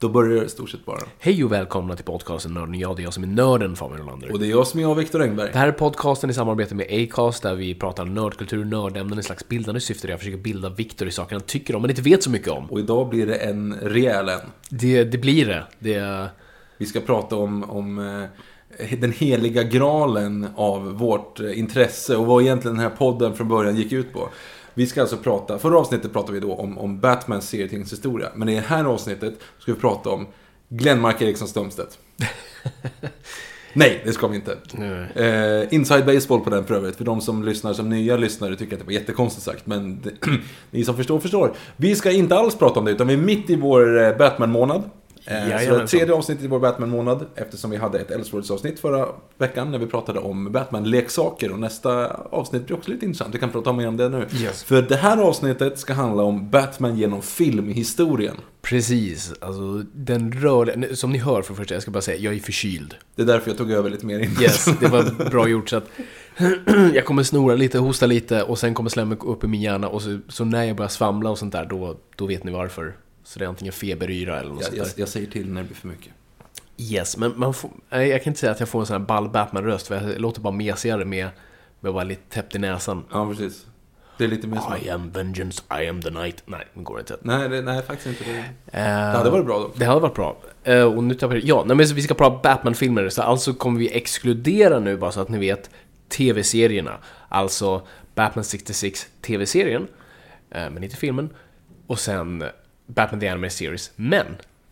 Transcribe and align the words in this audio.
Då 0.00 0.08
börjar 0.08 0.40
det 0.40 0.46
i 0.46 0.48
stort 0.48 0.70
sett 0.70 0.84
bara. 0.84 1.00
Hej 1.18 1.44
och 1.44 1.52
välkomna 1.52 1.96
till 1.96 2.04
podcasten 2.04 2.54
Nörden 2.54 2.74
och 2.74 2.80
jag. 2.80 2.96
Det 2.96 3.02
är 3.02 3.04
jag 3.04 3.14
som 3.14 3.22
är 3.22 3.26
nörden 3.26 3.76
Fabian 3.76 4.00
Rolander. 4.00 4.32
Och 4.32 4.38
det 4.38 4.46
är 4.46 4.50
jag 4.50 4.66
som 4.66 4.80
är 4.80 4.84
jag, 4.84 4.94
Viktor 4.94 5.22
Engberg. 5.22 5.50
Det 5.52 5.58
här 5.58 5.68
är 5.68 5.72
podcasten 5.72 6.30
i 6.30 6.34
samarbete 6.34 6.74
med 6.74 6.86
Acast 6.90 7.42
där 7.42 7.54
vi 7.54 7.74
pratar 7.74 8.04
nördkultur, 8.04 8.64
nördämnen 8.64 9.18
i 9.18 9.22
slags 9.22 9.48
bildande 9.48 9.80
syfte 9.80 10.06
där 10.06 10.12
jag 10.12 10.18
försöker 10.18 10.38
bilda 10.38 10.68
Viktor 10.68 11.08
i 11.08 11.10
saker 11.10 11.34
han 11.34 11.42
tycker 11.42 11.76
om 11.76 11.82
men 11.82 11.90
inte 11.90 12.02
vet 12.02 12.22
så 12.22 12.30
mycket 12.30 12.48
om. 12.48 12.70
Och 12.70 12.78
idag 12.78 13.08
blir 13.08 13.26
det 13.26 13.34
en 13.34 13.74
rejäl 13.74 14.28
en. 14.28 14.40
Det, 14.68 15.04
det 15.04 15.18
blir 15.18 15.46
det. 15.46 15.64
det. 15.78 16.28
Vi 16.78 16.86
ska 16.86 17.00
prata 17.00 17.36
om, 17.36 17.70
om 17.70 17.98
eh, 18.78 18.98
den 18.98 19.12
heliga 19.12 19.62
graalen 19.62 20.48
av 20.56 20.84
vårt 20.84 21.40
eh, 21.40 21.58
intresse 21.58 22.16
och 22.16 22.26
vad 22.26 22.42
egentligen 22.42 22.76
den 22.76 22.84
här 22.84 22.96
podden 22.96 23.34
från 23.34 23.48
början 23.48 23.76
gick 23.76 23.92
ut 23.92 24.12
på. 24.12 24.28
Vi 24.78 24.86
ska 24.86 25.00
alltså 25.00 25.16
prata, 25.16 25.58
förra 25.58 25.78
avsnittet 25.78 26.12
pratade 26.12 26.32
vi 26.32 26.40
då 26.40 26.54
om, 26.54 26.78
om 26.78 27.00
Batmans 27.00 27.48
serietidningshistoria. 27.48 28.28
Men 28.34 28.48
i 28.48 28.54
det 28.54 28.60
här 28.60 28.84
avsnittet 28.84 29.34
ska 29.58 29.72
vi 29.72 29.80
prata 29.80 30.10
om 30.10 30.26
Glenmark 30.68 31.22
Eriksson 31.22 31.48
Strömstedt. 31.48 31.98
Nej, 33.72 34.02
det 34.04 34.12
ska 34.12 34.28
vi 34.28 34.36
inte. 34.36 34.56
Eh, 35.14 35.74
inside 35.74 36.06
baseball 36.06 36.40
på 36.40 36.50
den 36.50 36.64
för 36.64 36.74
övrigt. 36.74 36.96
För 36.96 37.04
de 37.04 37.20
som 37.20 37.44
lyssnar 37.44 37.72
som 37.72 37.90
nya 37.90 38.16
lyssnare 38.16 38.56
tycker 38.56 38.72
att 38.72 38.80
det 38.80 38.86
var 38.86 38.92
jättekonstigt 38.92 39.44
sagt. 39.44 39.66
Men 39.66 40.02
ni 40.70 40.84
som 40.84 40.96
förstår, 40.96 41.20
förstår. 41.20 41.52
Vi 41.76 41.96
ska 41.96 42.10
inte 42.10 42.36
alls 42.36 42.54
prata 42.54 42.78
om 42.78 42.84
det, 42.84 42.90
utan 42.90 43.06
vi 43.06 43.14
är 43.14 43.18
mitt 43.18 43.50
i 43.50 43.56
vår 43.56 44.02
eh, 44.02 44.16
Batman-månad. 44.16 44.82
Eh, 45.30 45.68
så 45.68 45.86
tredje 45.86 46.14
avsnittet 46.14 46.44
i 46.44 46.48
vår 46.48 46.58
Batman-månad. 46.58 47.26
Eftersom 47.34 47.70
vi 47.70 47.76
hade 47.76 47.98
ett 47.98 48.10
Elseworlds-avsnitt 48.10 48.80
förra 48.80 49.08
veckan 49.38 49.70
när 49.70 49.78
vi 49.78 49.86
pratade 49.86 50.18
om 50.18 50.52
Batman-leksaker. 50.52 51.52
Och 51.52 51.58
nästa 51.58 52.06
avsnitt 52.30 52.66
blir 52.66 52.76
också 52.76 52.90
lite 52.90 53.04
intressant. 53.04 53.34
Vi 53.34 53.38
kan 53.38 53.50
prata 53.50 53.72
mer 53.72 53.88
om 53.88 53.96
det 53.96 54.08
nu. 54.08 54.26
Yes. 54.40 54.64
För 54.64 54.82
det 54.82 54.96
här 54.96 55.18
avsnittet 55.18 55.78
ska 55.78 55.92
handla 55.92 56.22
om 56.22 56.50
Batman 56.50 56.98
genom 56.98 57.22
filmhistorien. 57.22 58.36
Precis, 58.62 59.32
alltså 59.40 59.84
den 59.92 60.32
rör... 60.32 60.94
Som 60.94 61.12
ni 61.12 61.18
hör 61.18 61.42
för 61.42 61.54
första, 61.54 61.74
jag 61.74 61.82
ska 61.82 61.90
bara 61.90 62.00
säga, 62.00 62.18
jag 62.18 62.34
är 62.34 62.40
förkyld. 62.40 62.94
Det 63.14 63.22
är 63.22 63.26
därför 63.26 63.50
jag 63.50 63.58
tog 63.58 63.70
över 63.70 63.90
lite 63.90 64.06
mer 64.06 64.18
innan. 64.18 64.42
Yes, 64.42 64.64
det 64.80 64.88
var 64.88 65.30
bra 65.30 65.48
gjort 65.48 65.68
så 65.68 65.76
att 65.76 65.88
jag 66.94 67.04
kommer 67.04 67.22
snora 67.22 67.54
lite, 67.54 67.78
hosta 67.78 68.06
lite 68.06 68.42
och 68.42 68.58
sen 68.58 68.74
kommer 68.74 68.90
slemmet 68.90 69.18
upp 69.22 69.44
i 69.44 69.46
min 69.46 69.60
hjärna 69.60 69.88
och 69.88 70.02
så, 70.02 70.18
så 70.28 70.44
när 70.44 70.64
jag 70.64 70.76
börjar 70.76 70.88
svamla 70.88 71.30
och 71.30 71.38
sånt 71.38 71.52
där 71.52 71.64
då, 71.64 71.96
då 72.16 72.26
vet 72.26 72.44
ni 72.44 72.52
varför. 72.52 72.94
Så 73.28 73.38
det 73.38 73.44
är 73.44 73.48
antingen 73.48 73.72
feberyra 73.72 74.40
eller 74.40 74.50
något 74.50 74.60
Jag, 74.60 74.66
sånt 74.66 74.78
jag, 74.78 74.88
jag 74.96 75.08
säger 75.08 75.26
till 75.26 75.52
när 75.52 75.62
det 75.62 75.66
blir 75.66 75.76
för 75.76 75.88
mycket. 75.88 76.12
Yes, 76.76 77.16
men 77.16 77.32
man 77.36 77.54
får, 77.54 77.70
jag 77.90 78.22
kan 78.22 78.30
inte 78.30 78.40
säga 78.40 78.52
att 78.52 78.60
jag 78.60 78.68
får 78.68 78.80
en 78.80 78.86
sån 78.86 79.00
här 79.00 79.06
ball 79.06 79.28
Batman-röst 79.28 79.88
för 79.88 79.94
jag 79.94 80.20
låter 80.20 80.40
bara 80.40 80.52
mesigare 80.52 81.04
med, 81.04 81.28
med 81.80 81.88
att 81.88 81.94
vara 81.94 82.04
lite 82.04 82.22
täppt 82.28 82.54
i 82.54 82.58
näsan. 82.58 83.04
Ja, 83.12 83.28
precis. 83.28 83.66
Det 84.18 84.24
är 84.24 84.28
lite 84.28 84.46
mer 84.46 84.58
som... 84.58 84.76
I 84.82 84.90
am 84.90 85.10
vengeance, 85.10 85.62
I 85.82 85.88
am 85.88 86.02
the 86.02 86.10
night. 86.10 86.42
Nej, 86.46 86.66
det 86.74 86.82
går 86.82 87.00
inte. 87.00 87.16
Nej, 87.22 87.48
det, 87.48 87.62
nej, 87.62 87.82
faktiskt 87.82 88.06
inte. 88.06 88.32
Det, 88.32 88.38
Eh, 88.38 88.84
det 88.84 89.16
hade 89.18 89.30
varit 89.30 89.46
bra 89.46 89.58
dock. 89.58 89.78
Det 89.78 89.84
hade 89.84 90.00
varit 90.00 90.14
bra. 90.14 90.36
Eh, 90.64 90.82
och 90.82 91.04
nu 91.04 91.14
tappar 91.14 91.34
jag... 91.34 91.44
Ja, 91.44 91.64
nej, 91.66 91.76
men 91.76 91.88
så 91.88 91.94
vi 91.94 92.02
ska 92.02 92.14
prata 92.14 92.40
Batman-filmer. 92.42 93.08
Så 93.08 93.22
alltså 93.22 93.54
kommer 93.54 93.78
vi 93.78 93.96
exkludera 93.96 94.80
nu, 94.80 94.96
bara 94.96 95.12
så 95.12 95.20
att 95.20 95.28
ni 95.28 95.38
vet, 95.38 95.70
TV-serierna. 96.08 96.98
Alltså 97.28 97.86
Batman 98.14 98.44
66 98.44 99.06
TV-serien, 99.20 99.88
eh, 100.50 100.70
men 100.70 100.84
inte 100.84 100.96
filmen. 100.96 101.30
Och 101.86 101.98
sen 101.98 102.44
Batman 102.88 103.20
The 103.20 103.28
Animated 103.28 103.52
Series. 103.52 103.90
Men 103.96 104.26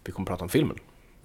vi 0.05 0.13
kommer 0.13 0.27
prata 0.27 0.43
om 0.45 0.49
filmen. 0.49 0.77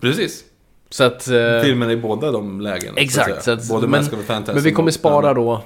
Precis. 0.01 0.43
Så 0.89 1.03
att... 1.03 1.27
eh, 1.27 1.61
Filmen 1.63 1.89
i 1.91 1.97
båda 1.97 2.31
de 2.31 2.61
lägena. 2.61 2.97
Exakt. 2.97 3.43
Så 3.43 3.51
att, 3.51 3.67
Både 3.69 3.87
men, 3.87 3.99
Mask 3.99 4.13
of 4.13 4.27
Phantasm 4.27 4.55
men 4.55 4.63
vi 4.63 4.71
kommer 4.71 4.91
spara 4.91 5.33
då 5.33 5.63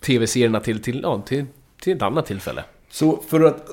TV-serierna 0.00 0.60
till, 0.60 0.82
till, 0.82 1.00
ja, 1.02 1.22
till, 1.26 1.44
till 1.80 1.96
ett 1.96 2.02
annat 2.02 2.26
tillfälle. 2.26 2.64
Så 2.90 3.22
för 3.28 3.40
att... 3.40 3.66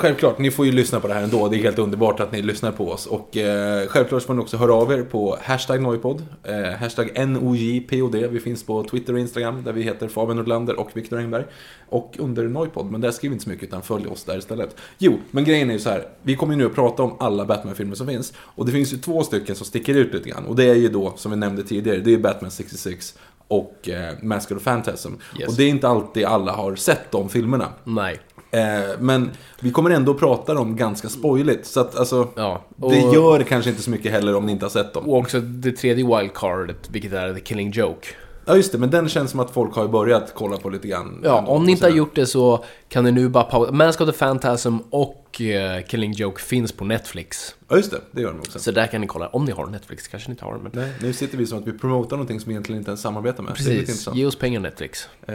Självklart, 0.00 0.38
ni 0.38 0.50
får 0.50 0.66
ju 0.66 0.72
lyssna 0.72 1.00
på 1.00 1.08
det 1.08 1.14
här 1.14 1.22
ändå. 1.22 1.48
Det 1.48 1.56
är 1.56 1.62
helt 1.62 1.78
underbart 1.78 2.20
att 2.20 2.32
ni 2.32 2.42
lyssnar 2.42 2.72
på 2.72 2.90
oss. 2.90 3.06
Och 3.06 3.36
eh, 3.36 3.86
självklart 3.86 4.22
får 4.22 4.34
ni 4.34 4.40
också 4.40 4.56
höra 4.56 4.74
av 4.74 4.92
er 4.92 5.02
på 5.02 5.38
hashtag 5.42 5.82
Noipod. 5.82 6.26
Eh, 6.42 6.62
hashtag 6.62 7.28
NOJPOD. 7.28 8.14
Vi 8.14 8.40
finns 8.40 8.66
på 8.66 8.84
Twitter 8.84 9.12
och 9.12 9.18
Instagram 9.18 9.64
där 9.64 9.72
vi 9.72 9.82
heter 9.82 10.08
Fabian 10.08 10.36
Nordlander 10.36 10.80
och 10.80 10.90
Viktor 10.94 11.18
Engberg. 11.18 11.44
Och 11.88 12.14
under 12.18 12.48
Noipod, 12.48 12.90
men 12.90 13.00
där 13.00 13.10
skriver 13.10 13.30
vi 13.30 13.34
inte 13.34 13.44
så 13.44 13.50
mycket 13.50 13.68
utan 13.68 13.82
följ 13.82 14.06
oss 14.06 14.24
där 14.24 14.38
istället. 14.38 14.76
Jo, 14.98 15.18
men 15.30 15.44
grejen 15.44 15.70
är 15.70 15.74
ju 15.74 15.80
så 15.80 15.90
här. 15.90 16.08
Vi 16.22 16.36
kommer 16.36 16.52
ju 16.52 16.58
nu 16.58 16.66
att 16.66 16.74
prata 16.74 17.02
om 17.02 17.16
alla 17.18 17.44
Batman-filmer 17.44 17.94
som 17.94 18.06
finns. 18.06 18.32
Och 18.38 18.66
det 18.66 18.72
finns 18.72 18.92
ju 18.92 18.96
två 18.96 19.22
stycken 19.22 19.56
som 19.56 19.66
sticker 19.66 19.94
ut 19.94 20.14
lite 20.14 20.28
grann. 20.28 20.46
Och 20.46 20.56
det 20.56 20.64
är 20.64 20.74
ju 20.74 20.88
då, 20.88 21.12
som 21.16 21.30
vi 21.30 21.36
nämnde 21.36 21.62
tidigare, 21.62 21.98
det 21.98 22.10
är 22.10 22.12
ju 22.12 22.18
Batman 22.18 22.50
66 22.50 23.14
och 23.50 23.88
eh, 23.88 24.14
Mask 24.22 24.52
of 24.52 24.64
Phantasm. 24.64 25.12
Yes. 25.38 25.48
Och 25.48 25.54
det 25.54 25.64
är 25.64 25.68
inte 25.68 25.88
alltid 25.88 26.24
alla 26.24 26.52
har 26.52 26.76
sett 26.76 27.10
de 27.10 27.28
filmerna. 27.28 27.68
Nej. 27.84 28.20
Eh, 28.50 28.60
men 28.98 29.30
vi 29.60 29.70
kommer 29.70 29.90
ändå 29.90 30.14
prata 30.14 30.54
dem 30.54 30.76
ganska 30.76 31.08
spoiligt. 31.08 31.66
Så 31.66 31.80
att 31.80 31.96
alltså, 31.96 32.28
Ja, 32.36 32.62
och- 32.80 32.90
det 32.92 32.98
gör 32.98 33.42
kanske 33.42 33.70
inte 33.70 33.82
så 33.82 33.90
mycket 33.90 34.12
heller 34.12 34.34
om 34.36 34.46
ni 34.46 34.52
inte 34.52 34.64
har 34.64 34.70
sett 34.70 34.92
dem. 34.94 35.08
Och 35.08 35.16
också 35.16 35.40
det 35.40 35.72
tredje 35.72 36.06
wildcardet, 36.18 36.90
vilket 36.90 37.12
är 37.12 37.34
The 37.34 37.40
Killing 37.40 37.70
Joke. 37.70 38.06
Ja, 38.50 38.56
just 38.56 38.72
det. 38.72 38.78
Men 38.78 38.90
den 38.90 39.08
känns 39.08 39.30
som 39.30 39.40
att 39.40 39.50
folk 39.50 39.74
har 39.74 39.88
börjat 39.88 40.32
kolla 40.34 40.56
på 40.56 40.68
lite 40.68 40.88
grann. 40.88 41.20
Ja, 41.24 41.46
om 41.46 41.64
ni 41.64 41.72
inte 41.72 41.86
har 41.86 41.90
gjort 41.90 42.14
det 42.14 42.26
så 42.26 42.64
kan 42.88 43.04
ni 43.04 43.12
nu 43.12 43.28
bara 43.28 43.44
pausa. 43.44 43.72
Mask 43.72 44.00
of 44.00 44.10
the 44.10 44.18
Phantasm 44.18 44.76
och 44.90 45.40
eh, 45.40 45.84
Killing 45.84 46.12
Joke 46.12 46.42
finns 46.42 46.72
på 46.72 46.84
Netflix. 46.84 47.54
Ja, 47.68 47.76
just 47.76 47.90
det. 47.90 48.00
Det 48.12 48.20
gör 48.20 48.32
de 48.32 48.38
också. 48.38 48.58
Så 48.58 48.70
där 48.70 48.86
kan 48.86 49.00
ni 49.00 49.06
kolla. 49.06 49.28
Om 49.28 49.44
ni 49.44 49.52
har 49.52 49.66
Netflix, 49.66 50.08
kanske 50.08 50.28
ni 50.28 50.32
inte 50.32 50.44
har. 50.44 50.58
Men... 50.58 50.72
Nej, 50.74 50.92
nu 51.02 51.12
sitter 51.12 51.38
vi 51.38 51.46
som 51.46 51.58
att 51.58 51.66
vi 51.66 51.72
promotar 51.72 52.16
någonting 52.16 52.40
som 52.40 52.50
egentligen 52.50 52.78
inte 52.78 52.90
ens 52.90 53.00
samarbetar 53.00 53.42
med. 53.42 53.54
Precis, 53.54 54.08
ge 54.14 54.26
oss 54.26 54.36
pengar 54.36 54.60
Netflix. 54.60 55.08
Eh, 55.26 55.34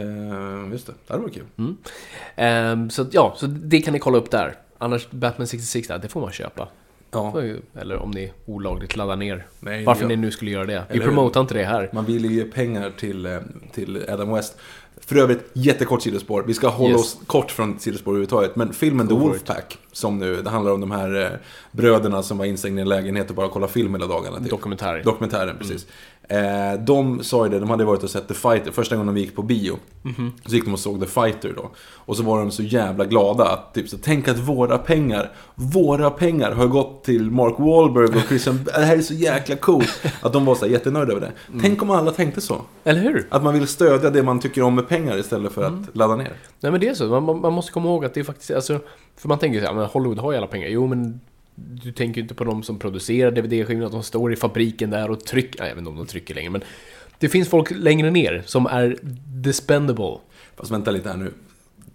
just 0.72 0.86
det. 0.86 0.92
Det 1.06 1.16
varit 1.16 1.34
kul. 1.34 1.74
Ehm, 2.36 2.90
så 2.90 3.02
att, 3.02 3.14
ja, 3.14 3.34
så 3.36 3.46
det 3.46 3.80
kan 3.80 3.92
ni 3.92 3.98
kolla 3.98 4.18
upp 4.18 4.30
där. 4.30 4.54
Annars, 4.78 5.10
Batman 5.10 5.46
66 5.46 5.88
där, 5.88 5.98
det 5.98 6.08
får 6.08 6.20
man 6.20 6.32
köpa. 6.32 6.68
Ja. 7.16 7.80
Eller 7.80 7.96
om 7.96 8.10
ni 8.10 8.32
olagligt 8.46 8.96
laddar 8.96 9.16
ner. 9.16 9.46
Nej, 9.60 9.84
Varför 9.84 10.06
ni 10.06 10.16
nu 10.16 10.30
skulle 10.30 10.50
göra 10.50 10.64
det. 10.66 10.72
Vi 10.88 10.94
Eller 10.94 11.04
hur? 11.04 11.12
promotar 11.12 11.40
inte 11.40 11.54
det 11.54 11.64
här. 11.64 11.90
Man 11.92 12.04
vill 12.04 12.24
ju 12.24 12.36
ge 12.36 12.44
pengar 12.44 12.92
till, 12.98 13.26
eh, 13.26 13.38
till 13.72 14.04
Adam 14.08 14.32
West. 14.34 14.56
För 15.00 15.16
övrigt, 15.16 15.50
jättekort 15.52 16.02
sidospår. 16.02 16.44
Vi 16.46 16.54
ska 16.54 16.68
hålla 16.68 16.90
Yes. 16.90 17.00
oss 17.00 17.18
kort 17.26 17.50
från 17.50 17.78
sidospår 17.78 18.10
överhuvudtaget. 18.10 18.56
Men 18.56 18.72
filmen 18.72 19.08
The 19.08 19.14
Go 19.14 19.20
for 19.20 19.28
Wolfpack, 19.28 19.78
som 19.92 20.18
nu, 20.18 20.42
det 20.42 20.50
handlar 20.50 20.72
om 20.72 20.80
de 20.80 20.90
här 20.90 21.22
eh, 21.22 21.28
bröderna 21.72 22.22
som 22.22 22.38
var 22.38 22.44
instängda 22.44 22.78
i 22.78 22.82
en 22.82 22.88
lägenhet 22.88 23.30
och 23.30 23.36
bara 23.36 23.48
kollade 23.48 23.72
film 23.72 23.94
hela 23.94 24.06
dagarna. 24.06 24.38
Typ. 24.38 24.50
Dokumentär. 24.50 25.02
Dokumentären, 25.04 25.56
precis. 25.58 25.86
Eh, 26.28 26.80
de 26.80 27.24
sa 27.24 27.44
ju 27.46 27.50
det, 27.50 27.58
de 27.60 27.70
hade 27.70 27.84
varit 27.84 28.02
och 28.02 28.10
sett 28.10 28.28
The 28.28 28.34
Fighter, 28.34 28.70
första 28.72 28.96
gången 28.96 29.14
de 29.14 29.20
gick 29.20 29.36
på 29.36 29.42
bio. 29.42 29.76
Så 30.46 30.54
gick 30.54 30.64
de 30.64 30.72
och 30.72 30.78
såg 30.78 31.00
The 31.00 31.06
Fighter 31.06 31.52
då. 31.56 31.70
Och 31.94 32.16
så 32.16 32.22
var 32.22 32.38
de 32.38 32.50
så 32.50 32.62
jävla 32.62 33.04
glada 33.04 33.44
att, 33.44 33.74
typ 33.74 33.88
så, 33.88 33.96
tänk 34.02 34.28
att 34.28 34.38
våra 34.38 34.78
pengar, 34.78 35.30
våra 35.54 36.10
pengar 36.10 36.52
har 36.52 36.66
gått 36.66 37.04
till 37.04 37.30
Mark 37.30 37.54
Wahlberg 37.58 38.04
och 38.04 38.28
Christian, 38.28 38.60
det 38.64 38.84
här 38.84 38.96
är 38.96 39.00
så 39.02 39.14
jäkla 39.14 39.56
coolt. 39.56 40.02
Att 40.20 40.32
de 40.32 40.44
var 40.44 40.54
så 40.54 40.64
här 40.64 40.72
jättenöjda 40.72 41.12
över 41.12 41.20
det. 41.20 41.32
Tänk 41.62 41.82
om 41.82 41.90
alla 41.90 42.10
tänkte 42.10 42.40
så. 42.40 42.56
Eller 42.84 43.00
hur? 43.00 43.26
Att 43.30 43.42
man 43.44 43.54
vill 43.54 43.66
stödja 43.66 44.10
det 44.10 44.22
man 44.22 44.40
tycker 44.40 44.62
om 44.62 44.74
med 44.74 44.88
pengar 44.88 45.18
istället 45.18 45.52
för 45.52 45.66
Mm. 45.66 45.82
att 45.90 45.96
ladda 45.96 46.16
ner. 46.16 46.32
Nej 46.60 46.72
men 46.72 46.80
det 46.80 46.88
är 46.88 46.94
så, 46.94 47.20
man, 47.20 47.40
man 47.40 47.52
måste 47.52 47.72
komma 47.72 47.88
ihåg 47.88 48.04
att 48.04 48.14
det 48.14 48.20
är 48.20 48.24
faktiskt, 48.24 48.50
alltså, 48.50 48.80
för 49.16 49.28
man 49.28 49.38
tänker 49.38 49.60
så 49.60 49.66
här, 49.66 49.74
men 49.74 49.86
Hollywood 49.86 50.18
har 50.18 50.32
ju 50.32 50.38
alla 50.38 50.46
pengar. 50.46 50.68
Jo 50.68 50.86
men 50.86 51.20
du 51.56 51.92
tänker 51.92 52.16
ju 52.16 52.22
inte 52.22 52.34
på 52.34 52.44
de 52.44 52.62
som 52.62 52.78
producerar 52.78 53.30
DVD-skivorna, 53.30 53.86
att 53.86 53.92
de 53.92 54.02
står 54.02 54.32
i 54.32 54.36
fabriken 54.36 54.90
där 54.90 55.10
och 55.10 55.24
trycker, 55.24 55.60
nej, 55.60 55.68
jag 55.68 55.74
vet 55.74 55.78
inte 55.80 55.90
om 55.90 55.96
de 55.96 56.06
trycker 56.06 56.34
längre, 56.34 56.50
men 56.50 56.62
det 57.18 57.28
finns 57.28 57.48
folk 57.48 57.70
längre 57.70 58.10
ner 58.10 58.42
som 58.46 58.66
är 58.66 58.98
dispendable. 59.26 60.18
Fast 60.56 60.70
vänta 60.70 60.90
lite 60.90 61.08
här 61.08 61.16
nu. 61.16 61.32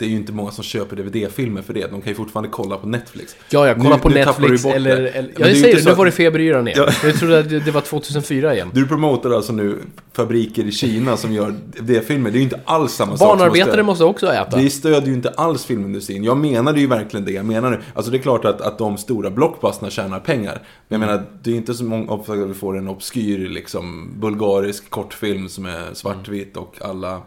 Det 0.01 0.05
är 0.07 0.09
ju 0.09 0.15
inte 0.15 0.31
många 0.31 0.51
som 0.51 0.63
köper 0.63 0.95
DVD-filmer 0.95 1.61
för 1.61 1.73
det. 1.73 1.91
De 1.91 2.01
kan 2.01 2.09
ju 2.11 2.15
fortfarande 2.15 2.49
kolla 2.49 2.77
på 2.77 2.87
Netflix. 2.87 3.35
Ja, 3.49 3.67
jag 3.67 3.77
kollar 3.77 3.89
Nu- 3.95 4.01
på 4.01 4.09
nu 4.09 4.15
Netflix 4.15 4.65
eller... 4.65 5.01
det. 5.01 5.09
eller 5.09 5.29
ja, 5.37 5.43
det 5.45 5.49
jag 5.49 5.57
säger 5.57 5.75
det, 5.75 5.85
nu 5.85 5.91
att- 5.91 5.97
var 5.97 6.05
det 6.05 6.11
feberyran 6.11 6.67
igen. 6.67 6.83
Ja. 6.87 7.07
Jag 7.07 7.15
trodde 7.19 7.39
att 7.39 7.49
det, 7.49 7.59
det 7.59 7.71
var 7.71 7.81
2004 7.81 8.53
igen. 8.53 8.69
Du 8.73 8.87
promotar 8.87 9.31
alltså 9.31 9.53
nu 9.53 9.77
fabriker 10.13 10.63
i 10.63 10.71
Kina 10.71 11.17
som 11.17 11.33
gör 11.33 11.53
DVD-filmer. 11.79 12.31
Det 12.31 12.35
är 12.35 12.39
ju 12.39 12.43
inte 12.43 12.59
alls 12.65 12.93
samma 12.93 13.17
sak 13.17 13.27
Barnarbetare 13.39 13.83
måste 13.83 14.03
också 14.03 14.27
äta. 14.33 14.57
Vi 14.57 14.69
stödjer 14.69 15.07
ju 15.07 15.13
inte 15.13 15.29
alls 15.29 15.65
filmindustrin. 15.65 16.23
Jag 16.23 16.37
menade 16.37 16.79
ju 16.79 16.87
verkligen 16.87 17.25
det. 17.25 17.31
Jag 17.31 17.45
menar, 17.45 17.81
alltså 17.93 18.11
det 18.11 18.17
är 18.17 18.21
klart 18.21 18.45
att, 18.45 18.61
att 18.61 18.77
de 18.77 18.97
stora 18.97 19.29
blockbusterna 19.29 19.89
tjänar 19.91 20.19
pengar. 20.19 20.61
Men 20.87 21.01
jag 21.01 21.07
menar, 21.07 21.23
det 21.43 21.51
är 21.51 21.55
inte 21.55 21.73
så 21.73 21.83
många 21.83 22.13
att 22.13 22.29
vi 22.49 22.53
får 22.53 22.77
en 22.77 22.87
obskyr, 22.87 23.49
liksom, 23.49 24.09
bulgarisk 24.19 24.89
kortfilm 24.89 25.49
som 25.49 25.65
är 25.65 25.93
svartvit 25.93 26.57
och 26.57 26.75
alla 26.81 27.21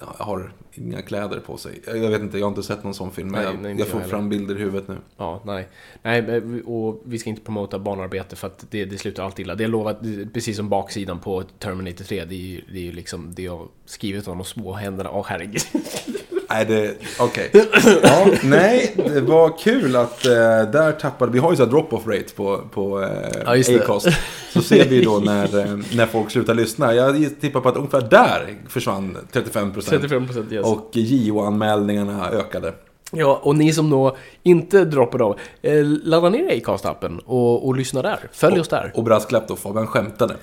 har 0.00 0.52
inga 0.80 1.02
kläder 1.02 1.40
på 1.40 1.56
sig. 1.56 1.80
Jag 1.86 2.10
vet 2.10 2.20
inte, 2.20 2.38
jag 2.38 2.46
har 2.46 2.50
inte 2.50 2.62
sett 2.62 2.84
någon 2.84 2.94
sån 2.94 3.10
film. 3.10 3.28
Men 3.28 3.42
Nej, 3.44 3.52
jag, 3.52 3.62
nej, 3.62 3.70
inte 3.70 3.82
jag 3.82 3.88
får 3.88 4.00
jag 4.00 4.10
fram 4.10 4.28
bilder 4.28 4.56
i 4.56 4.58
huvudet 4.58 4.88
nu. 4.88 4.96
Ja, 5.16 5.42
nej. 5.46 5.68
Nej, 6.02 6.22
men- 6.22 6.62
och 6.64 7.02
vi 7.04 7.18
ska 7.18 7.30
inte 7.30 7.42
promota 7.42 7.78
barnarbete 7.78 8.36
för 8.36 8.46
att 8.46 8.64
det, 8.70 8.84
det 8.84 8.98
slutar 8.98 9.24
alltid 9.24 9.44
illa. 9.46 9.54
Det 9.54 9.64
är 9.64 9.68
lovat, 9.68 9.98
precis 10.32 10.56
som 10.56 10.68
baksidan 10.68 11.18
på 11.20 11.42
Terminator 11.58 12.04
3. 12.04 12.24
Det 12.24 12.34
är 12.34 12.36
ju, 12.36 12.60
det 12.72 12.78
är 12.78 12.82
ju 12.82 12.92
liksom 12.92 13.34
det 13.34 13.42
jag 13.42 13.68
skrivit 13.84 14.28
om 14.28 14.38
de 14.38 14.44
små 14.44 14.72
händerna. 14.72 15.10
Åh 15.10 15.24
herregud. 15.28 15.62
Nej, 16.50 16.64
det... 16.64 16.94
Okej. 17.18 17.50
Ja, 18.02 18.26
nej, 18.42 18.94
det 18.96 19.20
var 19.20 19.58
kul 19.58 19.96
att 19.96 20.26
eh, 20.26 20.32
där 20.72 20.92
tappade... 20.92 21.32
Vi 21.32 21.38
har 21.38 21.50
ju 21.50 21.56
så 21.56 21.64
här 21.64 21.70
drop-off 21.70 22.06
rate 22.06 22.34
på, 22.36 22.60
på 22.72 23.02
eh, 23.02 23.08
Ja. 23.44 23.76
Acast. 23.76 24.08
Så 24.52 24.62
ser 24.62 24.88
vi 24.88 25.04
då 25.04 25.18
när, 25.24 25.58
eh, 25.58 25.78
när 25.94 26.06
folk 26.06 26.30
slutar 26.30 26.54
lyssna. 26.54 26.94
Jag 26.94 27.40
tippar 27.40 27.60
på 27.60 27.68
att 27.68 27.76
ungefär 27.76 28.00
där 28.00 28.56
försvann 28.68 29.18
35%. 29.32 29.72
35% 29.74 30.52
yes. 30.52 30.66
Och 30.66 30.90
JO-anmälningarna 30.92 32.30
ökade. 32.30 32.74
Ja, 33.12 33.40
och 33.42 33.56
ni 33.56 33.72
som 33.72 33.90
då 33.90 34.16
inte 34.42 34.84
droppar 34.84 35.22
av, 35.22 35.38
eh, 35.62 35.84
ladda 35.84 36.28
ner 36.28 36.50
Acast-appen 36.50 37.18
och, 37.18 37.66
och 37.66 37.76
lyssna 37.76 38.02
där. 38.02 38.18
Följ 38.32 38.60
oss 38.60 38.68
där. 38.68 38.92
Och 38.94 39.04
brasklapp 39.04 39.48
då, 39.48 39.56
Fabian 39.56 39.86
skämtade. 39.86 40.36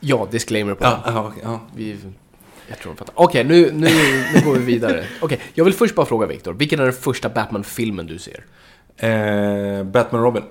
Ja, 0.00 0.28
disclaimer 0.30 0.74
på 0.74 0.84
Ja, 0.84 0.98
den. 1.04 1.14
ja, 1.14 1.32
ja. 1.42 1.60
Vi, 1.76 1.96
jag 2.70 2.78
tror 2.78 2.92
de 2.92 2.96
fattar. 2.96 3.14
Okej, 3.16 3.44
nu, 3.44 3.70
nu, 3.72 3.88
nu 4.34 4.40
går 4.44 4.52
vi 4.56 4.64
vidare. 4.64 5.04
Okej, 5.22 5.40
jag 5.54 5.64
vill 5.64 5.74
först 5.74 5.94
bara 5.94 6.06
fråga 6.06 6.26
Viktor. 6.26 6.52
Vilken 6.52 6.80
är 6.80 6.84
den 6.84 6.92
första 6.92 7.28
Batman-filmen 7.28 8.06
du 8.06 8.18
ser? 8.18 8.44
Eh, 8.96 9.84
Batman 9.84 10.22
Robin. 10.22 10.42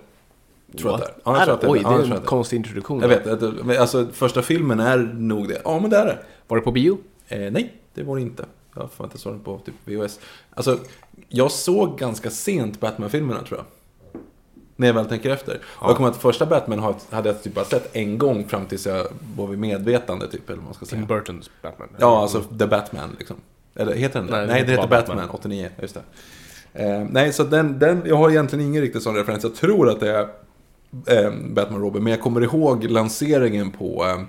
Tror 0.78 0.92
jag 0.92 0.94
att 0.94 1.02
det 1.02 1.08
är. 1.08 1.14
Ja, 1.26 1.36
jag 1.38 1.44
tror 1.46 1.54
att 1.56 1.62
det 1.62 1.68
är. 1.68 1.72
Oj, 1.72 1.80
det 1.80 1.90
är 1.90 2.04
en 2.04 2.14
att 2.14 2.26
konstig 2.26 2.58
introduktion. 2.58 3.02
Jag 3.02 3.08
vet, 3.08 3.28
att- 3.28 3.66
men 3.66 3.78
alltså 3.82 4.08
första 4.14 4.42
filmen 4.42 4.80
är 4.80 4.98
nog 4.98 5.48
det. 5.48 5.62
Ja, 5.66 5.80
men 5.80 5.90
det 5.90 5.98
är 5.98 6.06
det. 6.06 6.18
Var 6.48 6.58
det 6.58 6.64
på 6.64 6.72
bio? 6.72 6.98
Eh, 7.28 7.40
nej, 7.52 7.74
det 7.94 8.04
var 8.04 8.16
det 8.16 8.22
inte. 8.22 8.46
Jag 8.76 8.92
får 8.92 9.06
inte 9.06 9.18
såg 9.18 9.34
den 9.34 9.40
på 9.40 9.60
typ 9.66 9.76
VHS. 9.86 10.20
Alltså, 10.54 10.80
jag 11.30 11.52
såg 11.52 11.98
ganska 12.00 12.30
sent 12.30 12.80
Batman-filmerna 12.80 13.44
tror 13.44 13.60
jag. 13.60 13.66
När 14.80 14.88
jag 14.88 14.94
väl 14.94 15.06
tänker 15.06 15.30
efter. 15.30 15.60
Och 15.66 15.90
jag 15.90 15.96
kommer 15.98 16.10
att 16.10 16.18
första 16.18 16.46
Batman 16.46 16.96
hade 17.10 17.30
jag 17.30 17.44
typ 17.44 17.54
bara 17.56 17.66
sett 17.66 17.96
en 17.96 18.18
gång 18.18 18.48
fram 18.48 18.66
tills 18.66 18.86
jag 18.88 19.08
var 19.36 19.48
vid 19.48 19.60
medvetande 19.60 20.28
typ, 20.28 20.50
eller 20.50 20.62
man 20.62 20.74
ska 20.74 20.86
säga. 20.86 21.00
Tim 21.00 21.08
Burtons 21.08 21.50
Batman. 21.62 21.88
Ja, 21.98 22.22
alltså 22.22 22.42
The 22.44 22.66
Batman 22.68 23.16
liksom. 23.20 23.38
Eller 23.76 23.94
heter 23.96 24.20
den 24.20 24.28
det? 24.28 24.38
Nej, 24.38 24.48
Nej, 24.48 24.64
det 24.64 24.72
heter 24.72 24.88
Batman, 24.88 25.18
Batman. 25.18 25.36
89, 25.36 25.70
just 25.82 25.98
det. 26.74 26.84
Eh, 26.84 27.06
nej, 27.10 27.34
så 27.34 27.44
den, 27.44 27.80
den, 27.80 28.02
jag 28.06 28.16
har 28.16 28.30
egentligen 28.30 28.66
ingen 28.66 28.82
riktigt 28.82 29.04
sån 29.04 29.16
referens. 29.16 29.44
Jag 29.44 29.56
tror 29.56 29.90
att 29.90 30.00
det 30.00 30.12
är 30.12 30.28
eh, 31.26 31.32
Batman 31.50 31.82
Robin, 31.82 32.04
men 32.04 32.12
jag 32.12 32.22
kommer 32.22 32.42
ihåg 32.42 32.84
lanseringen 32.84 33.72
på 33.72 34.06
eh, 34.06 34.22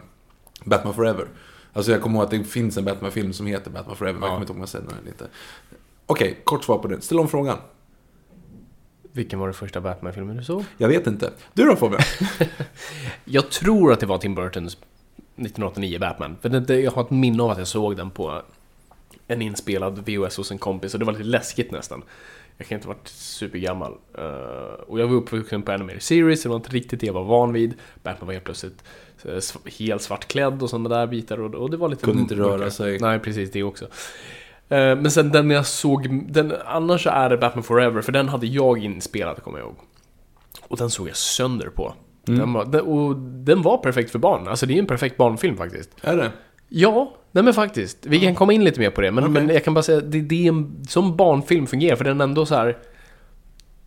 Batman 0.64 0.94
Forever. 0.94 1.26
Alltså 1.72 1.92
jag 1.92 2.02
kommer 2.02 2.14
ihåg 2.18 2.24
att 2.24 2.30
det 2.30 2.44
finns 2.44 2.76
en 2.76 2.84
Batman-film 2.84 3.32
som 3.32 3.46
heter 3.46 3.70
Batman 3.70 3.96
Forever, 3.96 4.18
men 4.18 4.22
jag 4.22 4.28
Ja. 4.28 4.32
kommer 4.34 4.40
inte 4.42 4.52
ihåg 4.52 4.56
om 4.56 4.62
jag 4.62 4.68
sett 4.68 4.88
den 4.88 4.98
eller 4.98 5.08
inte. 5.08 5.26
Okej, 6.06 6.40
kort 6.44 6.64
svar 6.64 6.78
på 6.78 6.88
det. 6.88 7.00
Ställ 7.00 7.18
om 7.20 7.28
frågan. 7.28 7.56
Vilken 9.12 9.38
var 9.38 9.46
den 9.46 9.54
första 9.54 9.80
Batman-filmen 9.80 10.36
du 10.36 10.44
såg? 10.44 10.64
Jag 10.76 10.88
vet 10.88 11.06
inte. 11.06 11.30
Du 11.52 11.64
då 11.64 11.76
Fabian? 11.76 12.02
Jag 13.24 13.50
tror 13.50 13.92
att 13.92 14.00
det 14.00 14.06
var 14.06 14.18
Tim 14.18 14.34
Burtons 14.34 14.74
1989 14.74 15.98
Batman. 15.98 16.36
För 16.42 16.48
det, 16.48 16.80
jag 16.80 16.90
har 16.90 17.02
ett 17.02 17.10
minne 17.10 17.42
av 17.42 17.50
att 17.50 17.58
jag 17.58 17.66
såg 17.66 17.96
den 17.96 18.10
på 18.10 18.42
en 19.26 19.42
inspelad 19.42 20.08
VHS 20.08 20.36
hos 20.36 20.50
en 20.50 20.58
kompis 20.58 20.94
och 20.94 21.00
det 21.00 21.06
var 21.06 21.12
lite 21.12 21.24
läskigt 21.24 21.70
nästan. 21.70 22.02
Jag 22.56 22.66
kan 22.66 22.76
inte 22.76 22.88
ha 22.88 22.94
varit 22.94 23.08
supergammal. 23.08 23.92
Uh, 24.18 24.24
och 24.86 25.00
jag 25.00 25.06
var 25.06 25.14
uppvuxen 25.14 25.62
på 25.62 25.72
Animated 25.72 26.02
Series, 26.02 26.42
så 26.42 26.48
det 26.48 26.50
var 26.50 26.56
inte 26.56 26.70
riktigt 26.70 27.00
det 27.00 27.06
jag 27.06 27.14
var 27.14 27.24
van 27.24 27.52
vid. 27.52 27.74
Batman 28.02 28.26
var 28.26 28.32
helt 28.32 28.44
plötsligt 28.44 28.84
eh, 29.24 29.72
helt 29.78 30.02
svartklädd 30.02 30.62
och 30.62 30.70
sådana 30.70 30.88
där 30.88 31.06
bitar 31.06 31.40
och, 31.40 31.54
och 31.54 31.70
det 31.70 31.76
var 31.76 31.88
lite... 31.88 32.04
Kunde 32.04 32.20
inte 32.20 32.34
röra 32.34 32.70
sig. 32.70 32.98
Nej, 32.98 33.18
precis 33.18 33.50
det 33.50 33.62
också. 33.62 33.86
Eh, 34.70 34.96
men 34.96 35.10
sen 35.10 35.30
den 35.30 35.50
jag 35.50 35.66
såg, 35.66 36.24
den, 36.32 36.54
annars 36.66 37.06
är 37.06 37.30
det 37.30 37.36
Batman 37.36 37.62
Forever, 37.62 38.02
för 38.02 38.12
den 38.12 38.28
hade 38.28 38.46
jag 38.46 38.78
inspelad 38.78 39.42
kommer 39.42 39.58
jag 39.58 39.66
ihåg. 39.66 39.76
Och 40.68 40.76
den 40.76 40.90
såg 40.90 41.08
jag 41.08 41.16
sönder 41.16 41.68
på. 41.68 41.94
Mm. 42.28 42.40
Den 42.40 42.52
var, 42.52 42.64
den, 42.64 42.80
och 42.80 43.16
den 43.16 43.62
var 43.62 43.78
perfekt 43.78 44.10
för 44.10 44.18
barn. 44.18 44.48
Alltså 44.48 44.66
det 44.66 44.74
är 44.74 44.78
en 44.78 44.86
perfekt 44.86 45.16
barnfilm 45.16 45.56
faktiskt. 45.56 45.90
Är 46.02 46.16
det? 46.16 46.30
Ja, 46.68 47.14
nej 47.32 47.44
men 47.44 47.54
faktiskt. 47.54 48.06
Vi 48.06 48.20
kan 48.20 48.34
komma 48.34 48.52
in 48.52 48.64
lite 48.64 48.80
mer 48.80 48.90
på 48.90 49.00
det, 49.00 49.10
men, 49.10 49.24
Okej. 49.24 49.32
men 49.32 49.54
jag 49.54 49.64
kan 49.64 49.74
bara 49.74 49.82
säga 49.82 50.00
det, 50.00 50.20
det 50.20 50.46
är 50.46 50.48
en, 50.48 50.84
som 50.88 51.16
barnfilm 51.16 51.66
fungerar, 51.66 51.96
för 51.96 52.04
den 52.04 52.20
är 52.20 52.24
ändå 52.24 52.46
så 52.46 52.54
här. 52.54 52.78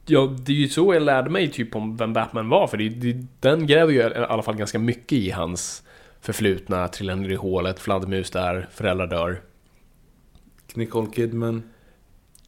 Ja, 0.05 0.35
det 0.45 0.51
är 0.51 0.55
ju 0.55 0.67
så 0.69 0.93
jag 0.93 1.03
lärde 1.03 1.29
mig 1.29 1.51
typ 1.51 1.75
om 1.75 1.97
vem 1.97 2.13
Batman 2.13 2.49
var, 2.49 2.67
för 2.67 2.77
det, 2.77 2.89
det, 2.89 3.25
den 3.39 3.67
gräver 3.67 3.91
ju 3.91 3.99
i 3.99 4.15
alla 4.15 4.43
fall 4.43 4.55
ganska 4.55 4.79
mycket 4.79 5.17
i 5.17 5.31
hans 5.31 5.83
förflutna, 6.21 6.87
trillar 6.87 7.15
ner 7.15 7.29
i 7.29 7.35
hålet, 7.35 7.79
fladdermus 7.79 8.31
där, 8.31 8.67
föräldrar 8.71 9.07
dör, 9.07 9.41
Nicole 10.75 11.07
Kidman, 11.11 11.63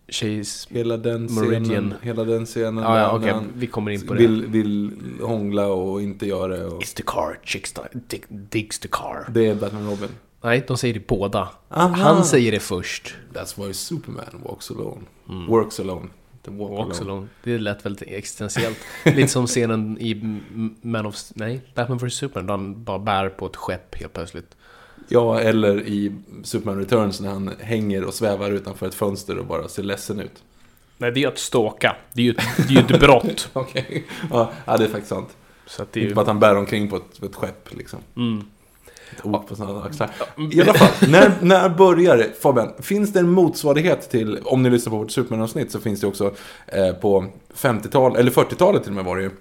tjejs... 0.07 0.67
hela 0.71 0.97
den 0.97 1.27
scenen. 1.27 1.49
Meridian. 1.49 1.93
Hela 2.01 2.23
den 2.23 2.45
scenen. 2.45 2.83
Ja, 2.83 3.19
ja 3.21 3.33
han 3.33 3.51
vi 3.55 3.67
kommer 3.67 3.91
in 3.91 4.07
på 4.07 4.13
det. 4.13 4.19
vill, 4.19 4.45
vill 4.45 4.91
hångla 5.21 5.67
och 5.67 6.01
inte 6.01 6.25
göra 6.25 6.57
det. 6.57 6.65
Och... 6.65 6.81
It's 6.81 6.95
the 6.95 7.03
car, 7.03 7.39
chicks 7.43 7.73
dig, 7.73 7.85
digs 8.29 8.79
the 8.79 8.87
car. 8.87 9.29
Det 9.29 9.47
är 9.47 9.55
Batman 9.55 9.89
Robin. 9.89 10.09
Nej, 10.41 10.63
de 10.67 10.77
säger 10.77 10.93
det 10.93 11.07
båda. 11.07 11.49
Aha. 11.69 11.87
Han 11.87 12.25
säger 12.25 12.51
det 12.51 12.59
först. 12.59 13.15
That's 13.33 13.65
why 13.65 13.73
Superman 13.73 14.41
walks 14.43 14.71
alone. 14.71 15.01
Works 15.47 15.79
alone. 15.79 16.07
The 16.45 16.51
walk 16.51 16.69
Mm. 16.71 16.77
Walks 16.77 17.01
alone. 17.01 17.11
alone. 17.11 17.27
Det 17.43 17.57
lät 17.57 17.85
väldigt 17.85 18.01
existentiellt. 18.07 18.77
Lite 19.03 19.27
som 19.27 19.47
scenen 19.47 19.97
i 19.99 20.39
Man 20.81 21.05
of... 21.05 21.15
Nej, 21.33 21.61
Batman 21.75 21.97
vs 21.97 22.13
Superman. 22.13 22.47
Där 22.47 22.53
han 22.53 22.83
bara 22.83 22.99
bär 22.99 23.29
på 23.29 23.45
ett 23.45 23.55
skepp 23.55 23.95
helt 23.95 24.13
plötsligt. 24.13 24.55
Ja, 25.07 25.39
eller 25.39 25.81
i 25.81 26.11
Superman 26.43 26.79
Returns 26.79 27.21
när 27.21 27.29
han 27.29 27.51
hänger 27.59 28.03
och 28.03 28.13
svävar 28.13 28.51
utanför 28.51 28.87
ett 28.87 28.95
fönster 28.95 29.37
och 29.37 29.45
bara 29.45 29.67
ser 29.67 29.83
ledsen 29.83 30.19
ut. 30.19 30.43
Nej, 30.97 31.11
det 31.11 31.23
är 31.23 31.27
att 31.27 31.37
ståka. 31.37 31.95
Det 32.13 32.21
är 32.21 32.25
ju 32.25 32.31
ett, 32.31 32.67
det 32.67 32.75
är 32.75 32.93
ett 32.93 32.99
brott. 32.99 33.49
Okej. 33.53 34.05
Ja, 34.31 34.51
ja, 34.65 34.77
det 34.77 34.83
är 34.83 34.87
faktiskt 34.87 35.09
sant. 35.09 35.29
Så 35.67 35.83
att 35.83 35.93
det 35.93 35.99
är 35.99 36.01
Inte 36.01 36.09
ju... 36.09 36.15
bara 36.15 36.21
att 36.21 36.27
han 36.27 36.39
bär 36.39 36.55
omkring 36.55 36.89
på 36.89 36.95
ett, 36.95 37.19
på 37.19 37.25
ett 37.25 37.35
skepp 37.35 37.77
liksom. 37.77 37.99
Mm. 38.17 38.43
Ett 39.11 39.25
ok 39.25 39.47
på 39.47 39.55
sådana 39.55 39.83
axlar. 39.83 40.09
I 40.51 40.61
alla 40.61 40.73
fall, 40.73 41.09
när, 41.09 41.31
när 41.41 41.69
börjar 41.69 42.17
det? 42.17 42.41
Fabian, 42.41 42.73
finns 42.79 43.13
det 43.13 43.19
en 43.19 43.29
motsvarighet 43.29 44.09
till, 44.09 44.39
om 44.43 44.63
ni 44.63 44.69
lyssnar 44.69 44.91
på 44.91 44.97
vårt 44.97 45.11
Superman-avsnitt 45.11 45.71
så 45.71 45.79
finns 45.79 46.01
det 46.01 46.07
också 46.07 46.33
eh, 46.67 46.91
på 46.91 47.25
50-talet, 47.55 48.19
eller 48.19 48.31
40-talet 48.31 48.83
till 48.83 48.91
och 48.91 48.95
med 48.95 49.05
var 49.05 49.17
det 49.17 49.23
ju. 49.23 49.31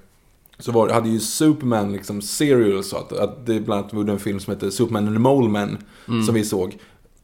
Så 0.59 0.73
var, 0.73 0.89
hade 0.89 1.09
ju 1.09 1.21
Superman 1.21 1.93
liksom 1.93 2.23
serials, 2.23 2.89
så 2.89 2.97
att, 2.97 3.13
att 3.13 3.47
det 3.47 3.61
bland 3.61 3.81
annat 3.81 3.93
gjorde 3.93 4.13
en 4.13 4.19
film 4.19 4.41
som 4.41 4.55
heter 4.55 4.71
Superman 4.71 5.07
and 5.07 5.17
the 5.17 5.21
Mole 5.21 5.49
Man, 5.49 5.79
som 6.27 6.35
vi 6.35 6.45
såg. 6.45 6.79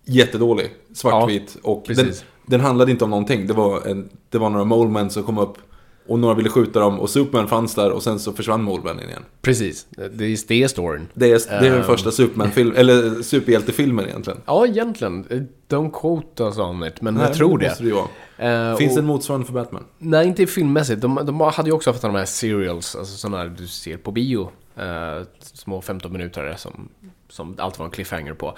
Jättedålig, 0.05 0.71
svartvit. 0.95 1.57
och 1.63 1.85
den, 1.89 2.13
den 2.47 2.61
handlade 2.61 2.91
inte 2.91 3.05
om 3.05 3.11
någonting. 3.11 3.47
Det 3.47 3.53
var, 3.53 3.87
en, 3.87 4.09
det 4.29 4.39
var 4.39 4.51
några 4.51 4.65
Mole 4.65 4.91
Men 4.91 5.11
som 5.11 5.23
kom 5.23 5.39
upp 5.39 5.59
Och 6.07 6.19
några 6.19 6.35
ville 6.35 6.49
skjuta 6.49 6.81
dem 6.81 7.01
och 7.01 7.11
Superman 7.11 7.49
fanns 7.49 7.75
där 7.75 7.91
och 7.91 8.03
sen 8.03 8.19
så 8.19 8.33
försvann 8.33 8.63
Moleman 8.63 9.01
igen. 9.01 9.23
Precis, 9.43 9.87
det 9.91 10.05
är, 10.05 10.49
det 10.49 10.63
är 10.63 10.69
storyn. 10.69 11.07
Det 11.15 11.27
är, 11.31 11.39
det 11.61 11.67
är 11.67 11.71
den 11.71 11.81
Ehm. 11.81 11.85
första 11.87 12.11
Superman-film, 12.11 12.73
eller 12.77 13.23
superhjältefilmen 13.23 14.07
egentligen. 14.07 14.41
Ja, 14.47 14.67
egentligen. 14.67 15.25
Don't 15.69 15.91
quote 16.01 16.45
us 16.45 16.59
on 16.59 16.85
it, 16.85 17.01
men 17.01 17.15
Nej, 17.15 17.23
jag 17.25 17.35
tror 17.35 17.59
det. 17.59 17.69
måste 17.69 17.85
det 17.85 17.93
vara. 17.93 18.71
Eh, 18.71 18.77
Finns 18.77 18.91
och- 18.91 18.97
det 18.97 19.01
en 19.01 19.07
motsvarande 19.07 19.47
för 19.47 19.53
Batman? 19.55 19.85
Nej, 19.99 20.27
inte 20.27 20.47
filmmässigt. 20.47 21.01
De, 21.03 21.21
de 21.25 21.41
hade 21.41 21.69
ju 21.69 21.75
också 21.75 21.91
haft 21.91 22.03
de 22.03 22.15
här 22.15 22.25
serials, 22.25 22.97
alltså 22.97 23.17
sådana 23.17 23.39
här 23.39 23.49
du 23.59 23.67
ser 23.67 23.97
på 23.97 24.11
bio. 24.13 24.51
Eh, 24.77 25.23
små 25.41 25.81
15 25.83 26.13
minuter 26.13 26.55
som, 26.59 26.89
som 27.29 27.55
alltid 27.59 27.79
var 27.79 27.87
en 27.87 27.93
cliffhanger 27.93 28.35
på. 28.35 28.57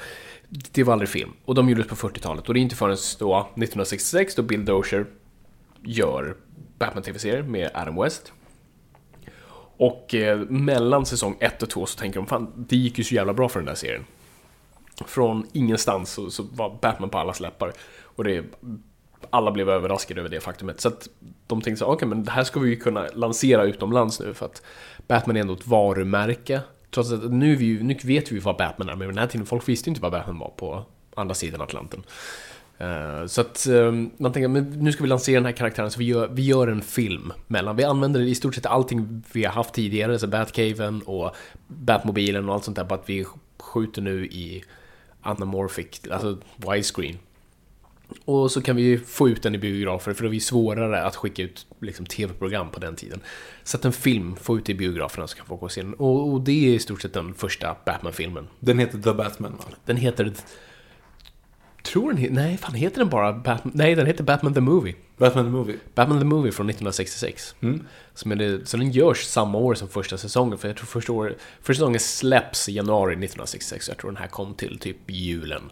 Det 0.73 0.85
var 0.85 0.93
aldrig 0.93 1.09
film. 1.09 1.31
Och 1.45 1.55
de 1.55 1.69
gjordes 1.69 1.87
på 1.87 1.95
40-talet. 1.97 2.49
Och 2.49 2.55
det 2.55 2.61
är 2.61 2.63
inte 2.63 2.77
förrän 2.77 2.97
då, 3.19 3.39
1966, 3.57 4.35
då 4.35 4.43
Bill 4.43 4.65
Dozier 4.65 5.07
gör 5.85 6.37
Batman-tv-serier 6.87 7.43
med 7.43 7.71
Adam 7.75 7.97
West. 8.03 8.33
Och 9.77 10.15
eh, 10.15 10.39
mellan 10.39 11.07
säsong 11.07 11.37
1 11.41 11.63
och 11.63 11.71
2 11.71 11.87
så 11.87 11.99
tänker 11.99 12.21
de, 12.21 12.27
fan, 12.27 12.53
det 12.57 12.77
gick 12.77 12.99
ju 12.99 13.05
så 13.05 13.15
jävla 13.15 13.33
bra 13.35 13.49
för 13.49 13.61
den 13.61 13.67
där 13.67 13.75
serien. 13.75 14.05
Från 15.07 15.47
ingenstans 15.53 16.13
så, 16.13 16.31
så 16.31 16.43
var 16.43 16.79
Batman 16.83 17.11
på 17.11 17.19
alla 17.19 17.35
läppar. 17.41 17.73
Och 18.03 18.25
det, 18.25 18.45
alla 19.31 19.51
blev 19.51 19.69
överraskade 19.69 20.21
över 20.21 20.31
det 20.31 20.41
faktumet. 20.41 20.81
Så 20.81 20.89
att 20.89 21.09
de 21.47 21.61
tänkte 21.63 21.79
så 21.79 21.85
okej 21.85 21.95
okej 21.95 22.09
men 22.09 22.25
det 22.25 22.31
här 22.31 22.45
ska 22.45 22.61
vi 22.61 22.71
ju 22.71 22.77
kunna 22.77 23.07
lansera 23.15 23.65
utomlands 23.65 24.21
nu 24.21 24.35
för 24.35 24.47
att 24.47 24.63
Batman 25.07 25.37
är 25.37 25.41
ändå 25.41 25.55
ett 25.55 25.67
varumärke. 25.67 26.61
Trots 26.91 27.13
att 27.13 27.33
nu, 27.33 27.57
vi, 27.57 27.65
ju- 27.65 27.83
nu 27.83 27.97
vet 28.05 28.33
vi 28.33 28.39
vad 28.39 28.57
Batman 28.57 28.89
är, 28.89 28.93
men 28.97 28.99
vid 28.99 29.09
den 29.09 29.19
här 29.19 29.27
tiden, 29.27 29.47
folk 29.47 29.69
visste 29.69 29.89
ju 29.89 29.91
inte 29.91 30.03
vad 30.03 30.13
Batman 30.13 30.39
var 30.39 30.53
på 30.57 30.85
andra 31.17 31.35
sidan 31.35 31.61
Atlanten. 31.61 32.03
Eh, 32.79 33.27
så 33.27 33.41
att 33.41 33.67
eh, 33.67 33.93
man 34.17 34.33
tänker, 34.33 34.49
men 34.49 34.71
nu 34.71 34.93
ska 34.93 35.03
vi 35.03 35.09
lansera 35.09 35.35
den 35.35 35.45
här 35.45 35.53
karaktären 35.53 35.91
så 35.91 35.99
vi 35.99 36.05
gör, 36.05 36.29
vi 36.29 36.43
gör 36.43 36.69
en 36.69 36.83
film 36.83 37.33
mellan. 37.47 37.77
Vi 37.77 37.85
använder 37.85 38.21
i 38.21 38.35
stort 38.35 38.55
sett 38.55 38.67
allting 38.67 39.23
vi 39.33 39.45
har 39.45 39.53
haft 39.53 39.75
tidigare, 39.75 40.19
så 40.19 40.27
Batcaven 40.27 41.03
och 41.03 41.37
Batmobilen 41.67 42.49
och 42.49 42.55
allt 42.55 42.65
sånt 42.65 42.77
där, 42.77 42.85
bara 42.85 42.99
att 43.01 43.09
vi 43.09 43.27
skjuter 43.59 44.03
nu 44.03 44.27
i 44.27 44.65
anamorphic, 45.23 46.01
alltså 46.11 46.39
widescreen. 46.57 47.19
Och 48.25 48.51
så 48.51 48.63
kan 48.63 48.77
vi 48.77 48.99
få 48.99 49.29
ut 49.29 49.43
den 49.43 49.55
i 49.55 49.59
biografer, 49.59 50.13
för 50.13 50.29
det 50.29 50.37
är 50.37 50.41
svårare 50.41 51.03
att 51.03 51.17
skicka 51.17 51.43
ut 51.43 51.67
liksom, 51.81 52.07
tv-program 52.07 52.71
på 52.71 52.81
den 52.81 52.97
tiden. 52.97 53.21
Så 53.65 53.77
att 53.77 53.85
en 53.85 53.93
film, 53.93 54.37
få 54.37 54.57
ut 54.57 54.69
i 54.69 54.75
biograferna 54.75 55.27
så 55.27 55.37
kan 55.37 55.47
folk 55.47 55.61
gå 55.61 55.67
och 55.67 55.73
se 55.73 55.83
den. 55.83 55.95
Och, 55.95 56.33
och 56.33 56.41
det 56.41 56.53
är 56.53 56.75
i 56.75 56.79
stort 56.79 57.03
sett 57.03 57.13
den 57.13 57.35
första 57.35 57.77
Batman-filmen. 57.87 58.49
Den 58.61 58.79
heter 58.79 58.99
The 58.99 59.13
Batman 59.13 59.53
va? 59.53 59.65
Den 59.85 59.97
heter... 59.97 60.33
Tror 61.83 62.09
den 62.09 62.17
heter... 62.17 62.35
Nej, 62.35 62.57
fan 62.57 62.75
heter 62.75 62.99
den 62.99 63.09
bara 63.09 63.33
Batman... 63.33 63.73
Nej, 63.77 63.95
den 63.95 64.07
heter 64.07 64.25
Batman 64.25 64.55
the 64.55 64.61
Movie. 64.61 64.95
Batman 65.17 65.45
the 65.45 65.51
Movie. 65.51 65.77
Batman 65.95 66.19
the 66.19 66.25
Movie 66.25 66.53
från 66.53 66.71
1966. 66.71 67.55
Som 68.15 68.33
är 68.33 68.37
det, 68.37 68.69
så 68.69 68.77
den 68.77 68.91
görs 68.91 69.25
samma 69.25 69.59
år 69.59 69.75
som 69.75 69.89
första 69.89 70.19
säsongen, 70.19 70.59
för 70.59 70.69
jag 70.69 70.77
tror 70.77 70.87
första, 70.87 71.13
år, 71.13 71.35
första 71.63 71.81
säsongen 71.81 72.01
släpps 72.01 72.69
i 72.69 72.73
januari 72.73 73.13
1966. 73.13 73.89
Jag 73.89 73.99
tror 73.99 74.11
den 74.11 74.17
här 74.17 74.29
kom 74.29 74.55
till 74.55 74.79
typ 74.79 74.97
julen 75.07 75.63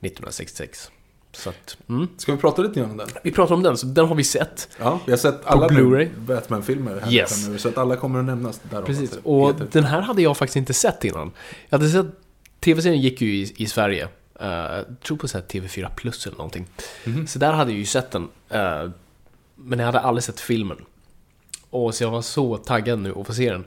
1966. 0.00 0.90
Så 1.32 1.50
att, 1.50 1.76
mm. 1.88 2.08
Ska 2.16 2.32
vi 2.32 2.38
prata 2.38 2.62
lite 2.62 2.80
grann 2.80 2.90
om 2.90 2.96
den? 2.96 3.08
Vi 3.22 3.30
pratar 3.30 3.54
om 3.54 3.62
den, 3.62 3.76
så 3.78 3.86
den 3.86 4.06
har 4.06 4.14
vi 4.14 4.24
sett. 4.24 4.68
Ja, 4.78 5.00
vi 5.06 5.12
har 5.12 5.16
sett 5.16 5.40
alla. 5.44 5.68
Batman-filmer 6.16 7.00
här 7.00 7.12
Yes. 7.12 7.34
framöver, 7.34 7.58
så 7.58 7.68
att 7.68 7.78
alla 7.78 7.96
kommer 7.96 8.18
att 8.18 8.24
nämnas 8.24 8.60
där. 8.70 8.82
Precis, 8.82 9.12
alltså. 9.12 9.28
och 9.28 9.54
den 9.72 9.84
här 9.84 10.00
hade 10.00 10.22
jag 10.22 10.36
faktiskt 10.36 10.56
inte 10.56 10.74
sett 10.74 11.04
innan. 11.04 11.32
Jag 11.68 11.78
hade 11.78 11.90
sett... 11.90 12.06
TV-serien 12.60 13.00
gick 13.00 13.20
ju 13.20 13.34
i, 13.34 13.54
i 13.56 13.66
Sverige. 13.66 14.08
Uh, 14.42 14.94
tror 15.02 15.16
på 15.16 15.28
så 15.28 15.38
här 15.38 15.44
TV4 15.44 15.90
Plus 15.96 16.26
eller 16.26 16.36
någonting. 16.36 16.66
Så 17.26 17.38
där 17.38 17.52
hade 17.52 17.70
jag 17.70 17.78
ju 17.78 17.86
sett 17.86 18.10
den. 18.10 18.28
eh, 18.48 18.90
men 19.56 19.78
jag 19.78 19.86
hade 19.86 20.00
aldrig 20.00 20.24
sett 20.24 20.40
filmen. 20.40 20.78
Och 21.70 21.94
så 21.94 22.04
jag 22.04 22.10
var 22.10 22.22
så 22.22 22.56
taggad 22.56 22.98
nu 22.98 23.14
att 23.16 23.26
få 23.26 23.34
se 23.34 23.50
den. 23.50 23.64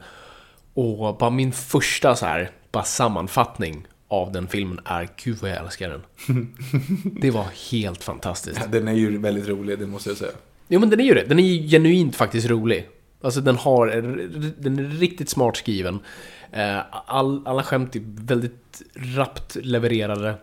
Och 0.73 1.17
bara 1.17 1.29
min 1.29 1.51
första 1.51 2.15
så 2.15 2.25
här, 2.25 2.51
bara 2.71 2.83
sammanfattning 2.83 3.87
av 4.07 4.31
den 4.31 4.47
filmen 4.47 4.79
är 4.85 5.09
Gud 5.23 5.37
vad 5.37 5.51
jag 5.51 5.57
älskar 5.57 5.89
den. 5.89 6.01
Det 7.21 7.31
var 7.31 7.45
helt 7.71 8.03
fantastiskt. 8.03 8.71
Den 8.71 8.87
är 8.87 8.93
ju 8.93 9.17
väldigt 9.17 9.47
rolig, 9.47 9.79
det 9.79 9.85
måste 9.87 10.09
jag 10.09 10.17
säga. 10.17 10.31
Jo 10.67 10.79
men 10.79 10.89
den 10.89 10.99
är 10.99 11.03
ju 11.03 11.13
det. 11.13 11.25
Den 11.25 11.39
är 11.39 11.43
ju 11.43 11.67
genuint 11.69 12.15
faktiskt 12.15 12.49
rolig. 12.49 12.89
Alltså 13.21 13.41
den 13.41 13.55
har, 13.55 13.87
den 14.61 14.79
är 14.79 14.83
riktigt 14.83 15.29
smart 15.29 15.57
skriven. 15.57 15.99
Eh, 16.51 16.79
All, 17.05 17.47
alla 17.47 17.63
skämt 17.63 17.95
är 17.95 18.01
väldigt 18.05 18.81
rappt 18.95 19.55
levererade. 19.55 20.35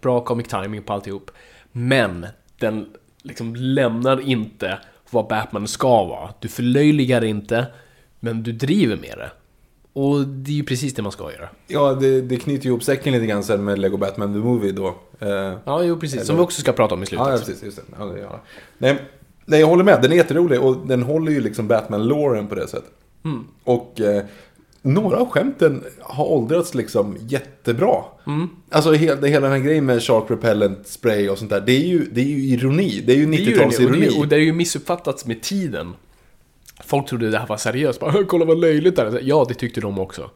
Bra 0.00 0.24
comic 0.24 0.48
timing 0.48 0.82
på 0.82 0.92
alltihop. 0.92 1.30
Men 1.72 2.26
den 2.58 2.86
liksom 3.22 3.56
lämnar 3.56 4.20
inte 4.20 4.78
vad 5.10 5.26
Batman 5.28 5.68
ska 5.68 6.04
vara. 6.04 6.30
Du 6.40 6.48
förlöjligar 6.48 7.24
inte, 7.24 7.66
men 8.20 8.42
du 8.42 8.52
driver 8.52 8.96
med 8.96 9.18
det. 9.18 9.30
Och 9.94 10.26
det 10.26 10.50
är 10.50 10.54
ju 10.54 10.64
precis 10.64 10.94
det 10.94 11.02
man 11.02 11.12
ska 11.12 11.32
göra. 11.32 11.48
Ja, 11.66 11.94
det, 11.94 12.20
det 12.20 12.36
knyter 12.36 12.64
ju 12.64 12.70
ihop 12.70 12.82
säcken 12.82 13.12
lite 13.12 13.26
grann 13.26 13.44
sen 13.44 13.64
med 13.64 13.78
Lego 13.78 13.96
Batman 13.96 14.32
The 14.32 14.38
Movie 14.38 14.72
då. 14.72 14.86
Eh, 15.18 15.52
Ja, 15.64 15.84
jo 15.84 16.00
precis. 16.00 16.26
Som 16.26 16.36
vi 16.36 16.42
också 16.42 16.60
ska 16.60 16.72
prata 16.72 16.94
om 16.94 17.02
i 17.02 17.06
slutet. 17.06 17.26
Ja, 17.26 17.32
ja, 17.32 17.38
precis. 17.38 17.62
Just 17.62 17.76
det. 17.76 17.82
Ja, 17.98 18.04
det, 18.04 18.20
ja. 18.20 18.40
Nej, 18.78 18.98
nej, 19.44 19.60
jag 19.60 19.66
håller 19.66 19.84
med. 19.84 20.02
Den 20.02 20.12
är 20.12 20.16
jätterolig 20.16 20.60
och 20.62 20.86
den 20.86 21.02
håller 21.02 21.32
ju 21.32 21.40
liksom 21.40 21.68
Batman-låren 21.68 22.46
på 22.48 22.54
det 22.54 22.68
sättet. 22.68 22.90
Mm. 23.24 23.44
Och 23.64 24.00
eh, 24.00 24.24
några 24.82 25.16
av 25.16 25.28
skämten 25.28 25.84
har 26.00 26.24
åldrats 26.24 26.74
liksom 26.74 27.16
jättebra. 27.28 27.94
Alltså 28.70 28.92
hela, 28.92 29.26
hela 29.26 29.48
den 29.48 29.56
här 29.58 29.66
grejen 29.66 29.86
med 29.86 30.02
Shark 30.02 30.24
Repellent 30.30 30.86
Spray 30.86 31.28
och 31.28 31.38
sånt 31.38 31.50
där. 31.50 31.60
Det 31.60 31.72
är 31.72 31.86
ju, 31.86 32.04
det 32.12 32.20
är 32.20 32.24
ju 32.24 32.38
ironi. 32.44 33.02
Det 33.06 33.12
är 33.12 33.16
ju 33.16 33.26
Det 33.26 33.36
är 33.36 33.40
ju 33.40 33.54
det, 33.56 33.64
och, 33.64 33.70
det, 33.70 33.82
Mm. 33.86 34.00
90-talsironi. 34.00 34.20
och 34.20 34.28
det 34.28 34.36
är 34.36 34.40
ju 34.40 34.52
missuppfattats 34.52 35.26
med 35.26 35.42
tiden. 35.42 35.92
Folk 36.84 37.06
trodde 37.08 37.30
det 37.30 37.38
här 37.38 37.46
var 37.46 37.56
seriöst. 37.56 38.00
Bara, 38.00 38.24
Kolla 38.24 38.44
vad 38.44 38.58
löjligt 38.60 38.96
det 38.96 39.02
är. 39.02 39.20
Ja, 39.22 39.44
det 39.48 39.54
tyckte 39.54 39.80
de 39.80 39.98
också. 39.98 40.30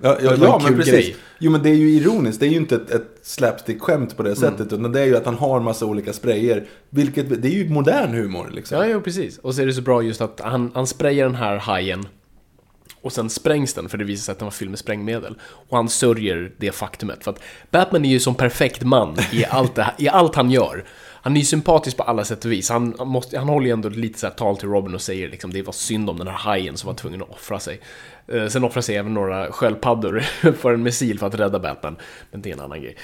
Ja, 0.00 0.18
ja, 0.22 0.34
ja 0.40 0.60
men 0.64 0.76
precis. 0.76 0.92
grej. 0.94 1.16
Jo, 1.38 1.50
men 1.50 1.62
det 1.62 1.70
är 1.70 1.74
ju 1.74 1.90
ironiskt. 1.90 2.40
Det 2.40 2.46
är 2.46 2.50
ju 2.50 2.56
inte 2.56 2.74
ett, 2.74 2.90
ett 2.90 3.18
slapstick-skämt 3.22 4.16
på 4.16 4.22
det 4.22 4.36
sättet. 4.36 4.72
Utan 4.72 4.92
det 4.92 5.00
är 5.00 5.04
ju 5.06 5.16
att 5.16 5.26
han 5.26 5.34
har 5.34 5.56
en 5.56 5.64
massa 5.64 5.86
olika 5.86 6.12
sprayer. 6.12 6.66
Vilket, 6.90 7.42
det 7.42 7.48
är 7.48 7.52
ju 7.52 7.68
modern 7.70 8.14
humor 8.14 8.50
liksom. 8.54 8.78
Ja, 8.78 8.86
ja, 8.86 9.00
precis. 9.00 9.38
Och 9.38 9.54
så 9.54 9.62
är 9.62 9.66
det 9.66 9.72
så 9.72 9.82
bra 9.82 10.02
just 10.02 10.20
att 10.20 10.40
han, 10.44 10.70
han 10.74 10.86
sprayar 10.86 11.26
den 11.26 11.34
här 11.34 11.56
hajen. 11.56 12.06
Och 13.04 13.12
sen 13.12 13.30
sprängs 13.30 13.74
den 13.74 13.88
för 13.88 13.98
det 13.98 14.04
visar 14.04 14.22
sig 14.22 14.32
att 14.32 14.38
den 14.38 14.46
var 14.46 14.50
fylld 14.50 14.70
med 14.70 14.78
sprängmedel. 14.78 15.38
Och 15.42 15.76
han 15.76 15.88
sörjer 15.88 16.52
det 16.56 16.72
faktumet. 16.72 17.24
För 17.24 17.30
att 17.30 17.42
Batman 17.70 18.04
är 18.04 18.08
ju 18.08 18.20
som 18.20 18.34
perfekt 18.34 18.82
man 18.82 19.16
i 19.32 19.44
allt, 19.44 19.74
det 19.74 19.94
i 19.98 20.08
allt 20.08 20.34
han 20.34 20.50
gör. 20.50 20.84
Han 20.96 21.36
är 21.36 21.40
ju 21.40 21.44
sympatisk 21.44 21.96
på 21.96 22.02
alla 22.02 22.24
sätt 22.24 22.44
och 22.44 22.52
vis. 22.52 22.70
Han, 22.70 22.94
han, 22.98 23.08
måste, 23.08 23.38
han 23.38 23.48
håller 23.48 23.66
ju 23.66 23.72
ändå 23.72 23.88
lite 23.88 24.18
så 24.18 24.30
tal 24.30 24.56
till 24.56 24.68
Robin 24.68 24.94
och 24.94 25.00
säger 25.00 25.28
liksom 25.28 25.52
det 25.52 25.62
var 25.62 25.72
synd 25.72 26.10
om 26.10 26.18
den 26.18 26.26
här 26.26 26.34
hajen 26.34 26.76
som 26.76 26.86
var 26.86 26.94
tvungen 26.94 27.22
att 27.22 27.30
offra 27.30 27.58
sig. 27.58 27.80
Eh, 28.28 28.46
sen 28.46 28.64
offrar 28.64 28.82
sig 28.82 28.96
även 28.96 29.14
några 29.14 29.52
sköldpaddor 29.52 30.20
för 30.58 30.74
en 30.74 30.82
missil 30.82 31.18
för 31.18 31.26
att 31.26 31.34
rädda 31.34 31.58
Batman. 31.58 31.96
Men 32.30 32.42
det 32.42 32.50
är 32.50 32.54
en 32.54 32.60
annan 32.60 32.82
grej. 32.82 32.96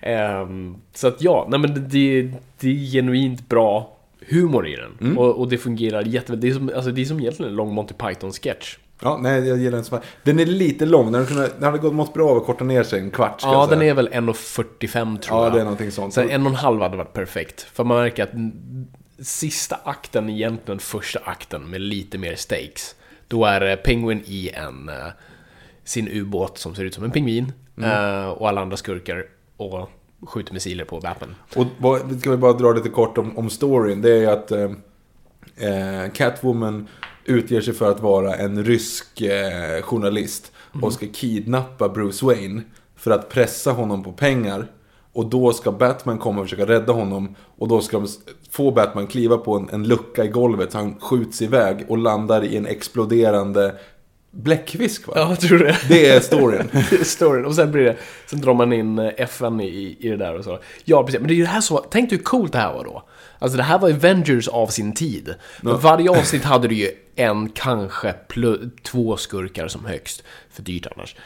Ehm, 0.00 0.76
så 0.94 1.08
att 1.08 1.22
ja, 1.22 1.46
nej 1.50 1.60
men 1.60 1.74
det, 1.74 2.32
det, 2.60 2.68
är 2.68 2.92
genuint 2.92 3.48
bra 3.48 3.96
humor 4.28 4.68
i 4.68 4.76
den. 4.76 4.96
Och, 5.18 5.40
och 5.40 5.48
det 5.48 5.58
fungerar 5.58 6.02
jätteväl. 6.02 6.40
Det 6.40 6.48
är 6.48 6.54
som, 6.54 6.70
alltså, 6.74 6.90
det 6.90 7.00
är 7.00 7.04
som 7.04 7.20
egentligen 7.20 7.50
en 7.50 7.56
lång 7.56 7.74
Monty 7.74 7.94
Python-sketch. 7.94 8.76
Ja, 9.02 9.18
nej, 9.22 9.48
jag 9.48 9.58
gillar 9.58 9.76
den 9.76 9.84
som 9.84 10.00
Den 10.22 10.40
är 10.40 10.46
lite 10.46 10.86
lång. 10.86 11.12
Den, 11.12 11.26
kunde, 11.26 11.48
den 11.54 11.62
hade 11.64 11.78
gått 11.78 11.94
mått 11.94 12.14
bra 12.14 12.30
av 12.30 12.36
att 12.36 12.46
korta 12.46 12.64
ner 12.64 12.82
sig 12.82 13.00
en 13.00 13.10
kvart. 13.10 13.40
Ja, 13.42 13.66
den 13.70 13.82
är 13.82 13.94
väl 13.94 14.08
1.45 14.08 15.18
tror 15.18 15.38
Ja, 15.38 15.44
jag. 15.44 15.52
det 15.52 15.60
är 15.60 15.64
någonting 15.64 15.90
sånt. 15.90 16.14
Så 16.14 16.20
en 16.20 16.42
och 16.46 16.50
en 16.52 16.54
halv 16.56 16.80
hade 16.82 16.96
varit 16.96 17.12
perfekt. 17.12 17.60
För 17.62 17.84
man 17.84 17.96
märker 17.96 18.22
att 18.22 18.30
sista 19.26 19.78
akten 19.84 20.28
är 20.28 20.32
egentligen 20.34 20.78
första 20.78 21.20
akten 21.24 21.70
med 21.70 21.80
lite 21.80 22.18
mer 22.18 22.34
stakes. 22.34 22.94
Då 23.28 23.44
är 23.44 23.60
eh, 23.70 23.76
Penguin 23.76 24.22
i 24.26 24.50
en, 24.54 24.88
eh, 24.88 24.94
sin 25.84 26.08
ubåt 26.08 26.58
som 26.58 26.74
ser 26.74 26.84
ut 26.84 26.94
som 26.94 27.04
en 27.04 27.10
pingvin. 27.10 27.52
Mm. 27.78 27.90
eh, 27.90 28.28
Och 28.28 28.48
alla 28.48 28.60
andra 28.60 28.76
skurkar 28.76 29.24
och 29.56 29.90
skjuter 30.26 30.52
missiler 30.54 30.84
på 30.84 31.00
Batman. 31.00 31.34
Och 31.56 31.66
vad, 31.78 32.08
vi 32.12 32.20
ska 32.20 32.30
väl 32.30 32.38
bara 32.38 32.52
dra 32.52 32.72
lite 32.72 32.88
kort 32.88 33.18
om, 33.18 33.38
om 33.38 33.50
storyn. 33.50 34.02
Det 34.02 34.24
är 34.24 34.28
att 34.28 34.50
eh, 34.50 36.10
Catwoman 36.14 36.88
utger 37.28 37.60
sig 37.60 37.74
för 37.74 37.90
att 37.90 38.00
vara 38.00 38.34
en 38.34 38.64
rysk 38.64 39.20
eh, 39.20 39.82
journalist. 39.82 40.52
Och 40.82 40.92
ska 40.92 41.06
kidnappa 41.12 41.88
Bruce 41.88 42.26
Wayne. 42.26 42.62
För 42.96 43.10
att 43.10 43.28
pressa 43.28 43.72
honom 43.72 44.02
på 44.02 44.12
pengar. 44.12 44.66
Och 45.12 45.26
då 45.26 45.52
ska 45.52 45.72
Batman 45.72 46.18
komma 46.18 46.40
och 46.40 46.46
försöka 46.46 46.66
rädda 46.66 46.92
honom. 46.92 47.34
Och 47.58 47.68
då 47.68 47.80
ska 47.80 47.98
de 47.98 48.08
få 48.50 48.70
Batman 48.70 49.06
kliva 49.06 49.36
på 49.38 49.56
en, 49.56 49.68
en 49.72 49.88
lucka 49.88 50.24
i 50.24 50.28
golvet. 50.28 50.72
Så 50.72 50.78
han 50.78 51.00
skjuts 51.00 51.42
iväg 51.42 51.84
och 51.88 51.98
landar 51.98 52.44
i 52.44 52.56
en 52.56 52.66
exploderande 52.66 53.74
bläckfisk 54.30 55.08
va? 55.08 55.12
Ja, 55.16 55.28
jag 55.28 55.40
tror 55.40 55.58
det. 55.58 55.76
Det 55.88 56.08
är 56.08 56.20
storyn. 56.20 56.68
Det 56.90 57.00
är 57.00 57.04
storyn. 57.04 57.44
Och 57.44 57.54
sen 57.54 57.72
blir 57.72 57.84
det, 57.84 57.96
sen 58.26 58.40
drar 58.40 58.54
man 58.54 58.72
in 58.72 58.98
eh, 58.98 59.12
FN 59.16 59.60
i, 59.60 59.96
i 60.00 60.08
det 60.08 60.16
där 60.16 60.38
och 60.38 60.44
så. 60.44 60.58
Ja, 60.84 61.02
precis. 61.02 61.20
Men 61.20 61.28
det 61.28 61.34
är 61.34 61.36
ju 61.36 61.42
det 61.42 61.48
här 61.48 61.60
så, 61.60 61.78
tänk 61.78 62.12
hur 62.12 62.18
coolt 62.18 62.52
det 62.52 62.58
här 62.58 62.72
var 62.72 62.84
då. 62.84 63.02
Alltså 63.38 63.56
det 63.56 63.62
här 63.62 63.78
var 63.78 63.90
Avengers 63.90 64.48
av 64.48 64.66
sin 64.66 64.94
tid. 64.94 65.34
Varje 65.62 66.10
avsnitt 66.10 66.44
hade 66.44 66.68
du 66.68 66.74
ju 66.74 66.90
en, 67.16 67.48
kanske 67.48 68.14
två 68.82 69.16
skurkar 69.16 69.68
som 69.68 69.84
högst. 69.84 70.22
För 70.50 70.62
dyrt 70.62 70.86
annars. 70.96 71.16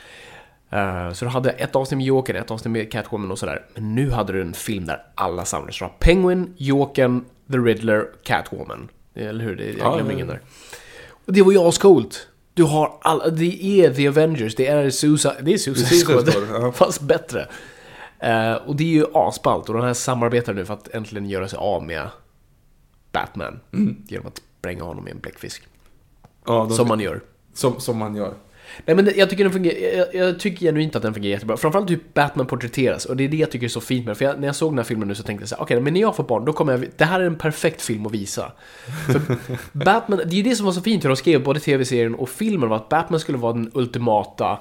Eh, 0.71 1.12
så 1.12 1.25
du 1.25 1.28
hade 1.31 1.50
ett 1.50 1.76
avsnitt 1.76 1.97
med 1.97 2.07
Jokern, 2.07 2.37
ett 2.37 2.50
avsnitt 2.50 2.73
med 2.73 2.92
Catwoman 2.92 3.31
och 3.31 3.38
sådär. 3.38 3.64
Men 3.75 3.95
nu 3.95 4.11
hade 4.11 4.33
du 4.33 4.40
en 4.40 4.54
film 4.54 4.87
där 4.87 5.02
alla 5.14 5.45
samlades. 5.45 5.78
Du 5.78 5.85
har 5.85 5.92
Penguin, 5.99 6.54
Jokern, 6.57 7.25
The 7.52 7.59
Riddler, 7.59 8.07
Catwoman. 8.23 8.88
Eller 9.14 9.45
hur? 9.45 9.57
Det, 9.57 9.64
jag 9.64 9.76
Ja, 9.78 9.95
glömmer 9.95 10.11
ja. 10.11 10.14
ingen 10.14 10.26
där. 10.26 10.40
Och 11.26 11.33
det 11.33 11.42
var 11.42 11.52
ju 11.52 11.59
ascoolt. 11.59 12.28
Du 12.54 12.62
har 12.62 12.99
alla, 13.02 13.28
det 13.28 13.64
är 13.64 13.95
The 13.95 14.09
Avengers, 14.09 14.54
det 14.54 14.66
är 14.66 14.90
Suicide, 14.90 15.35
det 15.40 15.52
är 15.52 15.59
Suicide 15.59 16.04
Squad, 16.04 16.35
ja. 16.50 16.73
fast 16.76 17.00
bättre. 17.00 17.49
Eh, 18.22 18.54
och 18.54 18.76
det 18.76 18.84
är 18.84 18.88
ju 18.88 19.06
asballt 19.14 19.68
och 19.68 19.74
de 19.74 19.84
här 19.84 19.94
samarbetar 19.94 20.54
nu 20.54 20.64
för 20.64 20.74
att 20.74 20.88
äntligen 20.88 21.30
göra 21.30 21.48
sig 21.48 21.56
av 21.56 21.82
med 21.82 22.08
Batman. 23.12 23.60
Mm. 23.72 23.96
Genom 24.08 24.26
att 24.26 24.42
spränga 24.58 24.84
honom 24.84 25.08
i 25.08 25.10
en 25.10 25.18
bläckfisk. 25.18 25.62
Ja, 26.46 26.70
Som 26.70 26.88
man 26.88 27.00
gör. 27.00 27.20
som, 27.54 27.80
som 27.80 27.98
man 27.98 28.16
gör. 28.16 28.34
Nej 28.86 28.96
men 28.96 29.10
jag 29.16 29.30
tycker 29.30 29.44
den 29.44 29.52
fungerar, 29.52 29.98
jag, 29.98 30.14
jag 30.14 30.40
tycker 30.40 30.66
genuint 30.66 30.96
att 30.96 31.02
den 31.02 31.14
fungerar 31.14 31.32
jättebra. 31.32 31.56
Framförallt 31.56 31.90
hur 31.90 32.00
Batman 32.14 32.46
porträtteras 32.46 33.04
och 33.04 33.16
det 33.16 33.24
är 33.24 33.28
det 33.28 33.36
jag 33.36 33.50
tycker 33.50 33.64
är 33.66 33.68
så 33.68 33.80
fint 33.80 34.04
med 34.04 34.08
den. 34.10 34.16
För 34.16 34.24
jag, 34.24 34.40
när 34.40 34.48
jag 34.48 34.56
såg 34.56 34.72
den 34.72 34.78
här 34.78 34.84
filmen 34.84 35.08
nu 35.08 35.14
så 35.14 35.22
tänkte 35.22 35.42
jag 35.42 35.48
så 35.48 35.54
här, 35.56 35.62
okej 35.62 35.80
men 35.80 35.92
när 35.94 36.00
jag 36.00 36.16
får 36.16 36.24
barn 36.24 36.44
då 36.44 36.52
kommer 36.52 36.72
jag, 36.72 36.86
det 36.96 37.04
här 37.04 37.20
är 37.20 37.24
en 37.24 37.36
perfekt 37.36 37.82
film 37.82 38.06
att 38.06 38.12
visa. 38.12 38.52
För 39.06 39.20
Batman, 39.84 40.18
det 40.18 40.34
är 40.34 40.36
ju 40.36 40.42
det 40.42 40.56
som 40.56 40.66
var 40.66 40.72
så 40.72 40.82
fint 40.82 41.04
hur 41.04 41.08
de 41.08 41.16
skrev 41.16 41.42
både 41.42 41.60
tv-serien 41.60 42.14
och 42.14 42.28
filmen 42.28 42.68
var 42.68 42.76
att 42.76 42.88
Batman 42.88 43.20
skulle 43.20 43.38
vara 43.38 43.52
den 43.52 43.70
ultimata 43.74 44.58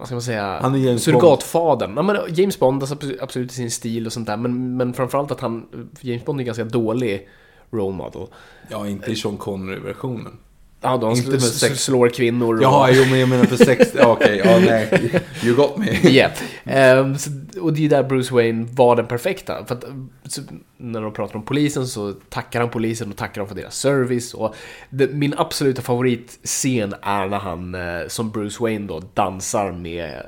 vad 0.00 0.08
ska 0.08 0.14
man 0.14 0.22
säga? 0.22 0.58
Han 0.62 0.74
är 0.74 0.78
James 0.78 1.02
surrogatfadern. 1.02 1.92
Ja, 1.96 2.02
men 2.02 2.16
James 2.28 2.58
Bond, 2.58 2.82
alltså 2.82 2.94
absolut- 2.94 3.20
absolut 3.22 3.52
i 3.52 3.54
sin 3.54 3.70
stil 3.70 4.06
och 4.06 4.12
sånt 4.12 4.26
där. 4.26 4.36
Men, 4.36 4.76
men 4.76 4.92
framförallt 4.92 5.30
att 5.30 5.40
han, 5.40 5.66
James 6.00 6.24
Bond 6.24 6.40
är 6.40 6.44
ganska 6.44 6.64
dålig 6.64 7.28
role 7.70 7.96
model. 7.96 8.26
Ja, 8.68 8.88
inte 8.88 9.10
i 9.12 9.16
Sean 9.16 9.36
Connery-versionen. 9.36 10.38
Ja, 10.82 10.96
de 10.96 11.10
Inte 11.10 11.28
sl- 11.28 11.30
med 11.30 11.42
sex- 11.42 11.84
slår 11.84 12.08
kvinnor 12.08 12.56
och... 12.56 12.62
Jaha, 12.62 12.90
jo 12.92 13.04
men 13.10 13.18
jag 13.20 13.28
menar 13.28 13.44
för 13.44 13.56
sex... 13.56 13.94
Okej. 14.02 14.42
Ja, 14.44 14.58
nej. 14.58 15.20
You 15.44 15.56
got 15.56 15.76
me. 15.76 15.86
Yeah. 16.10 16.32
Ehm, 16.64 17.18
så, 17.18 17.30
och 17.60 17.72
det 17.72 17.78
är 17.78 17.82
ju 17.82 17.88
där 17.88 18.02
Bruce 18.02 18.34
Wayne 18.34 18.66
var 18.72 18.96
den 18.96 19.06
perfekta. 19.06 19.64
För 19.66 19.74
att, 19.74 19.84
så, 20.24 20.42
när 20.76 21.00
de 21.00 21.12
pratar 21.12 21.36
om 21.36 21.42
polisen 21.42 21.86
så 21.86 22.12
tackar 22.12 22.60
han 22.60 22.70
polisen 22.70 23.10
och 23.10 23.16
tackar 23.16 23.40
dem 23.40 23.48
för 23.48 23.54
deras 23.54 23.76
service. 23.76 24.34
Och 24.34 24.54
det, 24.90 25.06
min 25.12 25.34
absoluta 25.36 25.82
favoritscen 25.82 26.94
är 27.02 27.26
när 27.26 27.38
han 27.38 27.74
eh, 27.74 28.06
som 28.08 28.30
Bruce 28.30 28.62
Wayne 28.62 28.86
då 28.86 29.02
dansar 29.14 29.72
med 29.72 30.26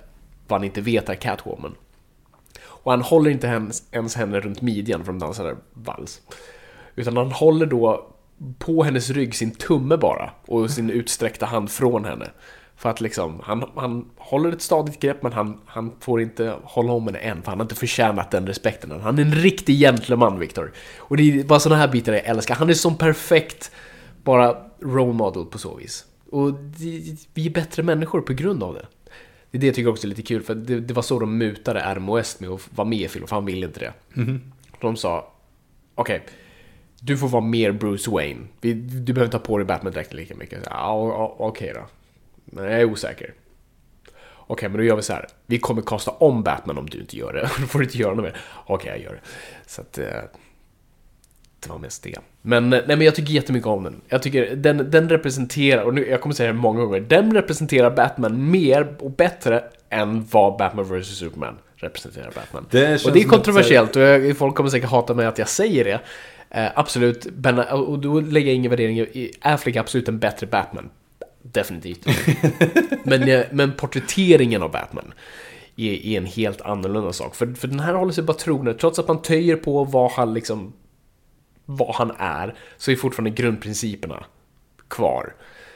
vad 0.49 0.61
han 0.61 0.65
inte 0.65 0.81
vet 0.81 1.09
är 1.09 1.15
Catwoman. 1.15 1.75
Och 2.65 2.91
han 2.91 3.03
håller 3.03 3.31
inte 3.31 3.47
ens, 3.47 3.83
ens 3.93 4.15
henne 4.15 4.41
runt 4.41 4.63
midjan 4.63 5.05
för 5.05 5.13
de 5.13 5.19
dansar 5.19 5.57
vals. 5.75 6.21
Utan 6.97 7.17
han 7.17 7.33
håller 7.33 7.67
då 7.67 8.09
på 8.59 8.83
hennes 8.83 9.11
rygg 9.11 9.35
sin 9.35 9.51
tumme 9.51 9.97
bara 9.97 10.31
och 10.47 10.71
sin 10.71 10.91
utsträckta 10.91 11.47
hand 11.47 11.71
från 11.71 12.05
henne. 12.05 12.31
För 12.77 12.91
att 12.91 13.01
liksom, 13.01 13.41
han, 13.45 13.65
han 13.75 14.11
håller 14.17 14.53
ett 14.53 14.63
stadigt 14.63 15.01
grepp 15.01 15.23
men 15.23 15.33
han, 15.33 15.61
han 15.67 15.93
får 16.01 16.21
inte 16.21 16.55
hålla 16.63 16.93
om 16.93 17.07
henne 17.07 17.19
än 17.19 17.43
för 17.43 17.51
han 17.51 17.59
har 17.59 17.65
inte 17.65 17.75
förtjänat 17.75 18.31
den 18.31 18.47
respekten 18.47 18.93
än. 18.93 19.01
Han 19.01 19.19
är 19.19 19.23
en 19.23 19.35
riktig 19.35 19.79
gentleman, 19.79 20.39
Victor. 20.39 20.73
Och 20.99 21.17
det 21.17 21.23
är 21.23 21.45
bara 21.45 21.61
sådana 21.61 21.81
här 21.81 21.89
bitar 21.89 22.13
jag 22.13 22.25
älskar. 22.25 22.55
Han 22.55 22.71
är 22.71 22.75
som 22.75 22.99
perfekt 22.99 23.71
bara 24.25 24.57
role 24.81 25.13
model 25.13 25.45
på 25.45 25.59
så 25.59 25.75
vis. 25.75 26.05
Och 26.31 26.53
det, 26.53 27.17
vi 27.35 27.47
är 27.47 27.51
bättre 27.51 27.83
människor 27.83 28.21
på 28.21 28.33
grund 28.33 28.63
av 28.63 28.75
det. 28.75 28.87
Det 29.51 29.59
är 29.59 29.61
det 29.61 29.67
jag 29.67 29.75
tycker 29.75 29.91
också 29.91 30.07
är 30.07 30.09
lite 30.09 30.23
kul, 30.23 30.43
för 30.43 30.55
det, 30.55 30.81
det 30.81 30.95
var 30.95 31.03
så 31.03 31.19
de 31.19 31.39
mutade 31.39 31.95
RMOS 31.95 32.41
med 32.41 32.51
att 32.51 32.61
vara 32.75 32.89
med 32.89 32.99
i 32.99 33.09
filmen, 33.09 33.29
för 33.29 33.37
han 33.37 33.45
ville 33.45 33.67
inte 33.67 33.81
det. 33.81 33.93
De 34.81 34.97
sa, 34.97 35.33
okej, 35.95 36.27
du 37.05 37.17
får 37.17 37.29
vara 37.29 37.43
mer 37.45 37.73
Bruce 37.73 38.11
Wayne. 38.11 38.41
Du 38.61 38.75
behöver 39.13 39.25
inte 39.25 39.37
ha 39.37 39.45
på 39.45 39.59
dig 39.59 39.67
Batman-dräkten 39.67 40.17
lika 40.17 40.35
mycket. 40.35 40.59
Ja, 40.71 41.35
okej 41.39 41.73
då. 41.75 41.81
Men 42.45 42.65
jag 42.65 42.81
är 42.81 42.85
osäker. 42.85 43.35
Okej, 44.47 44.69
men 44.69 44.79
då 44.79 44.85
gör 44.85 44.97
vi 44.97 45.03
så 45.03 45.13
här. 45.13 45.27
Vi 45.47 45.59
kommer 45.59 45.83
kasta 45.83 46.11
om 46.11 46.43
Batman 46.43 46.79
om 46.79 46.87
du 46.91 46.99
inte 47.01 47.17
gör 47.17 47.33
det. 47.33 47.41
Då 47.61 47.67
får 47.67 47.79
du 47.79 47.85
inte 47.85 47.99
göra 47.99 48.15
något 48.15 48.25
mer. 48.25 48.37
Okej, 48.67 48.91
jag 48.91 49.01
gör 49.01 49.13
det. 49.13 49.21
Så 49.67 49.81
att... 49.81 49.99
eh, 49.99 50.05
Det 51.61 51.69
var 51.69 51.79
mest 51.79 52.03
det. 52.03 52.19
Men, 52.43 52.73
eh, 52.73 52.81
nej, 52.87 52.97
men 52.97 53.01
jag 53.07 53.15
tycker 53.15 53.33
jättemycket 53.33 53.67
om 53.67 53.83
den. 53.85 54.01
Jag 54.09 54.23
tycker 54.23 54.57
den, 54.57 54.91
den 54.91 55.09
representerar, 55.09 55.83
och 55.83 55.95
nu, 55.95 56.09
jag 56.09 56.21
kommer 56.21 56.35
säga 56.35 56.53
det 56.53 56.59
många 56.59 56.81
gånger, 56.85 57.01
den 57.01 57.35
representerar 57.35 57.91
Batman 57.91 58.51
mer 58.51 58.97
och 58.99 59.11
bättre 59.11 59.65
än 59.91 60.27
vad 60.31 60.57
Batman 60.59 60.85
vs 61.01 61.07
Superman 61.19 61.59
representerar 61.77 62.31
Batman. 62.35 62.67
Det 62.71 63.07
och 63.07 63.13
det 63.13 63.21
är 63.21 63.25
kontroversiellt 63.25 63.97
och 63.97 64.03
jag, 64.03 64.37
folk 64.37 64.55
kommer 64.55 64.71
säkert 64.71 64.91
hata 64.91 65.15
mig 65.15 65.27
att 65.27 65.39
jag 65.39 65.49
säger 65.49 65.85
det. 65.85 66.01
Eh, 66.55 66.71
absolut, 66.75 67.27
ben, 67.31 67.59
och 67.59 67.99
då 67.99 68.21
lägger 68.21 68.47
jag 68.49 68.57
ingen 68.57 68.71
värdering 68.71 68.99
i 68.99 69.33
Affleck 69.41 69.77
är 69.77 69.81
absolut 69.81 70.09
en 70.09 70.19
bättre 70.19 70.47
Batman. 70.47 70.91
Definitivt. 71.43 72.07
men, 73.05 73.29
eh, 73.29 73.45
men 73.51 73.73
porträtteringen 73.73 74.63
av 74.63 74.71
Batman 74.71 75.15
är, 75.77 76.07
är 76.07 76.17
en 76.19 76.27
helt 76.27 76.61
annorlunda 76.61 77.13
sak. 77.13 77.35
För, 77.35 77.55
för 77.55 77.69
den 77.69 77.81
här 77.81 77.95
håller 77.95 78.13
sig 78.13 78.25
bara 78.25 78.37
trogen, 78.37 78.77
trots 78.79 78.99
att 78.99 79.09
man 79.09 79.23
töjer 79.23 79.57
på 79.57 79.85
vad 79.85 80.11
han 80.11 80.35
liksom 80.35 80.73
vad 81.65 81.95
han 81.95 82.13
är, 82.19 82.55
så 82.77 82.91
är 82.91 82.97
fortfarande 82.97 83.31
grundprinciperna 83.31 84.25
kvar. 84.89 85.35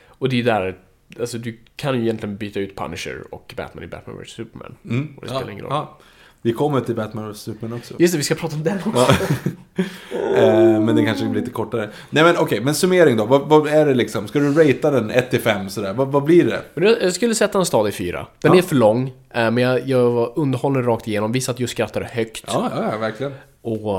Och 0.09 0.29
det 0.29 0.41
är 0.41 0.45
där, 0.45 0.79
alltså 1.21 1.39
du 1.39 1.59
kan 1.77 1.95
ju 1.97 2.03
egentligen 2.03 2.37
byta 2.37 2.61
ut 2.61 2.77
Punisher 2.77 3.35
och 3.35 3.55
Batman 3.57 3.85
i 3.85 3.87
Batman 3.87 4.19
vs 4.23 4.31
Superman. 4.31 4.77
Och 5.17 5.23
det 5.23 5.29
spelar 5.29 5.45
Ja, 5.45 5.51
ingen 5.51 5.65
roll. 5.65 5.73
ja. 5.73 5.99
Vi 6.47 6.53
kommer 6.53 6.81
till 6.81 6.95
Batman 6.95 7.33
vs 7.33 7.39
Superman 7.39 7.79
också. 7.79 7.95
Just 7.99 8.15
det, 8.15 8.19
vi 8.19 8.25
ska 8.25 8.35
prata 8.35 8.57
om 8.57 8.63
den 8.63 8.79
också. 8.87 9.07
Eh, 10.37 10.81
men 10.81 10.97
det 10.97 11.05
kanske 11.05 11.25
blir 11.27 11.41
lite 11.41 11.53
kortare. 11.53 11.91
Nej 12.11 12.25
men 12.25 12.37
okej, 12.39 12.61
men 12.61 12.75
summering 12.75 13.17
då. 13.17 13.25
Vad, 13.25 13.49
vad 13.49 13.67
är 13.69 13.87
det 13.87 13.95
liksom? 13.95 14.29
Ska 14.29 14.39
du 14.39 14.53
ratea 14.53 14.91
den 14.91 15.11
1-5 15.11 15.69
sådär? 15.69 15.93
Vad, 15.93 16.09
vad 16.09 16.25
blir 16.25 16.45
det? 16.75 16.97
Jag 17.03 17.13
skulle 17.13 17.35
sätta 17.35 17.59
en 17.59 17.67
stad 17.67 17.89
i 17.89 17.93
fyra. 17.93 18.27
Den 18.41 18.53
Ja. 18.53 18.59
är 18.59 18.63
för 18.63 18.77
lång, 18.77 19.09
eh, 19.09 19.51
men 19.51 19.59
jag, 19.59 19.89
jag 19.89 20.33
underhållen 20.37 20.85
rakt 20.85 21.09
igenom. 21.09 21.33
Vissa 21.33 21.53
att 21.53 21.61
just 21.61 21.73
skrattade 21.73 22.07
högt. 22.13 22.45
Ja, 22.47 22.71
ja, 22.77 22.89
ja 22.93 22.99
verkligen. 22.99 23.33
Och... 23.63 23.95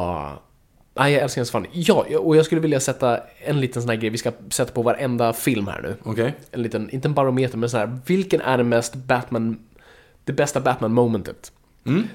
Nej, 1.00 1.13
jag 1.13 1.24
älskar 1.24 1.39
den 1.39 1.45
så 1.45 1.52
fan. 1.52 1.65
Ja, 1.72 2.06
och 2.19 2.36
jag 2.38 2.45
skulle 2.45 2.62
vilja 2.62 2.80
sätta 2.80 3.19
en 3.45 3.60
liten 3.62 3.82
sån 3.82 3.89
här 3.89 3.98
grej 3.98 4.10
vi 4.10 4.17
ska 4.17 4.32
sätta 4.50 4.72
på 4.72 4.82
varenda 4.82 5.34
film 5.34 5.67
här 5.67 5.82
nu. 5.82 5.95
Okej. 6.04 6.36
En 6.52 6.62
liten, 6.63 6.89
inte 6.89 7.08
en 7.08 7.13
barometer, 7.13 7.58
men 7.58 7.69
så 7.69 7.78
här. 7.78 8.00
Vilken 8.06 8.41
är 8.41 8.58
den 8.58 8.69
mest 8.69 8.95
Batman... 8.95 9.60
Det 10.24 10.34
bästa 10.34 10.60
Batman-momentet? 10.62 11.52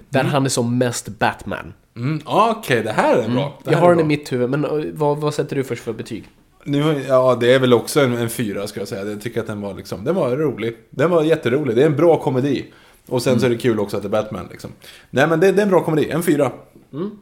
Där 0.08 0.24
han 0.24 0.44
är 0.44 0.48
som 0.48 0.78
mest 0.78 1.08
Batman. 1.08 1.72
Mm, 1.96 2.20
Okej, 2.24 2.82
det 2.82 2.92
här 2.92 3.16
är 3.16 3.28
bra. 3.28 3.58
Det 3.64 3.70
Mm. 3.70 3.72
Jag 3.72 3.78
har 3.78 3.94
den 3.94 4.00
i 4.00 4.04
mitt 4.04 4.32
huvud, 4.32 4.50
men 4.50 4.64
eh, 4.64 4.70
vad, 4.92 5.18
vad 5.18 5.34
sätter 5.34 5.56
du 5.56 5.64
först 5.64 5.82
för 5.82 5.92
betyg? 5.92 6.24
Nu, 6.64 7.04
ja, 7.08 7.36
det 7.40 7.54
är 7.54 7.58
väl 7.58 7.74
också 7.74 8.00
en, 8.00 8.16
en 8.16 8.30
fyra 8.30 8.66
ska 8.66 8.80
jag 8.80 8.88
säga. 8.88 9.04
Jag 9.04 9.20
tycker 9.20 9.40
att 9.40 9.46
den 9.46 9.60
var 9.60 9.74
liksom, 9.74 10.04
den 10.04 10.14
var 10.14 10.36
rolig. 10.36 10.76
Den 10.90 11.10
var 11.10 11.22
jätterolig. 11.22 11.76
Det 11.76 11.82
är 11.82 11.86
en 11.86 11.96
bra 11.96 12.16
komedi. 12.16 12.72
Och 13.06 13.22
sen 13.22 13.40
så 13.40 13.46
är 13.46 13.50
det 13.50 13.56
kul 13.56 13.80
också 13.80 13.96
att 13.96 14.02
det 14.02 14.06
är 14.06 14.10
Batman 14.10 14.48
liksom. 14.50 14.70
Nej 15.10 15.26
men 15.26 15.40
det, 15.40 15.52
det 15.52 15.60
är 15.60 15.64
en 15.64 15.70
bra 15.70 15.84
komedi. 15.84 16.10
En 16.10 16.22
fyra. 16.22 16.52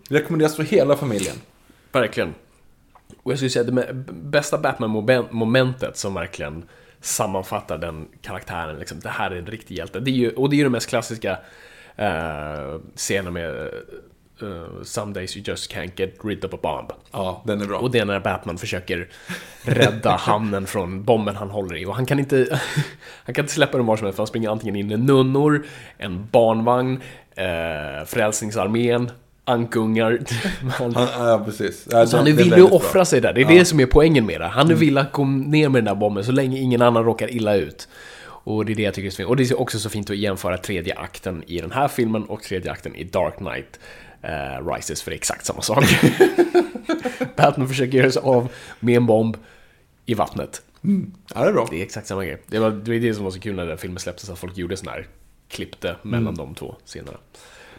Rekommenderas 0.09 0.57
för 0.57 0.63
hela 0.63 0.97
familjen. 0.97 1.37
Verkligen. 1.93 2.35
Och 3.23 3.33
jag 3.33 3.39
skulle 3.39 3.51
säga 3.51 3.69
att 3.69 3.77
det 3.77 4.13
bästa 4.13 4.59
Batman-momentet 4.59 5.97
som 5.97 6.15
verkligen 6.15 6.65
sammanfattar 7.01 7.79
den 7.79 8.09
karaktären, 8.21 8.79
liksom, 8.79 9.01
det 9.01 9.09
här 9.09 9.31
är 9.31 9.37
en 9.37 9.47
riktig 9.47 9.79
hjälte. 9.79 10.01
Det 10.01 10.11
är 10.11 10.15
ju, 10.15 10.31
och 10.31 10.51
det 10.51 10.57
är 10.57 10.59
ju 10.59 10.63
den 10.63 10.73
mest 10.73 10.89
klassiska 10.89 11.39
uh, 11.99 12.81
scenen 12.95 13.33
med 13.33 13.69
uh, 14.43 14.83
Some 14.83 15.13
days 15.13 15.37
you 15.37 15.45
just 15.47 15.73
can't 15.73 15.91
get 15.97 16.15
rid 16.25 16.45
of 16.45 16.55
a 16.55 16.59
bomb. 16.63 16.93
Ja, 17.13 17.43
den 17.47 17.61
är 17.61 17.67
bra. 17.67 17.79
Och 17.79 17.91
det 17.91 17.99
är 17.99 18.05
när 18.05 18.21
Batman 18.21 18.59
försöker 18.59 19.09
rädda 19.63 20.11
hamnen 20.21 20.67
från 20.67 21.05
bomben 21.05 21.37
han 21.37 21.51
håller 21.51 21.77
i. 21.77 21.87
Och 21.87 21.95
han 21.95 22.07
kan 22.07 22.19
inte, 22.19 22.47
han 23.25 23.35
kan 23.35 23.43
inte 23.45 23.55
släppa 23.55 23.77
den 23.77 23.87
var 23.87 23.97
som 23.97 24.05
helst, 24.07 24.17
för 24.17 24.23
han 24.23 24.27
springer 24.27 24.51
antingen 24.51 24.77
in 24.77 24.91
i 24.91 24.97
nunnor, 24.97 25.67
en 25.99 26.29
barnvagn, 26.31 27.01
eh, 27.35 28.07
Frälsningsarmén, 28.07 29.11
ankungar. 29.45 30.19
Han, 30.79 30.93
ja, 30.97 31.43
precis. 31.45 31.89
Ja, 31.91 32.07
så 32.07 32.17
den- 32.17 32.27
han 32.27 32.33
är 32.35 32.37
villig 32.37 32.61
att 32.61 32.73
offra 32.73 32.93
bra. 32.93 33.05
sig 33.05 33.21
där. 33.21 33.33
Det 33.33 33.41
är 33.41 33.49
det 33.49 33.65
som 33.65 33.81
är 33.81 33.87
poängen 33.87 34.27
med 34.27 34.41
det. 34.41 34.47
Han 34.47 34.71
är 34.71 34.75
villig 34.75 35.01
att 35.01 35.13
gå 35.13 35.25
ner 35.25 35.69
med 35.69 35.79
den 35.79 35.85
där 35.85 35.95
bomben 35.95 36.25
så 36.25 36.33
länge 36.33 36.59
ingen 36.59 36.83
annan 36.83 37.05
råkar 37.05 37.31
illa 37.35 37.55
ut. 37.55 37.89
Och 38.45 38.65
det 38.65 38.73
är 38.73 38.75
det 38.75 38.83
jag 38.83 38.95
tycker 38.95 39.07
är 39.07 39.11
så 39.11 39.17
fint. 39.17 39.29
Och 39.29 39.37
det 39.37 39.51
är 39.51 39.61
också 39.61 39.79
så 39.79 39.91
fint 39.91 40.11
att 40.11 40.17
jämföra 40.17 40.59
tredje 40.59 40.95
akten 40.95 41.45
i 41.47 41.61
den 41.61 41.73
här 41.73 41.89
filmen 41.89 42.25
och 42.25 42.43
tredje 42.43 42.73
akten 42.73 42.95
i 42.95 43.05
Dark 43.05 43.37
Knight 43.37 43.81
eh, 44.23 44.73
Rises, 44.73 45.03
för 45.03 45.11
det 45.11 45.15
är 45.15 45.19
exakt 45.19 45.47
samma 45.47 45.63
sak. 45.63 45.85
Batman 47.37 47.69
försöker 47.69 47.99
göra 47.99 48.11
sig 48.11 48.23
av 48.23 48.49
med 48.81 48.97
en 48.97 49.07
bomb 49.07 49.37
i 50.07 50.15
vattnet. 50.15 50.63
Ja, 51.35 51.43
det 51.43 51.49
är 51.49 51.53
bra. 51.53 51.69
Det 51.71 51.81
är 51.81 51.83
exakt 51.83 52.07
samma 52.07 52.25
grej. 52.25 52.43
Det 52.47 52.59
var 52.59 52.71
det, 52.71 52.91
var 52.91 52.99
det 52.99 53.15
som 53.15 53.25
var 53.25 53.31
så 53.31 53.41
kul 53.41 53.57
när 53.57 53.67
den 53.67 53.79
filmen 53.79 53.99
släpptes, 53.99 54.31
att 54.31 54.39
folk 54.39 54.57
gjorde 54.57 54.77
sån 54.77 54.89
här, 54.89 55.07
klippte 55.49 55.97
mellan 56.03 56.35
de 56.35 56.55
två 56.55 56.77
scenerna. 56.87 57.19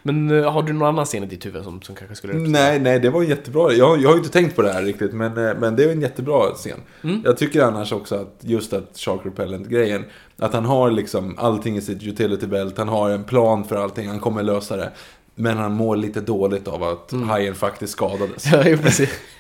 Men 0.04 0.32
eh, 0.32 0.52
har 0.52 0.63
du 0.63 0.74
någon 0.74 0.88
annan 0.88 1.06
scen 1.06 1.24
i 1.24 1.26
ditt 1.26 1.45
huvud 1.45 1.63
som, 1.63 1.82
som 1.82 1.95
kanske 1.95 2.15
skulle 2.15 2.34
representera? 2.34 2.63
Nej, 2.63 2.80
nej, 2.80 3.00
det 3.00 3.10
var 3.10 3.24
jättebra. 3.24 3.74
Jag, 3.74 4.02
jag 4.02 4.10
har 4.10 4.15
ju 4.15 4.19
inte 4.19 4.32
tänkt 4.32 4.56
på 4.56 4.62
det 4.62 4.74
här 4.74 4.84
riktigt, 4.84 5.13
men, 5.13 5.38
eh, 5.38 5.56
men 5.60 5.76
det 5.76 5.84
är 5.84 5.91
en 5.91 6.02
jättebra 6.02 6.54
scen. 6.54 6.80
Mm. 7.04 7.21
Jag 7.26 7.38
tycker 7.38 7.62
annars 7.62 7.91
också 7.91 8.15
att 8.15 8.38
just 8.41 8.74
att 8.74 8.97
Shark 8.97 9.26
Repellent-grejen, 9.26 10.06
att 10.41 10.54
han 10.54 10.65
har 10.65 10.91
liksom 10.91 11.36
allting 11.38 11.77
i 11.77 11.82
sitt 11.82 12.04
utility 12.04 12.47
belt, 12.47 12.77
han 12.77 12.88
har 12.88 13.10
en 13.10 13.23
plan 13.23 13.63
för 13.63 13.75
allting, 13.75 14.08
han 14.08 14.19
kommer 14.19 14.43
lösa 14.43 14.75
det. 14.77 14.91
Men 15.36 15.58
han 15.58 15.73
mår 15.73 15.95
lite 15.95 16.21
dåligt 16.21 16.67
av 16.67 16.84
att 16.84 17.12
Mm. 17.12 17.30
hajen 17.30 17.56
faktiskt 17.56 17.93
skadades. 17.93 18.45
Ja, 18.51 18.63
precis. 18.63 19.10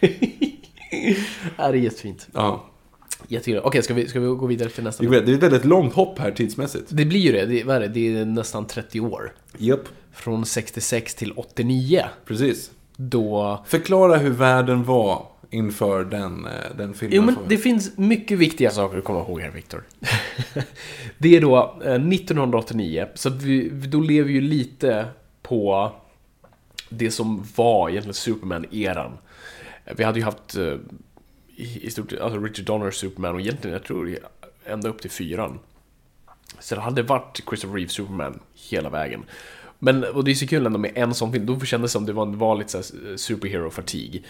ja, 1.57 1.71
det 1.71 1.77
är 1.77 1.81
jättefint. 1.81 2.27
Ja. 2.33 2.65
Jättekul. 3.27 3.61
Okej, 3.63 3.83
ska 3.83 3.93
vi, 3.93 4.07
ska 4.07 4.19
vi 4.19 4.27
gå 4.27 4.45
vidare 4.45 4.69
till 4.69 4.83
nästa? 4.83 5.03
Det 5.03 5.17
är 5.17 5.33
ett 5.35 5.43
väldigt 5.43 5.65
långt 5.65 5.93
hopp 5.93 6.19
här 6.19 6.31
tidsmässigt. 6.31 6.85
Det 6.89 7.05
blir 7.05 7.19
ju 7.19 7.31
det. 7.31 7.45
Det, 7.45 7.63
vad 7.63 7.75
är 7.75 7.79
det? 7.79 7.87
det 7.87 8.17
är 8.17 8.25
nästan 8.25 8.65
30 8.67 8.99
år. 8.99 9.33
Japp, 9.57 9.79
Från 10.13 10.45
66 10.45 11.15
till 11.15 11.33
89. 11.35 12.03
precis. 12.25 12.71
Då... 12.97 13.59
Förklara 13.67 14.17
hur 14.17 14.29
världen 14.29 14.83
var 14.83 15.25
inför 15.51 16.05
den, 16.05 16.45
eh, 16.45 16.51
den 16.77 16.93
filmen. 16.93 17.15
Jo, 17.15 17.21
men 17.21 17.35
det 17.47 17.57
finns 17.57 17.97
mycket 17.97 18.37
viktiga 18.37 18.71
saker 18.71 18.97
att 18.97 19.03
komma 19.03 19.19
ihåg 19.19 19.41
här, 19.41 19.49
Viktor. 19.49 19.83
det 21.17 21.35
är 21.37 21.41
då 21.41 21.81
eh, 21.85 21.93
1989, 21.93 23.07
så 23.13 23.29
att 23.29 23.41
vi, 23.41 23.69
då 23.69 23.99
lever 23.99 24.29
ju 24.29 24.41
lite 24.41 25.07
på 25.41 25.91
det 26.89 27.11
som 27.11 27.45
var 27.55 27.89
egentligen 27.89 28.13
Superman-eran. 28.13 29.11
Vi 29.95 30.03
hade 30.03 30.19
ju 30.19 30.25
haft 30.25 30.57
eh, 30.57 30.75
i 31.55 31.91
stort 31.91 32.13
alltså 32.13 32.39
Richard 32.39 32.65
Donner 32.65 32.91
Superman 32.91 33.35
och 33.35 33.41
egentligen, 33.41 33.73
jag 33.73 33.83
tror, 33.83 34.17
ända 34.65 34.89
upp 34.89 35.01
till 35.01 35.11
fyran. 35.11 35.59
Så 36.59 36.75
det 36.75 36.81
hade 36.81 37.03
varit 37.03 37.41
Christopher 37.49 37.75
Reeve 37.75 37.89
Superman 37.89 38.39
hela 38.69 38.89
vägen. 38.89 39.23
Men, 39.79 40.03
och 40.03 40.23
det 40.23 40.31
är 40.31 40.35
så 40.35 40.47
kul 40.47 40.65
ändå 40.65 40.79
med 40.79 40.91
en 40.95 41.13
sån 41.13 41.31
film, 41.31 41.45
då 41.45 41.59
kändes 41.59 41.91
det 41.91 41.93
som 41.93 42.05
det 42.05 42.13
var, 42.13 42.67
såhär 42.67 43.17
superhero-fatigue. 43.17 44.17
Ehm, 44.17 44.23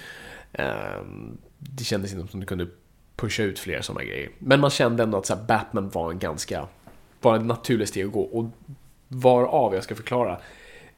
Ehm, 0.54 1.38
det 1.58 1.84
kändes 1.84 2.14
inte 2.14 2.32
som 2.32 2.40
du 2.40 2.46
kunde 2.46 2.68
pusha 3.16 3.44
ut 3.44 3.60
fler 3.60 3.82
sådana 3.82 4.04
grejer. 4.04 4.30
Men 4.40 4.60
man 4.60 4.70
kände 4.70 5.04
ändå 5.04 5.18
att 5.18 5.26
så 5.26 5.36
Batman 5.36 5.90
var 5.90 6.12
en 6.12 6.20
ganska, 6.20 6.68
var 7.22 7.36
ett 7.36 7.46
naturligt 7.46 7.90
steg 7.90 8.06
att 8.06 8.12
gå. 8.12 8.22
Och 8.22 8.46
varav 9.08 9.74
jag 9.74 9.84
ska 9.84 9.96
förklara. 9.96 10.38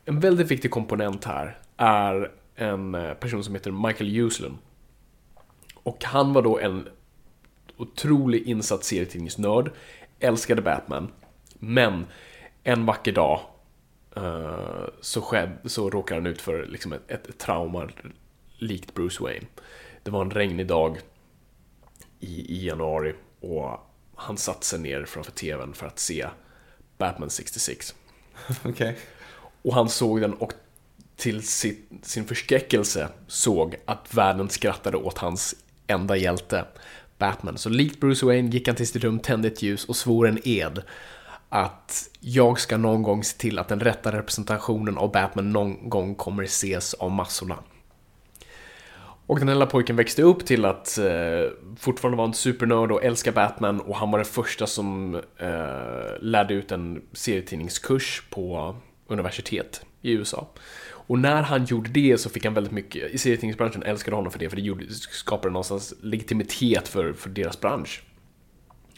En 0.05 0.19
väldigt 0.19 0.51
viktig 0.51 0.71
komponent 0.71 1.25
här 1.25 1.57
är 1.77 2.31
en 2.55 2.95
eh, 2.95 3.13
person 3.13 3.43
som 3.43 3.53
heter 3.53 3.71
Michael 3.71 4.17
Uslan. 4.17 4.57
Och 5.83 6.03
han 6.03 6.33
var 6.33 6.41
då 6.41 6.59
en 6.59 6.87
otrolig 7.77 8.47
insatt 8.47 8.83
serietidningsnörd, 8.83 9.71
älskade 10.19 10.61
Batman, 10.61 11.11
men 11.59 12.05
en 12.63 12.85
vacker 12.85 13.11
dag 13.11 13.39
eh, 14.15 14.85
så, 15.01 15.21
skedde, 15.21 15.69
så 15.69 15.89
råkar 15.89 16.15
han 16.15 16.27
ut 16.27 16.41
för 16.41 16.65
liksom 16.65 16.93
ett, 16.93 17.07
ett 17.07 17.37
trauma 17.37 17.89
likt 18.57 18.93
Bruce 18.93 19.23
Wayne. 19.23 19.45
Det 20.03 20.11
var 20.11 20.21
en 20.21 20.31
regnig 20.31 20.67
dag 20.67 20.99
i, 22.19 22.55
i 22.55 22.65
januari 22.67 23.15
och 23.39 23.89
han 24.15 24.37
satte 24.37 24.65
sig 24.65 24.79
ner 24.79 25.05
framför 25.05 25.31
TVn 25.31 25.73
för 25.73 25.87
att 25.87 25.99
se 25.99 26.27
Batman 26.97 27.29
66. 27.29 27.95
Okej. 28.63 28.97
Och 29.61 29.73
han 29.73 29.89
såg 29.89 30.21
den 30.21 30.33
och 30.33 30.53
till 31.15 31.47
sin, 31.47 31.77
sin 32.01 32.25
förskräckelse 32.25 33.09
såg 33.27 33.75
att 33.85 34.13
världen 34.13 34.49
skrattade 34.49 34.97
åt 34.97 35.17
hans 35.17 35.55
enda 35.87 36.15
hjälte, 36.15 36.65
Batman. 37.17 37.57
Så 37.57 37.69
likt 37.69 37.99
Bruce 37.99 38.25
Wayne 38.25 38.49
gick 38.49 38.67
han 38.67 38.75
till 38.75 38.87
sitt 38.87 39.03
rum, 39.03 39.19
tände 39.19 39.47
ett 39.47 39.61
ljus 39.61 39.85
och 39.85 39.95
svor 39.95 40.27
en 40.27 40.39
ed 40.43 40.81
att 41.49 42.09
jag 42.19 42.59
ska 42.59 42.77
någon 42.77 43.03
gång 43.03 43.23
se 43.23 43.37
till 43.37 43.59
att 43.59 43.67
den 43.67 43.79
rätta 43.79 44.11
representationen 44.11 44.97
av 44.97 45.11
Batman 45.11 45.51
någon 45.51 45.89
gång 45.89 46.15
kommer 46.15 46.43
ses 46.43 46.93
av 46.93 47.11
massorna. 47.11 47.57
Och 49.27 49.39
den 49.39 49.47
här 49.47 49.55
lilla 49.55 49.65
pojken 49.65 49.95
växte 49.95 50.21
upp 50.21 50.45
till 50.45 50.65
att 50.65 50.97
eh, 50.97 51.05
fortfarande 51.77 52.17
vara 52.17 52.27
en 52.27 52.33
supernörd 52.33 52.91
och 52.91 53.03
älska 53.03 53.31
Batman 53.31 53.79
och 53.79 53.95
han 53.95 54.11
var 54.11 54.19
den 54.19 54.25
första 54.25 54.67
som 54.67 55.15
eh, 55.37 56.19
lärde 56.19 56.53
ut 56.53 56.71
en 56.71 57.01
serietidningskurs 57.13 58.23
på 58.29 58.75
universitet 59.07 59.85
i 60.01 60.11
USA. 60.11 60.47
Och 61.05 61.19
när 61.19 61.41
han 61.41 61.65
gjorde 61.65 61.89
det 61.89 62.17
så 62.17 62.29
fick 62.29 62.45
han 62.45 62.53
väldigt 62.53 62.73
mycket, 62.73 63.11
i 63.11 63.17
serietidningsbranschen 63.17 63.83
älskade 63.83 64.15
honom 64.15 64.31
för 64.31 64.39
det, 64.39 64.49
för 64.49 64.55
det 64.55 64.61
gjorde, 64.61 64.85
skapade 64.93 65.51
någonstans 65.53 65.93
legitimitet 66.01 66.87
för, 66.87 67.13
för 67.13 67.29
deras 67.29 67.59
bransch. 67.59 68.03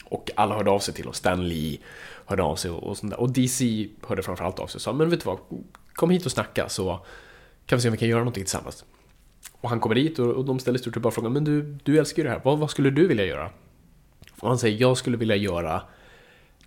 Och 0.04 0.30
alla 0.36 0.54
hörde 0.54 0.70
av 0.70 0.78
sig 0.78 0.94
till 0.94 1.04
honom, 1.04 1.14
Stan 1.14 1.48
Lee 1.48 1.78
hörde 2.26 2.42
av 2.42 2.56
sig 2.56 2.70
och, 2.70 2.82
och 2.82 2.96
sånt 2.96 3.10
där. 3.10 3.20
Och 3.20 3.30
DC 3.32 3.88
hörde 4.06 4.22
framförallt 4.22 4.58
av 4.58 4.66
sig 4.66 4.78
och 4.78 4.82
sa, 4.82 4.92
men 4.92 5.10
vet 5.10 5.20
du 5.20 5.24
vad, 5.24 5.38
kom 5.92 6.10
hit 6.10 6.26
och 6.26 6.32
snacka 6.32 6.68
så 6.68 7.06
kan 7.66 7.78
vi 7.78 7.82
se 7.82 7.88
om 7.88 7.92
vi 7.92 7.98
kan 7.98 8.08
göra 8.08 8.20
någonting 8.20 8.44
tillsammans. 8.44 8.84
Och 9.60 9.68
han 9.68 9.80
kommer 9.80 9.94
dit 9.94 10.18
och, 10.18 10.26
och 10.26 10.44
de 10.44 10.58
ställer 10.58 10.78
stort 10.78 10.94
sett 10.94 11.02
bara 11.02 11.10
frågan, 11.10 11.32
men 11.32 11.44
du, 11.44 11.62
du 11.62 11.98
älskar 11.98 12.22
ju 12.22 12.28
det 12.28 12.34
här, 12.34 12.40
vad, 12.44 12.58
vad 12.58 12.70
skulle 12.70 12.90
du 12.90 13.06
vilja 13.06 13.24
göra? 13.24 13.50
Och 14.40 14.48
han 14.48 14.58
säger, 14.58 14.80
jag 14.80 14.96
skulle 14.96 15.16
vilja 15.16 15.36
göra 15.36 15.82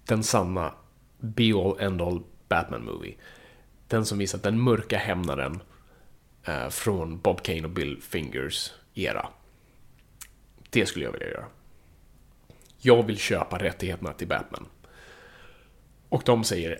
den 0.06 0.24
sanna 0.24 0.74
be 1.20 1.54
all 1.56 1.80
end 1.80 2.02
all 2.02 2.22
Batman 2.50 2.86
movie. 2.86 3.16
Den 3.88 4.06
som 4.06 4.18
visar 4.18 4.40
den 4.40 4.62
mörka 4.62 4.98
hämnaren 4.98 5.60
eh, 6.44 6.70
från 6.70 7.20
Bob 7.20 7.42
Kane 7.42 7.64
och 7.64 7.70
Bill 7.70 8.02
Fingers 8.02 8.72
era. 8.94 9.28
Det 10.70 10.86
skulle 10.86 11.06
jag 11.06 11.12
vilja 11.12 11.28
göra. 11.30 11.46
Jag 12.78 13.04
vill 13.04 13.18
köpa 13.18 13.58
rättigheterna 13.58 14.14
till 14.14 14.28
Batman. 14.28 14.66
Och 16.10 16.24
de 16.26 16.44
säger 16.44 16.80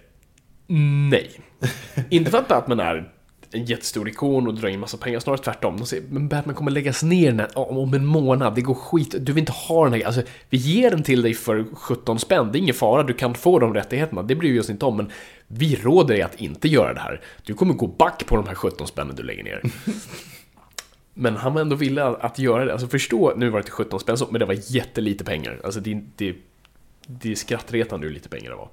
nej. 1.10 1.42
Inte 2.10 2.32
för 2.32 2.38
att 2.38 2.48
Batman 2.48 2.80
är 2.80 3.14
en 3.52 3.66
jättestor 3.66 4.10
ikon 4.10 4.48
och 4.48 4.54
drar 4.54 4.70
in 4.70 4.80
massa 4.80 4.98
pengar, 4.98 5.20
snarare 5.20 5.42
tvärtom. 5.42 5.78
De 5.78 5.86
säger, 5.86 6.04
men 6.10 6.28
Batman 6.28 6.56
kommer 6.56 6.72
läggas 6.72 7.04
ner 7.04 7.32
när, 7.32 7.58
om 7.58 7.94
en 7.94 8.06
månad, 8.06 8.56
det 8.56 8.62
går 8.62 8.74
skit, 8.74 9.16
du 9.20 9.34
vill 9.34 9.42
inte 9.42 9.52
ha 9.52 9.84
den 9.84 9.94
här, 9.94 10.06
alltså 10.06 10.22
vi 10.50 10.58
ger 10.58 10.92
den 10.92 11.04
till 11.04 11.22
dig 11.22 11.34
för 11.34 11.66
17 11.74 12.20
spänn, 12.20 12.52
det 12.52 12.58
är 12.58 12.60
ingen 12.60 12.76
fara, 12.76 13.04
du 13.04 13.14
kan 13.14 13.36
få 13.36 13.60
de 13.60 13.74
rättigheterna, 13.74 14.24
det 14.24 14.36
bryr 14.36 14.54
vi 14.54 14.60
oss 14.60 14.70
inte 14.70 14.86
om, 14.86 14.98
men 14.98 15.12
vi 15.48 15.76
råder 15.76 16.14
dig 16.14 16.22
att 16.22 16.36
inte 16.36 16.68
göra 16.68 16.94
det 16.94 17.00
här. 17.00 17.22
Du 17.44 17.54
kommer 17.54 17.74
gå 17.74 17.88
back 17.88 18.26
på 18.26 18.36
de 18.36 18.48
här 18.48 18.56
17 18.56 18.88
spännen 18.88 19.16
du 19.16 19.24
lägger 19.24 19.44
ner. 19.44 19.62
Men 21.14 21.36
han 21.36 21.54
var 21.54 21.62
ändå 21.62 21.76
villig 21.76 22.02
att 22.02 22.40
göra 22.40 22.66
det. 22.66 22.72
Alltså 22.72 22.88
förstå, 22.88 23.34
nu 23.36 23.50
var 23.50 23.60
det 23.60 23.64
till 23.64 23.74
17 23.74 24.00
spänn, 24.00 24.18
men 24.32 24.40
det 24.40 24.46
var 24.46 24.56
jättelite 24.68 25.24
pengar. 25.24 25.62
Alltså 25.64 25.80
det, 25.80 26.02
det, 26.16 26.36
det 27.08 27.32
är 27.32 27.36
skrattretande 27.36 28.08
hur 28.08 28.14
lite 28.14 28.30
pengar 28.30 28.50
det 28.50 28.56
var. 28.56 28.70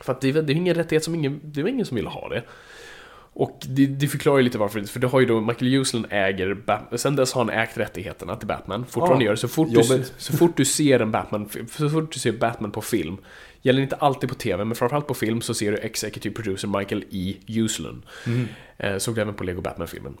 För 0.00 0.12
att 0.12 0.20
det, 0.20 0.32
det 0.32 0.52
är 0.52 0.54
ingen 0.54 0.74
rättighet 0.74 1.04
som 1.04 1.14
ingen, 1.14 1.40
det 1.44 1.62
var 1.62 1.70
ingen 1.70 1.86
som 1.86 1.94
ville 1.94 2.08
ha 2.08 2.28
det. 2.28 2.42
Och 3.38 3.58
det, 3.68 3.86
det 3.86 4.08
förklarar 4.08 4.38
ju 4.38 4.44
lite 4.44 4.58
varför, 4.58 4.82
för 4.82 5.00
det 5.00 5.06
har 5.06 5.20
ju 5.20 5.26
då 5.26 5.40
Michael 5.40 5.74
Uslan 5.74 6.06
äger, 6.10 6.54
Bat- 6.54 7.00
sen 7.00 7.16
dess 7.16 7.32
har 7.32 7.44
han 7.44 7.50
ägt 7.54 7.78
rättigheterna 7.78 8.36
till 8.36 8.48
Batman, 8.48 8.86
fortfarande 8.86 9.24
Ja, 9.24 9.30
gör. 9.30 9.36
Så 9.36 9.48
fort, 9.48 9.68
du, 9.70 10.02
så 10.16 10.32
fort 10.32 10.56
du 10.56 10.64
ser 10.64 11.00
en 11.00 11.10
Batman, 11.10 11.48
så 11.70 11.90
fort 11.90 12.12
du 12.12 12.18
ser 12.18 12.32
Batman 12.32 12.70
på 12.70 12.80
film, 12.82 13.16
gäller 13.62 13.82
inte 13.82 13.96
alltid 13.96 14.28
på 14.28 14.34
TV, 14.34 14.64
men 14.64 14.74
framförallt 14.74 15.06
på 15.06 15.14
film 15.14 15.40
så 15.40 15.54
ser 15.54 15.72
du 15.72 15.78
executive 15.78 16.34
producer 16.34 16.68
Michael 16.78 17.04
E. 17.10 17.34
Uslan. 17.48 18.04
Eh, 18.78 18.96
såg 18.98 19.14
det 19.14 19.20
även 19.22 19.34
på 19.34 19.44
Lego 19.44 19.60
Batman-filmen. 19.60 20.16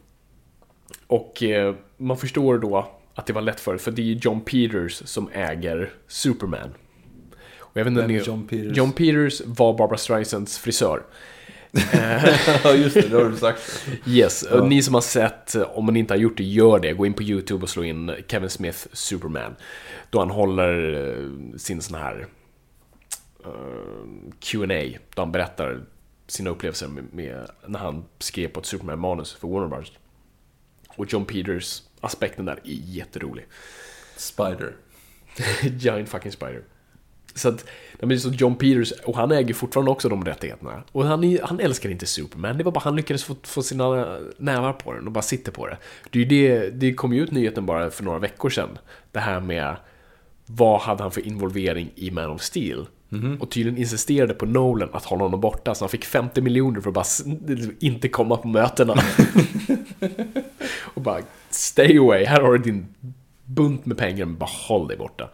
Och 1.06 1.42
eh, 1.42 1.74
man 1.96 2.16
förstår 2.16 2.58
då 2.58 2.92
att 3.14 3.26
det 3.26 3.32
var 3.32 3.42
lätt 3.42 3.60
för 3.60 3.76
för 3.76 3.90
det 3.90 4.02
är 4.02 4.14
John 4.22 4.40
Peters 4.40 5.02
som 5.04 5.28
äger 5.32 5.92
Superman. 6.08 6.70
Och 7.58 7.76
jag 7.76 7.84
vet 7.84 7.90
inte, 8.12 8.30
John 8.30 8.46
Peters? 8.46 8.76
John 8.76 8.92
Peters 8.92 9.40
var 9.44 9.78
Barbara 9.78 9.98
Streisands 9.98 10.58
frisör. 10.58 11.02
ja, 12.64 12.74
just 12.74 12.94
det, 12.94 13.08
det 13.08 13.16
har 13.16 13.30
du 13.30 13.36
sagt. 13.36 13.88
Yes, 14.06 14.42
och 14.42 14.68
ni 14.68 14.82
som 14.82 14.94
har 14.94 15.00
sett, 15.00 15.54
eh, 15.54 15.62
om 15.62 15.86
man 15.86 15.96
inte 15.96 16.14
har 16.14 16.18
gjort 16.18 16.36
det, 16.36 16.44
gör 16.44 16.78
det. 16.78 16.92
Gå 16.92 17.06
in 17.06 17.14
på 17.14 17.22
YouTube 17.22 17.62
och 17.62 17.70
slå 17.70 17.84
in 17.84 18.12
Kevin 18.28 18.50
Smith 18.50 18.78
Superman. 18.92 19.56
Då 20.10 20.18
han 20.18 20.30
håller 20.30 20.94
eh, 20.94 21.56
sin 21.56 21.82
sån 21.82 22.00
här 22.00 22.26
uh, 23.46 24.30
Q&A 24.40 24.98
Då 25.14 25.22
han 25.22 25.32
berättar 25.32 25.80
sina 26.26 26.50
upplevelser 26.50 26.88
med, 26.88 27.04
med 27.12 27.50
när 27.66 27.78
han 27.78 28.04
skrev 28.18 28.48
på 28.48 28.60
ett 28.60 28.66
Superman-manus 28.66 29.34
för 29.34 29.48
Warner 29.48 29.68
Bros. 29.68 29.92
Och 30.88 31.12
John 31.12 31.24
Peters 31.24 31.82
aspekten 32.00 32.44
där 32.44 32.60
är 32.64 32.72
jätterolig. 32.84 33.46
Spider. 34.16 34.76
Giant 35.78 36.08
fucking 36.08 36.32
spider. 36.32 36.62
Så 37.34 37.48
att, 37.48 37.64
nej, 38.00 38.08
men 38.08 38.20
så 38.20 38.28
John 38.28 38.56
Peters, 38.56 38.92
och 38.92 39.16
han 39.16 39.32
äger 39.32 39.54
fortfarande 39.54 39.90
också 39.90 40.08
de 40.08 40.24
rättigheterna. 40.24 40.82
Och 40.92 41.04
han, 41.04 41.38
han 41.42 41.60
älskar 41.60 41.90
inte 41.90 42.06
Superman, 42.06 42.58
det 42.58 42.64
var 42.64 42.72
bara 42.72 42.80
han 42.80 42.96
lyckades 42.96 43.24
få, 43.24 43.36
få 43.42 43.62
sina 43.62 44.18
nävar 44.38 44.72
på 44.72 44.92
den 44.92 45.06
och 45.06 45.12
bara 45.12 45.22
sitter 45.22 45.52
på 45.52 45.66
det. 45.66 45.76
Det, 46.10 46.20
är 46.20 46.26
det, 46.26 46.70
det 46.70 46.94
kom 46.94 47.12
ju 47.12 47.22
ut 47.22 47.30
nyheten 47.30 47.66
bara 47.66 47.90
för 47.90 48.04
några 48.04 48.18
veckor 48.18 48.50
sedan. 48.50 48.78
Det 49.12 49.20
här 49.20 49.40
med 49.40 49.76
vad 50.46 50.80
hade 50.80 51.02
han 51.02 51.12
för 51.12 51.26
involvering 51.26 51.90
i 51.94 52.10
Man 52.10 52.30
of 52.30 52.42
Steel? 52.42 52.86
Och 53.40 53.50
tydligen 53.50 53.78
insisterade 53.78 54.34
på 54.34 54.46
Nolan 54.46 54.88
att 54.92 55.04
hålla 55.04 55.22
honom 55.24 55.40
borta, 55.40 55.74
så 55.74 55.84
han 55.84 55.88
fick 55.88 56.04
50 56.04 56.40
miljoner 56.40 56.80
för 56.80 56.90
att 56.90 56.94
bara 56.94 57.04
inte 57.78 58.08
komma 58.08 58.36
på 58.36 58.48
mötena. 58.48 58.94
och 60.84 61.02
bara, 61.02 61.20
stay 61.50 61.98
away, 61.98 62.24
här 62.24 62.40
har 62.40 62.52
du 62.52 62.58
din 62.58 62.86
bunt 63.44 63.86
med 63.86 63.98
pengar, 63.98 64.24
men 64.24 64.36
bara 64.36 64.50
håll 64.68 64.88
dig 64.88 64.96
borta. 64.96 65.30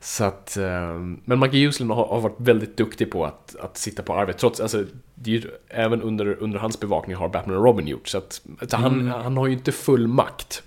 Så 0.00 0.24
att, 0.24 0.56
eh, 0.56 0.94
men 1.24 1.40
Michael 1.40 1.62
Uslan 1.66 1.90
har, 1.90 2.06
har 2.06 2.20
varit 2.20 2.36
väldigt 2.40 2.76
duktig 2.76 3.10
på 3.10 3.24
att, 3.26 3.56
att 3.60 3.76
sitta 3.76 4.02
på 4.02 4.14
arvet, 4.14 4.38
trots, 4.38 4.60
alltså, 4.60 4.84
ju, 5.24 5.42
även 5.68 6.02
under, 6.02 6.42
under 6.42 6.58
hans 6.58 6.80
bevakning 6.80 7.16
har 7.16 7.28
Batman 7.28 7.56
och 7.56 7.64
Robin 7.64 7.86
gjort, 7.86 8.08
så 8.08 8.18
att 8.18 8.40
alltså, 8.60 8.76
han, 8.76 9.06
han 9.06 9.36
har 9.36 9.46
ju 9.46 9.52
inte 9.52 9.72
full 9.72 10.08
makt. 10.08 10.62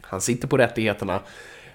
Han 0.00 0.20
sitter 0.20 0.48
på 0.48 0.56
rättigheterna, 0.56 1.20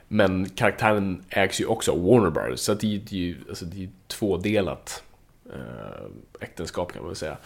men 0.08 0.50
karaktären 0.50 1.24
ägs 1.30 1.62
ju 1.62 1.66
också 1.66 1.92
av 1.92 2.04
Warner 2.06 2.30
Bros. 2.30 2.62
Så 2.62 2.72
att 2.72 2.80
det, 2.80 2.88
är 2.88 3.14
ju- 3.14 3.38
alltså, 3.50 3.66
det 3.66 3.76
är 3.78 3.82
ju 3.82 3.90
tvådelat 4.08 5.04
eh, 5.54 6.06
äktenskap 6.42 6.94
kan 6.94 7.02
man 7.02 7.10
väl 7.10 7.16
säga. 7.16 7.38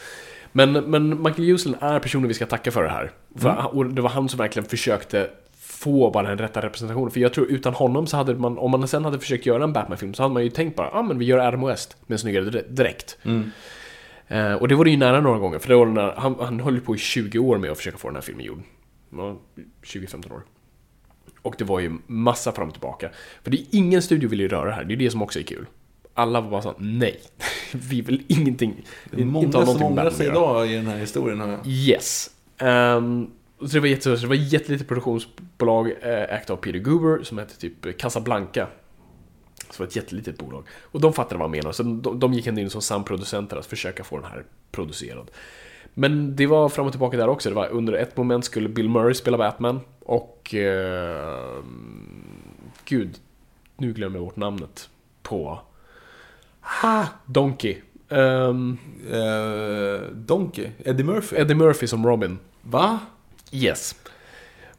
Men, 0.52 0.72
men 0.74 1.24
Michael 1.24 1.50
Uslan 1.50 1.76
är 1.82 2.00
personen 2.00 2.28
vi 2.28 2.34
ska 2.34 2.46
tacka 2.46 2.72
för 2.72 2.84
det 2.84 2.90
här. 2.90 3.12
För, 3.36 3.76
och 3.76 3.86
det 3.86 4.02
var 4.02 4.10
han 4.10 4.30
som 4.30 4.38
verkligen 4.38 4.70
försökte 4.70 5.30
få 5.76 6.12
bara 6.12 6.28
den 6.28 6.38
rätta 6.38 6.62
representationen. 6.62 7.12
För 7.12 7.20
jag 7.20 7.34
tror 7.34 7.48
utan 7.48 7.74
honom 7.74 8.08
så 8.08 8.18
hade 8.18 8.36
man, 8.36 8.58
om 8.58 8.72
man 8.72 8.88
sen 8.88 9.06
hade 9.06 9.20
försökt 9.20 9.46
göra 9.46 9.64
en 9.64 9.74
Batman-film 9.74 10.14
så 10.14 10.24
hade 10.24 10.34
man 10.34 10.44
ju 10.44 10.50
tänkt 10.50 10.76
bara, 10.76 10.88
ja 10.88 11.00
ah, 11.00 11.02
men 11.02 11.20
vi 11.20 11.26
gör 11.26 11.38
Adam 11.38 11.66
West 11.68 11.98
med 12.08 12.16
en 12.16 12.20
snyggare 12.20 12.46
dr- 12.46 12.70
dräkt. 12.70 13.18
Eh, 14.28 14.54
och 14.54 14.68
det 14.68 14.76
var 14.76 14.86
det 14.86 14.92
ju 14.92 14.98
nära 14.98 15.22
några 15.22 15.40
gånger, 15.40 15.60
för 15.60 15.70
det 15.70 15.76
var 15.76 15.86
när, 15.86 16.14
han, 16.18 16.36
han 16.40 16.60
höll 16.60 16.80
på 16.82 16.96
i 16.96 16.98
20 16.98 17.40
år 17.40 17.58
med 17.58 17.72
att 17.72 17.78
försöka 17.78 17.98
få 17.98 18.08
den 18.08 18.16
här 18.16 18.22
filmen 18.22 18.46
gjord. 18.46 18.62
Ja, 19.10 19.38
20-15 19.84 20.34
år. 20.34 20.42
Och 21.42 21.56
det 21.58 21.64
var 21.64 21.80
ju 21.80 21.98
massa 22.08 22.52
fram 22.52 22.68
och 22.68 22.74
tillbaka. 22.74 23.10
För 23.44 23.52
det 23.52 23.58
är 23.58 23.66
ingen 23.72 24.02
studio 24.02 24.30
vill 24.30 24.40
ju 24.40 24.48
röra 24.48 24.66
det 24.66 24.72
här, 24.72 24.84
det 24.84 24.94
är 24.94 24.98
det 24.98 25.12
som 25.12 25.22
också 25.22 25.40
är 25.40 25.44
kul. 25.44 25.66
Alla 26.14 26.42
var 26.42 26.52
bara 26.52 26.62
så 26.62 26.74
nej, 26.78 27.20
vi 27.72 28.02
vill 28.02 28.24
ingenting. 28.28 28.86
Det 29.12 29.22
är 29.22 29.26
många 29.26 29.46
inte 29.46 29.58
ha 29.58 29.66
som 29.66 29.74
någonting 29.74 30.00
ångrar 30.00 30.12
sig 30.12 30.28
idag 30.28 30.72
i 30.72 30.76
den 30.76 30.88
här 30.88 30.98
historien. 30.98 31.40
Jag. 31.40 31.68
Yes. 31.68 32.30
Um, 32.62 33.32
så 33.60 33.66
det 33.66 33.80
var 33.80 33.88
jättestor, 33.88 34.16
så 34.16 34.22
det 34.22 34.28
var 34.28 34.36
ett 34.36 34.54
jättelitet 34.54 34.88
produktionsbolag 34.88 35.92
äh, 36.02 36.36
ägt 36.36 36.50
av 36.50 36.56
Peter 36.56 36.80
Goober 36.80 37.24
som 37.24 37.38
hette 37.38 37.58
typ 37.60 37.98
Casablanca. 37.98 38.68
Så 39.58 39.74
det 39.74 39.80
var 39.80 39.88
ett 39.88 39.96
jättelitet 39.96 40.38
bolag. 40.38 40.68
Och 40.82 41.02
de 41.02 41.14
fattade 41.14 41.40
vad 41.40 41.46
jag 41.46 41.52
menade, 41.52 41.74
så 41.74 41.84
de, 41.84 42.20
de 42.20 42.34
gick 42.34 42.48
ändå 42.48 42.62
in 42.62 42.70
som 42.70 42.82
samproducenter 42.82 43.58
att 43.58 43.66
försöka 43.66 44.04
få 44.04 44.18
den 44.18 44.32
här 44.32 44.44
producerad. 44.72 45.32
Men 45.94 46.36
det 46.36 46.48
var 46.48 46.70
fram 46.70 46.86
och 46.86 46.92
tillbaka 46.92 47.18
där 47.18 47.28
också. 47.28 47.50
Det 47.50 47.56
var 47.56 47.68
under 47.68 47.94
ett 47.94 48.18
moment 48.18 48.46
skulle 48.46 48.70
Bill 48.70 48.90
Murray 48.90 49.14
spela 49.14 49.38
Batman 49.38 49.80
och... 50.00 50.56
eh, 50.56 51.64
gud, 52.86 53.18
nu 53.78 53.94
glömmer 53.94 54.18
jag 54.18 54.26
bort 54.26 54.36
namnet 54.36 54.90
på... 55.24 55.60
Ah, 56.84 57.06
Donkey. 57.26 57.82
Um, 58.10 58.78
Eh, 59.12 60.02
Donkey? 60.12 60.70
Eddie 60.86 61.04
Murphy? 61.04 61.36
Eddie 61.36 61.56
Murphy 61.56 61.88
som 61.88 62.06
Robin. 62.06 62.40
Va? 62.62 63.00
Yes. 63.52 63.96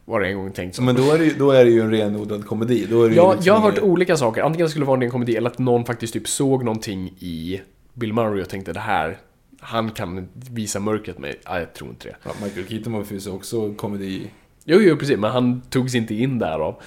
Var 0.05 0.21
det 0.21 0.29
en 0.29 0.37
gång 0.37 0.53
tänkt 0.53 0.75
så. 0.77 0.83
Men 0.83 0.95
då 0.95 1.13
är, 1.13 1.19
det, 1.19 1.25
ju- 1.25 1.35
då 1.39 1.51
är 1.51 1.65
det 1.65 1.71
ju 1.71 1.81
en 1.81 1.91
renodlad 1.91 2.47
komedi. 2.47 2.87
Då 2.91 3.03
är 3.03 3.09
det 3.09 3.15
Ja, 3.15 3.33
liksom 3.33 3.47
jag 3.47 3.55
har 3.55 3.61
hört 3.61 3.79
inget- 3.79 3.91
olika 3.91 4.17
saker. 4.17 4.43
Antingen 4.43 4.69
skulle 4.69 4.85
det 4.85 4.89
vara 4.89 5.05
en 5.05 5.11
komedi 5.11 5.37
eller 5.37 5.51
att 5.51 5.59
någon 5.59 5.85
faktiskt 5.85 6.13
typ 6.13 6.29
såg 6.29 6.65
någonting 6.65 7.09
i 7.19 7.61
Bill 7.95 8.13
Murray 8.13 8.43
och 8.43 8.49
tänkte 8.49 8.73
det 8.73 8.81
här, 8.81 9.19
han 9.61 9.91
kan 9.91 10.29
visa 10.35 10.81
mörkret 10.81 11.19
med. 11.19 11.35
Nej, 11.49 11.59
jag 11.61 11.75
tror 11.75 11.91
inte 11.91 12.09
det. 12.09 12.17
Ja, 12.23 12.31
Michael 12.45 12.67
Keaton 12.69 12.93
var 12.93 13.05
ju 13.11 13.31
också 13.31 13.75
komedi. 13.75 14.31
Jo, 14.65 14.79
jo, 14.81 14.97
precis, 14.97 15.19
men 15.19 15.31
han 15.31 15.61
togs 15.71 15.95
inte 15.95 16.15
in 16.15 16.39
därav. 16.39 16.83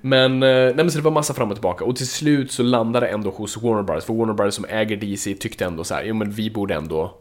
Men, 0.00 0.32
eh, 0.42 0.48
nej, 0.48 0.74
men 0.74 0.90
så 0.90 0.98
det 0.98 1.04
var 1.04 1.10
massa 1.10 1.34
fram 1.34 1.48
och 1.50 1.56
tillbaka. 1.56 1.84
Och 1.84 1.96
till 1.96 2.08
slut 2.08 2.52
så 2.52 2.62
landade 2.62 3.06
det 3.06 3.12
ändå 3.12 3.30
hos 3.30 3.56
Warner 3.62 3.82
Brothers. 3.82 4.04
För 4.04 4.14
Warner 4.14 4.34
Brothers 4.34 4.54
som 4.54 4.64
äger 4.64 4.96
DC 4.96 5.34
tyckte 5.34 5.64
ändå 5.64 5.84
så 5.84 5.94
här, 5.94 6.04
jo 6.04 6.14
men 6.14 6.30
vi 6.30 6.50
borde 6.50 6.74
ändå 6.74 7.14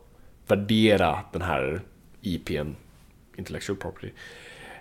värdera 0.48 1.20
den 1.34 1.42
här 1.42 1.82
IPn, 2.22 2.76
Intellectual 3.42 3.78
Property. 3.78 4.10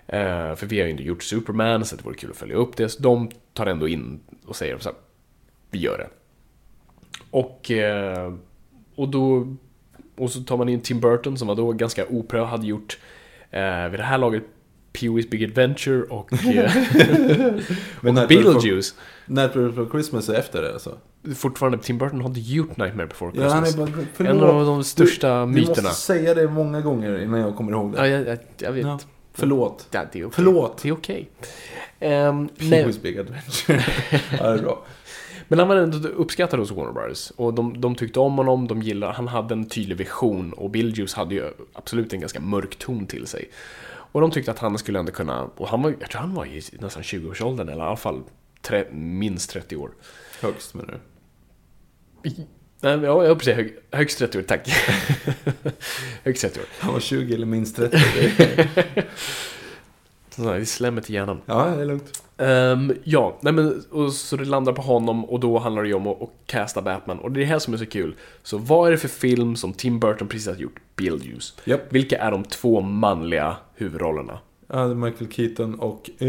Eh, 0.07 0.55
för 0.55 0.65
vi 0.65 0.79
har 0.79 0.85
ju 0.85 0.91
inte 0.91 1.03
gjort 1.03 1.23
Superman, 1.23 1.85
så 1.85 1.95
det 1.95 2.03
vore 2.03 2.15
kul 2.15 2.31
att 2.31 2.37
följa 2.37 2.55
upp 2.55 2.77
det. 2.77 2.89
Så 2.89 3.01
de 3.01 3.31
tar 3.53 3.65
ändå 3.65 3.87
in 3.87 4.19
och 4.45 4.55
säger 4.55 4.77
så 4.77 4.89
här, 4.89 4.97
vi 5.71 5.79
gör 5.79 5.97
det. 5.97 6.09
Och, 7.31 7.71
eh, 7.71 8.33
och 8.95 9.09
då 9.09 9.55
och 10.15 10.31
så 10.31 10.43
tar 10.43 10.57
man 10.57 10.69
in 10.69 10.81
Tim 10.81 10.99
Burton 10.99 11.37
som 11.37 11.47
var 11.47 11.55
då 11.55 11.71
ganska 11.71 12.05
oprövad, 12.07 12.49
hade 12.49 12.67
gjort 12.67 12.99
eh, 13.51 13.87
vid 13.87 13.99
det 13.99 14.03
här 14.03 14.17
laget 14.17 14.43
Pee-Wee's 14.93 15.29
Big 15.29 15.43
Adventure 15.43 16.03
och, 16.03 16.33
eh, 16.45 16.71
Men 18.01 18.17
och 18.17 18.27
Beetlejuice. 18.27 18.95
Nightmare 19.25 19.69
Before 19.69 19.89
Christmas 19.89 20.29
är 20.29 20.33
efter 20.33 20.61
det 20.61 20.73
alltså? 20.73 20.97
Fortfarande, 21.35 21.77
Tim 21.77 21.97
Burton 21.97 22.21
har 22.21 22.27
inte 22.29 22.39
gjort 22.39 22.77
Nightmare 22.77 23.07
Before 23.07 23.31
Ja, 23.35 23.49
han 23.49 23.65
Christmas. 23.65 23.89
är 23.89 24.23
bara, 24.23 24.29
en 24.29 24.39
av 24.43 24.65
de 24.65 24.83
största 24.83 25.39
du, 25.39 25.45
myterna. 25.51 25.75
Du 25.75 25.81
måste 25.81 26.01
säga 26.01 26.33
det 26.33 26.47
många 26.47 26.81
gånger 26.81 27.21
innan 27.23 27.39
jag 27.39 27.55
kommer 27.55 27.71
ihåg 27.71 27.93
Ja, 27.97 28.01
det. 28.01 28.07
jag, 28.09 28.27
jag, 28.27 28.37
jag 28.57 28.71
vet. 28.71 28.85
Ja, 28.85 28.99
förlåt. 29.33 29.87
Ja, 29.91 30.01
det 30.11 30.19
är 30.19 30.23
okej. 30.25 30.31
Förlåt. 30.35 30.77
Det 30.83 30.89
är 30.89 30.93
okej. 30.93 31.29
Ehm, 31.99 32.49
nej, 32.57 32.83
Pee-Wee's 32.85 33.01
Big 33.01 33.19
Adventure. 33.19 33.83
ja, 34.39 34.47
det 34.51 34.59
är 34.59 34.63
bra. 34.63 34.83
men 35.47 35.59
han 35.59 35.67
var 35.67 35.75
ändå 35.75 36.07
uppskattad 36.07 36.59
hos 36.59 36.71
Warner 36.71 36.91
Brothers. 36.93 37.31
Och 37.35 37.53
de, 37.53 37.81
de 37.81 37.95
tyckte 37.95 38.19
om 38.19 38.37
honom, 38.37 38.67
de 38.67 38.81
gillade, 38.81 39.13
han 39.13 39.27
hade 39.27 39.53
en 39.53 39.65
tydlig 39.69 39.97
vision. 39.97 40.53
Och 40.53 40.69
Beetlejuice 40.69 41.13
hade 41.13 41.35
ju 41.35 41.43
absolut 41.73 42.13
en 42.13 42.19
ganska 42.19 42.39
mörk 42.39 42.75
ton 42.79 43.05
till 43.05 43.27
sig. 43.27 43.49
Och 44.11 44.21
de 44.21 44.31
tyckte 44.31 44.51
att 44.51 44.59
han 44.59 44.77
skulle 44.77 44.99
ändå 44.99 45.11
kunna, 45.11 45.43
och 45.43 45.67
han 45.67 45.81
var, 45.81 45.95
jag 45.99 46.09
tror 46.09 46.21
han 46.21 46.33
var 46.33 46.45
i 46.45 46.63
nästan 46.71 47.03
20-årsåldern, 47.03 47.69
eller 47.69 47.83
i 47.83 47.87
alla 47.87 47.95
fall 47.97 48.23
tre, 48.61 48.85
minst 48.91 49.49
30 49.49 49.75
år. 49.75 49.91
Högst 50.41 50.73
menar 50.73 50.99
du? 52.23 52.29
Nej, 52.83 52.99
ja, 52.99 53.25
jag 53.25 53.37
precis, 53.37 53.55
hög, 53.55 53.77
högst 53.91 54.17
30 54.17 54.37
år, 54.37 54.41
tack. 54.41 54.69
högst 56.23 56.41
30 56.41 56.59
år. 56.59 56.65
Han 56.79 56.93
var 56.93 56.99
20 56.99 57.33
eller 57.33 57.45
minst 57.45 57.75
30. 57.75 57.97
Så 60.29 60.41
det 60.41 60.55
är 60.55 60.65
slemmet 60.65 61.09
i 61.09 61.13
hjärnan. 61.13 61.41
ja, 61.45 61.65
det 61.65 61.81
är 61.81 61.85
lugnt. 61.85 62.23
Ehm, 62.41 62.93
ja, 63.03 63.37
nej 63.41 63.53
men, 63.53 63.83
och 63.91 64.13
så 64.13 64.37
det 64.37 64.45
landar 64.45 64.73
på 64.73 64.81
honom 64.81 65.25
och 65.25 65.39
då 65.39 65.59
handlar 65.59 65.81
det 65.81 65.87
ju 65.87 65.93
om 65.93 66.07
att, 66.07 66.21
att 66.21 66.29
casta 66.45 66.81
Batman. 66.81 67.19
Och 67.19 67.31
det 67.31 67.39
är 67.39 67.41
det 67.41 67.47
här 67.47 67.59
som 67.59 67.73
är 67.73 67.77
så 67.77 67.85
kul. 67.85 68.15
Så 68.43 68.57
vad 68.57 68.87
är 68.87 68.91
det 68.91 68.97
för 68.97 69.07
film 69.07 69.55
som 69.55 69.73
Tim 69.73 69.99
Burton 69.99 70.27
precis 70.27 70.47
har 70.47 70.55
gjort? 70.55 70.79
Beetlejuice. 70.95 71.53
Japp. 71.63 71.81
Vilka 71.93 72.17
är 72.17 72.31
de 72.31 72.43
två 72.43 72.81
manliga 72.81 73.55
huvudrollerna? 73.75 74.39
Ja, 74.67 74.75
det 74.75 74.91
är 74.91 74.95
Michael 74.95 75.31
Keaton 75.31 75.75
och... 75.75 76.09
Eh... 76.19 76.27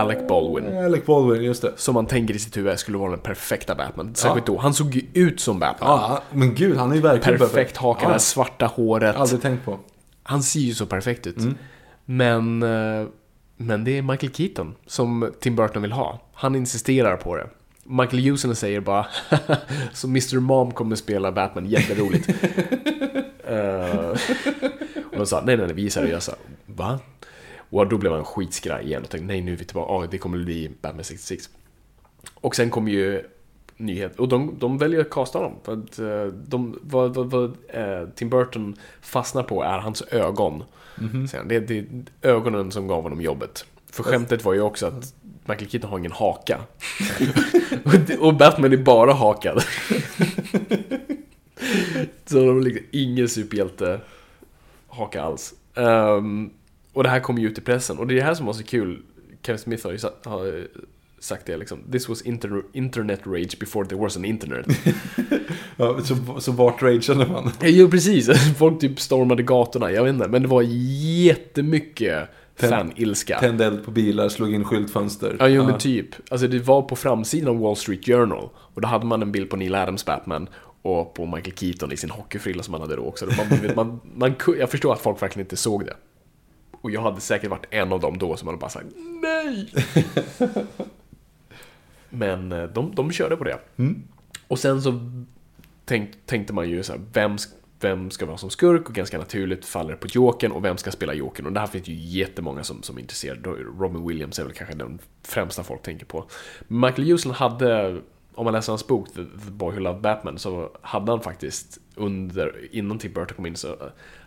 Alec 0.00 0.18
Baldwin. 0.28 0.78
Alec 0.84 1.06
Baldwin, 1.06 1.42
just 1.42 1.62
det. 1.62 1.72
Som 1.76 1.94
man 1.94 2.06
tänker 2.06 2.34
i 2.34 2.38
sitt 2.38 2.56
huvud 2.56 2.78
skulle 2.78 2.98
vara 2.98 3.10
den 3.10 3.20
perfekta 3.20 3.74
Batman. 3.74 4.14
Särskilt 4.14 4.46
då. 4.46 4.58
Han 4.58 4.74
såg 4.74 4.94
ju 4.94 5.02
ut 5.14 5.40
som 5.40 5.58
Batman. 5.58 5.88
Ja, 5.90 6.22
men 6.32 6.54
gud, 6.54 6.76
han 6.76 6.90
är 6.90 6.94
ju 6.94 7.00
verkligen 7.00 7.38
Perfekt 7.38 7.76
haka, 7.76 8.00
det 8.00 8.04
Ja, 8.06 8.10
här 8.10 8.18
svarta 8.18 8.66
håret. 8.66 9.16
aldrig 9.16 9.42
tänkt 9.42 9.64
på. 9.64 9.78
Han 10.22 10.42
ser 10.42 10.60
ju 10.60 10.74
så 10.74 10.86
perfekt 10.86 11.26
ut. 11.26 11.36
Men, 12.04 12.62
eh, 12.62 13.06
men 13.60 13.84
det 13.84 13.98
är 13.98 14.02
Michael 14.02 14.32
Keaton 14.32 14.74
som 14.86 15.32
Tim 15.40 15.56
Burton 15.56 15.82
vill 15.82 15.92
ha. 15.92 16.20
Han 16.32 16.54
insisterar 16.54 17.16
på 17.16 17.36
det. 17.36 17.48
Michael 17.84 18.22
Hewson 18.22 18.56
säger 18.56 18.80
bara 18.80 19.06
så 19.92 20.06
Mr. 20.06 20.40
Mom 20.40 20.72
kommer 20.72 20.96
spela 20.96 21.32
Batman, 21.32 21.66
jätteroligt. 21.66 22.28
uh, 22.28 24.16
och 25.10 25.16
de 25.16 25.26
sa 25.26 25.42
nej, 25.46 25.56
nej, 25.56 25.66
nej, 25.66 25.74
vi 25.74 25.86
är 25.86 25.90
seriösa. 25.90 26.34
Va? 26.66 26.98
Och 27.70 27.88
då 27.88 27.98
blev 27.98 28.12
han 28.12 28.24
skitskraj 28.24 28.84
igen 28.84 29.02
och 29.02 29.10
tänkte 29.10 29.26
nej, 29.26 29.40
nu 29.40 29.52
är 29.52 29.56
vi 29.56 29.64
tillbaka, 29.64 29.92
oh, 29.92 30.10
det 30.10 30.18
kommer 30.18 30.38
bli 30.38 30.70
Batman 30.80 31.04
66. 31.04 31.50
Och 32.34 32.56
sen 32.56 32.70
kom 32.70 32.88
ju 32.88 33.22
nyhet, 33.76 34.18
och 34.18 34.28
de, 34.28 34.54
de 34.58 34.78
väljer 34.78 35.00
att 35.00 35.10
casta 35.10 35.38
honom. 35.38 35.54
För 35.62 35.72
att 35.72 35.98
eh, 35.98 36.34
de, 36.34 36.78
vad, 36.82 37.14
vad, 37.14 37.30
vad 37.30 37.56
eh, 37.68 38.08
Tim 38.14 38.30
Burton 38.30 38.76
fastnar 39.00 39.42
på 39.42 39.62
är 39.62 39.78
hans 39.78 40.02
ögon. 40.02 40.64
Säger 41.28 41.38
han. 41.38 41.48
Det, 41.48 41.60
det 41.60 41.78
är 41.78 41.84
ögonen 42.22 42.72
som 42.72 42.86
gav 42.86 43.02
honom 43.02 43.20
jobbet. 43.20 43.64
För 43.92 44.02
skämtet 44.02 44.44
var 44.44 44.54
ju 44.54 44.60
också 44.60 44.86
att 44.86 45.14
Michael 45.44 45.70
Keaton 45.70 45.90
har 45.90 45.98
ingen 45.98 46.12
haka. 46.12 46.60
och, 48.20 48.34
Batman 48.34 48.72
är 48.72 48.76
bara 48.76 49.12
hakad. 49.12 49.62
Så 52.24 52.38
de 52.38 52.48
har 52.48 52.60
liksom 52.60 52.86
ingen 52.90 53.28
superhjälte 53.28 54.00
haka 54.88 55.22
alls. 55.22 55.54
Ehm, 55.74 56.50
och 56.92 57.02
det 57.02 57.08
här 57.08 57.20
kom 57.20 57.38
ju 57.38 57.48
ut 57.48 57.58
i 57.58 57.60
pressen. 57.60 57.98
Och 57.98 58.06
det 58.06 58.14
är 58.14 58.16
det 58.16 58.22
här 58.22 58.34
som 58.34 58.46
var 58.46 58.52
så 58.52 58.62
kul. 58.62 59.02
Kevin 59.42 59.58
Smith 59.58 59.84
har 59.84 59.92
ju 59.92 59.98
sa- 59.98 60.12
har 60.24 60.68
sagt 61.20 61.46
det 61.46 61.56
liksom. 61.56 61.78
This 61.92 62.08
was 62.08 62.22
inter 62.22 62.62
internet 62.72 63.20
rage 63.24 63.58
before 63.60 63.88
there 63.88 64.00
was 64.00 64.16
an 64.16 64.24
internet. 64.24 64.66
Ja, 65.76 66.00
så, 66.02 66.40
så 66.40 66.52
vart 66.52 66.82
rageade 66.82 67.26
man? 67.26 67.50
Jo, 67.62 67.90
precis. 67.90 68.30
Folk 68.58 68.80
typ 68.80 69.00
stormade 69.00 69.42
gatorna, 69.42 69.92
jag 69.92 70.04
vet 70.04 70.14
inte. 70.14 70.28
Men 70.28 70.42
det 70.42 70.48
var 70.48 70.62
jättemycket 71.26 72.28
fan-ilska. 72.56 73.38
Tände 73.38 73.66
eld 73.66 73.84
på 73.84 73.90
bilar, 73.90 74.28
slog 74.28 74.54
in 74.54 74.64
skyltfönster. 74.64 75.36
Ja, 75.38 75.48
jo 75.48 75.64
men 75.64 75.78
typ. 75.78 76.06
Alltså 76.30 76.48
det 76.48 76.58
var 76.58 76.82
på 76.82 76.96
framsidan 76.96 77.48
av 77.48 77.58
Wall 77.58 77.76
Street 77.76 78.06
Journal. 78.06 78.48
Och 78.56 78.80
då 78.80 78.88
hade 78.88 79.06
man 79.06 79.22
en 79.22 79.32
bild 79.32 79.50
på 79.50 79.56
Neil 79.56 79.74
Adams 79.74 80.04
Batman. 80.04 80.48
Och 80.82 81.14
på 81.14 81.26
Michael 81.26 81.56
Keaton 81.56 81.92
i 81.92 81.96
sin 81.96 82.10
hockeyfrilla 82.10 82.62
som 82.62 82.74
han 82.74 82.80
hade 82.80 82.96
då 82.96 83.02
också. 83.02 83.26
Man, 83.26 83.74
man, 83.76 84.00
man, 84.14 84.34
jag 84.58 84.70
förstår 84.70 84.92
att 84.92 85.00
folk 85.00 85.22
verkligen 85.22 85.46
inte 85.46 85.56
såg 85.56 85.84
det. 85.86 85.96
Och 86.80 86.90
jag 86.90 87.02
hade 87.02 87.20
säkert 87.20 87.50
varit 87.50 87.66
en 87.70 87.92
av 87.92 88.00
dem 88.00 88.18
då 88.18 88.36
som 88.36 88.48
hade 88.48 88.58
bara 88.58 88.70
sagt 88.70 88.86
nej. 89.22 89.72
Men 92.10 92.52
eh, 92.52 92.64
de, 92.64 92.94
de 92.94 93.12
körde 93.12 93.36
på 93.36 93.44
det. 93.44 93.58
Och 94.48 94.58
sen 94.58 94.82
så 94.82 95.00
tänk, 95.84 96.10
tänkte 96.26 96.52
man 96.52 96.70
ju 96.70 96.82
så 96.82 96.92
här, 96.92 97.00
vem, 97.12 97.36
vem 97.80 98.10
ska 98.10 98.26
vara 98.26 98.36
som 98.36 98.50
skurk? 98.50 98.88
Och 98.88 98.94
ganska 98.94 99.18
naturligt 99.18 99.64
faller 99.64 99.90
det 99.90 99.96
på 99.96 100.06
Jokern 100.10 100.52
och 100.52 100.64
vem 100.64 100.76
ska 100.76 100.90
spela 100.90 101.14
Jokern? 101.14 101.46
Och 101.46 101.52
där 101.52 101.66
finns 101.66 101.88
ju 101.88 101.94
jättemånga 101.94 102.64
som, 102.64 102.82
som 102.82 102.96
är 102.96 103.00
intresserade. 103.00 103.50
Robin 103.78 104.06
Williams 104.08 104.38
är 104.38 104.44
väl 104.44 104.52
kanske 104.52 104.74
den 104.74 104.98
främsta 105.22 105.62
folk 105.62 105.82
tänker 105.82 106.06
på. 106.06 106.24
Michael 106.68 107.08
Hewson 107.08 107.32
hade, 107.32 108.00
om 108.34 108.44
man 108.44 108.52
läser 108.52 108.72
hans 108.72 108.86
bok 108.86 109.14
The, 109.14 109.22
Boy 109.50 109.74
Who 109.74 109.80
Loved 109.80 110.02
Batman, 110.02 110.38
så 110.38 110.70
hade 110.82 111.12
han 111.12 111.20
faktiskt 111.20 111.78
under, 111.94 112.74
innan 112.74 112.98
Tim 112.98 113.12
Burton 113.12 113.36
kom 113.36 113.46
in, 113.46 113.56
så 113.56 113.76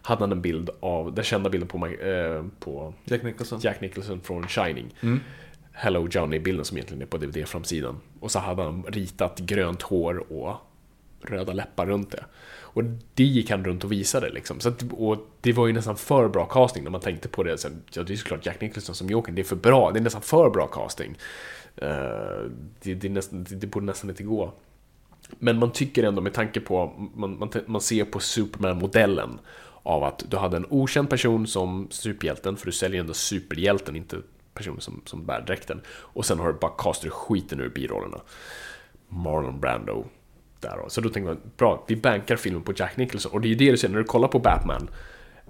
hade 0.02 0.24
han 0.24 0.32
en 0.32 0.42
bild 0.42 0.70
av, 0.80 1.14
den 1.14 1.24
kända 1.24 1.50
bilden 1.50 1.68
på, 1.68 1.88
eh, 1.88 2.46
på 2.60 2.94
Jack 3.06 3.24
Nicholson. 3.24 3.60
Jack 3.64 3.82
Nicholson 3.82 4.22
från 4.22 4.48
Shining. 4.48 4.94
Hello 5.84 6.08
Johnny-bilden 6.12 6.66
som 6.66 6.78
egentligen 6.78 7.02
är 7.02 7.06
på 7.06 7.18
DVD-framsidan. 7.18 8.00
Och 8.20 8.32
så 8.32 8.40
hade 8.40 8.64
han 8.64 8.84
ritat 8.84 9.40
grönt 9.40 9.82
hår 9.82 10.34
och 10.34 10.56
röda 11.22 11.54
läppar 11.54 11.86
runt 11.86 12.12
det. 12.12 12.26
Och 12.60 12.84
det 13.14 13.24
gick 13.24 13.50
han 13.50 13.66
runt 13.66 13.84
och 13.84 13.92
visade 13.92 14.30
liksom. 14.30 14.60
Så 14.60 14.70
att, 14.70 14.84
och 14.92 15.18
det 15.42 15.54
var 15.54 15.68
ju 15.68 15.74
nästan 15.74 15.98
för 15.98 16.28
bra 16.28 16.46
casting 16.46 16.84
när 16.84 16.92
man 16.92 17.02
tänkte 17.02 17.28
på 17.28 17.44
det. 17.44 17.58
Så, 17.58 17.68
ja, 17.94 18.04
det 18.04 18.14
är 18.14 18.18
såklart 18.18 18.46
Jack 18.46 18.62
Nicholson 18.62 18.96
som 18.96 19.10
Jokern, 19.10 19.36
det 19.36 19.42
är 19.42 19.44
för 19.44 19.56
bra. 19.56 19.92
Det 19.92 20.00
är 20.00 20.04
nästan 20.04 20.22
för 20.22 20.50
bra 20.50 20.68
casting. 20.68 21.18
Uh, 21.82 21.88
det, 22.82 22.94
det, 22.94 23.10
nästan, 23.10 23.44
det, 23.44 23.56
det 23.56 23.68
borde 23.68 23.86
nästan 23.86 24.10
inte 24.10 24.24
gå. 24.24 24.54
Men 25.40 25.58
man 25.58 25.72
tycker 25.72 26.04
ändå 26.04 26.22
med 26.22 26.34
tanke 26.34 26.60
på, 26.60 26.94
man, 27.16 27.40
man, 27.40 27.52
man 27.66 27.82
ser 27.82 28.06
på 28.06 28.20
Superman-modellen 28.20 29.40
av 29.84 30.04
att 30.04 30.26
du 30.30 30.38
hade 30.38 30.58
en 30.58 30.66
okänd 30.70 31.10
person 31.10 31.48
som 31.48 31.88
superhjälten, 31.90 32.58
för 32.58 32.66
du 32.66 32.72
säljer 32.72 33.02
ändå 33.02 33.14
superhjälten, 33.14 33.96
inte 33.96 34.18
person 34.54 34.82
som, 34.82 35.02
som 35.06 35.26
bär 35.26 35.42
dräkten. 35.42 35.82
Och 35.90 36.26
sen 36.26 36.40
har 36.40 36.48
du 36.48 36.54
bara 36.60 36.72
castar 36.78 37.10
skiten 37.10 37.60
ur 37.60 37.70
birollerna. 37.70 38.22
Marlon 39.10 39.60
Brando. 39.60 40.06
Där. 40.60 40.80
Så 40.88 41.02
då 41.02 41.10
tänker 41.10 41.28
man, 41.28 41.40
bra, 41.58 41.84
vi 41.88 41.96
bankar 41.96 42.36
filmen 42.36 42.62
på 42.64 42.74
Jack 42.76 42.98
Nicholson. 42.98 43.32
Och 43.32 43.42
det 43.42 43.48
är 43.48 43.50
ju 43.50 43.56
det 43.56 43.72
du 43.72 43.78
ser 43.78 43.90
när 43.90 43.98
du 43.98 44.04
kollar 44.04 44.28
på 44.28 44.40
Batman. 44.40 44.90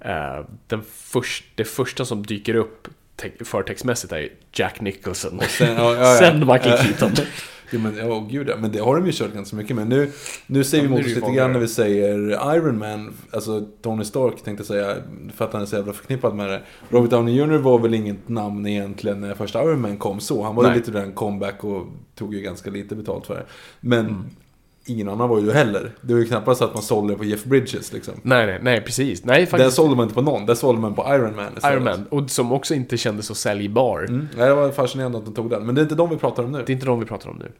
Eh, 0.01 0.45
den 0.67 0.81
först, 0.91 1.43
det 1.55 1.65
första 1.65 2.05
som 2.05 2.25
dyker 2.25 2.55
upp 2.55 2.87
te- 3.15 3.45
förtextmässigt 3.45 4.13
är 4.13 4.29
Jack 4.53 4.81
Nicholson. 4.81 5.39
Sen, 5.49 5.75
ja, 5.75 5.95
ja, 5.95 6.01
ja. 6.01 6.15
Sen 6.19 6.39
Michael 6.39 6.77
Keaton. 6.77 7.11
Ja, 7.71 7.79
men, 7.79 8.11
åh, 8.11 8.27
gud 8.29 8.49
ja. 8.49 8.55
Men 8.59 8.71
det 8.71 8.79
har 8.79 8.95
de 8.95 9.05
ju 9.05 9.11
kört 9.11 9.33
ganska 9.33 9.55
mycket 9.55 9.75
med. 9.75 9.87
Nu, 9.87 10.11
nu 10.47 10.63
säger 10.63 10.83
Ja, 10.83 10.89
vi 10.89 10.95
emot 10.95 11.05
oss 11.05 11.15
lite 11.15 11.31
grann 11.31 11.51
när 11.53 11.59
vi 11.59 11.67
säger 11.67 12.17
Iron 12.55 12.77
Man. 12.77 13.13
Alltså 13.31 13.65
Tony 13.81 14.03
Stark 14.03 14.43
tänkte 14.43 14.63
säga. 14.63 14.95
För 15.35 15.45
att 15.45 15.53
han 15.53 15.61
är 15.61 15.65
så 15.65 15.75
jävla 15.75 15.93
förknippad 15.93 16.35
med 16.35 16.49
det. 16.49 16.61
Robert 16.89 17.11
Downey 17.11 17.35
Jr 17.35 17.57
var 17.57 17.79
väl 17.79 17.93
inget 17.93 18.29
namn 18.29 18.67
egentligen 18.67 19.21
när 19.21 19.33
första 19.35 19.63
Iron 19.63 19.81
Man 19.81 19.97
kom 19.97 20.19
så. 20.19 20.43
Han 20.43 20.55
var 20.55 20.69
ju 20.69 20.75
lite 20.75 20.91
där 20.91 21.03
en 21.03 21.11
comeback 21.13 21.63
och 21.63 21.87
tog 22.15 22.33
ju 22.33 22.41
ganska 22.41 22.69
lite 22.69 22.95
betalt 22.95 23.25
för 23.27 23.35
det. 23.35 23.45
Men 23.79 23.99
Mm. 24.05 24.23
Ingen 24.85 25.09
annan 25.09 25.29
var 25.29 25.39
ju 25.39 25.51
heller. 25.51 25.91
Det 26.01 26.13
var 26.13 26.19
ju 26.19 26.27
knappast 26.27 26.59
så 26.59 26.65
att 26.65 26.73
man 26.73 26.83
sålde 26.83 27.15
på 27.15 27.23
Jeff 27.23 27.43
Bridges 27.43 27.93
liksom. 27.93 28.13
nej, 28.23 28.45
nej, 28.45 28.59
nej, 28.61 28.81
precis. 28.81 29.25
Nej, 29.25 29.39
Där 29.39 29.45
faktiskt. 29.45 29.75
sålde 29.75 29.95
man 29.95 30.03
inte 30.03 30.15
på 30.15 30.21
någon. 30.21 30.45
Där 30.45 30.55
sålde 30.55 30.81
man 30.81 30.95
på 30.95 31.01
Iron 31.15 31.35
Man 31.35 31.53
istället. 31.57 31.73
Iron 31.73 31.83
Man. 31.83 32.07
Och 32.23 32.29
som 32.29 32.51
också 32.51 32.73
inte 32.73 32.97
kändes 32.97 33.25
så 33.25 33.35
säljbar. 33.35 34.05
Mm. 34.09 34.27
Nej, 34.37 34.47
det 34.47 34.53
var 34.53 34.71
fascinerande 34.71 35.17
att 35.17 35.25
de 35.25 35.33
tog 35.33 35.49
den. 35.49 35.65
Men 35.65 35.75
det 35.75 35.81
är 35.81 35.83
inte 35.83 35.95
de 35.95 36.09
vi 36.09 36.17
pratar 36.17 36.43
om 36.43 36.51
nu. 36.51 36.57
Det 36.57 36.71
är 36.71 36.73
inte 36.73 36.85
de 36.85 36.99
vi 36.99 37.05
pratar 37.05 37.29
om 37.29 37.37
nu. 37.37 37.51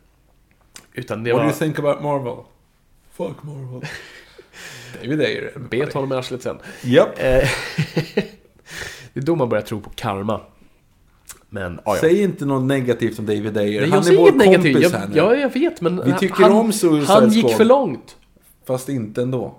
Utan 0.94 1.24
det 1.24 1.32
What 1.34 1.40
do 1.42 1.44
var... 1.44 1.52
you 1.52 1.60
think 1.60 1.80
about 1.80 2.04
Marvel? 2.04 2.36
Fuck 3.12 3.44
Marvel. 3.44 3.82
David 5.02 5.22
Ayer. 5.22 5.52
Bet 5.70 5.94
honom 5.94 6.12
i 6.12 6.16
arslet 6.16 6.42
sen. 6.42 6.58
Japp. 6.84 7.10
Eh, 7.20 7.24
det 9.14 9.20
är 9.20 9.22
då 9.22 9.36
man 9.36 9.50
börjar 9.50 9.64
tro 9.64 9.82
på 9.82 9.90
karma. 9.90 10.42
Men, 11.54 11.80
ja, 11.86 11.96
ja. 11.96 12.02
Säg 12.02 12.22
inte 12.24 12.46
något 12.46 12.64
negativt 12.64 13.20
om 13.20 13.26
David 13.26 13.58
Ayer. 13.58 13.82
Nej, 13.82 13.90
Han 13.90 14.08
är 14.08 14.16
vår 14.18 14.32
negativt. 14.32 14.74
kompis 14.74 14.92
Jag, 14.92 15.00
här 15.00 15.08
nu. 15.08 15.18
ja, 15.18 15.36
jag 15.36 15.54
vet, 15.54 15.82
men 15.82 16.02
Vi 16.06 16.14
tycker 16.20 16.44
han, 16.44 16.52
om 16.52 16.74
Suicide 16.74 17.14
Han 17.14 17.30
gick 17.30 17.46
Squad. 17.46 17.58
för 17.58 17.66
långt. 17.66 18.16
Fast 18.66 18.90
inte 18.90 19.22
ändå. 19.22 19.56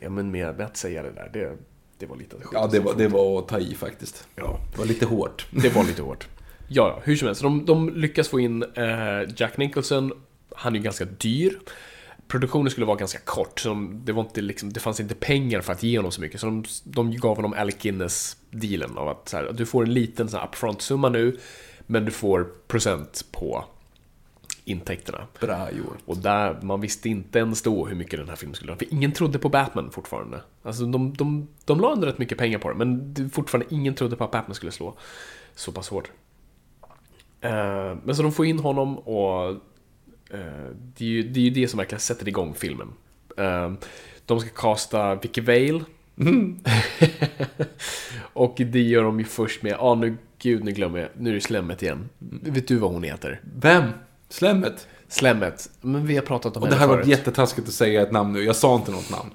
Ja, 0.00 0.10
men 0.10 0.30
med 0.30 0.60
att 0.60 0.76
säga 0.76 1.02
det 1.02 1.10
där, 1.10 1.30
det, 1.32 1.56
det 1.98 2.06
var 2.06 2.16
lite 2.16 2.36
skit. 2.36 2.48
Ja, 2.52 2.68
det 2.72 2.80
var, 2.80 2.94
det 2.94 3.08
var 3.08 3.38
att 3.38 3.48
ta 3.48 3.58
i 3.58 3.74
faktiskt. 3.74 4.28
Ja. 4.34 4.58
Det 4.72 4.78
var 4.78 4.86
lite 4.86 5.06
hårt. 5.06 5.46
Det 5.50 5.74
var 5.74 5.84
lite 5.84 6.02
hårt. 6.02 6.26
Ja, 6.74 6.88
ja, 6.88 7.00
hur 7.04 7.16
som 7.16 7.26
helst. 7.26 7.42
De, 7.42 7.64
de 7.64 7.88
lyckas 7.94 8.28
få 8.28 8.40
in 8.40 8.62
eh, 8.62 8.88
Jack 9.36 9.56
Nicholson. 9.56 10.12
Han 10.56 10.72
är 10.72 10.76
ju 10.76 10.82
ganska 10.82 11.04
dyr. 11.04 11.58
Produktionen 12.32 12.70
skulle 12.70 12.86
vara 12.86 12.96
ganska 12.96 13.18
kort, 13.18 13.60
så 13.60 13.68
de, 13.68 14.00
det, 14.04 14.12
var 14.12 14.22
inte 14.22 14.40
liksom, 14.40 14.72
det 14.72 14.80
fanns 14.80 15.00
inte 15.00 15.14
pengar 15.14 15.60
för 15.60 15.72
att 15.72 15.82
ge 15.82 15.98
honom 15.98 16.12
så 16.12 16.20
mycket. 16.20 16.40
Så 16.40 16.46
de, 16.46 16.64
de 16.84 17.16
gav 17.16 17.36
honom 17.36 17.52
Alec 17.52 17.76
Guinness-dealen 17.76 18.98
av 18.98 19.08
att 19.08 19.28
så 19.28 19.36
här, 19.36 19.52
du 19.52 19.66
får 19.66 19.82
en 19.82 19.92
liten 19.92 20.28
upfront-summa 20.28 21.08
nu, 21.08 21.38
men 21.86 22.04
du 22.04 22.10
får 22.10 22.44
procent 22.66 23.24
på 23.32 23.64
intäkterna. 24.64 25.26
Bra 25.40 25.70
gjort. 25.72 25.98
Och 26.04 26.16
där, 26.16 26.58
man 26.62 26.80
visste 26.80 27.08
inte 27.08 27.38
ens 27.38 27.62
då 27.62 27.86
hur 27.86 27.96
mycket 27.96 28.18
den 28.18 28.28
här 28.28 28.36
filmen 28.36 28.54
skulle 28.54 28.72
ha. 28.72 28.78
För 28.78 28.92
ingen 28.92 29.12
trodde 29.12 29.38
på 29.38 29.48
Batman 29.48 29.90
fortfarande. 29.90 30.40
Alltså 30.62 30.86
de, 30.86 31.14
de, 31.14 31.48
de 31.64 31.80
la 31.80 31.92
ändå 31.92 32.06
rätt 32.06 32.18
mycket 32.18 32.38
pengar 32.38 32.58
på 32.58 32.68
det, 32.68 32.74
men 32.74 33.30
fortfarande 33.30 33.74
ingen 33.74 33.94
trodde 33.94 34.16
på 34.16 34.24
att 34.24 34.30
Batman 34.30 34.54
skulle 34.54 34.72
slå 34.72 34.96
så 35.54 35.72
pass 35.72 35.88
hårt. 35.88 36.10
Eh, 37.40 37.96
men 38.04 38.16
så 38.16 38.22
de 38.22 38.32
får 38.32 38.46
in 38.46 38.58
honom 38.58 38.98
och 38.98 39.56
det, 40.96 41.04
är 41.04 41.08
ju, 41.08 41.22
det 41.22 41.46
är 41.46 41.50
det 41.50 41.68
som 41.68 41.78
verkligen 41.78 42.00
sätter 42.00 42.28
igång 42.28 42.54
filmen. 42.54 42.92
Eh, 43.36 43.72
de 44.26 44.40
ska 44.40 44.48
casta 44.48 45.14
Vicky 45.14 45.40
Vale. 45.40 45.84
och 48.32 48.54
det 48.56 48.82
gör 48.82 49.02
de 49.02 49.18
ju 49.18 49.24
först 49.24 49.62
med, 49.62 49.72
ja 49.72 49.78
ah, 49.78 49.94
nu, 49.94 50.16
gud 50.38 50.64
nu 50.64 50.72
glömmer 50.72 50.98
jag, 50.98 51.08
nu 51.18 51.30
är 51.30 51.34
det 51.34 51.40
Slemmet 51.40 51.82
igen. 51.82 52.08
Vet 52.42 52.68
du 52.68 52.76
vad 52.76 52.92
hon 52.92 53.02
heter? 53.02 53.40
Vem? 53.56 53.84
Slemmet? 54.28 54.86
Slemmet. 55.08 55.70
Men 55.80 56.06
vi 56.06 56.14
har 56.14 56.22
pratat 56.22 56.56
om 56.56 56.62
Och 56.62 56.68
det 56.68 56.74
henne 56.74 56.80
hade 56.80 56.96
varit 56.96 57.04
förut. 57.06 57.18
jättetaskigt 57.18 57.68
att 57.68 57.74
säga 57.74 58.02
ett 58.02 58.12
namn 58.12 58.32
nu. 58.32 58.44
Jag 58.44 58.56
sa 58.56 58.76
inte 58.76 58.90
något 58.90 59.10
namn. 59.10 59.30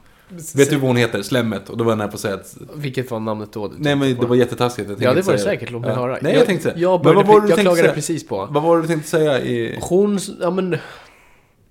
Vet 0.55 0.69
du 0.69 0.75
vad 0.75 0.87
hon 0.87 0.97
heter? 0.97 1.21
Slemmet. 1.21 1.69
Och 1.69 1.77
då 1.77 1.83
var 1.83 1.91
jag 1.91 1.97
nära 1.97 2.07
på 2.07 2.13
att 2.15 2.19
säga 2.19 2.33
att... 2.35 2.57
Vilket 2.75 3.11
var 3.11 3.19
namnet 3.19 3.51
då? 3.53 3.73
Nej 3.77 3.95
men 3.95 4.09
det 4.09 4.15
på? 4.15 4.25
var 4.25 4.35
jättetaskigt. 4.35 4.89
Jag 4.89 5.01
Ja, 5.01 5.13
det 5.13 5.21
var 5.21 5.33
det 5.33 5.39
säkert. 5.39 5.71
Låt 5.71 5.81
mig 5.81 5.89
Ja. 5.91 5.95
höra. 5.95 6.17
Nej, 6.21 6.33
jag, 6.35 6.45
tänkte 6.45 6.63
säga. 6.63 6.77
Jag, 6.77 6.91
Men 6.91 7.03
började, 7.03 7.15
vad 7.17 7.27
var 7.27 7.41
det 7.41 7.47
du 7.47 7.49
jag 7.49 7.55
tänkte 7.55 7.61
klagade 7.61 7.81
säga? 7.81 7.93
precis 7.93 8.27
på. 8.27 8.47
Vad 8.51 8.63
var 8.63 8.75
det 8.75 8.81
du 8.81 8.87
tänkte 8.87 9.09
säga 9.09 9.39
i... 9.41 9.77
Hon, 9.81 10.19
ja 10.41 10.49
men... 10.49 10.77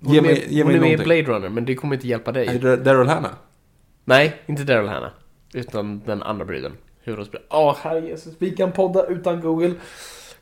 Hon 0.03 0.13
Ge 0.13 0.17
är 0.19 0.21
mig- 0.21 0.31
med, 0.33 0.51
ge 0.51 0.63
hon 0.63 0.71
mig 0.71 0.77
är 0.77 0.81
med 0.81 0.99
i. 0.99 1.03
Blade 1.03 1.21
Runner, 1.23 1.49
men 1.49 1.65
det 1.65 1.75
kommer 1.75 1.95
inte 1.95 2.07
hjälpa 2.07 2.31
dig. 2.31 2.59
Daryl 2.59 3.07
Hannah? 3.07 3.31
Nej, 4.05 4.41
inte 4.45 4.63
Daryl 4.63 4.87
Hannah. 4.87 5.09
Utan 5.53 6.01
den 6.05 6.23
andra 6.23 6.45
bruden. 6.45 6.71
Huvudrollsbruden. 7.03 7.47
Ja, 7.49 7.77
herre 7.81 8.07
Jesus. 8.07 8.33
Vi 8.37 8.51
kan 8.51 8.71
podda 8.71 9.05
utan 9.05 9.41
Google. 9.41 9.73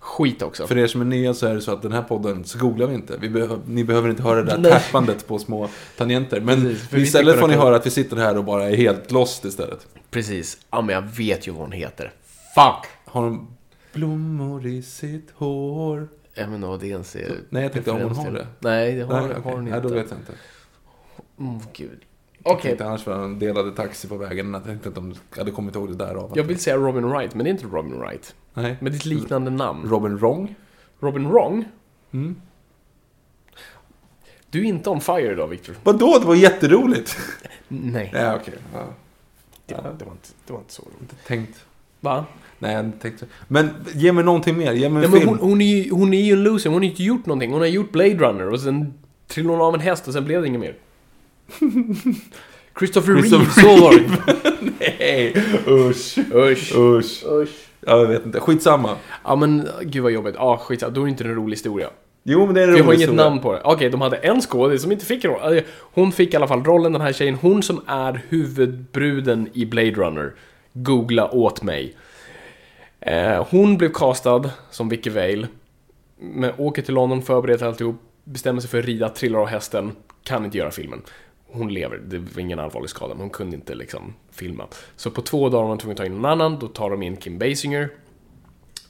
Skit 0.06 0.42
också. 0.42 0.68
För 0.68 0.78
er 0.78 0.88
som 0.88 1.02
är 1.02 1.06
nya 1.06 1.34
så 1.34 1.48
är 1.48 1.56
det 1.56 1.62
så 1.62 1.72
att 1.72 1.82
den 1.82 1.92
här 1.92 2.02
podden 2.02 2.44
så 2.44 2.60
googlar 2.60 2.88
vi 2.88 2.96
inte. 2.96 3.18
Vi 3.18 3.30
behöver, 3.30 3.60
ni 3.68 3.84
behöver 3.84 4.10
inte 4.10 4.24
höra 4.24 4.44
det 4.44 4.52
där 4.52 4.58
Nej. 4.58 4.72
tappandet 4.72 5.28
på 5.28 5.40
små 5.40 5.70
tangenter. 5.98 6.42
Men 6.42 6.62
Precis, 6.62 6.94
istället 6.94 7.40
får 7.40 7.48
ni 7.48 7.54
höra 7.54 7.76
att 7.76 7.86
vi 7.86 7.90
sitter 7.90 8.18
här 8.18 8.38
och 8.38 8.44
bara 8.44 8.70
är 8.70 8.76
helt 8.76 9.12
lost 9.12 9.46
istället. 9.46 9.88
Precis. 10.12 10.58
Ja, 10.72 10.82
men 10.82 10.96
jag 10.96 11.02
vet 11.02 11.48
ju 11.48 11.52
vad 11.52 11.62
hon 11.62 11.72
heter. 11.72 12.12
Fuck! 12.56 12.86
Har 13.06 13.24
de 13.24 13.48
blommor 13.94 14.66
i 14.66 14.82
sitt 14.82 15.32
hår? 15.36 16.08
Vet 16.36 16.48
inte 16.48 16.68
vad 16.68 16.80
det 16.80 16.88
ens 16.88 17.16
är. 17.16 17.32
Nej, 17.50 17.64
jag 17.64 17.74
tänkte 17.74 17.92
om 17.92 18.02
hon 18.02 18.16
har 18.16 18.32
det. 18.32 18.48
Nej, 18.60 18.96
det 18.96 19.04
har, 19.04 19.14
Nej, 19.14 19.22
har 19.22 19.30
okej. 19.30 19.42
hon 19.44 19.66
Nej, 19.66 19.76
inte. 19.78 19.88
då 19.88 19.94
vet 19.94 20.06
jag 20.10 20.20
inte. 20.20 20.34
Mm, 21.40 21.60
gud. 21.74 22.00
Jag 22.44 22.54
Okej. 22.54 22.62
tänkte 22.64 22.86
annars 22.86 23.06
var 23.08 23.14
han 23.16 23.40
delade 23.40 23.72
taxi 23.72 24.08
på 24.08 24.18
vägen. 24.18 24.54
Jag 24.54 24.64
tänkte 24.64 24.90
att 24.90 24.96
de 24.96 25.16
hade 25.38 25.52
kommit 25.52 25.76
ihåg 25.76 25.90
det 25.90 26.06
där 26.06 26.16
av. 26.16 26.32
Jag 26.36 26.44
vill 26.44 26.60
säga 26.60 26.78
Robin 26.78 27.06
Wright, 27.10 27.36
men 27.36 27.44
det 27.44 27.50
är 27.50 27.52
inte 27.52 27.66
Robin 27.66 28.00
Wright. 28.00 28.36
Nej. 28.56 28.78
Men 28.80 28.92
det 28.92 28.96
är 28.96 29.00
ett 29.00 29.06
liknande 29.06 29.52
namn. 29.52 29.90
Robin 29.90 30.18
Wrong? 30.18 30.56
Robin 31.00 31.28
Wrong? 31.30 31.66
Mm. 32.12 32.36
Du 34.50 34.60
är 34.62 34.66
inte 34.66 34.90
on 34.90 35.02
fire 35.02 35.32
idag, 35.32 35.48
Victor. 35.48 35.76
Vadå? 35.84 36.18
Det 36.20 36.26
var 36.28 36.36
jätteroligt! 36.36 37.18
Nej. 37.68 38.10
Nej, 38.14 38.36
okej. 38.36 38.54
Ja. 38.74 38.88
Det, 39.66 39.74
var, 39.76 39.84
det, 40.00 40.06
var 40.06 40.12
inte, 40.12 40.30
det 40.48 40.54
var 40.54 40.60
inte 40.60 40.74
så 40.74 40.82
roligt. 40.82 41.26
Tänkt. 41.28 41.66
Va? 42.00 42.26
Nej, 42.60 42.74
jag 42.74 42.92
tänkte 43.02 43.26
Men 43.48 43.70
ge 43.94 44.12
mig 44.12 44.24
någonting 44.24 44.58
mer. 44.58 44.74
Ge 44.74 44.90
mig 44.90 45.04
Ja, 45.04 45.08
en 45.08 45.14
film. 45.16 45.28
hon, 45.30 45.40
hon, 45.40 45.62
är 45.62 45.66
ju, 45.66 45.92
hon 45.92 46.14
är 46.14 46.22
ju 46.22 46.34
en 46.34 46.44
loser, 46.44 46.70
hon 46.70 46.80
har 46.80 46.90
inte 46.90 47.04
gjort 47.04 47.26
någonting. 47.26 47.52
Hon 47.52 47.60
har 47.60 47.68
gjort 47.68 47.92
Blade 47.92 48.16
Runner 48.18 48.50
och 48.50 48.60
sen 48.60 48.94
trillade 49.28 49.58
hon 49.58 49.68
av 49.68 49.74
en 49.74 49.80
häst 49.80 50.08
och 50.08 50.14
sen 50.14 50.26
blev 50.26 50.42
det 50.42 50.48
inget 50.48 50.60
mer. 50.60 50.76
Christopher 52.80 53.14
Reeve, 53.14 53.28
Christopher 53.30 53.62
så 53.62 53.82
var 53.82 53.94
det. 53.94 54.10
Nej, 55.00 55.34
usch. 55.68 56.18
Usch. 56.34 56.76
Usch. 56.76 57.24
Usch. 57.26 57.65
Ja, 57.86 57.98
jag 58.00 58.08
vet 58.08 58.26
inte. 58.26 58.40
Skitsamma. 58.40 58.96
Ja 59.24 59.36
men 59.36 59.68
gud 59.82 60.04
vad 60.04 60.12
jobbigt. 60.12 60.36
Ja 60.38 60.58
skit 60.58 60.80
Då 60.80 61.02
är 61.02 61.06
det 61.06 61.10
inte 61.10 61.24
en 61.24 61.36
rolig 61.36 61.54
historia. 61.56 61.90
Jo, 62.24 62.46
men 62.46 62.56
det 62.56 62.62
är 62.62 62.68
en 62.68 62.74
Vi 62.74 62.80
har 62.80 62.86
rolig 62.88 62.96
inget 62.98 63.10
historia. 63.10 63.30
namn 63.30 63.42
på 63.42 63.54
det. 63.54 63.62
Okej, 63.64 63.90
de 63.90 64.02
hade 64.02 64.18
en 64.18 64.42
skådis 64.42 64.82
som 64.82 64.92
inte 64.92 65.06
fick 65.06 65.24
en 65.26 65.32
roll. 65.32 65.42
Alltså, 65.42 65.64
Hon 65.94 66.12
fick 66.12 66.34
i 66.34 66.38
alla 66.38 66.48
fall 66.48 66.64
rollen, 66.64 66.92
den 66.94 67.02
här 67.02 67.14
tjejen. 67.14 67.36
Hon 67.36 67.64
som 67.64 67.82
är 67.88 68.22
huvudbruden 68.30 69.50
i 69.54 69.66
Blade 69.66 69.92
Runner. 69.92 70.34
Googla 70.74 71.32
åt 71.32 71.64
mig. 71.64 71.96
Eh, 73.00 73.46
hon 73.50 73.78
blev 73.78 73.90
castad 73.94 74.50
som 74.70 74.90
Vicky 74.90 75.10
Vale. 75.10 75.48
Men 76.20 76.52
åker 76.58 76.82
till 76.82 76.94
London, 76.94 77.22
förbereder 77.22 77.66
alltihop, 77.68 77.96
bestämmer 78.24 78.62
sig 78.62 78.70
för 78.70 78.80
att 78.80 78.86
rida, 78.86 79.10
trillar 79.10 79.40
av 79.40 79.48
hästen, 79.48 79.92
kan 80.24 80.46
inte 80.46 80.58
göra 80.58 80.72
filmen. 80.72 81.02
Hon 81.48 81.74
lever, 81.74 81.98
det 81.98 82.18
var 82.18 82.40
ingen 82.42 82.60
allvarlig 82.60 82.90
skada, 82.90 83.14
men 83.14 83.22
hon 83.22 83.30
kunde 83.30 83.56
inte 83.56 83.76
liksom 83.76 84.14
filma. 84.32 84.68
Så 84.96 85.12
på 85.12 85.22
två 85.22 85.50
dagar 85.50 85.62
var 85.62 85.68
man 85.70 85.78
tvungen 85.78 85.94
att 85.94 85.98
ta 85.98 86.06
in 86.06 86.12
någon 86.16 86.26
annan, 86.26 86.60
då 86.60 86.68
tar 86.68 86.90
de 86.90 87.04
in 87.04 87.18
Kim 87.18 87.40
Basinger. 87.40 87.90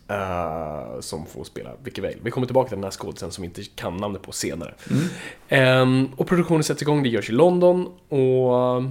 eh, 0.08 1.00
som 1.00 1.26
får 1.26 1.44
spela 1.44 1.72
Vicky 1.84 2.02
Vale. 2.02 2.16
Vi 2.22 2.32
kommer 2.32 2.48
tillbaka 2.48 2.70
till 2.70 2.76
den 2.78 2.84
här 2.84 2.92
skådisen 2.92 3.32
som 3.32 3.42
vi 3.42 3.46
inte 3.46 3.64
kan 3.76 3.98
namnet 3.98 4.22
på 4.22 4.32
senare. 4.32 4.74
Ehm, 5.50 6.08
och 6.18 6.28
produktionen 6.28 6.64
sätts 6.64 6.82
igång, 6.82 7.04
det 7.04 7.10
görs 7.10 7.30
i 7.30 7.34
London 7.34 7.88
och... 8.10 8.84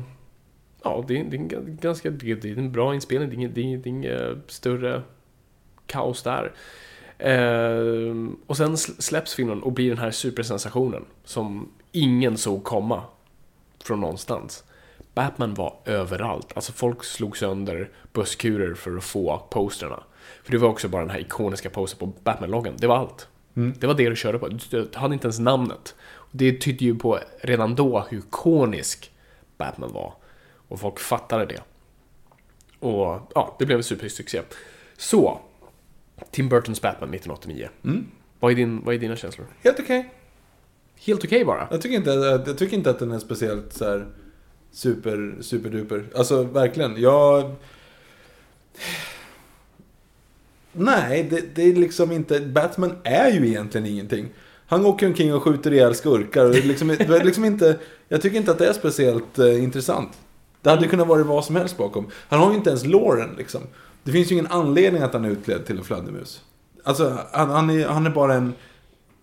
Ja, 0.86 1.04
det 1.08 1.20
är, 1.20 1.24
det 1.24 1.36
är 1.36 1.40
en 1.40 1.48
ga- 1.50 1.80
ganska 1.80 2.10
det 2.10 2.44
är 2.44 2.58
en 2.58 2.72
bra 2.72 2.94
inspelning, 2.94 3.28
det 3.30 3.44
är 3.44 3.48
det 3.48 3.60
är, 3.74 3.76
det 3.78 3.88
är 3.88 3.90
inget 3.90 4.38
större 4.50 5.02
kaos 5.86 6.22
där. 6.22 6.52
Ehm, 7.18 8.36
och 8.46 8.56
sen 8.56 8.74
sl- 8.74 9.00
släpps 9.00 9.34
filmen 9.34 9.62
och 9.62 9.72
blir 9.72 9.88
den 9.88 9.98
här 9.98 10.10
supersensationen 10.10 11.04
som 11.24 11.68
ingen 11.92 12.36
såg 12.38 12.64
komma 12.64 13.02
från 13.84 14.00
någonstans. 14.00 14.64
Batman 15.14 15.54
var 15.54 15.76
överallt. 15.84 16.52
Alltså 16.54 16.72
folk 16.72 17.04
slog 17.04 17.36
sönder 17.36 17.90
busskurer 18.12 18.74
för 18.74 18.96
att 18.96 19.04
få 19.04 19.46
posterna. 19.50 20.02
För 20.42 20.52
det 20.52 20.58
var 20.58 20.68
också 20.68 20.88
bara 20.88 21.02
den 21.02 21.10
här 21.10 21.20
ikoniska 21.20 21.70
postern 21.70 21.98
på 21.98 22.18
Batman-loggan. 22.24 22.76
Det 22.76 22.86
var 22.86 22.96
allt. 22.96 23.28
Det 23.54 23.86
var 23.86 23.94
det 23.94 24.08
du 24.08 24.16
körde 24.16 24.38
på. 24.38 24.48
Du 24.48 24.90
hade 24.94 25.14
inte 25.14 25.26
ens 25.26 25.38
namnet. 25.38 25.94
Det 26.30 26.60
tydde 26.60 26.84
ju 26.84 26.94
på 26.94 27.18
redan 27.40 27.74
då 27.74 28.06
hur 28.10 28.18
ikonisk 28.18 29.12
Batman 29.56 29.92
var. 29.92 30.14
Och 30.68 30.80
folk 30.80 30.98
fattade 30.98 31.46
det. 31.46 31.60
Och 32.78 33.32
ja, 33.34 33.56
det 33.58 33.66
blev 33.66 33.78
en 33.78 33.84
supersuccé. 33.84 34.42
Så, 34.96 35.40
Tim 36.30 36.48
Burtons 36.48 36.80
Batman 36.80 37.14
1989. 37.14 37.68
Vad, 38.40 38.52
är 38.52 38.56
din, 38.56 38.84
vad 38.84 38.94
är 38.94 38.98
dina 38.98 39.16
känslor? 39.16 39.46
Helt 39.62 39.80
okej. 39.80 40.10
Helt 41.06 41.24
okej 41.24 41.44
bara. 41.44 41.68
Jag, 41.70 41.82
tycker 41.82 41.96
inte, 41.96 42.34
att- 42.34 42.46
jag 42.46 42.58
tycker 42.58 42.76
inte 42.76 42.90
att 42.90 42.98
den 42.98 43.12
är 43.12 43.18
speciellt 43.18 43.72
så 43.72 43.84
här 43.84 44.06
super, 44.72 45.34
superduper. 45.40 46.04
Alltså 46.14 46.42
verkligen. 46.42 47.00
Jag... 47.02 47.54
Nej, 50.72 51.22
det, 51.30 51.54
det 51.54 51.62
är 51.62 51.74
liksom 51.74 52.12
inte... 52.12 52.40
Batman 52.40 52.92
är 53.04 53.30
ju 53.30 53.46
egentligen 53.48 53.86
ingenting. 53.86 54.28
Han 54.66 54.86
åker 54.86 55.06
omkring 55.06 55.34
och 55.34 55.42
skjuter 55.42 55.72
ihjäl 55.72 55.94
skurkar. 55.94 56.44
och 56.44 56.50
Det 56.50 56.58
är 56.58 56.62
liksom, 56.62 56.88
det 56.88 57.00
är 57.00 57.24
liksom 57.24 57.44
inte, 57.44 57.78
jag 58.08 58.22
tycker 58.22 58.36
inte 58.36 58.50
att 58.50 58.58
det 58.58 58.66
är 58.68 58.72
speciellt 58.72 59.38
eh, 59.38 59.62
intressant. 59.64 60.12
Det 60.62 60.70
hade 60.70 60.86
kunnat 60.86 61.06
vara 61.08 61.22
vad 61.24 61.44
som 61.44 61.56
helst 61.56 61.76
bakom. 61.76 62.06
Han 62.28 62.40
har 62.40 62.50
ju 62.50 62.56
inte 62.56 62.70
ens 62.70 62.86
låren 62.86 63.34
liksom. 63.38 63.60
Det 64.02 64.12
finns 64.12 64.30
ju 64.30 64.34
ingen 64.34 64.46
anledning 64.46 65.02
att 65.02 65.12
han 65.12 65.24
är 65.24 65.30
utklädd 65.30 65.66
till 65.66 65.78
en 65.78 65.84
fladdermus. 65.84 66.42
Alltså, 66.84 67.18
han, 67.32 67.50
han, 67.50 67.70
är, 67.70 67.86
han 67.88 68.06
är 68.06 68.10
bara 68.10 68.34
en, 68.34 68.54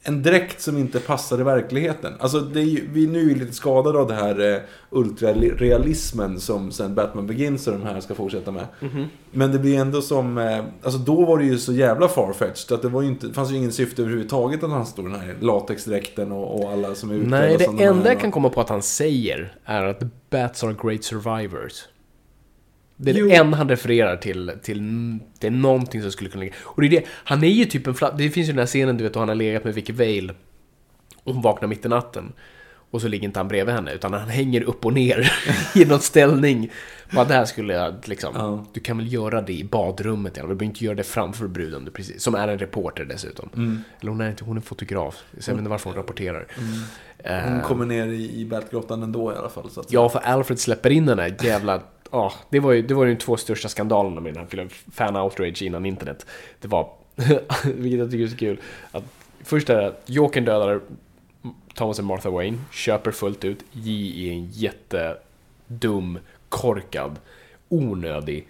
en 0.04 0.24
dräkt 0.24 0.62
som 0.62 0.78
inte 0.78 1.00
passar 1.00 1.40
i 1.40 1.44
verkligheten. 1.44 2.14
Alltså, 2.20 2.40
det 2.40 2.60
är 2.60 2.64
ju, 2.64 2.88
vi 2.94 3.04
är 3.04 3.08
nu 3.08 3.36
lite 3.36 3.54
skadade 3.54 4.00
av 4.00 4.08
det 4.08 4.14
här 4.14 4.54
eh, 4.54 4.62
ultrarealismen 4.90 6.40
som 6.40 6.72
sen 6.72 6.96
Batman 6.96 7.28
Begins 7.28 7.68
och 7.68 7.74
de 7.74 7.84
här 7.84 8.00
ska 8.00 8.16
fortsätta 8.16 8.52
med. 8.52 8.66
Men 9.32 9.52
det 9.52 9.60
blir 9.60 9.78
ändå 9.78 10.02
som, 10.02 10.38
eh, 10.38 10.64
alltså 10.84 11.00
då 11.00 11.26
var 11.26 11.38
det 11.38 11.46
ju 11.46 11.58
så 11.58 11.74
jävla 11.74 12.08
farfetched 12.08 12.76
att 12.76 12.82
det 12.82 12.90
var 12.90 13.02
ju 13.02 13.08
inte, 13.08 13.28
det 13.28 13.34
fanns 13.34 13.52
ju 13.52 13.56
ingen 13.56 13.72
syfte 13.72 14.02
överhuvudtaget 14.02 14.64
att 14.64 14.70
han 14.70 14.86
stod 14.86 15.06
i 15.06 15.12
den 15.12 15.22
här 15.22 15.36
latexdräkten 15.40 16.32
och, 16.32 16.62
och 16.62 16.72
alla 16.72 16.96
som 16.96 17.12
är 17.12 17.16
utklädda 17.16 17.38
Nej, 17.38 17.58
det 17.58 17.84
enda 17.84 18.10
jag 18.10 18.20
kan 18.20 18.32
komma 18.32 18.50
på 18.50 18.62
att 18.62 18.70
han 18.70 18.82
säger 18.82 19.56
är 19.66 19.84
att 19.84 20.04
bats 20.30 20.64
are 20.64 20.76
great 20.84 21.04
survivors. 21.04 21.84
Det 23.04 23.12
är 23.12 23.16
Jo. 23.16 23.30
enda 23.32 23.58
han 23.58 23.70
refererar 23.70 24.18
till, 24.18 24.52
till 24.64 24.80
är 25.42 25.50
någonting 25.50 26.02
som 26.02 26.12
skulle 26.12 26.30
kunna 26.30 26.44
ligga. 26.44 26.54
Och 26.64 26.82
det 26.82 26.88
är 26.88 26.92
det, 26.92 27.04
han 27.10 27.44
är 27.44 27.48
ju 27.48 27.66
typ 27.66 27.88
en 27.88 27.94
fla- 27.94 28.16
Det 28.18 28.30
finns 28.30 28.48
ju 28.48 28.52
den 28.52 28.60
här 28.60 28.66
scenen 28.66 28.98
du 28.98 29.04
vet 29.04 29.14
då 29.14 29.20
han 29.20 29.28
har 29.30 29.36
legat 29.36 29.64
med 29.64 29.74
Vicky 29.74 29.94
Vale 29.94 30.34
och 31.24 31.34
hon 31.34 31.42
vaknar 31.44 31.68
mitt 31.68 31.86
i 31.86 31.90
natten. 31.90 32.34
Och 32.92 33.02
så 33.02 33.08
ligger 33.08 33.24
inte 33.28 33.40
han 33.40 33.48
bredvid 33.48 33.76
henne, 33.76 33.94
utan 33.94 34.14
han 34.14 34.30
hänger 34.30 34.64
upp 34.64 34.86
och 34.86 34.94
ner 34.94 35.32
i 35.76 35.86
någon 35.86 36.00
ställning. 36.00 36.72
Bara 37.12 37.26
det 37.26 37.34
här 37.34 37.46
skulle 37.46 37.74
jag 37.74 37.94
liksom, 38.08 38.34
Ja. 38.36 38.66
du 38.74 38.80
kan 38.80 38.98
väl 38.98 39.14
göra 39.14 39.42
det 39.42 39.54
i 39.54 39.64
badrummet, 39.64 40.38
eller 40.38 40.48
du 40.50 40.56
behöver 40.56 40.66
inte 40.66 40.86
göra 40.86 40.96
det 40.96 41.04
framför 41.04 41.48
bruden, 41.48 41.86
du 41.86 41.92
precis, 41.92 42.24
som 42.24 42.36
är 42.36 42.48
en 42.48 42.58
reporter 42.60 43.06
dessutom. 43.06 43.50
Mm. 43.56 43.84
Eller 44.02 44.12
hon 44.12 44.22
är 44.22 44.30
inte, 44.30 44.44
hon 44.44 44.58
är 44.58 44.62
fotograf, 44.62 45.24
så 45.40 45.50
jag 45.50 45.56
vet 45.56 45.60
inte 45.60 45.70
varför 45.70 45.90
hon 45.90 45.98
rapporterar. 45.98 46.48
Eh, 47.18 47.36
Hon 47.40 47.62
kommer 47.62 47.86
ner 47.86 48.08
i, 48.08 48.40
i 48.42 48.46
Batgrottan 48.46 49.04
ändå 49.04 49.34
i 49.34 49.36
alla 49.36 49.50
fall. 49.50 49.70
Så 49.70 49.80
att 49.82 49.92
Ja, 49.92 50.10
för 50.10 50.20
Alfred 50.20 50.60
släpper 50.60 50.90
in 50.90 51.06
den 51.06 51.20
här 51.20 51.36
jävla... 51.44 51.82
Ja, 52.12 52.34
det 52.50 52.60
var 52.60 52.72
ju 52.72 52.82
det 52.82 52.94
var 52.94 53.06
ju 53.06 53.14
de 53.14 53.20
två 53.20 53.38
största 53.38 53.70
skandalerna 53.70 54.22
med 54.22 54.34
den 54.34 54.42
här 54.42 54.50
filmen. 54.50 54.70
Fan 54.70 55.16
outrage 55.16 55.62
innan 55.62 55.86
internet. 55.86 56.26
Det 56.62 56.68
var, 56.68 56.90
vilket 57.66 58.00
jag 58.00 58.12
tycker 58.12 58.24
är 58.24 58.28
så 58.28 58.38
kul, 58.38 58.60
att 58.92 59.04
först 59.44 59.70
är 59.70 59.82
det 59.82 59.88
att 59.88 60.04
Jokern 60.06 60.46
dödar 60.46 60.82
Thomas 61.74 62.00
och 62.00 62.06
Martha 62.06 62.30
Wayne, 62.30 62.58
köper 62.72 63.12
fullt 63.12 63.46
ut. 63.46 63.60
J 63.72 64.28
är 64.28 64.34
en 64.34 64.50
jättedum, 64.52 66.20
korkad, 66.50 67.20
onödig 67.70 68.48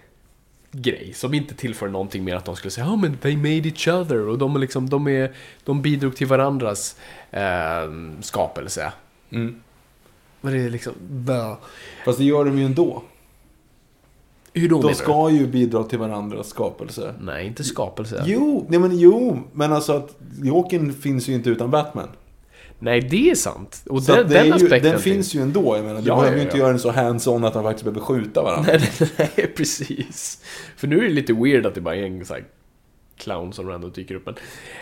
grej 0.72 1.14
som 1.14 1.34
inte 1.34 1.56
tillför 1.56 1.88
någonting 1.88 2.24
mer 2.24 2.36
att 2.36 2.46
de 2.46 2.56
skulle 2.56 2.72
säga 2.72 2.88
ja 2.88 2.96
men 2.96 3.18
they 3.18 3.38
made 3.38 3.70
each 3.70 3.88
other 3.88 4.28
och 4.28 4.38
de 4.38 4.58
liksom, 4.58 4.90
de 4.90 5.08
är, 5.08 5.34
de 5.64 5.82
bidrog 5.82 6.16
till 6.16 6.28
varandras 6.28 6.96
eh, 7.32 7.92
skapelse. 8.22 8.94
Mm. 9.30 9.62
Men 10.42 10.54
det 10.54 10.60
är 10.60 10.70
liksom, 10.70 10.94
bö. 11.10 11.56
Fast 12.06 12.18
det 12.18 12.26
gör 12.26 12.46
de 12.46 12.58
ju 12.58 12.66
ändå. 12.66 13.04
Hur 14.54 14.70
då 14.70 14.82
De 14.82 14.94
ska 14.96 15.30
ju 15.30 15.48
bidra 15.48 15.84
till 15.84 16.00
varandras 16.00 16.48
skapelse. 16.48 17.14
du? 17.20 17.26
Nej, 17.26 17.48
inte 17.48 17.64
skapelse. 17.64 18.24
Jo, 18.26 18.66
nej 18.70 18.80
men 18.80 19.00
jo, 19.00 19.40
men 19.54 19.74
alltså 19.74 19.94
att 19.94 20.16
Jokern 20.44 20.94
finns 20.94 21.28
ju 21.30 21.34
inte 21.34 21.50
utan 21.50 21.72
Batman. 21.72 22.08
Nej, 22.80 23.02
det 23.02 23.30
är 23.30 23.36
sant. 23.36 23.84
Och 23.90 24.04
Så 24.04 24.16
den, 24.16 24.30
den 24.30 24.46
ju, 24.46 24.54
aspekten 24.54 24.92
den 24.92 25.00
finns 25.00 25.34
ju 25.36 25.42
ändå. 25.42 25.76
Jag 25.76 25.86
menar, 25.86 26.02
du 26.02 26.08
Ja, 26.08 26.16
behöver 26.16 26.32
ja, 26.32 26.38
ju 26.38 26.44
inte 26.44 26.58
ja. 26.58 26.60
göra 26.60 26.70
den 26.70 26.80
så 26.80 26.92
hands-on 26.92 27.46
att 27.48 27.54
de 27.54 27.64
faktiskt 27.64 27.84
behöver 27.84 28.02
skjuta 28.02 28.44
varandra. 28.44 28.72
Nej, 28.74 28.90
nej, 29.18 29.30
nej, 29.38 29.48
precis. 29.58 30.44
För 30.78 30.88
nu 30.88 30.98
är 30.98 31.02
det 31.04 31.10
lite 31.10 31.34
weird 31.34 31.66
att 31.66 31.76
det 31.76 31.82
bara 31.82 31.96
är 31.96 32.04
en 32.04 32.26
sån 32.26 32.36
här 32.36 32.46
clown 33.18 33.54
som 33.54 33.68
random 33.70 33.92
dyker 33.92 34.16
upp. 34.16 34.26
Men, 34.26 34.36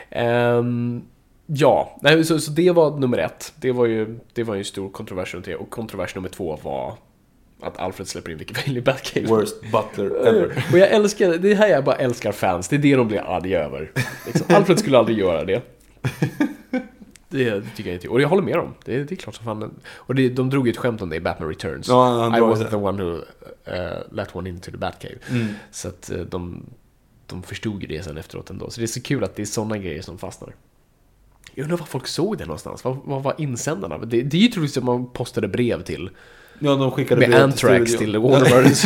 ehm, 0.09 1.01
ja, 1.45 1.99
nej, 2.01 2.23
så, 2.23 2.39
så 2.39 2.51
det 2.51 2.71
var 2.71 2.97
nummer 2.97 3.17
ett. 3.17 3.53
Det 3.61 3.71
var 3.71 3.85
ju, 3.85 4.19
det 4.33 4.43
var 4.43 4.53
ju 4.55 4.59
en 4.59 4.65
stor 4.65 4.89
kontrovers 4.89 5.33
runt 5.33 5.45
det. 5.45 5.55
Och 5.55 5.69
kontrovers 5.69 6.15
nummer 6.15 6.29
två 6.29 6.59
var 6.63 6.93
att 7.61 7.77
Alfred 7.77 8.07
släpper 8.07 8.31
in 8.31 8.37
Vicky 8.37 8.53
Vale 8.53 8.79
i 8.79 8.81
Batcave. 8.81 9.27
Worst 9.27 9.61
butler 9.61 10.27
ever. 10.27 10.65
Och 10.71 10.77
jag 10.77 10.89
älskar, 10.89 11.37
det 11.37 11.53
här 11.55 11.67
jag 11.67 11.83
bara 11.83 11.95
älskar 11.95 12.31
fans, 12.31 12.67
det 12.67 12.75
är 12.75 12.79
det 12.79 12.95
de 12.95 13.07
blir 13.07 13.19
arga 13.19 13.63
över. 13.63 13.91
Liksom, 14.25 14.55
Alfred 14.55 14.79
skulle 14.79 14.97
aldrig 14.97 15.17
göra 15.17 15.45
det. 15.45 15.61
Det 17.31 17.61
tycker 17.75 17.89
jag 17.89 17.95
inte. 17.95 18.09
Och 18.09 18.21
jag 18.21 18.29
håller 18.29 18.43
med 18.43 18.57
dem. 18.57 18.73
Det 18.85 18.95
är, 18.95 19.03
det 19.03 19.11
är 19.11 19.15
klart 19.15 19.35
som 19.35 19.45
fan. 19.45 19.73
Och 19.93 20.15
det, 20.15 20.29
de 20.29 20.49
drog 20.49 20.67
ju 20.67 20.71
ett 20.71 20.77
skämt 20.77 21.01
om 21.01 21.09
det 21.09 21.15
i 21.15 21.19
Batman 21.19 21.49
Returns. 21.49 21.87
Ja, 21.87 22.37
I 22.37 22.39
wasn't 22.39 22.63
det. 22.63 22.69
the 22.69 22.75
one 22.75 23.03
who 23.03 23.09
uh, 23.11 23.23
let 24.11 24.35
one 24.35 24.49
into 24.49 24.71
the 24.71 24.77
Batcave. 24.77 25.15
Mm. 25.29 25.47
Så 25.71 25.87
att 25.87 26.11
eh, 26.11 26.17
de, 26.17 26.65
de 27.25 27.43
förstod 27.43 27.81
ju 27.81 27.87
det 27.87 28.03
sen 28.03 28.17
efteråt 28.17 28.49
ändå. 28.49 28.69
Så 28.69 28.79
det 28.79 28.85
är 28.85 28.87
så 28.87 29.01
kul 29.01 29.23
att 29.23 29.35
det 29.35 29.41
är 29.41 29.45
sådana 29.45 29.77
grejer 29.77 30.01
som 30.01 30.17
fastnar. 30.17 30.55
Jag 31.53 31.63
undrar 31.63 31.77
var 31.77 31.85
folk 31.85 32.07
såg 32.07 32.37
det 32.37 32.45
någonstans? 32.45 32.83
Vad, 32.83 32.97
vad 33.03 33.23
var 33.23 33.35
insändarna? 33.37 33.97
Det, 33.97 34.21
det 34.21 34.37
är 34.37 34.41
ju 34.41 34.47
troligtvis 34.47 34.77
att 34.77 34.83
man 34.83 35.09
postade 35.09 35.47
brev 35.47 35.83
till. 35.83 36.09
Ja, 36.59 36.75
de 36.75 36.91
skickade 36.91 37.27
Med 37.27 37.41
Anthrax 37.41 37.91
studion. 37.91 37.97
till 38.13 38.17
Warner 38.21 38.49
Brothers. 38.49 38.85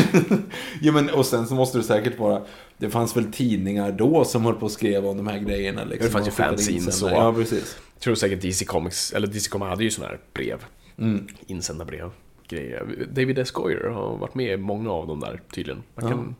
jo, 0.81 0.93
men 0.93 1.09
och 1.09 1.25
sen 1.25 1.47
så 1.47 1.53
måste 1.55 1.77
det 1.77 1.83
säkert 1.83 2.19
vara... 2.19 2.41
Det 2.77 2.89
fanns 2.89 3.17
väl 3.17 3.31
tidningar 3.31 3.91
då 3.91 4.25
som 4.25 4.45
höll 4.45 4.55
på 4.55 4.65
att 4.65 4.71
skriva 4.71 5.09
om 5.09 5.17
de 5.17 5.27
här 5.27 5.39
grejerna. 5.39 5.83
Liksom. 5.83 6.05
Det 6.05 6.11
fanns 6.11 6.27
ju 6.27 6.31
fanzines 6.31 7.03
och- 7.03 7.09
Ja, 7.11 7.33
precis. 7.33 7.77
Jag 7.95 8.01
tror 8.01 8.15
säkert 8.15 8.41
DC 8.41 8.65
Comics, 8.65 9.13
eller 9.13 9.27
DC 9.27 9.49
Comics 9.49 9.69
hade 9.69 9.83
ju 9.83 9.91
sådana 9.91 10.11
här 10.11 10.19
brev. 10.33 10.57
Mm. 10.97 11.27
Insända 11.47 11.85
brev. 11.85 12.09
Grejer. 12.47 13.07
David 13.13 13.39
S. 13.39 13.51
Goyer 13.51 13.89
har 13.89 14.17
varit 14.17 14.35
med 14.35 14.53
i 14.53 14.57
många 14.57 14.91
av 14.91 15.07
dem 15.07 15.19
där 15.19 15.41
tydligen. 15.53 15.83
Man 15.95 16.09
kan 16.11 16.35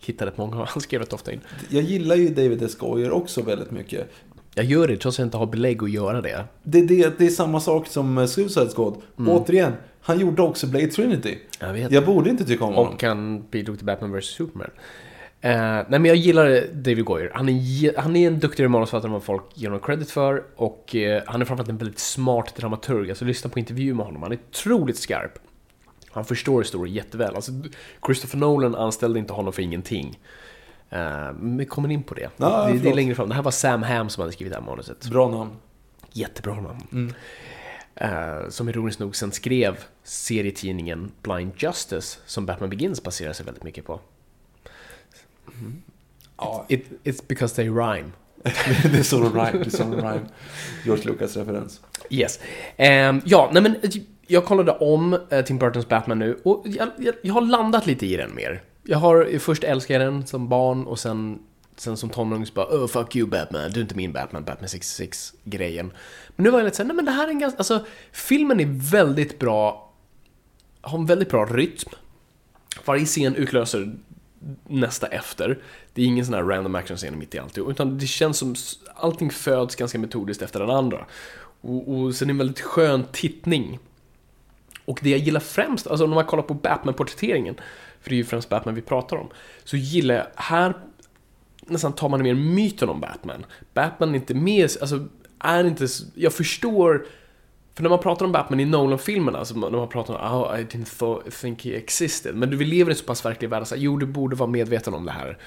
hitta 0.00 0.26
rätt 0.26 0.38
många, 0.38 0.56
han 0.68 0.80
skrev 0.82 1.00
rätt 1.00 1.12
ofta 1.12 1.32
in. 1.32 1.40
Jag 1.68 1.82
gillar 1.82 2.16
ju 2.16 2.28
David 2.28 2.62
S. 2.62 2.74
Goyer 2.78 3.10
också 3.10 3.42
väldigt 3.42 3.70
mycket. 3.70 4.10
Jag 4.54 4.64
gör 4.64 4.88
det 4.88 4.96
trots 4.96 5.14
att 5.16 5.18
jag 5.18 5.26
inte 5.26 5.36
har 5.36 5.46
belägg 5.46 5.82
att 5.82 5.90
göra 5.90 6.20
det. 6.20 6.44
Det, 6.62 6.82
det, 6.82 7.18
det 7.18 7.26
är 7.26 7.30
samma 7.30 7.60
sak 7.60 7.86
som 7.86 8.28
Suicide 8.28 8.68
Squad. 8.68 8.96
Återigen, 9.16 9.72
han 10.06 10.20
gjorde 10.20 10.42
också 10.42 10.66
Blade 10.66 10.86
Trinity. 10.86 11.38
Jag 11.60 11.72
vet. 11.72 11.92
Jag 11.92 12.06
borde 12.06 12.30
inte 12.30 12.44
tycka 12.44 12.64
om 12.64 12.74
honom. 12.74 12.94
Och 12.94 13.02
han 13.02 13.42
bidrog 13.50 13.76
till 13.76 13.86
Batman 13.86 14.12
vs 14.12 14.24
Superman. 14.24 14.70
Eh, 15.40 15.52
nej 15.60 15.86
men 15.88 16.04
jag 16.04 16.16
gillar 16.16 16.66
David 16.72 17.04
Goyer. 17.04 17.30
Han 17.34 17.48
är, 17.48 18.00
han 18.00 18.16
är 18.16 18.26
en 18.26 18.38
duktigare 18.38 18.68
manusförfattare 18.68 19.08
än 19.08 19.12
vad 19.12 19.22
folk 19.22 19.44
ger 19.54 19.68
honom 19.68 19.80
credit 19.80 20.10
för. 20.10 20.42
Och 20.56 20.96
eh, 20.96 21.22
han 21.26 21.40
är 21.40 21.44
framförallt 21.44 21.70
en 21.70 21.76
väldigt 21.76 21.98
smart 21.98 22.54
dramaturg. 22.56 23.10
Alltså 23.10 23.24
lyssna 23.24 23.50
på 23.50 23.58
intervju 23.58 23.94
med 23.94 24.06
honom. 24.06 24.22
Han 24.22 24.32
är 24.32 24.38
otroligt 24.50 24.98
skarp. 24.98 25.38
Han 26.10 26.24
förstår 26.24 26.62
historien 26.62 26.94
jätteväl. 26.94 27.34
Alltså, 27.34 27.52
Christopher 28.06 28.38
Nolan 28.38 28.74
anställde 28.74 29.18
inte 29.18 29.32
honom 29.32 29.52
för 29.52 29.62
ingenting. 29.62 30.18
Eh, 30.90 30.98
men 31.38 31.56
vi 31.56 31.64
kommer 31.64 31.90
in 31.90 32.02
på 32.02 32.14
det. 32.14 32.30
Ja, 32.36 32.66
det, 32.72 32.78
det 32.78 32.90
är 32.90 32.94
längre 32.94 33.14
fram. 33.14 33.28
Det 33.28 33.34
här 33.34 33.42
var 33.42 33.50
Sam 33.50 33.82
Hamm 33.82 34.08
som 34.08 34.20
hade 34.20 34.32
skrivit 34.32 34.52
det 34.52 34.58
här 34.58 34.66
manuset. 34.66 35.06
Bra 35.06 35.28
namn. 35.28 35.50
Jättebra 36.12 36.54
namn. 36.54 36.86
Mm. 36.92 37.14
Eh, 37.96 38.48
som 38.48 38.68
ironiskt 38.68 39.00
nog 39.00 39.16
sen 39.16 39.32
skrev 39.32 39.84
serietidningen 40.02 41.12
Blind 41.22 41.52
Justice, 41.56 42.18
som 42.26 42.46
Batman 42.46 42.70
Begins 42.70 43.02
baserar 43.02 43.32
sig 43.32 43.46
väldigt 43.46 43.64
mycket 43.64 43.84
på. 43.84 44.00
Ja, 46.36 46.66
It, 46.68 46.86
it's 47.04 47.22
because 47.28 47.56
they 47.56 47.68
rhyme. 47.68 48.10
det 48.92 48.98
är 48.98 49.02
så 49.02 49.18
de 49.18 49.32
rhyme. 49.32 49.64
Det 49.64 49.80
är 49.80 49.84
rhyme. 49.84 50.28
George 50.84 51.04
Lucas-referens. 51.04 51.80
Yes. 52.10 52.40
Ehm, 52.76 53.20
ja, 53.24 53.50
nej 53.52 53.62
men 53.62 53.76
jag 54.26 54.44
kollade 54.44 54.72
om 54.72 55.18
eh, 55.30 55.44
Tim 55.44 55.58
Burtons 55.58 55.88
Batman 55.88 56.18
nu 56.18 56.38
och 56.42 56.64
jag, 56.64 56.88
jag, 56.98 57.14
jag 57.22 57.34
har 57.34 57.40
landat 57.40 57.86
lite 57.86 58.06
i 58.06 58.16
den 58.16 58.34
mer. 58.34 58.62
Jag 58.82 58.98
har 58.98 59.38
först 59.38 59.64
älskat 59.64 60.00
den 60.00 60.26
som 60.26 60.48
barn 60.48 60.86
och 60.86 60.98
sen, 60.98 61.38
sen 61.76 61.96
som 61.96 62.10
tonåring 62.10 62.46
så 62.46 62.52
bara 62.54 62.66
oh, 62.66 62.86
fuck 62.86 63.16
you 63.16 63.28
Batman, 63.28 63.70
du 63.70 63.80
är 63.80 63.82
inte 63.82 63.94
min 63.94 64.12
Batman, 64.12 64.44
Batman 64.44 64.68
66-grejen. 64.68 65.92
Men 66.36 66.44
nu 66.44 66.50
var 66.50 66.58
jag 66.58 66.64
lite 66.64 66.76
såhär, 66.76 66.86
nej 66.86 66.96
men 66.96 67.04
det 67.04 67.10
här 67.10 67.26
är 67.26 67.30
en 67.30 67.38
ganska, 67.38 67.58
alltså 67.58 67.86
filmen 68.12 68.60
är 68.60 68.90
väldigt 68.90 69.38
bra, 69.38 69.92
har 70.80 70.98
en 70.98 71.06
väldigt 71.06 71.30
bra 71.30 71.44
rytm. 71.44 71.90
Varje 72.84 73.04
scen 73.04 73.34
utlöser 73.34 73.94
nästa 74.68 75.06
efter. 75.06 75.58
Det 75.92 76.02
är 76.02 76.06
ingen 76.06 76.24
sån 76.24 76.34
här 76.34 76.42
random 76.42 76.74
action-scen 76.74 77.18
mitt 77.18 77.34
i 77.34 77.38
allt, 77.38 77.58
utan 77.58 77.98
det 77.98 78.06
känns 78.06 78.38
som 78.38 78.54
allting 78.94 79.30
föds 79.30 79.76
ganska 79.76 79.98
metodiskt 79.98 80.42
efter 80.42 80.60
den 80.60 80.70
andra. 80.70 81.06
Och, 81.60 81.94
och 81.94 82.14
sen 82.14 82.26
är 82.26 82.32
det 82.32 82.34
en 82.34 82.38
väldigt 82.38 82.60
skön 82.60 83.04
tittning. 83.12 83.78
Och 84.84 84.98
det 85.02 85.10
jag 85.10 85.20
gillar 85.20 85.40
främst, 85.40 85.86
alltså 85.86 86.06
när 86.06 86.14
man 86.14 86.24
kollar 86.24 86.42
på 86.42 86.54
Batman-porträtteringen, 86.54 87.54
för 88.00 88.10
det 88.10 88.14
är 88.14 88.18
ju 88.18 88.24
främst 88.24 88.48
Batman 88.48 88.74
vi 88.74 88.82
pratar 88.82 89.16
om, 89.16 89.28
så 89.64 89.76
gillar 89.76 90.14
jag, 90.14 90.26
här 90.34 90.74
nästan 91.66 91.92
tar 91.92 92.08
man 92.08 92.22
mer 92.22 92.34
myten 92.34 92.88
om 92.88 93.00
Batman. 93.00 93.46
Batman 93.74 94.10
är 94.10 94.14
inte 94.14 94.34
med, 94.34 94.70
alltså 94.80 95.06
är 95.38 95.64
inte, 95.64 95.86
jag 96.14 96.32
förstår 96.32 97.06
för 97.74 97.82
när 97.82 97.90
man 97.90 97.98
pratar 97.98 98.26
om 98.26 98.32
Batman 98.32 98.60
i 98.60 98.64
Nolan-filmerna, 98.64 99.38
alltså 99.38 99.54
när 99.54 99.70
man 99.70 99.88
pratar 99.88 100.14
om 100.14 100.40
oh, 100.40 100.60
I 100.60 100.64
didn't 100.64 100.98
th- 100.98 101.40
think 101.40 101.64
he 101.64 101.76
existed. 101.76 102.34
Men 102.34 102.50
du 102.50 102.64
leva 102.64 102.90
i 102.90 102.92
en 102.92 102.98
så 102.98 103.04
pass 103.04 103.24
verklig 103.24 103.50
värld, 103.50 103.66
så 103.66 103.74
jo 103.78 103.96
du 103.96 104.06
borde 104.06 104.36
vara 104.36 104.50
medveten 104.50 104.94
om 104.94 105.04
det 105.04 105.12
här. 105.12 105.38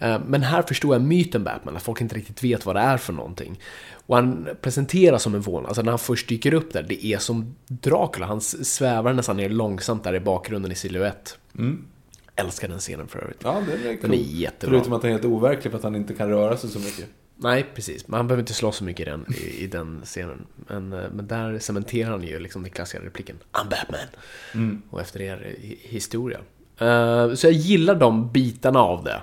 Eh, 0.00 0.20
men 0.26 0.42
här 0.42 0.62
förstår 0.62 0.94
jag 0.94 1.02
myten 1.02 1.44
Batman, 1.44 1.76
att 1.76 1.82
folk 1.82 2.00
inte 2.00 2.14
riktigt 2.14 2.44
vet 2.44 2.66
vad 2.66 2.76
det 2.76 2.80
är 2.80 2.96
för 2.96 3.12
någonting. 3.12 3.60
Och 4.06 4.16
han 4.16 4.48
presenteras 4.60 5.22
som 5.22 5.34
en 5.34 5.40
vålnad, 5.40 5.68
alltså 5.68 5.82
när 5.82 5.92
han 5.92 5.98
först 5.98 6.28
dyker 6.28 6.54
upp 6.54 6.72
där, 6.72 6.82
det 6.82 7.06
är 7.06 7.18
som 7.18 7.54
Dracula, 7.66 8.26
han 8.26 8.40
svävar 8.40 9.12
nästan 9.12 9.36
ner 9.36 9.48
långsamt 9.48 10.04
där 10.04 10.14
i 10.14 10.20
bakgrunden 10.20 10.72
i 10.72 10.74
silhuett. 10.74 11.38
Älskar 12.36 12.68
den 12.68 12.78
scenen 12.78 13.08
för 13.08 13.18
övrigt. 13.18 13.40
Ja, 13.44 13.52
den 13.70 13.80
är 13.80 13.84
Den 13.88 13.98
cool. 13.98 14.10
är 14.12 14.16
jättebra. 14.16 14.74
Förutom 14.78 14.92
att 14.92 15.02
den 15.02 15.08
är 15.10 15.14
helt 15.14 15.24
overklig 15.24 15.70
för 15.70 15.78
att 15.78 15.84
han 15.84 15.96
inte 15.96 16.14
kan 16.14 16.28
röra 16.28 16.56
sig 16.56 16.70
så 16.70 16.78
mycket. 16.78 17.04
Nej, 17.38 17.66
precis. 17.74 18.08
Men 18.08 18.16
han 18.16 18.26
behöver 18.28 18.42
inte 18.42 18.54
slåss 18.54 18.76
så 18.76 18.84
mycket 18.84 19.06
i 19.06 19.10
den, 19.10 19.26
i, 19.34 19.64
i 19.64 19.66
den 19.66 20.00
scenen. 20.04 20.46
Men, 20.68 20.92
eh, 20.92 21.04
men 21.14 21.26
där 21.26 21.58
cementerar 21.58 22.10
han 22.10 22.22
ju 22.22 22.38
liksom 22.38 22.62
den 22.62 22.70
klassiska 22.70 23.06
repliken 23.06 23.36
I'm 23.52 23.68
Batman. 23.70 24.80
Och 24.90 25.00
efter 25.00 25.18
det 25.18 25.28
är 25.28 25.36
det 25.36 25.48
hi- 25.66 25.78
historia. 25.82 26.38
Eh, 26.78 27.34
så 27.34 27.46
jag 27.46 27.52
gillar 27.52 27.94
de 27.94 28.32
bitarna 28.32 28.80
av 28.80 29.04
det. 29.04 29.20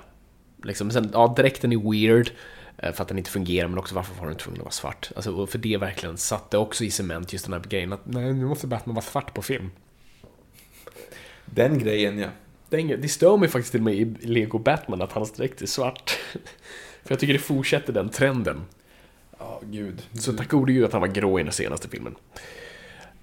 Liksom, 0.62 0.90
sen, 0.90 1.10
ja, 1.12 1.34
dräkten 1.36 1.72
är 1.72 1.90
weird. 1.90 2.30
eh, 2.78 2.92
För 2.92 3.02
att 3.02 3.08
den 3.08 3.18
inte 3.18 3.30
fungerar, 3.30 3.68
men 3.68 3.78
också 3.78 3.94
varför 3.94 4.20
var 4.20 4.26
den 4.26 4.36
tvungen 4.36 4.60
att 4.60 4.64
vara 4.64 4.72
svart? 4.72 5.10
Alltså, 5.16 5.46
för 5.46 5.58
det 5.58 5.76
verkligen 5.76 6.16
satte 6.16 6.58
också 6.58 6.84
i 6.84 6.90
cement 6.90 7.32
just 7.32 7.44
den 7.44 7.52
här 7.54 7.60
grejen 7.60 7.92
att 7.92 8.00
nej, 8.06 8.32
nu 8.32 8.44
måste 8.46 8.66
Batman 8.66 8.94
vara 8.94 9.04
svart 9.04 9.34
på 9.34 9.42
film. 9.42 9.70
Den 11.46 11.78
grejen, 11.78 12.18
ja. 12.18 12.28
Det, 12.68 12.82
det 12.96 13.08
stör 13.08 13.36
mig 13.36 13.48
faktiskt 13.48 13.72
till 13.72 13.80
och 13.80 13.84
med 13.84 13.94
i 13.94 14.04
Lego 14.20 14.58
Batman 14.58 15.02
att 15.02 15.12
hans 15.12 15.32
dräkt 15.32 15.62
är 15.62 15.66
svart. 15.66 16.10
för 17.04 17.12
jag 17.12 17.18
tycker 17.18 17.32
det 17.32 17.38
fortsätter 17.38 17.92
den 17.92 18.08
trenden. 18.08 18.60
Ja, 19.38 19.60
gud. 19.70 20.02
Så 20.12 20.32
tack 20.32 20.48
gode 20.48 20.72
gud 20.72 20.84
att 20.84 20.92
han 20.92 21.00
var 21.00 21.08
grå 21.08 21.40
i 21.40 21.42
den 21.42 21.52
senaste 21.52 21.88
filmen. 21.88 22.14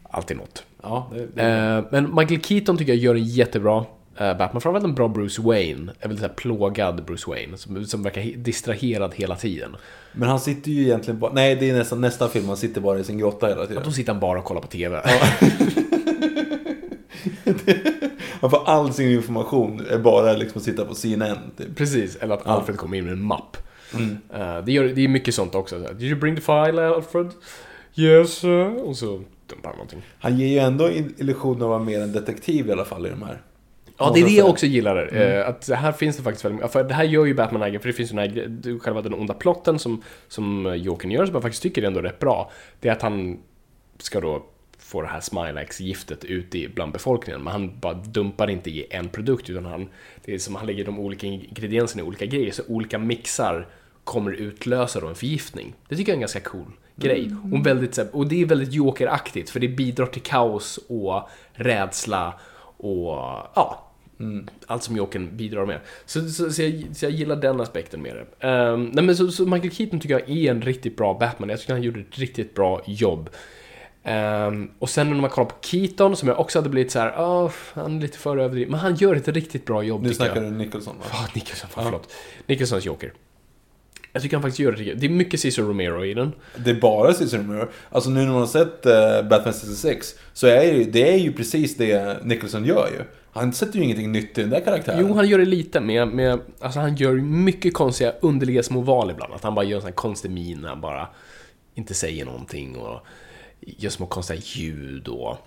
Alltid 0.04 0.38
något. 0.38 0.64
Ja, 0.82 1.12
det, 1.14 1.28
det, 1.34 1.44
Eh, 1.44 1.84
men 1.92 2.16
Michael 2.16 2.42
Keaton 2.42 2.78
tycker 2.78 2.94
jag 2.94 3.02
gör 3.02 3.16
en 3.16 3.24
jättebra 3.24 3.86
eh, 4.18 4.38
Batman. 4.38 4.62
Framförallt 4.62 4.86
en 4.86 4.96
bra 4.96 5.08
Bruce 5.08 5.42
Wayne. 5.42 5.92
En 6.00 6.10
väldigt 6.10 6.36
plågad 6.36 7.06
Bruce 7.06 7.30
Wayne. 7.30 7.58
Som, 7.58 7.86
som 7.86 8.04
verkar 8.04 8.22
he- 8.22 8.38
distraherad 8.38 9.14
hela 9.16 9.36
tiden. 9.36 9.76
Men 10.14 10.30
han 10.30 10.40
sitter 10.40 10.72
ju 10.72 10.82
egentligen 10.82 11.20
bara... 11.20 11.34
Nej, 11.34 11.56
det 11.56 11.70
är 11.70 11.74
nästan 11.74 12.02
nästa 12.02 12.28
film. 12.28 12.48
Han 12.48 12.58
sitter 12.58 12.82
bara 12.82 13.00
i 13.00 13.04
sin 13.04 13.18
grotta 13.18 13.48
hela 13.48 13.62
tiden. 13.62 13.78
Att 13.78 13.84
då 13.86 13.92
sitter 13.92 14.12
han 14.14 14.20
bara 14.20 14.40
och 14.40 14.46
kollar 14.46 14.62
på 14.62 14.68
TV. 14.68 15.02
Han 18.42 18.50
får 18.50 18.64
all 18.66 18.94
sin 18.94 19.12
information 19.12 19.86
är 19.90 19.98
bara 19.98 20.34
liksom 20.34 20.58
att 20.60 20.64
sitta 20.64 20.86
på 20.86 20.96
CNN. 20.96 21.38
Typ. 21.58 21.76
Precis, 21.76 22.16
eller 22.16 22.34
att 22.34 22.48
Alfred 22.48 22.78
kommer 22.78 22.98
in 22.98 23.04
med 23.04 23.14
en 23.14 23.24
mapp. 23.24 23.58
Eh, 24.34 24.58
det, 24.66 24.72
gör, 24.72 24.84
det 24.84 25.02
är 25.04 25.08
mycket 25.08 25.36
sånt 25.36 25.56
också. 25.56 25.78
Did 25.80 26.02
you 26.10 26.20
bring 26.20 26.36
the 26.36 26.42
file 26.42 26.88
Alfred? 26.88 27.30
Yes 27.96 28.34
sir. 28.34 28.84
Och 28.88 28.98
så 28.98 29.22
dumpar 29.48 29.72
någonting. 29.72 30.02
Han 30.20 30.38
ger 30.38 30.48
ju 30.48 30.58
ändå 30.60 30.90
illusionen 31.18 31.62
av 31.62 31.68
att 31.68 31.70
vara 31.70 31.84
mer 31.84 32.02
en 32.02 32.12
detektiv 32.12 32.68
i 32.68 32.72
alla 32.72 32.86
fall 32.86 33.06
i 33.06 33.10
de 33.10 33.24
här. 33.24 33.42
Ja, 33.98 34.12
det 34.14 34.20
är 34.20 34.26
det 34.26 34.32
jag 34.32 34.50
också 34.50 34.66
gillar. 34.66 35.18
eh, 35.22 35.48
Att 35.48 35.70
här 35.70 35.92
finns 35.92 36.18
det 36.18 36.24
faktiskt 36.24 36.46
väldigt. 36.46 36.72
För 36.72 36.84
det 36.84 36.94
här 36.94 37.04
gör 37.04 37.26
ju 37.26 37.34
Batman 37.34 37.62
egen, 37.64 37.82
för 37.82 37.88
det 37.88 37.94
finns 37.94 38.12
ju 38.14 38.16
den 38.16 38.30
här, 38.30 38.80
själva 38.80 39.02
den 39.02 39.14
onda 39.14 39.34
plotten 39.34 39.80
som, 39.80 40.02
som 40.28 40.76
Jokern 40.78 41.12
gör, 41.12 41.26
som 41.26 41.34
jag 41.36 41.42
faktiskt 41.42 41.64
tycker 41.64 41.84
är 41.84 41.88
ändå 41.88 42.02
rätt 42.02 42.20
bra. 42.20 42.52
Det 42.80 42.88
är 42.90 42.92
att 42.94 43.02
han 43.02 43.38
ska 43.98 44.20
då 44.20 44.44
få 44.92 45.02
det 45.02 45.08
här 45.08 45.20
Smilex-giftet 45.20 46.26
ut 46.26 46.56
i 46.56 46.68
bland 46.68 46.92
befolkningen, 46.92 47.44
men 47.44 47.54
han 47.54 47.80
bara 47.80 47.94
dumpar 47.94 48.50
inte 48.50 48.70
i 48.70 48.86
en 48.90 49.10
produkt, 49.10 49.50
utan 49.50 49.66
han, 49.66 49.90
det 50.26 50.34
är 50.34 50.38
som 50.38 50.56
han 50.56 50.66
lägger 50.66 50.86
de 50.86 51.00
olika 51.00 51.28
ingredienserna 51.28 52.04
i 52.04 52.06
olika 52.06 52.26
grejer, 52.26 52.52
så 52.52 52.64
olika 52.68 52.98
mixar 52.98 53.68
kommer 54.04 54.32
utlösa 54.32 55.00
då 55.00 55.08
en 55.08 55.16
förgiftning. 55.16 55.74
Det 55.88 55.96
tycker 55.96 56.12
jag 56.12 56.14
är 56.14 56.18
en 56.18 56.22
ganska 56.22 56.40
cool 56.40 56.72
grej. 56.96 57.32
Och, 57.54 57.66
väldigt, 57.66 57.98
och 57.98 58.28
det 58.28 58.42
är 58.42 58.46
väldigt 58.46 58.74
Joker-aktigt, 58.74 59.50
för 59.50 59.60
det 59.60 59.68
bidrar 59.68 60.06
till 60.06 60.22
kaos 60.22 60.80
och 60.88 61.30
rädsla 61.54 62.40
och 62.78 63.12
ja, 63.56 63.92
allt 64.68 64.84
som 64.84 64.98
Jokern 64.98 65.38
bidrar 65.38 65.66
med. 65.66 65.80
Så, 66.06 66.30
så, 66.30 66.52
så, 66.52 66.62
jag, 66.62 66.96
så 66.96 67.06
jag 67.06 67.12
gillar 67.12 67.36
den 67.36 67.62
aspekten 67.62 68.02
med 68.02 68.16
det. 68.16 68.48
Ehm, 68.48 68.86
nej 68.94 69.04
men 69.04 69.16
så, 69.16 69.32
så 69.32 69.46
Michael 69.46 69.72
Keaton 69.72 70.00
tycker 70.00 70.20
jag 70.20 70.30
är 70.30 70.52
en 70.52 70.62
riktigt 70.62 70.98
bra 70.98 71.18
Batman. 71.20 71.50
Jag 71.50 71.60
tycker 71.60 71.74
han 71.74 71.84
gjorde 71.84 72.00
ett 72.00 72.20
riktigt 72.20 72.56
bra 72.56 72.82
jobb. 72.86 73.30
Ehm, 74.04 74.72
och 74.80 74.90
sen 74.90 75.10
när 75.10 75.16
man 75.22 75.30
kollar 75.30 75.50
på 75.50 75.56
Keaton, 75.62 76.16
som 76.16 76.28
jag 76.28 76.40
också 76.40 76.60
hade 76.60 76.70
blivit 76.70 76.92
så 76.92 77.00
här, 77.00 77.14
"Åh, 77.18 77.52
han 77.74 77.98
är 77.98 78.02
lite 78.02 78.18
för 78.18 78.38
överdriven. 78.38 78.72
Men 78.72 78.80
han 78.80 78.96
gör 78.96 79.16
ett 79.16 79.28
riktigt 79.28 79.66
bra 79.66 79.84
jobb 79.84 80.02
Nu 80.02 80.10
jag. 80.10 80.16
snackar 80.16 80.42
du 80.42 80.52
Nicholson 80.52 80.96
va? 80.98 81.06
Ja, 81.12 81.28
Nicholson, 81.36 81.70
fan, 81.70 81.84
förlåt. 81.84 82.12
Nicholsons 82.46 82.86
Joker. 82.86 83.14
Jag 84.14 84.22
tycker 84.24 84.36
han 84.36 84.42
faktiskt 84.42 84.60
gör 84.60 84.72
det. 84.72 84.94
Det 84.94 85.06
är 85.06 85.10
mycket 85.10 85.40
Cesar 85.40 85.64
Romero 85.64 86.06
i 86.06 86.14
den. 86.14 86.32
Det 86.56 86.70
är 86.72 86.76
bara 86.82 87.14
Cesar 87.14 87.38
Romero. 87.38 87.68
Alltså 87.90 88.10
nu 88.10 88.20
när 88.20 88.32
man 88.32 88.40
har 88.40 88.48
sett 88.48 88.86
uh, 88.86 89.30
Batman 89.30 89.54
66 89.54 90.16
så 90.34 90.48
är 90.48 90.64
ju, 90.64 90.84
det 90.84 91.14
är 91.14 91.18
ju 91.18 91.34
precis 91.34 91.78
det 91.78 92.26
Nicholson 92.26 92.66
gör 92.66 92.90
ju. 92.92 93.04
Han 93.34 93.54
sätter 93.54 93.78
ju 93.78 93.84
ingenting 93.84 94.12
nytt 94.12 94.38
i 94.38 94.42
den 94.42 94.50
där 94.50 94.60
karaktären. 94.60 95.00
Jo, 95.08 95.14
han 95.14 95.28
gör 95.28 95.40
det 95.40 95.46
lite 95.46 95.80
med, 95.80 96.08
med 96.08 96.40
alltså 96.60 96.80
han 96.80 96.96
gör 96.96 97.14
mycket 97.14 97.74
konstiga, 97.74 98.14
underliga 98.22 98.64
små 98.64 98.82
val 98.82 99.12
ibland. 99.12 99.34
Att 99.34 99.44
han 99.44 99.56
bara 99.56 99.66
gör 99.66 99.76
en 99.76 99.82
sån 99.82 99.88
här 99.88 99.96
konstig 99.96 100.32
min 100.32 100.64
han 100.64 100.82
bara 100.82 101.08
inte 101.76 101.94
säger 101.94 102.26
någonting 102.26 102.76
och 102.78 103.00
gör 103.62 103.90
små 103.90 104.06
konstiga 104.06 104.40
ljud 104.44 105.08
och... 105.08 105.38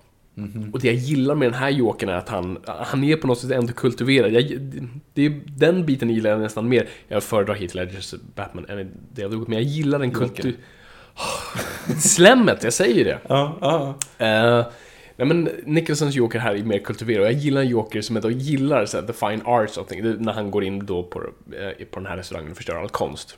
Och 0.72 0.80
det 0.80 0.86
jag 0.86 0.94
gillar 0.94 1.34
med 1.34 1.48
den 1.48 1.54
här 1.54 1.70
Jokern 1.70 2.08
är 2.08 2.14
att 2.14 2.28
han, 2.28 2.58
han 2.66 3.04
är 3.04 3.16
på 3.16 3.26
något 3.26 3.38
sätt 3.38 3.50
ändå 3.50 3.72
kultiverad. 3.72 4.32
Jag, 4.32 4.58
det 5.14 5.26
är, 5.26 5.40
den 5.46 5.86
biten 5.86 6.10
gillar 6.10 6.30
jag 6.30 6.40
nästan 6.40 6.68
mer. 6.68 6.88
Jag 7.08 7.22
föredrar 7.22 7.54
Heath 7.54 7.76
Ledgers 7.76 8.14
Batman 8.34 8.66
än 8.68 8.90
det 9.12 9.24
av 9.24 9.32
men 9.48 9.52
jag 9.52 9.62
gillar 9.62 9.98
den 9.98 10.10
kultu... 10.10 10.52
Slemmet, 11.98 12.64
jag 12.64 12.72
säger 12.72 13.04
det. 13.04 13.18
Ja, 13.28 13.58
ja. 13.60 13.96
Uh, 14.58 14.66
nej 15.16 15.28
men 15.28 15.48
Nicholsons 15.64 16.14
Joker 16.14 16.38
här 16.38 16.54
är 16.54 16.62
mer 16.62 16.78
kultiverad 16.78 17.20
och 17.20 17.26
jag 17.26 17.38
gillar 17.38 17.60
en 17.60 17.68
Joker 17.68 18.00
som 18.00 18.16
jag 18.16 18.22
då 18.22 18.30
gillar 18.30 18.86
så 18.86 19.00
här, 19.00 19.06
the 19.06 19.12
fine 19.12 19.42
arts. 19.44 19.78
Det 19.88 19.98
är 19.98 20.16
När 20.18 20.32
han 20.32 20.50
går 20.50 20.64
in 20.64 20.86
då 20.86 21.02
på, 21.02 21.20
eh, 21.20 21.86
på 21.86 22.00
den 22.00 22.06
här 22.06 22.16
restaurangen 22.16 22.50
och 22.50 22.56
förstör 22.56 22.76
all 22.76 22.88
konst. 22.88 23.36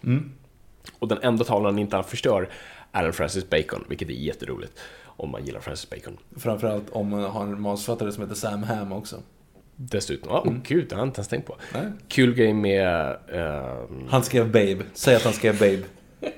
Och 0.99 1.09
den 1.09 1.19
enda 1.23 1.45
tavlan 1.45 1.73
han 1.73 1.79
inte 1.79 2.03
förstör 2.03 2.49
en 3.05 3.13
Francis 3.13 3.51
Bacon, 3.51 3.85
vilket 3.89 4.09
är 4.09 4.13
jätteroligt. 4.13 4.73
Om 5.05 5.31
man 5.31 5.45
gillar 5.45 5.61
Francis 5.61 5.91
Bacon. 5.91 6.19
Framförallt 6.37 6.91
om 6.91 7.09
man 7.09 7.23
har 7.25 7.43
en 7.43 7.61
manusförfattare 7.61 8.13
som 8.13 8.23
heter 8.23 8.35
Sam 8.35 8.63
Hamm 8.63 8.93
också. 8.93 9.23
Dessutom, 9.77 10.33
ja, 10.33 10.41
oh, 10.41 10.55
gud, 10.65 10.89
det 10.89 10.95
har 10.95 11.01
jag 11.03 11.09
inte 11.09 11.19
ens 11.19 11.29
tänkt 11.29 11.47
på. 11.47 11.57
Nej. 11.75 11.83
Kul 12.09 12.35
grej 12.35 12.53
med... 12.53 13.17
ehm, 13.33 14.09
Han 14.09 14.23
skrev 14.23 14.47
Babe. 14.47 14.85
Säg 14.95 15.15
att 15.17 15.23
han 15.25 15.33
skrev 15.33 15.59
Babe. 15.59 15.83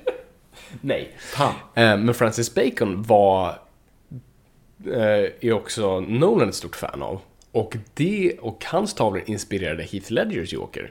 nej. 0.81 1.17
Eh, 1.75 1.97
men 1.97 2.15
Francis 2.15 2.55
Bacon 2.55 3.03
var... 3.03 3.49
Eh, 4.87 5.31
är 5.41 5.53
också 5.53 6.01
Nolan 6.01 6.49
ett 6.49 6.55
stort 6.55 6.77
fan 6.77 7.03
av. 7.03 7.21
Och 7.53 7.77
det 7.95 8.39
och 8.41 8.65
hans 8.65 8.95
tavlor 8.95 9.23
inspirerade 9.27 9.83
Heath 9.83 10.13
Ledgers 10.13 10.53
Joker. 10.53 10.91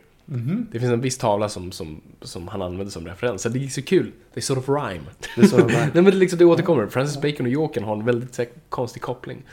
Det 0.71 0.79
finns 0.79 0.91
en 0.91 1.01
viss 1.01 1.17
tavla 1.17 1.49
som, 1.49 1.71
som, 1.71 2.01
som 2.21 2.47
han 2.47 2.61
använde 2.61 2.91
som 2.91 3.07
referens. 3.07 3.41
Så 3.41 3.49
det 3.49 3.63
är 3.63 3.67
så 3.67 3.81
kul. 3.81 4.11
Det 4.33 4.39
är 4.39 4.41
sort 4.41 4.57
of 4.57 4.69
rhyme. 4.69 5.03
Det 5.35 5.41
är 5.41 5.47
sort 5.47 5.61
of 5.61 5.71
rhyme. 5.71 5.91
Nej 5.93 6.03
men 6.03 6.05
det, 6.05 6.17
liksom, 6.17 6.39
det 6.39 6.45
återkommer. 6.45 6.87
Francis 6.87 7.21
Bacon 7.21 7.45
och 7.45 7.51
Jokern 7.51 7.83
har 7.83 7.95
en 7.97 8.05
väldigt 8.05 8.37
här, 8.37 8.47
konstig 8.69 9.01
koppling. 9.01 9.43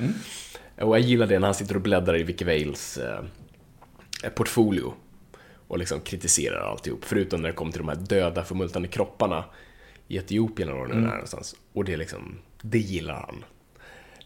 Och 0.81 0.97
jag 0.97 1.01
gillar 1.01 1.27
det 1.27 1.39
när 1.39 1.47
han 1.47 1.55
sitter 1.55 1.75
och 1.75 1.81
bläddrar 1.81 2.21
i 2.21 2.23
Vicky 2.23 2.45
Vales 2.45 2.99
eh, 2.99 4.31
portfolio. 4.31 4.95
Och 5.69 5.79
liksom 5.79 6.01
kritiserar 6.01 6.71
alltihop. 6.71 7.05
Förutom 7.05 7.43
när 7.43 7.49
det 7.49 7.55
kommer 7.55 7.73
till 7.73 7.81
de 7.81 7.89
här 7.89 7.97
döda 7.97 8.45
förmultnade 8.45 8.89
kropparna 8.89 9.45
i 10.09 10.17
Etiopien 10.17 10.69
eller 10.69 10.79
var 10.79 10.87
det 10.87 10.95
är 10.95 10.99
någonstans. 10.99 11.57
Och 11.73 11.85
det 11.85 11.97
liksom, 11.97 12.39
det 12.63 12.79
gillar 12.79 13.15
han. 13.15 13.45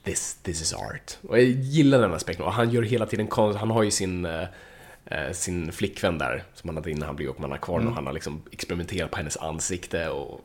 This, 0.05 0.39
this 0.43 0.63
is 0.63 0.73
art. 0.73 1.19
Och 1.23 1.39
jag 1.39 1.45
gillar 1.45 2.01
den 2.01 2.15
aspekten. 2.15 2.47
Och 2.47 2.53
han 2.53 2.71
gör 2.71 2.83
hela 2.83 3.07
tiden 3.07 3.27
konst. 3.27 3.59
Han 3.59 3.71
har 3.71 3.83
ju 3.83 3.91
sin, 3.91 4.25
eh, 4.25 4.45
sin 5.33 5.73
flickvän 5.73 6.19
där, 6.19 6.45
som 6.55 6.69
han 6.69 6.77
hade 6.77 6.91
innan 6.91 7.07
han 7.07 7.17
blev 7.17 7.27
Jockman 7.27 7.51
har 7.51 7.59
kvar. 7.59 7.87
Och 7.87 7.93
han 7.93 8.07
har 8.07 8.13
liksom 8.13 8.43
experimenterat 8.51 9.11
på 9.11 9.17
hennes 9.17 9.37
ansikte. 9.37 10.09
Och, 10.09 10.41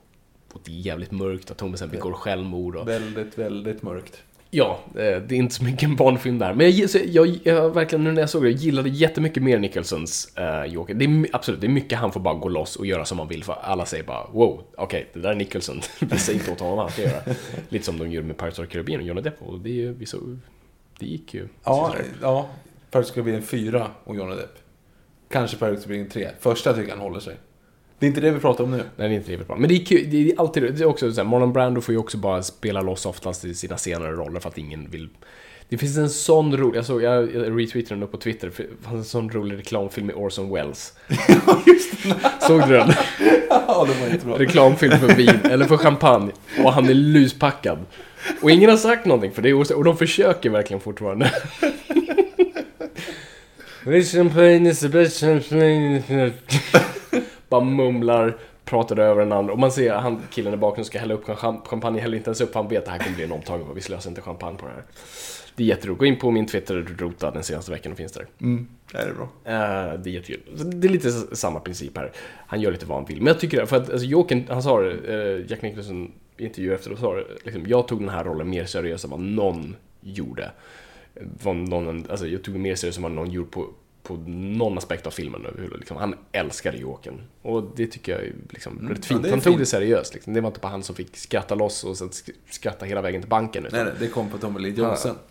och 0.54 0.62
det 0.66 0.72
är 0.72 0.76
jävligt 0.76 1.12
mörkt. 1.12 1.58
Till 1.58 1.74
exempel 1.74 1.98
begår 1.98 2.14
självmord. 2.14 2.76
Och, 2.76 2.88
Väldigt, 2.88 3.38
väldigt 3.38 3.82
mörkt. 3.82 4.24
Ja, 4.56 4.80
eh, 4.88 4.94
det 4.94 5.06
är 5.06 5.34
inte 5.34 5.56
så 5.56 5.64
mycket 5.64 5.84
en 5.84 5.96
barnfilm 5.96 6.40
där. 6.40 6.54
Men 6.54 6.78
jag, 6.78 6.90
jag, 7.06 7.40
jag 7.44 7.74
verkligen, 7.74 8.04
nu 8.04 8.12
när 8.12 8.22
jag 8.22 8.30
såg 8.30 8.44
det, 8.44 8.50
jag 8.50 8.60
gillade 8.60 8.90
jättemycket 8.90 9.44
mer 9.44 9.60
Nicholsons 9.60 10.34
uh, 10.40 10.74
Joker. 10.74 10.94
Det 10.94 11.06
är 11.06 11.26
absolut, 11.32 11.62
det 11.62 11.68
är 11.68 11.70
mycket 11.70 12.00
han 12.00 12.12
får 12.12 12.20
bara 12.20 12.34
gå 12.34 12.50
loss 12.50 12.76
och 12.76 12.86
göra 12.86 13.06
som 13.06 13.20
han 13.20 13.28
vill. 13.28 13.44
För 13.44 13.54
alla 13.62 13.86
säger 13.86 14.04
bara 14.04 14.28
wow, 14.32 14.64
okej, 14.78 15.10
det 15.14 15.20
där 15.20 15.30
är 15.30 15.36
Nicholson. 15.36 15.82
Vi 16.00 16.18
säger 16.18 16.40
inte 16.40 16.52
åt 16.52 16.60
honom 16.60 16.76
vad 16.76 16.86
han 16.86 16.92
ska 16.92 17.02
göra. 17.02 17.22
Lite 17.70 17.86
som 17.86 17.98
de 17.98 18.12
gjorde 18.12 18.28
med 18.28 18.38
Pirates 18.38 18.60
of 18.60 18.66
the 18.66 18.72
Caribbean 18.72 19.02
och 19.02 19.08
Johnny 19.08 19.22
Depp. 19.22 19.42
Och 19.42 19.60
det, 19.60 19.86
är 19.86 19.92
vi 19.92 20.06
så, 20.06 20.18
det 21.00 21.06
gick 21.06 21.34
ju. 21.34 21.48
Ja, 21.64 21.96
ja. 22.22 22.50
Pirates 22.94 23.10
of 23.10 23.16
the 23.16 23.22
Caribbean 23.22 23.42
4 23.42 23.92
och 24.04 24.16
Johnny 24.16 24.36
Depp. 24.36 24.58
Kanske 25.30 25.58
Pirates 25.58 25.80
of 25.80 25.84
the 25.84 25.88
Caribbean 25.88 26.10
3. 26.10 26.30
Första 26.40 26.74
tycker 26.74 26.88
jag 26.88 26.96
han 26.96 27.04
håller 27.04 27.20
sig. 27.20 27.36
Det 28.00 28.06
är 28.06 28.08
inte 28.08 28.22
det 28.22 28.32
vi 28.32 28.40
pratar 28.40 28.64
om 28.64 28.72
nu. 28.72 28.78
Nej, 28.78 28.86
det 28.96 29.04
är 29.04 29.10
inte 29.10 29.32
riktigt 29.32 29.48
bra. 29.48 29.58
Men 29.58 29.70
det 29.70 29.76
är 29.76 29.86
kul, 29.86 30.08
det 30.12 30.32
är 30.32 30.40
alltid, 30.40 30.64
det 30.64 30.82
är 30.82 30.86
också 30.86 31.12
så 31.12 31.22
här, 31.22 31.30
Marlon 31.30 31.54
Brando 31.54 31.82
får 31.82 31.94
ju 31.94 32.00
också 32.00 32.18
bara 32.18 32.44
spela 32.44 32.82
loss 32.82 33.06
oftast 33.06 33.46
i 33.46 33.54
sina 33.54 33.78
senare 33.78 34.12
roller 34.12 34.40
för 34.40 34.50
att 34.50 34.58
ingen 34.58 34.90
vill... 34.90 35.10
Det 35.70 35.78
finns 35.78 35.98
en 35.98 36.10
sån 36.10 36.58
rolig, 36.58 36.78
jag 36.78 36.86
såg, 36.86 37.02
jag 37.02 37.30
retweetade 37.36 38.00
den 38.00 38.08
på 38.08 38.18
Twitter, 38.18 38.50
för 38.50 38.64
det 38.64 38.70
fanns 38.82 38.98
en 38.98 39.04
sån 39.04 39.30
rolig 39.30 39.58
reklamfilm 39.58 40.08
med 40.08 40.16
Orson 40.16 40.54
Welles. 40.54 40.94
Såg 42.48 42.62
du 42.62 42.68
den? 42.68 42.94
Ja, 43.50 43.88
det 43.88 44.02
var 44.02 44.14
inte 44.14 44.26
bra. 44.26 44.40
Reklamfilm 44.40 45.00
för 45.00 45.16
vin, 45.16 45.40
eller 45.44 45.66
för 45.66 45.78
champagne. 45.78 46.32
Och 46.64 46.74
han 46.74 46.90
är 46.90 46.94
luspackad. 46.94 47.80
Och 48.42 48.52
ingen 48.52 48.70
har 48.70 48.78
sagt 48.78 49.06
någonting 49.06 49.32
för 49.32 49.42
det, 49.42 49.54
och 49.54 49.84
de 49.84 49.98
försöker 49.98 50.50
verkligen 50.50 50.80
fortfarande. 50.80 51.32
This 53.84 54.12
champagne 54.12 54.70
is 54.70 54.82
best 54.88 55.20
champagne. 55.20 56.04
Bara 57.50 57.64
mumlar, 57.64 58.38
pratar 58.66 58.98
över 59.00 59.22
den 59.22 59.32
andra 59.32 59.54
och 59.54 59.60
man 59.60 59.72
ser 59.72 59.94
han 59.94 60.22
killen 60.32 60.54
i 60.54 60.58
bakgrunden 60.58 60.86
ska 60.86 61.00
hälla 61.00 61.14
upp 61.14 61.26
cham- 61.26 61.68
champagne, 61.68 62.00
häller 62.00 62.18
inte 62.18 62.30
ens 62.30 62.42
upp, 62.42 62.56
han 62.56 62.68
vet 62.68 62.80
att 62.80 62.86
det 62.86 62.92
här 62.92 63.00
kommer 63.00 63.16
bli 63.16 63.24
en 63.24 63.32
omtagning 63.32 63.68
och 63.68 63.78
vi 63.78 63.82
slösar 63.82 64.10
inte 64.10 64.22
champagne 64.22 64.58
på 64.58 64.66
det 64.66 64.72
här. 64.72 64.84
Det 65.56 65.64
är 65.64 65.68
jätteroligt. 65.68 66.00
Gå 66.00 66.06
in 66.06 66.20
på 66.20 66.32
min 66.32 66.46
Twitter, 66.46 66.88
rota 66.98 67.32
den 67.32 67.44
senaste 67.44 67.72
veckan 67.72 67.92
och 67.92 67.98
finns 67.98 68.12
där. 68.12 68.28
Mm, 68.42 68.68
det 68.92 68.98
är 68.98 69.14
bra. 69.14 69.24
Eh, 69.46 70.00
det 70.00 70.10
är 70.10 70.14
jättekul. 70.14 70.42
Det 70.82 70.88
är 70.88 70.92
lite 70.92 71.12
samma 71.12 71.60
princip 71.60 71.98
här. 71.98 72.12
Han 72.48 72.62
gör 72.62 72.72
lite 72.72 72.86
vad 72.86 72.98
han 72.98 73.06
vill. 73.06 73.18
Men 73.18 73.28
jag 73.28 73.40
tycker, 73.40 73.66
för 73.66 73.78
att 73.78 73.90
alltså, 73.90 74.08
Jokern, 74.08 74.44
han 74.50 74.64
sa 74.64 74.82
det, 74.82 74.92
eh, 74.92 75.52
Jack 75.52 75.62
Nicholson 75.62 76.12
intervju 76.38 76.74
efter, 76.74 76.92
och 76.92 77.00
sa 77.00 77.16
det, 77.16 77.26
liksom, 77.44 77.68
jag 77.68 77.88
tog 77.88 78.00
den 78.00 78.10
här 78.10 78.24
rollen 78.24 78.50
mer 78.50 78.66
seriöst 78.66 79.04
än 79.04 79.10
vad 79.12 79.20
någon 79.20 79.76
gjorde. 80.02 80.52
Vad 81.44 81.56
någon, 81.56 82.06
alltså, 82.10 82.28
jag 82.28 82.44
tog 82.44 82.56
mer 82.56 82.76
seriöst 82.76 82.98
än 82.98 83.04
vad 83.04 83.12
någon 83.12 83.32
gjorde 83.32 83.50
på, 83.50 83.70
på 84.04 84.14
någon 84.28 84.78
aspekt 84.78 85.08
av 85.08 85.12
filmen. 85.12 85.42
överhuvudtaget. 85.42 85.80
Liksom, 85.80 85.98
han 85.98 86.16
älskade 86.32 86.78
Jokern. 86.78 87.22
Och 87.42 87.72
det 87.76 87.88
tycker 87.88 88.12
jag 88.12 88.22
är 88.22 88.34
liksom, 88.50 88.74
rätt 88.74 88.82
Mm. 88.82 88.96
ja, 89.02 89.08
fint. 89.08 89.26
är 89.26 89.30
han 89.30 89.40
tog 89.42 89.54
fint. 89.54 89.60
det 89.60 89.66
seriöst. 89.66 90.14
Liksom. 90.14 90.34
Det 90.34 90.42
var 90.42 90.48
inte 90.48 90.60
bara 90.60 90.68
han 90.68 90.84
som 90.84 90.96
fick 90.96 91.18
skratta 91.18 91.56
loss 91.56 91.84
och 91.84 91.98
sen 91.98 92.10
sk- 92.10 92.30
skratta 92.50 92.86
hela 92.86 93.02
vägen 93.02 93.22
till 93.22 93.30
banken. 93.30 93.66
Utan, 93.66 93.80
Nej, 93.80 93.86
nej, 93.86 93.96
det 94.00 94.08
kom 94.14 94.30
på 94.30 94.38
Tommy 94.38 94.60
Lee 94.60 94.72
Johnson. 94.74 95.16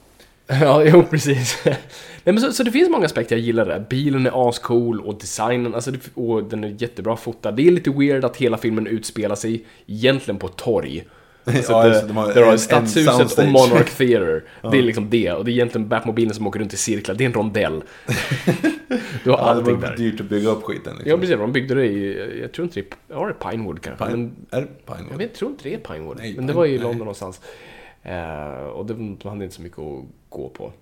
Ja, 0.47 0.85
jo 0.85 1.03
precis. 1.11 1.61
Nej, 1.65 1.75
men 2.25 2.41
så, 2.41 2.53
så 2.53 2.63
det 2.63 2.71
finns 2.73 2.91
många 2.91 3.07
aspekter 3.07 3.37
jag 3.37 3.43
gillar 3.45 3.67
där. 3.67 3.87
Bilen 3.91 4.27
är 4.27 4.49
ascool 4.49 5.01
och 5.01 5.19
designen, 5.19 5.75
alltså 5.75 5.91
det, 5.91 5.99
och 6.15 6.45
den 6.45 6.65
är 6.65 6.69
jättebra 6.79 7.17
fotad. 7.17 7.53
Det 7.53 7.67
är 7.67 7.71
lite 7.71 7.91
weird 7.91 8.25
att 8.25 8.37
hela 8.37 8.59
filmen 8.59 8.87
utspelar 8.87 9.35
sig 9.37 9.65
egentligen 9.87 10.39
på 10.39 10.47
ett 10.47 10.57
torg. 10.57 11.05
Alltså 11.57 11.73
Ja, 11.73 11.83
det, 11.85 12.01
det, 12.01 12.07
de 12.07 12.17
har 12.17 12.35
där 12.35 12.43
har 12.47 12.57
Stadshuset 12.57 13.39
och. 13.39 13.47
Monarch 13.47 13.97
Theatre. 13.97 14.41
Det 14.71 14.79
är 14.79 14.83
liksom 14.83 15.11
det. 15.11 15.33
Och 15.33 15.45
det 15.45 15.51
är 15.51 15.53
egentligen 15.53 15.89
Batmobilen 15.89 16.35
som 16.35 16.47
åker 16.47 16.61
runt 16.61 16.73
i 16.73 16.77
cirklar. 16.77 17.15
Det 17.15 17.25
är 17.25 17.27
en 17.27 17.33
rondell. 17.35 17.83
du 19.25 19.31
har 19.31 19.39
Ja, 19.39 19.45
det 19.45 19.51
allting 19.51 19.81
var 19.81 19.89
där. 19.89 19.97
dyrt 19.97 20.21
att 20.21 20.27
bygga 20.27 20.49
upp 20.51 20.63
skiten. 20.63 20.93
Liksom. 20.93 21.11
Ja, 21.11 21.17
precis. 21.19 21.37
De 21.37 21.53
byggde 21.53 21.75
det 21.75 21.87
i, 21.87 22.41
jag 22.41 22.53
tror 22.53 22.65
inte 22.65 22.81
det 22.81 23.15
är, 23.15 23.19
var 23.19 23.29
det 23.29 23.35
Pinewood 23.51 23.81
kanske? 23.83 24.05
Pine, 24.05 24.17
Men, 24.17 24.37
är 24.51 24.61
det 24.61 24.87
Pinewood? 24.87 25.13
jag 25.13 25.19
vet, 25.19 25.35
tror 25.35 25.51
inte 25.51 25.69
det 25.69 25.75
är 25.75 25.79
Pinewood. 25.79 26.17
Nej, 26.19 26.35
men 26.37 26.47
det 26.47 26.53
Pine- 26.53 26.57
var 26.57 26.67
i 26.67 26.71
nej. 26.71 26.79
London 26.79 26.99
någonstans. 26.99 27.41
Eh, 28.03 28.65
och 28.67 28.87
det, 28.87 28.95
de 28.95 29.19
hade 29.29 29.45
inte 29.45 29.57
så 29.57 29.63
mycket 29.63 29.79
att 29.79 30.05
gå 30.29 30.49
på. 30.49 30.73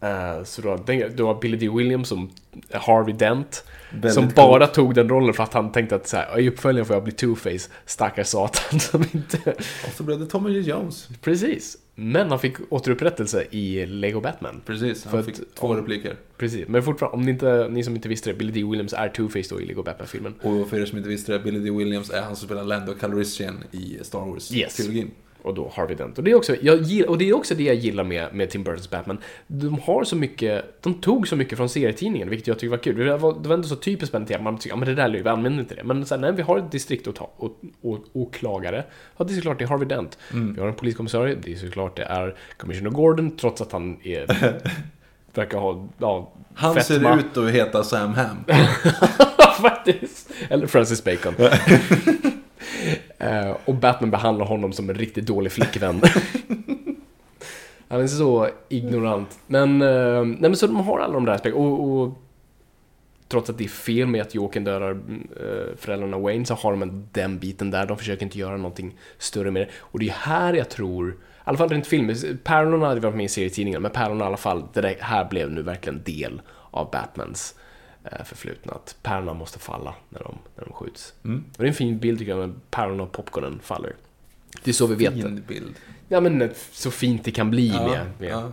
Eh, 0.00 0.44
så 0.44 0.76
den- 0.86 1.16
du 1.16 1.22
har 1.22 1.40
Billy 1.40 1.56
D. 1.56 1.68
Williams 1.68 2.08
som 2.08 2.30
Harvey 2.72 3.14
Dent. 3.14 3.64
Väldigt 3.92 4.12
som 4.12 4.28
bara 4.36 4.66
tog 4.66 4.94
den 4.94 5.08
rollen 5.08 5.34
för 5.34 5.42
att 5.42 5.52
han 5.54 5.72
tänkte 5.72 5.94
att 5.96 6.08
så 6.08 6.16
här, 6.16 6.38
i 6.38 6.48
uppföljaren 6.48 6.86
får 6.86 6.96
jag 6.96 7.04
bli 7.04 7.12
Two-Face, 7.12 7.70
stackars 7.86 8.26
satan 8.26 8.80
som 8.80 9.04
inte... 9.12 9.38
Och 9.86 9.92
så 9.96 10.02
blev 10.02 10.18
det 10.20 10.26
Tommy 10.26 10.50
Lee 10.50 10.62
Jones. 10.62 11.08
Precis. 11.22 11.76
Men 11.94 12.28
han 12.30 12.38
fick 12.38 12.56
återupprättelse 12.72 13.44
i 13.50 13.86
Lego 13.86 14.20
Batman. 14.20 14.60
Precis, 14.66 15.02
För 15.02 15.10
han 15.10 15.20
att- 15.20 15.26
fick 15.26 15.54
två 15.54 15.74
repliker. 15.74 16.16
Precis. 16.38 16.68
Men 16.68 16.82
fortfarande, 16.82 17.16
om 17.16 17.22
ni, 17.22 17.30
inte, 17.30 17.68
ni 17.70 17.84
som 17.84 17.94
inte 17.96 18.08
visste 18.08 18.30
det, 18.30 18.34
Billy 18.38 18.50
D. 18.62 18.68
Williams 18.70 18.92
är 18.92 19.08
Two-Face 19.08 19.50
då 19.50 19.60
i 19.60 19.66
Lego 19.66 19.82
Batman-filmen. 19.82 20.34
Och 20.42 20.68
för 20.68 20.80
er 20.80 20.86
som 20.86 20.98
inte 20.98 21.10
visste 21.10 21.32
det, 21.32 21.38
Billy 21.38 21.58
D. 21.58 21.70
Williams 21.78 22.10
är 22.10 22.22
han 22.22 22.36
som 22.36 22.46
spelar 22.48 22.64
Lando 22.64 22.94
Calrissian 22.94 23.64
i 23.72 23.98
Star 24.02 24.52
Yes. 24.54 24.80
Och 25.46 25.54
då 25.54 25.72
Harvey 25.74 25.96
Dent. 25.96 26.18
Och 26.18 26.24
det 26.24 26.30
är 26.30 26.34
också, 26.34 26.56
jag 26.60 26.78
och 27.08 27.18
det 27.18 27.28
är 27.28 27.36
också 27.36 27.54
det 27.54 27.62
jag 27.62 27.74
gillar 27.74 28.04
med, 28.04 28.34
med 28.34 28.50
Tim 28.50 28.62
Burtons 28.62 28.90
Batman. 28.90 29.18
De 29.46 29.78
har 29.78 30.04
så 30.04 30.16
mycket, 30.16 30.82
de 30.82 30.94
tog 30.94 31.28
så 31.28 31.36
mycket 31.36 31.58
från 31.58 31.68
serietidningen, 31.68 32.30
vilket 32.30 32.46
jag 32.46 32.58
tycker 32.58 32.70
var 32.70 32.78
kul. 32.78 33.06
Det 33.06 33.16
var, 33.16 33.42
det 33.42 33.48
var 33.48 33.54
ändå 33.54 33.68
så 33.68 33.76
typiskt 33.76 34.12
med 34.12 34.32
att 34.32 34.42
man 34.42 34.58
tycker, 34.58 34.70
ja 34.70 34.76
men 34.76 34.88
det 34.88 34.94
där 34.94 35.10
vi 35.10 35.28
använder 35.28 35.62
inte 35.62 35.74
det. 35.74 35.84
Men 35.84 36.06
sen, 36.06 36.20
nej, 36.20 36.32
vi 36.32 36.42
har 36.42 36.58
ett 36.58 36.72
distriktåklagare. 36.72 38.84
Ja, 39.16 39.24
det 39.24 39.32
är 39.32 39.34
såklart 39.34 39.58
det 39.58 39.64
är 39.64 39.68
Harvey 39.68 39.88
Dent. 39.88 40.18
Vi 40.54 40.60
har 40.60 40.68
en 40.68 40.74
poliskommissarie, 40.74 41.36
det 41.42 41.52
är 41.52 41.56
såklart 41.56 41.96
det 41.96 42.04
är 42.04 42.36
Commissioner 42.56 42.90
Gordon, 42.90 43.36
trots 43.36 43.60
att 43.60 43.72
han 43.72 43.96
är, 44.02 44.26
verkar 45.34 45.58
ha, 45.58 45.88
ja, 45.98 46.32
Han 46.54 46.74
fetma. 46.74 46.84
ser 46.84 47.18
ut 47.18 47.36
att 47.36 47.50
heta 47.50 47.84
Sam 47.84 48.14
Ham. 48.14 48.36
Faktiskt. 49.62 50.30
Eller 50.48 50.66
Francis 50.66 51.04
Bacon. 51.04 51.34
Eh, 53.18 53.56
och 53.64 53.74
Batman 53.74 54.10
behandlar 54.10 54.46
honom 54.46 54.72
som 54.72 54.90
en 54.90 54.96
riktigt 54.96 55.26
dålig 55.26 55.52
flickvän. 55.52 56.00
Han 57.88 58.00
är 58.00 58.06
så 58.06 58.48
ignorant. 58.68 59.38
Men, 59.46 59.82
eh, 59.82 60.24
nej 60.24 60.36
men 60.40 60.56
så 60.56 60.66
de 60.66 60.76
har 60.76 60.98
alla 60.98 61.14
de 61.14 61.24
där 61.24 61.32
aspekterna. 61.32 61.64
Och, 61.66 62.02
och 62.02 62.18
trots 63.28 63.50
att 63.50 63.58
det 63.58 63.64
är 63.64 63.68
fel 63.68 64.06
med 64.06 64.22
att 64.22 64.34
Jokern 64.34 64.64
dödar 64.64 64.90
eh, 64.90 65.76
föräldrarna 65.76 66.18
Wayne 66.18 66.44
så 66.44 66.54
har 66.54 66.70
de 66.70 66.82
en, 66.82 67.08
den 67.12 67.38
biten 67.38 67.70
där. 67.70 67.86
De 67.86 67.98
försöker 67.98 68.22
inte 68.22 68.38
göra 68.38 68.56
någonting 68.56 68.96
större 69.18 69.50
med 69.50 69.62
det. 69.62 69.68
Och 69.78 69.98
det 69.98 70.08
är 70.08 70.12
här 70.12 70.54
jag 70.54 70.68
tror, 70.68 71.10
i 71.10 71.14
alla 71.44 71.58
fall 71.58 71.68
rent 71.68 71.86
filmiskt, 71.86 72.44
Pärlorna 72.44 72.86
hade 72.86 73.00
varit 73.00 73.16
med 73.16 73.24
i 73.24 73.28
serietidningen, 73.28 73.82
men 73.82 73.90
Pärlorna 73.90 74.24
i 74.24 74.26
alla 74.26 74.36
fall, 74.36 74.64
det 74.72 74.80
där, 74.80 74.96
här 75.00 75.24
blev 75.24 75.50
nu 75.50 75.62
verkligen 75.62 76.02
del 76.02 76.42
av 76.70 76.90
Batmans 76.90 77.54
förflutna. 78.24 78.72
Att 78.72 78.96
pärlorna 79.02 79.34
måste 79.34 79.58
falla 79.58 79.94
när 80.08 80.20
de, 80.20 80.38
när 80.56 80.64
de 80.64 80.72
skjuts. 80.72 81.14
Mm. 81.24 81.44
Och 81.50 81.58
det 81.58 81.64
är 81.64 81.68
en 81.68 81.74
fin 81.74 81.98
bild 81.98 82.18
tycker 82.18 82.36
jag, 82.36 82.48
när 82.48 82.54
pärlorna 82.70 83.02
och 83.02 83.12
popcornen 83.12 83.60
faller. 83.62 83.94
Det 84.64 84.70
är 84.70 84.72
så 84.72 84.86
vi 84.86 84.94
vet 84.94 85.14
det. 85.14 85.22
Fin 85.22 85.44
bild. 85.48 85.74
Ja 86.08 86.20
men 86.20 86.42
eh, 86.42 86.50
så 86.72 86.90
fint 86.90 87.24
det 87.24 87.30
kan 87.30 87.50
bli 87.50 87.68
Ja, 87.68 87.88
med, 87.88 88.06
med 88.18 88.30
ja. 88.30 88.52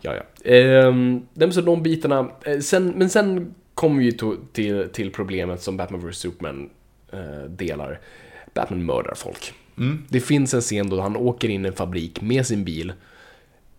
Ja, 0.00 0.14
ja. 0.14 0.50
Ehm, 0.50 1.52
så 1.52 1.60
de 1.60 1.82
bitarna. 1.82 2.30
Eh, 2.44 2.58
sen, 2.58 2.88
men 2.96 3.10
sen 3.10 3.54
kommer 3.74 4.02
vi 4.02 4.12
to, 4.12 4.34
till, 4.52 4.88
till 4.88 5.12
problemet 5.12 5.62
som 5.62 5.76
Batman 5.76 6.08
vs 6.08 6.18
Superman 6.18 6.70
eh, 7.12 7.42
delar. 7.48 8.00
Batman 8.54 8.84
mördar 8.84 9.14
folk. 9.14 9.52
Mm. 9.78 10.04
Det 10.08 10.20
finns 10.20 10.54
en 10.54 10.60
scen 10.60 10.90
då 10.90 11.00
han 11.00 11.16
åker 11.16 11.48
in 11.48 11.64
i 11.64 11.68
en 11.68 11.74
fabrik 11.74 12.20
med 12.20 12.46
sin 12.46 12.64
bil. 12.64 12.92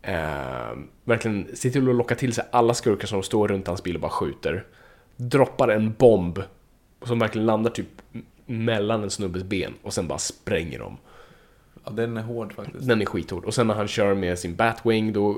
Eh, 0.01 0.77
verkligen 1.03 1.55
ser 1.55 1.69
till 1.69 1.89
att 1.89 1.95
locka 1.95 2.15
till 2.15 2.33
sig 2.33 2.45
alla 2.51 2.73
skurkar 2.73 3.07
som 3.07 3.23
står 3.23 3.47
runt 3.47 3.67
hans 3.67 3.83
bil 3.83 3.95
och 3.95 4.01
bara 4.01 4.11
skjuter. 4.11 4.65
Droppar 5.15 5.67
en 5.67 5.93
bomb 5.93 6.43
som 7.05 7.19
verkligen 7.19 7.45
landar 7.45 7.71
typ 7.71 7.87
mellan 8.45 9.03
en 9.03 9.09
snubbes 9.09 9.43
ben 9.43 9.73
och 9.81 9.93
sen 9.93 10.07
bara 10.07 10.19
spränger 10.19 10.79
dem. 10.79 10.97
Ja, 11.85 11.91
den 11.91 12.17
är 12.17 12.21
hård 12.21 12.53
faktiskt. 12.53 12.87
Den 12.87 13.01
är 13.01 13.05
skithård. 13.05 13.45
Och 13.45 13.53
sen 13.53 13.67
när 13.67 13.73
han 13.73 13.87
kör 13.87 14.13
med 14.13 14.39
sin 14.39 14.55
Batwing, 14.55 15.13
då, 15.13 15.37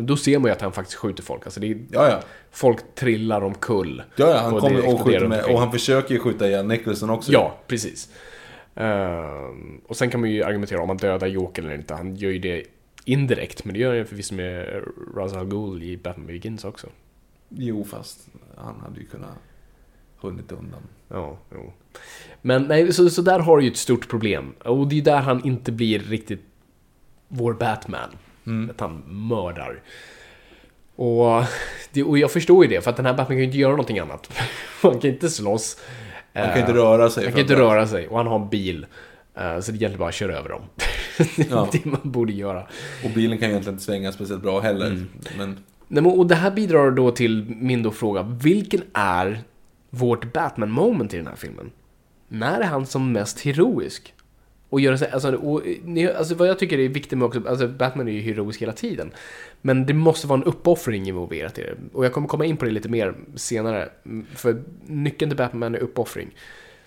då 0.00 0.16
ser 0.16 0.38
man 0.38 0.48
ju 0.48 0.52
att 0.52 0.60
han 0.60 0.72
faktiskt 0.72 0.98
skjuter 0.98 1.22
folk. 1.22 1.44
Alltså 1.44 1.60
det 1.60 1.70
är, 1.70 1.78
Ja, 1.90 2.08
ja. 2.08 2.20
Folk 2.50 2.94
trillar 2.94 3.44
omkull. 3.44 4.02
Ja, 4.16 4.28
ja, 4.30 4.38
han 4.38 4.54
Och 4.54 4.60
kommer 4.60 4.94
och 4.94 5.00
skjuter 5.00 5.26
med, 5.26 5.44
och 5.44 5.58
han 5.58 5.72
försöker 5.72 6.14
ju 6.14 6.20
skjuta 6.20 6.48
ihjäl 6.48 6.66
Nicholson 6.66 7.10
också. 7.10 7.32
Ja, 7.32 7.56
precis. 7.66 8.08
Ehm, 8.74 9.80
och 9.86 9.96
sen 9.96 10.10
kan 10.10 10.20
man 10.20 10.30
ju 10.30 10.42
argumentera 10.42 10.82
om 10.82 10.88
han 10.88 10.96
dödar 10.96 11.26
Jokern 11.26 11.64
eller 11.64 11.74
inte. 11.74 11.94
Han 11.94 12.16
gör 12.16 12.30
ju 12.30 12.38
det 12.38 12.64
indirekt, 13.04 13.64
men 13.64 13.74
det 13.74 13.80
gör 13.80 13.88
han 13.88 13.98
ju 13.98 14.04
förvisso 14.04 14.34
med 14.34 14.82
Ra's 15.14 15.38
al 15.38 15.46
Ghul 15.46 15.82
i 15.82 15.96
Batman 15.96 16.26
Begins 16.26 16.64
också. 16.64 16.86
Jo, 17.56 17.84
fast 17.84 18.28
han 18.56 18.80
hade 18.80 19.00
ju 19.00 19.06
kunnat 19.06 19.36
hunnit 20.20 20.52
undan. 20.52 20.80
Ja, 21.08 21.38
jo. 21.54 21.72
Men 22.42 22.62
nej, 22.62 22.92
så, 22.92 23.10
så 23.10 23.22
där 23.22 23.38
har 23.38 23.56
du 23.56 23.64
ju 23.64 23.70
ett 23.70 23.76
stort 23.76 24.08
problem. 24.08 24.52
Och 24.64 24.88
det 24.88 24.94
är 24.94 24.96
ju 24.96 25.02
där 25.02 25.20
han 25.20 25.44
inte 25.44 25.72
blir 25.72 25.98
riktigt 25.98 26.42
vår 27.28 27.54
Batman. 27.54 28.08
Att 28.70 28.80
han 28.80 29.02
mördar. 29.28 29.82
Och, 30.96 31.44
det, 31.92 32.02
och 32.02 32.18
jag 32.18 32.32
förstår 32.32 32.64
ju 32.64 32.70
det, 32.70 32.80
för 32.80 32.90
att 32.90 32.96
den 32.96 33.06
här 33.06 33.12
Batman 33.14 33.26
kan 33.28 33.38
ju 33.38 33.44
inte 33.44 33.58
göra 33.58 33.70
någonting 33.70 33.98
annat. 33.98 34.30
Han 34.82 34.98
kan 35.00 35.10
inte 35.10 35.30
slåss. 35.30 35.78
Han 36.32 36.48
kan 36.48 36.58
inte 36.60 36.72
röra 36.74 37.10
sig. 37.10 37.24
Han 37.24 37.32
kan 37.32 37.40
inte 37.40 37.56
röra 37.56 37.86
sig. 37.86 38.08
Och 38.08 38.16
han 38.18 38.26
har 38.26 38.38
en 38.40 38.48
bil. 38.48 38.86
Eh, 39.34 39.60
Så 39.60 39.72
det 39.72 39.78
gäller 39.78 39.98
bara 39.98 40.08
att 40.08 40.14
köra 40.14 40.36
över 40.38 40.48
dem. 40.48 40.62
Ja. 41.50 41.68
det 41.72 41.84
man 41.84 42.00
borde 42.04 42.32
göra. 42.32 42.66
Och 43.04 43.10
bilen 43.14 43.38
kan 43.38 43.48
ju 43.48 43.52
egentligen 43.52 43.74
inte 43.74 43.84
svänga 43.84 44.12
speciellt 44.12 44.42
bra 44.42 44.60
heller. 44.60 44.86
Mm. 44.86 45.08
Men- 45.38 45.58
Och 45.98 46.26
det 46.26 46.34
här 46.34 46.50
bidrar 46.50 46.90
då 46.90 47.10
till 47.10 47.54
min 47.60 47.82
då 47.82 47.90
fråga. 47.90 48.22
Vilken 48.22 48.80
är 48.92 49.42
vårt 49.90 50.32
Batman-moment 50.32 51.14
i 51.14 51.16
den 51.16 51.26
här 51.26 51.36
filmen? 51.36 51.70
När 52.28 52.60
är 52.60 52.64
han 52.64 52.86
som 52.86 53.12
mest 53.12 53.40
heroisk? 53.40 54.14
Och 54.68 54.80
göra 54.80 54.98
sig, 54.98 55.10
alltså, 55.10 55.34
och, 55.34 55.62
alltså 56.16 56.34
vad 56.34 56.48
jag 56.48 56.58
tycker 56.58 56.78
är 56.78 56.88
viktigt 56.88 57.18
med 57.18 57.26
också, 57.26 57.42
alltså 57.48 57.68
Batman 57.68 58.08
är 58.08 58.12
ju 58.12 58.20
heroisk 58.20 58.62
hela 58.62 58.72
tiden. 58.72 59.10
Men 59.60 59.86
det 59.86 59.94
måste 59.94 60.26
vara 60.26 60.40
en 60.40 60.44
uppoffring 60.44 61.08
involverat 61.08 61.58
i 61.58 61.62
det. 61.62 61.74
Och 61.92 62.04
jag 62.04 62.12
kommer 62.12 62.28
komma 62.28 62.44
in 62.44 62.56
på 62.56 62.64
det 62.64 62.70
lite 62.70 62.88
mer 62.88 63.14
senare. 63.34 63.88
För 64.34 64.62
nyckeln 64.86 65.30
till 65.30 65.38
Batman 65.38 65.74
är 65.74 65.78
uppoffring. 65.78 66.30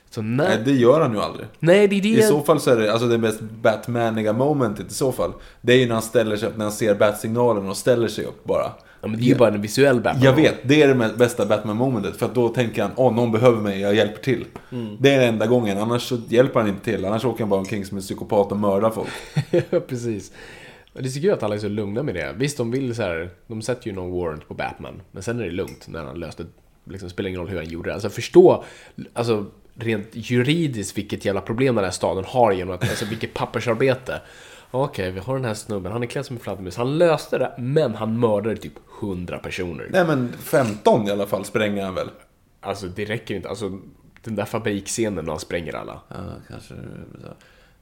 Så 0.09 0.21
när... 0.21 0.49
nej, 0.49 0.61
det 0.65 0.71
gör 0.71 1.01
han 1.01 1.13
ju 1.13 1.19
aldrig. 1.19 1.47
Nej, 1.59 1.87
det 1.87 1.95
är 1.95 2.01
det... 2.01 2.09
I 2.09 2.21
så 2.21 2.41
fall 2.41 2.59
så 2.59 2.71
är 2.71 2.75
det, 2.75 2.91
alltså 2.91 3.07
det 3.07 3.17
mest 3.17 3.41
Batmaniga 3.41 4.33
momentet 4.33 4.91
i 4.91 4.93
så 4.93 5.11
fall. 5.11 5.33
Det 5.61 5.73
är 5.73 5.77
ju 5.77 5.85
när 5.85 5.93
han 5.93 6.01
ställer 6.01 6.37
sig 6.37 6.49
upp, 6.49 6.57
när 6.57 6.65
han 6.65 6.71
ser 6.71 6.95
Bat-signalen 6.95 7.69
och 7.69 7.77
ställer 7.77 8.07
sig 8.07 8.25
upp 8.25 8.43
bara. 8.43 8.71
Ja, 9.05 9.09
men 9.09 9.19
det 9.19 9.25
är 9.25 9.27
ju 9.27 9.35
bara 9.35 9.53
en 9.53 9.61
visuell 9.61 10.01
Batman. 10.01 10.23
Jag 10.23 10.33
vet, 10.33 10.55
det 10.63 10.81
är 10.81 10.87
det 10.87 11.17
bästa 11.17 11.45
Batman-momentet. 11.45 12.17
För 12.17 12.25
att 12.25 12.35
då 12.35 12.49
tänker 12.49 12.81
han, 12.81 12.91
åh, 12.95 13.15
någon 13.15 13.31
behöver 13.31 13.61
mig, 13.61 13.81
jag 13.81 13.95
hjälper 13.95 14.21
till. 14.21 14.45
Mm. 14.71 14.97
Det 14.99 15.13
är 15.13 15.19
den 15.19 15.29
enda 15.29 15.47
gången, 15.47 15.77
annars 15.77 16.01
så 16.01 16.17
hjälper 16.29 16.59
han 16.59 16.69
inte 16.69 16.83
till. 16.83 17.05
Annars 17.05 17.25
åker 17.25 17.39
han 17.39 17.49
bara 17.49 17.59
omkring 17.59 17.85
som 17.85 17.97
en 17.97 18.01
psykopat 18.01 18.51
och 18.51 18.57
mördar 18.57 18.89
folk. 18.89 19.09
Precis. 19.87 20.31
Det 20.93 21.09
så 21.09 21.21
kul 21.21 21.31
att 21.31 21.43
alla 21.43 21.55
är 21.55 21.59
så 21.59 21.67
lugna 21.67 22.03
med 22.03 22.15
det. 22.15 22.33
Visst, 22.37 22.57
de 22.57 22.71
vill 22.71 22.95
så 22.95 23.01
här, 23.01 23.29
de 23.47 23.61
sätter 23.61 23.87
ju 23.87 23.93
någon 23.93 24.11
warrant 24.11 24.47
på 24.47 24.53
Batman, 24.53 25.01
men 25.11 25.23
sen 25.23 25.39
är 25.39 25.43
det 25.43 25.51
lugnt 25.51 25.87
när 25.87 26.03
han 26.03 26.19
löste, 26.19 26.45
liksom 26.85 27.09
spelar 27.09 27.29
ingen 27.29 27.41
roll 27.41 27.49
hur 27.49 27.57
han 27.57 27.69
gjorde 27.69 27.89
det. 27.89 27.93
Alltså 27.93 28.09
förstå, 28.09 28.63
alltså 29.13 29.45
rent 29.75 30.09
juridiskt 30.11 30.97
vilket 30.97 31.25
jävla 31.25 31.41
problem 31.41 31.75
den 31.75 31.83
här 31.83 31.91
staden 31.91 32.23
har 32.27 32.51
genom 32.51 32.75
att, 32.75 32.81
alltså 32.81 33.05
vilket 33.05 33.33
pappersarbete. 33.33 34.21
Okej, 34.83 35.11
vi 35.11 35.19
har 35.19 35.35
den 35.35 35.45
här 35.45 35.53
snubben, 35.53 35.91
han 35.91 36.03
är 36.03 36.07
klädd 36.07 36.25
som 36.25 36.35
en 36.35 36.39
fladdermus. 36.39 36.77
Han 36.77 36.97
löste 36.97 37.37
det, 37.37 37.51
men 37.57 37.95
han 37.95 38.19
mördade 38.19 38.57
typ 38.57 38.73
100 39.01 39.37
personer. 39.37 39.87
Nej 39.91 40.05
men 40.07 40.33
15 40.33 41.07
i 41.07 41.11
alla 41.11 41.25
fall 41.25 41.45
spränger 41.45 41.85
han 41.85 41.95
väl? 41.95 42.09
Alltså 42.61 42.87
det 42.87 43.05
räcker 43.05 43.35
inte, 43.35 43.49
alltså 43.49 43.79
Den 44.21 44.35
där 44.35 44.45
fabriksscenen 44.45 45.25
när 45.25 45.31
han 45.31 45.39
spränger 45.39 45.75
alla. 45.75 45.99
Ja, 46.07 46.15
kanske. 46.49 46.73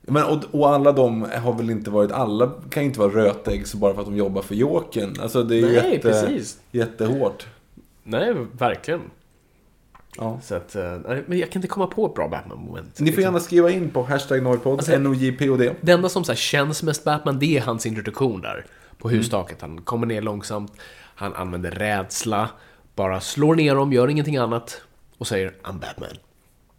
Men, 0.02 0.24
och, 0.24 0.44
och 0.52 0.70
alla 0.70 0.92
de 0.92 1.22
har 1.22 1.54
väl 1.54 1.70
inte 1.70 1.92
varit, 1.92 2.12
alla 2.12 2.52
kan 2.70 2.84
ju 2.84 2.88
inte 2.88 3.00
vara 3.00 3.12
rötäggs 3.12 3.74
bara 3.74 3.94
för 3.94 4.02
att 4.02 4.08
de 4.08 4.18
jobbar 4.18 4.42
för 4.42 4.56
Jokern. 4.56 5.16
Alltså 5.22 5.44
det 5.44 5.56
är 5.56 5.60
ju 5.60 5.66
Nej, 5.66 5.76
jätte, 5.76 6.10
precis. 6.10 6.60
jättehårt. 6.72 7.48
Nej, 8.04 8.36
verkligen. 8.52 9.02
Ja. 10.18 10.40
Så 10.44 10.56
att, 10.56 10.76
eh, 10.76 10.98
men 11.28 11.38
jag 11.40 11.52
kan 11.52 11.60
inte 11.60 11.68
komma 11.68 11.88
på 11.88 12.06
ett 12.06 12.14
bra 12.14 12.28
Batman-moment. 12.28 13.00
Ni 13.00 13.12
får 13.12 13.24
gärna 13.24 13.40
skriva 13.40 13.70
in 13.72 13.90
på 13.90 14.04
hashtag 14.04 14.44
Noipod, 14.44 14.74
Alltså- 14.74 14.98
NOJPOD. 14.98 15.72
Det 15.82 15.92
enda 15.92 16.10
som 16.10 16.24
så 16.24 16.34
känns 16.34 16.84
mest 16.84 17.04
Batman, 17.04 17.40
det 17.40 17.58
är 17.58 17.62
hans 17.62 17.86
introduktion 17.86 18.42
där. 18.42 18.66
På 18.98 19.10
hustaket. 19.10 19.62
Han 19.62 19.82
kommer 19.82 20.08
ner 20.08 20.22
långsamt, 20.22 20.72
han 21.16 21.34
använder 21.34 21.72
rädsla, 21.72 22.50
bara 22.96 23.20
slår 23.22 23.56
ner 23.56 23.76
dem, 23.76 23.94
gör 23.94 24.08
ingenting 24.08 24.38
annat 24.38 24.82
och 25.18 25.28
säger 25.28 25.54
I'm 25.64 25.80
Batman. 25.80 26.10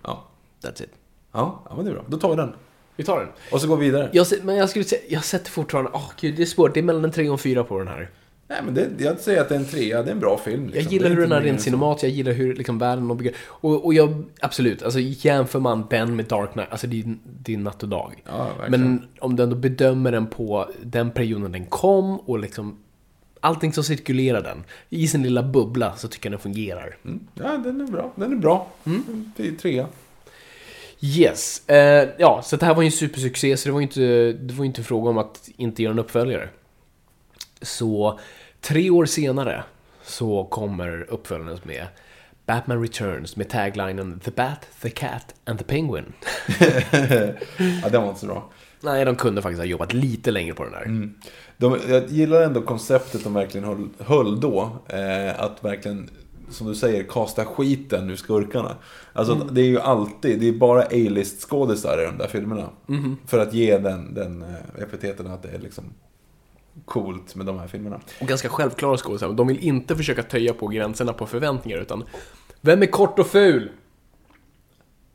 Ja. 0.03 0.25
That's 0.63 0.83
it. 0.83 0.91
Ja, 1.33 1.63
ja, 1.69 1.77
men 1.77 1.85
det 1.85 1.91
är 1.91 1.95
bra. 1.95 2.05
Då 2.09 2.17
tar 2.17 2.31
vi 2.31 2.37
den. 2.37 2.53
Vi 2.97 3.05
tar 3.05 3.19
den. 3.21 3.29
Och 3.53 3.61
så 3.61 3.69
går 3.69 3.77
vi 3.77 3.87
vidare. 3.87 4.11
Jag, 4.13 4.27
men 4.43 4.57
jag 4.57 4.71
skulle 4.71 4.85
säga, 4.85 5.03
jag 5.09 5.25
sätter 5.25 5.51
fortfarande, 5.51 5.91
åh 5.95 6.11
gud 6.21 6.37
det 6.37 6.43
är 6.43 6.47
svårt, 6.47 6.75
det 6.75 6.81
är 6.81 6.85
mellan 6.85 7.05
en 7.05 7.11
tre 7.11 7.29
och 7.29 7.33
en 7.33 7.39
fyra 7.39 7.65
på 7.65 7.79
den 7.79 7.89
här. 7.89 8.11
Nej, 8.49 8.59
men 8.65 8.75
det, 8.75 8.91
jag 8.99 9.19
säger 9.19 9.41
att 9.41 9.49
det 9.49 9.55
är 9.55 9.59
en 9.59 9.65
trea. 9.65 10.03
Det 10.03 10.11
är 10.11 10.13
en 10.13 10.21
bra 10.21 10.39
film. 10.39 10.67
Liksom. 10.67 10.83
Jag 10.83 10.93
gillar 10.93 11.11
hur 11.11 11.21
den 11.21 11.33
är 11.33 11.41
rent 11.41 11.61
cinemat, 11.61 12.03
jag 12.03 12.13
gillar 12.13 12.33
hur 12.33 12.55
liksom 12.55 12.79
världen 12.79 13.11
och 13.11 13.17
bygger. 13.17 13.35
Och, 13.47 13.85
och 13.85 13.95
jag, 13.95 14.25
absolut, 14.41 14.83
alltså 14.83 15.01
jämför 15.01 15.61
man 15.61 15.87
den 15.91 16.17
med 16.17 16.25
Dark 16.25 16.53
Knight, 16.53 16.69
alltså 16.71 16.87
det 16.87 17.01
är, 17.01 17.17
det 17.25 17.55
är 17.55 17.59
natt 17.59 17.83
och 17.83 17.89
dag. 17.89 18.23
Ja. 18.27 18.49
Men 18.69 19.07
om 19.21 19.37
du 19.37 19.43
ändå 19.43 19.57
bedömer 19.57 20.13
den 20.13 20.27
på 20.27 20.71
den 20.83 21.11
perioden 21.11 21.53
den 21.53 21.67
kom 21.67 22.19
och 22.19 22.39
liksom 22.39 22.79
allting 23.41 23.73
som 23.73 23.85
cirkulerar 23.85 24.43
den, 24.43 24.65
i 24.89 25.09
sin 25.09 25.23
lilla 25.23 25.43
bubbla, 25.43 25.97
så 25.97 26.09
tycker 26.09 26.27
jag 26.27 26.33
den 26.33 26.41
fungerar. 26.41 26.97
Mm. 27.05 27.21
Ja, 27.35 27.57
den 27.57 27.81
är 27.81 27.87
bra. 27.87 28.13
Den 28.17 28.33
är 28.33 28.37
bra. 28.37 28.67
Mm. 28.85 29.33
Det 29.37 29.49
är 29.49 29.53
trea. 29.53 29.87
Yes, 31.01 31.69
eh, 31.69 32.09
ja, 32.19 32.43
så 32.45 32.57
det 32.57 32.67
här 32.67 32.75
var 32.75 32.83
ju 32.83 32.87
en 32.87 32.93
supersuccé, 32.93 33.57
så 33.57 33.69
det 33.69 33.73
var 33.73 33.81
ju 33.81 33.87
inte, 33.87 34.33
det 34.33 34.55
var 34.55 34.65
ju 34.65 34.67
inte 34.67 34.83
fråga 34.83 35.11
om 35.11 35.19
att 35.19 35.49
inte 35.57 35.83
göra 35.83 35.93
en 35.93 35.99
uppföljare. 35.99 36.49
Så 37.65 38.19
tre 38.61 38.91
år 38.91 39.05
senare 39.07 39.65
så 40.03 40.45
kommer 40.45 41.07
uppföljaren 41.11 41.59
med 41.63 41.87
Batman 42.47 42.83
Returns 42.83 43.37
med 43.37 43.49
taglinen 43.49 44.21
The 44.21 44.31
Bat, 44.31 44.69
The 44.83 44.91
Cat 44.91 45.35
and 45.45 45.59
the 45.59 45.65
Penguin. 45.65 46.13
Ja, 47.83 47.89
den 47.89 48.03
var 48.03 48.09
inte 48.09 48.21
så 48.21 48.27
bra. 48.27 48.51
Nej, 48.81 49.05
de 49.05 49.17
kunde 49.17 49.43
faktiskt 49.43 49.61
ha 49.61 49.67
jobbat 49.67 49.93
lite 49.93 50.31
längre 50.31 50.55
på 50.55 50.65
den 50.65 50.75
här. 50.75 51.09
De, 51.57 51.79
jag 51.89 52.09
gillar 52.09 52.43
ändå 52.43 52.63
konceptet 52.63 53.25
de 53.25 53.35
verkligen 53.35 53.67
höll, 53.67 53.89
höll 53.99 54.41
då. 54.41 54.79
Eh, 54.89 55.41
att 55.41 55.65
verkligen, 55.65 56.11
som 56.51 56.67
du 56.67 56.75
säger, 56.75 57.03
kasta 57.03 57.45
skiten 57.45 58.11
ur 58.11 58.17
skurkarna. 58.17 58.77
Alltså 59.13 59.35
Mm. 59.35 59.49
det 59.55 59.61
är 59.61 59.67
ju 59.67 59.81
alltid, 59.81 60.41
det 60.41 60.49
är 60.49 60.53
bara 60.53 60.83
A-list 60.83 61.41
skådisar 61.49 62.03
i 62.03 62.07
de 62.07 62.19
där 62.19 62.29
filmerna. 62.29 62.69
Mm-hmm. 62.87 63.17
För 63.27 63.39
att 63.39 63.55
ge 63.55 63.79
den, 63.79 64.15
den 64.15 64.43
eh, 64.43 64.83
epiteten 64.83 65.27
att 65.27 65.43
det 65.43 65.49
är 65.49 65.59
liksom 65.59 65.85
coolt 66.85 67.35
med 67.35 67.47
de 67.47 67.59
här 67.59 67.69
filmerna. 67.69 68.01
Och 68.21 68.27
ganska 68.27 68.49
självklara 68.49 68.97
skådespelare. 68.97 69.37
De 69.37 69.47
vill 69.47 69.59
inte 69.59 69.97
försöka 69.97 70.23
töja 70.23 70.55
på 70.55 70.67
gränserna 70.67 71.13
på 71.13 71.27
förväntningar, 71.27 71.79
utan 71.79 72.05
Vem 72.61 72.83
är 72.83 72.87
kort 72.87 73.19
och 73.19 73.27
ful? 73.27 73.71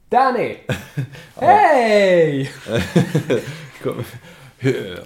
Danny! 0.10 0.56
Hej! 1.36 2.52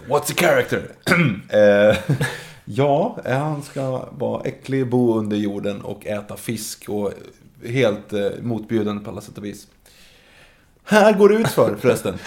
What's 0.07 0.27
the 0.27 0.33
character? 0.33 0.91
Eh, 1.49 1.97
ja, 2.65 3.17
han 3.25 3.63
ska 3.63 4.09
vara 4.11 4.43
äcklig, 4.43 4.89
bo 4.89 5.17
under 5.17 5.37
jorden 5.37 5.81
och 5.81 6.05
äta 6.05 6.37
fisk 6.37 6.89
och 6.89 7.13
helt 7.65 8.13
eh, 8.13 8.29
motbjudande 8.41 9.03
på 9.03 9.11
alla 9.11 9.21
sätt 9.21 9.37
och 9.37 9.45
vis. 9.45 9.67
Här 10.83 11.13
går 11.13 11.29
det 11.29 11.35
ut 11.35 11.47
för 11.47 11.75
förresten. 11.75 12.17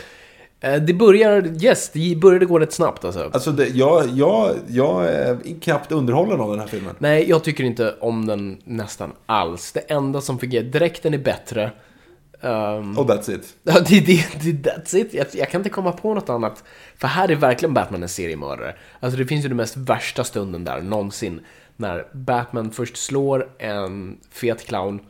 Eh, 0.61 0.83
Det 0.83 0.95
börjar, 0.95 1.63
yes, 1.65 1.91
det 1.93 2.17
började 2.17 2.47
gå 2.47 2.59
rätt 2.59 2.73
snabbt 2.73 3.05
alltså. 3.05 3.31
Alltså, 3.33 3.53
det, 3.53 3.69
jag, 3.69 4.09
jag, 4.09 4.57
jag 4.69 5.05
är 5.05 5.61
knappt 5.61 5.93
underhållen 5.93 6.41
av 6.41 6.51
den 6.51 6.61
här 6.61 6.67
filmen. 6.67 6.95
Nej, 6.99 7.29
jag 7.29 7.45
tycker 7.45 7.65
inte 7.65 7.95
om 8.01 8.27
den 8.27 8.59
nästan 8.65 9.13
alls. 9.27 9.73
Det 9.73 9.81
enda 9.81 10.21
som 10.21 10.39
fungerar, 10.39 10.65
dräkten 10.65 11.15
är 11.15 11.19
bättre. 11.19 11.71
Ehm, 12.41 12.99
Och 12.99 13.07
that's 13.07 13.31
it. 13.35 13.55
Ja, 13.63 13.81
det, 13.81 14.01
det, 14.01 14.25
det, 14.43 14.71
that's 14.71 14.97
it. 14.97 15.15
Jag, 15.15 15.27
jag 15.33 15.51
kan 15.51 15.61
inte 15.61 15.71
komma 15.71 15.93
på 15.93 16.15
något 16.15 16.29
annat. 16.29 16.65
För 16.99 17.09
här 17.09 17.31
är 17.31 17.35
verkligen 17.35 17.75
Batman 17.75 18.03
en 18.03 18.09
seriemördare. 18.09 18.75
Alltså 19.01 19.19
det 19.19 19.27
finns 19.27 19.45
ju 19.45 19.49
den 19.49 19.57
mest 19.57 19.77
värsta 19.77 20.25
stunden 20.25 20.65
där 20.65 20.81
någonsin. 20.81 21.41
När 21.77 22.07
Batman 22.13 22.71
först 22.71 22.97
slår 22.97 23.49
en 23.59 24.17
fet 24.31 24.67
clown, 24.67 25.01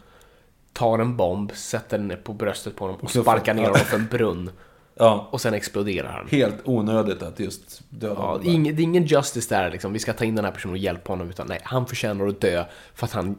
tar 0.72 0.98
en 0.98 1.16
bomb, 1.16 1.52
sätter 1.54 1.98
den 1.98 2.12
på 2.24 2.32
bröstet 2.32 2.76
på 2.76 2.84
honom 2.84 3.00
och 3.02 3.10
sparkar 3.10 3.54
ner 3.54 3.62
honom 3.62 3.76
för 3.78 3.96
en 3.96 4.06
brunn. 4.10 4.50
Ja, 4.98 5.28
Och 5.32 5.40
sen 5.40 5.54
exploderar 5.54 6.08
han. 6.12 6.28
helt 6.30 6.56
onödigt 6.64 7.22
att 7.22 7.40
just 7.40 7.80
döda 7.90 8.14
Ja, 8.14 8.26
honom. 8.26 8.46
ing, 8.46 8.62
det 8.76 8.82
är 8.82 8.84
ingen 8.84 9.04
justice 9.06 9.54
där 9.54 9.70
liksom. 9.70 9.92
Vi 9.92 9.98
ska 9.98 10.12
ta 10.12 10.24
in 10.24 10.34
den 10.34 10.44
här 10.44 10.52
personen 10.52 10.72
och 10.72 10.78
hjälpa 10.78 11.12
honom. 11.12 11.30
Utan 11.30 11.46
nej, 11.46 11.60
han 11.62 11.86
förtjänar 11.86 12.26
att 12.26 12.40
dö 12.40 12.64
för 12.94 13.06
att 13.06 13.12
han 13.12 13.38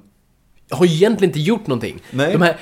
har 0.70 0.86
egentligen 0.86 1.30
inte 1.30 1.40
gjort 1.40 1.68
någonting. 1.68 2.02
Nej. 2.12 2.34
De 2.34 2.42
här, 2.42 2.58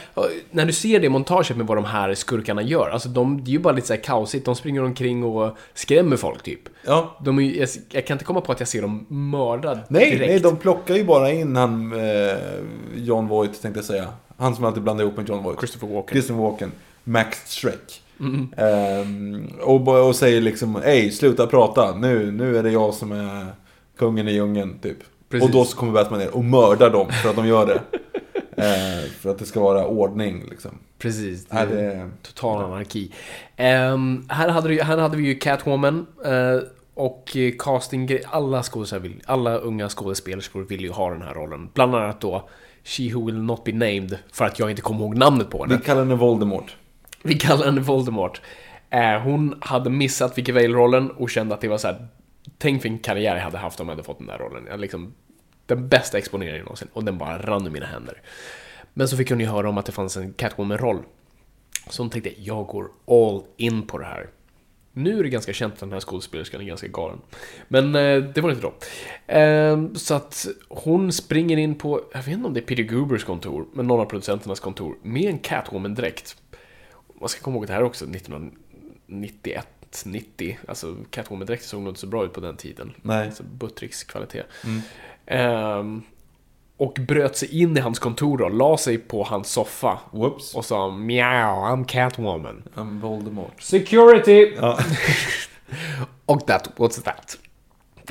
när 0.51 0.65
du 0.65 0.73
ser 0.73 0.99
det 0.99 1.09
montaget 1.09 1.57
med 1.57 1.67
vad 1.67 1.77
de 1.77 1.85
här 1.85 2.13
skurkarna 2.13 2.61
gör, 2.61 2.89
alltså 2.89 3.09
de, 3.09 3.43
det 3.43 3.49
är 3.49 3.53
ju 3.53 3.59
bara 3.59 3.73
lite 3.73 3.87
så 3.87 3.93
här 3.93 4.01
kaosigt. 4.01 4.45
De 4.45 4.55
springer 4.55 4.83
omkring 4.83 5.23
och 5.23 5.57
skrämmer 5.73 6.17
folk 6.17 6.43
typ. 6.43 6.59
Ja. 6.85 7.17
De 7.23 7.39
är, 7.39 7.59
jag, 7.59 7.69
jag 7.89 8.07
kan 8.07 8.15
inte 8.15 8.25
komma 8.25 8.41
på 8.41 8.51
att 8.51 8.59
jag 8.59 8.69
ser 8.69 8.81
dem 8.81 9.05
mörda 9.09 9.79
Nej, 9.87 10.11
direkt. 10.11 10.31
nej, 10.31 10.39
de 10.39 10.57
plockar 10.57 10.95
ju 10.95 11.03
bara 11.03 11.31
in 11.31 11.55
han, 11.55 11.93
eh, 11.93 12.37
John 12.95 13.27
Voight 13.27 13.61
tänkte 13.61 13.77
jag 13.77 13.85
säga. 13.85 14.07
Han 14.37 14.55
som 14.55 14.65
alltid 14.65 14.83
blandar 14.83 15.03
ihop 15.05 15.17
med 15.17 15.29
John 15.29 15.43
Voight. 15.43 15.59
Christopher 15.59 15.87
Walken. 15.87 16.13
Christopher 16.13 16.41
Walken. 16.41 16.71
Max 17.03 17.53
Shrek. 17.53 18.01
Mm. 18.19 18.47
Ehm, 18.57 19.47
och, 19.61 20.07
och 20.07 20.15
säger 20.15 20.41
liksom, 20.41 20.75
hej, 20.83 21.11
sluta 21.11 21.47
prata. 21.47 21.95
Nu, 21.95 22.31
nu 22.31 22.57
är 22.57 22.63
det 22.63 22.71
jag 22.71 22.93
som 22.93 23.11
är 23.11 23.45
kungen 23.97 24.27
i 24.27 24.31
djungeln, 24.33 24.79
typ. 24.81 24.97
Precis. 25.29 25.47
Och 25.49 25.53
då 25.53 25.65
så 25.65 25.77
kommer 25.77 25.93
Batman 25.93 26.19
ner 26.19 26.35
och 26.35 26.43
mördar 26.45 26.89
dem 26.89 27.07
för 27.23 27.29
att 27.29 27.35
de 27.35 27.47
gör 27.47 27.65
det. 27.65 27.81
Ehm, 28.57 29.09
för 29.19 29.29
att 29.29 29.39
det 29.39 29.45
ska 29.45 29.59
vara 29.59 29.85
ordning, 29.87 30.43
liksom. 30.49 30.71
Precis. 30.99 31.47
Nej, 31.49 31.67
det- 31.67 32.09
Total 32.21 32.63
anarki. 32.63 33.11
Ehm, 33.55 34.25
här, 34.29 34.49
hade 34.49 34.67
du, 34.69 34.81
här 34.81 34.97
hade 34.97 35.17
vi 35.17 35.23
ju 35.27 35.35
Catwoman. 35.35 36.05
eh, 36.25 36.59
och 36.93 37.37
casting, 37.59 38.09
alla 38.31 38.63
skådespelare 38.63 39.03
vill, 39.03 39.21
alla 39.25 39.57
unga 39.57 39.89
skådespelerskor 39.89 40.63
vill 40.63 40.81
ju 40.81 40.89
ha 40.91 41.09
den 41.09 41.21
här 41.21 41.33
rollen. 41.33 41.69
Bland 41.73 41.95
annat 41.95 42.21
då 42.21 42.49
She 42.83 43.13
Who 43.13 43.25
Will 43.25 43.37
Not 43.41 43.63
Be 43.63 43.71
Named, 43.71 44.17
för 44.33 44.45
att 44.45 44.59
jag 44.59 44.69
inte 44.69 44.81
kommer 44.81 44.99
ihåg 44.99 45.17
namnet 45.17 45.49
på 45.49 45.63
henne. 45.63 45.77
Vi 45.77 45.83
kallar 45.83 46.01
henne 46.01 46.15
Voldemort. 46.15 46.75
Vi 47.25 47.35
kallar 47.35 47.65
henne 47.65 47.81
Voldemort. 47.81 48.41
Eh, 48.89 49.21
hon 49.21 49.55
hade 49.61 49.89
missat 49.89 50.37
Vicky 50.37 50.51
Vale-rollen 50.51 51.11
och 51.11 51.29
kände 51.29 51.55
att 51.55 51.61
det 51.61 51.67
var 51.67 51.77
så 51.77 51.87
här. 51.87 52.07
Tänk 52.57 52.85
vilken 52.85 52.99
karriär 52.99 53.35
jag 53.35 53.43
hade 53.43 53.57
haft 53.57 53.79
om 53.79 53.87
jag 53.87 53.95
hade 53.95 54.03
fått 54.03 54.17
den 54.17 54.27
där 54.27 54.37
rollen. 54.37 54.67
Jag 54.69 54.79
liksom, 54.79 55.13
den 55.65 55.87
bästa 55.87 56.17
exponeringen 56.17 56.63
någonsin. 56.63 56.87
Och 56.93 57.03
den 57.03 57.17
bara 57.17 57.37
rann 57.37 57.67
ur 57.67 57.71
mina 57.71 57.85
händer. 57.85 58.21
Men 58.93 59.07
så 59.07 59.17
fick 59.17 59.29
hon 59.29 59.39
ju 59.39 59.45
höra 59.45 59.69
om 59.69 59.77
att 59.77 59.85
det 59.85 59.91
fanns 59.91 60.17
en 60.17 60.33
Catwoman-roll. 60.33 61.03
Så 61.89 62.03
hon 62.03 62.09
tänkte, 62.09 62.41
jag 62.41 62.67
går 62.67 62.87
all 63.07 63.43
in 63.57 63.87
på 63.87 63.97
det 63.97 64.05
här. 64.05 64.29
Nu 64.93 65.19
är 65.19 65.23
det 65.23 65.29
ganska 65.29 65.53
känt 65.53 65.73
att 65.73 65.79
den 65.79 65.91
här 65.91 65.99
skådespelerskan 65.99 66.61
är 66.61 66.65
ganska 66.65 66.87
galen. 66.87 67.17
Men 67.67 67.95
eh, 67.95 68.23
det 68.23 68.41
var 68.41 68.49
det 68.49 68.55
inte 68.55 68.67
då. 68.67 68.73
Eh, 69.33 69.93
så 69.93 70.13
att 70.13 70.47
hon 70.69 71.11
springer 71.11 71.57
in 71.57 71.75
på, 71.75 72.01
jag 72.13 72.19
vet 72.19 72.27
inte 72.27 72.47
om 72.47 72.53
det 72.53 72.59
är 72.59 72.65
Peter 72.65 72.83
Gubers 72.83 73.23
kontor, 73.23 73.65
men 73.73 73.87
någon 73.87 73.99
av 73.99 74.05
producenternas 74.05 74.59
kontor, 74.59 74.95
med 75.01 75.29
en 75.29 75.39
Catwoman-dräkt. 75.39 76.37
Man 77.19 77.29
ska 77.29 77.41
komma 77.41 77.55
ihåg 77.55 77.67
det 77.67 77.73
här 77.73 77.79
är 77.79 77.85
också 77.85 78.05
1991, 78.05 79.67
90. 80.05 80.59
Alltså 80.67 80.95
Catwoman-dräkter 81.11 81.67
såg 81.67 81.81
nog 81.81 81.89
inte 81.91 81.99
så 81.99 82.07
bra 82.07 82.25
ut 82.25 82.33
på 82.33 82.39
den 82.39 82.57
tiden. 82.57 82.93
Nej. 83.01 83.25
Alltså 83.25 83.43
Buttricks 83.43 84.03
kvalitet. 84.03 84.43
Ehm, 85.25 86.01
och 86.77 86.97
bröt 87.07 87.37
sig 87.37 87.61
in 87.61 87.77
i 87.77 87.79
hans 87.79 87.99
kontor 87.99 88.41
och 88.41 88.53
la 88.53 88.77
sig 88.77 88.97
på 88.97 89.23
hans 89.23 89.49
soffa. 89.49 89.99
Whoops. 90.11 90.55
Och 90.55 90.65
sa 90.65 90.89
Meow, 90.91 91.63
I'm 91.63 91.85
Catwoman. 91.85 92.63
I'm 92.75 92.99
Voldemort. 92.99 93.61
Security! 93.61 94.53
Ja. 94.55 94.79
Och 96.25 96.47
that, 96.47 96.71
what's 96.77 97.01
that? 97.01 97.37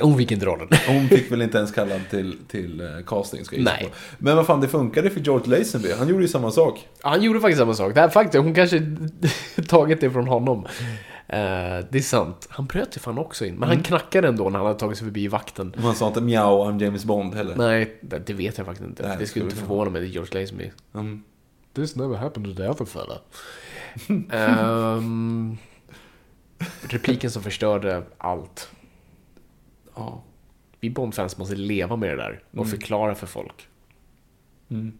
Hon 0.01 0.17
fick 0.17 0.31
inte 0.31 0.45
rollen. 0.45 0.67
Hon 0.87 1.07
fick 1.07 1.31
väl 1.31 1.41
inte 1.41 1.57
ens 1.57 1.71
kallad 1.71 2.01
till, 2.09 2.37
till 2.47 2.81
eh, 2.81 2.87
casting, 3.05 3.45
ska 3.45 3.55
jag 3.55 3.65
Nej. 3.65 3.83
på. 3.83 3.95
Men 4.17 4.35
vad 4.35 4.45
fan, 4.45 4.61
det 4.61 4.67
funkade 4.67 5.09
för 5.09 5.19
George 5.19 5.57
Lazenby. 5.57 5.91
Han 5.91 6.07
gjorde 6.07 6.21
ju 6.21 6.27
samma 6.27 6.51
sak. 6.51 6.87
Han 7.01 7.21
gjorde 7.21 7.39
faktiskt 7.39 7.59
samma 7.59 7.73
sak. 7.73 7.93
Det 7.95 8.01
här 8.01 8.09
faktiskt, 8.09 8.43
hon 8.43 8.53
kanske 8.53 8.95
tagit 9.67 10.01
det 10.01 10.11
från 10.11 10.27
honom. 10.27 10.65
Eh, 11.27 11.85
det 11.89 11.97
är 11.97 12.01
sant. 12.01 12.47
Han 12.49 12.65
bröt 12.65 12.93
sig 12.93 13.01
fan 13.01 13.17
också 13.17 13.45
in. 13.45 13.55
Men 13.55 13.69
han 13.69 13.83
knackade 13.83 14.27
ändå 14.27 14.49
när 14.49 14.59
han 14.59 14.67
hade 14.67 14.79
tagit 14.79 14.97
sig 14.97 15.05
förbi 15.05 15.27
vakten. 15.27 15.73
Och 15.77 15.81
han 15.81 15.95
sa 15.95 16.07
inte 16.07 16.21
mjau, 16.21 16.71
I'm 16.71 16.83
James 16.83 17.05
Bond 17.05 17.35
heller. 17.35 17.55
Nej, 17.55 17.97
det 18.01 18.27
det 18.27 18.33
vet 18.33 18.57
jag 18.57 18.65
faktiskt 18.65 18.87
inte. 18.89 19.07
Nej, 19.07 19.17
det 19.19 19.27
skulle 19.27 19.45
inte 19.45 19.57
förvåna 19.57 19.89
mig, 19.89 20.01
det 20.01 20.07
är 20.07 20.09
George 20.09 20.41
Lazenby. 20.41 20.71
Mm. 20.93 21.23
This 21.75 21.95
never 21.95 22.15
happened 22.15 22.55
to 22.55 22.63
the 22.63 22.69
other 22.69 22.85
fella. 22.85 23.19
Ehm, 24.31 25.57
repliken 26.81 27.31
som 27.31 27.43
förstörde 27.43 28.03
allt. 28.17 28.69
Ja. 29.95 30.23
Vi 30.79 30.89
Bond-fans 30.89 31.37
måste 31.37 31.55
leva 31.55 31.95
med 31.95 32.09
det 32.09 32.15
där 32.15 32.43
och 32.57 32.67
förklara 32.69 33.15
för 33.15 33.27
folk. 33.27 33.67
Okej, 34.67 34.91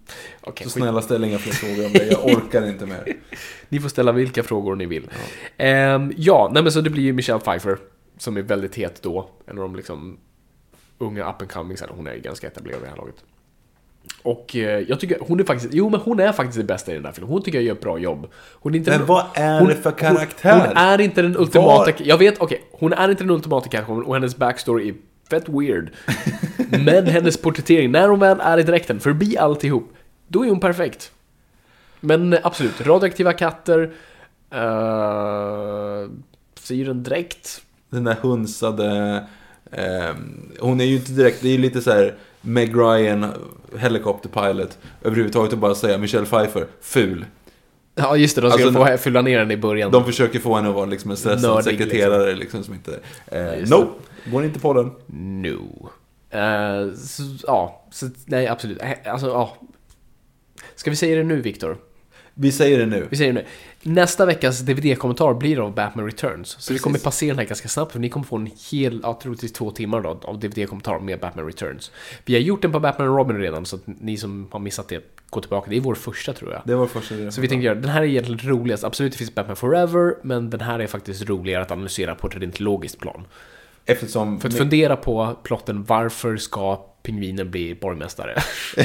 Så 0.42 0.52
skit. 0.64 0.72
snälla 0.72 1.02
ställ 1.02 1.24
inga 1.24 1.38
fler 1.38 1.54
frågor 1.54 1.86
om 1.86 1.94
det, 1.94 2.06
jag 2.08 2.26
orkar 2.26 2.70
inte 2.70 2.86
mer. 2.86 3.16
Ni 3.70 3.80
får 3.80 3.90
ställa 3.90 4.12
vilka 4.12 4.44
frågor 4.44 4.76
ni 4.76 4.86
vill. 4.86 5.10
Ehm, 5.58 6.14
ja, 6.18 6.50
nej 6.54 6.64
men 6.64 6.72
så 6.72 6.82
det 6.82 6.90
blir 6.90 7.04
ju 7.04 7.14
Michelle 7.14 7.40
Pfeiffer 7.40 7.78
som 8.18 8.38
är 8.38 8.42
väldigt 8.42 8.76
het 8.76 9.02
då. 9.02 9.30
En 9.46 9.58
av 9.58 9.62
de 9.62 9.76
liksom 9.76 10.18
unga 10.98 11.30
up 11.30 11.42
and 11.42 11.52
comings, 11.52 11.84
hon 11.90 12.08
är 12.08 12.14
ju 12.14 12.20
ganska 12.22 12.48
etablerad 12.48 12.80
vid 12.80 12.88
det 12.88 12.90
här 12.90 12.98
laget. 12.98 13.24
Och 14.24 14.56
eh, 14.56 14.80
jag 14.80 15.00
tycker 15.00 15.18
hon 15.22 15.40
är 15.40 15.44
faktiskt, 15.44 15.74
jo 15.74 15.90
men 15.90 16.00
hon 16.00 16.20
är 16.20 16.32
faktiskt 16.32 16.58
det 16.58 16.64
bästa 16.64 16.92
i 16.92 16.94
den 16.94 17.04
där 17.04 17.12
filmen. 17.12 17.32
Hon 17.32 17.42
tycker 17.42 17.58
jag 17.58 17.66
gör 17.66 17.74
ett 17.76 17.82
bra 17.82 17.98
jobb. 18.00 18.28
Hon 18.54 18.74
är 18.74 18.78
inte 18.78 18.90
Men 18.92 19.00
den- 19.00 19.08
vad 19.08 19.26
är 19.34 19.60
hon, 19.60 19.68
det 19.70 19.76
för 19.76 19.90
Hon, 19.90 20.00
karaktär? 20.00 20.60
hon 20.68 20.78
är 20.78 21.02
inte 21.02 21.22
den 21.22 21.38
ultimata, 21.38 21.68
Var- 21.92 21.94
jag 21.98 22.18
vet, 22.18 22.42
okej, 22.42 22.62
hon 22.72 22.94
är 22.94 23.10
inte 23.10 23.24
den 23.24 23.32
ultimata 23.32 23.70
karaktären 23.70 24.04
och 24.04 24.14
hennes 24.14 24.36
backstory 24.38 24.90
är 24.90 24.96
fett 25.30 25.50
weird. 25.50 25.90
men 26.86 27.08
hennes 27.08 27.38
porträttering, 27.38 27.92
när 27.92 28.10
hon 28.10 28.20
väl 28.20 28.40
är 28.42 28.58
i 28.58 28.64
dräkten, 28.64 29.00
förbi 29.00 29.38
alltihop, 29.38 29.90
då 30.28 30.46
är 30.46 30.50
hon 30.50 30.60
perfekt. 30.60 31.12
Men 32.00 32.38
absolut, 32.44 32.82
radioaktiva 32.88 33.34
katter, 33.34 33.92
uh, 34.56 36.10
syrendräkt. 36.60 37.62
Den 37.90 38.04
där 38.04 38.16
hunsade... 38.22 39.24
ehm, 39.72 40.52
hon 40.60 40.82
är 40.82 40.86
ju 40.86 40.96
inte 40.96 41.12
direkt, 41.12 41.42
det 41.42 41.48
är 41.48 41.52
ju 41.52 41.58
lite 41.58 41.82
så 41.82 41.92
här 41.92 42.16
Meg 42.46 42.76
Ryan, 42.76 43.26
Helicopter 43.78 44.30
Pilot. 44.30 44.78
Överhuvudtaget 45.04 45.54
att 45.54 45.60
bara 45.60 45.76
säga 45.76 45.98
Michelle 45.98 46.26
Pfeiffer, 46.26 46.68
ful. 46.82 47.26
Ja 47.96 48.18
just 48.18 48.36
det, 48.36 48.42
de 48.42 48.52
ska 48.52 48.66
Alltså, 48.66 48.86
få 48.86 48.98
fylla 48.98 49.22
ner 49.22 49.40
den 49.40 49.52
i 49.52 49.58
början. 49.58 49.92
De 49.92 50.06
försöker 50.06 50.40
få 50.40 50.56
henne 50.56 50.70
att 50.70 50.76
vara 50.76 50.86
liksom 50.86 51.12
en 51.12 51.18
stressad 51.18 51.42
Nördig, 51.52 51.64
sekreterare 51.64 52.36
liksom. 52.36 52.64
som 52.64 52.74
inte... 52.74 53.00
Eh, 53.28 53.60
just 53.60 53.72
no, 53.72 53.88
går 54.26 54.44
inte 54.46 54.60
på 54.60 54.74
den. 54.74 54.92
No. 55.42 55.90
Eh, 56.30 56.94
så, 56.98 57.24
ja, 57.48 57.86
så, 57.92 58.10
nej 58.26 58.48
absolut. 58.48 58.82
Eh, 58.82 58.92
Alltså, 59.14 59.28
ja. 59.28 59.58
Ska 60.76 60.90
vi 60.90 60.96
säga 60.96 61.16
det 61.16 61.24
nu, 61.24 61.42
Viktor? 61.42 61.78
Vi 62.34 62.52
säger 62.52 62.80
det 62.80 62.86
nu. 62.86 63.08
Vi 63.10 63.18
säger 63.18 63.34
det 63.34 63.40
nu. 63.42 63.46
Nästa 63.88 64.26
veckas 64.26 64.60
DVD-kommentar 64.60 65.34
blir 65.34 65.66
av 65.66 65.74
Batman 65.74 66.06
Returns. 66.06 66.50
Så 66.50 66.58
vi 66.58 66.62
Precis. 66.62 66.82
kommer 66.82 67.00
passera 67.00 67.30
den 67.30 67.40
här 67.40 67.46
ganska 67.46 67.68
snabbt, 67.68 67.92
för 67.92 68.00
ni 68.00 68.10
kommer 68.10 68.26
få 68.26 68.36
en 68.36 68.52
hel, 68.72 69.00
ja, 69.04 69.20
troligtvis 69.24 69.54
två 69.54 69.72
timmar 69.72 70.02
då, 70.02 70.20
av 70.24 70.40
DVD-kommentar 70.40 71.00
med 71.00 71.20
Batman 71.20 71.46
Returns. 71.46 71.92
Vi 72.26 72.34
har 72.34 72.42
gjort 72.42 72.62
den 72.62 72.72
på 72.72 72.80
Batman 72.80 73.08
och 73.08 73.18
Robin 73.18 73.38
redan, 73.38 73.66
så 73.66 73.76
att 73.76 73.82
ni 73.86 74.18
som 74.18 74.48
har 74.52 74.60
missat 74.60 74.88
det, 74.88 75.04
gå 75.30 75.42
tillbaka. 75.42 75.70
Det 75.70 75.78
är 75.78 75.82
vår 75.82 75.96
första 75.96 76.34
tror 76.34 76.52
jag. 76.52 76.62
Det 76.66 76.76
var 76.76 76.88
första 76.88 77.16
det. 77.16 77.32
Så 77.32 77.42
vi 77.42 77.48
tänkte 77.48 77.66
göra, 77.66 77.76
den 77.76 77.90
här 77.90 78.02
är 78.02 78.06
egentligen 78.06 78.50
roligast. 78.50 78.84
Absolut, 78.84 79.12
det 79.12 79.18
finns 79.18 79.36
Batman 79.36 79.56
Forever, 79.56 80.16
men 80.24 80.50
den 80.50 80.62
här 80.62 80.80
är 80.80 80.88
faktiskt 80.88 81.30
roligare 81.30 81.62
att 81.62 81.72
analysera 81.72 82.16
på 82.16 82.28
ett 82.28 82.36
rent 82.36 82.60
logiskt 82.60 83.00
plan. 83.00 83.28
Eftersom... 83.86 84.40
För 84.40 84.48
att 84.50 84.58
fundera 84.58 84.96
på 84.96 85.36
plotten, 85.44 85.84
varför 85.84 86.38
ska 86.38 86.95
pingvinen 87.06 87.52
bli 87.52 87.76
borgmästare? 87.76 88.36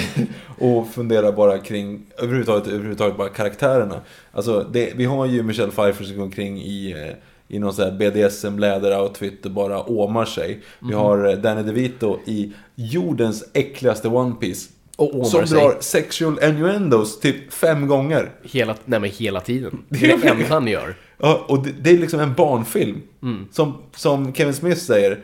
Och 0.59 0.89
fundera 0.89 1.33
bara 1.33 1.59
kring 1.59 2.03
överhuvudtaget, 2.19 2.67
överhuvudtaget 2.69 3.17
bara 3.17 3.29
karaktärerna. 3.29 4.01
Alltså, 4.33 4.67
det, 4.73 4.93
vi 4.97 5.05
har 5.05 5.27
ju 5.27 5.43
Michelle 5.43 5.73
Pfeiffer 5.73 6.05
som 6.05 6.17
går 6.17 6.23
omkring 6.25 6.59
i, 6.63 6.93
eh, 6.93 7.17
i 7.57 7.59
någon 7.59 7.73
sån 7.75 7.85
här 7.85 7.93
BDSM 7.93 8.59
läderoutfit 8.59 9.45
och 9.47 9.51
bara 9.53 9.83
åmar 9.83 10.25
sig. 10.25 10.61
Vi 10.79 10.87
Mhm. 10.87 10.95
har 10.95 11.29
eh, 11.29 11.37
Danny 11.37 11.63
DeVito 11.63 12.19
i 12.27 12.53
jordens 12.75 13.45
äckligaste 13.55 14.09
One 14.09 14.35
Piece 14.41 14.71
Och 14.97 15.27
Som 15.27 15.47
sig. 15.47 15.59
drar 15.59 15.77
sexual 15.81 16.39
innuendos 16.45 17.21
typ 17.21 17.53
fem 17.53 17.87
gånger. 17.87 18.31
Hela, 18.43 18.75
nej 18.85 19.01
men 19.01 19.11
hela 19.11 19.41
tiden. 19.41 19.83
Det 19.89 20.11
är 20.11 20.19
det 20.19 20.29
enda 20.29 20.47
han 20.49 20.67
gör. 20.67 20.95
Ja, 21.19 21.45
och 21.49 21.63
det, 21.65 21.71
det 21.81 21.91
är 21.91 21.99
liksom 21.99 22.21
en 22.21 22.35
barnfilm. 22.35 23.03
Mm. 23.23 23.49
Som, 23.53 23.75
som 23.97 24.35
Kevin 24.35 24.55
Smith 24.55 24.81
säger. 24.81 25.19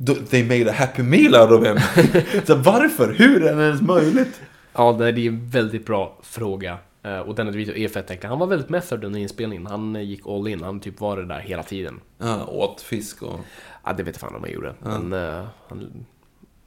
"Do- 0.00 0.26
They 0.30 0.42
made 0.42 0.70
a 0.70 0.74
happy 0.76 1.02
meal 1.02 1.34
out 1.34 1.50
of 1.60 1.66
him. 1.66 1.78
Så 2.46 2.54
varför? 2.54 3.12
Hur 3.12 3.44
är 3.44 3.56
det 3.56 3.62
ens 3.64 3.82
möjligt? 3.82 4.40
Ja, 4.72 4.92
det 4.92 5.06
är 5.08 5.18
en 5.18 5.48
väldigt 5.48 5.86
bra 5.86 6.18
fråga. 6.22 6.78
Eh, 7.02 7.18
Och 7.18 7.34
Danny 7.34 7.50
DeVito 7.50 7.72
är 7.72 7.88
fett 7.88 8.10
äcklig. 8.10 8.28
Han 8.28 8.38
var 8.38 8.46
väldigt 8.46 8.68
method 8.68 9.04
under 9.04 9.20
inspelningen. 9.20 9.66
Han 9.66 9.94
gick 10.04 10.26
all 10.26 10.48
in. 10.48 10.62
Han 10.62 10.80
typ 10.80 11.00
var 11.00 11.16
det 11.16 11.26
där 11.26 11.38
hela 11.40 11.62
tiden. 11.62 12.00
Ja, 12.18 12.44
åt 12.44 12.80
fisk 12.80 13.22
och... 13.22 13.40
Ja, 13.84 13.92
det 13.92 14.02
vet 14.02 14.16
fan 14.16 14.34
om 14.34 14.42
han 14.42 14.52
gjorde. 14.52 14.74
Men 14.82 15.12
eh, 15.12 15.44
han, 15.68 16.06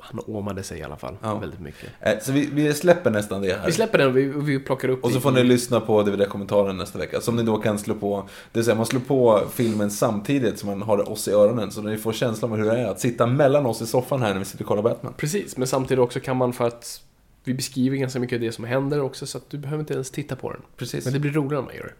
han 0.03 0.19
åmade 0.27 0.63
sig 0.63 0.79
i 0.79 0.83
alla 0.83 0.95
fall 0.97 1.15
Ja. 1.21 1.35
väldigt 1.37 1.59
mycket. 1.59 1.89
Eh, 2.01 2.11
Så 2.21 2.31
vi, 2.31 2.49
vi 2.53 2.73
släpper 2.73 3.11
nästan 3.11 3.41
det 3.41 3.53
här. 3.53 3.65
Vi 3.65 3.71
släpper 3.71 3.97
den 3.97 4.07
och 4.07 4.17
vi, 4.17 4.25
vi 4.25 4.59
plockar 4.59 4.89
upp 4.89 5.03
Och 5.03 5.11
så 5.11 5.19
får 5.19 5.31
ni 5.31 5.43
lyssna 5.43 5.79
på 5.79 6.03
DVD-kommentaren 6.03 6.77
nästa 6.77 6.99
vecka. 6.99 7.21
Som 7.21 7.35
ni 7.35 7.43
då 7.43 7.57
kan 7.57 7.79
slå 7.79 7.95
på. 7.95 8.23
Det 8.51 8.59
vill 8.59 8.65
säga 8.65 8.75
man 8.75 8.85
slår 8.85 8.99
på 9.01 9.41
filmen 9.53 9.91
samtidigt 9.91 10.59
som 10.59 10.69
man 10.69 10.81
har 10.81 11.09
oss 11.11 11.27
i 11.27 11.31
öronen. 11.31 11.71
Så 11.71 11.81
ni 11.81 11.97
får 11.97 12.13
känslan 12.13 12.51
av 12.51 12.57
hur 12.57 12.65
det 12.65 12.77
är 12.79 12.87
att 12.87 12.99
sitta 12.99 13.27
mellan 13.27 13.65
oss 13.65 13.81
i 13.81 13.85
soffan 13.85 14.21
här 14.21 14.31
när 14.33 14.39
vi 14.39 14.45
sitter 14.45 14.63
och 14.63 14.67
kollar 14.67 14.81
Batman. 14.83 15.13
Precis, 15.17 15.57
men 15.57 15.67
samtidigt 15.67 15.99
också 16.01 16.19
kan 16.19 16.37
man 16.37 16.53
för 16.53 16.67
att 16.67 17.01
vi 17.43 17.53
beskriver 17.53 17.97
ganska 17.97 18.19
mycket 18.19 18.35
av 18.35 18.41
det 18.41 18.51
som 18.51 18.63
händer 18.65 19.01
också 19.01 19.25
så 19.25 19.37
att 19.37 19.49
du 19.49 19.57
behöver 19.57 19.79
inte 19.79 19.93
ens 19.93 20.11
titta 20.11 20.35
på 20.35 20.51
den. 20.51 20.61
Precis. 20.77 21.05
Men 21.05 21.13
det 21.13 21.19
blir 21.19 21.31
roligare 21.31 21.59
om 21.59 21.65
man 21.65 21.75
gör 21.75 21.83
det. 21.83 21.93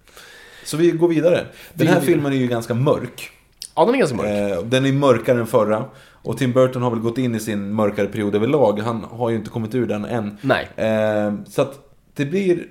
Så 0.66 0.78
vi 0.78 0.91
går 0.91 1.08
vidare. 1.08 1.36
Den 1.36 1.45
Vi 1.74 1.86
här 1.86 1.93
vidare. 1.93 2.06
filmen 2.06 2.34
är 2.34 2.38
ju 2.38 2.47
ganska 2.47 2.74
mörk. 2.74 3.30
Ja, 3.76 3.86
den 3.86 3.95
är 3.95 3.99
ganska 3.99 4.16
mörk. 4.18 4.28
Eh, 4.58 4.64
Den 4.64 4.86
är 4.86 4.91
mörkare 4.93 5.39
än 5.39 5.47
förra. 5.47 5.86
Och 6.24 6.38
Tim 6.38 6.53
Burton 6.53 6.82
har 6.82 6.89
väl 6.89 6.99
gått 6.99 7.17
in 7.17 7.36
i 7.36 7.39
sin 7.39 7.74
mörkare 7.74 8.07
period 8.07 8.36
överlag. 8.36 8.80
Han 8.80 9.03
har 9.03 9.30
ju 9.30 9.36
inte 9.36 9.49
kommit 9.49 9.76
ur 9.76 9.86
den 9.88 10.05
än. 10.05 10.38
Nej. 10.41 10.69
Eh, 10.76 11.34
Så 11.47 11.61
att 11.61 11.95
det 12.13 12.26
blir 12.26 12.67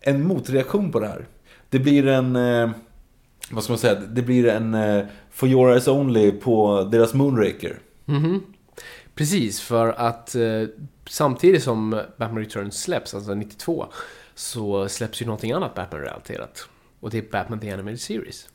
en 0.00 0.26
motreaktion 0.26 0.92
på 0.92 1.00
det 1.00 1.06
här. 1.08 1.26
Det 1.68 1.78
blir 1.78 2.06
en... 2.06 2.36
eh, 2.36 2.70
Vad 3.50 3.64
ska 3.64 3.72
man 3.72 3.78
säga? 3.78 3.94
Det 3.94 4.22
blir 4.22 4.46
en 4.46 4.74
eh, 4.74 5.04
For 5.30 5.48
Your 5.48 5.70
Eyes 5.70 5.88
Only 5.88 6.32
på 6.32 6.82
deras 6.92 7.14
Moonraker. 7.14 7.78
Precis, 9.14 9.60
för 9.60 9.88
att 9.88 10.34
eh, 10.34 10.42
samtidigt 11.08 11.62
som 11.62 11.90
Batman 11.90 12.38
Returns 12.38 12.82
släpps, 12.82 13.14
alltså 13.14 13.34
92, 13.34 13.86
så 14.34 14.88
släpps 14.88 15.22
ju 15.22 15.26
någonting 15.26 15.52
annat 15.52 15.74
Batman-relaterat. 15.74 16.68
Och 17.00 17.10
det 17.10 17.18
är 17.18 17.24
Batman 17.32 17.58
The 17.60 17.72
Animated 17.72 18.00
Series. 18.00 18.48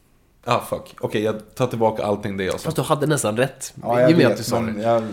Ah 0.45 0.59
fuck. 0.59 0.95
Okej, 0.99 1.23
jag 1.23 1.55
tar 1.55 1.67
tillbaka 1.67 2.03
allting 2.03 2.37
det 2.37 2.43
jag 2.43 2.53
sa. 2.59 2.65
Fast 2.65 2.75
du 2.75 2.81
hade 2.83 3.07
nästan 3.07 3.37
rätt. 3.37 3.73
Ja, 3.81 4.01
jag 4.01 4.11
I 4.11 4.13
och 4.13 4.17
med 4.17 4.25
vet, 4.25 4.31
att 4.31 4.37
du 4.37 4.43
sa 4.43 4.59
men 4.61 4.77
det. 4.77 4.81
jag, 4.83 5.03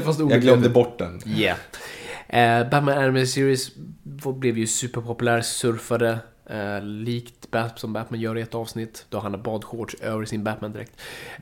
Fast 0.04 0.20
jag 0.20 0.40
glömde 0.40 0.68
bort 0.68 0.98
den. 0.98 1.20
Yeah. 1.26 1.58
Eh, 2.28 2.68
Batman 2.70 2.98
Animated 2.98 3.28
Series 3.28 3.70
blev 4.34 4.58
ju 4.58 4.66
superpopulär, 4.66 5.40
surfade 5.40 6.18
eh, 6.50 6.80
likt 6.82 7.50
Bat 7.50 7.78
som 7.78 7.92
Batman 7.92 8.20
gör 8.20 8.38
i 8.38 8.40
ett 8.40 8.54
avsnitt. 8.54 9.06
Då 9.08 9.18
han 9.18 9.34
har 9.34 9.40
badshorts 9.40 9.94
över 9.94 10.24
sin 10.24 10.44
Batman-dräkt. 10.44 10.92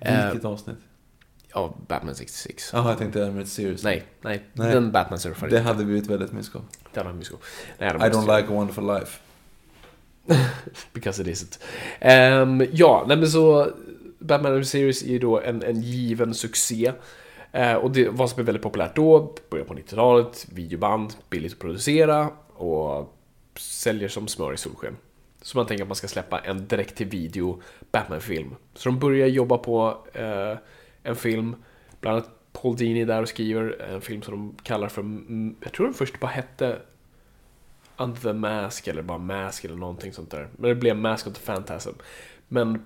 Eh, 0.01 0.25
Vilket 0.31 0.45
avsnitt? 0.45 0.77
ja, 1.55 1.75
Batman 1.89 2.15
66. 2.15 2.71
Jaha, 2.73 2.89
jag 2.89 2.99
tänkte 2.99 3.23
Animated 3.25 3.49
Series. 3.49 3.85
Nej, 3.85 4.05
nej, 4.21 4.43
Nej. 4.53 4.73
den 4.75 4.93
Batman 4.93 5.19
surfar 5.19 5.49
Det 5.49 5.57
inte. 5.59 5.69
hade 5.69 5.85
blivit 5.85 6.07
väldigt 6.07 6.33
mysko. 6.33 6.59
Den 6.95 7.07
har 7.07 7.13
mysko. 7.13 7.37
Nej, 7.79 7.89
I 7.89 7.93
don't 7.93 8.37
like 8.37 8.49
a 8.49 8.55
wonderful 8.55 8.87
life. 8.87 9.19
Because 10.93 11.23
it 11.23 11.29
isn't. 11.29 11.59
Um, 12.43 12.67
ja, 12.73 13.05
nej 13.09 13.17
men 13.17 13.31
så 13.31 13.73
Batman 14.19 14.53
Animated 14.53 14.69
Series 14.69 15.03
är 15.03 15.09
ju 15.09 15.19
då 15.19 15.41
en, 15.41 15.63
en 15.63 15.81
given 15.81 16.35
succé. 16.35 16.93
Uh, 17.55 17.75
och 17.75 17.91
det, 17.91 18.09
vad 18.09 18.31
som 18.31 18.41
är 18.41 18.45
väldigt 18.45 18.63
populärt 18.63 18.97
då, 18.97 19.35
början 19.51 19.67
på 19.67 19.75
90-talet, 19.75 20.47
videoband, 20.53 21.15
billigt 21.31 21.53
att 21.53 21.59
producera 21.59 22.29
och 22.55 23.17
säljer 23.57 24.09
som 24.09 24.29
smör 24.29 24.53
i 24.55 24.57
solsken. 24.57 24.97
Så 25.43 25.59
man 25.59 25.67
tänker 25.67 25.85
att 25.85 25.89
man 25.89 25.97
ska 25.97 26.09
släppa 26.09 26.39
en 26.39 26.69
direkt 26.69 26.97
till 26.97 27.07
video 27.07 27.63
Batman-film. 27.93 28.55
Så 28.75 28.89
de 28.89 28.99
börjar 28.99 29.27
jobba 29.27 29.59
på 29.59 29.99
uh, 30.17 30.59
en 31.03 31.17
film, 31.17 31.57
bland 32.01 32.17
annat 32.17 32.31
Paul 32.53 32.77
Dini 32.77 33.05
där 33.05 33.23
och 33.23 33.29
skriver 33.29 33.83
en 33.83 34.01
film 34.01 34.23
som 34.23 34.35
de 34.35 34.63
kallar 34.63 34.89
för, 34.89 35.05
jag 35.61 35.73
tror 35.73 35.87
den 35.87 35.95
först 35.95 36.21
bara 36.21 36.31
hette 36.31 36.79
the 38.23 38.33
Mask 38.33 38.87
eller 38.89 39.03
bara 39.03 39.19
Mask 39.19 39.65
eller 39.65 39.77
någonting 39.77 40.13
sånt 40.13 40.31
där. 40.31 40.49
Men 40.57 40.69
det 40.69 40.75
blev 40.75 40.97
Mask 40.97 41.27
of 41.27 41.33
the 41.33 41.41
Phantasm. 41.47 41.91
Men 42.49 42.83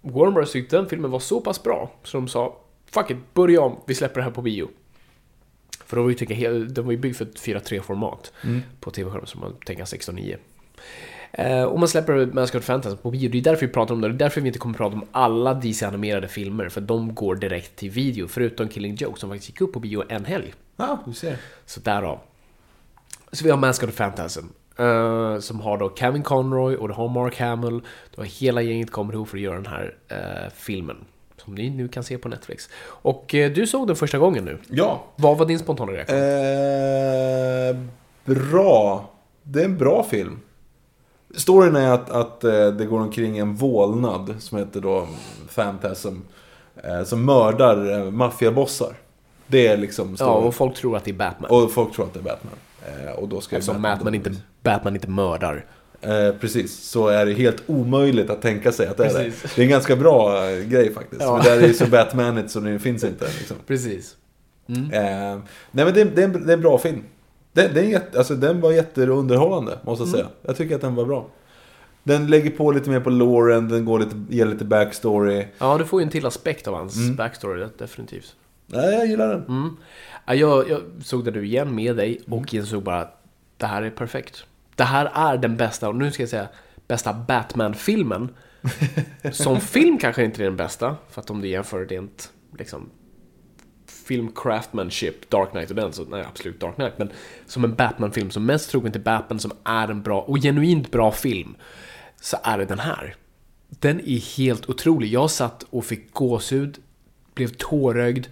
Warner 0.00 0.32
Bros 0.32 0.52
tyckte 0.52 0.76
den 0.76 0.86
filmen 0.88 1.10
var 1.10 1.18
så 1.20 1.40
pass 1.40 1.62
bra 1.62 1.90
så 2.02 2.16
de 2.16 2.28
sa 2.28 2.58
Fuck 2.90 3.10
it, 3.10 3.16
börja 3.34 3.60
om, 3.60 3.80
vi 3.86 3.94
släpper 3.94 4.20
det 4.20 4.24
här 4.24 4.30
på 4.30 4.42
bio. 4.42 4.68
För 5.84 5.96
de 5.96 6.02
var 6.04 6.10
ju, 6.10 6.16
tänka, 6.16 6.34
he- 6.34 6.66
de 6.68 6.84
var 6.84 6.92
ju 6.92 6.98
byggd 6.98 7.16
för 7.16 7.24
ett 7.24 7.40
4.3-format 7.40 8.32
på 8.80 8.90
tv-skärmen, 8.90 9.26
så 9.26 9.38
man 9.38 9.54
tänker 9.66 9.84
16.9. 9.84 10.36
Eh, 11.32 11.62
och 11.64 11.78
man 11.78 11.88
släpper 11.88 12.26
Mask 12.26 12.54
of 12.54 12.60
the 12.62 12.66
Phantasm 12.66 12.96
på 12.96 13.10
bio, 13.10 13.28
det 13.30 13.38
är 13.38 13.42
därför 13.42 13.66
vi 13.66 13.72
pratar 13.72 13.94
om 13.94 14.00
det. 14.00 14.08
Det 14.08 14.14
är 14.14 14.18
därför 14.18 14.40
vi 14.40 14.46
inte 14.46 14.58
kommer 14.58 14.74
prata 14.74 14.94
om 14.96 15.04
alla 15.12 15.54
DC-animerade 15.54 16.28
filmer, 16.28 16.68
för 16.68 16.80
de 16.80 17.14
går 17.14 17.34
direkt 17.34 17.76
till 17.76 17.90
video, 17.90 18.28
förutom 18.28 18.68
Killing 18.68 18.94
Joke 18.94 19.20
som 19.20 19.30
faktiskt 19.30 19.48
gick 19.50 19.60
upp 19.60 19.72
på 19.72 19.80
bio 19.80 20.02
en 20.08 20.24
helg. 20.24 20.54
Ja, 20.76 21.02
du 21.06 21.12
ser. 21.12 21.36
Så 21.66 21.80
därav. 21.80 22.18
Så 23.32 23.44
vi 23.44 23.50
har 23.50 23.58
Mask 23.58 23.82
of 23.82 23.90
the 23.90 23.96
Phantasm. 23.96 24.44
eh, 24.78 25.38
som 25.38 25.60
har 25.60 25.78
då 25.78 25.92
Kevin 25.96 26.22
Conroy 26.22 26.76
och 26.76 26.88
du 26.88 26.94
har 26.94 27.08
Mark 27.08 27.40
Hamill. 27.40 27.80
Du 28.14 28.20
har 28.20 28.24
hela 28.24 28.62
gänget 28.62 28.90
kommer 28.90 29.12
ihop 29.14 29.28
för 29.28 29.36
att 29.36 29.42
göra 29.42 29.54
den 29.54 29.66
här 29.66 29.94
eh, 30.08 30.52
filmen. 30.56 30.96
Som 31.44 31.54
ni 31.54 31.70
nu 31.70 31.88
kan 31.88 32.04
se 32.04 32.18
på 32.18 32.28
Netflix. 32.28 32.68
Och 32.84 33.34
eh, 33.34 33.52
du 33.52 33.66
såg 33.66 33.86
den 33.86 33.96
första 33.96 34.18
gången 34.18 34.44
nu. 34.44 34.58
Ja. 34.68 35.02
Vad 35.16 35.38
var 35.38 35.46
din 35.46 35.58
spontana 35.58 35.92
reaktion? 35.92 36.18
Bra. 38.24 39.10
Det 39.42 39.60
är 39.60 39.64
en 39.64 39.78
bra 39.78 40.02
film. 40.02 40.40
Storyn 41.36 41.76
är 41.76 41.92
att, 41.92 42.10
att 42.10 42.40
det 42.78 42.86
går 42.90 43.00
omkring 43.00 43.38
en 43.38 43.54
vålnad 43.54 44.34
som 44.38 44.58
heter 44.58 44.80
då 44.80 45.06
Phantasm. 45.54 46.16
Som 47.04 47.24
mördar 47.24 48.10
maffiabossar. 48.10 48.96
Det 49.46 49.66
är 49.66 49.76
liksom 49.76 50.08
ja, 50.10 50.16
storyn. 50.16 50.46
och 50.46 50.54
folk 50.54 50.74
tror 50.74 50.96
att 50.96 51.04
det 51.04 51.10
är 51.10 51.14
Batman. 51.14 51.50
och 51.50 51.72
folk 51.72 51.94
tror 51.94 52.04
att 52.04 52.14
det 52.14 52.20
är 52.20 52.24
Batman. 52.24 52.52
Eh, 52.86 53.12
och 53.12 53.28
då 53.28 53.40
ska 53.40 53.56
Eftersom 53.56 53.82
Batman 53.82 54.14
inte, 54.14 54.32
Batman 54.62 54.94
inte 54.94 55.10
mördar. 55.10 55.64
Eh, 56.00 56.34
precis, 56.40 56.78
så 56.78 57.08
är 57.08 57.26
det 57.26 57.32
helt 57.32 57.62
omöjligt 57.66 58.30
att 58.30 58.42
tänka 58.42 58.72
sig 58.72 58.86
att 58.86 58.96
det 58.96 59.04
är 59.04 59.08
det. 59.18 59.24
Precis. 59.24 59.54
Det 59.54 59.62
är 59.62 59.64
en 59.64 59.70
ganska 59.70 59.96
bra 59.96 60.50
eh, 60.50 60.64
grej 60.66 60.94
faktiskt. 60.94 61.22
Ja. 61.22 61.42
För 61.42 61.50
där 61.50 61.62
är 61.62 61.66
ju 61.66 61.74
så 61.74 61.86
Batmanigt 61.86 62.50
så 62.50 62.60
det 62.60 62.78
finns 62.78 63.04
inte. 63.04 63.24
Liksom. 63.24 63.56
Precis. 63.66 64.16
Eh, 64.68 64.74
nej 65.70 65.84
men 65.84 65.94
det, 65.94 66.04
det, 66.04 66.22
är 66.22 66.24
en, 66.24 66.46
det 66.46 66.52
är 66.52 66.56
en 66.56 66.62
bra 66.62 66.78
film. 66.78 67.02
Den, 67.52 67.74
den, 67.74 67.84
är 67.84 67.88
jätte, 67.88 68.18
alltså, 68.18 68.34
den 68.34 68.60
var 68.60 68.72
jätteunderhållande, 68.72 69.78
måste 69.82 70.02
jag 70.02 70.08
säga. 70.08 70.26
Jag 70.42 70.56
tycker 70.56 70.74
att 70.74 70.80
den 70.80 70.94
var 70.94 71.04
bra. 71.04 71.26
Den 72.02 72.26
lägger 72.26 72.50
på 72.50 72.72
lite 72.72 72.90
mer 72.90 73.00
på 73.00 73.10
Lauren, 73.10 73.68
den 73.68 73.84
går 73.84 73.98
lite, 73.98 74.24
ger 74.28 74.46
lite 74.46 74.64
backstory. 74.64 75.46
Ja, 75.58 75.78
du 75.78 75.84
får 75.84 76.00
ju 76.00 76.04
en 76.04 76.10
till 76.10 76.26
aspekt 76.26 76.68
av 76.68 76.74
hans 76.74 76.96
Mm. 76.96 77.16
backstory, 77.16 77.66
definitivt. 77.78 78.34
Nej, 78.66 78.94
jag 78.94 79.06
gillar 79.06 79.28
den. 79.28 79.44
Mm. 79.48 79.76
Ja, 80.26 80.34
jag, 80.34 80.70
jag 80.70 80.82
såg 81.02 81.24
det 81.24 81.30
nu 81.30 81.44
igen 81.46 81.74
med 81.74 81.96
dig 81.96 82.22
Mm. 82.26 82.38
och 82.38 82.54
insåg 82.54 82.82
bara 82.82 83.00
att 83.00 83.24
det 83.56 83.66
här 83.66 83.82
är 83.82 83.90
perfekt. 83.90 84.44
Det 84.76 84.84
här 84.84 85.10
är 85.14 85.36
den 85.36 85.56
bästa, 85.56 85.88
och 85.88 85.94
nu 85.96 86.10
ska 86.10 86.22
jag 86.22 86.30
säga 86.30 86.48
bästa 86.88 87.12
Batman-filmen. 87.12 88.28
Som 89.32 89.60
film 89.60 89.98
kanske 89.98 90.24
inte 90.24 90.42
är 90.42 90.44
den 90.44 90.56
bästa, 90.56 90.96
för 91.10 91.20
att 91.20 91.30
om 91.30 91.40
du 91.40 91.48
jämför 91.48 91.86
rent 91.86 92.32
liksom 92.58 92.90
film 93.86 94.32
craftsmanship, 94.34 95.30
Dark 95.30 95.50
Knight 95.50 95.70
och 95.70 95.76
den, 95.76 95.92
så 95.92 96.04
nej 96.04 96.24
absolut 96.28 96.60
Dark 96.60 96.74
Knight. 96.74 96.98
Men 96.98 97.10
som 97.46 97.64
en 97.64 97.74
Batman-film, 97.74 98.30
som 98.30 98.46
mest 98.46 98.70
trogen 98.70 98.92
till 98.92 99.00
Batman, 99.00 99.38
som 99.38 99.52
är 99.64 99.88
en 99.88 100.02
bra 100.02 100.20
och 100.20 100.36
genuint 100.36 100.90
bra 100.90 101.12
film, 101.12 101.54
så 102.20 102.36
är 102.42 102.58
det 102.58 102.64
den 102.64 102.78
här. 102.78 103.14
Den 103.68 104.00
är 104.00 104.36
helt 104.36 104.68
otrolig. 104.68 105.08
Jag 105.12 105.30
satt 105.30 105.62
och 105.70 105.84
fick 105.84 106.12
gåshud, 106.12 106.78
blev 107.34 107.48
tårögd. 107.48 108.26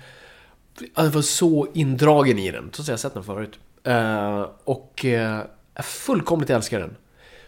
Jag 0.95 1.05
var 1.11 1.22
så 1.22 1.66
indragen 1.74 2.39
i 2.39 2.51
den, 2.51 2.64
trots 2.70 2.81
att 2.81 2.89
jag 2.89 3.01
sett 3.01 3.14
den 3.14 3.24
förut. 3.24 3.59
Eh, 3.85 4.47
och 4.64 5.05
eh, 5.05 5.41
jag 5.74 5.85
fullkomligt 5.85 6.51
älskar 6.51 6.81
den. 6.81 6.97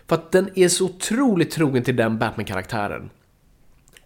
För 0.09 0.15
att 0.17 0.33
den 0.33 0.51
är 0.55 0.69
så 0.69 0.85
otroligt 0.85 1.51
trogen 1.51 1.83
till 1.83 1.97
den 1.97 2.19
Batman-karaktären. 2.19 3.11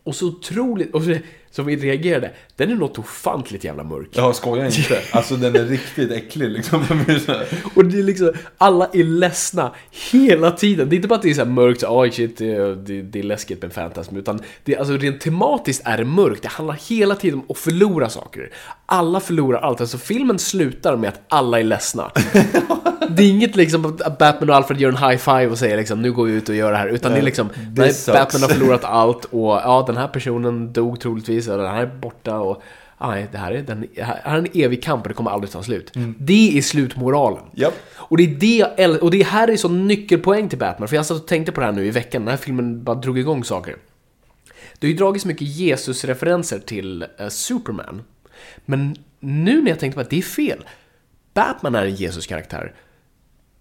Och 0.05 0.15
så 0.17 0.27
otroligt, 0.27 0.95
och 0.95 1.03
så, 1.03 1.17
som 1.51 1.67
vi 1.67 1.77
reagerade, 1.77 2.31
den 2.57 2.71
är 2.71 2.75
något 2.75 2.99
ofantligt 2.99 3.65
jävla 3.65 3.85
mörk. 3.85 4.09
Jag 4.13 4.37
skojar 4.37 4.65
inte. 4.67 5.01
Alltså 5.13 5.37
den 5.37 5.57
är 5.57 5.65
riktigt 5.65 6.11
äcklig 6.11 6.51
liksom. 6.51 6.81
Och 7.75 7.85
det 7.85 7.99
är 7.99 8.03
liksom, 8.03 8.33
alla 8.59 8.87
är 8.93 9.05
ledsna 9.05 9.75
hela 10.13 10.51
tiden. 10.51 10.89
Det 10.89 10.95
är 10.95 10.97
inte 10.97 11.09
bara 11.09 11.15
att 11.15 11.23
det 11.23 11.31
är 11.31 11.35
så 11.35 11.45
mörkt, 11.45 11.81
så, 11.81 12.01
oj 12.01 12.11
shit, 12.13 12.39
det, 12.39 12.51
är- 12.55 12.75
det, 12.75 13.03
det 13.03 13.19
är 13.19 13.23
läskigt 13.23 13.63
med 13.63 13.73
fantasm. 13.73 14.17
Utan 14.17 14.41
det, 14.65 14.75
är- 14.75 14.79
alltså 14.79 14.97
rent 14.97 15.21
tematiskt 15.21 15.83
är 15.85 15.99
det 15.99 16.05
mörkt. 16.05 16.43
Det 16.43 16.49
handlar 16.49 16.75
hela 16.89 17.15
tiden 17.15 17.39
om 17.39 17.47
att 17.49 17.59
förlora 17.59 18.09
saker. 18.09 18.51
Alla 18.87 19.21
förlorar 19.21 19.61
allt. 19.61 19.81
Alltså 19.81 19.99
filmen 19.99 20.39
slutar 20.39 20.97
med 20.97 21.09
att 21.09 21.21
alla 21.29 21.61
är 21.61 21.65
ledsna. 21.65 22.11
Det 23.09 23.23
är 23.23 23.31
inget 23.31 23.57
liksom 23.57 23.87
att 23.87 24.19
Batman 24.19 24.51
och 24.51 24.57
Alfred 24.57 24.81
gör 24.81 24.89
en 24.89 24.97
high 24.97 25.17
five 25.17 25.47
och 25.47 25.59
säger 25.59 25.77
liksom 25.77 26.03
nu 26.03 26.13
går 26.13 26.25
vi 26.25 26.33
ut 26.33 26.49
och 26.49 26.55
gör 26.55 26.73
det 26.73 26.79
här. 26.79 26.89
Utan 26.89 27.13
det 27.13 27.19
är 27.19 27.23
liksom, 27.23 27.49
nej. 27.77 27.93
Batman 28.07 28.43
har 28.43 28.49
förlorat 28.49 28.85
allt 28.85 29.25
och 29.25 29.51
ja, 29.51 29.85
den 29.87 29.97
här 29.97 30.09
personen 30.09 30.73
dog 30.73 31.01
troligtvis 31.01 31.49
och 31.49 31.59
den 31.59 31.67
här 31.67 31.83
är 31.83 31.87
borta 31.87 32.39
och 32.39 32.63
nej, 33.01 33.29
det 33.33 33.39
här 33.39 33.53
är, 33.53 33.63
den, 33.63 33.87
här 33.97 34.21
är 34.25 34.39
en 34.39 34.47
evig 34.55 34.83
kamp 34.83 35.03
och 35.03 35.09
det 35.09 35.15
kommer 35.15 35.31
aldrig 35.31 35.51
ta 35.51 35.63
slut. 35.63 35.93
Det 36.19 36.59
är 36.59 36.63
slutmoralen. 36.63 37.43
Japp. 37.55 37.75
Och 37.97 38.17
det 38.17 38.23
är 38.23 38.37
det 38.77 38.99
och 38.99 39.11
det 39.11 39.23
här 39.23 39.49
är 39.49 39.57
så 39.57 39.69
nyckelpoäng 39.69 40.49
till 40.49 40.59
Batman, 40.59 40.89
för 40.89 40.97
jag 40.97 41.07
satt 41.07 41.21
och 41.21 41.27
tänkte 41.27 41.53
på 41.53 41.61
det 41.61 41.67
här 41.67 41.73
nu 41.73 41.87
i 41.87 41.91
veckan, 41.91 42.23
den 42.23 42.31
här 42.31 42.37
filmen 42.37 42.85
bara 42.85 42.97
drog 42.97 43.19
igång 43.19 43.45
saker. 43.45 43.77
Det 44.79 44.87
har 44.87 44.93
ju 44.93 44.97
dragits 44.97 45.25
mycket 45.25 45.49
Jesus-referenser 45.49 46.59
till 46.59 47.05
eh, 47.19 47.29
Superman. 47.29 48.03
Men 48.65 48.97
nu 49.21 49.63
när 49.63 49.71
jag 49.71 49.79
tänkte 49.79 49.95
på 49.95 50.01
att 50.01 50.11
det 50.11 50.19
är 50.19 50.23
fel. 50.23 50.65
Batman 51.35 51.75
är 51.75 51.87
en 51.87 51.95
Jesus-karaktär. 51.95 52.75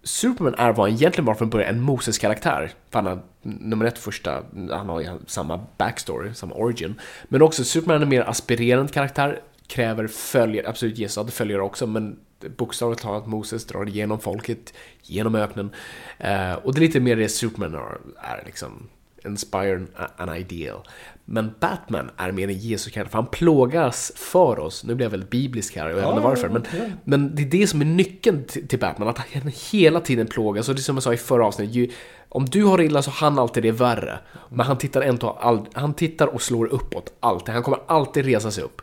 Superman 0.02 0.54
är 0.54 0.72
vad 0.72 0.88
han 0.88 0.96
egentligen 0.96 1.24
var 1.24 1.34
från 1.34 1.50
början, 1.50 1.74
en 1.74 1.80
Moses-karaktär. 1.80 2.72
För 2.90 2.98
han 2.98 3.06
har, 3.06 3.22
nummer 3.42 3.84
ett, 3.84 3.98
första, 3.98 4.42
han 4.70 4.88
har 4.88 5.00
ju 5.00 5.08
samma 5.26 5.66
backstory, 5.78 6.34
samma 6.34 6.54
origin. 6.54 6.94
Men 7.28 7.42
också 7.42 7.64
Superman 7.64 7.96
är 7.96 8.02
en 8.02 8.08
mer 8.08 8.28
aspirerande 8.28 8.92
karaktär, 8.92 9.40
kräver 9.66 10.06
följare, 10.06 10.68
absolut 10.68 10.98
Jesus 10.98 11.16
hade 11.16 11.30
följare 11.30 11.62
också, 11.62 11.86
men 11.86 12.18
bokstavligt 12.56 13.02
talat 13.02 13.26
Moses 13.26 13.64
drar 13.64 13.88
igenom 13.88 14.20
folket, 14.20 14.74
genom 15.02 15.34
öknen. 15.34 15.70
Eh, 16.18 16.52
och 16.52 16.74
det 16.74 16.78
är 16.78 16.86
lite 16.86 17.00
mer 17.00 17.16
det 17.16 17.28
Superman 17.28 17.74
är, 17.74 17.98
är 18.16 18.42
liksom, 18.46 18.88
inspire 19.24 19.86
an 20.16 20.36
ideal. 20.36 20.80
Men 21.28 21.54
Batman 21.60 22.10
är 22.16 22.32
mer 22.32 22.48
en 22.48 22.58
Jesus 22.58 22.92
karaktär, 22.92 23.10
för 23.10 23.18
han 23.18 23.26
plågas 23.26 24.12
för 24.16 24.58
oss. 24.58 24.84
Nu 24.84 24.94
blir 24.94 25.06
jag 25.06 25.10
väldigt 25.10 25.30
biblisk 25.30 25.76
här, 25.76 25.84
och 25.84 25.90
jag 25.90 25.96
vet 25.96 26.08
inte 26.08 26.20
varför. 26.20 26.48
Men, 26.48 26.62
men 27.04 27.34
det 27.34 27.42
är 27.42 27.46
det 27.46 27.66
som 27.66 27.80
är 27.80 27.84
nyckeln 27.84 28.44
till, 28.44 28.78
Batman, 28.78 29.08
att 29.08 29.18
han 29.18 29.52
hela 29.70 30.00
tiden 30.00 30.26
plågas. 30.26 30.68
Och 30.68 30.74
det 30.74 30.80
är 30.80 30.82
som 30.82 30.96
jag 30.96 31.02
sa 31.02 31.12
i 31.12 31.16
förra 31.16 31.46
avsnittet, 31.46 31.96
om 32.28 32.44
du 32.44 32.64
har 32.64 32.78
det 32.78 32.84
illa 32.84 33.02
så 33.02 33.10
han 33.10 33.38
alltid 33.38 33.62
det 33.62 33.70
värre. 33.70 34.18
Men 34.48 34.66
han 34.66 34.78
tittar, 34.78 35.02
ändå, 35.02 35.66
han 35.72 35.94
tittar 35.94 36.26
och 36.26 36.42
slår 36.42 36.66
uppåt, 36.66 37.12
alltid. 37.20 37.54
Han 37.54 37.62
kommer 37.62 37.78
alltid 37.86 38.24
resa 38.24 38.50
sig 38.50 38.64
upp. 38.64 38.82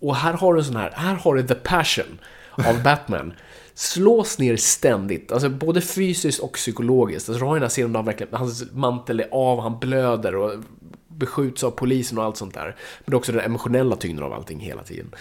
Och 0.00 0.16
här 0.16 0.32
har 0.32 0.54
du 0.54 0.60
en 0.60 0.64
sån 0.64 0.76
här, 0.76 0.92
här 0.94 1.14
har 1.14 1.34
du 1.34 1.42
the 1.42 1.54
passion 1.54 2.18
av 2.50 2.82
Batman. 2.84 3.32
Slås 3.74 4.38
ner 4.38 4.56
ständigt, 4.56 5.32
alltså 5.32 5.48
både 5.48 5.80
fysiskt 5.80 6.40
och 6.40 6.52
psykologiskt. 6.52 7.28
Alltså 7.28 7.44
du 7.44 7.46
har 7.46 7.54
ju 7.54 7.60
den 7.60 7.62
här 7.62 7.70
scenen 7.70 7.92
där 7.92 7.98
han 7.98 8.06
verkligen, 8.06 8.34
hans 8.34 8.72
mantel 8.72 9.20
är 9.20 9.28
av, 9.32 9.60
han 9.60 9.78
blöder 9.78 10.34
och 10.36 10.52
beskjuts 11.18 11.64
av 11.64 11.70
polisen 11.70 12.18
och 12.18 12.24
allt 12.24 12.36
sånt 12.36 12.54
där. 12.54 12.76
Men 13.04 13.14
också 13.14 13.32
den 13.32 13.40
emotionella 13.40 13.96
tyngden 13.96 14.24
av 14.24 14.32
allting 14.32 14.60
hela 14.60 14.82
tiden. 14.82 15.14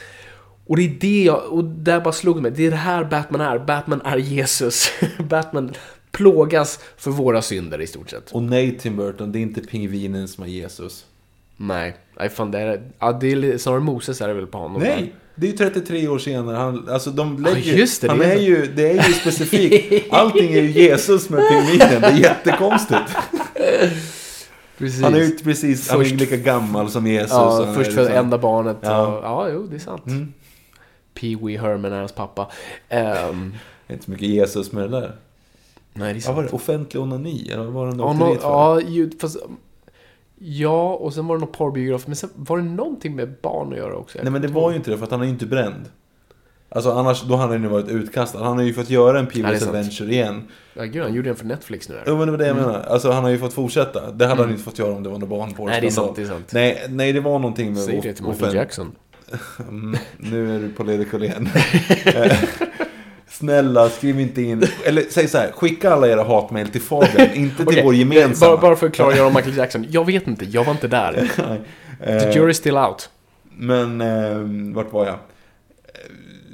Och 0.65 0.77
det 0.77 0.83
är 0.83 0.97
det 0.99 1.23
jag, 1.23 1.53
och 1.53 1.63
där 1.63 1.99
bara 1.99 2.13
slog 2.13 2.37
det 2.37 2.41
mig, 2.41 2.51
det 2.51 2.65
är 2.65 2.71
det 2.71 2.77
här 2.77 3.03
Batman 3.03 3.41
är. 3.41 3.59
Batman 3.59 4.01
är 4.05 4.17
Jesus. 4.17 4.91
Batman 5.19 5.73
plågas 6.11 6.79
för 6.97 7.11
våra 7.11 7.41
synder 7.41 7.81
i 7.81 7.87
stort 7.87 8.09
sett. 8.09 8.31
Och 8.31 8.43
nej 8.43 8.77
Tim 8.77 8.97
Burton, 8.97 9.31
det 9.31 9.39
är 9.39 9.41
inte 9.41 9.61
pingvinen 9.61 10.27
som 10.27 10.43
är 10.43 10.47
Jesus. 10.47 11.05
Nej, 11.57 11.95
nej 12.19 12.29
fan 12.29 12.51
det 12.51 12.59
är, 12.59 12.81
ja, 12.99 13.11
det 13.11 13.31
är 13.31 13.57
snarare 13.57 13.79
Moses 13.79 14.21
är 14.21 14.27
det 14.27 14.33
väl 14.33 14.47
på 14.47 14.57
honom. 14.57 14.81
Nej, 14.81 15.13
det 15.35 15.47
är 15.47 15.51
ju 15.51 15.57
33 15.57 16.07
år 16.07 16.19
senare. 16.19 16.57
Han, 16.57 16.89
alltså 16.89 17.09
de 17.11 17.43
lägger, 17.43 17.71
Ja, 17.71 17.77
just 17.77 18.01
det, 18.01 18.07
han 18.07 18.19
det 18.19 18.25
är 18.25 18.35
är 18.35 18.41
ju, 18.41 18.65
det 18.65 18.91
är 18.91 19.07
ju 19.07 19.13
specifikt. 19.13 20.05
Allting 20.13 20.53
är 20.53 20.61
ju 20.61 20.71
Jesus 20.71 21.29
med 21.29 21.49
pingvinen. 21.49 22.01
Det 22.01 22.07
är 22.07 22.17
jättekonstigt. 22.17 23.15
Precis. 24.77 25.01
Han 25.03 25.13
är 25.13 25.19
ju 25.19 25.37
precis, 25.37 25.89
han 25.89 25.99
är 25.99 26.03
ju 26.03 26.09
Först- 26.09 26.19
lika 26.21 26.37
gammal 26.37 26.89
som 26.89 27.07
Jesus. 27.07 27.31
Ja, 27.31 27.71
först 27.75 27.93
för 27.93 28.01
liksom- 28.01 28.17
enda 28.17 28.37
barnet. 28.37 28.77
Ja. 28.81 28.89
Ja, 28.89 29.19
ja 29.23 29.49
jo, 29.53 29.67
det 29.67 29.75
är 29.75 29.79
sant. 29.79 30.03
Pee 31.13 31.35
Wee 31.35 31.57
Herman 31.57 31.93
är 31.93 31.99
hans 31.99 32.11
pappa. 32.11 32.47
Ehm, 32.89 33.53
Det 33.87 33.93
är 33.93 33.95
inte 33.95 34.05
så 34.05 34.11
mycket 34.11 34.27
Jesus 34.27 34.71
med 34.71 34.83
det 34.83 34.89
där. 34.99 35.15
nej, 35.93 36.13
det 36.13 36.13
är 36.13 36.15
Ja, 36.15 36.21
sant. 36.21 36.35
var 36.35 36.43
det 36.43 36.49
offentlig 36.49 37.01
onani? 37.03 37.49
Eller 37.51 37.63
var 37.63 37.85
det 37.85 37.91
de 37.91 37.99
Ja, 37.99 38.05
åkte 38.05 38.19
nå- 38.19 38.31
dit 38.33 38.41
för? 38.41 38.49
ja, 38.49 38.81
ju, 38.81 39.11
fast, 39.19 39.37
ja, 40.39 40.93
och 40.93 41.13
sen 41.13 41.27
var 41.27 41.35
det 41.35 41.39
någon 41.39 41.51
porrbiograf. 41.51 42.07
Men 42.07 42.15
sen 42.15 42.29
var 42.35 42.57
det 42.57 42.63
någonting 42.63 43.15
med 43.15 43.35
barn 43.41 43.71
att 43.71 43.77
göra 43.77 43.95
också. 43.95 44.19
Nej 44.23 44.31
men 44.31 44.41
det 44.41 44.47
var 44.47 44.71
ju 44.71 44.77
inte 44.77 44.91
det 44.91 44.97
för 44.97 45.05
att 45.05 45.11
han 45.11 45.21
är 45.21 45.25
ju 45.25 45.31
inte 45.31 45.45
bränd. 45.45 45.85
Alltså 46.69 46.91
annars, 46.91 47.21
då 47.23 47.35
hade 47.35 47.53
han 47.53 47.63
ju 47.63 47.69
varit 47.69 47.89
utkastad. 47.89 48.43
Han 48.43 48.57
har 48.57 48.63
ju 48.63 48.73
fått 48.73 48.89
göra 48.89 49.19
en 49.19 49.25
Ja, 49.25 49.31
Pee-Wee's 49.31 49.57
sant. 49.57 49.69
Adventure 49.75 50.11
igen. 50.11 50.43
Ja, 50.73 50.83
gud, 50.83 51.03
han 51.03 51.13
gjorde 51.13 51.29
den 51.29 51.35
för 51.35 51.45
Netflix 51.45 51.89
nu. 51.89 51.95
Jo 52.07 52.17
men 52.17 52.25
det 52.27 52.31
var 52.31 52.37
det 52.37 52.47
jag 52.47 52.55
menar. 52.55 52.81
Alltså 52.87 53.11
han 53.11 53.23
har 53.23 53.29
ju 53.31 53.37
fått 53.37 53.53
fortsätta. 53.53 54.11
Det 54.11 54.27
hade 54.27 54.41
han 54.41 54.51
inte 54.51 54.63
fått 54.63 54.79
göra 54.79 54.93
om 54.93 55.03
det 55.03 55.09
var 55.09 55.17
någon 55.19 55.29
barnporr. 55.29 55.67
Nej, 55.69 55.81
det 55.81 55.87
är 55.87 55.91
sant, 55.91 56.15
det 56.15 56.21
är 56.21 56.25
sant. 56.25 56.51
Nej, 56.53 56.85
nej, 56.89 57.13
det 57.13 57.19
var 57.19 57.39
någonting 57.39 57.73
med 57.73 57.83
Säg 57.83 58.01
det 58.03 58.13
till 58.13 58.25
Michael 58.25 58.55
Jackson. 58.55 58.91
Mm, 59.69 59.97
nu 60.17 60.55
är 60.55 60.59
du 60.59 60.69
political 60.69 61.23
igen. 61.23 61.49
Eh, 62.05 62.37
Snälla, 63.29 63.89
skriv 63.89 64.19
inte 64.19 64.41
in. 64.41 64.63
Eller 64.85 65.03
säg 65.09 65.27
så 65.27 65.37
här, 65.37 65.51
skicka 65.51 65.91
alla 65.93 66.07
era 66.07 66.23
hatmejl 66.23 66.67
till 66.67 66.81
Fabian, 66.81 67.31
inte 67.33 67.55
till 67.57 67.67
Okej, 67.67 67.83
vår 67.83 67.95
gemensamma. 67.95 68.51
Bara, 68.51 68.61
bara 68.61 68.75
för 68.75 68.87
att 68.87 68.93
klargöra 68.93 69.27
om 69.27 69.33
Michael 69.33 69.57
Jackson. 69.57 69.85
Jag 69.89 70.05
vet 70.05 70.27
inte, 70.27 70.45
jag 70.45 70.63
var 70.63 70.71
inte 70.71 70.87
där. 70.87 71.31
Eh, 72.01 72.19
The 72.19 72.39
jury's 72.39 72.53
still 72.53 72.77
out. 72.77 73.09
Men, 73.49 74.01
eh, 74.01 74.73
vart 74.75 74.93
var 74.93 75.05
jag? 75.05 75.15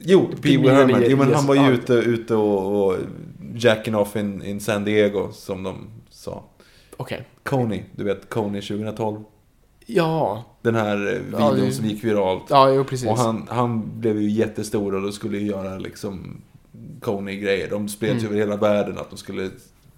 Jo, 0.05 0.29
Pee 0.41 0.57
Wee 0.57 0.69
Herman. 0.71 1.03
Jo, 1.07 1.17
men 1.17 1.27
yes, 1.29 1.37
han 1.37 1.45
var 1.47 1.55
ju 1.55 1.73
ute, 1.73 1.93
ute 1.93 2.35
och, 2.35 2.85
och 2.87 2.97
jacking 3.55 3.95
off 3.95 4.15
in, 4.15 4.43
in 4.43 4.59
San 4.59 4.85
Diego, 4.85 5.31
som 5.31 5.63
de 5.63 5.75
sa. 6.09 6.43
Okej. 6.97 7.27
Coney, 7.43 7.83
du 7.95 8.03
vet 8.03 8.29
Coney 8.29 8.61
2012. 8.61 9.23
Ja. 9.85 10.43
Den 10.61 10.75
här 10.75 10.95
eh, 11.07 11.19
videon 11.19 11.41
Ja, 11.41 11.51
det- 11.51 11.71
som 11.71 11.85
gick 11.85 12.03
viralt. 12.03 12.43
Ja, 12.49 12.69
jo 12.73 12.83
precis. 12.83 13.07
Och 13.09 13.17
han, 13.17 13.47
han 13.49 13.99
blev 13.99 14.21
ju 14.21 14.29
jättestor 14.29 14.95
och 14.95 15.01
då 15.01 15.11
skulle 15.11 15.37
ju 15.37 15.47
göra 15.47 15.77
liksom 15.77 16.41
Coney-grejer. 17.01 17.69
De 17.69 17.87
spreds 17.89 18.13
Mm. 18.23 18.25
över 18.25 18.35
hela 18.37 18.55
världen 18.55 18.97
att 18.97 19.09
de 19.09 19.17
skulle 19.17 19.49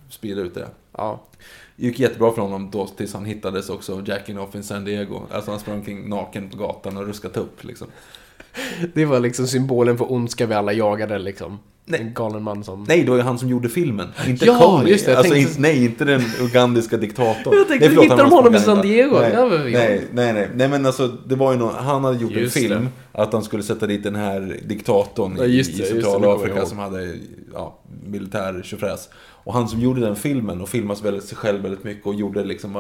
sprida 0.09 0.41
ut 0.41 0.53
det. 0.53 0.67
Ja. 0.97 1.21
Det 1.75 1.85
gick 1.85 1.99
jättebra 1.99 2.31
för 2.31 2.41
honom 2.41 2.69
då 2.71 2.87
tills 2.87 3.13
han 3.13 3.25
hittades 3.25 3.69
också 3.69 4.01
jacking 4.05 4.39
off 4.39 4.55
in 4.55 4.63
San 4.63 4.85
Diego. 4.85 5.21
Alltså 5.31 5.51
han 5.51 5.59
sprang 5.59 5.75
omkring 5.77 6.09
naken 6.09 6.49
på 6.49 6.57
gatan 6.57 6.97
och 6.97 7.05
ruskade 7.07 7.39
upp 7.39 7.63
liksom. 7.63 7.87
Det 8.93 9.05
var 9.05 9.19
liksom 9.19 9.47
symbolen 9.47 9.97
för 9.97 10.11
ondska 10.13 10.45
vi 10.45 10.53
alla 10.53 10.73
jagade 10.73 11.19
liksom. 11.19 11.59
En 11.91 12.13
galen 12.13 12.43
man 12.43 12.63
som... 12.63 12.85
Nej, 12.87 13.03
det 13.03 13.09
var 13.09 13.17
ju 13.17 13.23
han 13.23 13.39
som 13.39 13.49
gjorde 13.49 13.69
filmen. 13.69 14.07
Inte 14.27 14.45
Ja, 14.45 14.59
Comey. 14.59 14.91
just 14.91 15.05
det, 15.05 15.17
alltså, 15.17 15.33
tänkte- 15.33 15.49
inte, 15.51 15.61
nej, 15.61 15.85
inte 15.85 16.05
den 16.05 16.21
ugandiska 16.41 16.97
diktatorn. 16.97 17.53
Jag 17.57 17.67
tänkte, 17.67 17.75
nej, 17.79 17.89
förlåt, 17.89 18.05
hittar 18.05 18.17
de 18.17 18.31
honom 18.31 18.55
i 18.55 18.59
San. 18.59 18.81
Diego? 18.81 19.19
Nej, 19.19 19.31
Ja, 19.33 19.45
men- 19.49 19.71
nej, 19.71 20.01
nej, 20.13 20.33
nej. 20.33 20.49
Nej, 20.55 20.69
men 20.69 20.85
alltså, 20.85 21.07
det 21.07 21.35
var 21.35 21.51
ju 21.53 21.57
någon, 21.59 21.75
han 21.75 22.03
hade 22.03 22.17
gjort 22.17 22.31
Just 22.31 22.55
en 22.57 22.61
film. 22.63 22.87
det. 23.13 23.21
Att 23.21 23.33
han 23.33 23.43
skulle 23.43 23.63
sätta 23.63 23.87
dit 23.87 24.03
den 24.03 24.15
här 24.15 24.59
diktatorn 24.65 25.35
Ja, 25.37 25.45
i, 25.45 25.59
i 25.59 25.63
Centralafrika 25.63 26.65
som 26.65 26.77
hade 26.79 27.13
ja, 27.53 27.79
militär 28.05 28.61
tjofräs. 28.63 29.09
Och 29.17 29.53
han 29.53 29.67
som 29.67 29.79
gjorde 29.79 30.01
den 30.01 30.15
filmen 30.15 30.61
och 30.61 30.69
filmade 30.69 31.21
sig 31.21 31.37
själv 31.37 31.61
väldigt 31.61 31.83
mycket 31.83 32.05
och 32.07 32.15
gjorde 32.15 32.43
liksom 32.43 32.75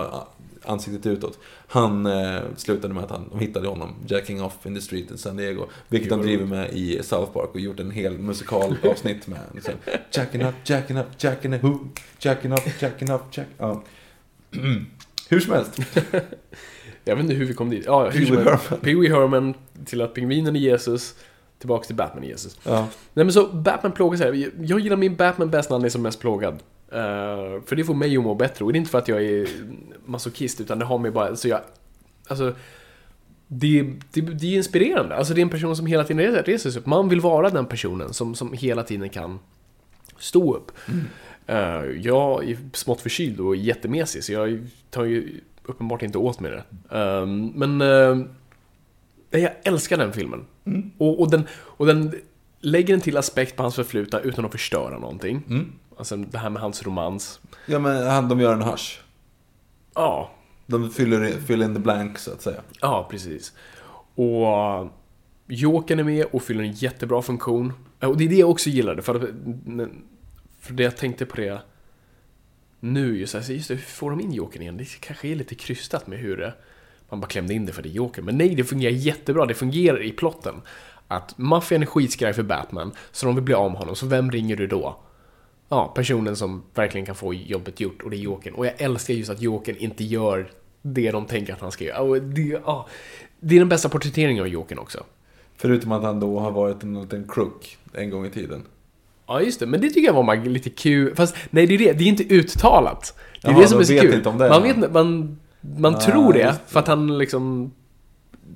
ansiktet 0.67 1.05
utåt. 1.05 1.39
Han 1.67 2.05
eh, 2.05 2.39
slutade 2.57 2.93
med 2.93 3.03
att 3.03 3.09
han, 3.09 3.29
de 3.31 3.39
hittade 3.39 3.67
honom, 3.67 3.95
jacking 4.07 4.43
off 4.43 4.65
in 4.65 4.75
the 4.75 4.81
street 4.81 5.11
in 5.11 5.17
San 5.17 5.37
Diego. 5.37 5.65
Vilket 5.87 6.11
han 6.11 6.21
driver 6.21 6.45
med 6.45 6.69
i 6.73 7.03
South 7.03 7.31
Park 7.31 7.49
och 7.53 7.59
gjort 7.59 7.79
en 7.79 7.91
hel 7.91 8.17
musikalavsnitt 8.17 9.27
med. 9.27 9.39
Liksom, 9.53 9.73
jacking 10.11 10.41
up, 10.43 10.55
jacking 10.65 10.97
up, 10.97 11.05
jacking 11.23 11.53
up, 11.53 11.63
who, 11.63 11.79
jacking 12.19 12.51
up, 12.53 12.81
jacking 12.81 13.11
up, 13.11 13.21
jack... 13.31 13.47
Ja. 13.57 13.83
Hur 15.29 15.39
som 15.39 15.53
helst. 15.53 15.79
Jag 17.07 17.15
vet 17.15 17.23
inte 17.23 17.35
hur 17.35 17.45
vi 17.45 17.53
kom 17.53 17.69
dit. 17.69 17.83
Ja, 17.85 18.09
hur 18.09 18.11
Pee 18.11 18.25
som 18.27 18.35
Wee 18.35 18.43
helst. 18.49 18.65
Herman. 18.69 18.81
Pee 18.83 19.09
Herman 19.13 19.53
till 19.85 20.01
att 20.01 20.13
pingvinen 20.13 20.55
är 20.55 20.59
Jesus. 20.59 21.15
Tillbaks 21.59 21.87
till 21.87 21.95
Batman 21.95 22.23
är 22.23 22.27
Jesus. 22.27 22.57
Ja. 22.63 22.87
Nej 23.13 23.25
men 23.25 23.31
så 23.33 23.47
Batman 23.47 23.91
plågas 23.91 24.19
här. 24.21 24.33
Jag- 24.33 24.51
Jag 24.65 24.79
gillar 24.79 24.97
min 24.97 25.15
Batman 25.15 25.49
bäst 25.49 25.69
när 25.69 25.77
han 25.77 25.85
är 25.85 25.89
som 25.89 26.01
mest 26.01 26.19
plågad. 26.19 26.59
Eh, 26.95 27.61
för 27.65 27.75
det 27.75 27.83
får 27.83 27.93
mig 27.93 28.17
att 28.17 28.23
må 28.23 28.35
bättre. 28.35 28.65
Och 28.65 28.73
det 28.73 28.77
är 28.77 28.79
inte 28.79 28.91
för 28.91 28.97
att 28.97 29.07
jag 29.07 29.23
är 29.23 29.47
masochist, 30.05 30.61
utan 30.61 30.79
det 30.79 30.85
har 30.85 30.97
mig 30.97 31.11
bara... 31.11 31.35
Så 31.35 31.47
jag, 31.47 31.61
alltså, 32.27 32.55
det, 33.47 33.83
det, 34.11 34.21
det 34.21 34.47
är 34.47 34.57
inspirerande. 34.57 35.15
Alltså 35.15 35.33
det 35.33 35.39
är 35.39 35.43
en 35.43 35.49
person 35.49 35.75
som 35.75 35.85
hela 35.85 36.03
tiden 36.03 36.35
reser, 36.43 36.69
sig 36.69 36.79
upp. 36.79 36.85
Man 36.85 37.09
vill 37.09 37.21
vara 37.21 37.49
den 37.49 37.65
personen 37.65 38.13
som, 38.13 38.35
som 38.35 38.53
hela 38.53 38.83
tiden 38.83 39.09
kan 39.09 39.39
stå 40.17 40.55
upp. 40.55 40.71
Eh, 41.47 41.83
jag 42.01 42.49
är 42.49 42.57
smått 42.73 43.01
förkyld 43.01 43.39
och 43.39 43.55
jättemesig, 43.55 44.23
så 44.23 44.31
jag 44.31 44.67
tar 44.89 45.03
ju 45.03 45.41
uppenbart 45.63 46.01
inte 46.01 46.17
åt 46.17 46.39
mig 46.39 46.51
det. 46.51 46.63
Eh, 46.97 47.25
men 47.53 47.81
eh, 47.81 49.41
jag 49.41 49.51
älskar 49.63 49.97
den 49.97 50.13
filmen. 50.13 50.45
Och, 50.97 51.21
och, 51.21 51.31
den, 51.31 51.43
och 51.51 51.85
den 51.85 52.13
lägger 52.59 52.93
en 52.93 53.01
till 53.01 53.17
aspekt 53.17 53.55
på 53.55 53.63
hans 53.63 53.75
förflutna 53.75 54.19
utan 54.19 54.45
att 54.45 54.51
förstöra 54.51 54.99
någonting. 54.99 55.43
Alltså 55.97 56.15
det 56.17 56.37
här 56.37 56.49
med 56.49 56.61
hans 56.61 56.83
romans. 56.83 57.39
ja, 57.65 57.79
men 57.79 58.07
han, 58.07 58.29
de 58.29 58.39
gör 58.39 58.53
en 58.53 58.61
hash. 58.61 58.99
Ja, 59.95 60.31
De 60.65 60.89
fyller, 60.89 61.31
fyller 61.31 61.65
in 61.65 61.73
the 61.73 61.79
blank, 61.79 62.17
så 62.19 62.31
att 62.31 62.41
säga. 62.41 62.61
ja 62.81 63.07
precis. 63.11 63.53
Och 64.15 64.87
Jokern 65.47 65.99
är 65.99 66.03
med 66.03 66.25
och 66.31 66.43
fyller 66.43 66.63
en 66.63 66.71
jättebra 66.71 67.21
funktion. 67.21 67.73
Och 67.99 68.17
det 68.17 68.23
är 68.25 68.29
det 68.29 68.35
jag 68.35 68.49
också 68.49 68.69
gillade, 68.69 69.01
för, 69.01 69.15
att- 69.15 69.29
för 70.59 70.73
det 70.73 70.83
jag 70.83 70.97
tänkte 70.97 71.25
på 71.25 71.35
det 71.35 71.59
nu, 72.79 73.17
just, 73.19 73.35
alltså, 73.35 73.53
just 73.53 73.67
det, 73.67 73.73
hur 73.75 73.81
får 73.81 74.09
de 74.09 74.19
in 74.21 74.33
Jokern 74.33 74.61
igen? 74.61 74.77
Det 74.77 74.85
kanske 74.99 75.27
är 75.27 75.35
lite 75.35 75.55
krystat 75.55 76.07
med 76.07 76.19
hur 76.19 76.37
det, 76.37 76.53
man 77.09 77.19
bara 77.21 77.27
klämde 77.27 77.53
in 77.53 77.65
det 77.65 77.73
för 77.73 77.81
det 77.81 77.89
är 77.89 77.91
Joker. 77.91 78.21
Men 78.21 78.37
nej, 78.37 78.55
det 78.55 78.63
fungerar 78.63 78.91
jättebra, 78.93 79.45
det 79.45 79.53
fungerar 79.53 80.03
i 80.03 80.11
plotten. 80.11 80.55
Att 81.07 81.37
maffian 81.37 81.81
är 81.81 81.85
skitskraj 81.85 82.33
för 82.33 82.43
Batman, 82.43 82.91
så 83.11 83.25
de 83.25 83.35
vill 83.35 83.43
bli 83.43 83.53
av 83.53 83.71
med 83.71 83.79
honom, 83.79 83.95
så 83.95 84.05
vem 84.05 84.31
ringer 84.31 84.55
du 84.55 84.67
då? 84.67 84.99
Ja, 85.69 85.91
personen 85.95 86.35
som 86.35 86.63
verkligen 86.73 87.05
kan 87.05 87.15
få 87.15 87.33
jobbet 87.33 87.79
gjort, 87.79 88.01
och 88.01 88.09
det 88.09 88.17
är 88.17 88.19
Jokern. 88.19 88.53
Och 88.53 88.65
jag 88.65 88.73
älskar 88.81 89.13
just 89.13 89.29
att 89.29 89.41
Jokern 89.41 89.75
inte 89.77 90.03
gör 90.03 90.47
det 90.81 91.11
de 91.11 91.25
tänker 91.25 91.53
att 91.53 91.61
han 91.61 91.71
ska 91.71 91.83
göra. 91.83 92.01
Och 92.01 92.21
det, 92.21 92.41
ja, 92.65 92.87
det 93.39 93.55
är 93.55 93.59
den 93.59 93.69
bästa 93.69 93.89
porträtteringen 93.89 94.41
av 94.43 94.47
Jokern 94.47 94.79
också. 94.79 95.03
Förutom 95.57 95.91
att 95.91 96.03
han 96.03 96.19
då 96.19 96.39
har 96.39 96.51
varit 96.51 96.83
en 96.83 97.01
liten 97.01 97.27
crook 97.27 97.77
en 97.93 98.09
gång 98.09 98.25
i 98.25 98.29
tiden. 98.29 98.63
Ja, 99.27 99.41
just 99.41 99.59
det. 99.59 99.65
Men 99.65 99.81
det 99.81 99.89
tycker 99.89 100.07
jag 100.07 100.13
var 100.13 100.45
lite 100.45 100.69
kul. 100.69 101.15
Fast 101.15 101.35
nej, 101.49 101.67
det 101.67 101.73
är 101.73 101.77
det. 101.77 101.93
Det 101.93 102.03
är 102.03 102.07
inte 102.07 102.33
uttalat. 102.33 103.17
Det 103.41 103.47
är 103.47 103.51
Jaha, 103.51 103.61
det 103.61 103.67
som 103.67 103.77
de 103.77 103.83
är 103.83 103.85
så 103.85 103.93
vet 103.93 104.01
kul. 104.01 104.13
inte 104.13 104.29
om 104.29 104.37
det, 104.37 104.49
man 104.49 104.63
vet 104.63 104.91
man, 104.93 105.39
man 105.61 105.91
Nej, 105.91 106.01
tror 106.01 106.33
det. 106.33 106.55
För 106.67 106.79
att 106.79 106.87
han 106.87 107.17
liksom 107.17 107.71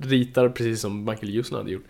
ritar 0.02 0.48
precis 0.48 0.80
som 0.80 1.04
Michael 1.04 1.36
Houston 1.36 1.58
hade 1.58 1.70
gjort. 1.70 1.84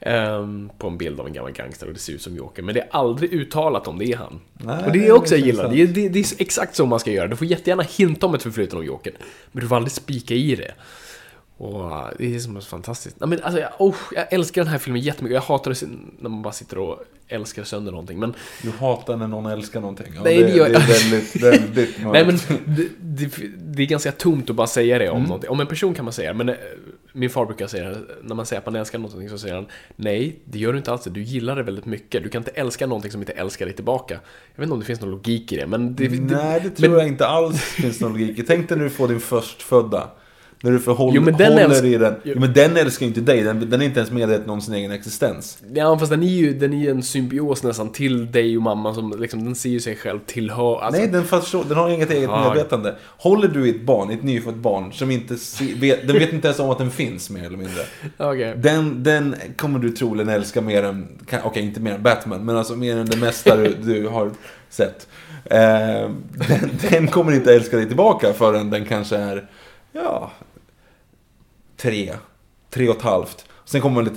ehm, 0.00 0.70
på 0.78 0.86
en 0.88 0.98
bild 0.98 1.20
av 1.20 1.26
en 1.26 1.32
gammal 1.32 1.52
gangster 1.52 1.86
och 1.86 1.92
det 1.92 1.98
ser 1.98 2.12
ut 2.12 2.22
som 2.22 2.36
Joker. 2.36 2.62
Men 2.62 2.74
det 2.74 2.80
är 2.80 2.88
aldrig 2.90 3.32
uttalat 3.32 3.88
om 3.88 3.98
det 3.98 4.12
är 4.12 4.16
han. 4.16 4.40
Nej, 4.52 4.84
och 4.86 4.92
det 4.92 5.06
är 5.06 5.12
också 5.12 5.34
jag 5.36 5.42
det 5.42 5.44
är 5.44 5.46
gillar. 5.46 5.68
Det 5.70 5.82
är, 5.82 5.86
det, 5.86 6.08
det 6.08 6.18
är 6.18 6.42
exakt 6.42 6.76
så 6.76 6.86
man 6.86 7.00
ska 7.00 7.10
göra. 7.10 7.28
Du 7.28 7.36
får 7.36 7.46
jättegärna 7.46 7.82
hinta 7.82 8.26
om 8.26 8.34
ett 8.34 8.42
förflutet 8.42 8.74
om 8.74 8.84
Joker. 8.84 9.12
Men 9.52 9.60
du 9.62 9.68
får 9.68 9.76
aldrig 9.76 9.92
spika 9.92 10.34
i 10.34 10.54
det. 10.56 10.74
Och 11.56 11.80
uh, 11.80 12.08
det 12.18 12.34
är 12.34 12.38
som 12.38 12.60
fantastiskt. 12.60 13.20
Nej, 13.20 13.28
men 13.28 13.42
alltså, 13.42 13.60
jag, 13.60 13.70
oh, 13.78 13.96
jag 14.14 14.32
älskar 14.32 14.62
den 14.62 14.70
här 14.70 14.78
filmen 14.78 15.02
jättemycket. 15.02 15.34
Jag 15.34 15.42
hatar 15.42 15.70
det 15.70 15.86
när 16.18 16.30
man 16.30 16.42
bara 16.42 16.52
sitter 16.52 16.78
och 16.78 17.04
älskar 17.28 17.64
sönder 17.64 17.92
någonting. 17.92 18.18
Men 18.18 18.34
Du 18.62 18.70
hatar 18.70 19.16
när 19.16 19.26
någon 19.26 19.46
älskar 19.46 19.80
någonting. 19.80 20.06
Ja, 20.14 20.20
Nej, 20.24 20.38
det, 20.38 20.44
det 20.46 20.56
gör 20.56 20.66
det 20.68 20.72
jag. 20.72 20.82
är 20.82 20.86
väldigt, 20.86 21.42
väldigt 21.42 21.96
Nej 22.12 22.26
men 22.26 22.38
det, 22.66 22.88
det, 23.00 23.30
det 23.58 23.82
är 23.82 23.86
ganska 23.86 24.12
tomt 24.12 24.50
att 24.50 24.56
bara 24.56 24.66
säga 24.66 24.98
det 24.98 25.10
om 25.10 25.22
någonting. 25.22 25.50
Om 25.50 25.60
en 25.60 25.66
person 25.66 25.94
kan 25.94 26.04
man 26.04 26.12
säga 26.14 26.32
det, 26.32 26.38
men 26.38 26.48
eh, 26.48 26.54
min 27.18 27.30
far 27.30 27.46
brukar 27.46 27.66
säga 27.66 27.90
det, 27.90 27.98
när 28.22 28.34
man 28.34 28.46
säger 28.46 28.60
att 28.60 28.66
man 28.66 28.76
älskar 28.76 28.98
någonting 28.98 29.28
så 29.28 29.38
säger 29.38 29.54
han 29.54 29.66
Nej, 29.96 30.38
det 30.44 30.58
gör 30.58 30.72
du 30.72 30.78
inte 30.78 30.92
alls. 30.92 31.04
Du 31.04 31.22
gillar 31.22 31.56
det 31.56 31.62
väldigt 31.62 31.86
mycket. 31.86 32.22
Du 32.22 32.28
kan 32.28 32.40
inte 32.40 32.50
älska 32.50 32.86
någonting 32.86 33.10
som 33.10 33.20
inte 33.20 33.32
älskar 33.32 33.66
dig 33.66 33.74
tillbaka. 33.74 34.14
Jag 34.14 34.60
vet 34.60 34.62
inte 34.62 34.72
om 34.72 34.80
det 34.80 34.86
finns 34.86 35.00
någon 35.00 35.10
logik 35.10 35.52
i 35.52 35.56
det, 35.56 35.66
men 35.66 35.94
det... 35.94 36.08
Nej, 36.08 36.60
det 36.60 36.70
tror 36.70 36.88
men, 36.88 36.98
jag 36.98 37.08
inte 37.08 37.26
alls 37.26 37.62
finns 37.62 38.00
någon 38.00 38.12
logik 38.12 38.38
i. 38.38 38.42
Tänk 38.42 38.68
dig 38.68 38.78
när 38.78 38.84
du 38.84 38.90
får 38.90 39.08
din 39.08 39.20
förstfödda. 39.20 40.10
När 40.62 40.70
du 40.70 40.78
förhåller, 40.78 41.16
Jo, 41.16 41.22
men 41.22 41.36
den 41.36 41.52
håller 41.52 41.84
i 41.84 41.98
den. 41.98 42.14
Jo. 42.24 42.32
Jo, 42.34 42.40
men 42.40 42.52
den 42.52 42.76
älskar 42.76 43.06
ju 43.06 43.08
inte 43.08 43.20
dig. 43.20 43.42
Den, 43.42 43.70
den 43.70 43.80
är 43.80 43.84
inte 43.84 44.00
ens 44.00 44.12
medveten 44.12 44.50
om 44.50 44.60
sin 44.60 44.74
egen 44.74 44.90
existens. 44.92 45.58
Ja, 45.74 45.98
fast 45.98 46.10
den 46.10 46.22
är 46.22 46.26
ju 46.26 46.54
den 46.58 46.72
är 46.72 46.90
en 46.90 47.02
symbios 47.02 47.62
nästan 47.62 47.92
till 47.92 48.32
dig 48.32 48.56
och 48.56 48.62
mamma 48.62 48.94
som 48.94 49.14
liksom, 49.20 49.44
den 49.44 49.54
ser 49.54 49.68
ju 49.70 49.80
sig 49.80 49.96
själv 49.96 50.18
tillhör... 50.26 50.80
Alltså, 50.80 51.00
Nej, 51.00 51.10
den, 51.10 51.24
förstår, 51.24 51.64
den 51.68 51.76
har 51.76 51.90
inget 51.90 52.10
eget 52.10 52.22
Ja. 52.30 52.44
medvetande. 52.48 52.94
Håller 53.18 53.48
du 53.48 53.66
i 53.66 53.70
ett 53.70 53.82
barn, 53.82 54.10
ett 54.10 54.22
nyfött 54.22 54.54
barn, 54.54 54.92
som 54.92 55.10
inte 55.10 55.36
se, 55.36 55.74
vet, 55.74 56.08
den 56.08 56.18
vet 56.18 56.32
inte 56.32 56.48
ens 56.48 56.60
om 56.60 56.70
att 56.70 56.78
den 56.78 56.90
finns 56.90 57.30
mer 57.30 57.44
eller 57.44 57.56
mindre. 57.58 57.82
Okej. 58.16 58.54
Den, 58.56 59.02
den 59.02 59.34
kommer 59.56 59.78
du 59.78 59.90
troligen 59.90 60.28
älska 60.28 60.60
mer 60.60 60.82
än, 60.82 61.08
okej 61.44 61.62
inte 61.62 61.80
mer 61.80 61.94
än 61.94 62.02
Batman, 62.02 62.44
men 62.44 62.56
alltså 62.56 62.76
mer 62.76 62.96
än 62.96 63.06
det 63.06 63.16
mesta 63.16 63.56
du, 63.56 63.74
du 63.82 64.08
har 64.08 64.30
sett. 64.70 65.08
Eh, 65.44 65.58
den, 66.48 66.70
den 66.90 67.06
kommer 67.08 67.32
inte 67.32 67.54
älska 67.54 67.76
dig 67.76 67.86
tillbaka 67.86 68.32
förrän 68.32 68.70
den 68.70 68.84
kanske 68.84 69.16
är, 69.16 69.46
ja, 69.92 70.30
tre, 71.78 72.14
tre 72.70 72.88
och 72.88 72.96
ett 72.96 73.02
halvt. 73.02 73.46
Sen 73.64 73.80
kommer, 73.80 74.10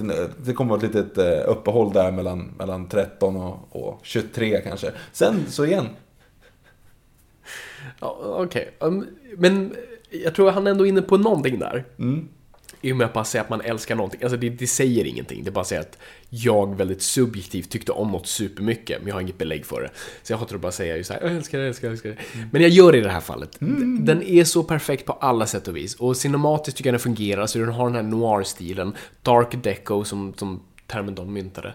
det 0.45 0.53
kommer 0.53 0.78
ett 0.78 0.84
litet 0.84 1.18
eh, 1.18 1.49
uppehåll 1.49 1.93
där 1.93 2.12
mellan, 2.12 2.53
mellan 2.57 2.88
13 2.88 3.36
och, 3.36 3.68
och 3.72 3.99
23 4.03 4.62
kanske. 4.62 4.91
Sen 5.12 5.45
så 5.47 5.66
igen. 5.66 5.88
Ja, 7.99 8.18
Okej. 8.22 8.72
Um, 8.80 9.07
men 9.38 9.76
jag 10.09 10.36
tror 10.36 10.51
han 10.51 10.68
är 10.68 10.72
ändå 10.72 10.86
inne 10.86 11.01
på 11.01 11.18
någonting 11.18 11.59
där. 11.59 11.86
Mm. 11.99 12.28
I 12.82 12.91
och 12.91 12.97
med 12.97 13.05
att 13.05 13.13
bara 13.13 13.23
säga 13.23 13.41
att 13.41 13.49
man 13.49 13.61
älskar 13.61 13.95
någonting. 13.95 14.23
Alltså 14.23 14.38
det, 14.38 14.49
det 14.49 14.67
säger 14.67 15.05
ingenting. 15.05 15.43
Det 15.43 15.51
bara 15.51 15.65
säger 15.65 15.82
att 15.82 15.97
jag 16.29 16.75
väldigt 16.75 17.01
subjektivt 17.01 17.69
tyckte 17.69 17.91
om 17.91 18.11
något 18.11 18.27
supermycket, 18.27 18.99
men 18.99 19.07
jag 19.07 19.15
har 19.15 19.21
inget 19.21 19.38
belägg 19.38 19.65
för 19.65 19.82
det. 19.82 19.89
Så 20.23 20.34
jag 20.34 20.38
hatar 20.38 20.55
att 20.55 20.61
bara 20.61 20.71
säga 20.71 20.97
ju 20.97 21.03
så 21.03 21.13
här, 21.13 21.21
jag 21.21 21.32
älskar 21.32 21.57
det, 21.57 21.63
jag 21.63 21.69
älskar 21.69 21.88
det, 21.88 21.95
jag 21.95 22.13
älskar 22.13 22.34
det. 22.34 22.47
Men 22.51 22.61
jag 22.61 22.71
gör 22.71 22.91
det 22.91 22.97
i 22.97 23.01
det 23.01 23.09
här 23.09 23.21
fallet. 23.21 23.57
Den 23.99 24.23
är 24.23 24.43
så 24.43 24.63
perfekt 24.63 25.05
på 25.05 25.13
alla 25.13 25.45
sätt 25.45 25.67
och 25.67 25.75
vis. 25.75 25.95
Och 25.95 26.17
cinematiskt 26.17 26.77
tycker 26.77 26.88
jag 26.88 26.93
den 26.93 26.99
fungerar, 26.99 27.47
så 27.47 27.59
den 27.59 27.69
har 27.69 27.86
den 27.86 27.95
här 27.95 28.03
noir-stilen. 28.03 28.93
Dark 29.21 29.63
deco 29.63 30.03
som, 30.03 30.34
som 30.38 30.61
termen 30.88 31.15
de 31.15 31.34
myntade. 31.34 31.73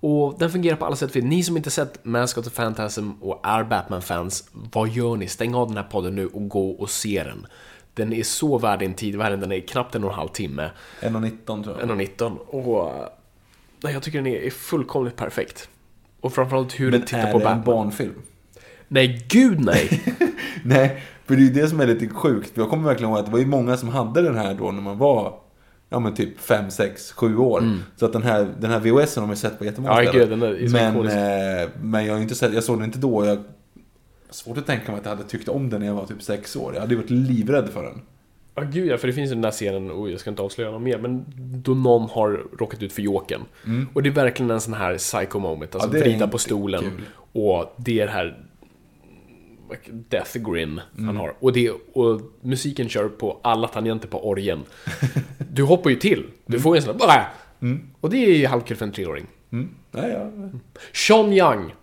Och 0.00 0.38
den 0.38 0.50
fungerar 0.50 0.76
på 0.76 0.86
alla 0.86 0.96
sätt. 0.96 1.16
vis. 1.16 1.24
Ni 1.24 1.42
som 1.42 1.56
inte 1.56 1.70
sett 1.70 2.04
Mask 2.04 2.38
of 2.38 2.44
the 2.44 2.50
Phantasm 2.50 3.10
och 3.20 3.40
är 3.44 3.64
Batman-fans, 3.64 4.48
vad 4.52 4.88
gör 4.88 5.16
ni? 5.16 5.28
Stäng 5.28 5.54
av 5.54 5.68
den 5.68 5.76
här 5.76 5.84
podden 5.84 6.14
nu 6.14 6.26
och 6.26 6.48
gå 6.48 6.70
och 6.70 6.90
se 6.90 7.24
den. 7.24 7.46
Den 7.96 8.12
är 8.12 8.22
så 8.22 8.58
värd 8.58 8.78
din 8.78 8.94
tid, 8.94 9.16
värd 9.16 9.38
den 9.40 9.52
är 9.52 9.60
knappt 9.60 9.94
en 9.94 10.04
och 10.04 10.10
en 10.10 10.16
halv 10.16 10.28
timme. 10.28 10.70
1,19 11.00 11.64
tror 11.64 11.76
jag. 11.80 11.88
1,19 11.90 12.36
och 12.38 12.92
nej, 13.82 13.92
jag 13.92 14.02
tycker 14.02 14.18
den 14.18 14.26
är, 14.26 14.36
är 14.36 14.50
fullkomligt 14.50 15.16
perfekt. 15.16 15.68
Och 16.20 16.32
framförallt 16.32 16.80
hur 16.80 16.90
Men 16.90 17.00
den 17.00 17.06
tittar 17.06 17.28
är 17.28 17.32
på 17.32 17.38
det 17.38 17.44
en 17.44 17.56
Batman. 17.58 17.64
barnfilm? 17.76 18.14
Nej, 18.88 19.26
gud 19.28 19.60
nej! 19.60 20.02
Nej, 20.64 21.02
för 21.24 21.36
det 21.36 21.40
är 21.42 21.44
ju 21.44 21.50
det 21.52 21.68
som 21.68 21.80
är 21.80 21.86
lite 21.86 22.08
sjukt. 22.08 22.50
Jag 22.54 22.70
kommer 22.70 22.84
verkligen 22.84 23.10
ihåg 23.10 23.18
att 23.18 23.26
det 23.26 23.32
var 23.32 23.38
ju 23.38 23.46
många 23.46 23.76
som 23.76 23.88
hade 23.88 24.22
den 24.22 24.36
här 24.36 24.54
då 24.54 24.70
när 24.72 24.82
man 24.82 24.98
var 24.98 25.34
Ja 25.88 25.98
men 25.98 26.14
typ 26.14 26.40
5, 26.40 26.70
6, 26.70 27.12
7 27.12 27.36
år. 27.36 27.62
Så 27.96 28.06
att 28.06 28.12
den 28.12 28.22
här, 28.22 28.48
den 28.60 28.70
här 28.70 28.80
VHSen 28.80 29.20
har 29.22 29.26
man 29.26 29.30
ju 29.36 29.40
sett 29.40 29.58
på 29.58 29.64
jättemånga 29.64 29.92
Mm. 29.92 30.04
Ja, 30.04 30.10
ställen. 30.12 30.40
gud, 30.40 30.72
är 30.72 30.92
men, 30.92 31.62
eh, 31.62 31.68
men 31.82 32.06
jag 32.06 32.14
har 32.14 32.20
inte 32.20 32.34
sett, 32.34 32.54
jag 32.54 32.64
såg 32.64 32.76
den 32.76 32.84
inte 32.84 32.98
då. 32.98 33.26
Jag 33.26 33.38
Svårt 34.36 34.58
att 34.58 34.66
tänka 34.66 34.92
mig 34.92 34.98
att 34.98 35.04
jag 35.06 35.16
hade 35.16 35.28
tyckt 35.28 35.48
om 35.48 35.70
den 35.70 35.80
när 35.80 35.86
jag 35.86 35.94
var 35.94 36.06
typ 36.06 36.22
6 36.22 36.56
år. 36.56 36.74
Jag 36.74 36.80
hade 36.80 36.96
varit 36.96 37.10
livrädd 37.10 37.68
för 37.68 37.82
den. 37.82 38.00
Ja, 38.54 38.62
gud 38.62 38.88
ja, 38.88 38.96
för 38.98 39.06
det 39.06 39.12
finns 39.12 39.30
ju 39.30 39.34
den 39.34 39.42
där 39.42 39.50
scenen, 39.50 39.90
och 39.90 40.10
jag 40.10 40.20
ska 40.20 40.30
inte 40.30 40.42
avslöja 40.42 40.70
något 40.70 40.82
mer, 40.82 40.98
men 40.98 41.24
då 41.62 41.74
någon 41.74 42.08
har 42.10 42.44
råkat 42.58 42.82
ut 42.82 42.92
för 42.92 43.02
Jokern. 43.02 43.40
Och 43.94 44.02
det 44.02 44.08
är 44.08 44.12
verkligen 44.12 44.50
en 44.50 44.60
sån 44.60 44.74
här 44.74 44.98
psycho 44.98 45.38
moment, 45.38 45.74
alltså 45.74 45.96
Ja, 45.96 46.02
vrida 46.04 46.28
på 46.28 46.38
stolen. 46.38 46.82
kul. 46.82 47.02
Och 47.32 47.74
det 47.76 48.00
är 48.00 48.06
det 48.06 48.12
här 48.12 48.42
death 49.90 50.38
grin 50.38 50.80
Mm. 50.94 51.06
han 51.06 51.16
har. 51.16 51.34
Och, 51.40 51.52
det, 51.52 51.70
och 51.70 52.20
musiken 52.40 52.88
kör 52.88 53.08
på 53.08 53.38
alla 53.42 53.68
tangenter 53.68 54.08
på 54.08 54.28
orgen. 54.28 54.62
Du 55.52 55.62
hoppar 55.62 55.90
ju 55.90 55.96
till. 55.96 56.26
Du 56.46 56.60
får 56.60 56.76
ju 56.76 56.78
en 56.78 56.84
sån 56.84 56.98
där... 56.98 57.06
"Bäh!" 57.06 57.76
Och 58.00 58.10
det 58.10 58.16
är 58.16 58.36
ju 58.38 58.46
halvkul 58.46 58.76
för 58.76 58.84
en 58.86 58.92
treåring. 58.92 59.26
Mm. 59.52 59.68
Nej, 59.90 60.10
ja. 60.10 60.30
Sean 60.92 61.32
Young. 61.32 61.74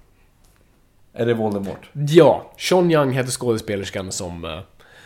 Är 1.13 1.25
det 1.25 1.33
Voldemort? 1.33 1.89
Ja, 1.93 2.51
Sean 2.57 2.91
Young 2.91 3.11
hette 3.11 3.31
skådespelerskan 3.31 4.11
som 4.11 4.45
uh, 4.45 4.59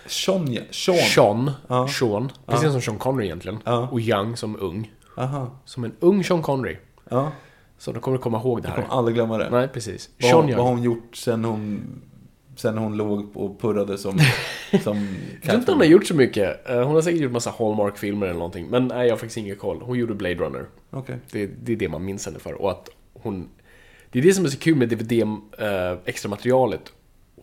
Sean, 0.06 0.54
ja. 0.54 0.62
Sean. 0.72 0.98
Sean. 0.98 1.52
Ja. 1.68 1.88
Sean. 1.88 2.32
Precis 2.46 2.72
som 2.72 2.82
Sean 2.82 2.98
Connery 2.98 3.26
egentligen. 3.26 3.60
Ja. 3.66 3.88
Och 3.92 4.00
Young 4.00 4.38
som 4.38 4.58
ung. 4.62 4.92
Aha. 5.18 5.60
Som 5.66 5.84
en 5.84 5.92
ung 6.00 6.24
Sean 6.24 6.42
Connery. 6.42 6.78
Ja. 7.10 7.32
Så 7.78 7.92
de 7.92 8.00
kommer 8.02 8.18
komma 8.18 8.38
ihåg 8.38 8.62
det 8.62 8.68
här. 8.68 8.76
kommer 8.76 8.88
aldrig 8.90 9.16
glömma 9.16 9.38
det. 9.38 9.50
Nej, 9.50 9.68
precis. 9.68 10.10
Vad, 10.22 10.30
Sean 10.30 10.46
vad 10.48 10.56
har 10.56 10.62
Young. 10.62 10.68
hon 10.70 10.84
gjort 10.84 11.16
sen 11.16 11.46
hon, 11.46 11.82
sen 12.56 12.78
hon 12.78 12.98
låg 12.98 13.38
och 13.38 13.60
purrade 13.62 13.98
som, 13.98 14.20
som 14.84 15.16
Jag 15.34 15.44
tror 15.44 15.56
inte 15.60 15.72
hon 15.72 15.80
har 15.80 15.88
gjort 15.88 16.06
så 16.08 16.16
mycket. 16.16 16.70
Eh, 16.70 16.82
Hon 16.82 16.96
har 16.96 17.02
säkert 17.02 17.22
gjort 17.22 17.32
massa 17.32 17.54
Hallmark-filmer 17.60 18.26
eller 18.28 18.40
någonting. 18.40 18.68
Men 18.68 18.88
nej, 18.88 19.08
jag 19.08 19.14
har 19.14 19.18
faktiskt 19.18 19.38
ingen 19.38 19.56
koll. 19.56 19.82
Hon 19.82 19.98
gjorde 20.00 20.14
Blade 20.14 20.36
Runner. 20.36 20.66
Okej. 20.92 21.18
Det, 21.32 21.46
det 21.64 21.72
är 21.72 21.76
det 21.76 21.90
man 21.90 22.06
minns 22.06 22.26
henne 22.26 22.40
för. 22.40 22.54
Och 22.62 22.72
att 22.72 22.90
hon... 23.14 23.50
Det 24.18 24.22
är 24.22 24.24
det 24.24 24.34
som 24.34 24.46
är 24.46 24.50
så 24.50 24.58
kul 24.58 24.76
med 24.76 24.90
DVD 24.90 25.12
eh, 25.22 25.98
extra 26.06 26.30
materialet. 26.30 26.82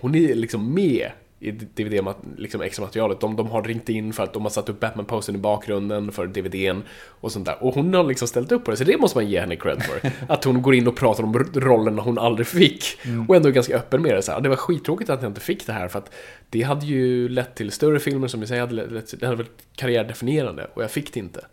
Hon 0.00 0.14
är 0.14 0.34
liksom 0.34 0.74
med 0.74 1.10
i 1.40 1.50
DVD 1.50 2.04
mat- 2.04 2.22
liksom 2.36 2.60
extra 2.62 2.84
materialet. 2.84 3.20
De, 3.20 3.36
de 3.36 3.46
har 3.50 3.62
ringt 3.62 3.88
in 3.88 4.12
för 4.12 4.22
att 4.22 4.32
de 4.32 4.42
har 4.42 4.50
satt 4.50 4.68
upp 4.68 4.80
Batman-posten 4.80 5.34
i 5.34 5.38
bakgrunden 5.38 6.12
för 6.12 6.26
DVDn 6.26 6.82
och 7.06 7.32
sånt 7.32 7.46
där. 7.46 7.64
Och 7.64 7.74
hon 7.74 7.94
har 7.94 8.04
liksom 8.04 8.28
ställt 8.28 8.52
upp 8.52 8.64
på 8.64 8.70
det, 8.70 8.76
så 8.76 8.84
det 8.84 8.98
måste 8.98 9.18
man 9.18 9.28
ge 9.28 9.40
henne 9.40 9.56
cred 9.56 9.82
för. 9.82 10.10
Att 10.32 10.44
hon 10.44 10.62
går 10.62 10.74
in 10.74 10.88
och 10.88 10.96
pratar 10.96 11.24
om 11.24 11.38
rollerna 11.54 12.02
hon 12.02 12.18
aldrig 12.18 12.46
fick. 12.46 12.84
Och 13.28 13.36
ändå 13.36 13.48
är 13.48 13.52
ganska 13.52 13.76
öppen 13.76 14.02
med 14.02 14.14
det. 14.14 14.22
Så 14.22 14.32
här. 14.32 14.40
Det 14.40 14.48
var 14.48 14.56
skittråkigt 14.56 15.10
att 15.10 15.22
jag 15.22 15.30
inte 15.30 15.40
fick 15.40 15.66
det 15.66 15.72
här 15.72 15.88
för 15.88 15.98
att 15.98 16.14
det 16.50 16.62
hade 16.62 16.86
ju 16.86 17.28
lett 17.28 17.54
till 17.54 17.72
större 17.72 17.98
filmer 18.00 18.28
som 18.28 18.42
hade 18.42 18.74
lett, 18.74 19.20
det 19.20 19.26
hade 19.26 19.36
varit 19.36 19.62
karriärdefinierande 19.76 20.70
och 20.74 20.82
jag 20.82 20.90
fick 20.90 21.14
det 21.14 21.20
inte. 21.20 21.44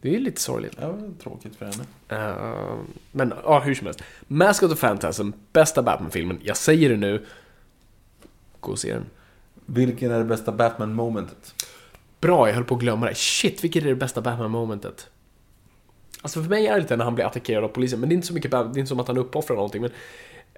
Det 0.00 0.16
är 0.16 0.20
lite 0.20 0.40
sorgligt. 0.40 0.76
Ja, 0.80 0.98
tråkigt 1.22 1.56
för 1.56 1.66
henne. 1.66 1.84
Uh, 2.12 2.78
men 3.12 3.34
ja, 3.44 3.60
hur 3.60 3.74
som 3.74 3.86
helst. 3.86 4.02
Mask 4.26 4.62
of 4.62 4.70
the 4.70 4.76
Phantasm, 4.76 5.30
bästa 5.52 5.82
Batman-filmen. 5.82 6.40
Jag 6.42 6.56
säger 6.56 6.88
det 6.90 6.96
nu. 6.96 7.26
Gå 8.60 8.72
och 8.72 8.78
se 8.78 8.94
den. 8.94 9.06
Vilken 9.66 10.10
är 10.10 10.18
det 10.18 10.24
bästa 10.24 10.52
Batman-momentet? 10.52 11.54
Bra, 12.20 12.48
jag 12.48 12.54
höll 12.54 12.64
på 12.64 12.74
att 12.74 12.80
glömma 12.80 13.06
det. 13.06 13.14
Shit, 13.14 13.64
vilket 13.64 13.84
är 13.84 13.88
det 13.88 13.94
bästa 13.94 14.20
Batman-momentet? 14.20 15.10
Alltså 16.22 16.42
för 16.42 16.50
mig 16.50 16.66
är 16.66 16.74
det 16.74 16.80
lite 16.80 16.96
när 16.96 17.04
han 17.04 17.14
blir 17.14 17.24
attackerad 17.24 17.64
av 17.64 17.68
polisen, 17.68 18.00
men 18.00 18.08
det 18.08 18.12
är 18.12 18.16
inte 18.16 18.26
så 18.26 18.34
mycket, 18.34 18.50
Bat- 18.50 18.74
det 18.74 18.78
är 18.78 18.80
inte 18.80 18.88
som 18.88 19.00
att 19.00 19.08
han 19.08 19.18
uppoffrar 19.18 19.56
någonting, 19.56 19.82
men 19.82 19.90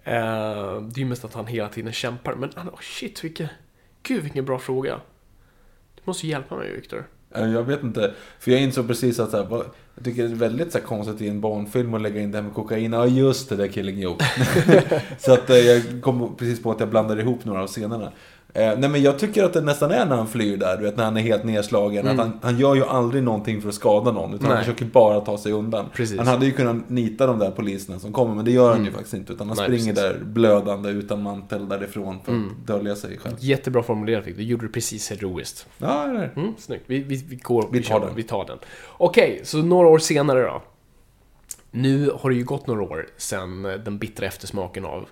eh, 0.04 0.82
det 0.82 0.98
är 0.98 0.98
ju 0.98 1.04
mest 1.04 1.24
att 1.24 1.34
han 1.34 1.46
hela 1.46 1.68
tiden 1.68 1.92
kämpar. 1.92 2.34
Men 2.34 2.50
oh, 2.50 2.80
shit, 2.80 3.24
vilken, 3.24 3.48
gud 4.02 4.22
vilken 4.22 4.44
bra 4.44 4.58
fråga. 4.58 5.00
Du 5.94 6.00
måste 6.04 6.26
hjälpa 6.26 6.56
mig, 6.56 6.72
Viktor. 6.72 7.06
Eh, 7.34 7.52
jag 7.52 7.62
vet 7.62 7.82
inte, 7.82 8.12
för 8.38 8.50
jag 8.50 8.60
insåg 8.60 8.88
precis 8.88 9.20
att 9.20 9.30
så 9.30 9.36
här, 9.36 9.46
jag 9.94 10.04
tycker 10.04 10.22
det 10.22 10.28
är 10.28 10.34
väldigt 10.34 10.72
så 10.72 10.78
här, 10.78 10.84
konstigt 10.84 11.20
i 11.20 11.28
en 11.28 11.40
barnfilm 11.40 11.94
att 11.94 12.02
lägga 12.02 12.20
in 12.20 12.30
det 12.30 12.38
här 12.38 12.42
med 12.42 12.54
kokain. 12.54 12.92
Ja, 12.92 13.06
just 13.06 13.48
det, 13.48 13.56
där 13.56 13.68
Killing 13.68 13.98
Joke. 13.98 14.24
så 15.18 15.32
att 15.32 15.50
eh, 15.50 15.56
jag 15.56 15.82
kom 16.02 16.36
precis 16.36 16.62
på 16.62 16.70
att 16.70 16.80
jag 16.80 16.88
blandade 16.88 17.22
ihop 17.22 17.44
några 17.44 17.62
av 17.62 17.66
scenerna. 17.66 18.12
Eh, 18.54 18.78
nej 18.78 18.90
men 18.90 19.02
jag 19.02 19.18
tycker 19.18 19.44
att 19.44 19.52
det 19.52 19.60
nästan 19.60 19.90
är 19.90 20.06
när 20.06 20.16
han 20.16 20.28
flyr 20.28 20.56
där, 20.56 20.76
du 20.76 20.82
vet 20.82 20.96
när 20.96 21.04
han 21.04 21.16
är 21.16 21.20
helt 21.20 21.44
nedslagen. 21.44 22.08
Att 22.08 22.16
han, 22.16 22.38
han 22.42 22.58
gör 22.58 22.74
ju 22.74 22.84
aldrig 22.84 23.22
någonting 23.22 23.62
för 23.62 23.68
att 23.68 23.74
skada 23.74 24.12
någon, 24.12 24.34
utan 24.34 24.46
han 24.46 24.54
Nej. 24.56 24.64
försöker 24.64 24.84
bara 24.84 25.20
ta 25.20 25.38
sig 25.38 25.52
undan. 25.52 25.86
Precis. 25.94 26.18
Han 26.18 26.26
hade 26.26 26.46
ju 26.46 26.52
kunnat 26.52 26.90
nita 26.90 27.26
de 27.26 27.38
där 27.38 27.50
poliserna 27.50 27.98
som 27.98 28.12
kommer, 28.12 28.34
men 28.34 28.44
det 28.44 28.50
gör 28.50 28.70
han 28.72 28.84
ju 28.84 28.90
faktiskt 28.90 29.14
inte. 29.14 29.32
Utan 29.32 29.48
han 29.48 29.56
Nej, 29.56 29.66
springer 29.66 29.94
precis. 29.94 30.18
där 30.18 30.24
blödande 30.24 30.90
utan 30.90 31.22
mantel 31.22 31.68
därifrån 31.68 32.18
för 32.24 32.32
att 32.32 32.66
dölja 32.66 32.96
sig 32.96 33.18
själv. 33.18 33.36
Jättebra 33.40 33.82
formulerat, 33.82 34.26
Viktor. 34.26 34.38
Du 34.38 34.48
gjorde 34.48 34.66
det 34.66 34.72
precis 34.72 35.10
heroiskt. 35.10 35.66
Ja, 35.78 36.06
det 36.06 36.18
är. 36.18 36.32
Mm, 36.36 36.54
snyggt. 36.58 36.84
Vi, 36.86 36.98
vi, 36.98 37.16
vi, 37.28 37.36
går, 37.36 37.68
Vi 37.72 37.82
tar 37.82 37.98
kör, 37.98 38.06
den. 38.06 38.16
Vi 38.16 38.22
tar 38.22 38.44
den. 38.44 38.58
Okej, 38.98 39.40
så 39.44 39.58
några 39.58 39.88
år 39.88 39.98
senare 39.98 40.42
då. 40.42 40.62
Nu 41.70 42.10
har 42.20 42.30
det 42.30 42.36
ju 42.36 42.44
gått 42.44 42.66
några 42.66 42.82
år 42.82 43.08
sedan 43.16 43.62
den 43.62 43.98
bittra 43.98 44.26
eftersmaken 44.26 44.84
av 44.84 45.08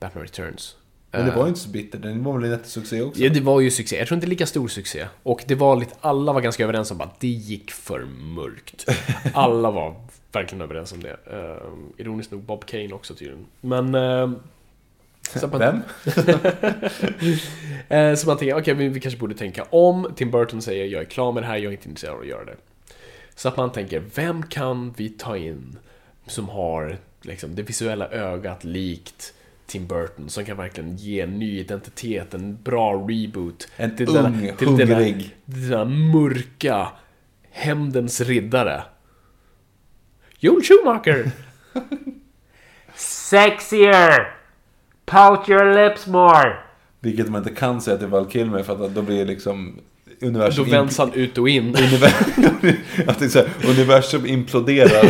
Batman 0.00 0.22
Returns. 0.24 0.76
Men 1.16 1.26
det 1.26 1.32
Eh, 1.32 1.36
var 1.36 1.44
ju 1.44 1.48
inte 1.48 1.60
så 1.60 1.68
bitter, 1.68 1.98
den 1.98 2.24
var 2.24 2.32
väl 2.32 2.44
en 2.44 2.50
jättesuccé 2.50 3.02
också? 3.02 3.20
Ja, 3.20 3.30
det 3.30 3.40
var 3.40 3.60
ju 3.60 3.70
succé. 3.70 3.98
Jag 3.98 4.08
tror 4.08 4.16
inte 4.16 4.26
lika 4.26 4.46
stor 4.46 4.68
succé. 4.68 5.06
Och 5.22 5.44
det 5.46 5.54
var 5.54 5.76
lite, 5.76 5.94
alla 6.00 6.32
var 6.32 6.40
ganska 6.40 6.64
överens 6.64 6.90
om 6.90 7.00
att 7.00 7.20
det 7.20 7.28
gick 7.28 7.70
för 7.70 8.04
mörkt. 8.20 8.86
Alla 9.34 9.70
var 9.70 9.94
verkligen 10.32 10.62
överens 10.62 10.92
om 10.92 11.02
det. 11.02 11.16
Uh, 11.32 11.56
ironiskt 11.96 12.32
nog 12.32 12.42
Bob 12.42 12.66
Kane 12.66 12.92
också 12.92 13.14
tydligen. 13.14 13.46
Men... 13.60 13.94
Uh, 13.94 14.30
så 15.34 15.46
man, 15.46 15.58
Vem? 15.58 15.82
Eh, 17.88 18.14
så 18.14 18.26
man 18.26 18.36
tänker, 18.36 18.58
okej, 18.58 18.74
vi, 18.74 18.88
vi 18.88 19.00
kanske 19.00 19.20
borde 19.20 19.34
tänka 19.34 19.62
om. 19.70 20.12
Tim 20.16 20.30
Burton 20.30 20.62
säger, 20.62 20.86
jag 20.86 21.00
är 21.00 21.06
klar 21.06 21.32
med 21.32 21.42
det 21.42 21.46
här, 21.46 21.56
jag 21.56 21.64
är 21.64 21.70
inte 21.70 21.88
intresserad 21.88 22.14
av 22.14 22.20
att 22.20 22.26
göra 22.26 22.44
det. 22.44 22.56
Så 23.34 23.48
att 23.48 23.56
man 23.56 23.72
tänker, 23.72 24.02
vem 24.14 24.42
kan 24.42 24.94
vi 24.96 25.08
ta 25.08 25.36
in 25.36 25.78
som 26.26 26.48
har 26.48 26.98
liksom, 27.22 27.54
det 27.54 27.62
visuella 27.62 28.08
ögat 28.08 28.64
likt 28.64 29.34
Tim 29.66 29.86
Burton, 29.86 30.28
som 30.28 30.44
kan 30.44 30.56
verkligen 30.56 30.96
ge 30.96 31.20
en 31.20 31.38
ny 31.38 31.58
identitet, 31.60 32.34
en 32.34 32.58
bra 32.62 32.92
reboot. 33.08 33.68
En 33.76 33.96
till 33.96 34.08
ung, 34.08 34.14
denna- 34.14 34.52
till 34.56 34.76
denna- 34.76 34.94
hungrig. 34.94 35.34
till 35.46 35.68
denna 35.70 35.84
mörka 35.84 36.88
hämndens 37.50 38.20
riddare. 38.20 38.82
Joel 40.38 40.62
Schumacher! 40.62 41.30
Sexier! 42.94 44.34
Pout 45.06 45.48
your 45.48 45.74
lips 45.88 46.06
more! 46.06 46.56
Vilket 47.00 47.28
man 47.28 47.42
inte 47.42 47.54
kan 47.54 47.80
säga 47.80 47.96
till 47.98 48.06
Val 48.06 48.30
Kilmer 48.30 48.62
för 48.62 48.84
att 48.84 48.94
då 48.94 49.02
blir 49.02 49.18
det 49.18 49.24
liksom 49.24 49.80
Då 50.20 50.26
universum... 50.26 50.70
vänds 50.70 50.98
han 50.98 51.12
ut 51.12 51.38
och 51.38 51.48
in. 51.48 51.64
universum, 51.64 52.44
att 53.06 53.18
det 53.18 53.24
är 53.24 53.28
så 53.28 53.38
här, 53.38 53.48
universum 53.68 54.26
imploderar. 54.26 55.04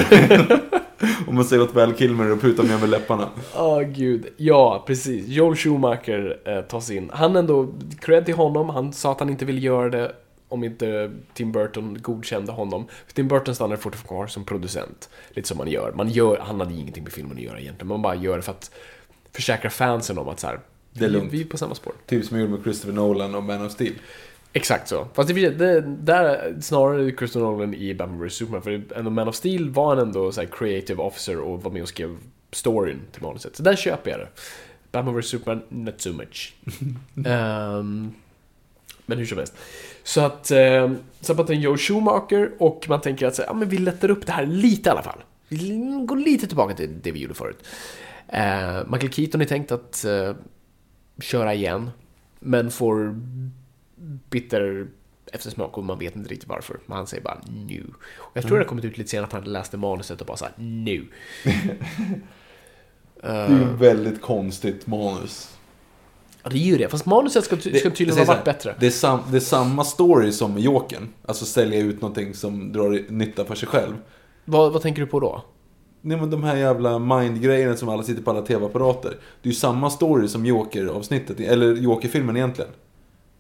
Om 1.27 1.35
man 1.35 1.45
säger 1.45 1.63
åt 1.63 1.75
Val 1.75 1.95
Kilmer 1.95 2.31
att 2.31 2.41
pruta 2.41 2.63
mer 2.63 2.79
med 2.79 2.89
läpparna. 2.89 3.29
Åh 3.57 3.81
gud, 3.83 4.27
ja 4.37 4.85
precis. 4.87 5.27
Joel 5.29 5.57
Schumacher 5.57 6.39
eh, 6.45 6.61
tas 6.61 6.91
in. 6.91 7.11
Han 7.15 7.37
ändå, 7.37 7.75
cred 8.01 8.25
till 8.25 8.35
honom, 8.35 8.69
han 8.71 8.93
sa 8.93 9.13
att 9.13 9.21
han 9.21 9.31
inte 9.31 9.45
ville 9.45 9.61
göra 9.61 9.89
det 9.91 10.13
om 10.49 10.65
inte 10.65 11.11
Tim 11.35 11.53
Burton 11.53 11.99
godkände 12.03 12.53
honom. 12.53 12.87
För 13.07 13.15
Tim 13.15 13.29
Burton 13.29 13.55
stannade 13.55 13.81
fortfarande 13.81 14.09
kvar 14.09 14.27
som 14.27 14.45
producent. 14.45 15.09
Lite 15.31 15.49
som 15.49 15.59
man 15.59 15.69
gör. 15.69 15.93
Man 15.93 16.09
gör, 16.09 16.39
han 16.43 16.61
hade 16.61 16.75
ingenting 16.75 17.05
med 17.05 17.13
filmen 17.13 17.37
att 17.37 17.43
göra 17.43 17.61
egentligen. 17.61 17.89
Man 17.89 18.03
bara 18.03 18.15
gör 18.15 18.37
det 18.37 18.43
för 18.43 18.53
att 18.53 18.71
försäkra 19.33 19.71
fansen 19.71 20.19
om 20.19 20.29
att 20.29 20.41
så 20.41 20.47
här, 20.47 20.61
Det 20.93 21.05
är 21.05 21.09
vi, 21.09 21.15
lugnt. 21.15 21.33
vi 21.33 21.41
är 21.41 21.45
på 21.45 21.59
samma 21.59 21.75
spår. 21.75 21.93
Typ 22.07 22.25
som 22.25 22.37
jag 22.37 22.45
gjorde 22.45 22.57
med 22.57 22.63
Christopher 22.65 22.95
Nolan 22.95 23.35
och 23.35 23.43
Man 23.43 23.67
of 23.67 23.73
Steel. 23.73 23.93
Exakt 24.57 24.89
så. 24.89 25.07
Fast 25.15 25.35
det, 25.35 25.51
det, 25.51 25.81
där 25.81 26.25
är 26.25 26.61
snarare 26.61 27.13
Christopher 27.17 27.47
Nolan 27.47 27.75
i 27.75 27.95
Batman 27.95 28.27
vs 28.27 28.35
Superman. 28.35 28.63
För 28.63 28.83
ändå 28.97 29.11
Man 29.11 29.29
of 29.29 29.35
Steel 29.35 29.71
var 29.71 29.89
han 29.89 30.07
ändå 30.07 30.33
så 30.33 30.47
creative 30.47 31.03
officer 31.03 31.41
och 31.41 31.63
var 31.63 31.71
med 31.71 31.83
och 31.83 31.89
skrev 31.89 32.17
storyn 32.53 33.01
till 33.13 33.23
manuset. 33.23 33.57
Så 33.57 33.63
där 33.63 33.77
köper 33.77 34.11
jag 34.11 34.21
det. 34.21 34.29
Batman 34.93 35.21
vs 35.21 35.27
Superman, 35.27 35.63
not 35.69 36.01
so 36.01 36.13
much. 36.13 36.55
Ehm, 37.27 38.13
men 39.07 39.19
hur 39.19 39.27
som 39.27 39.39
helst. 39.39 39.55
Så 40.03 40.21
att, 40.21 40.51
um, 40.51 40.99
så 41.21 41.33
att 41.33 41.39
man 41.39 41.47
tänker 41.47 41.65
Joe 41.65 41.77
Schumacher 41.77 42.51
och 42.59 42.87
man 42.89 43.01
tänker 43.01 43.27
att 43.27 43.35
så, 43.35 43.43
ja, 43.47 43.53
men 43.53 43.69
vi 43.69 43.79
lättar 43.79 44.11
upp 44.11 44.27
det 44.27 44.33
här 44.33 44.47
lite 44.47 44.89
i 44.89 44.93
alla 44.93 45.03
fall. 45.03 45.19
Vi 45.49 45.69
går 46.07 46.17
lite 46.17 46.47
tillbaka 46.47 46.75
till 46.75 47.01
det 47.03 47.13
vi 47.13 47.21
gjorde 47.21 47.35
förut. 47.35 47.59
Uh, 48.33 48.91
Michael 48.93 49.13
Keaton 49.13 49.41
är 49.41 49.45
tänkt 49.45 49.73
att 49.73 50.05
eh, 50.05 50.35
köra 51.21 51.55
igen. 51.55 51.91
Men 52.41 52.71
får 52.71 53.21
bitter 54.31 54.87
eftersmak 55.33 55.79
och 55.79 55.85
man 55.85 55.99
vet 55.99 56.17
inte 56.17 56.31
riktigt 56.31 56.49
varför. 56.49 56.81
Men 56.87 56.97
han 56.97 57.07
säger 57.07 57.23
bara 57.23 57.41
nu. 57.67 57.85
Och 58.17 58.31
jag 58.37 58.45
tror 58.45 58.59
det 58.59 58.65
har 58.65 58.69
kommit 58.69 58.85
ut 58.85 58.99
lite 58.99 59.11
senare 59.11 59.27
att 59.27 59.33
han 59.33 59.45
läste 59.45 59.77
manuset 59.77 60.21
och 60.21 60.27
bara 60.27 60.37
såhär 60.37 60.55
nu. 60.57 61.07
Det 63.21 63.29
är 63.29 63.49
ju 63.49 63.63
ett 63.63 63.81
väldigt 63.81 64.21
konstigt 64.21 64.87
manus. 64.87 65.57
Ja, 66.43 66.51
det 66.51 66.57
är 66.57 66.61
ju 66.61 66.77
det. 66.77 66.89
Fast 66.89 67.07
manuset 67.07 67.45
ska, 67.45 67.57
ska 67.57 67.71
tydligen 67.71 67.91
ha 67.91 68.07
jag 68.07 68.15
säger 68.15 68.27
varit 68.27 68.45
bättre. 68.45 68.75
Det 68.81 68.87
är, 68.87 68.91
sam, 68.91 69.21
det 69.31 69.37
är 69.37 69.41
samma 69.41 69.85
story 69.85 70.33
som 70.33 70.55
med 70.55 70.63
Jokern. 70.63 71.09
Alltså 71.27 71.45
sälja 71.45 71.81
ut 71.81 72.01
någonting 72.01 72.35
som 72.35 72.73
drar 72.73 73.13
nytta 73.13 73.45
för 73.45 73.55
sig 73.55 73.69
själv. 73.69 73.95
Vad, 74.45 74.73
vad 74.73 74.83
tänker 74.83 75.01
du 75.01 75.07
på 75.07 75.21
då? 75.21 75.45
Nej 76.01 76.17
men 76.17 76.31
de 76.31 76.43
här 76.45 76.57
jävla 76.57 76.99
mind-grejerna 76.99 77.77
som 77.77 77.89
alla 77.89 78.03
sitter 78.03 78.23
på 78.23 78.31
alla 78.31 78.43
tv-apparater. 78.43 79.11
Det 79.43 79.49
är 79.49 79.53
ju 79.53 79.59
samma 79.59 79.91
story 79.91 80.29
som 80.29 80.47
Joker-avsnittet, 80.47 81.41
eller 81.41 81.75
Joker-filmen 81.75 82.37
egentligen. 82.37 82.71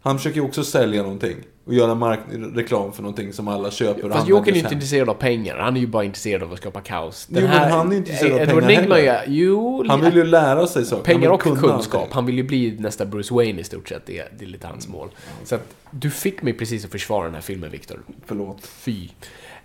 Han 0.06 0.18
försöker 0.18 0.40
ju 0.40 0.46
också 0.46 0.64
sälja 0.64 1.02
någonting. 1.02 1.36
Och 1.64 1.74
göra 1.74 1.94
mark- 1.94 2.54
reklam 2.54 2.92
för 2.92 3.02
någonting 3.02 3.32
som 3.32 3.48
alla 3.48 3.70
köper 3.70 4.10
Fast 4.10 4.28
Jokern 4.28 4.48
är 4.48 4.52
ju 4.56 4.62
inte 4.62 4.74
intresserad 4.74 5.08
av 5.08 5.14
pengar. 5.14 5.56
Han 5.56 5.76
är 5.76 5.80
ju 5.80 5.86
bara 5.86 6.04
intresserad 6.04 6.42
av 6.42 6.52
att 6.52 6.58
skapa 6.58 6.80
kaos. 6.80 7.26
Jo, 7.30 7.40
men 7.40 7.72
han 7.72 7.92
är 7.92 7.96
inte 7.96 8.12
intresserad 8.12 8.40
av 8.40 8.60
pengar 8.60 8.80
Nygma 8.80 8.94
heller. 8.94 9.24
Jo, 9.26 9.84
Han 9.88 10.00
vill 10.00 10.14
ju 10.14 10.24
lära 10.24 10.66
sig 10.66 10.84
saker. 10.84 11.04
Pengar 11.04 11.30
och 11.30 11.40
kunskap. 11.42 11.94
allting. 12.00 12.14
Han 12.14 12.26
vill 12.26 12.36
ju 12.36 12.42
bli 12.42 12.76
nästa 12.80 13.06
Bruce 13.06 13.34
Wayne 13.34 13.60
i 13.60 13.64
stort 13.64 13.88
sett. 13.88 14.06
Det 14.06 14.18
är, 14.18 14.28
det 14.38 14.44
är 14.44 14.48
lite 14.48 14.66
hans 14.66 14.88
mål. 14.88 15.08
Så 15.44 15.54
att 15.54 15.74
du 15.90 16.10
fick 16.10 16.42
mig 16.42 16.52
precis 16.52 16.84
att 16.84 16.90
försvara 16.90 17.24
den 17.24 17.34
här 17.34 17.40
filmen, 17.40 17.70
Viktor. 17.70 18.00
Förlåt. 18.26 18.66
Fy. 18.66 19.08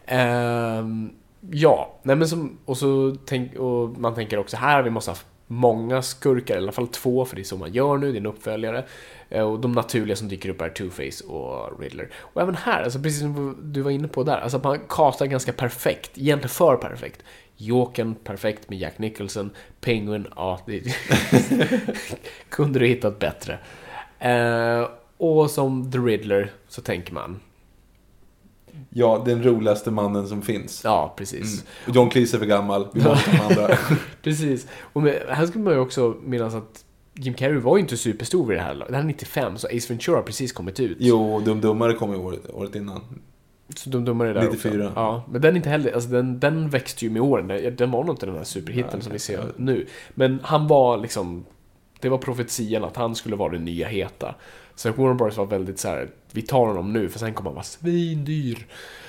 Ehm, 0.06 1.10
ja, 1.52 2.00
nej 2.04 2.16
men 2.16 2.28
som, 2.28 2.58
och 2.66 2.78
så 2.78 3.16
tänk, 3.26 3.56
och 3.56 4.00
man 4.00 4.16
tänker 4.16 4.38
också 4.38 4.58
här, 4.58 4.82
vi 4.84 4.90
måste 4.90 5.12
ha 5.12 5.18
många 5.48 6.02
skurkar, 6.02 6.56
i 6.56 6.58
alla 6.58 6.72
fall 6.72 6.88
två, 6.88 7.26
för 7.26 7.36
det 7.36 7.42
är 7.42 7.44
så 7.44 7.58
man 7.58 7.74
gör 7.74 7.98
nu, 7.98 8.12
det 8.12 8.18
är 8.18 8.20
en 8.20 8.26
uppföljare. 8.26 8.86
Eh, 9.32 9.42
Och 9.44 9.60
de 9.60 9.72
naturliga 9.72 10.16
som 10.16 10.28
dyker 10.28 10.50
upp 10.50 10.62
är 10.62 10.70
Two-Face 10.70 11.24
och 11.26 11.80
Riddler. 11.82 12.10
Och 12.18 12.42
även 12.42 12.56
här, 12.56 12.84
alltså 12.84 13.00
precis 13.00 13.20
som 13.20 13.58
du 13.62 13.82
var 13.82 13.92
inne 13.92 14.08
på 14.08 14.24
där, 14.24 14.38
alltså 14.38 14.58
att 14.58 14.64
man 14.64 14.80
castar 14.90 15.26
ganska 15.26 15.54
perfekt, 15.54 16.18
egentligen 16.18 16.50
för 16.50 16.76
perfekt. 16.76 17.24
Jokern, 17.58 18.16
perfekt 18.16 18.70
med 18.70 18.80
Jack 18.80 18.98
Nicholson. 19.00 19.50
Penguin, 19.82 20.28
ja, 20.36 20.60
det 20.66 20.84
kunde 22.50 22.80
du 22.80 22.88
hittat 22.88 23.20
bättre. 23.20 23.60
Eh, 24.20 24.88
och 25.18 25.50
som 25.52 25.92
The 25.92 25.98
Riddler 25.98 26.52
så 26.68 26.82
tänker 26.82 27.14
man, 27.14 27.40
Ja, 28.90 29.22
den 29.26 29.44
roligaste 29.44 29.92
mannen 29.92 30.28
som 30.28 30.42
finns. 30.42 30.82
ja 30.84 31.14
precis. 31.18 31.66
Och 31.88 31.96
John 31.96 32.10
Cleese 32.10 32.34
är 32.34 32.40
för 32.40 32.46
gammal, 32.46 32.88
vi 32.94 33.04
måste 33.04 33.32
ha 33.32 33.46
andra. 33.50 33.78
Precis. 34.22 34.68
Och 34.82 35.02
med, 35.02 35.24
här 35.30 35.46
skulle 35.46 35.64
man 35.64 35.74
ju 35.74 35.80
också 35.80 36.16
minnas 36.24 36.54
att 36.56 36.86
Jim 37.14 37.34
Carrey 37.34 37.58
var 37.58 37.78
ju 37.78 37.82
inte 37.82 37.98
superstor 37.98 38.46
vid 38.46 38.58
det 38.58 38.62
här 38.62 38.74
laget. 38.74 38.92
Det 38.92 38.96
här 38.96 39.04
är 39.04 39.08
95, 39.08 39.58
så 39.58 39.68
Ace 39.68 39.90
Ventura 39.94 40.16
har 40.16 40.24
precis 40.24 40.52
kommit 40.52 40.80
ut. 40.80 40.98
Jo, 41.00 41.40
Dum 41.40 41.62
Dummare 41.62 41.94
kom 41.94 42.12
ju 42.12 42.18
året, 42.18 42.50
året 42.54 42.76
innan. 42.76 43.02
Så 43.76 43.90
de 43.90 44.06
dummare 44.06 44.30
är 44.30 44.34
där 44.34 44.42
94. 44.42 44.88
Också. 44.88 45.00
Ja, 45.00 45.24
men 45.32 45.42
den 45.42 45.56
inte 45.56 45.70
heller, 45.70 45.92
alltså 45.92 46.10
den, 46.10 46.40
den 46.40 46.70
växte 46.70 47.06
ju 47.06 47.12
med 47.12 47.22
åren. 47.22 47.76
Den- 47.78 47.92
var 47.92 48.04
nog 48.04 48.14
inte 48.14 48.26
den 48.26 48.36
här 48.36 48.44
superhitten 48.44 48.92
Nej, 48.94 49.04
som 49.04 49.14
vi 49.14 49.20
ser 49.20 49.44
nu. 49.58 49.86
Men 50.14 50.40
han 50.44 50.68
var 50.68 50.98
liksom, 50.98 51.46
det 52.00 52.10
var 52.10 52.18
profetian 52.18 52.84
att 52.84 52.96
han 52.98 53.16
skulle 53.16 53.36
vara 53.36 53.52
den 53.52 53.66
nya 53.66 53.88
heta. 53.88 54.36
Så 54.76 54.92
Warner 54.92 55.14
Bros 55.14 55.38
var 55.38 55.46
väldigt 55.46 55.80
så 55.80 55.88
här: 55.88 56.10
vi 56.32 56.42
tar 56.42 56.66
honom 56.66 56.94
nu 56.94 57.10
för 57.10 57.20
sen 57.20 57.34
kommer 57.34 57.50
han 57.50 57.56
vara 57.56 57.64
svindyr. 57.64 58.68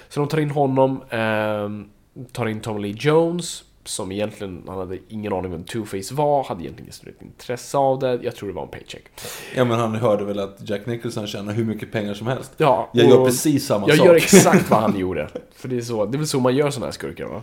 Så 0.09 0.20
de 0.20 0.29
tar 0.29 0.39
in 0.41 0.51
honom, 0.51 1.03
ehm, 1.11 1.89
tar 2.33 2.47
in 2.47 2.61
Tommy 2.61 2.81
Lee 2.81 2.97
Jones, 2.99 3.65
som 3.85 4.13
egentligen, 4.13 4.63
han 4.67 4.79
hade 4.79 4.99
ingen 5.09 5.33
aning 5.33 5.45
om 5.45 5.51
vem 5.53 5.65
Two-Face 5.65 6.15
var, 6.15 6.45
hade 6.45 6.63
egentligen 6.63 6.85
inget 6.87 6.95
stort 6.95 7.23
intresse 7.23 7.77
av 7.79 7.99
det. 7.99 8.21
Jag 8.23 8.37
tror 8.37 8.49
det 8.49 8.55
var 8.55 8.63
en 8.63 8.69
paycheck. 8.69 9.03
Ja, 9.57 9.65
men 9.65 9.79
han 9.79 9.95
hörde 9.95 10.25
väl 10.25 10.39
att 10.39 10.57
Jack 10.69 10.87
Nicholson 10.87 11.27
tjänar 11.27 11.53
hur 11.53 11.65
mycket 11.65 11.93
pengar 11.93 12.15
som 12.15 12.27
helst. 12.27 12.53
Ja, 12.57 12.91
Jag 12.93 13.09
gör 13.09 13.25
precis 13.25 13.67
samma 13.67 13.89
Jag 13.89 13.97
sak. 13.97 14.07
gör 14.07 14.15
exakt 14.15 14.71
vad 14.71 14.81
han 14.81 14.99
gjorde. 14.99 15.29
För 15.55 15.69
det 15.69 15.77
är, 15.77 15.81
så, 15.81 16.07
det 16.07 16.17
är 16.17 16.19
väl 16.19 16.27
så 16.29 16.41
man 16.41 16.57
gör 16.57 16.71
såna 16.71 16.87
här 16.87 16.93
skurkar 16.93 17.27
va? 17.27 17.43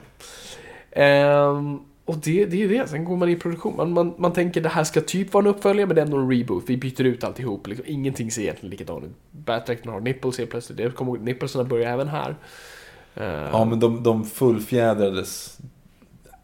Ehm, 0.92 1.80
och 2.06 2.16
det, 2.18 2.46
det 2.46 2.64
är 2.64 2.70
det, 2.70 2.88
sen 2.90 3.06
går 3.06 3.18
man 3.18 3.30
i 3.30 3.36
produktion. 3.36 3.76
Man, 3.78 3.94
man, 3.94 4.14
man 4.18 4.34
tänker 4.34 4.62
det 4.62 4.70
här 4.70 4.84
ska 4.84 5.02
typ 5.02 5.34
vara 5.34 5.44
en 5.44 5.50
uppföljare 5.56 5.88
men 5.88 5.96
det 5.96 6.02
är 6.02 6.06
ändå 6.06 6.18
en 6.18 6.32
reboot. 6.32 6.64
Vi 6.68 6.78
byter 6.78 7.02
ut 7.04 7.24
alltihop. 7.24 7.68
Liksom, 7.68 7.86
ingenting 7.90 8.32
ser 8.32 8.42
egentligen 8.42 8.72
likadant 8.72 9.04
ut. 9.06 9.12
Batdräkten 9.32 9.92
har 9.92 10.00
nipples 10.00 10.38
helt 10.38 10.50
plötsligt. 10.50 10.78
Det 10.78 10.90
kommer, 10.96 11.18
nipplesarna 11.18 11.64
börjar 11.64 11.94
även 11.94 12.08
här. 12.08 12.36
Ehm, 13.16 13.50
Ja, 13.52 13.66
men 13.66 13.80
de, 13.80 14.04
de 14.04 14.26
fullfjädrades. 14.26 15.58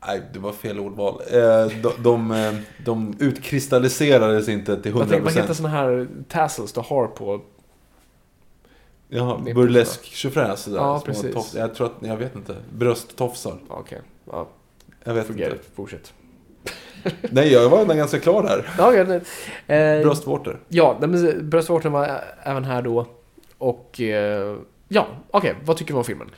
Nej, 0.08 0.22
det 0.34 0.40
var 0.40 0.52
fel 0.52 0.80
ordval. 0.80 1.22
Eh, 1.32 1.68
de, 1.82 1.92
de, 2.04 2.32
eh, 2.32 2.54
de 2.86 3.16
utkristalliserades 3.20 4.50
inte 4.50 4.82
till 4.82 4.94
vad, 4.94 5.10
tänk- 5.10 5.24
vad 5.24 5.34
heter 5.34 5.48
100%. 5.54 5.54
såna 5.58 5.70
här 5.70 6.08
tassels 6.30 6.74
du 6.74 6.80
har 6.82 7.08
på? 7.08 7.42
Jaha, 9.10 9.38
burlesk 9.56 10.04
tjofräs. 10.06 10.68
Ja, 10.76 11.02
precis. 11.06 11.36
tofs- 11.36 11.58
Jag 11.60 11.76
tror 11.76 11.88
att, 11.88 11.94
jag 12.08 12.18
vet 12.18 12.36
inte. 12.36 12.56
Brösttofsar. 12.74 13.58
Okej, 13.68 14.02
ja, 14.32 14.48
Jag 15.04 15.14
vet 15.14 15.28
forget 15.28 15.48
inte. 15.54 15.62
it. 15.62 15.70
Fortsätt. 15.76 16.14
Nej, 17.22 17.54
jag 17.54 17.70
var 17.70 17.82
ändå 17.82 17.94
ganska 17.94 18.20
klar 18.20 18.44
där. 18.44 18.70
Ja, 18.78 19.04
nej. 19.04 19.22
Eh, 19.98 20.04
Bröstvårtor. 20.04 20.60
Ja, 20.68 20.98
men 21.00 21.50
bröstvårtan 21.50 21.92
var 21.92 22.22
även 22.44 22.64
här 22.64 22.82
då. 22.82 23.06
Och 23.58 24.02
eh, 24.02 24.58
ja, 24.88 25.08
okej, 25.32 25.56
vad 25.66 25.78
tycker 25.78 25.94
du 25.94 25.98
om 25.98 26.04
filmen? 26.04 26.30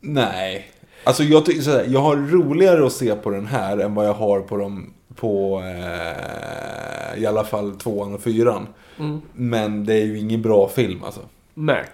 Nej. 0.00 0.70
Alltså 1.04 1.22
jag 1.22 1.44
tycker 1.44 1.62
såhär, 1.62 1.86
jag 1.88 2.00
har 2.00 2.16
roligare 2.16 2.86
att 2.86 2.92
se 2.92 3.14
på 3.14 3.30
den 3.30 3.46
här 3.46 3.78
än 3.78 3.94
vad 3.94 4.06
jag 4.06 4.14
har 4.14 4.40
på 4.40 4.56
dem 4.56 4.92
på 5.16 5.62
eh, 5.64 7.22
i 7.22 7.26
alla 7.26 7.44
fall 7.44 7.76
tvåan 7.76 8.14
och 8.14 8.20
fyran. 8.20 8.66
Mm. 8.98 9.20
Men 9.32 9.84
det 9.84 9.94
är 9.94 10.04
ju 10.04 10.18
ingen 10.18 10.42
bra 10.42 10.68
film 10.68 11.04
alltså. 11.04 11.20
Nej. 11.54 11.84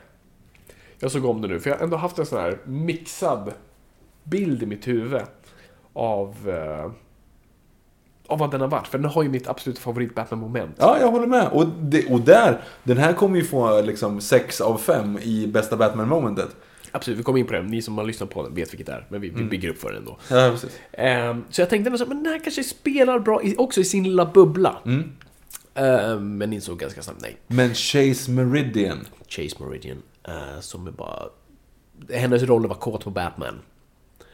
Jag 0.99 1.11
såg 1.11 1.25
om 1.25 1.43
det 1.43 1.49
nu, 1.49 1.61
för 1.61 1.71
jag 1.71 1.77
har 1.77 1.85
ändå 1.85 1.97
haft 1.97 2.19
en 2.19 2.27
sån 2.27 2.41
här 2.41 2.59
mixad 2.65 3.53
bild 4.25 4.63
i 4.63 4.67
mitt 4.67 4.89
huvud 4.89 5.23
av, 5.93 6.35
eh, 6.49 6.91
av 8.27 8.39
vad 8.39 8.51
den 8.51 8.61
har 8.61 8.69
varit. 8.69 8.87
För 8.87 8.99
den 8.99 9.11
har 9.11 9.23
ju 9.23 9.29
mitt 9.29 9.49
absoluta 9.49 9.81
favorit 9.81 10.15
Batman-moment. 10.15 10.77
Ja, 10.79 10.97
jag 11.01 11.11
håller 11.11 11.27
med. 11.27 11.49
Och, 11.53 11.67
det, 11.67 12.13
och 12.13 12.21
där, 12.21 12.61
den 12.83 12.97
här 12.97 13.13
kommer 13.13 13.37
ju 13.37 13.45
få 13.45 13.81
liksom 13.81 14.21
6 14.21 14.61
av 14.61 14.79
5 14.79 15.19
i 15.19 15.47
bästa 15.47 15.77
Batman-momentet. 15.77 16.57
Absolut, 16.93 17.19
vi 17.19 17.23
kommer 17.23 17.39
in 17.39 17.47
på 17.47 17.53
det. 17.53 17.63
Ni 17.63 17.83
som 17.83 17.99
har 17.99 18.05
lyssnat 18.05 18.31
på 18.31 18.43
den 18.43 18.55
vet 18.55 18.73
vilket 18.73 18.87
det 18.87 18.93
är. 18.93 19.07
Men 19.09 19.21
vi, 19.21 19.31
vi 19.31 19.45
bygger 19.45 19.69
upp 19.69 19.79
för 19.79 19.89
den 19.89 19.99
ändå. 19.99 20.19
Ja, 20.31 20.51
precis. 20.51 20.79
Ehm, 20.93 21.45
så 21.51 21.61
jag 21.61 21.71
tänkte 21.71 21.89
ändå 21.89 21.99
så 21.99 22.05
här, 22.05 22.09
men 22.09 22.23
den 22.23 22.33
här 22.33 22.41
kanske 22.41 22.65
spelar 22.65 23.19
bra 23.19 23.43
i, 23.43 23.57
också 23.57 23.81
i 23.81 23.85
sin 23.85 24.05
lilla 24.05 24.27
bubbla. 24.27 24.79
Ehm, 25.75 26.39
men 26.39 26.53
insåg 26.53 26.79
ganska 26.79 27.03
snabbt 27.03 27.23
nej. 27.23 27.37
Men 27.47 27.75
Chase 27.75 28.31
Meridian. 28.31 29.07
Chase 29.29 29.57
Meridian, 29.65 30.03
eh, 30.29 30.61
som 30.61 30.87
är 30.87 30.91
bara... 30.91 31.23
Hennes 32.11 32.43
roll 32.43 32.63
att 32.63 32.69
vara 32.69 32.79
kåt 32.79 33.05
på 33.05 33.11
Batman. 33.11 33.61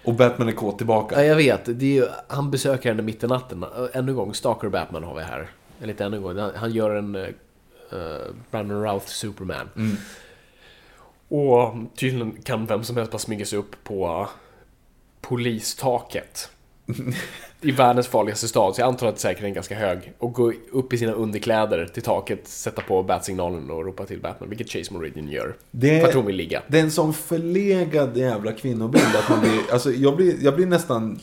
Och 0.05 0.15
Batman 0.15 0.49
är 0.49 0.53
kåt 0.53 0.79
tillbaka. 0.79 1.15
Ja, 1.15 1.25
jag 1.25 1.37
vet. 1.37 1.65
Det 1.65 1.87
är 1.87 1.95
ju, 1.95 2.07
han 2.29 2.51
besöker 2.51 2.89
henne 2.89 3.03
mitt 3.03 3.25
i 3.25 3.27
natten. 3.27 3.65
Ännu 3.93 4.13
en 4.13 4.17
gång, 4.17 4.35
Stalker 4.35 4.69
Batman 4.69 5.05
har 5.05 5.15
vi 5.15 5.23
här. 5.23 5.51
Eller 5.81 5.91
inte 5.91 6.05
ännu 6.05 6.17
en 6.17 6.23
gång. 6.23 6.39
Han, 6.39 6.53
han 6.55 6.73
gör 6.73 6.95
en 6.95 7.17
uh, 7.17 7.29
Brandon 8.51 8.83
Routh 8.83 9.07
Superman. 9.07 9.69
Och 11.35 11.75
tydligen 11.97 12.33
kan 12.45 12.67
vem 12.67 12.85
som 12.85 12.97
helst 12.97 13.13
bara 13.13 13.19
smyga 13.19 13.45
sig 13.45 13.59
upp 13.59 13.85
på 13.85 14.29
polistaket. 15.21 16.49
I 17.61 17.71
världens 17.71 18.07
farligaste 18.09 18.49
stad, 18.49 18.75
så 18.75 18.81
jag 18.81 18.89
antar 18.89 19.07
att 19.07 19.19
säkerheten 19.19 19.51
är 19.51 19.55
ganska 19.55 19.75
hög. 19.75 20.13
Och 20.19 20.33
gå 20.33 20.53
upp 20.73 20.93
i 20.93 20.99
sina 20.99 21.13
underkläder 21.13 21.87
till 21.87 22.03
taket, 22.03 22.49
sätta 22.49 22.83
på 22.83 23.03
batsignalen 23.03 23.71
och 23.71 23.85
ropa 23.85 24.05
till 24.05 24.21
Batman, 24.21 24.49
vilket 24.49 24.71
Chase 24.71 24.95
Meridian 24.95 25.29
gör. 25.29 25.57
Det- 25.71 26.01
För 26.01 26.09
att 26.09 26.15
hon 26.15 26.27
vill 26.27 26.37
ligga. 26.37 26.63
Det 26.69 26.79
är 26.79 26.83
en 26.83 26.91
sån 26.91 27.13
förlegad 27.15 28.17
jävla 28.17 28.53
kvinnobild 28.53 29.17
att 29.17 29.29
man 29.29 29.41
blir, 29.41 29.61
alltså 29.73 29.91
jag 29.93 30.17
blir, 30.17 30.35
jag 30.45 30.57
blir 30.57 30.67
nästan 30.67 31.21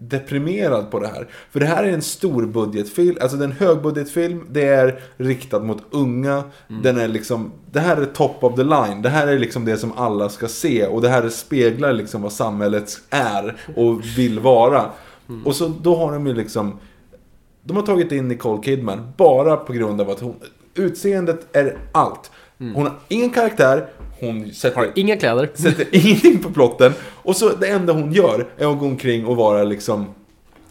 deprimerad 0.00 0.90
på 0.90 0.98
det 0.98 1.08
här. 1.08 1.28
För 1.50 1.60
det 1.60 1.66
här 1.66 1.84
är 1.84 1.92
en 1.92 2.02
stor 2.02 2.46
budgetfilm, 2.46 3.16
alltså 3.20 3.36
det 3.36 3.44
är 3.44 3.48
en 3.48 3.54
högbudgetfilm, 3.54 4.46
det 4.50 4.64
är 4.64 5.00
riktad 5.16 5.60
mot 5.60 5.82
unga, 5.90 6.44
den 6.82 6.98
är 6.98 7.08
liksom, 7.08 7.52
det 7.72 7.80
här 7.80 7.96
är 7.96 8.04
top 8.04 8.44
of 8.44 8.56
the 8.56 8.64
line, 8.64 9.02
det 9.02 9.08
här 9.08 9.26
är 9.26 9.38
liksom 9.38 9.64
det 9.64 9.76
som 9.76 9.92
alla 9.96 10.28
ska 10.28 10.48
se. 10.48 10.86
Och 10.86 11.00
det 11.02 11.08
här 11.08 11.28
speglar 11.28 11.92
liksom 11.92 12.22
vad 12.22 12.32
samhället 12.32 13.00
är 13.10 13.56
och 13.76 14.04
vill 14.18 14.40
vara. 14.40 14.90
Och 15.44 15.56
så 15.56 15.68
då 15.68 15.96
har 15.96 16.12
de 16.12 16.26
ju 16.26 16.34
liksom, 16.34 16.78
de 17.62 17.76
har 17.76 17.82
tagit 17.82 18.12
in 18.12 18.28
Nicole 18.28 18.62
Kidman 18.62 19.12
bara 19.16 19.56
på 19.56 19.72
grund 19.72 20.00
av 20.00 20.10
att 20.10 20.20
hon, 20.20 20.34
utseendet 20.74 21.56
är 21.56 21.78
allt. 21.92 22.30
Hon 22.58 22.82
har 22.82 22.92
ingen 23.08 23.30
karaktär, 23.30 23.88
hon 24.20 24.50
sätter 24.52 24.76
Har 24.76 24.92
inga 24.94 25.16
kläder. 25.16 25.50
sätter 25.54 25.86
ingenting 26.06 26.38
på 26.38 26.50
plotten. 26.50 26.92
Och 27.22 27.36
så 27.36 27.48
det 27.48 27.66
enda 27.68 27.92
hon 27.92 28.12
gör 28.12 28.46
är 28.58 28.72
att 28.72 28.78
gå 28.78 28.86
omkring 28.86 29.26
och 29.26 29.36
vara 29.36 29.64
liksom 29.64 30.06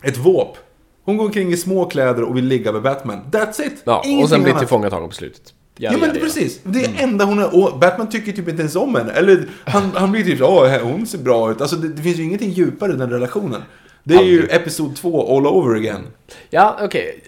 ett 0.03 0.17
våp. 0.17 0.57
Hon 1.05 1.17
går 1.17 1.25
omkring 1.25 1.51
i 1.51 1.57
små 1.57 1.85
kläder 1.85 2.23
och 2.23 2.37
vill 2.37 2.45
ligga 2.45 2.71
med 2.71 2.81
Batman. 2.81 3.19
That's 3.31 3.61
it! 3.61 3.81
Ja, 3.83 3.99
och 3.99 4.05
Ingenting 4.05 4.27
sen 4.29 4.43
blir 4.43 4.53
tillfångatagen 4.53 5.09
på 5.09 5.15
slutet. 5.15 5.53
Ja 5.81 5.91
men 5.97 6.13
det, 6.13 6.19
precis, 6.19 6.59
det 6.63 6.85
är 6.85 7.03
enda 7.03 7.25
hon 7.25 7.39
är, 7.39 7.55
och 7.55 7.79
Batman 7.79 8.09
tycker 8.09 8.31
typ 8.31 8.47
inte 8.49 8.61
ens 8.61 8.75
om 8.75 8.95
henne. 8.95 9.11
Eller 9.11 9.49
han, 9.65 9.91
han 9.93 10.11
blir 10.11 10.23
typ 10.23 10.41
åh 10.41 10.77
hon 10.81 11.07
ser 11.07 11.17
bra 11.17 11.51
ut. 11.51 11.61
Alltså 11.61 11.75
det, 11.75 11.87
det 11.87 12.01
finns 12.01 12.17
ju 12.17 12.23
ingenting 12.23 12.49
djupare 12.51 12.93
i 12.93 12.95
den 12.95 13.09
relationen. 13.09 13.61
Det 14.03 14.15
är 14.15 14.23
ju 14.23 14.41
Aldrig. 14.41 14.61
episod 14.61 14.95
2 14.95 15.37
all 15.37 15.47
over 15.47 15.75
again. 15.75 16.07
Ja, 16.49 16.77
okej. 16.81 17.23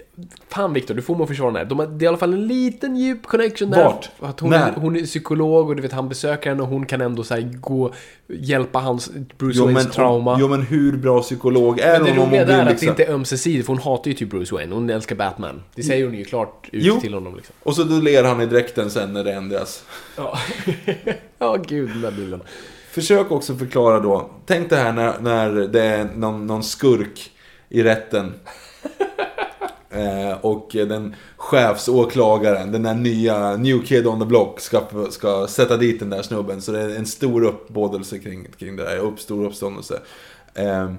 Fan 0.50 0.74
Viktor, 0.74 0.96
du 0.96 1.02
får 1.02 1.16
mig 1.16 1.24
att 1.24 1.30
försvara 1.30 1.52
den 1.52 1.58
här. 1.58 1.66
De 1.66 1.80
har, 1.80 1.88
det 1.88 2.04
är 2.04 2.06
i 2.06 2.08
alla 2.08 2.18
fall 2.18 2.34
en 2.34 2.48
liten 2.48 2.96
djup 2.98 3.26
connection 3.26 3.70
där. 3.70 3.84
Vart? 3.84 4.10
Att 4.20 4.40
hon, 4.40 4.50
När? 4.50 4.70
är, 4.70 4.74
hon 4.76 4.96
är 4.96 5.04
psykolog 5.06 5.70
och 5.70 5.76
du 5.76 5.82
vet 5.82 5.92
han 5.92 6.10
besöker 6.10 6.50
henne 6.50 6.62
och 6.64 6.70
hon 6.70 6.86
kan 6.86 7.02
ändå 7.02 7.24
så 7.24 7.34
här, 7.34 7.42
gå, 7.42 7.94
hjälpa 8.28 8.80
hans, 8.80 9.12
Bruce 9.38 9.58
Jo 9.58 9.66
Waynes 9.66 9.84
men, 9.84 9.92
trauma. 9.94 10.38
jo 10.40 10.48
men 10.48 10.62
hur 10.62 10.98
bra 10.98 11.22
psykolog 11.22 11.80
är 11.80 11.92
men 12.00 12.04
det 12.04 12.10
hon 12.10 12.20
hon 12.20 12.28
roliga 12.28 12.46
där 12.46 12.54
är 12.54 12.60
att 12.60 12.66
det 12.66 12.72
liksom... 12.72 12.90
inte 12.90 13.04
är 13.04 13.14
ömsesidigt, 13.14 13.66
för 13.66 13.74
hon 13.74 13.82
hatar 13.82 14.08
ju 14.08 14.14
typ 14.14 14.30
Bruce 14.30 14.56
Wayne. 14.56 14.76
Hon 14.76 14.90
älskar 14.90 15.16
Batman. 15.16 15.64
Det 15.76 15.84
säger 15.84 16.06
hon 16.06 16.14
ju 16.18 16.24
klart 16.26 16.70
ut 16.72 16.84
Jo. 16.86 17.00
till 17.02 17.14
honom 17.14 17.36
liksom. 17.36 17.56
Och 17.64 17.76
så 17.76 17.84
då 17.84 17.96
ler 17.96 18.24
han 18.24 18.42
i 18.42 18.46
dräkten 18.46 18.90
sen 18.90 19.14
när 19.14 19.24
det 19.24 19.34
ändras. 19.34 19.84
Ja, 20.18 20.38
ja 21.38 21.56
gud 21.68 21.90
den 21.90 22.02
där 22.02 22.12
bilden. 22.12 22.42
Försök 22.92 23.32
också 23.32 23.56
förklara 23.56 24.00
då. 24.00 24.30
Tänk 24.46 24.70
det 24.70 24.76
här 24.76 24.94
när, 24.94 25.20
när 25.20 25.52
det 25.52 25.84
är 25.84 26.08
någon, 26.16 26.48
någon 26.48 26.64
skurk 26.64 27.32
i 27.70 27.84
rätten. 27.84 28.34
Eh, 29.92 30.38
och 30.42 30.70
den 30.74 31.16
chefsåklagaren, 31.38 32.72
den 32.72 32.84
där 32.84 32.94
nya 32.94 33.58
New 33.58 33.86
Kid 33.86 34.08
on 34.08 34.20
the 34.20 34.26
Block, 34.26 34.60
ska, 34.60 34.82
ska 35.10 35.48
sätta 35.48 35.78
dit 35.78 36.00
den 36.00 36.10
där 36.10 36.22
snubben. 36.22 36.62
Så 36.62 36.72
det 36.72 36.82
är 36.82 36.96
en 36.96 37.06
stor 37.06 37.44
uppbådelse 37.44 38.20
kring, 38.20 38.48
kring 38.60 38.76
det 38.76 38.84
där, 38.84 38.98
upp, 38.98 39.20
stor 39.20 39.46
uppståndelse. 39.46 40.00
Eh, 40.54 40.92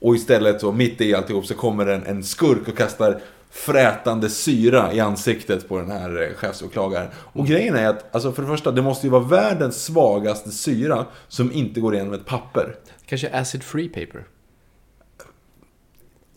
och 0.00 0.14
istället 0.14 0.60
så, 0.60 0.72
mitt 0.72 1.00
i 1.00 1.14
alltihop, 1.14 1.46
så 1.46 1.54
kommer 1.54 1.86
en, 1.86 2.06
en 2.06 2.24
skurk 2.24 2.68
och 2.68 2.76
kastar 2.76 3.20
frätande 3.50 4.30
syra 4.30 4.92
i 4.92 5.00
ansiktet 5.00 5.68
på 5.68 5.78
den 5.78 5.90
här 5.90 6.22
eh, 6.22 6.34
chefsåklagaren. 6.36 7.08
Och 7.16 7.46
grejen 7.46 7.76
är 7.76 7.88
att, 7.88 8.14
alltså 8.14 8.32
för 8.32 8.42
det 8.42 8.48
första, 8.48 8.70
det 8.70 8.82
måste 8.82 9.06
ju 9.06 9.10
vara 9.10 9.22
världens 9.22 9.84
svagaste 9.84 10.50
syra 10.50 11.06
som 11.28 11.52
inte 11.52 11.80
går 11.80 11.94
igenom 11.94 12.12
ett 12.12 12.26
papper. 12.26 12.76
Kanske 13.06 13.28
acid 13.28 13.62
free 13.62 13.88
paper. 13.88 14.24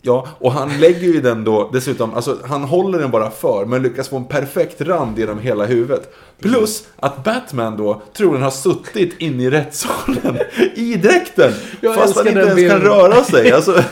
Ja, 0.02 0.28
och 0.38 0.52
han 0.52 0.80
lägger 0.80 1.00
ju 1.08 1.20
den 1.20 1.44
då 1.44 1.70
dessutom, 1.72 2.14
alltså 2.14 2.38
han 2.44 2.64
håller 2.64 2.98
den 2.98 3.10
bara 3.10 3.30
för, 3.30 3.64
men 3.64 3.82
lyckas 3.82 4.08
få 4.08 4.16
en 4.16 4.24
perfekt 4.24 4.80
rand 4.80 5.18
genom 5.18 5.38
hela 5.38 5.66
huvudet. 5.66 6.14
Plus 6.40 6.84
att 6.96 7.24
Batman 7.24 7.76
då 7.76 8.02
troligen 8.16 8.42
har 8.42 8.50
suttit 8.50 9.14
inne 9.18 9.42
i 9.42 9.50
rättssalen 9.50 10.38
i 10.74 10.94
dräkten. 10.94 11.52
Jag 11.80 11.94
fast 11.94 12.16
han 12.16 12.28
inte 12.28 12.38
ens 12.40 12.48
kan 12.50 12.56
bilden. 12.56 12.80
röra 12.80 13.24
sig. 13.24 13.52
Alltså, 13.52 13.72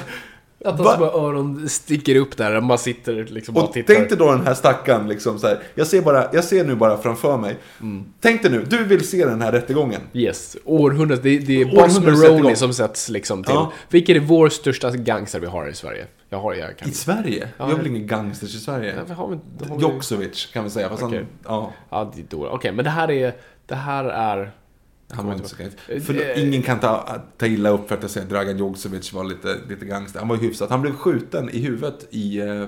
Att 0.66 0.78
hans 0.78 0.98
bara 0.98 1.10
öron 1.10 1.68
sticker 1.68 2.16
upp 2.16 2.36
där, 2.36 2.60
man 2.60 2.78
sitter 2.78 3.24
liksom 3.24 3.56
och, 3.56 3.62
och 3.64 3.72
tittar. 3.72 3.94
tänk 3.94 4.08
dig 4.08 4.18
då 4.18 4.30
den 4.32 4.46
här 4.46 4.54
stackaren 4.54 5.08
liksom 5.08 5.38
så 5.38 5.46
här. 5.46 5.58
Jag 5.74 5.86
ser, 5.86 6.02
bara, 6.02 6.28
jag 6.32 6.44
ser 6.44 6.64
nu 6.64 6.74
bara 6.74 6.98
framför 6.98 7.36
mig. 7.36 7.56
Mm. 7.80 8.04
Tänk 8.20 8.42
dig 8.42 8.50
nu, 8.50 8.64
du 8.70 8.84
vill 8.84 9.08
se 9.08 9.24
den 9.24 9.42
här 9.42 9.52
rättegången. 9.52 10.00
Yes, 10.12 10.56
århundradet. 10.64 11.22
Det, 11.24 11.38
det 11.38 11.60
är 11.60 11.64
Boss. 11.76 12.00
Maroni 12.00 12.56
som 12.56 12.72
sätts 12.72 13.08
liksom 13.08 13.44
till. 13.44 13.54
Ja. 13.54 13.72
Vilken 13.90 14.16
är 14.16 14.20
vår 14.20 14.48
största 14.48 14.90
gangster 14.90 15.40
vi 15.40 15.46
har 15.46 15.68
i 15.68 15.74
Sverige? 15.74 16.06
Jag 16.28 16.38
har, 16.38 16.54
jag 16.54 16.76
kan... 16.78 16.88
I 16.88 16.92
Sverige? 16.92 17.48
Vi 17.58 17.62
har 17.64 17.74
väl 17.74 17.86
ingen 17.86 18.06
gangsters 18.06 18.54
i 18.54 18.58
Sverige? 18.58 18.94
Ja, 18.96 19.02
vi 19.06 19.12
har, 19.14 19.28
vi- 19.28 19.38
då 19.58 19.64
har 19.68 19.76
vi- 19.76 19.82
Joksovic 19.82 20.46
kan 20.52 20.64
vi 20.64 20.70
säga. 20.70 20.88
Fast 20.88 21.02
han, 21.02 21.26
ja, 21.44 21.72
Ja, 21.90 22.12
det 22.14 22.20
är 22.20 22.26
då. 22.28 22.48
Okej, 22.48 22.72
men 22.72 22.84
det 22.84 22.90
här 22.90 23.10
är... 23.10 23.32
Det 23.66 23.74
här 23.74 24.04
är... 24.04 24.50
han 25.08 25.26
var 25.26 25.34
inte 25.34 25.48
så 25.48 25.56
Eh, 25.88 26.00
För 26.00 26.14
eh, 26.14 26.42
ingen 26.48 26.62
kan 26.62 26.80
ta, 26.80 27.20
ta 27.36 27.46
illa 27.46 27.70
upp 27.70 27.88
för 27.88 27.94
att 27.94 28.02
jag 28.02 28.10
säger 28.10 28.26
att 28.26 28.32
Dragan 28.32 28.58
Joksovic 28.58 29.12
var 29.12 29.24
lite, 29.24 29.58
lite 29.68 29.84
gangster. 29.84 30.18
Han 30.18 30.28
var 30.28 30.36
ju 30.36 30.42
hyfsat. 30.42 30.70
Han 30.70 30.82
blev 30.82 30.92
skjuten 30.92 31.50
i 31.50 31.58
huvudet 31.58 32.06
i, 32.10 32.38
eh, 32.40 32.64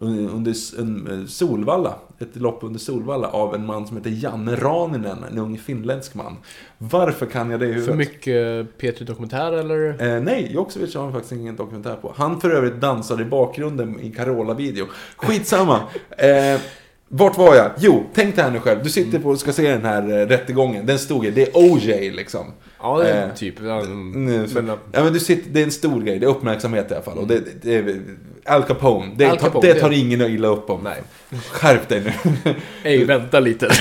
under 0.00 0.78
en, 0.80 1.28
Solvalla. 1.28 1.94
Ett 2.18 2.36
lopp 2.36 2.58
under 2.62 2.78
Solvalla 2.78 3.28
av 3.28 3.54
en 3.54 3.66
man 3.66 3.86
som 3.86 3.96
heter 3.96 4.10
Janne 4.10 4.56
Raninen. 4.56 5.24
En 5.30 5.38
ung 5.38 5.58
finländsk 5.58 6.14
man. 6.14 6.36
Varför 6.78 7.26
kan 7.26 7.50
jag 7.50 7.60
det 7.60 7.66
i 7.66 7.68
huvudet? 7.68 7.90
För 7.90 7.96
mycket 7.96 8.66
P3 8.78 9.04
Dokumentär 9.04 9.52
eller? 9.52 10.02
Eh, 10.02 10.22
nej, 10.22 10.52
Joksovic 10.52 10.94
har 10.94 11.12
faktiskt 11.12 11.32
ingen 11.32 11.56
dokumentär 11.56 11.96
på. 11.96 12.12
Han 12.16 12.40
för 12.40 12.50
övrigt 12.50 12.80
dansade 12.80 13.22
i 13.22 13.26
bakgrunden 13.26 14.00
i 14.00 14.12
Carola-video. 14.12 14.86
Skitsamma. 15.16 15.80
eh, 16.18 16.60
vart 17.08 17.38
var 17.38 17.54
jag? 17.54 17.70
Jo, 17.78 18.04
tänk 18.14 18.34
dig 18.36 18.44
här 18.44 18.50
nu 18.50 18.60
själv. 18.60 18.82
Du 18.82 18.90
sitter 18.90 19.18
på 19.18 19.28
och 19.28 19.40
ska 19.40 19.52
se 19.52 19.70
den 19.70 19.84
här 19.84 20.02
eh, 20.20 20.26
rättegången. 20.26 20.86
Den 20.86 20.98
stod 20.98 21.24
ju, 21.24 21.30
det 21.30 21.42
är 21.42 21.48
OJ 21.54 22.10
liksom. 22.10 22.46
Ja, 22.80 22.98
det 22.98 23.10
är 23.10 23.26
Eh, 23.28 23.34
typ. 23.34 23.54
Ja, 23.62 23.80
Mm, 23.80 24.24
men, 24.54 24.66
ja, 24.92 25.04
men 25.04 25.12
du 25.12 25.20
sitter, 25.20 25.50
det 25.50 25.60
är 25.60 25.64
en 25.64 25.70
stor 25.70 26.00
grej, 26.02 26.18
det 26.18 26.26
är 26.26 26.30
uppmärksamhet 26.30 26.90
i 26.90 26.94
alla 26.94 27.02
fall. 27.02 27.18
Och 27.18 27.26
det, 27.26 27.62
det 27.62 27.74
är 27.76 28.00
Al 28.44 28.62
Capone, 28.62 29.12
det, 29.16 29.24
Al 29.24 29.38
Capone, 29.38 29.66
det 29.68 29.74
det- 29.74 29.80
tar 29.80 29.90
ingen 29.90 30.20
illa 30.20 30.48
upp 30.48 30.70
om. 30.70 30.80
Nej. 30.84 31.02
Skärp 31.50 31.88
dig 31.88 32.02
nu. 32.44 32.54
Ej, 32.84 33.04
vänta 33.04 33.40
lite. 33.40 33.68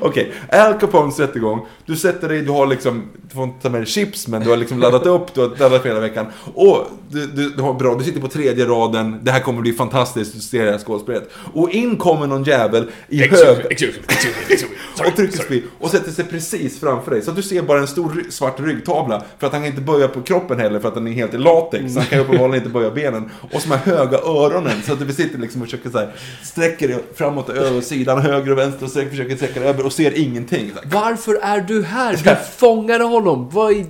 Okej, 0.00 0.32
Al 0.52 0.74
Capones 0.80 1.20
rättegång. 1.20 1.66
Du 1.86 1.96
sätter 1.96 2.28
dig, 2.28 2.42
du 2.42 2.50
har 2.50 2.66
liksom, 2.66 3.02
du 3.28 3.34
får 3.34 3.44
inte 3.44 3.62
ta 3.62 3.70
med 3.70 3.80
dig 3.80 3.86
chips, 3.86 4.28
men 4.28 4.42
du 4.42 4.50
har 4.50 4.56
liksom 4.56 4.78
laddat 4.78 5.06
upp, 5.06 5.34
du 5.34 5.40
har 5.40 5.48
laddat 5.48 5.82
för 5.82 5.88
hela 5.88 6.00
veckan. 6.00 6.26
Och 6.54 6.86
du, 7.08 7.26
du, 7.26 7.50
du 7.50 7.62
har 7.62 7.74
bra, 7.74 7.94
du 7.94 8.04
sitter 8.04 8.20
på 8.20 8.28
tredje 8.28 8.64
raden, 8.64 9.20
det 9.22 9.30
här 9.30 9.40
kommer 9.40 9.60
bli 9.60 9.72
fantastiskt, 9.72 10.34
du 10.34 10.40
ser 10.40 10.64
det 10.64 10.70
här 10.70 10.78
skådespelet. 10.78 11.30
Och 11.54 11.70
in 11.70 11.96
kommer 11.96 12.26
någon 12.26 12.44
jävel 12.44 12.90
i 13.08 13.18
hög... 13.18 13.56
och 15.06 15.16
trycker 15.16 15.38
speed 15.38 15.62
och 15.78 15.90
sätter 15.90 16.12
sig 16.12 16.24
precis 16.24 16.80
framför 16.80 17.10
dig. 17.10 17.22
Så 17.22 17.30
att 17.30 17.36
du 17.36 17.42
ser 17.42 17.62
bara 17.62 17.80
en 17.80 17.86
stor 17.86 18.24
svart 18.30 18.60
ryggtavla. 18.60 19.22
För 19.38 19.46
att 19.46 19.52
han 19.52 19.62
kan 19.62 19.70
inte 19.70 19.80
böja 19.80 20.08
på 20.08 20.22
kroppen 20.22 20.60
heller 20.60 20.80
för 20.80 20.88
att 20.88 20.94
den 20.94 21.06
är 21.06 21.12
helt 21.12 21.34
i 21.34 21.38
latex. 21.38 21.92
Så 21.92 21.98
han 21.98 22.08
kan 22.08 22.18
ju 22.18 22.24
uppenbarligen 22.24 22.64
inte 22.64 22.70
böja 22.70 22.90
benen. 22.90 23.30
Och 23.52 23.62
så 23.62 23.68
här 23.68 23.76
höga 23.76 24.18
öronen. 24.18 24.82
Så 24.86 24.92
att 24.92 25.06
du 25.06 25.12
sitter 25.12 25.38
liksom 25.38 25.62
och 25.62 25.66
försöker 25.66 25.90
så 25.90 25.98
här, 25.98 26.14
sträcker 26.42 26.88
dig 26.88 26.98
framåt 27.14 27.48
och 27.48 27.56
över 27.56 27.80
sidan, 27.80 28.18
höger 28.18 28.52
och 28.52 28.58
vänster 28.58 28.84
och 28.84 28.90
sträcker, 28.90 29.10
försöker 29.10 29.36
sträcka 29.36 29.60
dig 29.60 29.68
över 29.68 29.86
och 29.90 29.94
ser 29.94 30.18
ingenting. 30.18 30.70
Så 30.70 30.74
här, 30.74 30.84
Varför 31.00 31.34
är 31.42 31.60
du 31.60 31.82
här? 31.84 32.16
Du 32.24 32.36
fångade 32.56 33.04
honom. 33.04 33.48
Vad 33.52 33.72
är... 33.72 33.86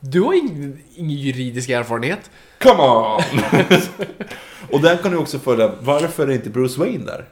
Du 0.00 0.20
har 0.20 0.34
ingen, 0.34 0.78
ingen 0.94 1.16
juridisk 1.18 1.70
erfarenhet. 1.70 2.30
Come 2.62 2.82
on! 2.82 3.22
och 4.72 4.80
där 4.80 4.96
kan 4.96 5.10
du 5.12 5.18
också 5.18 5.38
följa, 5.38 5.72
varför 5.80 6.28
är 6.28 6.32
inte 6.32 6.50
Bruce 6.50 6.80
Wayne 6.80 7.04
där? 7.04 7.24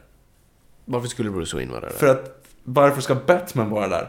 Varför 0.84 1.08
skulle 1.08 1.30
Bruce 1.30 1.56
Wayne 1.56 1.70
vara 1.72 1.80
där? 1.80 1.88
För 1.90 2.06
att, 2.06 2.44
varför 2.64 3.00
ska 3.00 3.14
Batman 3.14 3.70
vara 3.70 3.88
där? 3.88 4.08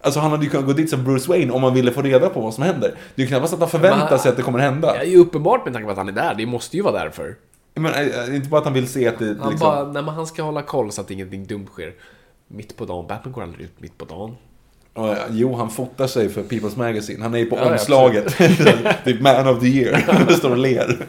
Alltså 0.00 0.20
han 0.20 0.30
hade 0.30 0.44
ju 0.44 0.50
kunnat 0.50 0.66
gå 0.66 0.72
dit 0.72 0.90
som 0.90 1.04
Bruce 1.04 1.28
Wayne 1.28 1.52
om 1.52 1.60
man 1.60 1.74
ville 1.74 1.92
få 1.92 2.02
reda 2.02 2.28
på 2.28 2.40
vad 2.40 2.54
som 2.54 2.64
händer. 2.64 2.94
Det 3.14 3.22
är 3.22 3.24
ju 3.24 3.28
knappast 3.28 3.54
att 3.54 3.60
han 3.60 3.68
förväntar 3.68 4.10
Men- 4.10 4.18
sig 4.18 4.30
att 4.30 4.36
det 4.36 4.42
kommer 4.42 4.58
hända. 4.58 4.92
Det 4.92 4.98
är 4.98 5.04
ju 5.04 5.16
uppenbart 5.18 5.64
med 5.64 5.74
tanke 5.74 5.86
på 5.86 5.90
att 5.92 5.98
han 5.98 6.08
är 6.08 6.12
där. 6.12 6.34
Det 6.34 6.46
måste 6.46 6.76
ju 6.76 6.82
vara 6.82 7.04
därför. 7.04 7.36
Men 7.74 7.92
äh, 7.94 8.36
inte 8.36 8.48
bara 8.48 8.58
att 8.58 8.64
han 8.64 8.74
vill 8.74 8.88
se 8.88 9.08
att 9.08 9.18
det 9.18 9.24
Han 9.24 9.34
liksom... 9.34 9.58
bara, 9.58 9.84
nej 9.84 10.02
men 10.02 10.14
han 10.14 10.26
ska 10.26 10.42
hålla 10.42 10.62
koll 10.62 10.92
så 10.92 11.00
att 11.00 11.10
ingenting 11.10 11.46
dumt 11.46 11.66
sker. 11.72 11.92
Mitt 12.52 12.76
på 12.76 12.84
dagen. 12.84 13.06
Batman 13.08 13.32
går 13.32 13.42
aldrig 13.42 13.64
ut 13.64 13.80
mitt 13.80 13.98
på 13.98 14.04
dagen. 14.04 14.36
Ja, 14.94 15.16
jo, 15.30 15.54
han 15.54 15.70
fotar 15.70 16.06
sig 16.06 16.28
för 16.28 16.42
People's 16.42 16.78
Magazine. 16.78 17.22
Han 17.22 17.34
är 17.34 17.38
ju 17.38 17.46
på 17.46 17.56
Ja, 17.56 17.72
omslaget. 17.72 18.36
typ 19.04 19.20
Man 19.20 19.48
of 19.48 19.60
the 19.60 19.66
year. 19.66 20.32
Står 20.32 20.50
och 20.50 20.56
ler. 20.58 21.06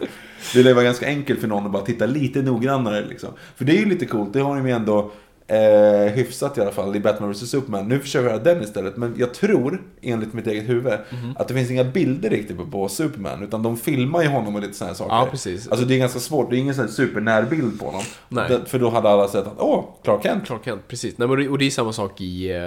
Det 0.53 0.63
lär 0.63 0.73
vara 0.73 0.83
ganska 0.85 1.05
enkelt 1.07 1.39
för 1.41 1.47
någon 1.47 1.65
att 1.65 1.71
bara 1.71 1.85
titta 1.85 2.05
lite 2.05 2.41
noggrannare 2.41 3.05
liksom. 3.05 3.29
För 3.55 3.65
det 3.65 3.71
är 3.71 3.79
ju 3.79 3.85
lite 3.85 4.05
coolt. 4.05 4.33
Det 4.33 4.39
har 4.39 4.55
de 4.55 4.67
ju 4.67 4.73
ändå 4.73 5.11
eh, 5.47 6.13
hyfsat 6.13 6.57
i 6.57 6.61
alla 6.61 6.71
fall 6.71 6.95
i 6.95 6.99
Batman 6.99 7.31
vs 7.31 7.49
Superman. 7.49 7.87
Nu 7.87 7.99
försöker 7.99 8.25
jag 8.29 8.33
göra 8.33 8.43
den 8.53 8.63
istället. 8.63 8.97
Men 8.97 9.15
jag 9.17 9.33
tror, 9.33 9.81
enligt 10.01 10.33
mitt 10.33 10.47
eget 10.47 10.69
huvud, 10.69 10.93
Mhm. 11.11 11.35
att 11.39 11.47
det 11.47 11.53
finns 11.53 11.71
inga 11.71 11.83
bilder 11.83 12.29
riktigt 12.29 12.57
på, 12.57 12.65
på 12.65 12.89
Superman. 12.89 13.43
Utan 13.43 13.63
de 13.63 13.77
filmar 13.77 14.21
ju 14.21 14.27
honom 14.27 14.55
och 14.55 14.61
lite 14.61 14.73
sådana 14.73 14.95
saker. 14.95 15.15
Ja, 15.15 15.27
precis. 15.31 15.67
Alltså 15.67 15.85
det 15.85 15.95
är 15.95 15.99
ganska 15.99 16.19
svårt. 16.19 16.49
Det 16.49 16.55
är 16.55 16.59
ingen 16.59 16.75
sån 16.75 16.87
supernärbild 16.89 17.79
på 17.79 17.85
honom. 17.85 18.03
Nej. 18.29 18.59
För 18.65 18.79
då 18.79 18.89
hade 18.89 19.09
alla 19.09 19.27
sett 19.27 19.47
att, 19.47 19.59
åh, 19.59 19.85
Clark 20.03 20.23
Kent. 20.23 20.45
Clark 20.45 20.65
Kent, 20.65 20.87
precis. 20.87 21.17
Nej, 21.17 21.27
men 21.27 21.49
och 21.49 21.57
det 21.57 21.65
är 21.65 21.69
samma 21.69 21.93
sak 21.93 22.21
i 22.21 22.53
uh, 22.53 22.59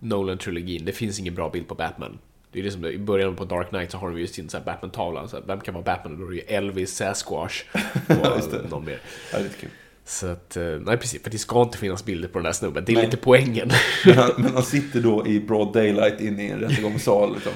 Nolan-trilogin. 0.00 0.84
Det 0.84 0.92
finns 0.92 1.20
ingen 1.20 1.34
bra 1.34 1.50
bild 1.50 1.68
på 1.68 1.74
Batman. 1.74 2.18
Det 2.52 2.58
är 2.60 2.64
det 2.64 2.70
som 2.70 2.82
det, 2.82 2.92
I 2.92 2.98
början 2.98 3.36
på 3.36 3.44
Dark 3.44 3.68
Knight 3.68 3.90
så 3.90 3.98
har 3.98 4.10
de 4.10 4.20
just 4.20 4.34
sin 4.34 4.48
Batman-tavla. 4.64 5.28
Vem 5.46 5.60
kan 5.60 5.74
vara 5.74 5.84
Batman? 5.84 6.12
Och 6.12 6.18
då 6.18 6.26
är 6.26 6.30
det 6.30 6.36
ju 6.36 6.42
Elvis, 6.42 6.96
Sasquatch 6.96 7.64
och 8.08 8.70
någon 8.70 8.84
mer. 8.84 8.98
Ja, 9.32 9.38
det 9.38 9.44
är 9.44 9.48
kul. 9.60 9.70
Så 10.08 10.26
att, 10.26 10.56
eh, 10.56 10.64
nej 10.64 10.96
precis, 10.96 11.22
för 11.22 11.30
det 11.30 11.38
ska 11.38 11.62
inte 11.62 11.78
finnas 11.78 12.04
bilder 12.04 12.28
på 12.28 12.38
den 12.38 12.44
där 12.44 12.52
snubben. 12.52 12.84
Det 12.86 12.92
är 12.92 12.96
Nej. 12.96 13.04
lite 13.04 13.16
poängen. 13.16 13.70
Men 14.04 14.18
han, 14.18 14.30
men 14.36 14.54
han 14.54 14.62
sitter 14.62 15.00
då 15.00 15.26
i 15.26 15.40
broad 15.40 15.72
daylight 15.72 16.20
inne 16.20 16.46
i 16.46 16.50
en 16.50 16.60
rättegångssal. 16.60 17.34
Liksom. 17.34 17.52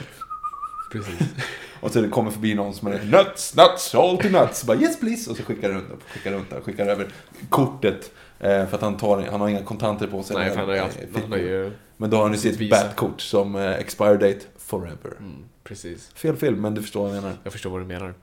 precis. 0.92 1.28
Och 1.80 1.90
så 1.90 2.00
det 2.00 2.08
kommer 2.08 2.30
förbi 2.30 2.54
någon 2.54 2.74
som 2.74 2.88
är 2.88 3.04
nuts, 3.04 3.56
nuts, 3.56 3.90
to 3.90 4.28
nuts. 4.30 4.64
Bara 4.64 4.76
yes 4.76 5.00
please. 5.00 5.30
Och 5.30 5.36
så 5.36 5.42
skickar 5.42 5.68
runt, 5.68 5.86
skickar 6.06 6.32
runt, 6.32 6.64
skickar 6.64 6.86
över 6.86 7.08
kortet. 7.48 8.12
Eh, 8.40 8.66
för 8.66 8.74
att 8.74 8.82
han, 8.82 8.96
tar, 8.96 9.26
han 9.30 9.40
har 9.40 9.48
inga 9.48 9.62
kontanter 9.62 10.06
på 10.06 10.22
sig. 10.22 10.36
Nej, 10.36 10.56
han 10.56 10.68
har 10.68 10.74
ju, 10.74 10.80
eh, 10.80 10.86
han 11.14 11.32
har 11.32 11.38
ju... 11.38 11.72
Men 11.96 12.10
då 12.10 12.16
har 12.16 12.24
han 12.24 12.32
ju 12.32 12.38
sitt. 12.38 12.70
Bat-kort 12.70 13.20
som 13.20 13.56
expire 13.56 14.16
date 14.16 14.40
forever. 14.58 15.16
Mm, 15.18 15.44
precis. 15.64 16.10
Fel 16.14 16.36
film, 16.36 16.60
men 16.60 16.74
du 16.74 16.82
förstår 16.82 17.00
vad 17.00 17.16
jag 17.16 17.22
menar. 17.22 17.36
Jag 17.42 17.52
förstår 17.52 17.70
vad 17.70 17.80
du 17.80 17.86
menar. 17.86 18.14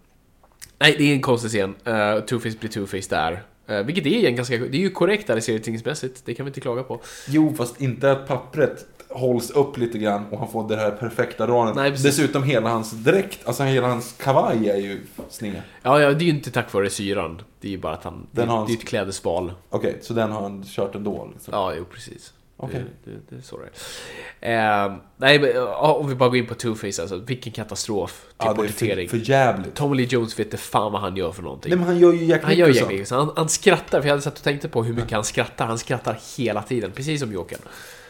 Nej, 0.79 0.95
det 0.97 1.03
är 1.03 1.13
en 1.13 1.21
konstig 1.21 1.51
scen. 1.51 1.69
Uh, 1.69 1.93
Two-Face 1.93 2.59
blir 2.59 2.69
Two-Face 2.69 3.09
där. 3.09 3.43
Uh, 3.69 3.81
vilket 3.81 4.05
är 4.05 4.27
en 4.27 4.35
ganska... 4.35 4.57
Det 4.57 4.77
är 4.77 4.81
ju 4.81 4.89
korrekt 4.89 5.27
där 5.27 5.39
serietidningsmässigt. 5.39 6.21
Det 6.25 6.33
kan 6.33 6.45
vi 6.45 6.49
inte 6.49 6.61
klaga 6.61 6.83
på. 6.83 7.01
Jo, 7.27 7.53
fast 7.57 7.81
inte 7.81 8.11
att 8.11 8.27
pappret 8.27 8.85
hålls 9.09 9.51
upp 9.51 9.77
lite 9.77 9.97
grann 9.97 10.25
och 10.31 10.39
han 10.39 10.47
får 10.47 10.69
det 10.69 10.75
här 10.75 10.91
perfekta 10.91 11.47
ranet. 11.47 11.75
Nej, 11.75 11.91
precis. 11.91 12.05
Dessutom 12.05 12.43
hela 12.43 12.69
hans 12.69 12.91
dräkt, 12.91 13.47
alltså 13.47 13.63
hela 13.63 13.87
hans 13.87 14.15
kavaj 14.23 14.69
är 14.69 14.77
ju 14.77 15.01
sned. 15.29 15.61
Ja, 15.81 16.01
ja, 16.01 16.13
det 16.13 16.23
är 16.23 16.25
ju 16.25 16.29
inte 16.29 16.51
tack 16.51 16.73
vare 16.73 16.89
syran. 16.89 17.41
Det 17.61 17.67
är 17.67 17.71
ju 17.71 17.77
bara 17.77 17.93
att 17.93 18.03
han... 18.03 18.27
Den 18.31 18.47
det, 18.47 18.53
har 18.53 18.67
det 18.67 18.73
är 18.73 18.77
ett 18.77 18.87
klädesval. 18.87 19.53
Okej, 19.69 19.97
så 20.01 20.13
den 20.13 20.31
har 20.31 20.41
han 20.41 20.63
kört 20.63 20.95
ändå? 20.95 21.29
Liksom. 21.33 21.53
Ja, 21.53 21.73
jo, 21.77 21.85
precis. 21.85 22.33
Okej. 22.59 22.83
Det, 23.05 23.11
det, 23.11 23.17
det 23.29 23.35
är 23.35 23.41
så 23.41 23.57
det 23.57 23.69
är. 24.47 24.85
Eh, 24.85 24.93
nej, 25.17 25.59
om 25.59 26.07
vi 26.09 26.15
bara 26.15 26.29
går 26.29 26.37
in 26.37 26.45
på 26.45 26.53
Two-Face 26.53 27.01
alltså. 27.01 27.17
Vilken 27.17 27.53
katastrof 27.53 28.25
till 28.27 28.35
Ja, 28.37 28.53
porträttering. 28.55 29.09
för, 29.09 29.17
för 29.17 29.29
jävligt. 29.29 29.75
Tommy 29.75 29.95
Lee 29.97 30.05
Jones 30.09 30.39
vet 30.39 30.45
inte 30.47 30.57
fan 30.57 30.91
vad 30.91 31.01
han 31.01 31.15
gör 31.17 31.31
för 31.31 31.43
någonting. 31.43 31.69
Nej, 31.69 31.77
men 31.79 31.87
han 31.87 31.99
gör 31.99 32.13
ju 32.13 32.25
Jack 32.25 32.43
han 32.43 32.55
gör. 32.55 32.67
Jack 32.67 32.89
Nicholson. 32.89 33.17
Han, 33.17 33.31
han 33.35 33.49
skrattar, 33.49 34.01
för 34.01 34.07
jag 34.07 34.13
hade 34.13 34.21
sett 34.21 34.37
och 34.37 34.43
tänkte 34.43 34.69
på 34.69 34.83
hur 34.83 34.93
mycket 34.93 35.11
han 35.11 35.23
skrattar. 35.23 35.65
Han 35.65 35.77
skrattar 35.77 36.19
hela 36.37 36.61
tiden, 36.61 36.91
precis 36.91 37.21
som 37.21 37.33
Jokern. 37.33 37.59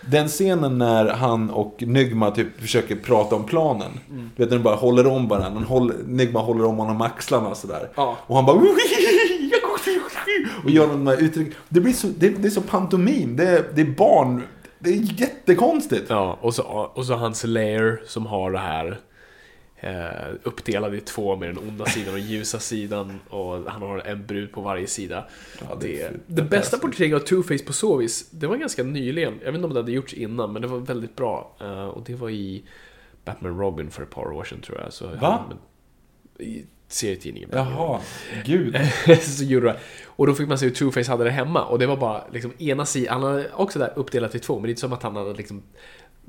Den 0.01 0.27
scenen 0.27 0.77
när 0.77 1.05
han 1.05 1.49
och 1.49 1.75
Nygma 1.79 2.31
typ 2.31 2.61
försöker 2.61 2.95
prata 2.95 3.35
om 3.35 3.45
planen. 3.45 3.99
Mm. 4.09 4.31
Du 4.35 4.43
vet 4.43 4.49
när 4.49 4.57
de 4.57 4.63
bara 4.63 4.75
håller 4.75 5.07
om 5.07 5.27
varandra. 5.27 5.63
Håller, 5.65 5.95
Nygma 6.05 6.39
håller 6.39 6.65
om 6.65 6.77
honom 6.77 7.01
axlarna 7.01 7.55
sådär. 7.55 7.89
Ja. 7.95 8.17
Och 8.27 8.35
han 8.35 8.45
bara... 8.45 8.57
Och 10.63 10.69
gör 10.69 10.87
de 10.87 11.07
här 11.07 11.23
uttryck. 11.23 11.53
Det 11.69 11.79
blir 11.79 11.93
så, 11.93 12.07
det, 12.07 12.29
det 12.29 12.47
är 12.47 12.49
så 12.49 12.61
pantomim. 12.61 13.35
Det 13.35 13.47
är, 13.47 13.65
det 13.75 13.81
är 13.81 13.85
barn. 13.85 14.43
Det 14.79 14.89
är 14.89 15.21
jättekonstigt. 15.21 16.05
Ja, 16.09 16.37
och 16.41 16.55
så, 16.55 16.63
och 16.93 17.05
så 17.05 17.13
hans 17.13 17.43
layer 17.43 18.01
som 18.05 18.25
har 18.25 18.51
det 18.51 18.59
här 18.59 18.99
eh, 19.79 20.35
uppdelad 20.43 20.95
i 20.95 20.99
två 20.99 21.35
med 21.35 21.49
den 21.49 21.57
onda 21.57 21.85
sidan 21.85 22.13
och 22.13 22.19
ljusa 22.19 22.59
sidan 22.59 23.19
och 23.29 23.71
han 23.71 23.81
har 23.81 23.99
en 23.99 24.25
brud 24.25 24.51
på 24.51 24.61
varje 24.61 24.87
sida. 24.87 25.25
Ja, 25.59 25.77
det 25.81 25.87
det, 25.87 26.19
det, 26.27 26.41
bästa 26.41 26.77
porträtteringen 26.77 27.17
av 27.17 27.23
Two-Face 27.23 27.65
på 27.65 27.73
så 27.73 27.97
vis, 27.97 28.29
det 28.29 28.47
var 28.47 28.55
ganska 28.55 28.83
nyligen. 28.83 29.33
Jag 29.39 29.51
vet 29.51 29.55
inte 29.55 29.67
om 29.67 29.73
det 29.73 29.79
hade 29.79 29.91
gjorts 29.91 30.13
innan, 30.13 30.53
men 30.53 30.61
det 30.61 30.67
var 30.67 30.79
väldigt 30.79 31.15
bra. 31.15 31.55
Eh, 31.61 31.85
och 31.85 32.03
det 32.05 32.15
var 32.15 32.29
i 32.29 32.63
Batman 33.25 33.57
Robin 33.57 33.91
för 33.91 34.03
ett 34.03 34.09
par 34.09 34.31
år 34.31 34.43
sedan 34.43 34.61
tror 34.61 34.81
jag. 34.81 34.93
Så 34.93 35.07
Va? 35.07 35.45
Han, 35.47 35.57
I 36.47 36.65
serietidningen. 36.87 37.49
Jaha, 37.53 37.99
gud. 38.45 38.77
så 39.21 39.43
gjorde 39.43 39.65
det. 39.67 39.79
Och 40.05 40.27
då 40.27 40.33
fick 40.33 40.47
man 40.47 40.57
se 40.57 40.65
hur 40.65 40.73
Two-Face 40.73 41.09
hade 41.09 41.23
det 41.23 41.29
hemma. 41.29 41.65
Och 41.65 41.79
det 41.79 41.87
var 41.87 41.97
bara 41.97 42.23
liksom 42.33 42.53
ena 42.57 42.85
sidan, 42.85 43.21
han 43.21 43.31
hade 43.31 43.49
också 43.53 43.79
där 43.79 43.93
uppdelat 43.95 44.35
i 44.35 44.39
två, 44.39 44.53
men 44.53 44.63
det 44.63 44.67
är 44.67 44.69
inte 44.69 44.81
som 44.81 44.93
att 44.93 45.03
han 45.03 45.15
hade 45.15 45.33
liksom 45.33 45.63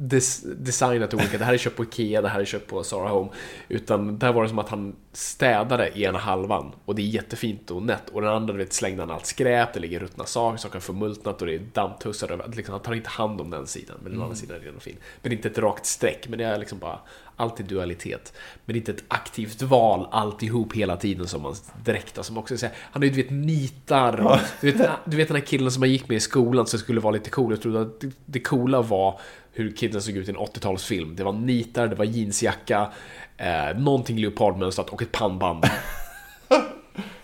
des, 0.00 0.40
designat 0.42 1.14
olika. 1.14 1.38
Det 1.38 1.44
här 1.44 1.54
är 1.54 1.58
köpt 1.58 1.76
på 1.76 1.82
Ikea, 1.84 2.22
det 2.22 2.28
här 2.28 2.40
är 2.40 2.44
köpt 2.44 2.66
på 2.70 2.82
Zara 2.84 3.08
Home. 3.08 3.30
Utan 3.68 4.18
där 4.18 4.32
var 4.32 4.42
det 4.42 4.48
som 4.48 4.58
att 4.58 4.68
han 4.68 4.96
städade 5.12 5.88
i 5.94 6.02
ena 6.04 6.18
halvan. 6.18 6.72
Och 6.84 6.94
det 6.94 7.02
är 7.02 7.06
jättefint 7.06 7.70
och 7.70 7.82
nätt. 7.82 8.08
Och 8.12 8.20
den 8.20 8.30
andra 8.30 8.52
du 8.52 8.58
vet, 8.58 8.72
slängde 8.72 9.02
han 9.02 9.10
allt 9.10 9.26
skräp, 9.26 9.74
det 9.74 9.80
ligger 9.80 10.00
ruttna 10.00 10.24
saker, 10.24 10.58
saker 10.58 10.74
har 10.74 10.80
förmultnat 10.80 11.40
och 11.40 11.46
det 11.46 11.54
är 11.54 11.60
dammtussar. 11.72 12.44
Liksom, 12.56 12.72
han 12.72 12.82
tar 12.82 12.94
inte 12.94 13.08
hand 13.10 13.40
om 13.40 13.50
den 13.50 13.66
sidan, 13.66 13.96
men 14.02 14.12
den 14.12 14.22
andra 14.22 14.36
sidan 14.36 14.56
är 14.56 14.60
redan 14.60 14.80
fin. 14.80 14.96
Men 15.22 15.32
inte 15.32 15.48
ett 15.48 15.58
rakt 15.58 15.86
streck, 15.86 16.26
men 16.28 16.38
det 16.38 16.44
är 16.44 16.58
liksom 16.58 16.78
bara 16.78 16.98
alltid 17.36 17.66
dualitet. 17.66 18.32
Men 18.64 18.76
inte 18.76 18.92
ett 18.92 19.04
aktivt 19.08 19.62
val 19.62 20.08
alltihop 20.10 20.72
hela 20.74 20.96
tiden 20.96 21.26
som 21.26 21.42
man 21.42 21.54
direkt, 21.84 22.24
som 22.24 22.38
också 22.38 22.56
säger, 22.58 22.76
han 22.92 23.02
är 23.02 23.06
ju 23.06 23.12
du 23.12 23.22
vet 23.22 23.30
nitar. 23.30 24.20
och- 24.20 24.38
Du 24.60 24.70
vet, 24.72 24.90
du 25.04 25.16
vet 25.16 25.28
den 25.28 25.36
här 25.36 25.44
killen 25.44 25.70
som 25.70 25.80
man 25.80 25.90
gick 25.90 26.08
med 26.08 26.16
i 26.16 26.20
skolan 26.20 26.66
som 26.66 26.78
skulle 26.78 27.00
vara 27.00 27.12
lite 27.12 27.30
cool. 27.30 27.52
Jag 27.52 27.60
trodde 27.62 27.80
att 27.80 28.04
det 28.26 28.40
coola 28.40 28.82
var 28.82 29.20
hur 29.58 29.72
kidsen 29.76 30.02
såg 30.02 30.16
ut 30.16 30.28
i 30.28 30.30
en 30.30 30.36
80-talsfilm. 30.36 31.14
Det 31.16 31.24
var 31.24 31.32
nitar, 31.32 31.88
det 31.88 31.94
var 31.94 32.04
jeansjacka, 32.04 32.92
eh, 33.36 33.78
någonting 33.78 34.18
leopardmönstrat 34.18 34.88
och 34.90 35.02
ett 35.02 35.12
pannband. 35.12 35.64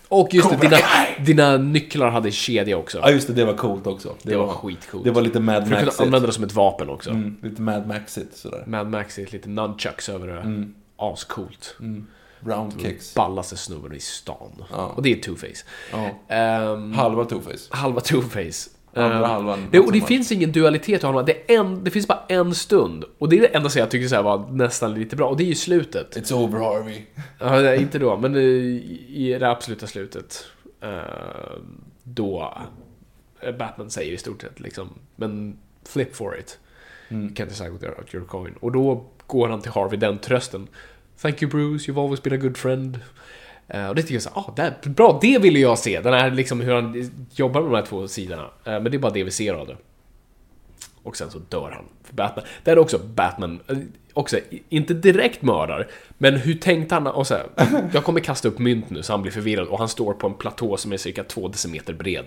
Och 0.09 0.35
just 0.35 0.51
det, 0.51 0.57
dina, 0.57 0.77
dina 1.25 1.57
nycklar 1.57 2.11
hade 2.11 2.31
kedja 2.31 2.77
också. 2.77 2.99
Ja 2.99 3.11
just 3.11 3.27
det, 3.27 3.33
det 3.33 3.45
var 3.45 3.55
coolt 3.55 3.87
också. 3.87 4.15
Det 4.23 4.37
var 4.37 4.49
skitcoolt. 4.49 5.05
Det 5.05 5.11
var 5.11 5.23
lite 5.23 5.41
Mad 5.41 5.55
För 5.55 5.63
att 5.63 5.69
kunna 5.69 5.85
Maxigt. 5.85 6.01
använda 6.01 6.27
det 6.27 6.33
som 6.33 6.45
ett 6.45 6.53
vapen 6.53 6.89
också. 6.89 7.11
Mm, 7.11 7.37
lite 7.43 7.63
Mad 7.63 7.87
Maxigt 7.87 8.37
sådär. 8.37 8.65
Mad 8.67 8.91
Max 8.91 9.19
är 9.19 9.27
lite 9.33 9.49
nunchucks 9.49 10.09
över 10.09 10.27
det. 10.27 10.41
Mm. 10.41 10.75
Ascoolt. 10.97 11.77
Round 12.41 12.81
kicks. 12.81 13.15
Ballaste 13.15 13.57
snubben 13.57 13.95
i 13.95 14.01
stan. 14.01 14.65
Ja. 14.71 14.87
Och 14.97 15.03
det 15.03 15.13
är 15.13 15.17
Two-Face. 15.17 15.65
Ja. 15.93 16.35
Ehm, 16.35 16.93
Halva 16.93 17.23
Two-Face. 17.23 17.69
halva 17.71 18.01
Two-Face. 18.01 18.69
Andra 18.97 19.17
Ehm, 19.17 19.23
halvan, 19.25 19.67
Det, 19.71 19.79
och 19.81 19.93
det 19.93 20.01
finns 20.01 20.33
ingen 20.33 20.53
dualitet 20.53 21.03
i 21.03 21.07
honom. 21.07 21.25
Det, 21.27 21.55
en, 21.55 21.85
det 21.85 21.91
finns 21.91 22.09
bara 22.09 22.23
en 22.29 22.55
stund. 22.55 23.05
Och 23.19 23.29
det 23.29 23.37
är 23.37 23.41
det 23.41 23.47
enda 23.47 23.69
som 23.69 23.81
jag 23.81 23.91
tycker 23.91 24.09
så 24.09 24.23
var 24.23 24.49
nästan 24.51 24.95
lite 24.95 25.17
bra. 25.17 25.29
Och 25.29 25.37
det 25.37 25.43
är 25.45 25.47
ju 25.47 25.55
slutet. 25.55 26.17
It's 26.17 26.33
over 26.35 26.59
Harvey. 26.59 27.03
Ja, 27.39 27.75
inte 27.75 27.99
då, 27.99 28.17
men 28.17 28.35
eh, 28.35 28.41
i 28.43 29.37
det 29.41 29.51
absoluta 29.51 29.87
slutet. 29.87 30.47
eh, 30.81 30.91
Då 32.03 32.55
eh, 33.41 33.53
Batman 33.57 33.91
säger 33.91 34.13
i 34.13 34.17
stort 34.19 34.43
sett 34.43 34.61
liksom, 34.61 34.89
men 35.17 35.59
flip 35.89 36.17
for 36.17 36.39
it. 36.39 36.59
Mm. 37.09 37.29
Can't 37.35 37.47
decide 37.49 37.71
without 37.71 38.15
your 38.15 38.25
coin. 38.27 38.55
Och 38.61 38.73
då 38.73 39.05
går 39.27 39.49
han 39.49 39.61
till 39.61 39.73
Harvey 39.73 39.97
den 39.99 40.19
trösten. 40.19 40.69
Thank 41.23 41.43
you 41.43 41.51
Bruce, 41.51 41.91
you've 41.93 42.01
always 42.05 42.23
been 42.23 42.33
a 42.35 42.37
good 42.43 42.57
friend. 42.57 42.99
Eh, 43.69 43.89
och 43.89 43.95
det 43.95 44.03
tycker 44.03 44.15
jag 44.15 44.23
så 44.23 44.31
ah, 44.35 44.53
det 44.57 44.63
är 44.63 44.89
bra, 44.91 45.19
det 45.23 45.39
ville 45.39 45.59
jag 45.59 45.79
se. 45.79 46.01
Den 46.01 46.13
här 46.15 46.31
liksom 46.31 46.61
hur 46.61 46.75
han 46.75 47.11
jobbar 47.35 47.61
med 47.63 47.71
de 47.71 47.77
här 47.77 47.87
två 47.87 48.09
sidorna. 48.09 48.43
Eh, 48.65 48.73
men 48.73 48.85
det 48.85 48.95
är 48.95 48.99
bara 48.99 49.13
det 49.13 49.25
vi 49.25 49.31
ser 49.31 49.55
av 49.55 49.67
det. 49.67 49.77
Och 51.03 51.17
sen 51.17 51.31
så 51.31 51.39
dör 51.39 51.71
han. 51.71 51.85
För 52.05 52.15
Batman. 52.15 52.45
Det 52.65 52.71
är 52.71 52.79
också 52.79 52.99
Batman, 52.99 53.61
eh, 53.69 53.77
också, 54.13 54.39
inte 54.69 54.95
direkt 54.95 55.43
mördar, 55.43 55.87
men 56.19 56.37
hur 56.37 56.55
tänkte 56.55 56.95
han? 56.95 57.07
Och 57.07 57.27
så 57.27 57.35
här, 57.35 57.47
jag 57.93 58.05
kommer 58.05 58.21
kasta 58.21 58.49
upp 58.49 58.59
mynt 58.59 58.91
nu 58.91 59.03
så 59.03 59.13
han 59.13 59.23
blir 59.23 59.33
förvirrad 59.33 59.67
och 59.69 59.79
han 59.79 59.89
står 59.89 60.13
på 60.15 60.27
en 60.27 60.35
platå 60.35 60.77
som 60.77 60.93
är 60.93 60.97
cirka 60.97 61.25
två 61.25 61.49
decimeter 61.49 61.93
bred. 61.93 62.25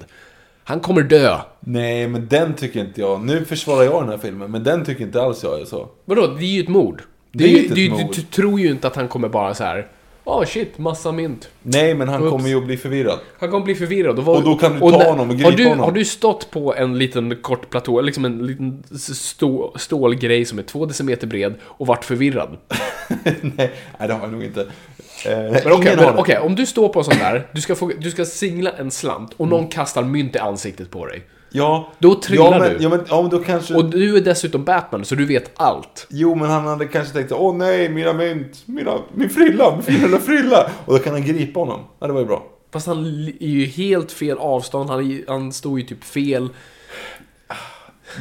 Han 0.64 0.80
kommer 0.80 1.01
dö. 1.01 1.38
Nej, 1.59 2.07
men 2.07 2.27
den 2.27 2.53
tycker 2.53 2.80
inte 2.80 3.01
jag. 3.01 3.26
Nu 3.26 3.45
försvarar 3.45 3.84
jag 3.84 4.01
den 4.03 4.09
här 4.09 4.18
filmen, 4.18 4.51
men 4.51 4.64
den 4.64 4.85
tycker 4.85 5.03
inte 5.03 5.22
alls 5.22 5.43
jag 5.43 5.61
är 5.61 5.65
så. 5.65 5.89
Vadå, 6.05 6.27
det 6.27 6.45
är 6.45 6.47
ju 6.47 6.61
ett 6.61 6.68
mord. 6.69 7.01
Det 7.31 7.43
är 7.43 7.47
ju- 7.47 7.57
inte 7.57 7.69
ett 7.69 7.76
du. 7.76 7.88
Du, 7.88 8.03
du 8.14 8.22
tror 8.22 8.59
ju 8.59 8.68
inte 8.68 8.88
att 8.88 8.95
han 8.95 9.07
kommer 9.07 9.30
bara 9.30 9.53
så 9.53 9.64
här. 9.64 9.88
Åh 10.30 10.45
shit, 10.45 10.78
massa 10.78 11.12
mynt. 11.12 11.49
Nej, 11.64 11.94
men 11.94 12.08
han 12.10 12.22
Oops. 12.24 12.32
kommer 12.32 12.49
ju 12.49 12.58
att 12.58 12.66
bli 12.66 12.78
förvirrad. 12.78 13.20
Han 13.40 13.49
kommer 13.52 13.66
bli 13.66 13.76
förvirrad. 13.76 14.20
Och, 14.20 14.26
vad- 14.26 14.38
Och 14.38 14.44
då 14.44 14.56
kan 14.56 14.74
du 14.74 14.80
ta 14.80 14.90
när- 14.90 15.10
honom 15.10 15.30
och 15.30 15.36
har 15.36 15.52
gripa 15.52 15.52
du, 15.52 15.64
honom. 15.70 15.80
Har 15.86 15.91
du 15.91 16.06
stått 16.06 16.52
på 16.52 16.76
en 16.76 16.98
liten 16.98 17.36
kort 17.36 17.70
platå, 17.70 18.02
liksom 18.02 18.26
en 18.26 18.48
liten 18.48 18.84
stå, 19.16 19.74
stålgrej 19.78 20.45
som 20.45 20.60
är 20.60 20.64
två 20.64 20.86
decimeter 20.86 21.28
bred 21.28 21.54
och 21.64 21.88
varit 21.88 22.06
förvirrad? 22.06 22.58
nej, 23.24 23.36
nej, 23.58 23.72
det 24.08 24.14
har 24.14 24.22
jag 24.22 24.32
nog 24.32 24.44
inte. 24.44 24.62
Eh, 24.62 25.38
Men 25.38 25.72
okej, 25.72 25.95
har 25.95 26.14
det. 26.14 26.18
okej, 26.18 26.38
om 26.38 26.56
du 26.56 26.66
står 26.66 26.90
på 26.90 26.99
en 26.99 27.06
sån 27.06 27.18
där, 27.18 27.48
du 27.52 27.62
ska, 27.62 27.76
få, 27.76 27.91
du 27.99 28.12
ska 28.12 28.26
singla 28.26 28.72
en 28.72 28.91
slant 28.91 29.34
och 29.38 29.48
någon 29.48 29.68
kastar 29.68 30.04
mynt 30.04 30.36
i 30.36 30.40
ansiktet 30.40 30.91
på 30.91 31.06
dig. 31.06 31.22
Ja. 31.49 31.91
Då 31.99 32.15
trillar 32.15 32.44
ja, 32.44 32.60
men, 32.60 32.78
du. 32.78 32.84
Ja, 32.84 32.90
men, 32.90 32.99
ja, 33.10 33.22
men 33.22 33.32
då 33.32 33.40
kanske... 33.40 33.74
Och 33.76 33.86
du 33.86 34.18
är 34.18 34.22
dessutom 34.22 34.64
Batman, 34.64 35.06
så 35.06 35.15
du 35.15 35.26
vet 35.26 35.52
allt. 35.56 36.07
Jo, 36.10 36.36
men 36.36 36.49
han 36.49 36.65
hade 36.68 36.86
kanske 36.88 37.14
tänkt 37.14 37.32
åh 37.32 37.56
nej, 37.56 37.90
mina 37.90 38.14
mynt, 38.14 38.64
mina, 38.65 38.98
min 39.14 39.30
frilla, 39.30 39.72
min 39.76 39.82
fina 39.84 40.06
lilla 40.07 40.19
frilla. 40.19 40.69
Och 40.86 40.94
då 40.94 40.99
kan 40.99 41.14
han 41.14 41.24
gripa 41.26 41.60
honom. 41.60 41.80
Ja, 41.99 42.07
det 42.07 42.14
var 42.14 42.19
ju 42.19 42.26
bra. 42.26 42.44
Fast 42.72 42.88
han 42.88 43.06
är 43.40 43.48
ju 43.48 43.65
helt 43.65 44.11
fel 44.11 44.38
avstånd, 44.38 44.90
han, 44.90 45.11
är 45.11 45.24
han 45.28 45.52
står 45.53 45.80
ju 45.80 45.86
typ 45.86 46.03
fel. 46.03 46.49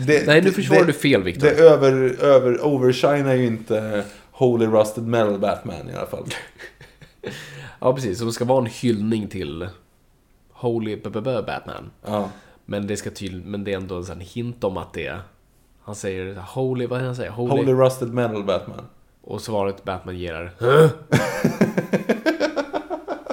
Det, 0.07 0.27
Nej, 0.27 0.43
nu 0.43 0.51
försvarar 0.53 0.81
det- 0.81 0.87
du 0.87 0.93
fel, 0.93 1.23
Victor. 1.23 1.47
Det 1.47 1.55
över, 1.55 1.93
över, 2.25 2.65
overshinar 2.67 3.35
ju 3.35 3.47
inte 3.47 4.05
Holy 4.31 4.67
Rusted 4.67 5.05
Metal 5.07 5.39
Batman 5.39 5.91
i 5.91 5.97
alla 5.97 6.07
fall. 6.07 6.25
Ja, 7.81 7.95
precis. 7.95 8.19
Det 8.19 8.33
ska 8.33 8.45
vara 8.45 8.59
en 8.59 8.67
hyllning 8.67 9.29
till 9.29 9.69
Holy 10.53 10.97
B- 10.97 11.11
B- 11.13 11.21
B- 11.21 11.43
Batman. 11.47 11.91
Ja. 12.07 12.31
Men 12.67 12.87
det 12.87 12.97
ska 12.97 13.11
tydligen, 13.11 13.51
men 13.51 13.65
det 13.65 13.73
är 13.73 13.77
ändå 13.77 13.95
en 13.97 14.05
sån 14.05 14.21
hint 14.21 14.65
om 14.65 14.77
att 14.77 14.93
det 14.93 15.07
är... 15.07 15.21
Han 15.83 15.95
säger 15.95 16.35
Holy, 16.35 16.87
vad 16.87 16.97
är 16.99 17.01
det 17.03 17.07
han 17.09 17.17
säger? 17.17 17.31
Holy. 17.31 17.51
Holy 17.57 17.73
Rusted 17.73 18.15
Metal 18.15 18.45
Batman. 18.45 18.85
Och 19.23 19.41
svaret 19.41 19.85
Batman 19.85 20.19
ger 20.19 20.35
är 20.35 20.53
"Huh?" 20.59 20.91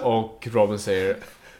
Och 0.03 0.47
Robin 0.51 0.79
säger 0.79 1.17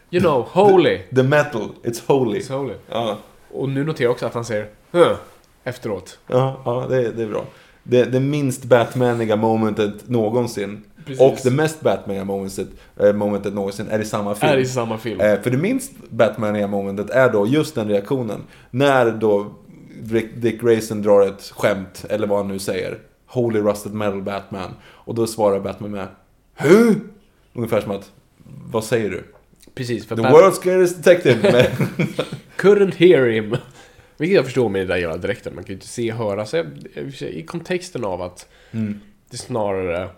You 0.09 0.21
know, 0.21 0.47
Holy. 0.51 1.01
The 1.15 1.23
metal, 1.23 1.69
it's 1.83 2.01
holy. 2.07 2.39
It's 2.39 2.53
holy. 2.57 2.73
Ja, 2.89 3.17
Och 3.51 3.69
nu 3.69 3.83
noterar 3.83 4.05
jag 4.05 4.11
också 4.11 4.25
att 4.25 4.33
han 4.33 4.45
säger 4.45 4.69
huh? 4.91 5.15
efteråt. 5.63 6.19
ja, 6.27 6.61
ja 6.65 6.85
det, 6.89 7.11
det 7.11 7.23
är 7.23 7.27
bra. 7.27 7.45
Det, 7.83 8.03
det 8.05 8.19
minst 8.19 8.63
Batmaniga 8.63 9.35
momentet 9.35 10.09
någonsin. 10.09 10.83
Precis. 11.05 11.21
Och 11.21 11.37
det 11.43 11.51
mest 11.51 11.81
Batmaniga 11.81 12.23
momentet, 12.23 12.67
äh, 12.99 13.13
momentet 13.13 13.53
någonsin 13.53 13.87
är 13.89 13.99
i 13.99 14.05
samma 14.05 14.35
film. 14.35 14.51
Är 14.53 14.57
i 14.57 14.65
samma 14.65 14.97
film. 14.97 15.19
Eh, 15.19 15.41
för 15.41 15.51
det 15.51 15.57
minst 15.57 15.91
Batmaniga 16.09 16.67
momentet 16.67 17.09
är 17.09 17.29
då 17.29 17.47
just 17.47 17.75
den 17.75 17.87
reaktionen. 17.87 18.41
När 18.71 19.11
då 19.11 19.53
Dick, 20.35 20.61
Grayson 20.61 21.01
drar 21.01 21.27
ett 21.27 21.41
skämt, 21.55 22.05
eller 22.09 22.27
vad 22.27 22.37
han 22.37 22.47
nu 22.47 22.59
säger. 22.59 22.97
Holy 23.27 23.59
Rusted 23.59 23.93
Metal 23.93 24.21
Batman. 24.21 24.73
Och 24.83 25.15
då 25.15 25.27
svarar 25.27 25.59
Batman 25.59 25.91
med 25.91 26.07
Huh? 26.55 26.93
Ungefär 27.53 27.81
som 27.81 27.91
att, 27.91 28.11
vad 28.71 28.83
säger 28.83 29.09
du? 29.09 29.23
Precis, 29.75 30.05
för 30.07 30.15
The 30.15 30.21
Bat- 30.21 30.31
world's 30.33 30.51
scariest 30.51 31.03
detective. 31.03 31.67
Couldn't 32.57 32.95
hear 32.95 33.27
him. 33.29 33.55
Vilket 34.17 34.35
jag 34.35 34.45
förstår 34.45 34.69
med 34.69 34.81
den 34.81 34.87
där 34.87 34.97
jävla 34.97 35.17
dräkten. 35.17 35.55
Man 35.55 35.63
kan 35.63 35.67
ju 35.67 35.73
inte 35.73 35.87
se 35.87 36.11
och 36.11 36.17
höra. 36.17 36.45
Så 36.45 36.57
jag, 36.57 36.67
I 37.21 37.43
kontexten 37.43 38.03
av 38.05 38.21
att 38.21 38.47
Mm. 38.71 38.99
det 39.31 39.37
snarare 39.37 40.09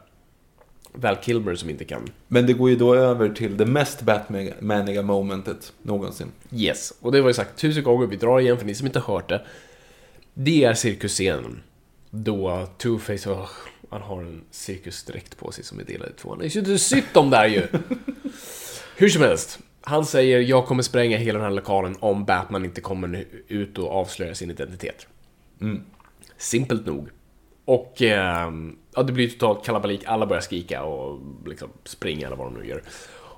Val 0.95 1.15
Kilmer 1.21 1.55
som 1.55 1.69
inte 1.69 1.85
kan. 1.85 2.09
men 2.27 2.45
det 2.45 2.53
går 2.53 2.69
ju 2.69 2.75
då 2.75 2.95
över 2.95 3.29
till 3.29 3.57
det 3.57 3.65
mest 3.65 4.01
Batmaniga 4.01 5.01
momentet 5.01 5.73
någonsin. 5.81 6.31
Yes. 6.51 6.93
Och 6.99 7.11
det 7.11 7.21
var 7.21 7.29
ju 7.29 7.33
sagt 7.33 7.59
tusen 7.59 7.83
gånger. 7.83 8.07
Vi 8.07 8.15
drar 8.15 8.39
igen 8.39 8.57
för 8.57 8.65
ni 8.65 8.75
som 8.75 8.87
inte 8.87 8.99
hört 8.99 9.29
det. 9.29 9.45
Det 10.33 10.63
är 10.63 10.73
cirkusscenen. 10.73 11.61
Då 12.09 12.67
Two-Face, 12.77 13.29
åh, 13.31 13.49
han 13.89 14.01
har 14.01 14.21
en 14.21 14.43
cirkusdräkt 14.51 15.37
på 15.37 15.51
sig 15.51 15.63
som 15.63 15.79
är 15.79 15.83
delad 15.83 16.09
i 16.09 16.13
två. 16.21 16.29
Han 16.29 16.41
är 16.41 16.69
ju 16.69 16.77
sytt 16.77 17.13
de 17.13 17.29
där 17.29 17.45
ju! 17.45 17.67
Hur 18.97 19.09
som 19.09 19.21
helst. 19.21 19.59
Han 19.81 20.05
säger 20.05 20.39
jag 20.39 20.65
kommer 20.65 20.83
spränga 20.83 21.17
hela 21.17 21.39
den 21.39 21.47
här 21.47 21.55
lokalen 21.55 21.97
om 21.99 22.25
Batman 22.25 22.65
inte 22.65 22.81
kommer 22.81 23.25
ut 23.47 23.77
och 23.77 23.91
avslöjar 23.91 24.33
sin 24.33 24.51
identitet. 24.51 25.07
Simpelt 26.37 26.85
nog. 26.85 27.09
Och 27.65 28.01
ehm, 28.01 28.77
ja, 28.95 29.03
det 29.03 29.13
blir 29.13 29.29
totalt 29.29 29.65
kalabalik, 29.65 30.01
alla 30.05 30.25
börjar 30.25 30.41
skrika 30.41 30.83
och 30.83 31.19
liksom 31.45 31.69
springa 31.83 32.27
eller 32.27 32.37
vad 32.37 32.47
de 32.47 32.59
nu 32.59 32.67
gör. 32.67 32.83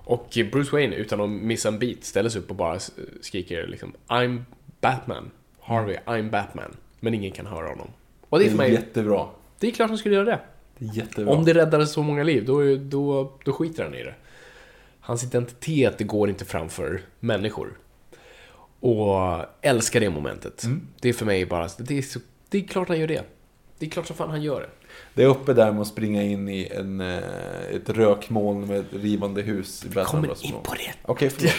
Och 0.07 0.29
Bruce 0.51 0.71
Wayne, 0.71 0.95
utan 0.95 1.21
att 1.21 1.29
missa 1.29 1.67
en 1.67 1.79
bit, 1.79 2.05
ställer 2.05 2.29
sig 2.29 2.41
upp 2.41 2.49
och 2.49 2.55
bara 2.55 2.79
skriker 3.21 3.67
liksom 3.67 3.93
I'm 4.07 4.43
Batman. 4.81 5.31
Harvey, 5.59 5.97
I'm 6.05 6.29
Batman. 6.29 6.75
Men 6.99 7.13
ingen 7.13 7.31
kan 7.31 7.45
höra 7.45 7.69
honom. 7.69 7.87
Och 8.29 8.39
det 8.39 8.45
är 8.45 8.49
för 8.49 8.57
mig, 8.57 8.71
jättebra. 8.71 9.25
det 9.59 9.67
är 9.67 9.71
klart 9.71 9.89
han 9.89 9.97
skulle 9.97 10.15
göra 10.15 10.25
det. 10.25 10.39
Det 10.77 10.85
är 10.85 10.95
jättebra. 10.97 11.33
Om 11.33 11.45
det 11.45 11.53
räddade 11.53 11.87
så 11.87 12.03
många 12.03 12.23
liv, 12.23 12.45
då, 12.45 12.75
då, 12.75 13.33
då 13.45 13.53
skiter 13.53 13.83
han 13.83 13.95
i 13.95 14.03
det. 14.03 14.15
Hans 14.99 15.23
identitet, 15.23 16.07
går 16.07 16.29
inte 16.29 16.45
framför 16.45 17.01
människor. 17.19 17.77
Och 18.79 19.45
älskar 19.61 19.99
det 19.99 20.09
momentet. 20.09 20.63
Det 20.99 21.09
är 21.09 21.13
för 21.13 21.25
mig 21.25 21.45
bara, 21.45 21.69
det 21.77 21.97
är, 21.97 22.01
så, 22.01 22.19
det 22.49 22.57
är 22.57 22.61
klart 22.61 22.87
han 22.87 22.99
gör 22.99 23.07
det. 23.07 23.23
Det 23.79 23.85
är 23.85 23.89
klart 23.89 24.07
som 24.07 24.15
fan 24.15 24.29
han 24.29 24.41
gör 24.41 24.61
det. 24.61 24.69
Det 25.13 25.23
är 25.23 25.27
uppe 25.27 25.53
där 25.53 25.71
med 25.71 25.81
att 25.81 25.87
springa 25.87 26.23
in 26.23 26.49
i 26.49 26.67
en, 26.71 27.01
eh, 27.01 27.17
ett 27.75 27.89
rökmoln 27.89 28.67
med 28.67 28.79
ett 28.79 28.93
rivande 28.93 29.41
hus 29.41 29.85
i 29.85 29.87
Batman 29.87 30.05
Kommer 30.05 30.45
in 30.45 30.53
på 30.63 30.73
det. 30.73 30.93
Okej, 31.01 31.29
förlåt. 31.29 31.53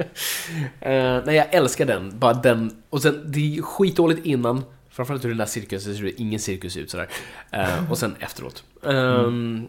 Eh, 0.80 1.20
nej, 1.26 1.36
jag 1.36 1.54
älskar 1.54 1.86
den. 1.86 2.18
Bara 2.18 2.32
den. 2.34 2.82
Och 2.90 3.02
sen, 3.02 3.24
det 3.32 3.56
är 3.56 3.62
skitdåligt 3.62 4.26
innan. 4.26 4.64
Framförallt 4.90 5.24
hur 5.24 5.28
den 5.28 5.38
där 5.38 5.46
cirkusen 5.46 5.94
ser 5.96 6.04
ut. 6.04 6.14
Ingen 6.18 6.40
cirkus 6.40 6.76
ut 6.76 6.90
sådär. 6.90 7.08
Eh, 7.50 7.90
och 7.90 7.98
sen 7.98 8.16
efteråt. 8.20 8.64
Ehm, 8.86 9.66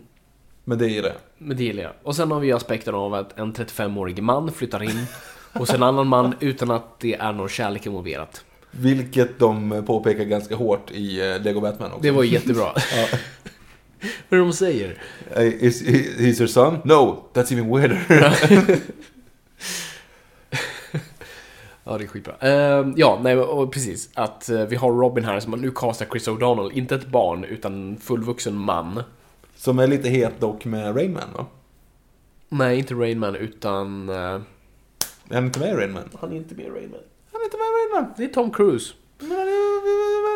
Men 0.63 0.77
det 0.77 0.87
gillar 0.87 1.09
jag. 1.09 1.17
Men 1.37 1.57
det 1.57 1.63
gillar 1.63 1.83
jag. 1.83 1.91
Och 2.03 2.15
sen 2.15 2.31
har 2.31 2.39
vi 2.39 2.51
aspekten 2.51 2.95
av 2.95 3.13
att 3.13 3.39
en 3.39 3.53
35-årig 3.53 4.23
man 4.23 4.51
flyttar 4.51 4.83
in 4.83 5.05
hos 5.53 5.73
en 5.73 5.83
annan 5.83 6.07
man 6.07 6.35
utan 6.39 6.71
att 6.71 6.99
det 6.99 7.15
är 7.15 7.33
någon 7.33 7.49
kärlek 7.49 7.85
involverat. 7.85 8.43
Vilket 8.71 9.39
de 9.39 9.83
påpekar 9.87 10.23
ganska 10.23 10.55
hårt 10.55 10.91
i 10.91 11.31
eh, 11.31 11.41
Lego 11.41 11.61
Batman 11.61 11.91
också. 11.91 12.03
Det 12.03 12.11
var 12.11 12.23
jättebra. 12.23 12.73
Vad 14.29 14.39
är 14.39 14.43
det 14.43 14.49
de 14.49 14.53
säger? 14.53 15.01
Eh, 15.35 15.43
Is, 15.43 15.81
is 15.81 16.39
your 16.39 16.47
son? 16.47 16.77
No, 16.83 17.23
that's 17.33 17.53
even 17.53 17.69
weirder. 17.75 18.77
Ja, 21.83 21.97
det 21.97 22.03
är 22.03 22.07
skitbra. 22.07 22.35
Ehm, 22.39 22.93
ja, 22.97 23.19
nej, 23.23 23.37
precis. 23.71 24.09
Att 24.13 24.49
eh, 24.49 24.65
vi 24.65 24.75
har 24.75 24.91
Robin 24.91 25.25
här 25.25 25.39
som 25.39 25.51
nu 25.51 25.71
castar 25.71 26.05
Chris 26.05 26.27
O'Donnell. 26.27 26.71
Inte 26.71 26.95
ett 26.95 27.07
barn, 27.07 27.43
utan 27.43 27.73
en 27.73 27.97
fullvuxen 27.97 28.55
man. 28.55 29.03
Som 29.55 29.79
är 29.79 29.87
lite 29.87 30.09
het 30.09 30.39
dock 30.39 30.65
med 30.65 30.95
Rain 30.95 31.13
Man 31.13 31.33
va? 31.37 31.45
Nej, 32.49 32.77
inte 32.79 32.93
Rain 32.93 33.19
Man, 33.19 33.35
utan... 33.35 34.09
Är 34.09 34.41
han 35.29 35.45
inte 35.45 35.59
med 35.59 35.69
i 35.69 35.73
Rain 35.73 35.91
Man? 35.91 36.09
han 36.19 36.31
är 36.31 36.35
inte 36.35 36.55
med 36.55 36.65
i 36.65 36.69
Rain 36.69 36.93
Det 38.17 38.23
är 38.23 38.27
Tom 38.27 38.51
Cruise. 38.51 38.93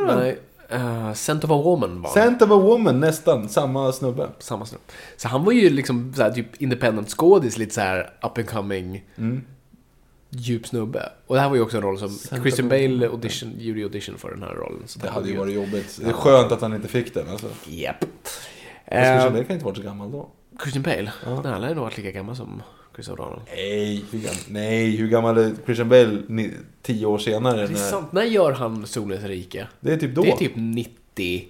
Nej. 0.07 0.39
Uh, 0.73 1.13
Scent 1.13 1.43
of 1.43 1.51
a 1.51 1.61
Woman 1.63 2.01
var. 2.01 2.09
Scent 2.09 2.41
of 2.41 2.51
a 2.51 2.57
Woman, 2.57 2.99
nästan. 2.99 3.49
Samma 3.49 3.91
snubbe. 3.91 4.29
Samma 4.39 4.65
snubbe. 4.65 4.83
Så 5.17 5.27
han 5.27 5.43
var 5.43 5.51
ju 5.51 5.69
liksom 5.69 6.13
såhär, 6.13 6.31
typ 6.31 6.61
independent 6.61 7.09
skådis, 7.09 7.57
lite 7.57 7.73
såhär 7.73 8.13
up 8.21 8.37
and 8.37 8.49
coming. 8.49 9.03
Djup 10.29 10.67
snubbe. 10.67 11.11
Och 11.27 11.35
det 11.35 11.41
här 11.41 11.49
var 11.49 11.55
ju 11.55 11.61
också 11.61 11.77
en 11.77 11.83
roll 11.83 11.99
som 11.99 12.09
Christian 12.41 12.69
Bale 12.69 13.07
audition, 13.07 13.53
gjorde 13.57 13.83
audition 13.83 14.17
för 14.17 14.29
den 14.31 14.43
här 14.43 14.53
rollen. 14.53 14.83
Så 14.85 14.99
Det 14.99 15.05
var 15.05 15.13
hade 15.13 15.29
ju 15.29 15.37
varit 15.37 15.53
jobbigt. 15.53 15.99
Det 16.01 16.09
är 16.09 16.13
skönt 16.13 16.51
att 16.51 16.61
han 16.61 16.73
inte 16.75 16.87
fick 16.87 17.13
den 17.13 17.29
alltså. 17.29 17.47
Japp. 17.65 18.05
Eh, 18.85 19.03
Christian 19.03 19.33
Bale 19.33 19.43
kan 19.43 19.53
inte 19.53 19.65
vara 19.65 19.75
så 19.75 19.81
gammal 19.81 20.11
då. 20.11 20.29
Christian 20.61 20.83
Bale? 20.83 21.11
Nej, 21.25 21.51
han 21.51 21.61
lär 21.61 21.75
nog 21.75 21.83
varit 21.83 21.97
lika 21.97 22.11
gammal 22.11 22.35
som 22.35 22.63
Chris 22.95 23.09
O'Donnell. 23.09 23.41
Nej, 23.55 24.05
hur 24.11 24.19
gammal, 24.19 24.37
nej, 24.47 24.95
hur 24.95 25.07
gammal 25.07 25.37
är 25.37 25.53
Christian 25.65 25.89
Bale 25.89 26.21
ni, 26.27 26.51
tio 26.81 27.05
år 27.05 27.17
senare? 27.17 27.67
Det 27.67 27.73
är 27.73 27.77
sant. 27.77 28.11
När 28.11 28.23
gör 28.23 28.51
han 28.51 28.87
Solens 28.87 29.23
rike? 29.23 29.67
Det 29.79 29.93
är 29.93 29.97
typ 29.97 30.15
då. 30.15 30.21
Det 30.21 30.29
är 30.29 30.37
typ 30.37 30.55
90... 30.55 31.47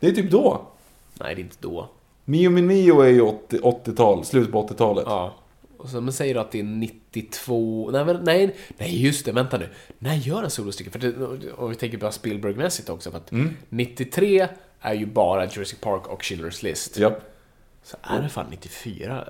Det 0.00 0.08
är 0.08 0.12
typ 0.12 0.30
då. 0.30 0.66
Nej, 1.14 1.34
det 1.34 1.40
är 1.40 1.42
inte 1.42 1.56
då. 1.60 1.88
Mio 2.24 2.50
min 2.50 2.66
Mio 2.66 3.00
är 3.00 3.08
ju 3.08 3.20
80 3.20 3.58
80-tal, 3.58 4.24
slutet 4.24 4.52
på 4.52 4.68
80-talet. 4.68 5.04
Ja. 5.06 5.34
Och 5.76 5.88
så, 5.88 6.00
men 6.00 6.12
säger 6.12 6.34
du 6.34 6.40
att 6.40 6.52
det 6.52 6.60
är 6.60 6.64
92... 6.64 7.90
Nej, 7.90 8.04
men, 8.04 8.24
nej, 8.24 8.56
nej, 8.78 9.04
just 9.04 9.24
det. 9.24 9.32
Vänta 9.32 9.58
nu. 9.58 9.68
När 9.98 10.14
gör 10.14 10.40
han 10.40 10.50
Solens 10.50 10.78
rike? 10.78 10.90
För 10.90 10.98
det, 10.98 11.52
om 11.52 11.70
vi 11.70 11.76
tänker 11.76 11.98
på 11.98 12.06
Spielberg-mässigt 12.06 12.90
också. 12.90 13.10
För 13.10 13.18
att 13.18 13.32
93 13.68 14.48
är 14.80 14.94
ju 14.94 15.06
bara 15.06 15.46
Jurassic 15.46 15.80
Park 15.80 16.06
och 16.06 16.22
Schindler's 16.22 16.64
List. 16.64 16.98
Japp. 16.98 17.36
Så 17.82 17.96
är 18.02 18.22
det 18.22 18.28
fan 18.28 18.46
94. 18.50 19.24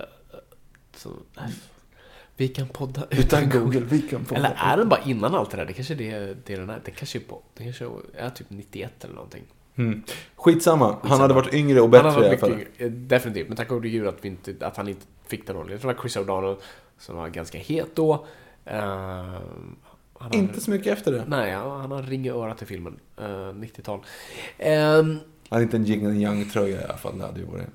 Så, 1.03 1.11
nej. 1.37 1.53
Vi 2.37 2.49
kan 2.49 2.69
podda 2.69 3.07
Utan 3.11 3.49
Google, 3.51 3.81
vi 3.81 4.03
kan 4.03 4.25
få... 4.25 4.35
Eller 4.35 4.55
är 4.57 4.77
den 4.77 4.89
bara 4.89 5.01
innan 5.01 5.35
allt 5.35 5.51
det 5.51 5.57
där? 5.57 5.65
Det 5.65 5.73
kanske 5.73 5.95
är 5.95 5.99
det, 5.99 6.37
det 6.47 6.57
den 6.57 6.71
är. 6.71 6.81
Det 6.85 6.91
kanske 6.91 7.19
är 7.19 7.21
på... 7.21 7.43
Det 7.55 7.65
kanske 7.65 7.89
är 8.15 8.31
typ 8.31 8.47
91 8.51 9.05
eller 9.05 9.15
någonting. 9.15 9.45
Mm. 9.77 10.03
Skitsamma. 10.37 10.97
Han 11.03 11.21
hade 11.21 11.35
varit 11.35 11.55
yngre 11.55 11.81
och 11.81 11.89
bättre 11.89 12.09
han 12.09 12.15
hade 12.15 12.27
i 12.27 12.29
alla 12.29 12.39
fall. 12.39 12.65
eh, 12.79 12.91
Definitivt, 12.91 13.49
men 13.49 13.57
tack 13.57 13.69
gode 13.69 13.89
gud 13.89 14.07
att, 14.07 14.17
vi 14.21 14.29
inte, 14.29 14.55
att 14.67 14.77
han 14.77 14.89
inte 14.89 15.07
fick 15.27 15.47
den 15.47 15.57
rollen. 15.57 15.73
Jag 15.73 15.81
tror 15.81 15.91
det 15.91 15.97
var 15.97 16.03
Chris 16.03 16.17
O'Donnell 16.17 16.57
som 16.99 17.17
var 17.17 17.29
ganska 17.29 17.59
het 17.59 17.97
då. 17.97 18.13
Uh, 18.15 18.73
han 18.73 19.41
har, 20.19 20.35
Inte 20.35 20.61
så 20.61 20.71
mycket 20.71 20.99
efter 20.99 21.13
det. 21.13 21.25
Nej, 21.27 21.53
han, 21.53 21.81
han 21.81 21.91
har 21.91 22.03
ring 22.03 22.27
i 22.27 22.31
örat 22.31 22.59
till 22.59 22.67
filmen. 22.67 22.99
Uh, 23.21 23.25
90-tal. 23.27 24.01
Ehm, 24.59 25.09
Han 25.09 25.21
hade 25.49 25.63
inte 25.63 25.77
en 25.77 25.85
Jing 25.85 26.07
and 26.07 26.23
Yang-tröja 26.23 26.81
i 26.81 26.85
alla 26.85 26.97
fall. 26.97 27.19
Det 27.19 27.27
hade 27.27 27.41
ju 27.41 27.47
varit... 27.47 27.67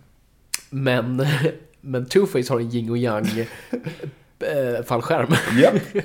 men, 0.70 1.26
men 1.86 2.06
Two-Face 2.06 2.50
har 2.50 2.60
en 2.60 2.72
yin 2.72 2.90
och 2.90 2.98
yang 2.98 3.26
eh, 4.40 4.84
fallskärm. 4.86 5.28
Japp. 5.62 5.76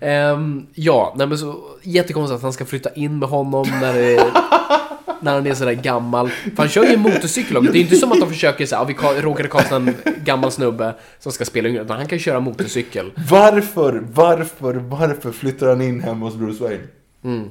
Ehm, 0.00 0.66
ja, 0.74 1.14
nej 1.16 1.26
men 1.26 1.38
så 1.38 1.60
jättekonstigt 1.82 2.36
att 2.36 2.42
han 2.42 2.52
ska 2.52 2.64
flytta 2.64 2.90
in 2.94 3.18
med 3.18 3.28
honom 3.28 3.66
när 3.80 3.94
det, 3.94 4.16
när 5.20 5.34
han 5.34 5.46
är 5.46 5.54
sådär 5.54 5.72
gammal. 5.72 6.28
För 6.28 6.56
han 6.56 6.68
kör 6.68 6.84
ju 6.84 6.94
en 6.94 7.00
motorcykel 7.00 7.56
också. 7.56 7.72
Det 7.72 7.78
är 7.78 7.80
inte 7.80 7.96
som 7.96 8.12
att 8.12 8.20
de 8.20 8.28
försöker 8.28 8.66
säga, 8.66 8.78
ja, 8.80 8.84
vi 8.84 8.94
ka- 8.94 9.20
råkade 9.20 9.48
kasta 9.48 9.76
en 9.76 9.94
gammal 10.24 10.50
snubbe 10.52 10.94
som 11.18 11.32
ska 11.32 11.44
spela 11.44 11.68
yngre. 11.68 11.82
Utan 11.82 11.96
han 11.96 12.06
kan 12.08 12.18
köra 12.18 12.40
motorcykel. 12.40 13.12
Varför, 13.30 14.02
varför, 14.14 14.74
varför 14.74 15.32
flyttar 15.32 15.68
han 15.68 15.82
in 15.82 16.00
hemma 16.00 16.26
hos 16.26 16.34
Bruce 16.36 16.62
Wayne? 16.64 16.82
Mm. 17.24 17.48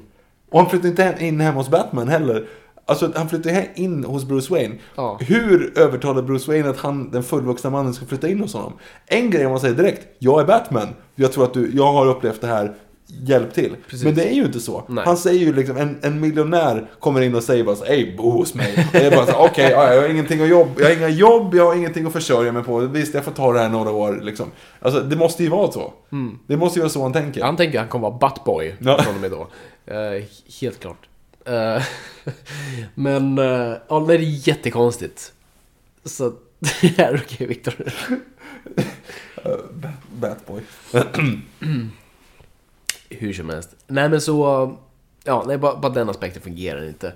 Och 0.51 0.59
han 0.59 0.69
flyttar 0.69 0.88
inte 0.89 1.25
in 1.25 1.39
hemma 1.41 1.57
hos 1.59 1.69
Batman 1.69 2.07
heller. 2.07 2.45
Alltså 2.89 3.11
han 3.15 3.30
flyttar 3.30 3.49
he- 3.49 3.68
in 3.76 4.03
hos 4.03 4.26
Bruce 4.26 4.53
Wayne. 4.53 4.76
Ja. 4.95 5.18
Hur 5.22 5.80
övertalar 5.80 6.22
Bruce 6.22 6.51
Wayne 6.51 6.69
att 6.69 6.77
han, 6.77 7.11
den 7.11 7.23
fullvuxna 7.23 7.69
mannen, 7.69 7.93
ska 7.93 8.05
flytta 8.05 8.27
in 8.30 8.39
hos 8.39 8.53
honom? 8.53 8.73
En 9.05 9.30
grej 9.30 9.47
man 9.49 9.59
säger 9.59 9.76
direkt, 9.76 10.07
jag 10.19 10.41
är 10.41 10.45
Batman. 10.45 10.88
Jag 11.15 11.31
tror 11.31 11.43
att 11.43 11.53
du, 11.53 11.72
jag 11.73 11.93
har 11.93 12.07
upplevt 12.07 12.41
det 12.41 12.47
här, 12.47 12.73
hjälp 13.07 13.53
till. 13.53 13.76
Precis. 13.89 14.05
Men 14.05 14.15
det 14.15 14.23
är 14.31 14.34
ju 14.35 14.45
inte 14.45 14.59
så. 14.59 14.84
Nej. 14.88 15.03
Han 15.07 15.18
säger 15.18 15.39
ju 15.39 15.53
liksom, 15.53 15.77
en, 15.77 15.97
en 16.01 16.19
miljonär 16.19 16.89
kommer 16.99 17.22
in 17.22 17.35
och 17.35 17.43
säger 17.43 17.64
bara 17.64 17.76
så 17.76 17.85
hej 17.85 18.15
bo 18.18 18.30
hos 18.31 18.53
mig. 18.55 18.88
Och 18.93 18.99
jag 18.99 19.14
bara 19.14 19.26
så 19.26 19.45
okej, 19.45 19.72
ja, 19.72 19.93
jag 19.93 20.01
har 20.01 20.09
ingenting 20.09 20.41
att 20.41 20.49
jobb, 20.49 20.68
jag 20.77 20.85
har 20.85 20.93
inga 20.93 21.09
jobb, 21.09 21.55
jag 21.55 21.65
har 21.65 21.76
ingenting 21.76 22.05
att 22.05 22.14
försörja 22.14 22.51
mig 22.51 22.64
på. 22.64 22.80
Visst, 22.80 23.14
jag 23.14 23.23
får 23.26 23.31
ta 23.31 23.53
det 23.53 23.59
här 23.59 23.69
några 23.69 23.91
år 23.91 24.19
liksom. 24.23 24.45
Alltså 24.80 24.99
det 25.01 25.15
måste 25.15 25.43
ju 25.43 25.49
vara 25.49 25.72
så. 25.72 25.93
Det 26.47 26.57
måste 26.57 26.80
ju 26.80 26.81
vara 26.81 26.89
så 26.89 27.01
han 27.03 27.14
tänker. 27.14 27.43
Han 27.43 27.55
tänker 27.57 27.77
att 27.77 27.81
han 27.81 27.89
kommer 27.89 28.09
vara 28.09 28.18
buttboy 28.30 28.76
Ja. 28.80 29.01
från 29.03 29.15
och 29.15 29.22
med 29.22 29.31
då. 29.31 29.47
Eh, 29.93 30.23
helt 30.61 30.80
klart. 30.80 31.06
Eh, 31.48 31.84
men, 32.95 33.40
uh, 33.40 33.78
ja, 33.88 33.99
det 33.99 34.14
är 34.14 34.19
jättekonstigt. 34.48 35.34
Så, 36.03 36.34
det 36.60 36.99
är 36.99 37.24
okej 37.26 37.48
Viktor. 37.48 37.74
Batboy. 40.19 40.61
Hur 43.10 43.34
som 43.34 43.49
helst. 43.49 43.76
Nej 43.88 44.10
men 44.10 44.22
så, 44.22 44.78
ja, 45.24 45.44
nej, 45.48 45.57
bara, 45.57 45.76
bara 45.76 45.94
den 45.94 46.10
aspekten 46.10 46.41
fungerar 46.41 46.88
inte. 46.88 47.14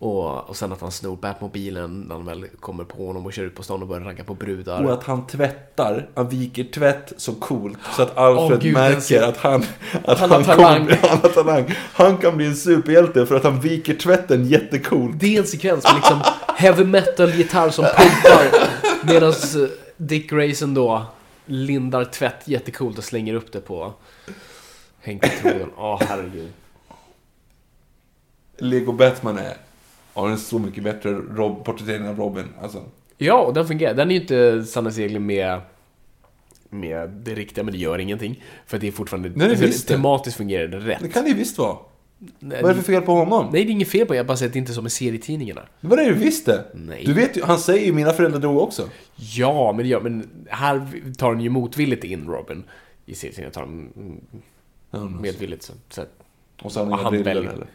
Och, 0.00 0.48
och 0.48 0.56
sen 0.56 0.72
att 0.72 0.80
han 0.80 0.90
snor 0.92 1.16
Batmobilen 1.16 2.00
när 2.00 2.14
han 2.14 2.24
väl 2.24 2.46
kommer 2.60 2.84
på 2.84 3.06
honom 3.06 3.26
och 3.26 3.32
kör 3.32 3.42
ut 3.42 3.54
på 3.54 3.62
stan 3.62 3.82
och 3.82 3.88
börjar 3.88 4.04
ragga 4.04 4.24
på 4.24 4.34
brudar. 4.34 4.84
Och 4.84 4.92
att 4.92 5.04
han 5.04 5.26
tvättar, 5.26 6.08
han 6.14 6.28
viker 6.28 6.64
tvätt 6.64 7.12
så 7.16 7.32
coolt 7.34 7.78
så 7.96 8.02
att 8.02 8.16
Alfred 8.16 8.52
Åh, 8.58 8.62
gud, 8.62 8.72
märker 8.74 9.22
att 9.22 9.36
han, 9.36 9.64
att 10.04 10.18
Han 10.18 10.30
han, 10.30 10.44
har 10.44 10.54
talang. 10.56 10.86
bli- 10.86 10.96
han 11.02 11.18
har 11.22 11.28
talang. 11.28 11.74
Han 11.92 12.16
kan 12.16 12.36
bli 12.36 12.46
en 12.46 12.56
superhjälte 12.56 13.26
för 13.26 13.34
att 13.36 13.44
han 13.44 13.60
viker 13.60 13.94
tvätten 13.94 14.46
jättecoolt. 14.46 15.20
Det 15.20 15.34
är 15.36 15.40
en 15.40 15.46
sekvens 15.46 15.84
med 15.84 15.94
liksom 15.94 16.20
heavy 16.56 16.84
metal-gitarr 16.84 17.70
som 17.70 17.84
pumpar. 17.84 18.68
Medan 19.06 19.32
Dick 19.96 20.30
Grayson 20.30 20.74
då 20.74 21.02
lindar 21.46 22.04
tvätt 22.04 22.48
jättecoolt 22.48 22.98
och 22.98 23.04
slänger 23.04 23.34
upp 23.34 23.52
det 23.52 23.60
på 23.60 23.92
hängtråden. 25.00 25.70
Åh 25.76 26.02
herregud. 26.08 26.52
Lego 28.58 28.92
Batman 28.92 29.38
är, 29.38 29.54
har 30.18 30.30
en 30.30 30.38
så 30.38 30.58
mycket 30.58 30.84
bättre 30.84 31.10
Rob, 31.12 31.64
porträttering 31.64 32.08
av 32.08 32.16
Robin. 32.18 32.44
Alltså. 32.62 32.82
Ja, 33.16 33.34
och 33.42 33.54
den 33.54 33.66
fungerar. 33.66 33.94
Den 33.94 34.10
är 34.10 34.14
ju 34.14 34.20
inte 34.20 34.64
Sanna 34.64 34.90
Segler 34.90 35.20
med, 35.20 35.60
med 36.68 37.10
det 37.10 37.34
riktiga, 37.34 37.64
men 37.64 37.72
det 37.72 37.78
gör 37.78 37.98
ingenting. 37.98 38.42
För 38.66 38.78
det 38.78 38.88
är 38.88 38.92
fortfarande... 38.92 39.28
Nej, 39.28 39.48
det 39.48 39.54
är 39.54 39.56
för 39.56 39.66
visst 39.66 39.88
tematiskt 39.88 40.36
fungerar 40.36 40.68
det 40.68 40.78
rätt. 40.78 41.00
Det 41.02 41.08
kan 41.08 41.22
det 41.24 41.28
ju 41.28 41.36
visst 41.36 41.58
vara. 41.58 41.76
Nej, 42.38 42.62
Vad 42.62 42.70
är 42.70 42.74
det 42.74 42.82
för 42.82 42.92
fel 42.92 43.02
på 43.02 43.12
honom? 43.12 43.48
Nej, 43.52 43.64
det 43.64 43.70
är 43.70 43.72
inget 43.72 43.88
fel 43.88 44.06
på 44.06 44.12
det. 44.12 44.16
Jag 44.16 44.26
bara 44.26 44.36
säger 44.36 44.48
att 44.48 44.52
det 44.52 44.58
inte 44.58 44.72
är 44.72 44.74
som 44.74 44.86
i 44.86 44.90
serietidningarna. 44.90 45.62
Det 45.80 45.88
var 45.88 45.96
det 45.96 46.04
du 46.04 46.14
visste. 46.14 46.64
Nej. 46.74 47.02
Du 47.06 47.12
vet 47.12 47.36
ju, 47.36 47.42
han 47.42 47.58
säger 47.58 47.86
ju 47.86 47.92
mina 47.92 48.12
föräldrar 48.12 48.40
dog 48.40 48.58
också. 48.58 48.88
Ja, 49.16 49.72
men, 49.76 49.86
gör, 49.86 50.00
men 50.00 50.28
här 50.48 50.88
tar 51.18 51.32
den 51.32 51.40
ju 51.40 51.48
motvilligt 51.50 52.04
in 52.04 52.26
Robin 52.26 52.64
i 53.06 53.14
serietidningarna. 53.14 53.54
Tar 53.54 53.62
den 53.62 53.90
mm, 54.92 55.22
medvilligt. 55.22 55.62
Så, 55.62 55.72
så, 55.88 56.02
Och 56.62 56.72
så 56.72 56.80
han 56.84 56.92
han 56.92 57.12
väljer. 57.12 57.34
heller. 57.34 57.66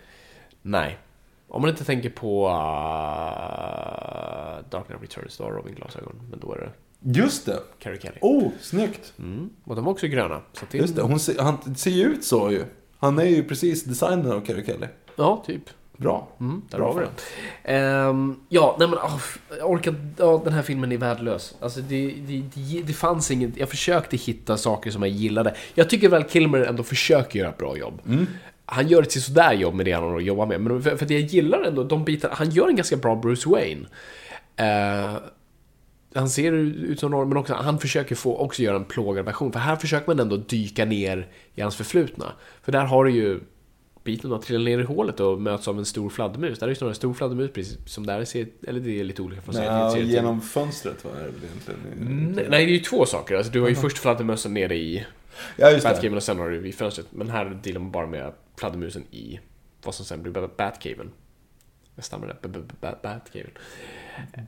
nej. 0.62 0.98
Om 1.54 1.62
man 1.62 1.70
inte 1.70 1.84
tänker 1.84 2.10
på 2.10 2.48
uh, 2.48 2.54
Dark 4.70 4.88
Knight 4.88 5.02
Returns, 5.02 5.38
då 5.38 5.44
har 5.44 5.52
Robin 5.52 5.76
glasögon. 5.76 6.22
Men 6.30 6.40
då 6.40 6.54
är 6.54 6.58
det 6.58 6.72
Just 7.20 7.46
det. 7.46 7.60
Carrie 7.80 8.00
Kelly. 8.02 8.18
Oh, 8.22 8.52
snyggt. 8.62 9.14
Mm. 9.20 9.50
Och 9.64 9.76
de 9.76 9.86
är 9.86 9.92
också 9.92 10.08
gröna. 10.08 10.42
Så 10.54 10.66
är 10.72 10.78
Just 10.78 10.96
det, 10.96 11.02
hon 11.02 11.20
ser, 11.20 11.42
han 11.42 11.76
ser 11.76 11.92
ju 11.92 12.04
ut 12.04 12.24
så 12.24 12.52
ju. 12.52 12.66
Han 13.00 13.20
är 13.20 13.26
ju 13.26 13.44
precis 13.44 13.84
designen 13.84 14.32
av 14.32 14.42
Carrie 14.42 14.66
Kelly. 14.66 14.88
Ja, 15.16 15.44
typ. 15.48 15.70
Bra. 15.98 16.28
Mm, 16.40 16.62
där 16.70 16.78
Bra 16.78 16.94
har 16.94 17.00
vi 17.00 17.06
det. 17.06 17.12
Ehm, 17.74 18.36
ja, 18.50 18.76
nej 18.80 18.88
men 18.88 19.00
åh, 19.04 19.22
jag 19.60 19.72
orkar, 19.72 19.96
ja, 20.18 20.42
den 20.44 20.54
här 20.54 20.62
filmen 20.62 20.92
är 20.92 20.98
värdelös. 20.98 21.56
Alltså 21.60 21.82
det, 21.82 22.14
det, 22.28 22.44
det, 22.54 22.82
det 22.82 22.94
fanns 22.94 23.32
inget, 23.32 23.58
jag 23.58 23.70
försökte 23.70 24.18
hitta 24.18 24.58
saker 24.58 24.92
som 24.92 25.02
jag 25.02 25.12
gillade. 25.12 25.56
Jag 25.74 25.90
tycker 25.90 26.10
väl 26.10 26.24
Kilmer 26.24 26.60
ändå 26.60 26.84
försöker 26.84 27.40
göra 27.40 27.50
ett 27.50 27.58
bra 27.58 27.78
jobb. 27.78 28.02
Han 28.66 28.88
gör 28.88 29.02
ett 29.02 29.12
sådär 29.12 29.54
jobb 29.54 29.76
med 29.76 29.86
det 29.86 29.92
han 29.92 30.04
har 30.04 30.18
att 30.18 30.24
jobba 30.24 30.46
med. 30.46 30.62
Men 30.62 30.84
för, 30.84 30.96
för 30.98 31.06
det 31.06 31.14
jag 31.14 31.24
gillar 31.24 31.62
ändå, 31.64 31.84
de 31.84 32.06
bitar, 32.06 32.30
han 32.34 32.50
gör 32.50 32.68
en 32.68 32.76
ganska 32.76 32.98
bra 32.98 33.16
Bruce 33.16 33.50
Wayne. 33.50 33.86
Eh, 34.56 35.18
han 36.16 36.30
ser 36.30 36.52
ut 36.52 37.00
som 37.00 37.12
någon, 37.12 37.30
men 37.30 37.38
också, 37.38 37.54
han 37.54 37.80
försöker 37.80 38.16
få 38.16 38.38
också 38.38 38.64
göra 38.64 38.76
en 38.76 38.86
plågad 38.86 39.26
version. 39.26 39.52
För 39.52 39.60
här 39.60 39.76
försöker 39.76 40.08
man 40.08 40.20
ändå 40.20 40.38
dyka 40.38 40.86
ner 40.86 41.28
i 41.56 41.62
hans 41.62 41.76
förflutna. 41.76 42.32
För 42.62 42.72
där 42.72 42.86
har 42.86 43.06
du 43.06 43.12
ju 43.12 43.40
biten 44.04 44.32
har 44.32 44.38
trillat 44.40 44.66
ner 44.66 44.80
i 44.80 44.84
hålet 44.84 45.20
och 45.20 45.42
möts 45.42 45.68
av 45.68 45.78
en 45.78 45.86
stor 45.86 46.10
fladdermus. 46.10 46.60
Där 46.60 46.68
är 46.68 46.70
ju 46.70 46.76
snarare 46.76 46.92
en 46.92 46.96
stor 46.96 47.14
fladdermus 47.14 47.52
precis 47.54 47.78
som 47.86 48.06
där 48.06 48.20
är 48.20 48.26
ser, 48.26 48.48
eller 48.68 48.80
det 48.80 49.00
är 49.00 49.04
lite 49.04 49.22
olika 49.22 49.42
från 49.42 49.54
serie 49.56 49.68
Ja, 49.68 49.92
till. 49.92 50.12
genom 50.12 50.42
fönstret 50.42 51.06
var 51.06 51.12
det 51.12 51.18
väl 51.18 51.32
egentligen. 51.44 52.34
Nej, 52.36 52.48
nej, 52.50 52.66
det 52.66 52.72
är 52.72 52.76
ju 52.76 52.80
två 52.80 53.06
saker. 53.06 53.36
Alltså, 53.36 53.52
du 53.52 53.62
har 53.62 53.70
ju 53.70 53.76
först 53.76 53.98
fladdermössen 53.98 54.54
nere 54.54 54.76
i 54.76 55.06
Ja, 55.58 55.72
just 55.72 56.02
det. 56.02 56.10
Och 56.10 56.24
sen 56.24 56.40
har 56.40 56.50
du 56.50 56.60
vid 56.60 56.76
fönstret. 56.76 57.08
Men 57.10 57.30
här 57.30 57.60
dealar 57.64 57.80
man 57.80 57.92
bara 57.92 58.08
med 58.08 58.32
fladdermusen 58.58 59.04
i 59.12 59.40
vad 59.84 59.96
som 59.96 60.06
sen 60.06 60.22
blir 60.22 60.32
Batcaven. 60.58 61.12
Jag 61.96 62.06
stammar 62.06 62.28
där. 62.28 62.64
Batcaven. 63.04 63.52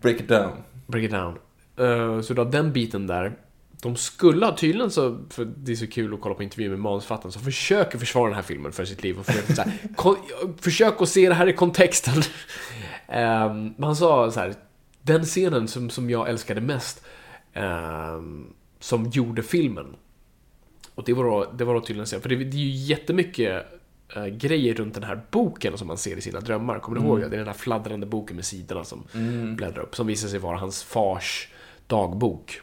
Break 0.02 0.22
it 0.22 0.28
down. 0.28 0.52
Break 0.88 1.04
it 1.04 1.12
down. 1.12 1.38
Eh, 1.78 2.22
så 2.22 2.34
då 2.34 2.44
den 2.44 2.74
biten 2.74 3.08
där. 3.08 3.38
De 3.82 3.96
skulle 3.96 4.46
ha 4.46 4.58
tydligen 4.58 4.92
så, 4.92 5.20
för 5.30 5.46
det 5.46 5.72
är 5.72 5.76
så 5.76 5.88
kul 5.88 6.14
att 6.14 6.22
kolla 6.22 6.36
på 6.36 6.44
intervjuer 6.44 6.70
med 6.70 6.80
manusförfattaren, 6.80 7.32
som 7.32 7.42
försöker 7.42 7.98
försvara 7.98 8.28
den 8.28 8.36
här 8.36 8.44
filmen 8.44 8.72
för 8.72 8.86
sitt 8.86 9.04
liv 9.04 9.20
och 9.20 9.26
försöker 9.26 9.54
så 9.54 9.62
här, 9.62 9.74
kon, 9.96 10.18
försök 10.58 11.02
att 11.02 11.10
se 11.10 11.30
det 11.30 11.36
här 11.36 11.48
i 11.48 11.54
kontexten. 11.54 12.22
Um, 13.08 13.76
han 13.80 13.96
sa 13.96 14.32
så 14.32 14.40
här, 14.40 14.54
den 15.02 15.24
scenen 15.24 15.68
som, 15.68 15.90
som 15.90 16.10
jag 16.10 16.30
älskade 16.30 16.62
mest, 16.62 17.06
ehm, 17.54 18.54
som 18.80 19.06
gjorde 19.06 19.44
filmen, 19.44 19.96
och 20.96 21.04
det 21.04 21.14
var 21.14 21.24
då, 21.24 21.52
det 21.54 21.66
var 21.66 21.74
då 21.74 21.82
tydligen 21.82 22.08
så, 22.08 22.20
för 22.20 22.30
det, 22.30 22.36
det 22.36 22.58
är 22.58 22.62
ju 22.62 22.70
jättemycket 22.70 23.66
eh, 24.16 24.26
grejer 24.26 24.74
runt 24.74 24.94
den 24.94 25.04
här 25.04 25.22
boken 25.32 25.78
som 25.78 25.88
man 25.88 25.98
ser 25.98 26.18
i 26.18 26.22
sina 26.22 26.40
drömmar. 26.40 26.80
Kommer 26.80 27.00
du 27.00 27.06
ihåg 27.06 27.20
det? 27.20 27.30
Det 27.30 27.36
är 27.36 27.38
den 27.38 27.48
här 27.48 27.54
fladdrande 27.54 28.06
boken 28.06 28.36
med 28.36 28.46
sidorna 28.46 28.84
som 28.84 29.04
bläddrar 29.56 29.84
upp, 29.84 29.96
som 29.96 30.08
visar 30.08 30.28
sig 30.28 30.40
vara 30.40 30.58
hans 30.58 30.84
fars 30.84 31.48
dagbok. 31.88 32.62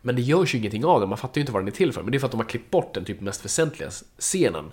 Men 0.00 0.16
det 0.16 0.22
görs 0.22 0.54
ju 0.54 0.58
ingenting 0.58 0.84
av 0.84 1.00
det, 1.00 1.06
man 1.06 1.18
fattar 1.18 1.38
ju 1.38 1.40
inte 1.40 1.52
vad 1.52 1.62
den 1.62 1.68
är 1.68 1.72
till 1.72 1.92
för. 1.92 2.02
Men 2.02 2.10
det 2.12 2.16
är 2.16 2.18
för 2.18 2.26
att 2.26 2.30
de 2.32 2.40
har 2.40 2.48
klippt 2.48 2.70
bort 2.70 2.94
den 2.94 3.04
typ 3.04 3.20
mest 3.20 3.44
väsentliga 3.44 3.90
scenen. 4.18 4.64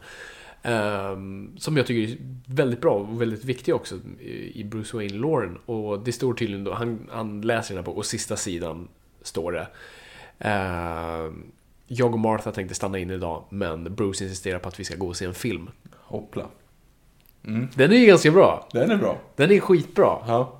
Ehm, 0.62 1.58
som 1.58 1.78
jag 1.78 1.86
tycker 1.88 2.14
är 2.14 2.18
väldigt 2.46 2.82
bra 2.82 2.94
och 2.94 3.22
väldigt 3.22 3.46
viktig 3.46 3.76
också 3.76 3.96
i 4.54 4.64
Bruce 4.64 4.98
Wayne-Lauren. 4.98 5.58
Och 5.66 6.00
det 6.00 6.12
står 6.12 6.34
tydligen 6.34 6.64
då, 6.64 6.74
han, 6.74 7.08
han 7.12 7.42
läser 7.42 7.76
den 7.76 7.84
här 7.84 7.86
boken 7.86 7.98
och 7.98 8.06
sista 8.06 8.36
sidan 8.36 8.88
står 9.22 9.52
det. 9.52 9.68
ehm, 10.40 11.52
jag 11.92 12.14
och 12.14 12.20
Martha 12.20 12.52
tänkte 12.52 12.76
stanna 12.76 13.00
in 13.00 13.10
idag, 13.10 13.44
men 13.50 13.96
Bruce 13.96 14.24
insisterar 14.24 14.60
på 14.60 14.68
att 14.68 14.80
vi 14.80 14.84
ska 14.84 14.96
gå 14.96 15.08
och 15.08 15.16
se 15.16 15.26
en 15.26 15.34
film. 15.34 15.70
Hoppla. 15.96 16.46
Den 17.76 17.92
är 17.92 17.98
ju 17.98 18.06
ganska 18.06 18.32
bra. 18.32 18.68
Den 18.72 18.92
är 18.92 18.98
bra. 18.98 19.18
Den 19.36 19.52
är 19.52 19.60
skitbra. 19.60 20.18
Ja. 20.28 20.60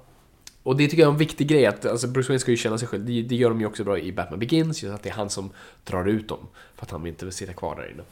Och 0.64 0.78
det 0.78 0.88
tycker 0.88 1.04
jag 1.04 1.08
är 1.08 1.14
en 1.14 1.18
viktig 1.18 1.48
grej, 1.48 1.66
att 1.66 1.86
alltså 1.86 2.08
Bruce 2.08 2.28
Wayne 2.28 2.40
ska 2.40 2.52
ju 2.52 2.58
känna 2.58 2.78
sig 2.78 2.88
själv. 2.88 3.06
Det, 3.06 3.22
det 3.22 3.36
gör 3.36 3.50
de 3.50 3.60
ju 3.60 3.66
också 3.66 3.84
bra 3.84 4.00
i 4.00 4.12
Batman 4.12 4.40
Begins, 4.40 4.84
just 4.84 4.96
att 4.96 5.04
det 5.04 5.10
är 5.10 5.14
han 5.14 5.30
som 5.30 5.50
drar 5.84 6.06
ut 6.06 6.28
dem. 6.28 6.48
För 6.76 6.86
att 6.86 6.92
han 6.92 7.08
inte 7.08 7.26
vill 7.26 7.34
sitta 7.34 7.54
kvar 7.54 7.76
där 7.76 7.92
inne. 7.92 8.04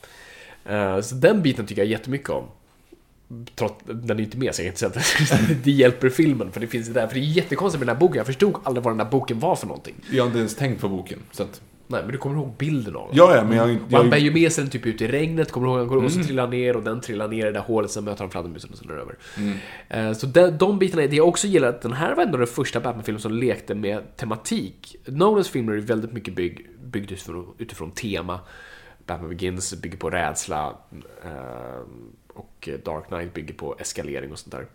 Eh, 0.78 1.02
så 1.02 1.16
den 1.16 1.42
biten 1.42 1.66
tycker 1.66 1.82
jag 1.82 1.90
jättemycket 1.90 2.30
om. 2.30 2.44
Trots, 3.56 3.84
den 3.86 4.10
är 4.10 4.16
ju 4.16 4.24
inte 4.24 4.38
med 4.38 4.56
så 4.56 4.62
jag 4.62 4.76
kan 4.78 4.88
inte 4.88 5.00
säga 5.00 5.42
att 5.42 5.64
det 5.64 5.72
hjälper 5.72 6.10
filmen, 6.10 6.52
för 6.52 6.60
det 6.60 6.68
finns 6.68 6.88
det 6.88 6.94
där. 6.94 7.08
För 7.08 7.16
det 7.16 7.22
är 7.22 7.24
jättekonstigt 7.24 7.80
med 7.80 7.88
den 7.88 7.96
här 7.96 8.00
boken, 8.00 8.18
jag 8.18 8.26
förstod 8.26 8.56
aldrig 8.64 8.84
vad 8.84 8.94
den 8.94 9.00
här 9.00 9.12
boken 9.12 9.40
var 9.40 9.56
för 9.56 9.68
någonting. 9.68 9.96
Jag 10.12 10.24
har 10.24 10.28
inte 10.28 10.40
ens 10.40 10.56
tänkt 10.56 10.82
på 10.82 10.90
boken. 10.90 11.20
Så 11.32 11.44
att... 11.44 11.62
Nej, 11.90 12.02
men 12.04 12.12
du 12.12 12.18
kommer 12.18 12.36
ihåg 12.36 12.54
bilden 12.58 12.96
av 12.96 13.08
den? 13.08 13.18
Ja, 13.18 13.36
ja, 13.36 13.44
men 13.44 13.58
jag... 13.58 13.70
Och 13.70 13.82
jag, 13.90 13.98
han 13.98 14.10
bär 14.10 14.18
ju 14.18 14.34
med 14.34 14.52
sig 14.52 14.64
den 14.64 14.72
typ 14.72 14.86
ut 14.86 15.02
i 15.02 15.08
regnet, 15.08 15.52
kommer 15.52 15.68
du 15.68 15.74
ihåg? 15.74 15.80
Han 15.80 15.98
och 15.98 15.98
Mm. 16.04 16.10
så 16.10 16.24
trillar 16.24 16.48
ner 16.48 16.76
och 16.76 16.84
den 16.84 17.02
trillar 17.02 17.28
ner 17.28 17.40
i 17.40 17.42
det 17.46 17.52
där 17.52 17.60
hålet, 17.60 17.92
sen 17.92 18.04
möter 18.04 18.20
han 18.24 18.30
fladdermusen 18.32 18.70
och 18.72 18.78
så 18.78 18.84
är 18.84 18.88
det 18.88 19.02
över. 19.02 19.16
Mm. 19.38 19.58
Eh, 19.90 20.14
Så 20.14 20.28
de, 20.28 20.50
de 20.52 20.80
bitarna, 20.80 21.08
det 21.08 21.16
jag 21.16 21.28
också 21.28 21.48
gillar 21.48 21.68
att 21.70 21.82
den 21.82 21.94
här 21.94 22.16
var 22.16 22.24
ändå 22.24 22.38
den 22.38 22.48
första 22.48 22.80
Batman-filmen 22.80 23.22
som 23.22 23.34
lekte 23.34 23.76
med 23.76 24.16
tematik. 24.18 24.96
Nolans 25.06 25.50
filmer 25.50 25.74
är 25.74 25.78
väldigt 25.78 26.14
mycket 26.14 26.36
bygg, 26.36 26.68
byggd 26.84 27.12
utifrån, 27.12 27.54
utifrån 27.58 27.92
tema. 27.92 28.40
Batman 29.06 29.30
Begins 29.30 29.82
bygger 29.82 29.98
på 29.98 30.10
rädsla 30.10 30.76
eh, 31.24 31.82
och 32.34 32.70
Dark 32.86 33.08
Knight 33.08 33.34
bygger 33.34 33.54
på 33.54 33.76
eskalering 33.80 34.32
och 34.32 34.40
sånt 34.40 34.52
där. 34.52 34.66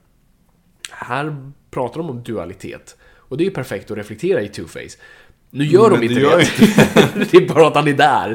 Här 0.90 1.52
pratar 1.70 1.98
de 2.00 2.10
om 2.10 2.22
dualitet. 2.22 2.96
Och 3.16 3.36
det 3.38 3.44
är 3.44 3.46
ju 3.46 3.50
perfekt 3.54 3.90
att 3.90 3.96
reflektera 3.96 4.42
i 4.42 4.48
Two-Face. 4.48 4.98
Nu 5.54 5.64
gör 5.64 5.90
de 5.90 6.00
det 6.00 6.06
inte 6.06 6.20
det. 6.20 7.24
det 7.30 7.36
är 7.36 7.54
bara 7.54 7.66
att 7.66 7.74
han 7.74 7.88
är 7.88 7.92
där. 7.92 8.30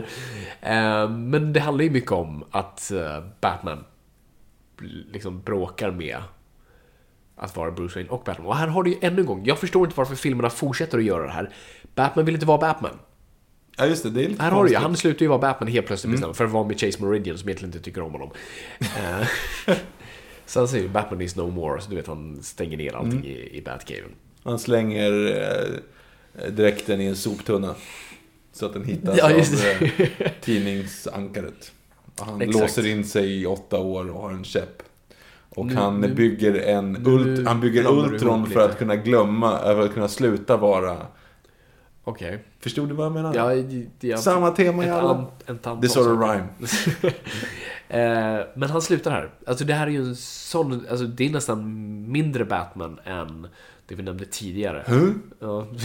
Eh, 0.61 1.09
Men 1.09 1.53
det 1.53 1.59
handlar 1.59 1.83
ju 1.83 1.89
mycket 1.89 2.11
om 2.11 2.43
att 2.51 2.91
eh, 2.91 3.23
Batman 3.41 3.83
liksom 5.11 5.41
bråkar 5.41 5.91
med 5.91 6.17
att 7.35 7.55
vara 7.55 7.71
Bruce 7.71 7.95
Wayne 7.99 8.09
och 8.09 8.23
Batman. 8.25 8.47
Och 8.47 8.55
här 8.55 8.67
har 8.67 8.83
du 8.83 8.89
ju 8.91 8.97
ännu 9.01 9.19
en 9.21 9.25
gång, 9.25 9.45
jag 9.45 9.59
förstår 9.59 9.85
inte 9.85 9.97
varför 9.97 10.15
filmerna 10.15 10.49
fortsätter 10.49 10.97
att 10.97 11.03
göra 11.03 11.23
det 11.25 11.31
här. 11.31 11.49
Batman 11.95 12.25
vill 12.25 12.33
inte 12.35 12.45
vara 12.45 12.57
Batman. 12.57 12.99
ja, 13.77 13.85
just 13.85 14.03
det. 14.03 14.09
Det 14.09 14.23
är 14.25 14.29
lite 14.29 14.43
Här 14.43 14.51
har 14.51 14.63
du 14.63 14.69
ju, 14.69 14.75
han 14.75 14.97
slutar 14.97 15.21
ju 15.21 15.27
vara 15.27 15.39
Batman 15.39 15.69
helt 15.69 15.87
plötsligt 15.87 16.11
bestämt 16.11 16.37
för 16.37 16.45
att 16.45 16.51
vara 16.51 16.67
med 16.67 16.79
Chase 16.79 17.03
Meridian 17.05 17.37
som 17.37 17.49
egentligen 17.49 17.73
inte 17.73 17.85
tycker 17.85 18.01
om 18.01 18.11
honom. 18.11 18.31
Eh, 18.79 19.27
Sen 20.45 20.67
säger 20.67 20.83
ju 20.83 20.89
Batman 20.89 21.21
is 21.21 21.35
no 21.35 21.51
more, 21.51 21.81
så 21.81 21.89
du 21.89 21.95
vet 21.95 22.07
han 22.07 22.43
stänger 22.43 22.77
ner 22.77 22.95
allting 22.95 23.25
i, 23.25 23.57
i 23.57 23.61
Batcaven. 23.61 24.11
Han 24.43 24.59
slänger 24.59 25.11
dräkten 26.51 27.01
i 27.01 27.05
en 27.05 27.15
soptunna. 27.15 27.75
Så 28.53 28.65
att 28.65 28.73
den 28.73 28.83
hittas 28.83 29.17
Ja, 29.17 29.31
just 29.31 29.53
av 29.53 29.87
eh, 29.87 30.31
tidningsankaret. 30.41 31.71
Han 32.19 32.41
Exakt. 32.41 32.61
låser 32.61 32.85
in 32.87 33.03
sig 33.05 33.41
i 33.41 33.45
åtta 33.45 33.77
år 33.79 34.09
och 34.11 34.21
har 34.21 34.31
en 34.31 34.43
käpp. 34.43 34.83
Och 35.49 35.65
Nu- 35.65 35.75
han 35.75 36.01
nu- 36.01 36.13
bygger 36.13 36.53
en 36.55 36.93
nu 36.93 37.09
ult, 37.11 37.47
han 37.47 37.59
bygger 37.61 37.87
Ultron 37.91 38.45
för 38.49 38.69
att 38.69 38.77
kunna 38.77 38.95
glömma, 38.95 39.59
för 39.59 39.85
att 39.85 39.93
kunna 39.93 40.07
sluta 40.07 40.57
vara... 40.57 40.97
Okej. 42.03 42.43
Förstod 42.59 42.89
du 42.89 42.95
vad 42.95 43.05
jag 43.05 43.13
menar? 43.13 43.35
Ja, 43.35 43.55
det- 43.55 43.85
det- 43.99 44.17
Samma 44.17 44.51
tema 44.51 44.85
i 44.85 44.89
alla. 44.89 45.25
Det 45.81 45.89
sort 45.89 46.07
of 46.07 46.29
rhyme. 46.29 46.47
Eh, 47.89 48.39
men 48.55 48.69
han 48.69 48.81
slutar 48.81 49.11
här. 49.11 49.29
Alltså 49.47 49.65
det 49.65 49.73
här 49.73 49.87
är 49.87 49.91
ju 49.91 49.97
en 49.99 50.15
sån, 50.15 50.85
alltså 50.89 51.05
det 51.05 51.25
är 51.25 51.29
nästan 51.29 52.11
mindre 52.11 52.45
Batman 52.45 52.99
än 53.05 53.47
det 53.87 53.95
vi 53.95 54.03
nämnde 54.03 54.25
tidigare. 54.25 54.83
Ja, 55.39 55.67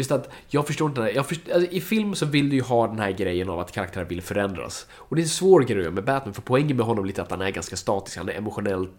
just 0.00 0.12
att 0.12 0.30
jag 0.48 0.66
förstår 0.66 0.88
inte, 0.88 1.00
det 1.00 1.06
här. 1.06 1.14
jag 1.14 1.26
förstår, 1.28 1.52
alltså, 1.52 1.70
i 1.70 1.80
film 1.80 2.14
så 2.14 2.26
vill 2.26 2.50
du 2.50 2.56
ju 2.56 2.62
ha 2.62 2.86
den 2.86 2.98
här 2.98 3.10
grejen 3.10 3.48
av 3.48 3.60
att 3.60 3.72
karaktärer 3.72 4.04
vill 4.04 4.22
förändras. 4.22 4.86
Och 4.92 5.16
det 5.16 5.20
är 5.20 5.24
en 5.24 5.28
svår 5.28 5.60
grej 5.60 5.90
med 5.90 6.04
Batman, 6.04 6.34
för 6.34 6.42
poängen 6.42 6.76
med 6.76 6.86
honom 6.86 7.04
är 7.04 7.06
lite 7.06 7.22
att 7.22 7.30
han 7.30 7.40
är 7.40 7.50
ganska 7.50 7.76
statisk, 7.76 8.16
han 8.16 8.28
är 8.28 8.32
emotionellt 8.32 8.92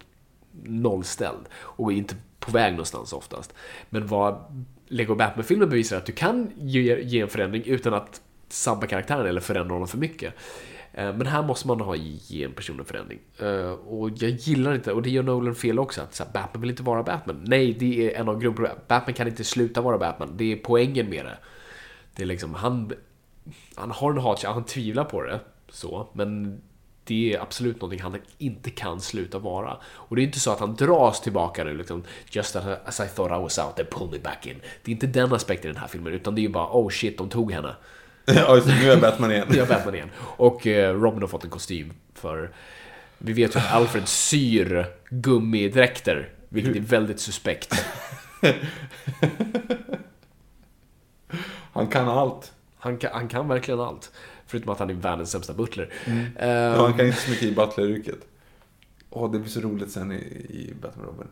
nollställd 0.64 1.48
och 1.54 1.92
är 1.92 1.96
inte 1.96 2.14
på 2.38 2.52
väg 2.52 2.72
någonstans 2.72 3.12
oftast. 3.12 3.54
Men 3.90 4.06
vad 4.06 4.64
Lego 4.88 5.14
Batman-filmen 5.14 5.68
bevisar 5.68 5.96
är 5.96 6.00
att 6.00 6.06
du 6.06 6.12
kan 6.12 6.50
ge, 6.56 7.02
ge 7.02 7.20
en 7.20 7.28
förändring 7.28 7.62
utan 7.66 7.94
att 7.94 8.20
sabba 8.48 8.86
karaktären 8.86 9.26
eller 9.26 9.40
förändra 9.40 9.72
honom 9.74 9.88
för 9.88 9.98
mycket. 9.98 10.34
Eh, 10.94 11.14
men 11.14 11.26
här 11.26 11.42
måste 11.42 11.68
man 11.68 11.80
ha 11.80 11.96
ge 11.96 12.44
en 12.44 12.52
person 12.52 12.78
en 12.78 12.84
förändring. 12.84 13.18
Eh, 13.38 13.72
och 13.72 14.10
jag 14.10 14.30
gillar 14.30 14.74
inte, 14.74 14.92
och 14.92 15.02
det 15.02 15.10
gör 15.10 15.22
Nolan 15.22 15.54
fel 15.54 15.78
också, 15.78 16.02
att 16.02 16.14
så 16.14 16.24
här, 16.24 16.32
Batman 16.32 16.60
vill 16.60 16.70
inte 16.70 16.82
vara 16.82 17.02
Batman. 17.02 17.44
Nej, 17.46 17.72
det 17.72 18.14
är 18.14 18.20
en 18.20 18.28
av 18.28 18.40
grundproblemen. 18.40 18.82
Batman 18.88 19.14
kan 19.14 19.28
inte 19.28 19.44
sluta 19.44 19.80
vara 19.80 19.98
Batman. 19.98 20.36
Det 20.36 20.52
är 20.52 20.56
poängen 20.56 21.08
med 21.08 21.24
det. 21.24 21.38
Det 22.16 22.22
är 22.22 22.26
liksom, 22.26 22.54
han, 22.54 22.92
han 23.74 23.90
har 23.90 24.10
en 24.10 24.18
hat, 24.18 24.42
han 24.42 24.64
tvivlar 24.64 25.04
på 25.04 25.22
det, 25.22 25.40
så, 25.68 26.08
men 26.12 26.60
det 27.04 27.34
är 27.34 27.40
absolut 27.40 27.80
någonting 27.80 28.00
han 28.00 28.16
inte 28.38 28.70
kan 28.70 29.00
sluta 29.00 29.38
vara. 29.38 29.76
Och 29.84 30.16
det 30.16 30.22
är 30.22 30.24
inte 30.24 30.40
så 30.40 30.52
att 30.52 30.60
han 30.60 30.74
dras 30.74 31.20
tillbaka 31.20 31.64
nu 31.64 31.76
liksom, 31.76 32.02
just 32.30 32.56
as 32.56 33.00
I 33.00 33.08
thought 33.16 33.38
I 33.38 33.42
was 33.42 33.58
out, 33.58 33.76
they 33.76 33.84
pull 33.84 34.10
me 34.10 34.18
back 34.18 34.46
in. 34.46 34.56
Det 34.82 34.90
är 34.90 34.92
inte 34.92 35.06
den 35.06 35.32
aspekten 35.32 35.70
i 35.70 35.72
den 35.72 35.80
här 35.80 35.88
filmen, 35.88 36.12
utan 36.12 36.34
det 36.34 36.40
är 36.40 36.42
ju 36.42 36.48
bara, 36.48 36.68
oh 36.72 36.88
shit, 36.88 37.18
de 37.18 37.28
tog 37.28 37.52
henne. 37.52 37.76
ja, 38.34 38.54
just 38.56 38.66
det, 38.66 38.74
nu 38.74 38.90
är 38.90 39.00
Batman 39.00 39.30
igen. 39.32 39.46
Nu 39.50 39.58
är 39.58 39.66
Batman 39.66 39.94
igen. 39.94 40.10
Och 40.18 40.66
eh, 40.66 40.94
Robin 41.00 41.20
har 41.20 41.28
fått 41.28 41.44
en 41.44 41.50
kostym 41.50 41.92
för... 42.14 42.50
Vi 43.18 43.32
vet 43.32 43.54
ju 43.56 43.58
att 43.58 43.72
Alfred 43.72 44.08
syr 44.08 44.86
gummidräkter, 45.10 46.28
vilket 46.48 46.76
är 46.76 46.80
väldigt 46.80 47.20
suspekt. 47.20 47.84
Han 51.72 51.86
kan 51.86 52.08
allt. 52.08 52.52
Han 52.78 52.96
kan, 52.98 53.10
han 53.12 53.28
kan 53.28 53.48
verkligen 53.48 53.80
allt. 53.80 54.12
Förutom 54.46 54.72
att 54.72 54.78
han 54.78 54.90
är 54.90 54.94
världens 54.94 55.30
sämsta 55.30 55.52
butler. 55.54 55.92
Eh, 56.38 56.48
Ja, 56.48 56.82
han 56.82 56.94
kan 56.94 57.06
inte 57.06 57.18
så 57.20 57.30
mycket 57.30 57.46
i 57.48 57.52
butleryrket. 57.54 58.18
Åh, 59.10 59.32
det 59.32 59.38
blir 59.38 59.50
så 59.50 59.60
roligt 59.60 59.90
sen 59.90 60.12
i, 60.12 60.16
i 60.50 60.74
Batman 60.82 61.06
Robin. 61.06 61.26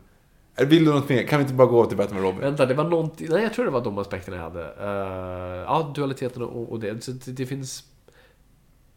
Vill 0.57 0.85
du 0.85 0.91
något 0.93 1.09
mer? 1.09 1.23
Kan 1.27 1.39
vi 1.39 1.43
inte 1.43 1.53
bara 1.55 1.67
gå 1.67 1.85
till 1.85 1.97
Batman 1.97 2.21
Robin? 2.21 2.39
Vänta, 2.41 2.65
det 2.65 2.73
var 2.73 2.83
någonting... 2.83 3.27
Nej, 3.29 3.43
jag 3.43 3.53
tror 3.53 3.65
det 3.65 3.71
var 3.71 3.83
de 3.83 3.97
aspekterna 3.97 4.37
jag 4.37 4.43
hade. 4.43 4.61
Eh, 4.65 5.61
ja, 5.63 5.91
dualiteten 5.95 6.41
och, 6.41 6.71
och 6.71 6.79
det. 6.79 7.03
Så 7.03 7.11
det, 7.11 7.31
det 7.31 7.45
finns 7.45 7.83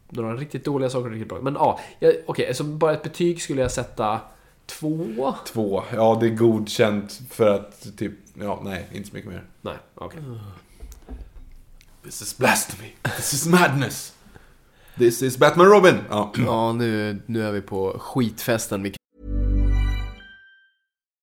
några 0.09 0.35
riktigt 0.35 0.65
dåliga 0.65 0.89
saker 0.89 1.05
och 1.05 1.11
riktigt 1.11 1.29
bra. 1.29 1.41
Men 1.41 1.53
ja, 1.53 1.79
jag- 1.99 2.13
okej, 2.25 2.53
så 2.55 2.63
bara 2.63 2.93
ett 2.93 3.03
betyg 3.03 3.41
skulle 3.41 3.61
jag 3.61 3.71
sätta 3.71 4.19
två. 4.65 5.33
Två. 5.47 5.83
Ja, 5.93 6.17
det 6.21 6.25
är 6.27 6.29
godkänt 6.35 7.21
för 7.29 7.49
att 7.49 7.97
typ... 7.97 8.13
Ja, 8.33 8.61
nej, 8.63 8.87
inte 8.93 9.09
så 9.09 9.15
mycket 9.15 9.31
mer. 9.31 9.43
Nej, 9.61 9.75
okej. 9.95 10.19
This 12.03 12.21
is 12.21 12.37
blasphemy. 12.37 12.89
This 13.15 13.33
is 13.33 13.47
madness. 13.47 14.13
This 14.97 15.21
is 15.21 15.37
Batman 15.37 15.65
Robin. 15.67 15.95
Ja. 16.09 16.31
Ja, 16.37 16.71
nu, 16.73 17.21
nu 17.25 17.43
är 17.47 17.51
vi 17.51 17.61
på 17.61 17.95
skitfesten. 17.99 18.81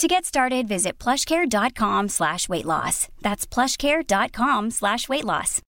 To 0.00 0.06
get 0.06 0.24
started, 0.24 0.68
visit 0.68 1.04
plushcare.com 1.04 2.08
slash 2.08 2.48
weight 2.48 2.64
loss. 2.64 3.08
That's 3.20 3.54
plushcare.com 3.54 4.70
slash 4.70 5.08
weight 5.08 5.24
loss. 5.24 5.60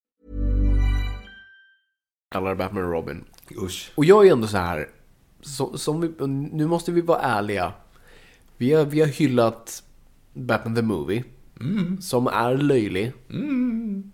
kallar 2.31 2.55
Batman 2.55 2.83
och 2.83 2.91
Robin. 2.91 3.23
Usch. 3.63 3.91
Och 3.95 4.05
jag 4.05 4.27
är 4.27 4.31
ändå 4.31 4.47
så 4.47 4.57
här, 4.57 4.89
så, 5.41 5.77
som 5.77 6.01
vi, 6.01 6.27
nu 6.27 6.67
måste 6.67 6.91
vi 6.91 7.01
vara 7.01 7.21
ärliga. 7.21 7.73
Vi 8.57 8.73
har, 8.73 8.85
vi 8.85 8.99
har 8.99 9.07
hyllat 9.07 9.83
Batman 10.33 10.75
the 10.75 10.81
Movie, 10.81 11.23
som 12.01 12.27
är 12.27 12.57
löjlig. 12.57 13.11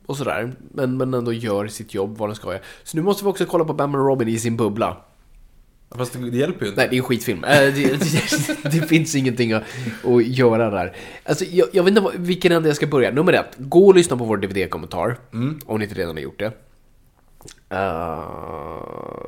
Och 0.06 0.18
sådär, 0.18 0.56
men, 0.72 0.98
men 0.98 1.14
ändå 1.14 1.34
gör 1.34 1.68
sitt 1.68 1.94
jobb 1.94 2.18
vad 2.18 2.30
den 2.30 2.36
ska 2.36 2.52
göra. 2.54 2.64
Så 2.84 2.98
nu 2.98 3.04
måste 3.04 3.24
vi 3.24 3.30
också 3.30 3.46
kolla 3.46 3.66
på 3.66 3.74
Batman 3.74 4.02
och 4.02 4.08
Robin 4.08 4.28
i 4.28 4.40
sin 4.40 4.58
bubbla. 4.58 4.98
Fast 5.98 6.14
det, 6.14 6.38
hjälper 6.38 6.66
ju 6.66 6.70
inte. 6.70 6.82
Nej, 6.82 6.88
det 6.90 6.96
är 6.96 6.98
en 6.98 7.04
skitfilm. 7.04 7.44
Äh, 7.44 7.50
det, 7.50 7.74
det, 7.74 8.72
det 8.72 8.88
finns 8.88 9.16
ingenting 9.16 9.54
att, 9.54 9.64
att 10.04 10.28
göra 10.28 10.70
där. 10.70 10.96
Alltså, 11.24 11.46
jag, 11.46 11.68
jag 11.72 11.84
vet 11.84 11.98
inte 11.98 12.12
vilken 12.16 12.52
ände 12.52 12.70
jag 12.70 12.76
ska 12.76 12.88
börja. 12.88 13.12
Nummer 13.12 13.34
ett, 13.34 13.56
gå 13.58 13.88
och 13.88 13.96
lyssna 13.96 14.18
på 14.18 14.26
vår 14.26 14.38
DVD-kommentar. 14.38 15.18
Om 15.66 15.80
ni 15.80 15.86
inte 15.86 15.96
redan 15.96 16.16
har 16.16 16.22
gjort 16.22 16.40
det. 16.40 16.54
Uh, 17.74 18.20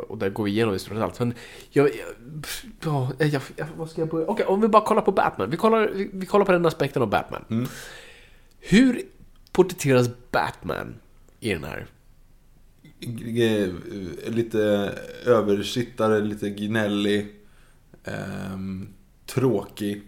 och 0.09 0.17
där 0.17 0.29
går 0.29 0.43
vi 0.43 0.51
igenom 0.51 0.73
det 0.73 0.79
stort 0.79 0.97
allt. 0.97 1.19
Men 1.19 1.33
jag, 1.69 1.89
ja, 2.83 3.11
jag, 3.17 3.41
jag, 3.55 3.67
vad 3.77 3.89
ska 3.89 4.01
jag 4.01 4.09
börja? 4.09 4.27
Okej, 4.27 4.45
om 4.45 4.61
vi 4.61 4.67
bara 4.67 4.85
kollar 4.85 5.01
på 5.01 5.11
Batman. 5.11 5.49
Vi 5.49 5.57
kollar, 5.57 5.91
vi, 5.93 6.09
vi 6.13 6.25
kollar 6.25 6.45
på 6.45 6.51
den 6.51 6.65
aspekten 6.65 7.01
av 7.01 7.09
Batman. 7.09 7.67
Hur 8.59 9.01
porträtteras 9.51 10.09
Batman 10.31 10.95
i 11.39 11.53
den 11.53 11.63
här? 11.63 11.87
Eh, 13.01 13.69
Lite 14.31 14.59
översittare, 15.25 16.19
lite 16.21 16.49
gnällig. 16.49 17.27
ehm, 18.03 18.87
tråkig. 19.25 20.01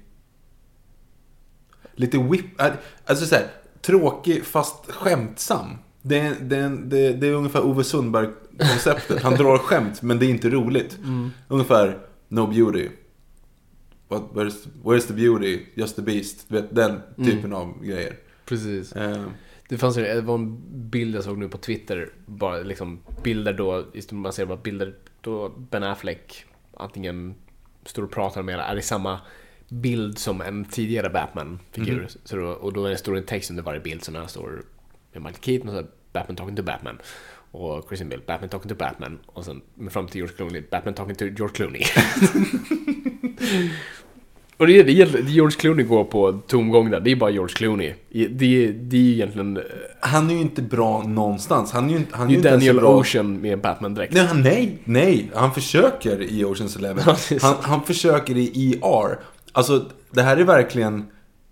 Lite 1.96 2.18
whip... 2.18 2.62
äh, 2.62 2.68
Alltså 3.06 3.26
såhär, 3.26 3.48
tråkig 3.82 4.46
fast 4.46 4.92
skämtsam. 4.92 5.68
Det 6.02 6.20
är, 6.20 6.36
det, 6.42 6.70
det, 6.86 7.14
det 7.14 7.28
är 7.28 7.34
ungefär 7.34 7.66
Ove 7.66 7.84
Sundberg-konceptet. 7.84 9.22
Han 9.24 9.34
drar 9.34 9.58
skämt, 9.58 10.02
men 10.02 10.20
det 10.20 10.26
är 10.26 10.30
inte 10.30 10.50
roligt. 10.50 10.98
Ungefär 11.48 12.00
No 12.28 12.48
Beauty. 12.48 12.90
What, 14.08 14.22
where's, 14.34 14.68
where's 14.84 15.08
the 15.08 15.14
beauty? 15.14 15.60
Just 15.76 15.96
the 15.96 16.02
beast. 16.02 16.46
Du 16.48 16.56
vet, 16.56 16.76
den 16.76 17.00
typen 17.26 17.54
av 17.54 17.84
grejer. 17.84 18.16
Precis. 18.46 18.96
Ehm, 18.96 19.26
Det 19.74 19.78
fanns 19.80 19.96
det 19.96 20.22
var 20.22 20.36
en 20.36 20.62
bild 20.90 21.16
jag 21.16 21.24
såg 21.24 21.38
nu 21.38 21.50
på 21.50 21.58
Twitter, 21.58 22.10
bara 22.26 22.58
liksom 22.58 23.00
bilder 23.24 23.54
då, 23.54 23.86
man 24.12 24.34
ser 24.34 24.46
bara 24.46 24.58
bilder 24.58 24.96
då 25.22 25.50
Ben 25.50 25.84
Affleck 25.84 26.46
antingen 26.78 27.36
står 27.86 28.04
och 28.04 28.12
pratar 28.12 28.42
med, 28.44 28.60
är 28.60 28.76
i 28.76 28.82
samma 28.82 29.20
bild 29.70 30.18
som 30.18 30.42
en 30.42 30.66
tidigare 30.66 31.10
Batman-figur. 31.10 32.08
Så 32.24 32.36
då, 32.36 32.48
och 32.48 32.74
då 32.74 32.86
är 32.86 32.90
det 32.90 32.98
står 32.98 33.18
en 33.18 33.26
text 33.26 33.50
under 33.50 33.64
varje 33.64 33.80
bild, 33.80 34.04
så 34.04 34.12
när 34.12 34.20
han 34.20 34.30
står 34.30 34.64
med 35.12 35.22
Michael 35.22 35.44
Keaton 35.44 35.68
och 35.68 35.74
så 35.74 35.80
är 35.80 35.88
Batman 36.14 36.36
talking 36.36 36.56
to 36.56 36.64
Batman. 36.64 37.00
Och 37.52 37.86
Christian 37.88 38.10
Bale, 38.10 38.22
Batman 38.28 38.50
talking 38.50 38.70
to 38.70 38.76
Batman. 38.76 39.20
Och 39.26 39.46
sen 39.46 39.62
fram 39.90 40.08
till 40.08 40.18
George 40.18 40.36
Clooney, 40.36 40.64
Batman 40.72 40.94
talking 40.94 41.16
to 41.16 41.26
George 41.26 41.56
Clooney. 41.56 41.84
Och 44.58 44.68
det 44.68 44.80
är, 44.80 44.84
det 44.84 44.92
George 45.32 45.58
Clooney 45.60 45.86
går 45.86 46.04
på 46.04 46.32
tomgång 46.48 46.90
där, 46.92 47.00
det 47.00 47.12
är 47.12 47.16
bara 47.16 47.30
George 47.30 47.56
Clooney. 47.56 47.94
Det, 48.12 48.28
det, 48.68 48.96
är 48.96 49.14
egentligen... 49.14 49.58
eh, 49.58 49.64
han 50.00 50.30
är 50.30 50.34
ju 50.34 50.42
inte 50.42 50.62
bra 50.62 51.04
någonstans. 51.04 51.72
Han 51.72 51.90
är 51.90 51.94
ju, 52.00 52.06
han 52.12 52.22
är 52.22 52.28
Det 52.28 52.32
ju 52.34 52.36
är 52.36 52.40
inte 52.40 52.50
Daniel 52.52 52.76
bra. 52.80 53.00
Ocean 53.00 53.42
med 53.42 53.60
Batman-dräkt. 53.62 54.14
Nej, 54.14 54.28
nej, 54.34 54.78
nej. 54.84 55.32
Han 55.36 55.54
försöker 55.54 56.22
i 56.22 56.44
Oceans 56.46 56.76
Eleven. 56.76 57.04
Han, 57.42 57.56
han 57.62 57.84
försöker 57.84 58.38
i 58.38 58.80
ER. 58.82 59.20
Alltså, 59.52 59.86
det 60.12 60.22
här 60.22 60.38
är 60.38 60.44
verkligen... 60.44 61.06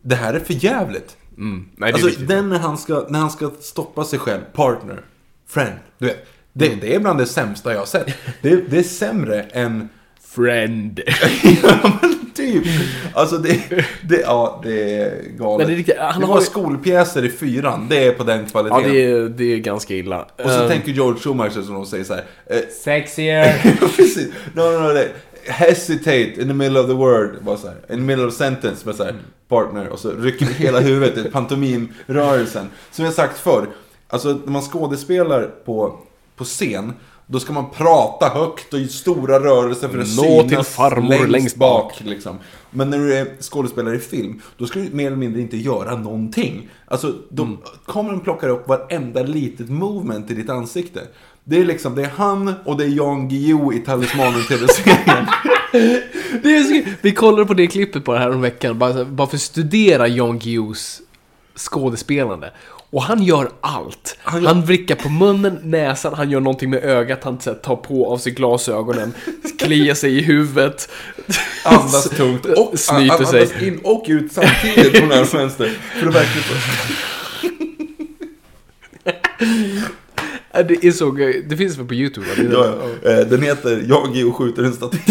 Det 0.03 0.15
här 0.15 0.33
är 0.33 0.39
för 0.39 0.65
jävligt. 0.65 1.17
Mm. 1.37 1.65
Nej, 1.75 1.91
det 1.93 1.99
är 1.99 2.03
Alltså, 2.05 2.21
den 2.21 2.49
när 2.49 2.59
han, 2.59 2.77
ska, 2.77 3.05
när 3.09 3.19
han 3.19 3.31
ska 3.31 3.51
stoppa 3.61 4.03
sig 4.03 4.19
själv. 4.19 4.41
Partner. 4.53 5.01
Friend. 5.47 5.73
Du 5.97 6.05
vet. 6.05 6.27
Det, 6.53 6.67
Mm. 6.67 6.79
det 6.81 6.95
är 6.95 6.99
bland 6.99 7.19
det 7.19 7.25
sämsta 7.25 7.71
jag 7.71 7.79
har 7.79 7.85
sett. 7.85 8.07
Det, 8.41 8.55
det 8.69 8.77
är 8.77 8.83
sämre 8.83 9.41
än... 9.43 9.89
Friend. 10.35 10.99
ja, 12.45 12.61
typ. 12.61 12.63
Alltså, 13.13 13.37
det, 13.37 13.59
det, 14.01 14.21
ja, 14.21 14.61
det 14.63 14.93
är 15.01 15.21
galet. 15.37 15.67
Det 15.67 15.73
är 15.73 15.77
riktigt- 15.77 15.97
han 15.99 16.21
det 16.21 16.27
har 16.27 16.33
var 16.33 16.39
ju- 16.41 16.45
skolpjäser 16.45 17.25
i 17.25 17.29
fyran. 17.29 17.87
Det 17.89 18.05
är 18.05 18.11
på 18.11 18.23
den 18.23 18.39
Ja, 18.39 18.45
kvaliteten. 18.51 18.83
det 18.93 19.01
är, 19.11 19.29
det 19.29 19.53
är 19.53 19.57
ganska 19.57 19.95
illa. 19.95 20.21
Och 20.43 20.49
så 20.51 20.61
Eh, 20.63 20.67
tänker 20.67 20.91
George 20.91 21.19
Schumacher 21.19 21.61
som 21.61 21.73
de 21.73 21.85
säger 21.85 22.03
så 22.03 22.13
här. 22.13 22.23
eh, 22.45 22.59
Sexier. 22.83 23.75
Precis. 23.97 24.27
No, 24.53 24.61
no, 24.61 24.93
no. 24.93 24.99
Hesitate 25.45 26.41
in 26.41 26.47
the 26.47 26.53
middle 26.53 26.79
of 26.79 26.87
the 26.87 26.93
word. 26.93 27.29
Bara 27.41 27.57
så 27.57 27.67
här. 27.67 27.75
In 27.89 27.95
the 27.95 28.01
middle 28.03 28.25
of 28.25 28.33
sentence. 28.33 28.85
Med 28.85 28.95
så 28.95 29.03
här, 29.03 29.15
partner. 29.49 29.87
Och 29.87 29.99
så 29.99 30.11
rycker 30.11 30.45
hela 30.45 30.79
huvudet. 30.79 31.31
Pantomimrörelsen. 31.31 32.69
Som 32.91 33.05
jag 33.05 33.13
sagt 33.13 33.39
förr. 33.39 33.67
Alltså 34.07 34.27
när 34.45 34.51
man 34.51 34.61
skådespelar 34.61 35.49
på, 35.65 35.99
på 36.35 36.43
scen. 36.43 36.93
Då 37.31 37.39
ska 37.39 37.53
man 37.53 37.69
prata 37.69 38.29
högt 38.29 38.73
och 38.73 38.79
i 38.79 38.87
stora 38.87 39.39
rörelser 39.39 39.87
för 39.87 39.99
att 39.99 40.15
Nå 40.17 40.41
till 40.41 40.49
synas 40.49 40.69
farmor 40.69 41.27
längst 41.27 41.55
bak. 41.55 42.01
Liksom. 42.03 42.37
Men 42.69 42.89
när 42.89 42.97
du 42.97 43.13
är 43.17 43.27
skådespelare 43.39 43.95
i 43.95 43.99
film, 43.99 44.41
då 44.57 44.65
ska 44.65 44.79
du 44.79 44.89
mer 44.91 45.07
eller 45.07 45.17
mindre 45.17 45.41
inte 45.41 45.57
göra 45.57 45.95
någonting. 45.95 46.69
Alltså, 46.85 47.13
de, 47.29 47.47
Mm. 47.47 47.57
kameran 47.87 48.19
plockar 48.19 48.49
upp 48.49 48.67
varenda 48.67 49.23
litet 49.23 49.69
movement 49.69 50.31
i 50.31 50.33
ditt 50.33 50.49
ansikte. 50.49 51.01
Det 51.43 51.59
är 51.59 51.65
liksom, 51.65 51.95
det 51.95 52.01
är 52.03 52.11
han 52.15 52.53
och 52.65 52.77
det 52.77 52.83
är 52.83 52.89
Jan 52.89 53.29
Guillou 53.29 53.73
i 53.73 53.79
är 56.49 56.63
så, 56.63 56.89
vi 57.01 57.11
kollade 57.11 57.45
på 57.45 57.53
det 57.53 57.67
klippet 57.67 58.05
på 58.05 58.13
det 58.13 58.19
här 58.19 58.29
om 58.31 58.41
veckan, 58.41 58.79
bara, 58.79 59.05
bara 59.05 59.27
för 59.27 59.35
att 59.35 59.41
studera 59.41 60.07
Jan 60.07 60.39
Guillous 60.39 61.01
skådespelande. 61.55 62.51
Och 62.91 63.03
han 63.03 63.23
gör 63.23 63.49
allt. 63.61 64.17
Han, 64.23 64.45
Han 64.45 64.65
vrickar 64.65 64.95
på 64.95 65.09
munnen, 65.09 65.59
näsan, 65.63 66.13
han 66.13 66.31
gör 66.31 66.39
någonting 66.39 66.69
med 66.69 66.83
ögat, 66.83 67.23
han 67.23 67.37
här, 67.45 67.53
tar 67.53 67.75
på 67.75 68.11
av 68.13 68.17
sig 68.17 68.31
glasögonen, 68.31 69.13
kliar 69.59 69.93
sig 69.95 70.17
i 70.17 70.21
huvudet. 70.21 70.89
Andas 71.65 72.09
tungt 72.09 72.45
och 72.45 72.79
Snyter 72.79 73.13
an- 73.19 73.25
sig. 73.27 73.41
andas 73.41 73.61
in 73.61 73.79
och 73.83 74.05
ut 74.07 74.31
samtidigt 74.33 74.97
från 74.97 75.11
och 75.11 75.33
vänster. 75.33 75.69
För 75.99 76.05
få... 76.43 76.53
Ja, 80.53 80.63
Det 80.63 80.85
är 80.85 80.91
så 80.91 81.17
gøy. 81.17 81.45
Det 81.49 81.57
finns 81.57 81.77
väl 81.77 81.85
på 81.87 81.93
YouTube? 81.93 82.27
va? 82.27 82.33
Det 82.37 82.41
är 82.41 82.51
Ja, 82.51 82.75
ja. 83.03 83.09
Eh, 83.11 83.27
Den 83.27 83.41
heter 83.43 83.83
Jan 83.89 84.13
Guillou 84.13 84.31
skjuter 84.33 84.63
en 84.63 84.73
statist. 84.73 85.07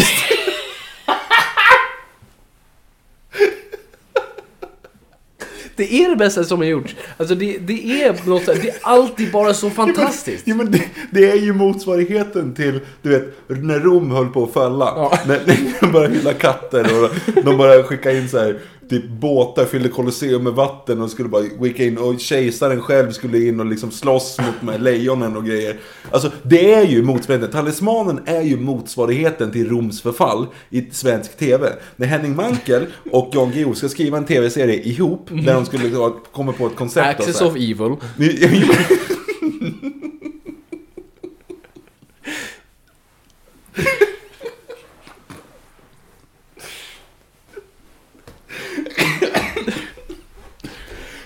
Det 5.80 5.94
är 5.94 6.10
det 6.10 6.16
bästa 6.16 6.44
som 6.44 6.58
har 6.58 6.66
gjorts. 6.66 6.96
Alltså 7.16 7.34
det, 7.34 7.58
det 7.58 8.02
är 8.02 8.28
något 8.28 8.46
det 8.46 8.68
är 8.68 8.74
alltid 8.82 9.32
bara 9.32 9.54
så 9.54 9.70
fantastiskt. 9.80 10.42
Jo, 10.46 10.56
men 10.56 10.70
det, 10.70 10.82
det 11.10 11.30
är 11.30 11.36
ju 11.36 11.52
motsvarigheten 11.52 12.54
till, 12.54 12.80
du 13.02 13.10
vet, 13.10 13.34
när 13.46 13.80
Rom 13.80 14.10
höll 14.10 14.28
på 14.28 14.44
att 14.44 14.52
falla. 14.52 14.84
Ja. 14.84 15.18
När, 15.26 15.40
när 15.46 15.80
de 15.80 15.92
började 15.92 16.14
hylla 16.14 16.32
katter 16.32 17.02
och 17.02 17.10
de 17.44 17.56
började 17.56 17.82
skicka 17.82 18.12
in 18.12 18.28
så 18.28 18.38
här, 18.38 18.58
typ 18.90 19.08
båtar 19.08 19.64
fyllde 19.64 19.88
Colosseum 19.88 20.44
med 20.44 20.52
vatten 20.52 21.00
och 21.00 21.10
skulle 21.10 21.28
bara 21.28 21.42
skicka 21.60 21.84
in 21.84 21.98
och 21.98 22.20
kejsaren 22.20 22.80
själv 22.80 23.10
skulle 23.10 23.38
in 23.38 23.60
och 23.60 23.66
liksom 23.66 23.90
slåss 23.90 24.38
mot 24.38 24.54
de 24.60 24.68
här 24.68 24.78
lejonen 24.78 25.36
och 25.36 25.46
grejer. 25.46 25.76
Alltså 26.10 26.30
det 26.42 26.74
är 26.74 26.86
ju 26.86 27.02
motsvarigheten, 27.02 27.52
talismanen 27.52 28.20
är 28.26 28.42
ju 28.42 28.56
motsvarigheten 28.56 29.52
till 29.52 29.68
Roms 29.68 30.02
förfall 30.02 30.46
i 30.70 30.90
svensk 30.90 31.36
TV. 31.36 31.68
När 31.96 32.06
Henning 32.06 32.36
Mankell 32.36 32.86
och 33.10 33.30
Jan 33.32 33.50
Guillou 33.50 33.74
ska 33.74 33.88
skriva 33.88 34.18
en 34.18 34.24
TV-serie 34.24 34.82
ihop, 34.82 35.28
där 35.28 35.54
de 35.54 35.66
skulle 35.66 36.10
komma 36.32 36.52
på 36.52 36.66
ett 36.66 36.76
koncept. 36.76 37.20
Axis 37.20 37.40
of 37.40 37.56
Evil. 37.56 37.96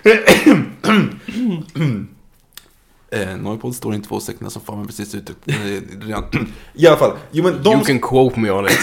Eh, 3.10 3.36
Noipod 3.36 3.74
står 3.74 3.94
inte 3.94 4.08
två 4.08 4.20
sekunder 4.20 4.50
som 4.50 4.62
fan 4.62 4.78
men 4.78 4.86
precis 4.86 5.14
ute. 5.14 5.32
Eh. 5.46 5.56
I 6.74 6.86
alla 6.86 6.96
fall, 6.96 7.12
jo 7.30 7.42
men 7.42 7.62
de, 7.62 7.72
You 7.72 7.84
can 7.84 8.00
quote 8.00 8.40
me 8.40 8.50
on 8.50 8.66
it. 8.66 8.78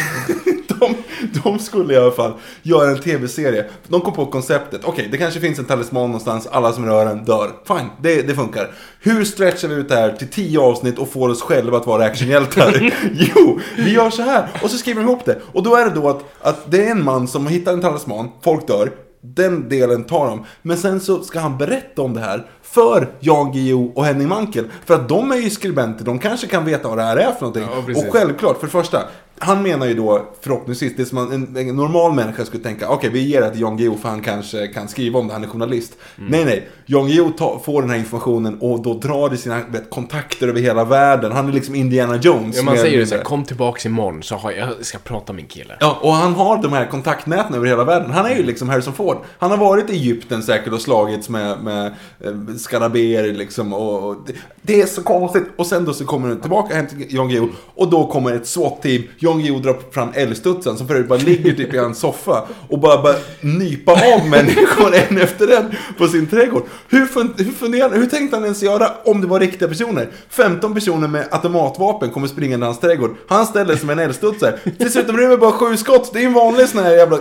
de, 0.79 0.95
de 1.43 1.59
skulle 1.59 1.93
i 1.93 1.97
alla 1.97 2.11
fall 2.11 2.33
göra 2.61 2.89
en 2.89 2.99
tv-serie. 2.99 3.65
De 3.87 4.01
kom 4.01 4.13
på 4.13 4.25
konceptet. 4.25 4.81
Okej, 4.83 5.07
det 5.11 5.17
kanske 5.17 5.39
finns 5.39 5.59
en 5.59 5.65
talisman 5.65 6.05
någonstans. 6.05 6.47
Alla 6.47 6.73
som 6.73 6.85
rör 6.85 7.05
den 7.05 7.25
dör. 7.25 7.51
Fine, 7.67 7.89
det, 8.01 8.21
det 8.21 8.35
funkar. 8.35 8.71
Hur 8.99 9.25
stretchar 9.25 9.67
vi 9.67 9.75
ut 9.75 9.89
det 9.89 9.95
här 9.95 10.11
till 10.11 10.27
tio 10.27 10.59
avsnitt 10.59 10.99
och 10.99 11.11
får 11.11 11.29
oss 11.29 11.41
själva 11.41 11.77
att 11.77 11.87
vara 11.87 12.05
actionhjältar? 12.05 12.93
jo, 13.35 13.59
vi 13.77 13.93
gör 13.93 14.09
så 14.09 14.21
här. 14.21 14.49
Och 14.63 14.69
så 14.69 14.77
skriver 14.77 15.01
de 15.01 15.07
ihop 15.07 15.25
det. 15.25 15.41
Och 15.53 15.63
då 15.63 15.75
är 15.75 15.85
det 15.85 15.91
då 15.95 16.09
att, 16.09 16.23
att 16.41 16.71
det 16.71 16.85
är 16.85 16.91
en 16.91 17.03
man 17.03 17.27
som 17.27 17.47
hittar 17.47 17.73
en 17.73 17.81
talisman. 17.81 18.29
Folk 18.43 18.67
dör. 18.67 18.91
Den 19.21 19.69
delen 19.69 20.03
tar 20.03 20.27
de. 20.27 20.45
Men 20.61 20.77
sen 20.77 20.99
så 20.99 21.23
ska 21.23 21.39
han 21.39 21.57
berätta 21.57 22.01
om 22.01 22.13
det 22.13 22.19
här 22.19 22.47
för 22.61 23.13
Jan 23.19 23.51
Guillou 23.51 23.91
och 23.95 24.05
Henning 24.05 24.27
Mankell. 24.27 24.65
För 24.85 24.93
att 24.93 25.09
de 25.09 25.31
är 25.31 25.35
ju 25.35 25.49
skribenter, 25.49 26.05
de 26.05 26.19
kanske 26.19 26.47
kan 26.47 26.65
veta 26.65 26.87
vad 26.87 26.97
det 26.97 27.03
här 27.03 27.17
är 27.17 27.31
för 27.31 27.41
någonting. 27.41 27.63
Ja, 27.95 28.01
och 28.01 28.13
självklart, 28.13 28.59
för 28.59 28.65
det 28.67 28.71
första. 28.71 29.03
Han 29.43 29.63
menar 29.63 29.85
ju 29.85 29.93
då 29.93 30.29
förhoppningsvis 30.41 30.93
det 30.97 31.05
som 31.05 31.17
en, 31.17 31.57
en 31.57 31.75
normal 31.75 32.13
människa 32.13 32.45
skulle 32.45 32.63
tänka. 32.63 32.89
Okej, 32.89 33.09
vi 33.09 33.19
ger 33.19 33.41
det 33.41 33.51
till 33.51 33.61
Jan 33.61 33.77
Guillou 33.77 33.97
för 33.97 34.09
han 34.09 34.21
kanske 34.21 34.67
kan 34.67 34.87
skriva 34.87 35.19
om 35.19 35.27
det, 35.27 35.33
han 35.33 35.43
är 35.43 35.47
journalist. 35.47 35.97
Mm. 36.17 36.31
Nej, 36.31 36.45
nej. 36.45 36.69
Jan 36.85 37.07
Guillou 37.07 37.59
får 37.63 37.81
den 37.81 37.89
här 37.91 37.97
informationen 37.97 38.57
och 38.59 38.81
då 38.81 38.93
drar 38.93 39.29
det 39.29 39.37
sina 39.37 39.61
vet, 39.69 39.89
kontakter 39.89 40.47
över 40.47 40.61
hela 40.61 40.83
världen. 40.85 41.31
Han 41.31 41.49
är 41.49 41.53
liksom 41.53 41.75
Indiana 41.75 42.15
Jones. 42.15 42.57
Ja, 42.57 42.63
man 42.63 42.77
säger 42.77 42.97
ju 42.97 43.05
så 43.05 43.09
här, 43.09 43.17
mindre. 43.17 43.29
kom 43.29 43.43
tillbaks 43.43 43.85
imorgon 43.85 44.23
så 44.23 44.35
har 44.35 44.51
jag, 44.51 44.69
jag 44.69 44.85
ska 44.85 44.97
prata 44.97 45.33
med 45.33 45.41
min 45.41 45.47
kille. 45.47 45.77
Ja, 45.79 45.99
och 46.01 46.13
han 46.13 46.33
har 46.33 46.61
de 46.61 46.73
här 46.73 46.85
kontaktnäten 46.85 47.55
över 47.55 47.67
hela 47.67 47.83
världen. 47.83 48.11
Han 48.11 48.25
är 48.25 48.35
ju 48.35 48.43
liksom 48.43 48.69
Harrison 48.69 48.93
Ford. 48.93 49.17
Han 49.39 49.51
har 49.51 49.57
varit 49.57 49.89
i 49.89 49.93
Egypten 49.93 50.43
säkert 50.43 50.73
och 50.73 50.81
slagits 50.81 51.29
med, 51.29 51.63
med 51.63 51.85
eh, 52.19 52.55
skarabéer 52.57 53.33
liksom. 53.33 53.73
Och, 53.73 54.09
och 54.09 54.15
det, 54.27 54.33
det 54.61 54.81
är 54.81 54.85
så 54.85 55.03
konstigt. 55.03 55.43
Och 55.55 55.67
sen 55.67 55.85
då 55.85 55.93
så 55.93 56.05
kommer 56.05 56.27
han 56.27 56.41
tillbaka 56.41 56.75
hem 56.75 56.87
till 56.87 57.15
Jan 57.15 57.29
Guillou. 57.29 57.49
Och 57.75 57.89
då 57.89 58.07
kommer 58.07 58.33
ett 58.33 58.47
SWAT-team. 58.47 59.03
Jan 59.31 59.39
Guillou 59.41 59.59
drar 59.59 59.77
fram 59.91 60.09
älgstudsen 60.13 60.77
som 60.77 60.87
för 60.87 60.93
övrigt 60.93 61.09
bara 61.09 61.19
ligger 61.19 61.51
typ 61.53 61.73
i 61.73 61.77
hans 61.77 61.99
soffa. 61.99 62.43
Och 62.69 62.79
bara, 62.79 63.01
bara 63.01 63.15
nypa 63.41 63.91
av 63.91 64.27
människor 64.29 64.93
en 65.09 65.17
efter 65.17 65.57
en 65.57 65.71
på 65.97 66.07
sin 66.07 66.27
trädgård. 66.27 66.63
Hur, 66.89 67.05
fun, 67.05 67.33
hur, 67.37 67.51
funderar, 67.51 67.95
hur 67.95 68.05
tänkte 68.05 68.35
han 68.37 68.43
ens 68.43 68.63
göra 68.63 68.91
om 69.05 69.21
det 69.21 69.27
var 69.27 69.39
riktiga 69.39 69.67
personer? 69.67 70.09
15 70.29 70.73
personer 70.73 71.07
med 71.07 71.27
automatvapen 71.31 72.09
kommer 72.09 72.27
springande 72.27 72.63
i 72.63 72.67
hans 72.67 72.79
trädgård. 72.79 73.15
Han 73.27 73.45
ställer 73.45 73.75
sig 73.75 73.85
med 73.85 73.99
en 73.99 74.05
älgstudsare. 74.05 74.59
Dessutom 74.77 75.17
rymmer 75.17 75.37
bara 75.37 75.51
sju 75.51 75.77
skott. 75.77 76.13
Det 76.13 76.19
är 76.21 76.25
en 76.25 76.33
vanlig 76.33 76.69
sån 76.69 76.83
här 76.83 76.91
jävla... 76.91 77.17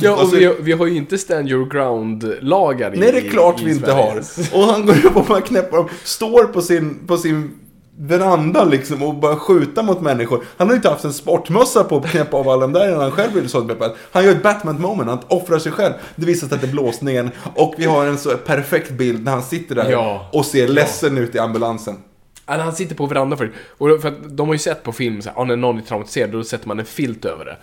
Ja, 0.00 0.12
Och 0.12 0.22
och 0.22 0.28
så- 0.28 0.36
vi, 0.36 0.44
har- 0.44 0.54
vi 0.60 0.72
har 0.72 0.86
ju 0.86 0.96
inte 0.96 1.18
stand 1.18 1.48
your 1.50 1.66
ground-lagar 1.70 2.94
i 2.94 2.98
Nej, 2.98 3.12
det 3.12 3.18
är 3.18 3.30
klart 3.30 3.60
vi 3.64 3.70
inte 3.70 3.86
Sverige. 3.86 4.22
har. 4.52 4.58
Och 4.62 4.64
han 4.72 4.86
går 4.86 5.06
upp 5.06 5.16
och 5.16 5.24
bara 5.24 5.40
knäpper 5.40 5.76
dem. 5.76 5.88
Står 6.04 6.44
på 6.44 6.62
sin, 6.62 6.98
på 7.06 7.16
sin 7.16 7.50
veranda 7.98 8.64
liksom 8.64 9.02
och 9.02 9.14
bara 9.14 9.36
skjuta 9.36 9.82
mot 9.82 10.00
människor. 10.00 10.44
Han 10.56 10.68
har 10.68 10.76
inte 10.76 10.88
haft 10.88 11.04
en 11.04 11.12
sportmössa 11.12 11.84
på 11.84 11.96
att 11.96 12.06
knäppa 12.10 12.36
av 12.36 12.48
alla 12.48 12.60
de 12.60 12.72
där 12.72 12.88
innan 12.88 13.00
han 13.00 13.10
själv 13.10 13.32
blev 13.32 13.46
så 13.46 13.64
peppad. 13.64 13.92
Han 14.12 14.24
gör 14.24 14.30
ett 14.32 14.42
Batman-moment, 14.42 15.08
han 15.10 15.18
offrar 15.28 15.58
sig 15.58 15.72
själv. 15.72 15.92
Det 16.16 16.26
visar 16.26 16.48
sig 16.48 16.54
att 16.54 16.60
det 16.60 16.66
är 16.66 16.72
blåsningen. 16.72 17.30
Och 17.54 17.74
vi 17.78 17.84
har 17.84 18.06
en 18.06 18.18
så 18.18 18.36
perfekt 18.36 18.90
bild 18.90 19.24
när 19.24 19.32
han 19.32 19.42
sitter 19.42 19.74
där 19.74 19.90
Ja. 19.90 20.28
och 20.32 20.44
ser 20.46 20.68
ledsen 20.68 21.18
ut 21.18 21.34
i 21.34 21.38
ambulansen. 21.38 21.96
Ja, 22.46 22.56
han 22.56 22.72
sitter 22.72 22.94
på 22.94 23.06
verandan 23.06 23.38
för 23.38 23.52
och 23.78 24.00
för 24.02 24.08
att 24.08 24.36
de 24.36 24.46
har 24.48 24.54
ju 24.54 24.58
sett 24.58 24.82
på 24.82 24.92
film 24.92 25.22
så 25.22 25.30
här, 25.30 25.40
ah, 25.40 25.44
när 25.44 25.56
någon 25.56 25.78
är 25.78 25.82
traumatiserad, 25.82 26.30
då 26.30 26.44
sätter 26.44 26.68
man 26.68 26.78
en 26.78 26.84
filt 26.84 27.24
över 27.24 27.44
det. 27.44 27.56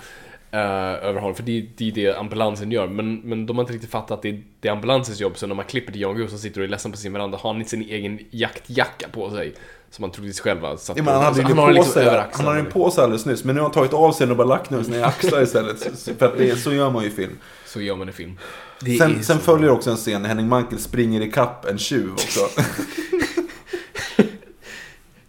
eh, 0.51 1.07
över 1.09 1.19
honom, 1.19 1.35
för 1.35 1.43
det, 1.43 1.57
är- 1.59 1.65
det 1.77 1.87
är 1.87 1.91
det 1.91 2.17
ambulansen 2.19 2.71
gör. 2.71 2.87
Men, 2.87 3.15
men 3.15 3.45
de 3.45 3.57
har 3.57 3.63
inte 3.63 3.73
riktigt 3.73 3.91
fattat 3.91 4.11
att 4.11 4.21
det 4.21 4.29
är, 4.29 4.43
det 4.59 4.67
är 4.67 4.71
ambulansens 4.71 5.19
jobb, 5.19 5.37
så 5.37 5.47
när 5.47 5.55
man 5.55 5.65
klipper 5.65 5.91
till 5.91 6.01
Jan 6.01 6.13
Guillou 6.13 6.29
som 6.29 6.37
sitter 6.39 6.59
och 6.61 6.65
är 6.65 6.69
ledsen 6.69 6.91
på 6.91 6.97
sin 6.97 7.13
veranda, 7.13 7.37
har 7.37 7.49
han 7.51 7.57
inte 7.59 7.69
sin 7.69 7.81
egen 7.81 8.19
jaktjacka 8.31 9.07
på 9.11 9.29
sig. 9.31 9.53
Som 9.91 10.03
han 10.03 10.11
troligtvis 10.11 10.39
själv 10.39 10.61
har 10.61 10.77
satt 10.77 10.97
Ja, 10.97 11.03
men 11.03 11.13
han 11.13 11.23
hade 11.23 11.35
Så 11.35 11.41
ju 11.41 11.47
har 11.47 11.55
på 11.55 11.65
den 11.65 11.75
liksom 11.75 11.93
sig, 11.93 12.05
över 12.07 12.17
han 12.17 12.27
axlarna. 12.29 12.49
hade 12.49 12.61
den 12.61 12.71
på 12.71 12.91
sig 12.91 13.03
alldeles 13.03 13.25
nyss. 13.25 13.43
Men 13.43 13.55
nu 13.55 13.61
har 13.61 13.65
han 13.65 13.73
tagit 13.73 13.93
av 13.93 14.11
sig 14.11 14.27
den 14.27 14.31
och 14.31 14.37
bara 14.37 14.47
lagt 14.47 14.69
den 14.69 14.85
sina 14.85 15.05
axlar 15.05 15.41
istället. 15.41 15.79
Så- 15.99 16.13
För 16.15 16.25
att 16.25 16.37
det, 16.37 16.49
är- 16.49 16.55
så 16.55 16.73
gör 16.73 16.89
man 16.91 17.03
ju 17.03 17.09
i 17.09 17.11
film. 17.11 17.37
Så 17.65 17.81
gör 17.81 17.95
man 17.95 18.09
i 18.09 18.11
film. 18.11 18.37
Det 18.81 18.97
Sen, 18.97 19.23
sen 19.23 19.39
följer 19.39 19.69
också 19.69 19.89
en 19.91 19.97
scen 19.97 20.21
när 20.21 20.29
Henning 20.29 20.47
Mankell 20.47 20.79
springer 20.79 21.21
i 21.21 21.31
kapp 21.31 21.65
en 21.65 21.77
tjuv 21.77 22.13
också. 22.13 22.39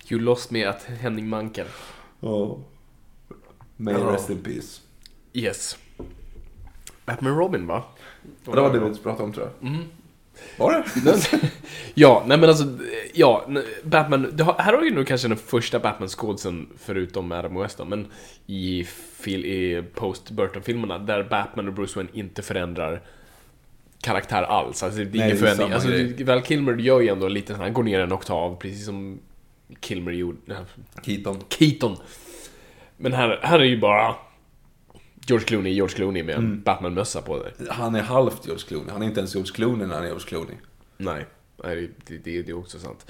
You 0.08 0.20
lost 0.20 0.50
me 0.50 0.64
at 0.64 0.82
Henning 1.00 1.28
Mankell. 1.28 1.66
oh. 2.20 2.58
May 3.76 3.94
Ja. 3.94 4.12
rest 4.12 4.30
in 4.30 4.42
peace. 4.42 4.80
Yes. 5.32 5.76
Batman 7.06 7.36
Robin 7.36 7.66
va? 7.66 7.82
Det 8.44 8.50
var 8.60 8.72
det 8.72 8.78
vi 8.78 8.98
pratade 8.98 9.22
om 9.24 9.32
tror 9.32 9.50
jag. 9.60 9.70
Var 10.56 10.72
det? 10.72 11.50
ja, 11.94 12.24
nej 12.26 12.38
men 12.38 12.48
alltså, 12.48 12.64
ja, 13.14 13.48
Batman, 13.82 14.30
det 14.32 14.44
har, 14.44 14.54
här 14.58 14.72
har 14.72 14.80
vi 14.80 14.90
nog 14.90 15.06
kanske 15.06 15.28
den 15.28 15.36
första 15.36 15.78
Batman-skådisen 15.78 16.68
förutom 16.78 17.32
Adam 17.32 17.58
West 17.58 17.78
då, 17.78 17.84
men 17.84 18.06
i, 18.46 18.86
fil, 19.18 19.44
i 19.44 19.84
post-Burton-filmerna 19.94 20.98
där 20.98 21.22
Batman 21.22 21.68
och 21.68 21.74
Bruce 21.74 21.92
Wayne 21.96 22.10
inte 22.12 22.42
förändrar 22.42 23.02
karaktär 24.00 24.42
alls. 24.42 24.82
Alltså 24.82 24.98
det 24.98 25.04
är 25.04 25.06
Nej, 25.06 25.26
ingen 25.26 25.28
det 25.28 25.32
är 25.32 25.54
förändring. 25.54 25.72
Alltså, 25.72 25.88
grej. 25.88 26.24
Val 26.24 26.42
Kilmer 26.42 26.76
gör 26.76 27.00
ju 27.00 27.08
ändå 27.08 27.28
lite 27.28 27.54
han 27.54 27.72
går 27.72 27.82
ner 27.82 28.00
en 28.00 28.12
oktav, 28.12 28.56
precis 28.56 28.86
som 28.86 29.18
Kilmer 29.80 30.12
gjorde, 30.12 30.38
Keaton. 31.02 31.36
Keaton. 31.48 31.96
Men 32.96 33.12
här, 33.12 33.40
här 33.42 33.58
är 33.58 33.64
ju 33.64 33.80
bara 33.80 34.14
George 35.26 35.46
Clooney, 35.46 35.72
George 35.72 35.94
Clooney 35.96 36.22
med 36.22 36.34
en 36.34 36.62
Batman-mössa 36.62 37.22
på 37.22 37.42
sig. 37.42 37.52
Han 37.68 37.94
är 37.94 38.02
halvt 38.02 38.46
George 38.46 38.64
Clooney. 38.68 38.90
Han 38.90 39.02
är 39.02 39.06
inte 39.06 39.20
ens 39.20 39.34
George 39.34 39.52
Clooney 39.52 39.86
när 39.86 39.94
han 39.94 40.04
är 40.04 40.08
George 40.08 40.26
Clooney. 40.26 40.54
Nej, 40.96 41.26
nej 41.64 41.90
det, 42.06 42.18
det, 42.18 42.42
det 42.42 42.50
är 42.50 42.58
också 42.58 42.78
sant. 42.78 43.06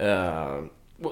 Uh, 0.00 0.64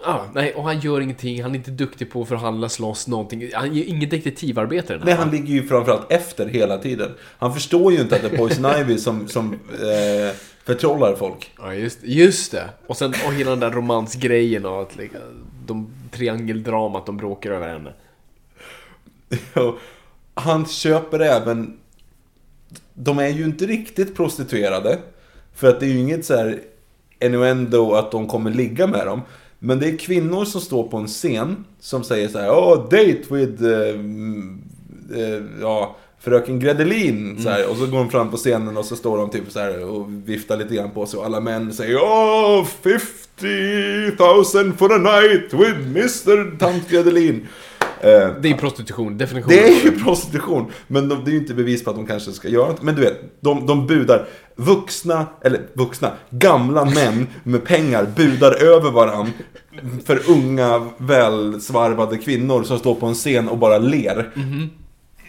ah, 0.05 0.25
nej, 0.35 0.55
och 0.55 0.65
han 0.65 0.81
gör 0.81 1.01
ingenting, 1.01 1.43
han 1.43 1.51
är 1.51 1.57
inte 1.57 1.71
duktig 1.71 2.11
på 2.11 2.23
att 2.23 2.29
förhandla, 2.29 2.69
slåss, 2.69 3.09
någonting. 3.09 3.51
Han 3.55 3.75
gör 3.75 3.85
inget 3.85 4.11
detektivarbete 4.11 4.93
den 4.93 4.99
här. 4.99 5.07
Nej, 5.07 5.15
han 5.15 5.31
ligger 5.31 5.55
ju 5.55 5.63
framförallt 5.63 6.13
efter 6.13 6.47
hela 6.47 6.79
tiden. 6.79 7.11
Han 7.39 7.55
förstår 7.55 7.93
ju 7.93 8.01
inte 8.01 8.17
att 8.17 8.23
det 8.23 8.29
är 8.29 8.37
Poison 8.37 8.67
Ivy 8.81 8.99
som, 8.99 9.29
som 9.29 9.53
eh, 9.73 10.37
förtrollar 10.65 11.17
folk. 11.17 11.53
Ja, 11.59 11.75
just, 11.75 11.99
just 12.03 12.53
det. 12.53 12.69
Och 12.87 12.97
sen 12.97 13.15
och 13.27 13.33
hela 13.33 13.51
den 13.51 13.61
där 13.61 13.71
romansgrejen 13.71 14.67
och 14.67 14.83
att 14.83 14.97
like, 14.97 15.19
de 15.67 15.91
triangeldramat, 16.11 17.07
de 17.07 17.17
bråkar 17.17 17.51
över 17.51 17.69
henne. 17.69 17.93
Han 20.41 20.67
köper 20.67 21.21
även... 21.21 21.77
De 22.95 23.19
är 23.19 23.29
ju 23.29 23.45
inte 23.45 23.67
riktigt 23.67 24.17
prostituerade. 24.17 24.99
För 25.55 25.69
att 25.69 25.81
det 25.81 25.87
är 25.87 25.91
ju 25.91 25.99
inget 25.99 26.25
så 26.25 26.37
här 26.37 26.61
innuendo 27.21 27.93
att 27.93 28.11
de 28.11 28.27
kommer 28.27 28.51
ligga 28.51 28.87
med 28.87 29.07
dem. 29.07 29.21
Men 29.59 29.81
det 29.81 29.87
är 29.89 29.97
kvinnor 29.97 30.45
som 30.45 30.61
står 30.61 30.89
på 30.89 30.97
en 30.97 31.07
scen 31.07 31.65
som 31.81 32.05
säger 32.05 32.29
så 32.29 32.39
här, 32.39 32.51
oh, 32.51 32.83
date 32.83 33.23
with... 33.31 33.63
mm, 33.63 34.63
eh, 35.17 35.43
ja, 35.61 35.97
fröken 36.21 36.61
Gredelin. 36.61 37.43
Så 37.43 37.49
här, 37.49 37.71
och 37.71 37.77
så 37.77 37.87
går 37.87 37.99
de 37.99 38.11
fram 38.11 38.31
på 38.31 38.37
scenen 38.37 38.77
och 38.77 38.85
så 38.85 38.97
står 38.97 39.19
de 39.19 39.31
typ 39.31 39.51
så 39.51 39.61
här 39.61 39.85
och 39.85 40.07
viftar 40.25 40.57
lite 40.57 40.75
grann 40.75 40.91
på 40.91 41.07
sig. 41.07 41.19
Och 41.19 41.27
alla 41.27 41.41
män 41.41 41.73
säger 41.73 41.97
oh, 41.97 42.65
50 42.65 42.99
000 44.65 44.73
for 44.73 44.93
a 44.93 45.21
night 45.21 45.53
with 45.53 45.81
Mr. 45.87 46.59
Tant 46.59 46.89
Gredelin. 46.89 47.49
Eh, 48.01 48.31
Det 48.41 48.51
är 48.51 48.55
prostitution, 48.57 49.19
definitionen. 49.19 49.57
det 49.57 49.69
är 49.69 49.85
ju 49.85 49.99
prostitution, 50.05 50.67
men 50.87 51.09
de, 51.09 51.25
det 51.25 51.31
är 51.31 51.33
ju 51.33 51.39
inte 51.39 51.55
bevis 51.55 51.85
på 51.85 51.91
att 51.91 51.97
de 51.97 52.07
kanske 52.07 52.33
ska 52.33 52.49
göra 52.49 52.69
det. 52.69 52.79
Men 52.83 52.95
du 52.95 53.01
vet, 53.01 53.21
de, 53.43 53.67
de 53.67 53.87
budar. 53.87 54.27
Vuxna, 54.57 55.27
eller 55.45 55.61
vuxna, 55.73 56.13
gamla 56.31 56.85
män 56.85 57.27
med 57.43 57.65
pengar 57.65 58.07
budar 58.17 58.63
över 58.63 58.91
varann 58.91 59.31
för 60.07 60.21
unga, 60.31 60.87
välsvarvade 60.97 62.19
kvinnor 62.19 62.63
som 62.63 62.79
står 62.79 62.95
på 62.95 63.07
en 63.07 63.15
scen 63.15 63.49
och 63.49 63.59
bara 63.59 63.79
ler. 63.79 64.31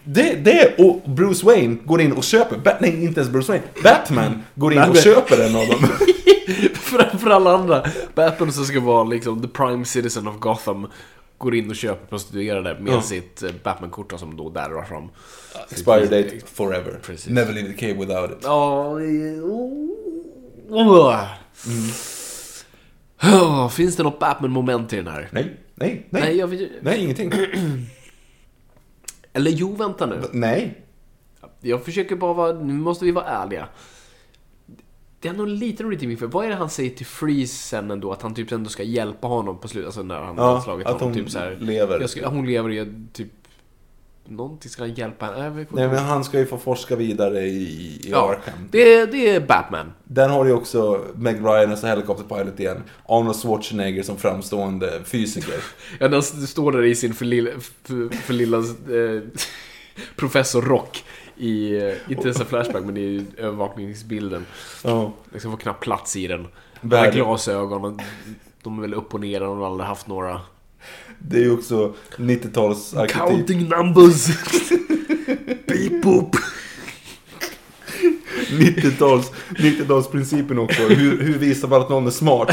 Det, 0.03 0.35
det 0.45 0.73
och 0.77 1.01
Bruce 1.09 1.45
Wayne 1.45 1.77
går 1.85 2.01
in 2.01 2.11
och 2.11 2.23
köper, 2.23 2.57
Bat- 2.57 2.77
nej 2.81 3.03
inte 3.03 3.19
ens 3.19 3.31
Bruce 3.33 3.51
Wayne, 3.51 3.63
Batman 3.83 4.43
går 4.55 4.73
in 4.73 4.79
och 4.79 4.85
Batman. 4.85 5.03
köper 5.03 5.45
en 5.47 5.55
av 5.55 5.67
dem. 5.67 5.79
för, 6.73 7.17
för 7.17 7.29
alla 7.29 7.53
andra. 7.53 7.83
Batman 8.15 8.51
som 8.51 8.65
ska 8.65 8.79
vara 8.79 9.03
liksom 9.03 9.41
the 9.41 9.47
prime 9.47 9.85
citizen 9.85 10.27
of 10.27 10.35
Gotham 10.39 10.87
går 11.41 11.55
in 11.55 11.69
och 11.69 11.75
köper 11.75 12.05
prostituerade 12.07 12.79
med 12.79 12.93
Ja. 12.93 13.01
sitt 13.01 13.43
eh, 13.43 13.51
Batman-kort 13.63 14.19
som 14.19 14.37
då 14.37 14.49
darrar 14.49 14.83
fram. 14.83 15.09
Expiry 15.71 16.05
date 16.05 16.39
forever. 16.45 16.99
Precis. 17.03 17.29
Never 17.29 17.53
leave 17.53 17.73
the 17.73 17.77
cave 17.77 17.93
without 17.93 18.31
it. 18.31 18.37
Ja, 18.43 18.95
det- 18.99 19.41
oh. 19.41 19.87
Oh, 23.23 23.69
Finns 23.69 23.95
det 23.95 24.03
något 24.03 24.19
Batman-moment 24.19 24.93
i 24.93 24.95
den 24.95 25.07
här? 25.07 25.29
Nej, 25.31 25.57
nej, 25.75 25.75
nej. 25.75 26.05
Nej, 26.09 26.37
Nej, 26.81 26.83
jag, 26.83 26.97
ingenting. 26.97 27.31
eller 29.33 29.51
jo, 29.51 29.75
vänta 29.75 30.05
nu. 30.05 30.21
nej. 30.31 30.81
Jag 31.61 31.85
försöker 31.85 32.15
bara 32.15 32.33
vara, 32.33 32.53
nu 32.53 32.73
måste 32.73 33.05
vi 33.05 33.11
vara 33.11 33.25
ärliga. 33.25 33.67
Det 35.21 35.27
är 35.29 35.33
nog 35.33 35.47
lite 35.47 35.83
i 35.83 36.07
min 36.07 36.17
för 36.17 36.27
Vad 36.27 36.45
är 36.45 36.49
det 36.49 36.55
han 36.55 36.69
säger 36.69 36.89
till 36.89 37.05
Freeze 37.05 37.53
sen 37.55 37.91
ändå? 37.91 38.11
Att 38.11 38.21
han 38.21 38.33
typ 38.35 38.51
ändå 38.51 38.69
ska 38.69 38.83
hjälpa 38.83 39.27
honom 39.27 39.59
på 39.59 39.67
slutet, 39.67 39.85
alltså 39.87 40.03
när 40.03 40.19
han 40.21 40.35
Ja, 40.37 40.43
har 40.43 40.61
slagit 40.61 40.87
att 40.87 40.93
honom. 40.93 41.07
hon 41.07 41.17
typ 41.23 41.29
så 41.31 41.39
här, 41.39 41.57
lever. 41.61 42.07
Ska, 42.07 42.27
hon 42.27 42.45
lever 42.45 42.69
och 42.69 42.75
jag 42.75 43.05
typ... 43.13 43.27
Någonting 44.27 44.69
ska 44.71 44.83
han 44.83 44.93
hjälpa 44.93 45.25
henne. 45.25 45.65
Nej, 45.69 45.87
men 45.87 45.97
han 45.97 46.23
ska 46.23 46.39
ju 46.39 46.45
få 46.45 46.57
forska 46.57 46.95
vidare 46.95 47.39
i, 47.39 47.63
i 47.63 48.09
ja, 48.11 48.29
Arkham. 48.31 48.53
det, 48.71 48.93
är- 48.93 49.07
det 49.07 49.29
är 49.29 49.39
Batman. 49.47 49.91
Den 50.03 50.29
har 50.29 50.45
ju 50.45 50.53
också 50.53 51.05
Meg 51.15 51.35
Ryan 51.39 51.71
a 51.71 51.77
helicopter 51.83 52.35
pilot 52.37 52.59
igen. 52.59 52.83
Arnold 53.05 53.35
Schwarzenegger 53.35 54.03
som 54.03 54.17
framstående 54.17 55.01
fysiker. 55.05 55.55
Ja, 55.99 56.07
den 56.07 56.19
s- 56.19 56.49
står 56.49 56.71
där 56.71 56.83
i 56.83 56.95
sin 56.95 57.13
för 57.13 57.25
lilla, 57.25 57.51
för, 57.83 58.15
för 58.15 58.33
lilla 58.33 58.57
eh, 58.57 59.21
Professor 60.15 60.61
Rock 60.61 61.03
i, 61.41 61.77
eh, 61.87 62.11
inte 62.11 62.23
ens 62.23 62.39
en 62.39 62.45
flashback, 62.45 62.83
men 62.85 62.97
i 62.97 63.25
övervakningsbilden. 63.37 64.45
Ja. 64.83 65.11
Liksom 65.33 65.51
får 65.51 65.57
knappt 65.57 65.83
plats 65.83 66.15
i 66.15 66.27
den. 66.27 66.41
Värld- 66.41 66.49
Värld. 66.81 67.13
glasögon, 67.13 67.85
och 67.85 68.01
de 68.63 68.77
är 68.77 68.81
väl 68.81 68.93
upp 68.93 69.13
och 69.13 69.19
ner, 69.21 69.39
de 69.39 69.57
har 69.59 69.65
aldrig 69.65 69.87
haft 69.87 70.07
några. 70.07 70.41
Det 71.19 71.37
är 71.37 71.41
ju 71.41 71.53
också 71.53 71.93
90-tals 72.17 72.93
arketyp. 72.93 73.21
Counting 73.27 73.69
numbers! 73.69 74.27
Beep 75.67 76.03
boop! 76.03 76.35
90-tals, 78.49 79.31
90-talsprincipen 79.49 80.57
också. 80.63 80.81
Hur, 80.81 81.21
hur 81.23 81.37
visar 81.39 81.67
man 81.67 81.81
att 81.81 81.89
någon 81.89 82.07
är 82.07 82.11
smart? 82.11 82.49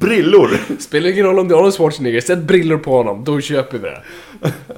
Brillor! 0.00 0.50
Spelar 0.80 1.10
ingen 1.10 1.24
roll 1.26 1.38
om 1.38 1.48
det 1.48 1.54
är 1.54 1.58
Arnold 1.58 1.74
Schwarzenegger, 1.74 2.20
sätt 2.20 2.38
brillor 2.38 2.78
på 2.78 2.96
honom, 2.96 3.24
då 3.24 3.40
köper 3.40 3.78
vi 3.78 3.88
det. 3.88 4.02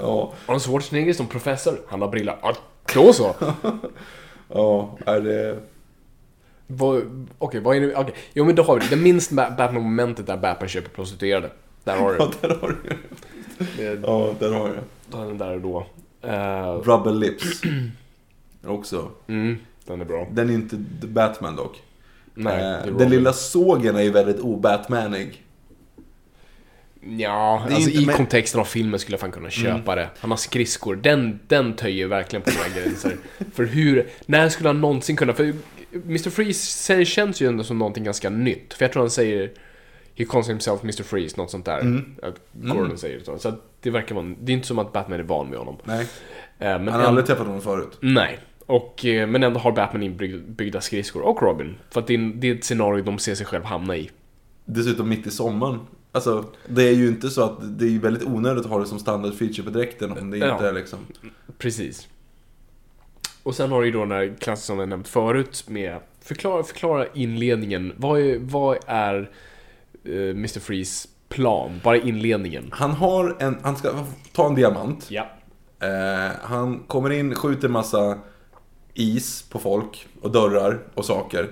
Ja, 0.00 0.32
Arnold 0.46 0.62
Schwarzenegger 0.62 1.12
som 1.12 1.26
professor, 1.26 1.80
han 1.88 2.00
har 2.00 2.08
brillor. 2.08 2.34
Då 2.94 3.12
så. 3.12 3.34
ja, 4.48 4.98
är 5.06 5.20
det... 5.20 5.58
Okej, 7.38 7.60
vad 7.60 7.76
är 7.76 7.80
det? 7.80 7.94
Okej, 7.96 8.14
jo 8.32 8.44
men 8.44 8.54
då 8.54 8.62
har 8.62 8.74
vi 8.74 8.80
det. 8.80 8.96
Det 8.96 9.02
minst 9.02 9.30
Ba- 9.30 9.50
Batman-momentet 9.56 10.26
där 10.26 10.36
Batman 10.36 10.68
köper 10.68 10.88
prostituerade. 10.88 11.50
Där 11.84 11.96
har 11.96 12.12
du 12.12 12.18
Ja, 12.18 12.30
där 12.40 12.54
har 12.60 12.68
du 12.68 12.76
det. 12.88 12.96
Ja, 14.06 14.34
där 14.40 14.52
har 14.52 14.68
du 14.68 14.74
Den 15.10 15.38
där 15.38 15.58
då. 15.58 15.86
Eh, 16.22 16.72
Rubber 16.74 17.12
Lips. 17.12 17.60
Också. 18.66 19.10
mm, 19.26 19.58
den 19.86 20.00
är 20.00 20.04
bra. 20.04 20.26
Den 20.32 20.50
är 20.50 20.54
inte 20.54 20.76
Batman 21.06 21.56
dock. 21.56 21.82
Nej, 22.34 22.54
Eh, 22.64 22.84
det 22.84 22.98
den 22.98 23.10
lilla 23.10 23.32
sågen 23.32 23.96
är 23.96 24.02
ju 24.02 24.10
väldigt 24.10 24.40
obatmanig. 24.40 25.44
Ja, 27.18 27.66
alltså 27.70 27.90
i 27.90 28.06
med- 28.06 28.14
kontexten 28.16 28.60
av 28.60 28.64
filmen 28.64 29.01
skulle 29.01 29.12
jag 29.14 29.20
fan 29.20 29.32
kunna 29.32 29.51
köpa 29.51 29.94
det. 29.94 30.09
Han 30.18 30.31
har 30.31 30.39
skridskor, 30.39 30.97
den, 30.97 31.40
den 31.48 31.72
töjer 31.77 32.06
verkligen 32.06 32.43
på 32.43 32.51
några 32.51 32.82
gränser. 32.85 33.16
För 33.55 33.64
hur, 33.64 34.06
när 34.27 34.48
skulle 34.48 34.68
han 34.68 34.81
någonsin 34.81 35.16
kunna, 35.16 35.32
för 35.32 35.52
Mr. 35.93 36.31
Freeze 36.31 37.05
känns 37.05 37.43
ju 37.43 37.48
ändå 37.48 37.64
som 37.64 37.78
någonting 37.78 38.05
ganska 38.05 38.31
nytt. 38.31 38.74
För 38.74 38.85
jag 38.85 38.93
tror 38.93 39.02
han 39.02 39.10
säger 39.10 39.51
He 40.14 40.24
calls 40.24 40.48
himself 40.48 40.82
Mr. 40.82 41.02
Freeze, 41.02 41.36
något 41.36 41.51
sånt 41.51 41.64
där. 41.64 42.02
Att 42.22 42.40
Gordon 42.52 42.98
säger 42.98 43.18
det 43.18 43.24
så. 43.24 43.39
Så 43.39 43.55
det 43.81 43.90
verkar 43.90 44.14
vara, 44.14 44.35
det 44.40 44.52
är 44.52 44.55
inte 44.55 44.66
som 44.66 44.78
att 44.78 44.93
Batman 44.93 45.20
är 45.20 45.24
van 45.24 45.48
med 45.48 45.59
honom. 45.59 45.77
Nej, 45.85 46.06
Eh, 46.59 46.66
Men 46.78 46.89
han 46.89 47.01
har 47.01 47.09
aldrig 47.09 47.27
träffat 47.27 47.47
honom 47.47 47.62
förut. 47.62 47.98
Nej. 48.01 48.39
Och, 48.66 49.05
eh, 49.05 49.27
men 49.28 49.43
ändå 49.43 49.60
har 49.60 49.72
Batman 49.72 50.02
inbyggda 50.02 50.81
skridskor, 50.81 51.22
och 51.22 51.43
Robin. 51.43 51.77
För 51.90 52.01
att 52.01 52.06
det 52.06 52.14
är, 52.14 52.32
det 52.35 52.51
är 52.51 52.55
ett 52.55 52.64
scenario 52.64 53.05
de 53.05 53.18
ser 53.18 53.35
sig 53.35 53.47
själv 53.47 53.64
hamna 53.64 53.97
i. 53.97 54.10
Dessutom 54.64 55.09
mitt 55.09 55.27
i 55.27 55.31
sommaren. 55.31 55.78
Alltså, 56.12 56.44
det 56.68 56.82
är 56.88 56.92
ju 56.92 57.08
inte 57.08 57.30
så 57.30 57.42
att 57.42 57.78
det 57.78 57.84
är 57.94 57.98
väldigt 57.98 58.24
onödigt 58.24 58.64
att 58.64 58.70
ha 58.70 58.78
det 58.78 58.86
som 58.86 58.98
standard 58.98 59.34
feature 59.34 59.62
på 59.62 59.70
dräkten 59.70 60.12
om 60.18 60.30
det 60.30 60.38
Ja. 60.38 60.52
inte 60.52 60.68
är 60.68 60.72
liksom... 60.72 60.98
Precis. 61.58 62.08
Och 63.42 63.54
sen 63.54 63.70
har 63.72 63.80
du 63.80 63.86
ju 63.86 63.92
då 63.92 64.00
den 64.00 64.10
här 64.10 64.36
klassen 64.40 64.66
som 64.66 64.78
jag 64.78 64.88
nämnt 64.88 65.08
förut 65.08 65.64
med 65.68 65.98
förklara, 66.20 66.62
förklara 66.62 67.06
inledningen. 67.14 67.92
Vad 67.96 68.20
är, 68.20 68.38
vad 68.38 68.78
är 68.86 69.30
eh, 70.04 70.12
Mr. 70.30 70.60
Freeze 70.60 71.08
plan? 71.28 71.80
Bara 71.84 71.96
inledningen. 71.96 72.68
Han 72.72 72.90
har 72.90 73.36
en, 73.40 73.56
han 73.62 73.76
ska 73.76 74.04
ta 74.32 74.46
en 74.46 74.54
diamant. 74.54 75.06
Ja. 75.10 75.26
Eh, 75.80 76.32
han 76.42 76.78
kommer 76.78 77.10
in, 77.10 77.34
skjuter 77.34 77.68
massa 77.68 78.18
is 78.94 79.42
på 79.42 79.58
folk 79.58 80.06
och 80.20 80.30
dörrar 80.32 80.78
och 80.94 81.04
saker. 81.04 81.50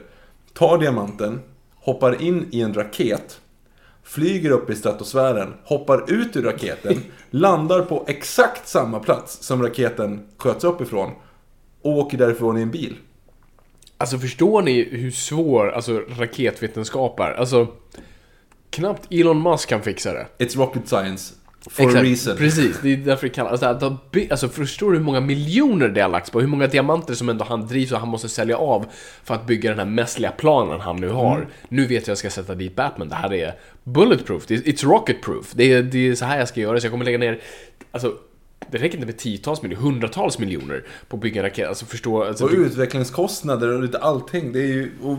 Tar 0.55 0.79
diamanten, 0.79 1.41
hoppar 1.75 2.23
in 2.23 2.47
i 2.51 2.61
en 2.61 2.75
raket. 2.75 3.41
Flyger 4.09 4.51
upp 4.51 4.71
i 4.71 4.75
stratosfären, 4.75 5.55
hoppar 5.65 6.13
ut 6.13 6.37
ur 6.37 6.43
raketen, 6.43 7.03
landar 7.31 7.83
på 7.83 8.05
exakt 8.09 8.69
samma 8.69 8.99
plats 9.01 9.43
som 9.43 9.63
raketen 9.63 10.21
sköts 10.37 10.65
upp 10.65 10.81
ifrån. 10.81 11.11
Och 11.83 11.93
åker 11.99 12.19
därifrån 12.19 12.59
i 12.59 12.63
en 12.63 12.71
bil. 12.71 12.97
Alltså 13.99 14.19
förstår 14.19 14.63
ni 14.63 14.83
hur 14.83 15.11
svår 15.11 15.71
alltså, 15.71 16.03
raketvetenskap 16.19 17.21
är? 17.21 17.33
Alltså, 17.33 17.67
knappt 18.71 19.07
Elon 19.11 19.43
Musk 19.43 19.69
kan 19.69 19.83
fixa 19.83 20.13
det. 20.13 20.27
It's 20.39 20.57
rocket 20.57 20.89
science. 20.89 21.35
For 21.71 21.97
a 21.97 22.03
reason. 22.03 22.37
Precis, 22.37 22.79
det 22.83 22.93
är 22.93 22.97
därför 22.97 23.27
det 23.27 23.35
kallas... 23.35 23.63
Alltså, 23.63 23.97
alltså 24.31 24.49
förstår 24.49 24.93
du 24.93 24.99
hur 24.99 25.05
många 25.05 25.21
miljoner 25.21 25.89
det 25.89 26.01
har 26.01 26.09
lagts 26.09 26.31
på? 26.31 26.41
Hur 26.41 26.47
många 26.47 26.67
diamanter 26.67 27.15
som 27.15 27.29
ändå 27.29 27.45
han 27.45 27.67
drivs 27.67 27.93
och 27.93 27.99
han 28.01 28.09
måste 28.09 28.29
sälja 28.29 28.57
av 28.57 28.87
för 29.25 29.35
att 29.35 29.47
bygga 29.47 29.71
den 29.71 29.79
här 29.79 29.87
mässliga 29.87 30.31
planen 30.31 30.81
han 30.81 30.97
nu 30.97 31.09
har. 31.09 31.37
Mm. 31.37 31.49
Nu 31.69 31.83
vet 31.83 31.91
jag 31.91 32.01
att 32.01 32.09
jag 32.09 32.19
ska 32.19 32.31
sätta 32.31 32.55
dit 32.55 32.77
Batman. 32.77 33.09
Det 33.09 33.15
här 33.15 33.33
är 33.33 33.55
bulletproof. 33.93 34.47
It's 34.47 34.87
rocket 34.87 35.23
proof. 35.23 35.53
Det 35.55 35.73
är, 35.73 35.83
det 35.83 36.09
är 36.09 36.15
så 36.15 36.25
här 36.25 36.39
jag 36.39 36.49
ska 36.49 36.61
göra. 36.61 36.81
Så 36.81 36.87
jag 36.87 36.93
kommer 36.93 37.05
lägga 37.05 37.19
ner... 37.19 37.41
Alltså, 37.91 38.15
det 38.71 38.79
räcker 38.79 38.95
inte 38.95 39.07
med 39.07 39.19
tiotals 39.19 39.63
miljoner, 39.63 39.83
hundratals 39.83 40.39
miljoner 40.39 40.85
på 41.09 41.17
att 41.17 41.23
bygga 41.23 41.41
en 41.41 41.49
raket. 41.49 41.69
Alltså 41.69 41.87
förstå... 41.87 42.25
Alltså, 42.25 42.45
Och 42.45 42.51
utvecklingskostnader 42.51 43.69
och 43.69 43.83
lite 43.83 43.99
allting. 43.99 44.53
Det 44.53 44.61
är 44.61 44.67
ju... 44.67 44.91
Och, 45.03 45.19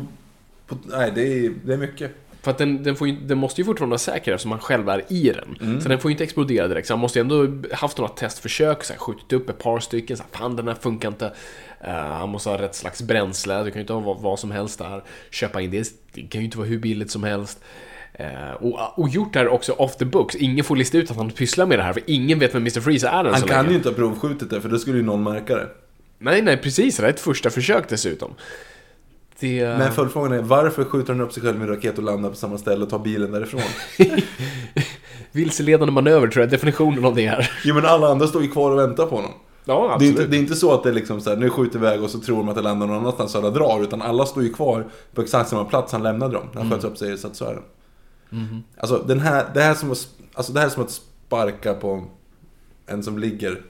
på, 0.68 0.78
nej, 0.86 1.12
det 1.16 1.22
är, 1.22 1.54
det 1.66 1.74
är 1.74 1.78
mycket. 1.78 2.12
För 2.42 2.52
att 2.52 2.58
den, 2.58 2.84
den, 2.84 2.96
ju, 3.02 3.12
den 3.12 3.38
måste 3.38 3.62
ju 3.62 3.66
fortfarande 3.66 3.92
vara 3.92 4.00
säker 4.00 4.32
eftersom 4.32 4.52
han 4.52 4.60
själv 4.60 4.90
är 4.90 5.14
i 5.14 5.32
den. 5.32 5.58
Mm. 5.62 5.82
Så 5.82 5.90
den 5.90 6.00
får 6.00 6.12
ju 6.12 6.14
inte 6.14 6.24
explodera 6.24 6.68
direkt. 6.68 6.88
Så 6.88 6.94
han 6.94 7.00
måste 7.00 7.20
ju 7.20 7.22
ändå 7.22 7.68
haft 7.76 7.98
några 7.98 8.12
testförsök, 8.12 8.84
så 8.84 8.94
här, 8.94 9.00
skjutit 9.00 9.34
upp 9.34 9.50
ett 9.50 9.58
par 9.58 9.80
stycken. 9.80 10.18
Så 10.18 10.24
här, 10.24 10.40
Fan, 10.40 10.56
den 10.56 10.68
här 10.68 10.76
funkar 10.76 11.08
inte. 11.08 11.34
Eh, 11.82 11.94
han 11.94 12.30
måste 12.30 12.50
ha 12.50 12.62
rätt 12.62 12.76
slags 12.76 13.02
bränsle. 13.02 13.64
Du 13.64 13.72
kan 13.72 13.74
ju 13.74 13.82
inte 13.82 13.94
ha 13.94 14.00
vad, 14.00 14.22
vad 14.22 14.40
som 14.40 14.52
helst 14.52 14.80
där. 14.80 15.04
Köpa 15.30 15.62
in 15.62 15.72
det. 15.72 15.88
Det 16.14 16.22
kan 16.22 16.42
ju 16.42 16.46
inte 16.46 16.58
vara 16.58 16.68
hur 16.68 16.80
billigt 16.80 17.12
som 17.12 17.24
helst. 17.24 17.64
Eh, 18.20 18.52
och, 18.60 19.00
och 19.00 19.10
gjort 19.10 19.34
det 19.34 19.40
här 19.40 19.48
också 19.48 19.72
off 19.74 19.96
the 19.98 20.06
books. 20.06 20.36
Ingen 20.36 20.66
får 20.66 20.76
lista 20.76 20.98
ut 20.98 21.12
att 21.12 21.18
han 21.18 21.30
pysslar 21.32 21.66
med 21.66 21.80
det 21.80 21.84
här, 21.84 21.94
för 21.94 22.02
ingen 22.06 22.40
vet 22.40 22.56
vem 22.56 22.62
Mr. 22.62 22.82
Freeze 22.82 23.08
är 23.08 23.20
än 23.26 23.32
Han 23.32 23.42
så 23.42 23.48
kan 23.48 23.58
länge. 23.58 23.70
ju 23.70 23.76
inte 23.76 23.90
ha 23.90 23.96
provskjutit 23.96 24.50
det, 24.50 24.62
för 24.62 24.70
då 24.70 24.78
skulle 24.78 24.98
ju 24.98 25.04
någon 25.04 25.24
märka 25.24 25.56
det. 25.56 25.68
Nej, 26.20 26.42
nej, 26.42 26.58
precis. 26.58 26.98
Det 26.98 27.06
är 27.06 27.10
ett 27.10 27.20
första 27.20 27.50
försök 27.50 27.90
dessutom. 27.90 28.34
Det... 29.40 29.78
Men 29.78 29.92
följdfrågan 29.92 30.32
är, 30.34 30.42
varför 30.42 30.84
skjuter 30.84 31.14
han 31.14 31.22
upp 31.22 31.34
sig 31.34 31.44
själv 31.44 31.60
med 31.60 31.70
en 31.70 31.76
raket 31.76 31.98
och 31.98 32.04
landar 32.04 32.30
på 32.30 32.36
samma 32.36 32.58
ställe 32.58 32.84
och 32.84 32.90
tar 32.90 33.00
bilen 33.00 33.32
därifrån? 33.32 33.62
Vilseledande 35.32 35.92
manöver 35.92 36.28
tror 36.28 36.42
jag 36.42 36.48
är 36.48 36.52
definitionen 36.52 37.06
av 37.06 37.16
det 37.16 37.28
här. 37.28 37.52
jo 37.66 37.76
men 37.76 37.86
alla 37.86 38.08
andra 38.08 38.28
står 38.28 38.42
ju 38.42 38.48
kvar 38.48 38.72
och 38.72 38.80
väntar 38.80 39.06
på 39.06 39.16
honom. 39.16 39.32
Ja, 39.66 39.96
Det 40.00 40.06
är, 40.06 40.10
inte, 40.10 40.26
det 40.26 40.38
är 40.38 40.40
inte 40.40 40.56
så 40.56 40.74
att 40.74 40.84
det 40.84 40.90
är 40.90 40.94
liksom 40.94 41.22
så 41.22 41.30
här, 41.30 41.38
nu 41.38 41.50
skjuter 41.50 41.80
iväg 41.80 42.04
och 42.04 42.10
så 42.10 42.20
tror 42.20 42.38
de 42.38 42.50
att 42.50 42.56
det 42.56 42.62
landar 42.62 42.88
någon 42.88 42.98
annanstans 42.98 43.36
och 43.36 43.42
alla 43.42 43.52
drar. 43.52 43.84
Utan 43.84 44.02
alla 44.02 44.26
står 44.26 44.44
ju 44.44 44.54
kvar 44.54 44.88
på 45.14 45.22
exakt 45.22 45.50
samma 45.50 45.66
plats 45.66 45.92
han 45.92 46.04
lämnade 46.04 46.34
dem. 46.34 46.44
Han 46.54 46.72
sköts 46.72 46.84
upp 46.86 46.98
sig 46.98 47.14
i 47.14 47.18
stratosfären. 48.32 48.64
Alltså, 48.78 49.04
den 49.08 49.20
här, 49.20 49.46
det, 49.54 49.62
här 49.62 49.72
är 49.72 49.76
som 49.76 49.92
att, 49.92 50.10
alltså 50.34 50.54
det 50.54 50.60
här 50.60 50.68
är 50.68 50.72
som 50.72 50.84
att 50.84 50.92
sparka 50.92 51.74
på 51.74 52.06
en 52.86 53.04
som 53.04 53.20
ligger. 53.20 53.62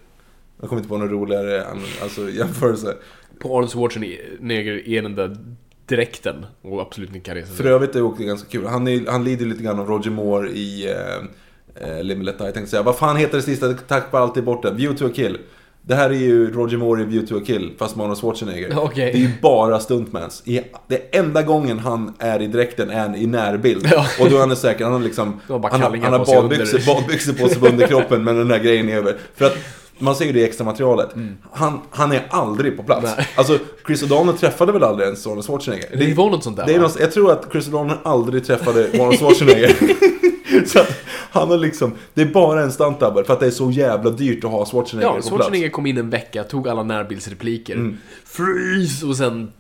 Jag 0.60 0.70
kommer 0.70 0.80
inte 0.80 0.90
på 0.90 0.98
någon 0.98 1.10
roligare 1.10 1.66
alltså, 2.04 2.30
jämförelse. 2.30 2.96
På 3.40 3.58
Arnold 3.58 3.72
Schwarzenegger 3.72 4.90
är 4.90 5.02
den 5.02 5.16
där 5.16 5.38
dräkten 5.86 6.46
och 6.62 6.82
absolut 6.82 7.16
inte 7.16 7.20
kan 7.20 7.46
För 7.46 7.66
övrigt 7.66 7.96
är 7.96 8.18
det 8.18 8.26
ganska 8.26 8.50
kul. 8.50 8.66
Han, 8.66 8.88
är, 8.88 9.12
han 9.12 9.24
lider 9.24 9.46
lite 9.46 9.64
grann 9.64 9.80
av 9.80 9.88
Roger 9.88 10.12
Moore 10.12 10.50
i 10.50 10.90
eh, 10.90 11.90
eh, 11.90 12.06
Die. 12.06 12.34
Jag 12.38 12.54
tänkte 12.54 12.68
säga, 12.68 12.84
vad 12.84 12.98
fan 12.98 13.18
heter 13.18 13.38
det 13.38 13.44
sista? 13.44 13.74
Tappar 13.74 14.22
alltid 14.22 14.44
bort 14.44 14.64
det. 14.64 14.72
View 14.72 14.98
to 15.00 15.06
a 15.06 15.12
kill. 15.16 15.38
Det 15.82 15.96
här 15.96 16.10
är 16.10 16.14
ju 16.14 16.52
Roger 16.54 16.78
Moore 16.78 17.02
i 17.02 17.06
View 17.06 17.28
to 17.28 17.38
a 17.38 17.42
kill, 17.46 17.72
fast 17.80 17.96
med 17.96 18.04
Arnold 18.04 18.20
Schwarzenegger. 18.20 18.80
Okej. 18.80 19.12
Det 19.12 19.18
är 19.18 19.22
ju 19.22 19.30
bara 19.42 19.80
stuntmans. 19.80 20.44
Det 20.88 21.16
enda 21.18 21.42
gången 21.42 21.80
han 21.80 22.14
är 22.20 22.42
i 22.42 22.48
dräkten 22.48 22.90
är 22.90 23.18
i 23.18 23.28
närbild. 23.28 23.88
Ja. 23.92 24.06
Och 24.20 24.30
då 24.30 24.36
är 24.36 24.40
han 24.40 24.56
säker, 24.56 24.84
han 24.84 24.94
har 24.94 25.00
liksom... 25.00 25.42
Han 25.48 25.62
har, 25.62 25.70
kallingar 25.80 26.10
han 26.10 26.20
har 26.20 26.26
badbyxor, 26.26 26.78
under. 26.80 26.94
badbyxor 26.94 27.34
på 27.34 27.48
sig 27.48 27.60
på 27.60 27.68
underkroppen, 27.68 28.24
men 28.24 28.36
den 28.36 28.48
där 28.48 28.60
grejen 28.60 28.90
är 28.90 28.98
över. 28.98 29.18
För 29.36 29.46
att 29.46 29.58
Man 30.00 30.16
ser 30.16 30.26
ju 30.26 30.32
det 30.32 30.40
i 30.40 30.44
extra 30.44 30.66
materialet. 30.66 31.10
Han, 31.52 31.82
han 31.90 32.12
är 32.12 32.24
aldrig 32.30 32.78
på 32.78 32.84
plats. 32.84 33.04
Mm. 33.04 33.16
Nej. 33.18 33.28
Alltså, 33.36 33.58
Chris 33.88 34.04
O'Donnell 34.04 34.38
träffade 34.38 34.72
väl 34.72 34.84
aldrig 34.84 35.06
ens 35.06 35.28
Arnold 35.28 35.46
Schwarzenegger? 35.46 35.96
Det 35.96 36.14
var 36.14 36.30
något 36.30 36.44
sånt 36.44 36.58
där, 36.58 36.66
det 36.66 36.76
är 36.76 36.80
något, 36.80 37.00
Jag 37.00 37.12
tror 37.12 37.32
att 37.32 37.48
Chris 37.52 37.68
O'Donnell 37.70 37.98
aldrig 38.04 38.46
träffade 38.46 38.90
Arnold 38.94 39.20
Schwarzenegger. 39.20 39.76
så 40.66 40.80
att 40.80 41.06
han 41.32 41.50
har 41.50 41.58
liksom, 41.58 41.94
det 42.14 42.22
är 42.22 42.26
bara 42.26 42.62
en 42.62 42.72
stunt 42.72 43.00
double 43.00 43.24
för 43.24 43.34
att 43.34 43.40
det 43.40 43.46
är 43.46 43.52
så 43.52 43.72
jävla 43.72 44.10
dyrt 44.10 44.44
att 44.44 44.52
ha 44.52 44.66
Schwarzenegger 44.66 45.08
Ja, 45.08 45.14
på 45.14 45.16
plats. 45.16 45.30
Schwarzenegger 45.30 45.70
kom 45.70 45.86
in 45.86 45.98
en 45.98 46.10
vecka, 46.10 46.44
tog 46.44 46.68
alla 46.68 46.84
närbildsrepliker. 46.84 47.98
Freeze! 48.26 49.06
Och 49.06 49.18
sen... 49.18 49.52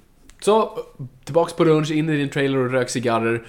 Så, 0.41 0.79
tillbaks 1.25 1.53
på 1.53 1.63
lunch, 1.63 1.91
in 1.91 2.09
i 2.09 2.17
din 2.17 2.29
trailer 2.29 2.57
och 2.57 2.71
rök 2.71 2.89
cigarrer. 2.89 3.43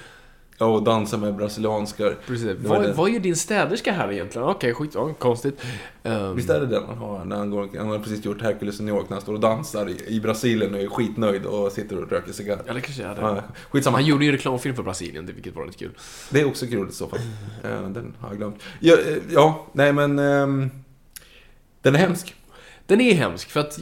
Ja, 0.63 0.67
och 0.67 0.83
dansa 0.83 1.17
med 1.17 1.35
brasilianskar. 1.37 2.17
Precis. 2.27 2.45
Det 2.47 2.69
Vad, 2.69 2.83
det. 2.83 2.93
vad 2.93 3.11
gör 3.11 3.21
din 3.21 3.37
städerska 3.37 3.93
här 3.93 4.13
egentligen? 4.13 4.49
Okej, 4.49 4.75
skit, 4.75 4.91
ja, 4.95 5.15
konstigt. 5.19 5.63
Um, 6.03 6.37
Visst 6.37 6.51
är 6.51 6.61
det 6.61 6.67
den 6.67 6.83
han 6.87 6.97
har 6.99 7.25
när 7.25 7.37
han, 7.37 7.51
går, 7.51 7.69
han 7.79 7.89
har 7.89 7.99
precis 7.99 8.25
gjort 8.25 8.43
Hercules 8.43 8.81
i 8.81 8.83
New 8.83 8.95
York 8.95 9.09
när 9.09 9.15
han 9.17 9.23
står 9.23 9.33
och 9.35 9.41
dansar 9.41 9.89
i, 9.89 10.15
i 10.17 10.21
Brasilien 10.21 10.75
och 10.75 10.81
är 10.81 10.87
skitnöjd 10.87 11.45
och 11.47 11.73
sitter 11.73 12.03
och 12.03 12.11
röker 12.11 12.33
cigarr. 12.33 12.63
Eller 12.67 12.81
kanske 12.81 13.03
är 13.05 13.15
det. 13.15 13.21
Ja, 13.21 13.43
skitsamma. 13.71 13.97
Han 13.97 14.07
gjorde 14.07 14.25
ju 14.25 14.33
reklamfilm 14.33 14.77
för 14.77 14.83
Brasilien, 14.83 15.27
det- 15.27 15.33
vilket 15.33 15.55
var 15.55 15.67
lite 15.67 15.79
kul. 15.79 15.91
Det 16.31 16.41
är 16.41 16.47
också 16.47 16.67
kul 16.67 16.89
i 16.89 16.93
så 16.93 17.07
fall. 17.09 17.19
Eh, 17.65 17.71
Den 17.89 18.15
har 18.21 18.29
jag 18.29 18.37
glömt. 18.39 18.63
Ja, 18.81 18.95
eh, 18.95 19.17
ja 19.31 19.67
nej 19.73 19.93
men... 19.93 20.19
ehm, 20.19 20.71
Den 21.83 21.95
är 21.95 21.99
hemsk. 21.99 22.35
Den 22.91 23.01
är 23.01 23.15
hemsk, 23.15 23.51
för 23.51 23.61
att 23.61 23.79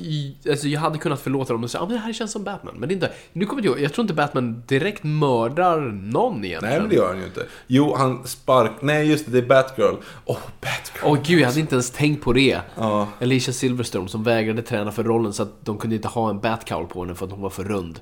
alltså, 0.51 0.69
jag 0.69 0.81
hade 0.81 0.99
kunnat 0.99 1.21
förlåta 1.21 1.53
dem 1.53 1.65
och 1.65 1.71
säga 1.71 1.83
att 1.83 1.91
ah, 1.91 1.93
det 1.93 1.99
här 1.99 2.13
känns 2.13 2.33
som 2.33 2.45
Batman. 2.45 2.75
Men 2.79 2.89
det 2.89 2.93
är 2.93 2.95
inte... 2.95 3.13
Nu 3.33 3.47
kommer 3.47 3.63
jag 3.63 3.81
jag 3.81 3.93
tror 3.93 4.03
inte 4.03 4.15
Batman 4.15 4.63
direkt 4.67 5.05
mördar 5.05 5.81
någon 5.81 6.45
egentligen. 6.45 6.73
Nej 6.73 6.81
men 6.81 6.89
det 6.89 6.97
gör 6.97 7.09
han 7.09 7.19
ju 7.19 7.25
inte. 7.25 7.47
Jo, 7.67 7.95
han 7.95 8.27
spark... 8.27 8.73
Nej 8.81 9.11
just 9.11 9.27
det, 9.27 9.33
det 9.33 9.39
är 9.39 9.49
Batgirl. 9.49 9.95
Åh, 10.25 10.39
Batgirl. 10.61 11.05
Åh 11.05 11.19
gud, 11.27 11.41
jag 11.41 11.47
hade 11.47 11.61
inte 11.61 11.75
ens 11.75 11.91
tänkt 11.91 12.25
på 12.25 12.33
det. 12.33 12.61
Ja. 12.77 13.09
Alicia 13.21 13.55
Silverstone 13.55 14.09
som 14.09 14.23
vägrade 14.23 14.63
träna 14.63 14.93
för 14.93 15.05
rollen 15.05 15.33
så 15.33 15.43
att 15.43 15.65
de 15.65 15.79
kunde 15.79 15.97
inte 15.97 16.09
ha 16.09 16.31
en 16.31 16.41
Batcowl 16.41 16.87
på 16.87 17.05
henne 17.05 17.15
för 17.15 17.27
att 17.27 17.33
hon 17.33 17.43
var 17.43 17.51
för 17.51 17.65
rund. 17.65 18.01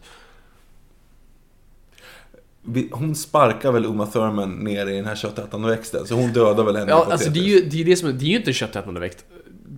Hon 2.91 3.15
sparkar 3.15 3.73
väl 3.73 3.85
Uma 3.85 4.07
Thurman 4.07 4.65
ner 4.65 4.87
i 4.87 4.97
den 4.97 5.05
här 5.05 5.17
köttätande 5.17 5.69
växten, 5.69 6.07
så 6.07 6.15
hon 6.15 6.33
dödar 6.33 6.65
väl 6.65 6.77
henne 6.77 6.91
Ja, 6.91 7.09
alltså 7.11 7.31
det 7.31 7.39
är 7.39 7.45
ju, 7.45 7.61
det 7.61 7.81
är 7.81 7.85
det 7.85 7.97
som, 7.97 8.19
det 8.19 8.25
är 8.25 8.29
ju 8.29 8.37
inte 8.37 8.51
en 8.51 8.55
köttätande 8.55 9.01
växt. 9.01 9.25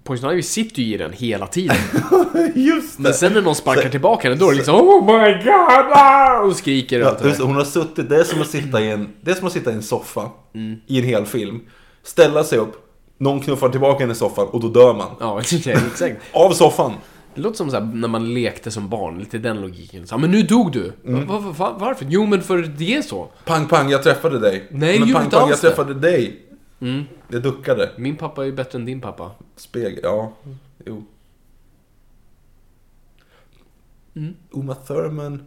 Poison 0.05 0.31
Ivy 0.32 0.43
sitter 0.43 0.82
ju 0.82 0.94
i 0.94 0.97
den 0.97 1.12
hela 1.12 1.47
tiden. 1.47 1.77
Just 2.55 2.97
det! 2.97 3.02
Men 3.02 3.15
sen 3.15 3.32
när 3.32 3.43
någon 3.43 3.55
sparkar 3.55 3.82
Så- 3.82 3.89
tillbaka 3.89 4.28
henne, 4.28 4.40
då 4.40 4.47
är 4.47 4.51
det 4.51 4.56
liksom 4.56 4.74
Oh 4.74 5.05
my 5.06 5.32
god! 5.44 5.93
ah!" 5.93 6.40
Och 6.40 6.56
skriker 6.56 7.01
Ja, 7.01 7.16
där. 7.23 7.44
hon 7.47 7.56
har 7.56 7.65
suttit, 7.65 8.09
det 8.09 8.16
är 8.16 8.24
som 8.24 8.40
att 8.40 8.48
sitta 8.48 8.81
i 8.81 8.90
en, 8.90 9.09
det 9.20 9.31
är 9.31 9.35
som 9.35 9.47
att 9.47 9.52
sitta 9.52 9.70
i 9.70 9.74
en 9.74 9.82
soffa 9.82 10.31
Mm. 10.55 10.77
i 10.86 10.98
en 10.98 11.05
hel 11.05 11.27
film. 11.27 11.60
Ställa 12.02 12.44
sig 12.44 12.59
upp, 12.59 12.73
någon 13.19 13.40
knuffar 13.40 13.69
tillbaka 13.69 13.98
henne 14.01 14.12
i 14.12 14.16
soffan 14.16 14.47
och 14.48 14.60
då 14.60 14.69
dör 14.69 14.94
man. 14.94 15.09
Ja, 15.20 15.40
exakt. 15.90 16.20
Av 16.32 16.51
soffan! 16.52 16.93
Det 17.35 17.40
låter 17.40 17.56
som 17.56 17.70
så 17.70 17.81
när 17.81 18.09
man 18.09 18.35
lekte 18.35 18.70
som 18.70 18.89
barn, 18.89 19.19
lite 19.19 19.39
den 19.39 19.60
logiken. 19.60 20.06
Så, 20.06 20.19
men 20.19 20.31
nu 20.31 20.43
dog 20.43 20.73
du! 20.73 20.93
Mm. 21.06 21.27
Va, 21.27 21.39
va, 21.39 21.55
va, 21.59 21.77
varför? 21.78 22.06
Jo, 22.09 22.27
men 22.27 22.43
för 22.43 22.59
det 22.59 22.94
är 22.97 23.02
så. 23.02 23.28
Pang 23.44 23.66
pang, 23.66 23.90
jag 23.90 24.02
träffade 24.02 24.39
dig. 24.39 24.69
Nej, 24.70 24.98
Men 25.01 25.12
pang 25.15 25.31
pang, 25.31 25.40
jag 25.40 25.59
det. 25.59 25.60
träffade 25.60 25.94
dig. 25.94 26.43
Mm. 26.80 27.05
Jag 27.28 27.42
duckade. 27.42 27.90
Min 27.96 28.16
pappa 28.16 28.42
är 28.42 28.46
ju 28.46 28.52
bättre 28.52 28.78
än 28.78 28.84
din 28.84 29.00
pappa. 29.00 29.30
Spegel, 29.56 30.00
ja. 30.02 30.32
Jo. 30.86 31.05
Mm. 34.16 34.34
Uma 34.50 34.74
Thurman, 34.74 35.42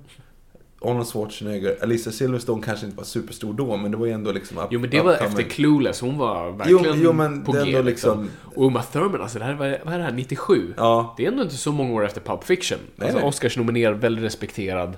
Arnold 0.82 1.08
Schwarzenegger, 1.08 1.78
Alicia 1.84 2.12
Silverstone 2.12 2.64
kanske 2.64 2.86
inte 2.86 2.98
var 2.98 3.04
superstor 3.04 3.54
då, 3.54 3.78
men 3.78 3.92
det 3.92 3.98
var 3.98 4.06
ju 4.06 4.12
ändå 4.12 4.32
liksom... 4.32 4.58
Up, 4.58 4.68
Jo 4.72 4.80
men 4.80 4.90
det 4.90 5.02
var 5.02 5.14
upcoming. 5.14 5.32
efter 5.40 5.44
Clueless, 5.50 6.02
hon 6.02 6.18
var 6.18 6.52
verkligen 6.52 7.02
jo, 7.02 7.14
men 7.14 7.44
på 7.44 7.52
det 7.54 7.66
G 7.66 7.82
liksom. 7.82 7.86
liksom- 8.24 8.30
Och 8.56 8.66
Uma 8.66 8.84
Thurman, 8.84 9.22
alltså 9.22 9.40
det 9.40 9.46
här, 9.46 9.54
vad 9.54 9.68
är 9.68 9.82
vad 9.86 9.94
är 9.94 9.98
det 9.98 10.04
här, 10.04 10.12
97? 10.12 10.74
Ja. 10.78 11.14
Det 11.18 11.26
är 11.26 11.32
ändå 11.32 11.44
inte 11.44 11.56
så 11.58 11.72
många 11.72 11.94
år 11.94 12.06
efter 12.06 12.22
Pulp 12.22 12.44
Fiction. 12.44 12.80
Nej, 12.96 13.06
alltså 13.08 13.20
nej. 13.20 13.28
Oscars 13.30 13.58
nominerad, 13.58 13.98
väldigt 14.00 14.24
respekterad. 14.24 14.98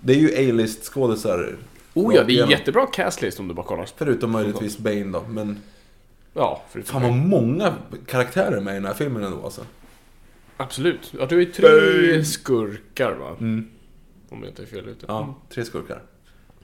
Det 0.00 0.12
är 0.12 0.16
ju 0.18 0.50
A-list 0.50 0.84
skådisar. 0.84 1.56
Oh 2.04 2.14
ja, 2.14 2.22
det 2.22 2.30
är 2.30 2.34
igenom. 2.34 2.50
jättebra 2.50 2.86
castlist 2.86 3.40
om 3.40 3.48
du 3.48 3.54
bara 3.54 3.66
kollar. 3.66 3.88
Förutom 3.96 4.30
möjligtvis 4.30 4.78
Bane 4.78 5.04
då, 5.04 5.24
men... 5.28 5.58
Ja, 6.34 6.62
förutom 6.70 6.92
Fan 6.92 7.02
vad 7.02 7.12
många 7.12 7.74
karaktärer 8.06 8.60
med 8.60 8.72
i 8.72 8.74
den 8.74 8.86
här 8.86 8.94
filmen 8.94 9.24
ändå 9.24 9.44
alltså. 9.44 9.60
Absolut. 10.56 11.12
Ja, 11.18 11.26
du 11.26 11.40
ju 11.42 11.52
tre 11.52 12.24
skurkar 12.24 13.12
va? 13.12 13.36
Mm. 13.40 13.68
Om 14.30 14.38
jag 14.42 14.48
inte 14.50 14.62
är 14.62 14.66
fel 14.66 14.88
ute. 14.88 15.04
Ja, 15.08 15.34
tre 15.54 15.64
skurkar. 15.64 16.02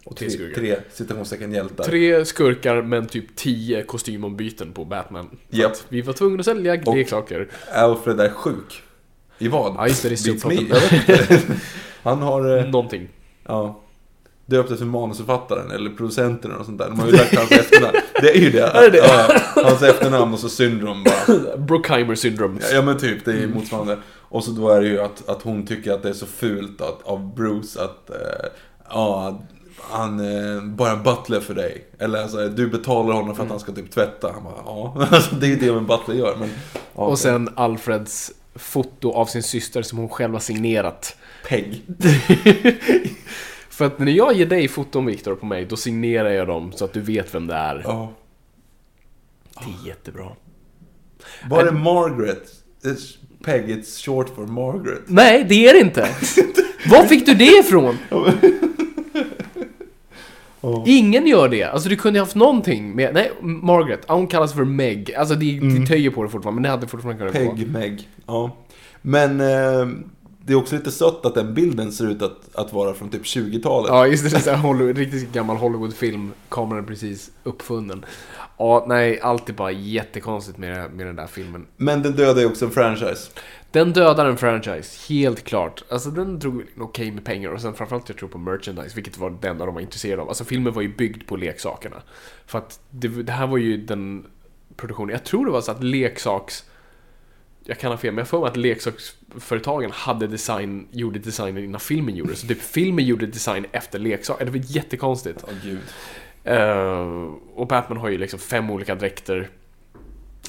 Och 0.04 0.16
Tre 0.16 0.30
skurkar. 0.30 0.54
tre 0.54 0.76
citationstecken 0.92 1.52
hjältar. 1.52 1.84
Tre 1.84 2.24
skurkar 2.24 2.82
men 2.82 3.06
typ 3.06 3.36
tio 3.36 3.82
kostymombyten 3.82 4.72
på 4.72 4.84
Batman. 4.84 5.30
Att 5.64 5.84
Vi 5.88 6.00
var 6.02 6.12
tvungna 6.12 6.38
att 6.40 6.44
sälja 6.44 6.74
leksaker. 6.94 7.48
Alfred 7.72 8.20
är 8.20 8.28
sjuk. 8.28 8.82
I 9.38 9.48
vad? 9.48 9.74
Ja, 9.76 9.88
just 9.88 10.02
det, 10.02 10.08
det 10.08 10.30
är. 10.44 11.40
Han 12.02 12.22
har... 12.22 12.58
eh, 12.58 12.64
Någonting. 12.64 13.08
Ja. 13.46 13.80
Döpt 14.46 14.70
efter 14.70 14.84
manusförfattaren 14.84 15.70
eller 15.70 15.90
producenten 15.90 16.52
och 16.52 16.66
sånt 16.66 16.78
där. 16.78 16.88
De 16.88 17.00
har 17.00 17.06
ju 17.06 17.12
lagt 17.12 17.36
hans 17.36 17.52
efternamn. 17.52 17.96
Det 18.20 18.36
är 18.36 18.40
ju 18.40 18.50
det. 18.50 18.62
Är 18.62 18.90
det? 18.90 18.98
Ja, 18.98 19.40
hans 19.64 19.82
efternamn 19.82 20.32
och 20.32 20.38
så 20.38 20.48
syndrom 20.48 21.04
bara. 21.04 21.56
Brookheimer 21.56 22.14
syndrom. 22.14 22.58
Ja 22.72 22.82
men 22.82 22.98
typ, 22.98 23.24
det 23.24 23.32
är 23.32 23.46
motsvarande. 23.46 23.98
Och 24.28 24.44
så 24.44 24.50
då 24.50 24.68
är 24.68 24.80
det 24.80 24.88
ju 24.88 25.00
att, 25.00 25.28
att 25.28 25.42
hon 25.42 25.66
tycker 25.66 25.92
att 25.92 26.02
det 26.02 26.08
är 26.08 26.12
så 26.12 26.26
fult 26.26 26.80
att, 26.80 27.02
av 27.02 27.34
Bruce 27.34 27.82
att 27.82 28.10
eh, 28.10 28.16
ja, 28.90 29.40
han 29.90 30.20
är 30.20 30.60
bara 30.60 30.90
en 30.90 31.02
butler 31.02 31.40
för 31.40 31.54
dig. 31.54 31.84
Eller 31.98 32.22
alltså, 32.22 32.48
du 32.48 32.66
betalar 32.66 33.14
honom 33.14 33.36
för 33.36 33.42
att 33.42 33.50
han 33.50 33.60
ska 33.60 33.72
typ 33.72 33.90
tvätta. 33.90 34.32
Han 34.34 34.44
bara, 34.44 34.54
ja, 34.64 35.06
alltså, 35.10 35.34
det 35.34 35.46
är 35.46 35.50
ju 35.50 35.56
det 35.56 35.68
en 35.68 35.86
butler 35.86 36.14
gör. 36.14 36.36
Men, 36.40 36.50
ja, 36.94 37.02
Och 37.02 37.18
sen 37.18 37.48
Alfreds 37.56 38.32
foto 38.54 39.12
av 39.12 39.26
sin 39.26 39.42
syster 39.42 39.82
som 39.82 39.98
hon 39.98 40.08
själv 40.08 40.32
har 40.32 40.40
signerat. 40.40 41.16
Peg. 41.48 41.82
För 43.74 43.84
att 43.84 43.98
när 43.98 44.12
jag 44.12 44.34
ger 44.34 44.46
dig 44.46 44.68
foton 44.68 45.06
Viktor 45.06 45.34
på 45.34 45.46
mig, 45.46 45.64
då 45.64 45.76
signerar 45.76 46.30
jag 46.30 46.46
dem 46.46 46.72
så 46.72 46.84
att 46.84 46.92
du 46.92 47.00
vet 47.00 47.34
vem 47.34 47.46
det 47.46 47.54
är. 47.54 47.80
Ja. 47.84 48.12
Det 49.54 49.64
är 49.64 49.88
jättebra. 49.88 50.28
Var 51.50 51.64
är 51.64 51.72
Margaret? 51.72 52.52
It's 52.82 53.16
Peg, 53.44 53.70
it's 53.70 54.04
short 54.04 54.34
for 54.34 54.46
Margaret. 54.46 55.02
Nej, 55.06 55.44
det 55.48 55.68
är 55.68 55.72
det 55.72 55.80
inte! 55.80 56.00
Var 56.90 57.04
fick 57.04 57.26
du 57.26 57.34
det 57.34 57.58
ifrån? 57.58 57.98
Ingen 60.86 61.26
gör 61.26 61.48
det. 61.48 61.64
Alltså 61.64 61.88
du 61.88 61.96
kunde 61.96 62.18
ju 62.18 62.22
haft 62.22 62.34
någonting 62.34 62.96
med... 62.96 63.14
Nej, 63.14 63.32
Margaret. 63.40 64.04
Hon 64.08 64.26
kallas 64.26 64.54
för 64.54 64.64
Meg. 64.64 65.14
Alltså 65.14 65.34
det, 65.34 65.60
det 65.60 65.86
töjer 65.86 66.10
på 66.10 66.22
det 66.22 66.28
fortfarande, 66.28 66.54
men 66.54 66.62
det 66.62 66.68
hade 66.68 66.86
fortfarande 66.86 67.32
kunnat 67.32 67.48
gå. 67.48 67.56
Peg, 67.56 67.70
Meg. 67.70 68.08
Ja. 68.26 68.56
Men 69.02 69.40
eh, 69.40 69.86
det 70.46 70.52
är 70.52 70.56
också 70.56 70.76
lite 70.76 70.90
sött 70.90 71.26
att 71.26 71.34
den 71.34 71.54
bilden 71.54 71.92
ser 71.92 72.10
ut 72.10 72.22
att, 72.22 72.54
att 72.54 72.72
vara 72.72 72.94
från 72.94 73.08
typ 73.08 73.22
20-talet. 73.22 73.88
Ja, 73.88 74.06
just 74.06 74.24
det. 74.24 74.30
det 74.30 74.36
är 74.36 74.40
så 74.40 74.50
här 74.50 74.56
Hollywood, 74.56 74.98
riktigt 74.98 75.32
gammal 75.32 75.56
Hollywoodfilm. 75.56 76.32
Kameran 76.48 76.84
är 76.84 76.86
precis 76.86 77.30
uppfunnen. 77.42 78.04
Ja, 78.58 78.84
nej, 78.88 79.20
allt 79.20 79.48
är 79.48 79.52
bara 79.52 79.70
jättekonstigt 79.70 80.58
med, 80.58 80.92
med 80.92 81.06
den 81.06 81.16
där 81.16 81.26
filmen. 81.26 81.66
Men 81.76 82.02
den 82.02 82.12
dödar 82.12 82.40
ju 82.40 82.46
också 82.46 82.64
en 82.64 82.70
franchise. 82.70 83.30
Den 83.70 83.92
dödar 83.92 84.26
en 84.26 84.36
franchise, 84.36 85.12
helt 85.12 85.44
klart. 85.44 85.84
Alltså 85.88 86.10
den 86.10 86.38
drog 86.38 86.62
okej 86.78 87.10
med 87.10 87.24
pengar 87.24 87.50
och 87.50 87.60
sen 87.60 87.74
framförallt 87.74 88.08
jag 88.08 88.18
tror 88.18 88.28
på 88.28 88.38
merchandise, 88.38 88.94
vilket 88.94 89.18
var 89.18 89.30
det 89.40 89.48
enda 89.48 89.66
de 89.66 89.74
var 89.74 89.80
intresserade 89.80 90.22
av. 90.22 90.28
Alltså 90.28 90.44
filmen 90.44 90.72
var 90.72 90.82
ju 90.82 90.96
byggd 90.96 91.26
på 91.26 91.36
leksakerna. 91.36 91.96
För 92.46 92.58
att 92.58 92.80
det, 92.90 93.08
det 93.08 93.32
här 93.32 93.46
var 93.46 93.58
ju 93.58 93.76
den 93.76 94.26
produktionen, 94.76 95.12
jag 95.12 95.24
tror 95.24 95.46
det 95.46 95.52
var 95.52 95.60
så 95.60 95.72
att 95.72 95.84
leksaks... 95.84 96.64
Jag 97.66 97.78
kan 97.78 97.90
ha 97.90 97.98
fel, 97.98 98.12
men 98.14 98.18
jag 98.18 98.28
får 98.28 98.40
mig 98.40 98.48
att 98.48 98.56
leksaksföretagen 98.56 99.90
hade 99.90 100.26
design, 100.26 100.88
gjorde 100.90 101.18
designen 101.18 101.64
innan 101.64 101.80
filmen 101.80 102.16
gjordes. 102.16 102.40
Så 102.40 102.46
typ 102.46 102.60
filmen 102.60 103.04
gjorde 103.04 103.26
design 103.26 103.66
efter 103.72 103.98
leksaker. 103.98 104.44
Det 104.44 104.50
var 104.50 104.60
jättekonstigt. 104.64 105.44
Åh 105.48 105.54
gud. 105.64 105.78
Eh, 106.44 107.32
och 107.54 107.66
Batman 107.66 107.98
har 107.98 108.08
ju 108.08 108.18
liksom 108.18 108.38
fem 108.38 108.70
olika 108.70 108.94
dräkter. 108.94 109.48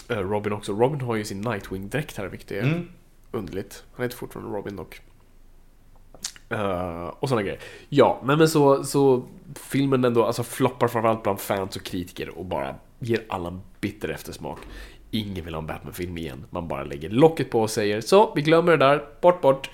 Eh, 0.09 0.17
Robin 0.17 0.53
också. 0.53 0.71
Robin 0.73 1.01
har 1.01 1.15
ju 1.15 1.23
sin 1.25 1.41
Nightwing-dräkt 1.43 2.17
här, 2.17 2.27
vilket 2.27 2.51
är 2.51 2.61
Mm. 2.63 2.87
underligt. 3.31 3.83
Han 3.93 4.03
heter 4.03 4.17
fortfarande 4.17 4.57
Robin 4.57 4.75
dock. 4.75 5.01
Eh, 6.49 7.05
och 7.19 7.29
sådana 7.29 7.41
grejer. 7.43 7.59
Ja, 7.89 8.21
nej 8.25 8.37
men 8.37 8.49
så, 8.49 8.83
så 8.83 9.23
filmen 9.55 10.03
ändå 10.05 10.25
alltså 10.25 10.43
floppar 10.43 10.87
framförallt 10.87 11.23
bland 11.23 11.39
fans 11.39 11.75
och 11.75 11.83
kritiker 11.83 12.29
och 12.37 12.45
bara 12.45 12.75
ger 12.99 13.23
alla 13.29 13.47
en 13.47 13.61
bitter 13.81 14.09
eftersmak. 14.09 14.59
Ingen 15.15 15.45
vill 15.45 15.53
ha 15.53 15.61
en 15.61 15.67
Batman-film 15.67 16.17
igen. 16.17 16.45
Man 16.49 16.67
bara 16.67 16.83
lägger 16.83 17.09
locket 17.09 17.49
på 17.49 17.61
och 17.61 17.69
säger 17.69 18.01
så, 18.01 18.33
vi 18.35 18.41
glömmer 18.41 18.71
det 18.71 18.85
där, 18.85 19.03
bort, 19.21 19.41
bort. 19.41 19.69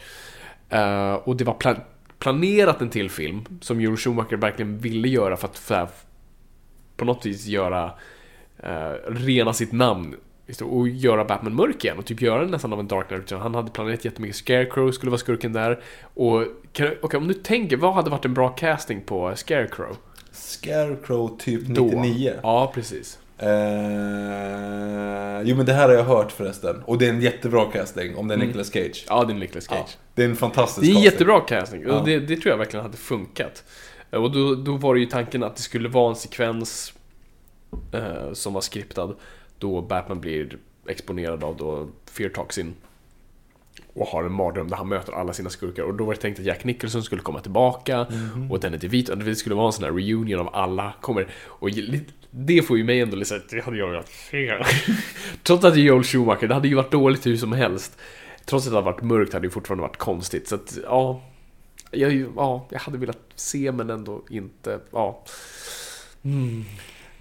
Eh, 0.69 1.13
och 1.13 1.35
det 1.35 1.43
var 1.43 1.53
pla- 1.53 1.81
planerat 2.19 2.81
en 2.81 2.89
till 2.89 3.09
film 3.09 3.45
som 3.61 3.81
Joel 3.81 3.97
Schumacher 3.97 4.35
verkligen 4.37 4.77
ville 4.77 5.07
göra 5.07 5.37
för 5.37 5.47
att 5.47 5.57
så 5.57 5.73
här, 5.73 5.87
på 6.97 7.05
något 7.05 7.25
vis 7.25 7.45
göra 7.45 7.91
eh, 8.57 8.91
rena 9.07 9.53
sitt 9.53 9.71
namn 9.71 10.15
och 10.63 10.89
göra 10.89 11.25
Batman 11.25 11.55
mörk 11.55 11.83
igen 11.85 11.97
och 11.97 12.05
typ 12.05 12.21
göra 12.21 12.41
den 12.41 12.51
nästan 12.51 12.73
av 12.73 12.79
en 12.79 12.87
Dark 12.87 13.07
Knight. 13.07 13.31
Han 13.31 13.55
hade 13.55 13.71
planerat 13.71 14.05
jättemycket. 14.05 14.35
Scarecrow 14.35 14.91
skulle 14.91 15.09
vara 15.09 15.19
skurken 15.19 15.53
där. 15.53 15.79
Och 16.13 16.43
okej, 17.01 17.17
om 17.17 17.27
du 17.27 17.33
tänker, 17.33 17.77
vad 17.77 17.93
hade 17.93 18.09
varit 18.09 18.25
en 18.25 18.33
bra 18.33 18.49
casting 18.49 19.01
på 19.01 19.33
Scarecrow? 19.35 19.97
Scarecrow 20.31 21.37
typ 21.39 21.65
Då. 21.65 21.83
99. 21.83 22.33
Ja, 22.43 22.71
precis. 22.75 23.19
Eh, 23.41 25.41
jo 25.43 25.55
men 25.57 25.65
det 25.65 25.73
här 25.73 25.87
har 25.87 25.95
jag 25.95 26.03
hört 26.03 26.31
förresten. 26.31 26.81
Och 26.85 26.97
det 26.97 27.05
är 27.05 27.09
en 27.09 27.21
jättebra 27.21 27.65
casting 27.65 28.15
om 28.15 28.27
det 28.27 28.33
är 28.33 28.37
Nicolas 28.37 28.73
Cage. 28.73 29.05
Ja, 29.07 29.23
det 29.25 29.33
är 29.33 29.37
Nicolas 29.37 29.67
Cage. 29.67 29.77
Ja, 29.77 29.87
det 30.15 30.23
är 30.23 30.29
en 30.29 30.35
fantastisk 30.35 30.81
Det 30.81 30.87
är 30.87 30.89
en 30.89 30.93
casting. 30.95 31.11
jättebra 31.11 31.39
casting 31.41 31.89
och 31.89 32.05
det, 32.05 32.19
det 32.19 32.35
tror 32.37 32.49
jag 32.51 32.57
verkligen 32.57 32.83
hade 32.85 32.97
funkat. 32.97 33.63
Eh, 34.11 34.23
Och 34.23 34.31
då, 34.31 34.55
då 34.55 34.77
var 34.77 34.93
det 34.93 34.99
ju 34.99 35.05
tanken 35.05 35.43
att 35.43 35.55
det 35.55 35.61
skulle 35.61 35.89
vara 35.89 36.09
en 36.09 36.15
sekvens 36.15 36.93
eh, 37.93 38.33
som 38.33 38.53
var 38.53 38.61
skriptad 38.61 39.15
då 39.59 39.81
Batman 39.81 40.21
blir 40.21 40.57
exponerad 40.87 41.43
av 41.43 41.57
då 41.57 41.87
Fear 42.11 42.29
Toxin 42.29 42.73
och 43.93 44.07
har 44.07 44.23
en 44.23 44.31
mardröm 44.31 44.69
där 44.69 44.77
han 44.77 44.87
möter 44.89 45.13
alla 45.13 45.33
sina 45.33 45.49
skurkar 45.49 45.83
och 45.83 45.93
då 45.93 46.03
var 46.05 46.13
det 46.13 46.19
tänkt 46.19 46.39
att 46.39 46.45
Jack 46.45 46.63
Nicholson 46.63 47.03
skulle 47.03 47.21
komma 47.21 47.39
tillbaka 47.39 48.07
och 48.49 48.59
Danny 48.59 48.77
DeVito, 48.77 49.11
och 49.11 49.17
det 49.17 49.35
skulle 49.35 49.55
vara 49.55 49.65
en 49.67 49.73
sån 49.73 49.83
här 49.83 49.91
reunion 49.91 50.39
av 50.39 50.55
alla 50.55 50.93
kommer 51.01 51.27
och 51.45 51.69
det 52.31 52.61
får 52.61 52.77
ju 52.77 52.83
mig 52.83 52.99
ändå 52.99 53.15
lite 53.15 53.41
det 53.49 53.61
hade 53.61 53.77
jag 53.77 53.87
velat 53.87 54.09
se. 54.09 54.53
Trots 55.43 55.65
att 55.65 55.73
det 55.73 55.79
är 55.79 55.83
Joel 55.83 56.03
Schumacher, 56.03 56.47
det 56.47 56.53
hade 56.53 56.67
ju 56.67 56.75
varit 56.75 56.91
dåligt 56.91 57.25
hur 57.25 57.37
som 57.37 57.51
helst. 57.51 57.97
Trots 58.45 58.65
att 58.65 58.71
det 58.71 58.77
hade 58.77 58.91
varit 58.91 59.01
mörkt 59.01 59.33
hade 59.33 59.43
det 59.43 59.47
ju 59.47 59.51
fortfarande 59.51 59.81
varit 59.81 59.97
konstigt 59.97 60.47
så 60.47 60.55
att 60.55 60.77
ja, 60.83 61.21
jag, 61.91 62.25
ja, 62.35 62.67
jag 62.71 62.79
hade 62.79 62.97
velat 62.97 63.19
se 63.35 63.71
men 63.71 63.89
ändå 63.89 64.23
inte, 64.29 64.79
ja. 64.91 65.23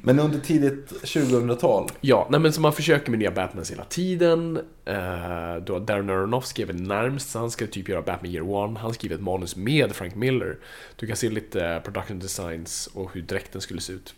Men 0.03 0.19
under 0.19 0.39
tidigt 0.39 0.93
2000-tal. 1.03 1.89
Ja, 2.01 2.27
nej 2.31 2.41
men 2.41 2.53
så 2.53 2.61
man 2.61 2.73
försöker 2.73 3.11
med 3.11 3.19
nya 3.19 3.31
Batmans 3.31 3.71
hela 3.71 3.85
tiden. 3.85 4.57
Uh, 4.89 5.65
då 5.67 5.79
Darren 5.79 6.11
Aronofsky 6.11 6.63
är 6.63 6.67
väl 6.67 6.83
närmst, 6.83 7.31
så 7.31 7.39
han 7.39 7.51
ska 7.51 7.67
typ 7.67 7.89
göra 7.89 8.03
Batman 8.03 8.33
Year 8.33 8.51
One. 8.51 8.79
Han 8.79 8.95
skriver 8.95 9.15
ett 9.15 9.23
manus 9.23 9.57
med 9.57 9.93
Frank 9.93 10.15
Miller. 10.15 10.59
Du 10.97 11.07
kan 11.07 11.17
se 11.17 11.31
lite 11.31 11.67
eh, 11.67 11.81
production 11.81 12.19
designs 12.19 12.87
och 12.95 13.15
hur 13.15 13.23
dräkten 13.23 13.61
skulle 13.61 13.81
se 13.81 13.93
ut. 13.93 14.15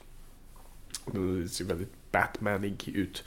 Det 1.06 1.48
ser 1.48 1.64
väldigt 1.64 1.92
Batmanig 2.12 2.88
ut. 2.88 3.24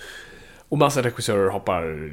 Och 0.70 0.78
massa 0.78 1.02
regissörer 1.04 1.50
hoppar 1.50 2.10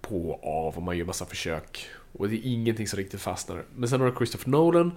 på 0.00 0.30
och 0.30 0.66
av 0.66 0.76
och 0.76 0.82
man 0.82 0.98
gör 0.98 1.04
massa 1.04 1.24
försök. 1.26 1.86
Och 2.12 2.28
det 2.28 2.36
är 2.36 2.40
ingenting 2.52 2.88
som 2.88 2.96
riktigt 2.96 3.20
fastnar. 3.20 3.64
Men 3.76 3.88
sen 3.88 4.00
har 4.00 4.10
du 4.10 4.16
Christopher 4.16 4.50
Nolan. 4.50 4.92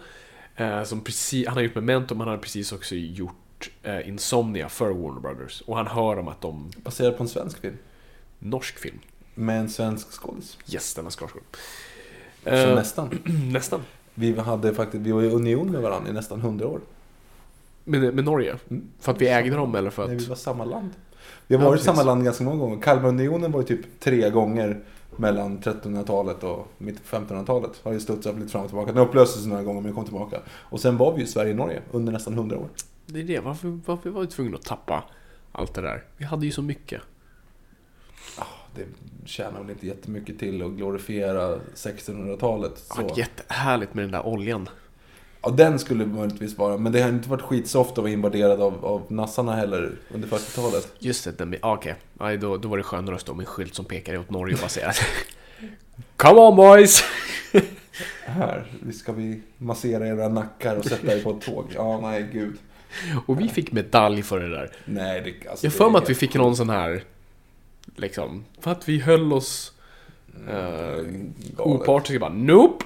eh, 0.56 0.84
som 0.84 1.02
precis, 1.02 1.48
han 1.48 1.56
har 1.58 1.64
gjort 1.64 1.76
Memento, 1.76 2.16
men 2.16 2.28
han 2.28 2.36
har 2.36 2.38
precis 2.44 2.72
också 2.72 2.96
gjort 2.96 3.72
eh, 3.84 4.08
Insomnia 4.10 4.70
för 4.70 4.90
Warner 4.92 5.22
Brothers. 5.22 5.62
Och 5.62 5.78
han 5.78 5.88
hör 5.88 6.20
om 6.20 6.28
att 6.28 6.42
de... 6.42 6.72
Baserad 6.84 7.18
på 7.18 7.24
en 7.24 7.30
svensk 7.30 7.60
film. 7.62 7.78
Norsk 8.40 8.80
film. 8.80 9.00
Med 9.36 9.60
en 9.60 9.70
svensk 9.70 10.12
skådis. 10.12 10.58
Yes, 10.74 10.94
den 10.94 11.06
har. 11.06 11.42
Så 12.44 12.50
Eh, 12.50 12.76
nästan. 12.76 13.20
nästan. 13.54 13.82
Vi, 14.14 14.40
hade 14.40 14.74
faktiskt, 14.74 15.04
vi 15.04 15.12
var 15.12 15.24
i 15.24 15.30
union 15.30 15.72
med 15.72 15.82
varandra 15.82 16.10
i 16.10 16.14
nästan 16.14 16.40
100 16.40 16.68
år. 16.68 16.82
Med, 17.86 18.16
med 18.16 18.26
Norge? 18.26 18.56
Mm. 18.70 18.88
För 19.00 19.12
att 19.12 19.22
vi 19.22 19.28
ägde 19.28 19.56
dem 19.56 19.76
eller 19.76 19.90
för 19.90 20.04
att... 20.04 20.10
Nej, 20.10 20.18
vi 20.18 20.26
var 20.26 20.36
samma 20.36 20.66
land. 20.66 20.90
Vi 21.48 21.56
har 21.56 21.64
Ja, 21.64 21.70
varit 21.70 21.82
i 21.82 21.84
samma 21.84 22.04
land 22.04 22.24
ganska 22.24 22.44
många 22.44 22.58
gånger. 22.58 22.82
Kalmarunionen 22.82 23.52
var 23.52 23.60
ju 23.60 23.66
typ 23.68 24.00
tre 24.00 24.30
gånger 24.30 24.80
mellan 25.16 25.60
1300-talet 25.60 26.44
och 26.44 26.68
mitt 26.78 27.10
på 27.10 27.18
1500-talet. 27.18 27.72
Har 27.84 27.94
ju 27.94 28.00
studsat 28.00 28.36
lite 28.36 28.48
fram 28.52 28.62
och 28.62 28.68
tillbaka. 28.68 28.92
Den 28.92 29.04
upplöstes 29.08 29.46
några 29.46 29.64
gånger 29.64 29.82
men 29.82 29.94
kom 29.94 30.04
tillbaka. 30.04 30.40
Och 30.50 30.80
sen 30.80 30.98
var 30.98 31.14
vi 31.14 31.22
ju 31.22 31.28
Sverige 31.28 31.52
och 31.52 31.58
Norge 31.58 31.82
under 31.92 32.14
nästan 32.14 32.34
100 32.34 32.58
år. 32.58 32.68
Det 33.06 33.20
är 33.20 33.24
det, 33.24 33.40
varför, 33.40 33.80
varför 33.86 34.10
var 34.10 34.22
vi 34.22 34.28
tvungna 34.28 34.58
att 34.58 34.66
tappa 34.66 35.04
allt 35.52 35.74
det 35.74 35.82
där? 35.82 36.04
Vi 36.18 36.26
hade 36.26 36.46
ju 36.46 36.52
så 36.52 36.62
mycket. 36.62 37.02
Det 38.76 38.86
tjänar 39.26 39.62
väl 39.62 39.70
inte 39.70 39.88
jättemycket 39.88 40.40
till 40.40 40.64
att 40.64 40.72
glorifiera 40.72 41.58
1600-talet. 41.58 42.84
Det 42.96 43.04
var 43.04 43.18
jättehärligt 43.18 43.94
med 43.94 44.04
den 44.04 44.12
där 44.12 44.26
oljan. 44.26 44.70
Ja, 45.46 45.52
den 45.52 45.80
skulle 45.80 46.06
möjligtvis 46.06 46.58
vara. 46.58 46.78
Men 46.78 46.92
det 46.92 47.02
har 47.02 47.10
inte 47.10 47.30
varit 47.30 47.42
skitsoft 47.42 47.92
att 47.92 47.98
vara 47.98 48.10
invaderad 48.10 48.62
av, 48.62 48.86
av 48.86 49.02
nassarna 49.08 49.56
heller 49.56 49.92
under 50.14 50.28
40-talet. 50.28 50.94
Just 51.00 51.24
det, 51.24 51.32
den, 51.32 51.56
ah, 51.62 51.74
okej. 51.74 51.96
Okay. 52.16 52.38
då, 52.38 52.58
då 52.58 52.68
var 52.68 52.78
det 52.78 52.84
skönare 52.84 53.16
att 53.16 53.22
stå 53.22 53.34
med 53.34 53.44
en 53.44 53.46
skylt 53.46 53.76
som 53.76 53.86
pekade 53.86 54.18
åt 54.18 54.30
Norge 54.30 54.58
och 54.64 54.72
säga 54.72 54.94
Come 56.16 56.40
on 56.40 56.56
boys! 56.56 57.04
Här, 58.26 58.72
vi 58.80 58.94
ska 58.94 59.12
vi 59.12 59.42
massera 59.58 60.08
era 60.08 60.30
nackar 60.30 60.76
och 60.76 60.86
sätta 60.86 61.18
er 61.18 61.24
på 61.24 61.32
ett 61.32 61.42
tåg. 61.42 61.66
Ja, 61.76 62.00
nej, 62.02 62.30
gud. 62.34 62.58
Och 63.26 63.40
vi 63.40 63.50
fick 63.50 63.72
medalj 63.72 64.24
för 64.24 64.40
det 64.40 64.50
där. 64.50 64.72
Nej, 64.86 65.22
det, 65.22 65.50
alltså, 65.50 65.66
Jag 65.66 65.74
för 65.74 65.90
mig 65.90 66.02
att 66.02 66.10
vi 66.10 66.16
fick 66.16 66.36
någon 66.36 66.56
sån 66.56 66.70
här, 66.70 67.04
liksom, 67.96 68.46
för 68.60 68.72
att 68.72 68.90
vi 68.90 69.00
höll 69.00 69.34
oss 69.34 69.74
eh, 70.48 70.56
galet. 70.56 71.60
opartiska. 71.60 72.20
Bara, 72.20 72.34
nope! 72.34 72.86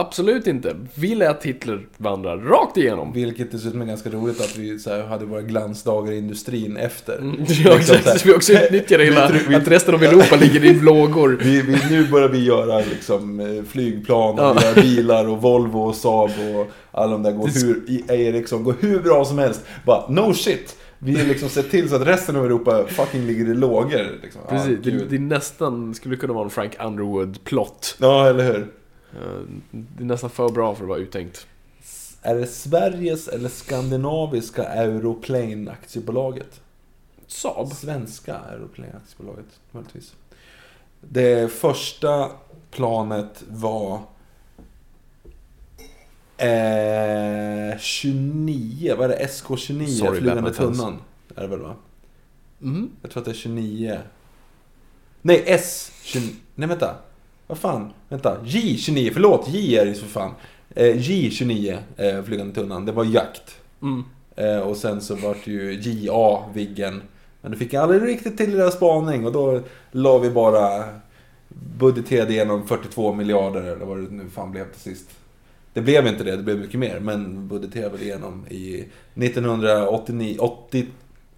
Absolut 0.00 0.46
inte. 0.46 0.76
Vi 0.94 1.14
lät 1.14 1.44
Hitler 1.44 1.86
vandra 1.96 2.36
rakt 2.36 2.76
igenom. 2.76 3.12
Vilket 3.12 3.52
dessutom 3.52 3.82
är 3.82 3.86
ganska 3.86 4.10
roligt 4.10 4.40
att 4.40 4.56
vi 4.56 4.78
så 4.78 4.90
här, 4.90 5.02
hade 5.02 5.24
våra 5.24 5.42
glansdagar 5.42 6.12
i 6.12 6.18
industrin 6.18 6.76
efter. 6.76 7.18
Ja, 7.64 7.74
Liksom 7.76 7.96
exakt. 7.96 8.26
Vi 8.26 8.34
också 8.34 8.52
utnyttjade 8.52 9.04
hela, 9.04 9.30
Vi- 9.48 9.54
att 9.54 9.68
resten 9.68 9.94
av 9.94 10.02
Europa 10.02 10.36
ligger 10.36 10.64
i 10.64 10.72
vågor. 10.78 11.38
Vi, 11.42 11.62
vi, 11.62 11.76
nu 11.90 12.08
börjar 12.08 12.28
vi 12.28 12.44
göra 12.44 12.78
liksom, 12.78 13.40
eh, 13.40 13.62
flygplan, 13.64 14.34
och 14.38 14.40
Ja. 14.40 14.56
vi 14.76 14.82
bilar 14.82 15.28
och 15.28 15.42
Volvo 15.42 15.78
och 15.80 15.94
Saab 15.94 16.30
och 16.56 16.66
alla 16.90 17.12
de 17.12 17.22
där 17.22 17.32
går 17.32 17.46
Det- 17.48 17.66
hur, 17.66 18.10
Ericsson 18.20 18.64
går 18.64 18.74
hur 18.80 19.00
bra 19.00 19.24
som 19.24 19.38
helst. 19.38 19.60
Bara 19.86 20.08
no 20.08 20.34
shit! 20.34 20.76
Vi 20.98 21.18
har 21.18 21.24
liksom 21.26 21.48
sett 21.48 21.70
till 21.70 21.88
så 21.88 21.96
att 21.96 22.06
resten 22.06 22.36
av 22.36 22.44
Europa 22.44 22.84
fucking 22.88 23.26
ligger 23.26 23.44
i 23.50 23.54
lågor. 23.54 24.18
Liksom. 24.22 24.40
Ja, 24.44 24.50
Precis, 24.56 24.78
det, 24.84 24.90
gud. 24.90 25.06
det 25.10 25.16
är 25.16 25.20
nästan, 25.20 25.94
skulle 25.94 26.16
kunna 26.16 26.32
vara 26.32 26.44
en 26.44 26.50
Frank 26.50 26.72
Underwood-plott. 26.84 27.96
ja, 28.00 28.28
eller 28.28 28.44
hur? 28.44 28.66
Eh, 29.16 29.40
Det 29.70 30.02
är 30.02 30.06
nästan 30.06 30.30
för 30.30 30.48
bra 30.48 30.74
för 30.74 30.82
att 30.82 30.88
vara 30.88 30.98
uttänkt. 30.98 31.46
Är 32.22 32.34
det 32.34 32.46
Sveriges 32.46 33.28
eller 33.28 33.48
skandinaviska 33.48 34.64
Europlane 34.64 35.70
aktiebolaget? 35.70 36.60
Saab? 37.26 37.72
Svenska 37.72 38.36
Aeroplane 38.36 38.92
aktiebolaget, 39.04 39.46
möjligtvis. 39.70 40.14
Det 41.00 41.52
första 41.52 42.30
planet 42.70 43.44
var 43.48 44.00
eh, 46.36 47.78
29, 47.78 48.94
vad 48.98 49.10
är 49.10 49.18
det? 49.18 49.26
SK29, 49.26 49.86
Sorry, 49.86 50.20
flygande 50.20 50.54
tunnan. 50.54 50.98
Är 51.36 51.42
det 51.42 51.48
väl 51.48 51.60
va? 51.60 51.74
Mm. 52.62 52.90
Jag 53.02 53.10
tror 53.10 53.20
att 53.20 53.24
det 53.24 53.30
är 53.30 53.34
29. 53.34 53.98
Nej, 55.22 55.44
S29. 55.48 56.34
Nej, 56.54 56.68
vänta. 56.68 56.96
Vad 57.46 57.58
fan? 57.58 57.92
Vänta. 58.08 58.38
J29, 58.44 59.10
förlåt. 59.12 59.48
J 59.48 59.76
är 59.76 59.86
det 59.86 59.94
för 59.94 60.06
fan. 60.06 60.30
Eh, 60.74 60.96
J29, 60.96 61.78
eh, 61.96 62.22
flygande 62.22 62.54
tunnan. 62.54 62.84
Det 62.84 62.92
var 62.92 63.04
jakt. 63.04 63.58
Mm. 63.82 64.04
Eh, 64.36 64.58
och 64.58 64.76
sen 64.76 65.00
så 65.00 65.14
vart 65.14 65.44
det 65.44 65.50
ju 65.50 65.80
JA, 65.80 66.44
Viggen. 66.54 67.02
Men 67.40 67.50
det 67.50 67.58
fick 67.58 67.72
jag 67.72 67.82
aldrig 67.82 68.02
riktigt 68.02 68.36
till 68.36 68.52
deras 68.52 68.74
spaning 68.74 69.26
och 69.26 69.32
då 69.32 69.60
la 69.90 70.18
vi 70.18 70.30
bara 70.30 70.84
budgeterade 71.78 72.32
igenom 72.32 72.66
42 72.66 73.14
miljarder 73.14 73.62
eller 73.62 73.86
vad 73.86 73.96
det 73.96 74.10
nu 74.10 74.30
fan 74.30 74.50
blev 74.50 74.72
till 74.72 74.80
sist. 74.80 75.10
Det 75.72 75.80
blev 75.80 76.06
inte 76.06 76.24
det, 76.24 76.36
det 76.36 76.42
blev 76.42 76.58
mycket 76.58 76.80
mer. 76.80 77.00
Men 77.00 77.48
budgeterade 77.48 77.96
vi 77.96 78.04
igenom 78.04 78.46
i 78.50 78.84
1989, 79.14 80.36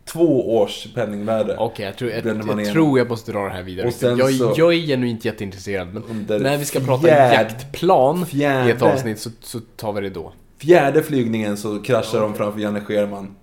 82 0.08 0.56
års 0.56 0.86
penningvärde. 0.94 1.56
Okej, 1.58 1.86
jag, 1.86 1.96
tror, 1.96 2.10
jag, 2.10 2.26
jag, 2.26 2.36
igenom. 2.36 2.64
tror 2.64 2.98
jag 2.98 3.08
måste 3.08 3.32
dra 3.32 3.44
det 3.44 3.50
här 3.50 3.62
vidare. 3.62 3.86
Jag, 4.00 4.34
så- 4.34 4.54
jag 4.56 4.74
är 4.74 4.78
genuint 4.86 5.24
jätteintresserad, 5.24 5.88
men 5.94 6.26
när 6.42 6.56
vi 6.56 6.64
ska 6.64 6.80
prata 6.80 7.02
fjärde- 7.06 7.34
jaktplan 7.34 8.18
i 8.18 8.22
ett 8.22 8.28
fjärde- 8.28 8.92
avsnitt 8.92 9.18
så, 9.20 9.30
så 9.40 9.60
tar 9.76 9.92
vi 9.92 10.00
det 10.00 10.10
då. 10.10 10.32
Fjärde 10.58 11.02
flygningen 11.02 11.56
så 11.56 11.82
kraschar 11.82 12.20
de 12.20 12.34
framför 12.34 12.60
Janne 12.60 12.80
Scherman. 12.80 13.36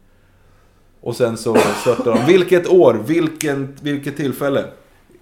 Och 1.02 1.16
sen 1.16 1.38
så 1.38 1.58
störtar 1.82 2.16
de. 2.16 2.26
Vilket 2.26 2.68
år? 2.68 2.94
Vilken, 3.08 3.78
vilket 3.82 4.18
tillfälle? 4.18 4.66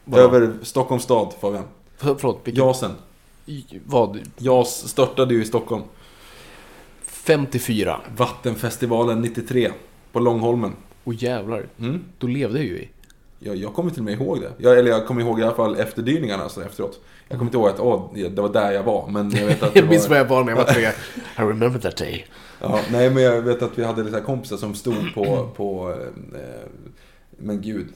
Vadå? 0.06 0.24
Över 0.24 0.53
Stockholms 0.61 1.03
stad, 1.03 1.34
Fabian. 1.41 1.64
För, 1.98 2.15
förlåt, 2.15 2.40
vilken, 2.44 2.65
JASen. 2.65 2.91
vad? 3.86 4.20
JAS 4.38 4.88
störtade 4.88 5.34
ju 5.34 5.41
i 5.41 5.45
Stockholm. 5.45 5.84
54. 7.06 8.02
Vattenfestivalen 8.18 9.22
93. 9.22 9.72
På 10.11 10.20
Långholmen. 10.20 10.74
Och 11.04 11.14
jävlar, 11.14 11.66
Mm. 11.80 12.04
då 12.18 12.28
levde 12.28 12.58
jag 12.58 12.68
ju 12.68 12.78
i. 12.78 12.90
Jag, 13.40 13.56
jag 13.56 13.74
kommer 13.74 13.90
till 13.92 14.00
och 14.00 14.06
med 14.06 14.14
ihåg 14.14 14.42
det. 14.42 14.52
Jag, 14.58 14.80
eller 14.80 14.90
jag 14.92 15.08
kommer 15.08 15.22
ihåg 15.22 15.40
i 15.40 15.44
alla 15.44 15.56
fall 15.56 15.76
efterdyningarna 15.80 16.50
så 16.50 16.62
efteråt. 16.62 17.00
Jag 17.28 17.38
kommer 17.38 17.48
inte 17.50 17.58
ihåg 17.58 17.68
att 17.70 17.80
åh, 17.80 18.12
det 18.14 18.42
var 18.42 18.54
där 18.54 18.72
jag 18.72 18.84
var. 18.84 19.08
Men 19.08 19.32
jag 19.32 19.46
vet 19.46 19.64
att 19.64 19.74
det 19.74 19.80
Jag 19.80 19.90
minns 19.90 20.10
var... 20.10 20.18
jag 20.18 20.26
var 20.26 20.44
när 20.44 20.52
jag 20.52 20.58
var 20.58 20.64
tre. 20.74 20.82
I 21.38 21.42
remember 21.42 21.80
that 21.80 21.98
day. 21.98 22.26
Ja, 22.62 22.80
nej, 22.92 23.10
men 23.10 23.24
jag 23.24 23.42
vet 23.42 23.62
att 23.62 23.80
vi 23.80 23.84
hade 23.84 24.04
lite 24.04 24.22
kompisar 24.22 24.58
som 24.58 24.76
stod 24.76 25.14
på, 25.14 25.50
på 25.56 25.92
eh, 26.34 26.70
men 27.38 27.62
gud, 27.62 27.88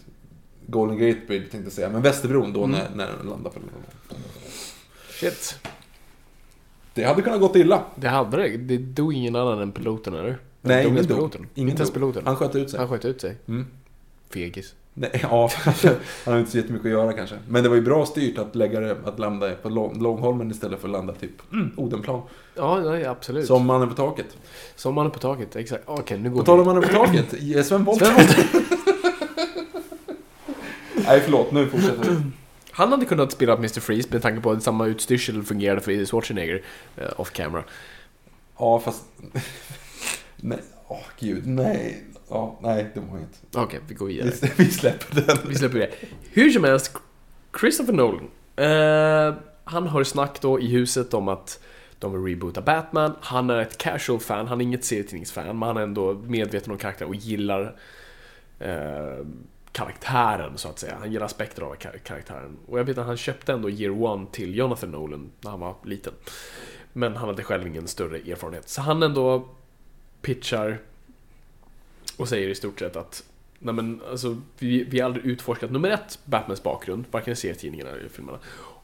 Golden 0.67 0.97
Gate 0.97 1.19
Bridge 1.27 1.41
tänkte 1.47 1.65
jag 1.65 1.71
säga, 1.73 1.89
men 1.89 2.01
Västerbron 2.01 2.53
då 2.53 2.67
när, 2.67 2.89
när 2.95 3.07
den 3.17 3.29
landade. 3.29 3.55
På 3.55 3.61
Shit. 5.11 5.59
det 6.93 7.03
hade 7.03 7.21
kunnat 7.21 7.39
gått 7.39 7.55
illa. 7.55 7.83
Det 7.95 8.07
hade 8.07 8.37
det. 8.37 8.57
Det 8.57 8.77
dog 8.77 9.13
ingen 9.13 9.35
annan 9.35 9.61
än 9.61 9.71
piloten, 9.71 10.13
eller? 10.13 10.37
Nej, 10.67 10.87
ingen 10.87 10.95
dog. 10.95 11.07
piloten. 11.07 11.47
Ingen 11.55 11.69
inte 11.69 11.79
ens 11.81 11.89
dog. 11.89 11.93
piloten. 11.93 12.23
Han 12.25 12.35
sköt 12.35 12.55
ut 12.55 12.69
sig. 12.69 12.79
Han 12.79 12.89
sköt 12.89 13.05
ut 13.05 13.21
sig. 13.21 13.35
Mm. 13.47 13.65
Fegis. 14.29 14.73
Nej, 14.93 15.09
ja, 15.23 15.49
han 16.25 16.33
har 16.33 16.39
inte 16.39 16.51
så 16.51 16.57
jättemycket 16.57 16.85
att 16.85 16.91
göra 16.91 17.13
kanske. 17.13 17.35
Men 17.49 17.63
det 17.63 17.69
var 17.69 17.75
ju 17.75 17.81
bra 17.81 18.05
styrt 18.05 18.37
att 18.37 18.55
lägga 18.55 18.79
det, 18.79 18.97
att 19.05 19.19
landa 19.19 19.51
på 19.55 19.69
Lång- 19.69 20.01
Långholmen 20.01 20.51
istället 20.51 20.79
för 20.79 20.87
att 20.87 20.91
landa 20.91 21.13
typ 21.13 21.31
mm, 21.51 21.71
Odenplan. 21.77 22.21
Ja, 22.55 22.79
nej, 22.79 23.05
absolut. 23.05 23.45
Som 23.47 23.65
mannen 23.65 23.89
på 23.89 23.95
taket. 23.95 24.37
Som 24.75 24.95
mannen 24.95 25.11
på 25.11 25.19
taket, 25.19 25.55
exakt. 25.55 25.83
Okej, 25.85 26.19
nu 26.19 26.29
går 26.29 26.39
På 26.39 26.45
tal 26.45 26.55
vi. 26.57 26.61
om 26.61 26.67
mannen 26.67 26.83
på 26.83 26.89
taket, 26.89 27.29
Sven 27.67 27.83
Wollter. 27.83 28.05
Sven 28.05 28.15
Wollter. 28.15 28.45
Nej, 31.07 31.19
förlåt. 31.21 31.51
Nu 31.51 31.67
fortsätter 31.67 32.09
vi. 32.09 32.15
Han 32.71 32.91
hade 32.91 33.05
kunnat 33.05 33.31
spela 33.31 33.53
Mr. 33.57 33.79
Freeze 33.79 34.09
med 34.11 34.21
tanke 34.21 34.41
på 34.41 34.51
att 34.51 34.63
samma 34.63 34.87
utstyrsel 34.87 35.43
fungerade 35.43 35.81
för 35.81 36.05
Schwarzenegger 36.05 36.61
eh, 36.97 37.07
off 37.19 37.31
camera. 37.31 37.63
Ja, 38.59 38.79
fast... 38.79 39.03
nej. 40.37 40.59
Åh, 40.87 41.03
gud. 41.19 41.47
Nej. 41.47 42.03
Ja, 42.29 42.59
nej, 42.61 42.91
det 42.93 42.99
var 42.99 43.17
inget. 43.17 43.41
Okej, 43.55 43.79
vi 43.87 43.93
går 43.93 44.05
vidare. 44.05 44.31
Vi, 44.41 44.49
vi 44.63 44.71
släpper 44.71 45.21
den. 45.21 45.37
Vi 45.47 45.55
släpper 45.55 45.79
det. 45.79 45.89
Hur 46.31 46.49
som 46.49 46.63
helst, 46.63 46.97
Christopher 47.59 47.93
Nolan. 47.93 48.29
Eh, 48.55 49.35
han 49.63 49.87
har 49.87 50.03
snack 50.03 50.41
då 50.41 50.59
i 50.59 50.67
huset 50.67 51.13
om 51.13 51.27
att 51.27 51.59
de 51.99 52.11
vill 52.11 52.33
reboota 52.33 52.61
Batman. 52.61 53.11
Han 53.21 53.49
är 53.49 53.57
ett 53.57 53.77
casual 53.77 54.19
fan, 54.19 54.47
han 54.47 54.61
är 54.61 54.65
inget 54.65 54.85
serietidningsfan, 54.85 55.45
men 55.59 55.61
han 55.67 55.77
är 55.77 55.81
ändå 55.81 56.13
medveten 56.13 56.71
om 56.71 56.77
karaktären 56.77 57.09
och 57.09 57.15
gillar 57.15 57.75
eh, 58.59 59.25
karaktären 59.71 60.57
så 60.57 60.67
att 60.69 60.79
säga. 60.79 60.95
Han 60.99 61.11
gillar 61.11 61.25
aspekter 61.25 61.61
av 61.61 61.75
kar- 61.75 61.97
karaktären. 62.03 62.57
Och 62.67 62.79
jag 62.79 62.83
vet 62.83 62.97
att 62.97 63.05
han 63.05 63.17
köpte 63.17 63.53
ändå 63.53 63.69
Year 63.69 64.03
One 64.03 64.25
till 64.31 64.55
Jonathan 64.57 64.91
Nolan 64.91 65.31
när 65.41 65.51
han 65.51 65.59
var 65.59 65.75
liten. 65.83 66.13
Men 66.93 67.15
han 67.15 67.27
hade 67.29 67.43
själv 67.43 67.67
ingen 67.67 67.87
större 67.87 68.17
erfarenhet. 68.17 68.69
Så 68.69 68.81
han 68.81 69.03
ändå 69.03 69.49
pitchar 70.27 70.79
och 72.17 72.29
säger 72.29 72.49
i 72.49 72.55
stort 72.55 72.79
sett 72.79 72.95
att 72.95 73.23
Nej 73.59 73.73
men 73.73 74.01
alltså, 74.09 74.41
vi, 74.59 74.83
vi 74.83 74.99
har 74.99 75.05
aldrig 75.05 75.25
utforskat 75.25 75.71
nummer 75.71 75.89
ett, 75.89 76.19
Batmans 76.25 76.63
bakgrund, 76.63 77.05
varken 77.11 77.33
i 77.33 77.35
serietidningarna 77.35 77.89
eller 77.91 78.05
i 78.05 78.09
filmerna. 78.09 78.39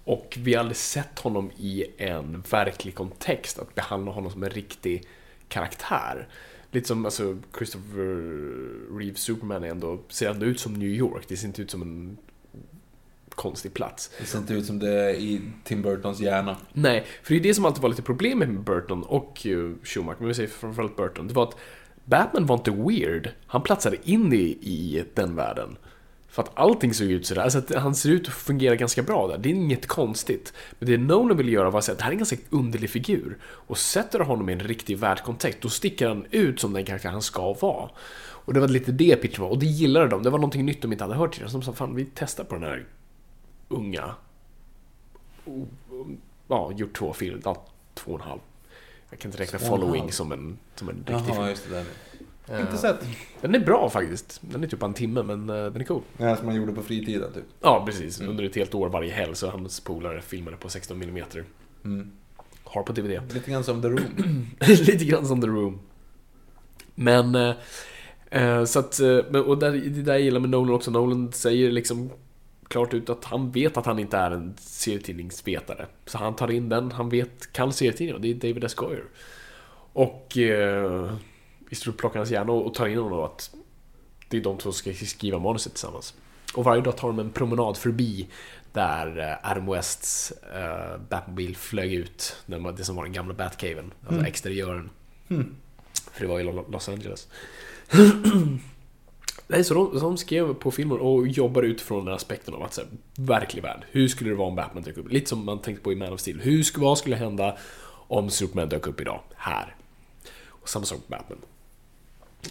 Och 0.06 0.38
vi 0.40 0.54
har 0.54 0.60
aldrig 0.60 0.78
sett 0.78 1.20
honom 1.20 1.52
i 1.58 1.86
en 1.98 2.44
verklig 2.52 2.96
kontext, 2.96 3.60
att 3.60 3.76
behandla 3.76 4.12
honom 4.12 4.32
som 4.32 4.44
en 4.44 4.50
riktig 4.50 5.08
karaktär. 5.48 6.28
Lite 6.72 6.88
som 6.88 7.06
alltså, 7.06 7.38
Christopher 7.58 8.98
Reeves 8.98 9.22
Superman 9.22 9.64
är 9.64 9.68
ändå, 9.68 10.00
ser 10.10 10.30
ändå 10.30 10.46
ut 10.46 10.60
som 10.60 10.74
New 10.74 10.90
York, 10.90 11.24
det 11.28 11.38
ser 11.38 11.48
inte 11.48 11.62
ut 11.62 11.72
som 11.72 11.82
en 11.82 12.18
konstig 13.36 13.74
plats. 13.74 14.12
Det 14.20 14.26
ser 14.26 14.38
inte 14.38 14.54
ut 14.54 14.66
som 14.66 14.80
det 14.80 14.90
är 14.90 15.14
i 15.14 15.42
Tim 15.64 15.82
Burtons 15.82 16.20
hjärna. 16.20 16.58
Nej, 16.74 17.06
för 17.24 17.34
det 17.34 17.40
är 17.40 17.44
det 17.44 17.54
som 17.54 17.66
alltid 17.66 17.82
var 17.82 17.90
lite 17.90 18.02
problemet 18.02 18.50
med 18.50 18.60
Burton 18.60 19.04
och 19.04 19.48
eh, 19.48 19.72
Schumacher, 19.84 20.18
men 20.20 20.28
vi 20.28 20.34
säger 20.34 20.50
framförallt 20.50 20.96
Burton, 20.96 21.28
det 21.28 21.34
var 21.34 21.44
att 21.44 21.58
Batman 22.06 22.46
var 22.46 22.56
inte 22.56 22.72
weird, 22.72 23.30
han 23.48 23.62
platsade 23.62 23.98
in 24.04 24.34
i, 24.34 24.58
i 24.62 25.04
den 25.14 25.36
världen. 25.36 25.78
För 26.34 26.44
att 26.44 26.52
allting 26.54 26.94
såg 26.94 27.08
ut 27.08 27.26
sådär, 27.26 27.42
alltså 27.42 27.60
att 27.60 27.76
han 27.76 27.96
ser 27.96 28.10
ut 28.10 28.28
att 28.28 28.34
fungera 28.34 28.76
ganska 28.76 29.04
bra 29.04 29.28
där, 29.28 29.38
det 29.38 29.50
är 29.50 29.54
inget 29.54 29.88
konstigt. 29.88 30.54
Men 30.80 30.90
det 30.90 30.98
Nolan 30.98 31.38
ville 31.38 31.52
göra 31.52 31.70
var 31.70 31.80
att 31.80 31.86
säga 31.86 31.94
att 31.94 31.98
det 31.98 32.04
här 32.04 32.12
är 32.12 32.14
en 32.14 32.18
ganska 32.18 32.38
underlig 32.50 32.90
figur. 32.90 33.38
Och 33.44 33.78
sätter 33.78 34.20
du 34.20 34.26
honom 34.26 34.50
i 34.50 34.54
en 34.54 34.60
riktig 34.60 34.98
världskontext, 34.98 35.62
då 35.62 35.70
sticker 35.70 36.08
han 36.08 36.26
ut 36.32 36.60
som 36.60 36.74
den 36.74 36.86
karaktär 36.86 37.10
han 37.10 37.22
ska 37.22 37.54
vara. 37.54 37.90
Och 38.46 38.54
det 38.54 38.60
var 38.60 38.68
lite 38.68 38.92
det 38.92 39.16
pitchen 39.16 39.44
var, 39.44 39.50
och 39.50 39.60
det 39.60 39.66
gillade 39.66 40.08
de, 40.08 40.24
det 40.24 40.30
var 40.30 40.38
någonting 40.38 40.66
nytt 40.66 40.82
de 40.82 40.92
inte 40.92 41.04
hade 41.04 41.16
hört 41.16 41.34
tidigare. 41.34 41.52
Så 41.52 41.58
de 41.58 41.64
sa, 41.64 41.74
fan 41.74 41.96
vi 41.96 42.08
testar 42.16 42.44
på 42.44 42.56
den 42.56 42.64
här 42.64 42.86
unga, 43.76 44.16
ja, 46.48 46.72
gjort 46.76 46.94
två 46.98 47.14
filmer, 47.14 47.42
ja, 47.46 47.66
två 47.94 48.12
och 48.12 48.22
en 48.22 48.28
halv. 48.28 48.40
Jag 49.10 49.20
kan 49.20 49.32
inte 49.32 49.44
räkna 49.44 49.60
Två 49.60 49.66
Following 49.66 50.12
som 50.12 50.32
en, 50.32 50.58
som 50.76 50.90
en 50.90 50.96
riktig 50.96 51.14
Jaha, 51.14 51.24
film. 51.24 51.48
just 51.48 51.70
det. 51.70 51.86
Där. 52.48 52.62
Inte 52.62 52.78
sett. 52.78 53.06
Den 53.42 53.56
är 53.56 53.60
bra 53.60 53.90
faktiskt. 53.90 54.42
Den 54.42 54.64
är 54.64 54.68
typ 54.68 54.80
bara 54.80 54.86
en 54.88 54.94
timme, 54.94 55.24
men 55.24 55.50
eh, 55.50 55.56
den 55.56 55.82
är 55.82 55.86
cool. 55.86 56.02
Här 56.18 56.36
som 56.36 56.46
man 56.46 56.56
gjorde 56.56 56.74
på 56.74 56.82
fritiden, 56.82 57.34
typ. 57.34 57.44
Ja, 57.62 57.84
precis. 57.86 58.20
Mm. 58.20 58.30
Under 58.32 58.44
ett 58.44 58.56
helt 58.56 58.76
år 58.76 58.90
varje 58.90 59.14
helg 59.14 59.36
så 59.36 59.50
hans 59.50 59.80
polare 59.80 60.22
filmade 60.22 60.58
på 60.58 60.70
16 60.70 61.02
mm. 61.02 61.26
Mm. 61.86 62.12
Har 62.64 62.84
på 62.84 62.94
DVD. 62.94 63.34
Lite 63.34 63.52
grann 63.52 63.64
som 63.64 63.82
The 63.82 63.88
Room. 63.88 64.48
Lite 64.60 65.06
grann 65.06 65.28
som 65.28 65.42
The 65.42 65.48
Room. 65.48 65.80
Men... 66.96 67.36
Eh, 67.36 67.56
eh, 68.30 68.66
så 68.66 68.80
att... 68.80 69.00
Men- 69.00 69.44
och 69.44 69.58
där, 69.58 69.72
det 69.72 70.02
där 70.02 70.14
jag 70.14 70.22
gillar 70.22 70.40
med 70.40 70.50
Nolan 70.50 70.76
också. 70.76 70.92
Nolan 70.92 71.32
säger 71.32 71.72
liksom 71.72 72.10
klart 72.74 72.94
ut 72.94 73.10
att 73.10 73.26
han 73.26 73.52
vet 73.52 73.78
att 73.78 73.86
han 73.86 74.00
inte 74.00 74.18
är 74.18 74.32
en 74.32 74.54
serietidningsvetare. 74.60 75.86
Så 76.06 76.18
han 76.18 76.36
tar 76.36 76.52
in 76.52 76.70
den, 76.70 76.92
han 76.92 77.10
vet, 77.10 77.54
kan 77.54 77.74
serietidningar. 77.74 78.20
Det 78.20 78.30
är 78.30 78.34
David 78.36 78.64
S. 78.64 78.74
Goyer. 78.76 79.04
Och... 79.94 80.38
Eh, 80.38 81.14
I 81.70 81.76
stort 81.76 81.98
plockar 81.98 82.20
hans 82.20 82.32
hjärna 82.32 82.52
och 82.52 82.66
och 82.66 82.74
tar 82.74 82.88
in 82.88 82.98
honom 82.98 83.20
och 83.20 83.26
att 83.26 83.52
det 84.30 84.38
är 84.38 84.42
de 84.42 84.58
två 84.58 84.72
som 84.72 84.94
ska 84.94 85.06
skriva 85.06 85.40
manuset 85.40 85.74
tillsammans. 85.74 86.14
Och 86.56 86.64
varje 86.64 86.82
dag 86.82 86.98
tar 86.98 87.08
de 87.08 87.20
en 87.20 87.30
promenad 87.32 87.78
förbi 87.78 88.28
där 88.74 89.20
eh, 89.20 89.52
Adam 89.52 89.66
Wests 89.66 90.32
eh, 90.32 90.98
Batmobil 91.10 91.56
flög 91.58 91.94
ut. 91.94 92.36
Det 92.78 92.84
som 92.84 92.96
var 92.96 93.04
den 93.04 93.14
gamla 93.14 93.34
Batcaven, 93.34 93.92
alltså 94.02 94.14
Mm. 94.14 94.26
exteriören. 94.26 94.90
Hmm. 95.28 95.56
För 96.12 96.22
det 96.22 96.28
var 96.28 96.40
i 96.40 96.44
Lo- 96.44 96.66
Los 96.72 96.90
Angeles. 96.90 97.28
Nej, 99.54 99.64
så 99.64 99.74
de, 99.74 100.00
så 100.00 100.06
de 100.06 100.18
skrev 100.18 100.54
på 100.54 100.72
filmen 100.72 101.00
och 101.00 101.28
jobbar 101.28 101.64
utifrån 101.64 102.06
den 102.06 102.14
aspekten 102.14 102.54
av 102.54 102.64
att 102.64 102.74
säga, 102.74 102.88
verklig 103.16 103.64
värld. 103.64 103.86
Hur 103.92 104.08
skulle 104.08 104.30
det 104.30 104.36
vara 104.36 104.48
om 104.48 104.56
Batman 104.56 104.84
dök 104.84 104.98
upp? 104.98 105.12
Lite 105.12 105.30
som 105.30 105.46
man 105.46 105.60
tänkte 105.60 105.84
på 105.84 105.92
i 105.92 105.96
Man 105.96 106.14
of 106.14 106.20
Steel. 106.20 106.40
Hur, 106.40 106.80
vad 106.80 106.98
skulle 106.98 107.16
hända 107.16 107.58
om 108.08 108.30
Superman 108.30 108.70
dök 108.70 108.88
upp 108.88 109.02
idag? 109.02 109.20
Här. 109.36 109.76
Och 110.48 110.70
samma 110.70 110.86
sak 110.86 111.00
med 111.08 111.20
Batman. 111.20 111.38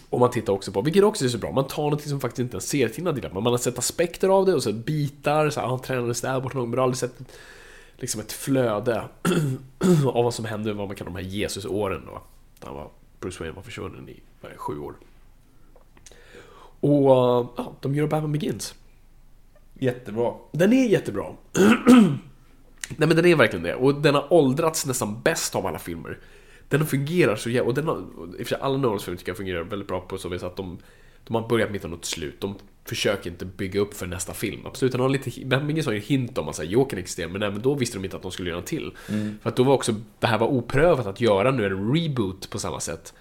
Och 0.09 0.19
man 0.19 0.31
tittar 0.31 0.53
också 0.53 0.71
på, 0.71 0.81
vilket 0.81 1.03
också 1.03 1.25
är 1.25 1.29
så 1.29 1.37
bra, 1.37 1.51
man 1.51 1.67
tar 1.67 1.89
något 1.89 2.01
som 2.01 2.19
faktiskt 2.19 2.39
inte 2.39 2.57
en 2.57 2.61
serietidning 2.61 3.15
delar 3.15 3.29
men 3.29 3.43
man 3.43 3.53
har 3.53 3.57
sett 3.57 3.79
aspekter 3.79 4.29
av 4.29 4.45
det 4.45 4.53
och 4.53 4.63
så 4.63 4.73
bitar, 4.73 5.49
så 5.49 5.59
här, 5.59 5.67
han 5.67 5.81
tränades 5.81 6.21
där 6.21 6.41
borta 6.41 6.57
någon, 6.57 6.69
men 6.69 6.79
har 6.79 6.83
aldrig 6.83 6.97
sett 6.97 7.15
liksom 7.97 8.21
ett 8.21 8.31
flöde 8.31 9.03
av 10.05 10.23
vad 10.23 10.33
som 10.33 10.45
hände, 10.45 10.73
vad 10.73 10.87
man 10.87 10.95
kallar 10.95 11.11
de 11.11 11.23
här 11.23 11.29
Jesusåren 11.29 12.01
då. 12.05 12.21
Där 12.59 12.67
han 12.67 12.75
var, 12.75 12.89
Bruce 13.19 13.39
Wayne 13.39 13.55
var 13.55 13.63
försvunnen 13.63 14.09
i 14.09 14.19
vad 14.41 14.51
är 14.51 14.57
sju 14.57 14.79
år. 14.79 14.93
Och 16.83 17.09
ja, 17.57 17.73
de 17.81 17.95
gör 17.95 18.07
Batman 18.07 18.31
Begins. 18.31 18.75
Jättebra. 19.79 20.33
Den 20.51 20.73
är 20.73 20.87
jättebra. 20.87 21.25
Nej 22.97 23.07
men 23.07 23.15
den 23.15 23.25
är 23.25 23.35
verkligen 23.35 23.63
det. 23.63 23.75
Och 23.75 23.95
den 23.95 24.15
har 24.15 24.33
åldrats 24.33 24.85
nästan 24.85 25.21
bäst 25.21 25.55
av 25.55 25.65
alla 25.65 25.79
filmer. 25.79 26.19
Den 26.69 26.85
fungerar 26.85 27.35
så 27.35 27.49
jävla... 27.49 27.67
Och 27.69 27.73
den 27.73 27.87
har... 27.87 27.97
I 27.97 28.01
och 28.33 28.37
för 28.37 28.45
sig, 28.45 28.57
alla 28.61 28.77
Nolans 28.77 29.03
filmer 29.03 29.17
tycker 29.17 29.29
jag 29.29 29.37
fungerar 29.37 29.63
väldigt 29.63 29.87
bra 29.87 30.01
på 30.01 30.17
så 30.17 30.29
vis 30.29 30.43
att 30.43 30.55
de... 30.55 30.77
De 31.23 31.35
har 31.35 31.47
börjat 31.49 31.71
mitt 31.71 31.83
och 31.83 31.89
något 31.89 32.05
slut. 32.05 32.41
De 32.41 32.55
försöker 32.85 33.29
inte 33.29 33.45
bygga 33.45 33.79
upp 33.79 33.93
för 33.93 34.07
nästa 34.07 34.33
film. 34.33 34.65
Absolut, 34.65 34.91
den 34.91 35.01
har 35.01 35.09
lite... 35.09 35.45
Batman 35.45 35.81
har 35.85 35.91
ju 35.91 35.97
en 35.97 36.03
hint 36.03 36.37
om 36.37 36.47
att 36.47 36.55
säga 36.55 36.69
Jokern 36.69 36.99
existerar, 36.99 37.29
men 37.29 37.43
även 37.43 37.61
då 37.61 37.75
visste 37.75 37.97
de 37.97 38.05
inte 38.05 38.17
att 38.17 38.23
de 38.23 38.31
skulle 38.31 38.49
göra 38.49 38.59
en 38.59 38.65
till. 38.65 38.91
Mm. 39.09 39.37
För 39.41 39.49
att 39.49 39.55
då 39.55 39.63
var 39.63 39.73
också... 39.73 39.95
Det 40.19 40.27
här 40.27 40.37
var 40.37 40.47
oprövat 40.47 41.07
att 41.07 41.21
göra 41.21 41.51
nu 41.51 41.65
en 41.65 41.95
reboot 41.95 42.49
på 42.49 42.59
samma 42.59 42.79
sätt. 42.79 43.13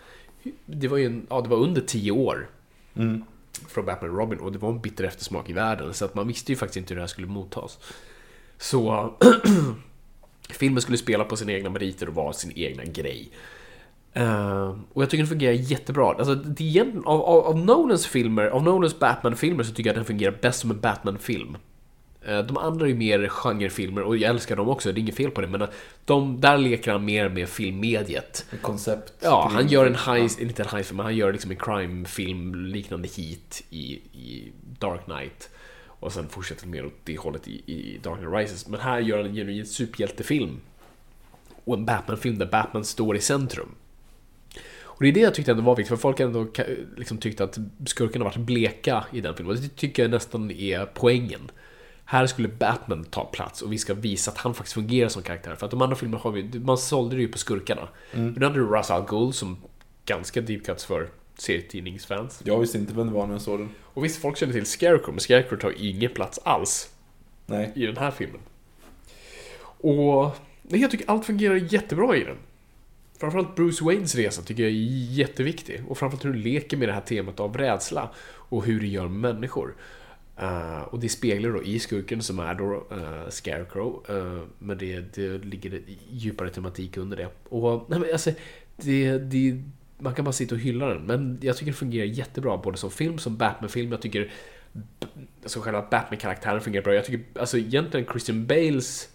Det 0.66 0.89
var 0.89 0.97
ju 0.97 1.06
en... 1.06 1.26
Ja, 1.30 1.40
det 1.40 1.48
var 1.48 1.56
under 1.56 1.80
tio 1.80 2.12
år 2.12 2.48
Mm 2.94 3.24
från 3.69 3.85
Batman 3.85 4.11
och 4.11 4.19
Robin 4.19 4.39
och 4.39 4.53
det 4.53 4.59
var 4.59 4.70
en 4.70 4.81
bitter 4.81 5.05
eftersmak 5.05 5.51
i 5.51 5.53
världen 5.53 5.95
så 5.95 6.05
att 6.05 6.15
man 6.15 6.27
visste 6.27 6.53
ju 6.53 6.57
faktiskt 6.57 6.77
inte 6.77 6.95
hur 6.95 6.97
det 6.97 7.03
här 7.03 7.09
skulle 7.09 7.27
mottas. 7.27 7.79
Så 8.59 9.12
filmen 10.51 10.83
skulle 10.83 10.99
spela 10.99 11.24
på 11.24 11.37
sina 11.37 11.53
egna 11.53 11.70
meriter 11.70 12.09
och 12.09 12.15
vara 12.15 12.33
sin 12.33 12.53
egna 12.55 12.85
grej. 12.85 13.31
Uh, 14.16 14.79
och 14.93 15.03
jag 15.03 15.11
tycker 15.11 15.23
den 15.23 15.29
fungerar 15.29 15.53
jättebra. 15.53 16.15
Alltså, 16.15 16.35
det 16.35 16.79
är 16.79 16.93
av, 17.05 17.23
av, 17.23 17.47
av 17.47 17.59
Nolans 17.59 18.07
filmer, 18.07 18.47
av 18.47 18.62
Nolans 18.62 18.99
Batman-filmer 18.99 19.65
så 19.65 19.74
tycker 19.74 19.91
jag 19.91 19.93
att 19.93 19.97
den 19.97 20.05
fungerar 20.05 20.39
bäst 20.43 20.61
som 20.61 20.70
en 20.70 20.81
Batman-film. 20.81 21.57
Eh, 22.24 22.39
De 22.39 22.57
andra 22.57 22.89
är 22.89 22.94
mer 22.94 23.28
genrefilmer 23.28 24.03
och 24.03 24.16
jag 24.16 24.31
älskar 24.31 24.57
dem 24.57 24.69
också, 24.69 24.93
det 24.93 25.01
är 25.01 25.03
inget 25.03 25.16
fel 25.16 25.31
på 25.31 25.40
det. 25.40 25.47
Men 25.47 25.66
de, 26.05 26.40
där 26.40 26.59
leker 26.59 26.93
han 26.93 27.05
mer 27.05 27.28
med 27.28 27.49
filmmediet. 27.49 28.47
Koncept. 28.62 29.12
Ja, 29.20 29.51
han 29.53 29.69
gör 29.69 29.86
en 29.86 29.94
heist, 29.94 30.40
inte 30.40 30.62
en 30.62 30.85
men 30.97 31.05
han 31.05 31.16
gör 31.16 31.32
liksom 31.32 31.51
en 31.51 31.57
crime-film 31.57 32.55
liknande 32.55 33.09
Heat 33.09 33.62
i, 33.70 33.93
i 34.12 34.53
Dark 34.78 35.05
Knight. 35.05 35.51
Och 35.86 36.12
sen 36.12 36.28
fortsätter 36.28 36.66
mer 36.66 36.86
åt 36.86 37.01
det 37.05 37.19
hållet 37.19 37.49
i, 37.49 37.53
i 37.66 38.01
Dark 38.03 38.19
Knight 38.19 38.35
Rises. 38.35 38.69
Men 38.69 38.81
här 38.81 39.01
gör 39.01 39.16
han 39.16 39.27
en 39.27 39.35
genuin 39.35 39.66
superhjältefilm. 39.66 40.61
Och 41.65 41.74
en 41.77 41.85
Batman-film 41.85 42.39
där 42.39 42.47
Batman 42.47 42.85
står 42.85 43.16
i 43.16 43.20
centrum. 43.20 43.69
Och 44.82 45.03
det 45.03 45.09
är 45.09 45.12
det 45.12 45.20
jag 45.20 45.35
tyckte 45.35 45.51
ändå 45.51 45.62
var 45.62 45.77
viktigt, 45.77 45.89
för 45.89 45.97
folk 45.97 46.20
ändå 46.20 46.47
liksom 46.97 47.19
tyckte 47.19 47.44
att 47.44 47.59
skurkarna 47.86 48.24
varit 48.24 48.36
bleka 48.36 49.05
i 49.12 49.20
den 49.20 49.35
filmen. 49.35 49.57
Och 49.57 49.62
det 49.62 49.77
tycker 49.77 50.03
jag 50.03 50.11
nästan 50.11 50.51
är 50.51 50.86
poängen. 50.94 51.51
Här 52.12 52.26
skulle 52.26 52.48
Batman 52.48 53.05
ta 53.05 53.24
plats 53.24 53.62
och 53.62 53.72
vi 53.72 53.78
ska 53.78 53.94
visa 53.94 54.30
att 54.30 54.39
han 54.39 54.55
faktiskt 54.55 54.74
fungerar 54.74 55.09
som 55.09 55.22
karaktär. 55.22 55.55
För 55.55 55.66
att 55.66 55.70
de 55.70 55.82
andra 55.82 55.97
filmerna 55.97 56.22
har 56.22 56.30
vi, 56.30 56.59
man 56.59 56.78
sålde 56.78 57.16
det 57.16 57.22
ju 57.22 57.28
på 57.28 57.39
skurkarna. 57.39 57.89
Mm. 58.12 58.32
Men 58.32 58.43
hade 58.43 58.55
du 58.55 58.66
Ra's 58.66 58.93
al 58.93 59.06
Ghul 59.09 59.32
som 59.32 59.56
ganska 60.06 60.40
deep 60.40 60.66
cuts 60.66 60.84
för 60.84 61.09
serietidningsfans. 61.39 62.43
Jag 62.44 62.60
visste 62.60 62.78
inte 62.78 62.94
vem 62.94 63.06
det 63.06 63.12
var 63.12 63.26
när 63.26 63.34
jag 63.34 63.43
såg 63.43 63.59
den. 63.59 63.68
Och 63.82 64.05
visst, 64.05 64.20
folk 64.20 64.36
känner 64.36 64.52
till 64.52 64.66
Scarecrow, 64.66 65.10
men 65.10 65.20
Scarecrow 65.20 65.59
tar 65.59 65.74
ingen 65.76 66.10
plats 66.10 66.40
alls 66.43 66.90
Nej. 67.47 67.72
i 67.74 67.86
den 67.86 67.97
här 67.97 68.10
filmen. 68.10 68.40
Och 69.62 70.36
nej, 70.62 70.80
jag 70.80 70.90
tycker 70.90 71.10
allt 71.10 71.26
fungerar 71.26 71.55
jättebra 71.55 72.16
i 72.16 72.24
den. 72.24 72.36
Framförallt 73.20 73.56
Bruce 73.56 73.84
Waynes 73.84 74.14
resa 74.14 74.43
tycker 74.43 74.62
jag 74.62 74.72
är 74.72 74.76
jätteviktig. 75.12 75.82
Och 75.89 75.98
framförallt 75.98 76.24
hur 76.24 76.32
du 76.32 76.39
leker 76.39 76.76
med 76.76 76.89
det 76.89 76.93
här 76.93 77.01
temat 77.01 77.40
av 77.40 77.56
rädsla 77.56 78.10
och 78.24 78.64
hur 78.64 78.80
det 78.80 78.86
gör 78.86 79.09
människor. 79.09 79.74
Eh, 80.43 80.82
och 80.82 81.01
det 81.01 81.09
speglar 81.09 81.51
då 81.51 81.62
i 81.62 81.78
skurken 81.78 82.23
som 82.23 82.39
är 82.39 82.55
då 82.55 82.86
eh, 82.90 83.28
Scarecrow. 83.28 84.05
eh, 84.09 84.43
men 84.59 84.78
det, 84.78 85.14
det 85.14 85.39
ligger 85.39 85.81
djupare 86.10 86.51
tematik 86.51 86.97
under 86.97 87.16
det. 87.16 87.28
Och 87.48 87.86
nej, 87.90 87.98
men 87.98 88.12
alltså, 88.12 88.31
det, 88.77 89.19
det, 89.19 89.62
man 89.98 90.14
kan 90.14 90.24
bara 90.24 90.32
sitta 90.32 90.55
och 90.55 90.60
hylla 90.60 90.86
den. 90.86 91.02
Men 91.02 91.39
jag 91.43 91.56
tycker 91.56 91.73
det 91.73 91.78
fungerar 91.78 92.06
jättebra 92.06 92.56
både 92.56 92.78
som 92.78 92.90
film, 92.90 93.19
som 93.19 93.36
Batman-film. 93.36 93.93
Jag 93.93 94.02
tycker 94.02 94.31
alltså 95.43 95.60
själva 95.60 95.86
Batman-karaktären 95.90 96.60
fungerar 96.60 96.85
bra. 96.85 96.94
Jag 96.94 97.05
tycker 97.05 97.40
alltså 97.40 97.59
egentligen 97.59 98.06
Christian 98.06 98.47
Bales 98.47 99.09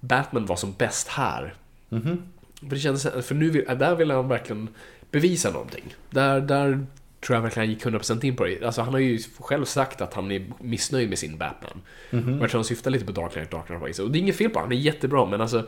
Batman 0.00 0.46
var 0.46 0.56
som 0.56 0.72
bäst 0.78 1.08
här. 1.08 1.54
För 2.60 2.70
det 2.70 2.78
kändes, 2.78 3.26
för 3.26 3.34
nu 3.34 3.50
vill, 3.50 3.64
där 3.64 3.94
vill 3.96 4.10
han 4.10 4.28
verkligen 4.28 4.68
bevisa 5.10 5.50
någonting. 5.50 5.94
Där, 6.10 6.40
där 6.40 6.86
tror 7.24 7.36
jag 7.36 7.42
verkligen 7.42 7.66
han 7.68 7.74
gick 7.74 7.84
100% 7.84 8.24
in 8.24 8.36
på 8.36 8.44
det. 8.44 8.64
Alltså 8.64 8.82
han 8.82 8.92
har 8.92 9.00
ju 9.00 9.18
själv 9.38 9.64
sagt 9.64 10.00
att 10.00 10.14
han 10.14 10.30
är 10.32 10.46
missnöjd 10.60 11.08
med 11.08 11.18
sin 11.18 11.38
Batman. 11.38 11.80
Och 12.10 12.16
jag 12.44 12.50
tror 12.50 12.58
han 12.58 12.64
syftar 12.64 12.90
lite 12.90 13.04
på 13.04 13.12
Dark 13.12 13.32
Knight, 13.32 13.50
Dark 13.50 13.66
Knight 13.66 13.82
Rises. 13.82 13.98
Och 13.98 14.10
det 14.10 14.18
är 14.18 14.20
inget 14.20 14.36
fel 14.36 14.50
på 14.50 14.58
honom, 14.58 14.70
han 14.72 14.78
är 14.78 14.82
jättebra, 14.82 15.26
men 15.26 15.40
alltså 15.40 15.66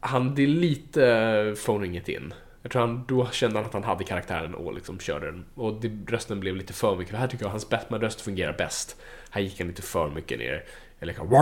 han, 0.00 0.34
det 0.34 0.42
är 0.42 0.46
lite 0.46 1.54
phoning 1.66 1.96
it 1.96 2.08
in. 2.08 2.34
Jag 2.62 2.72
tror 2.72 2.80
han, 2.82 3.04
då 3.08 3.30
kände 3.30 3.56
han 3.58 3.66
att 3.66 3.72
han 3.72 3.84
hade 3.84 4.04
karaktären 4.04 4.54
och 4.54 4.74
liksom 4.74 4.98
körde 4.98 5.26
den. 5.26 5.44
Och 5.54 5.80
det, 5.80 6.12
rösten 6.12 6.40
blev 6.40 6.56
lite 6.56 6.72
för 6.72 6.96
mycket. 6.96 7.10
För 7.10 7.18
här 7.18 7.28
tycker 7.28 7.44
jag 7.44 7.50
hans 7.50 7.68
Batman-röst 7.68 8.20
fungerar 8.20 8.52
bäst. 8.58 8.96
Här 9.30 9.40
gick 9.40 9.58
han 9.58 9.68
lite 9.68 9.82
för 9.82 10.10
mycket 10.10 10.38
ner. 10.38 10.64
Eller 11.00 11.12
kan 11.12 11.28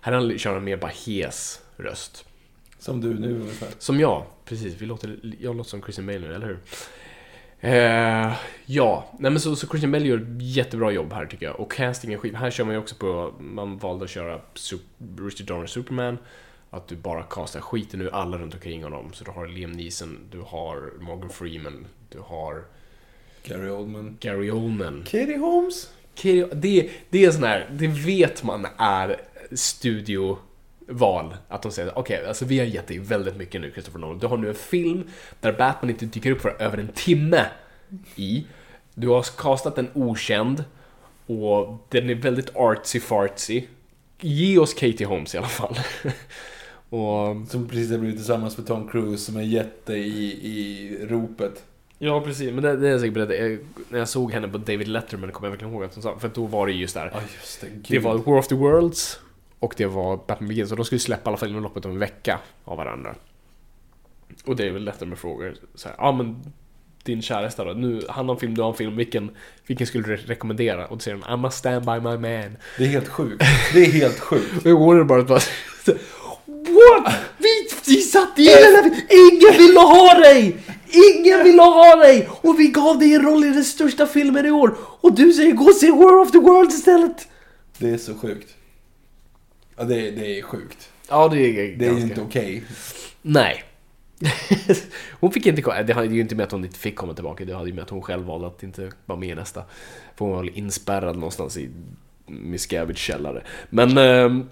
Här 0.00 0.12
han- 0.12 0.38
kör 0.38 0.54
han 0.54 0.64
mer 0.64 0.76
bara 0.76 0.92
hes 1.06 1.60
röst. 1.76 2.24
Som 2.84 3.00
du 3.00 3.14
nu 3.18 3.34
ungefär. 3.40 3.68
Som 3.78 4.00
jag, 4.00 4.24
precis. 4.44 4.74
Vi 4.80 4.86
låter, 4.86 5.18
jag 5.40 5.56
låter 5.56 5.70
som 5.70 5.82
Christian 5.82 6.06
Bale 6.06 6.18
nu, 6.18 6.34
eller 6.34 6.46
hur? 6.46 6.58
Eh, 7.60 8.32
ja, 8.66 9.06
nej 9.18 9.30
men 9.30 9.40
så, 9.40 9.56
så 9.56 9.66
Christian 9.66 9.92
Bale 9.92 10.06
gör 10.06 10.26
jättebra 10.40 10.90
jobb 10.92 11.12
här 11.12 11.26
tycker 11.26 11.46
jag. 11.46 11.60
Och 11.60 11.72
castingen 11.72 12.18
skit. 12.18 12.34
Här 12.34 12.50
kör 12.50 12.64
man 12.64 12.74
ju 12.74 12.80
också 12.80 12.94
på, 12.94 13.34
man 13.40 13.78
valde 13.78 14.04
att 14.04 14.10
köra 14.10 14.40
Sup- 14.54 15.18
Richard 15.28 15.46
Donner 15.46 15.66
Superman. 15.66 16.18
Att 16.70 16.88
du 16.88 16.96
bara 16.96 17.22
castar 17.22 17.60
skiten 17.60 18.00
ur 18.00 18.14
alla 18.14 18.38
runt 18.38 18.54
omkring 18.54 18.82
honom. 18.84 19.12
Så 19.12 19.24
du 19.24 19.30
har 19.30 19.46
Liam 19.46 19.72
Neeson, 19.72 20.18
du 20.30 20.40
har 20.40 20.92
Morgan 21.00 21.30
Freeman, 21.30 21.86
du 22.08 22.18
har 22.18 22.64
Gary 23.44 23.68
Oldman. 23.70 24.16
Gary 24.20 24.50
Oldman. 24.50 25.02
Katie 25.06 25.38
Holmes. 25.38 25.90
Katie- 26.14 26.54
Det, 26.54 26.90
det 27.10 27.24
är 27.24 27.30
sån 27.30 27.42
här, 27.44 27.68
det 27.72 27.86
vet 27.86 28.42
man 28.42 28.66
är 28.78 29.20
studioval. 30.84 31.36
Att 31.48 31.62
de 31.62 31.72
säger 31.72 31.98
okej, 31.98 32.26
alltså 32.26 32.44
vi 32.44 32.58
har 32.58 32.66
gett 32.66 32.86
dig 32.86 32.98
väldigt 32.98 33.36
mycket 33.36 33.60
nu 33.60 33.70
Christopher 33.72 33.98
Nolan. 33.98 34.18
Du 34.18 34.26
har 34.26 34.36
nu 34.36 34.48
en 34.48 34.54
film 34.54 35.04
där 35.40 35.52
Batman 35.52 35.90
inte 35.90 36.06
dyker 36.06 36.30
upp 36.30 36.40
för 36.40 36.56
över 36.62 36.78
en 36.78 36.88
timme 36.94 37.46
i. 38.16 38.46
Du 38.94 39.08
har 39.08 39.22
castat 39.38 39.78
en 39.78 39.88
okänd 39.94 40.64
och 41.26 41.86
den 41.88 42.10
är 42.10 42.14
väldigt 42.14 42.52
artsy-fartsy. 42.54 43.62
Ge 44.20 44.58
oss 44.58 44.74
Katie 44.74 45.06
Holmes 45.06 45.34
i 45.34 45.38
alla 45.38 45.46
fall. 45.46 45.76
och 46.88 47.48
Som 47.48 47.68
precis 47.68 47.90
har 47.90 47.98
blivit 47.98 48.16
tillsammans 48.16 48.58
med 48.58 48.66
Tom 48.66 48.88
Cruise 48.88 49.24
som 49.24 49.36
är 49.36 49.42
jätte 49.42 49.92
i, 49.94 50.30
i 50.48 50.98
ropet. 51.06 51.64
Ja, 51.98 52.20
precis. 52.20 52.52
Men 52.52 52.62
det, 52.64 52.76
det 52.76 52.86
är 52.88 52.90
jag 52.92 53.00
säker 53.00 53.12
på. 53.14 53.18
Det, 53.24 53.36
jag- 53.36 53.58
när 53.88 53.98
jag 53.98 54.08
såg 54.08 54.32
henne 54.32 54.48
på 54.48 54.58
David 54.58 54.88
Letterman 54.88 55.32
kommer 55.32 55.46
jag 55.48 55.50
verkligen 55.50 55.74
ihåg 55.74 55.84
att 55.84 55.94
hon 55.94 56.02
sa, 56.02 56.18
för 56.18 56.30
då 56.34 56.46
var 56.46 56.66
det 56.66 56.72
just 56.72 56.94
där. 56.94 57.10
Ja, 57.14 57.20
just 57.40 57.60
det. 57.60 57.66
Gud. 57.66 57.84
Det 57.88 57.98
var 57.98 58.18
War 58.18 58.38
of 58.38 58.48
the 58.48 58.54
Worlds 58.54 59.18
och 59.58 59.74
det 59.76 59.86
var 59.86 60.16
Batman 60.26 60.48
Begins. 60.48 60.70
Och 60.70 60.76
de 60.76 60.84
skulle 60.84 60.98
släppa 60.98 61.22
i 61.22 61.28
alla 61.30 61.36
fall 61.36 61.48
inom 61.48 61.62
loppet 61.62 61.84
av 61.84 61.90
en 61.92 61.98
vecka 61.98 62.40
av 62.64 62.76
varandra. 62.76 63.14
Och 64.44 64.56
det 64.56 64.66
är 64.66 64.70
väl 64.70 64.84
lättare 64.84 65.08
med 65.08 65.18
frågor. 65.18 65.54
Så 65.74 65.88
här, 65.88 65.96
ja 65.98 66.12
men 66.12 66.52
din 67.04 67.22
käresta 67.22 67.64
då, 67.64 67.72
nu, 67.72 68.02
han 68.08 68.28
har 68.28 68.34
en 68.34 68.40
film, 68.40 68.54
du 68.54 68.62
har 68.62 68.68
en 68.68 68.74
film, 68.76 68.96
vilken, 68.96 69.30
vilken 69.66 69.86
skulle 69.86 70.04
du 70.04 70.16
re- 70.16 70.26
rekommendera? 70.26 70.86
Och 70.86 70.96
då 70.96 71.00
säger 71.00 71.16
hon 71.24 71.38
I 71.38 71.42
must 71.42 71.58
stand 71.58 71.84
by 71.84 71.92
my 71.92 72.00
man. 72.16 72.56
Det 72.78 72.84
är 72.84 72.88
helt 72.88 73.08
sjukt. 73.08 73.44
Det 73.72 73.80
är 73.80 73.92
helt 73.92 74.20
sjukt. 74.20 74.66
Och 74.66 74.72
går 74.72 75.04
bara, 75.04 75.22
bara 75.22 75.40
What? 76.46 77.14
Vi, 77.38 77.68
vi 77.86 78.00
satt 78.00 78.38
i 78.38 78.42
hela... 78.42 78.78
Ingen 79.08 79.58
ville 79.58 79.80
ha 79.80 80.14
dig! 80.18 80.56
Ingen 81.16 81.44
ville 81.44 81.62
ha 81.62 81.96
dig! 81.96 82.28
Och 82.30 82.60
vi 82.60 82.68
gav 82.68 82.98
dig 82.98 83.14
en 83.14 83.22
roll 83.22 83.44
i 83.44 83.48
den 83.50 83.64
största 83.64 84.06
filmen 84.06 84.46
i 84.46 84.50
år. 84.50 84.76
Och 85.00 85.14
du 85.14 85.32
säger 85.32 85.52
gå 85.52 85.64
och 85.64 85.74
se 85.74 85.90
War 85.90 86.20
of 86.20 86.30
the 86.32 86.38
Worlds 86.38 86.74
istället. 86.74 87.28
Det 87.78 87.90
är 87.90 87.98
så 87.98 88.14
sjukt. 88.14 88.54
Ja, 89.76 89.84
det, 89.84 90.08
är- 90.08 90.12
det 90.12 90.38
är 90.38 90.42
sjukt. 90.42 90.90
Ja, 91.08 91.28
det 91.28 91.38
är 91.40 91.76
Det 91.78 91.86
är 91.86 91.92
ju 91.94 92.00
inte 92.00 92.20
okej. 92.20 92.62
Nej. 93.22 93.64
hon 95.20 95.32
fick 95.32 95.46
inte 95.46 95.62
komma. 95.62 95.82
Det 95.82 95.92
hade 95.92 96.14
ju 96.14 96.20
inte 96.20 96.34
med 96.34 96.44
att 96.44 96.52
hon 96.52 96.64
inte 96.64 96.78
fick 96.78 96.96
komma 96.96 97.14
tillbaka. 97.14 97.44
Det 97.44 97.54
hade 97.54 97.68
ju 97.68 97.74
med 97.74 97.82
att 97.84 97.90
hon 97.90 98.02
själv 98.02 98.24
valde 98.26 98.46
att 98.46 98.62
inte 98.62 98.90
vara 99.06 99.18
med 99.18 99.28
i 99.28 99.34
nästa. 99.34 99.62
För 100.16 100.24
hon 100.24 100.30
var 100.34 100.42
väl 100.42 100.50
inspärrad 100.54 101.14
någonstans 101.16 101.56
i 101.56 101.68
Miscavige 102.26 102.98
källare. 102.98 103.42
Men... 103.70 103.98
ehm, 103.98 104.48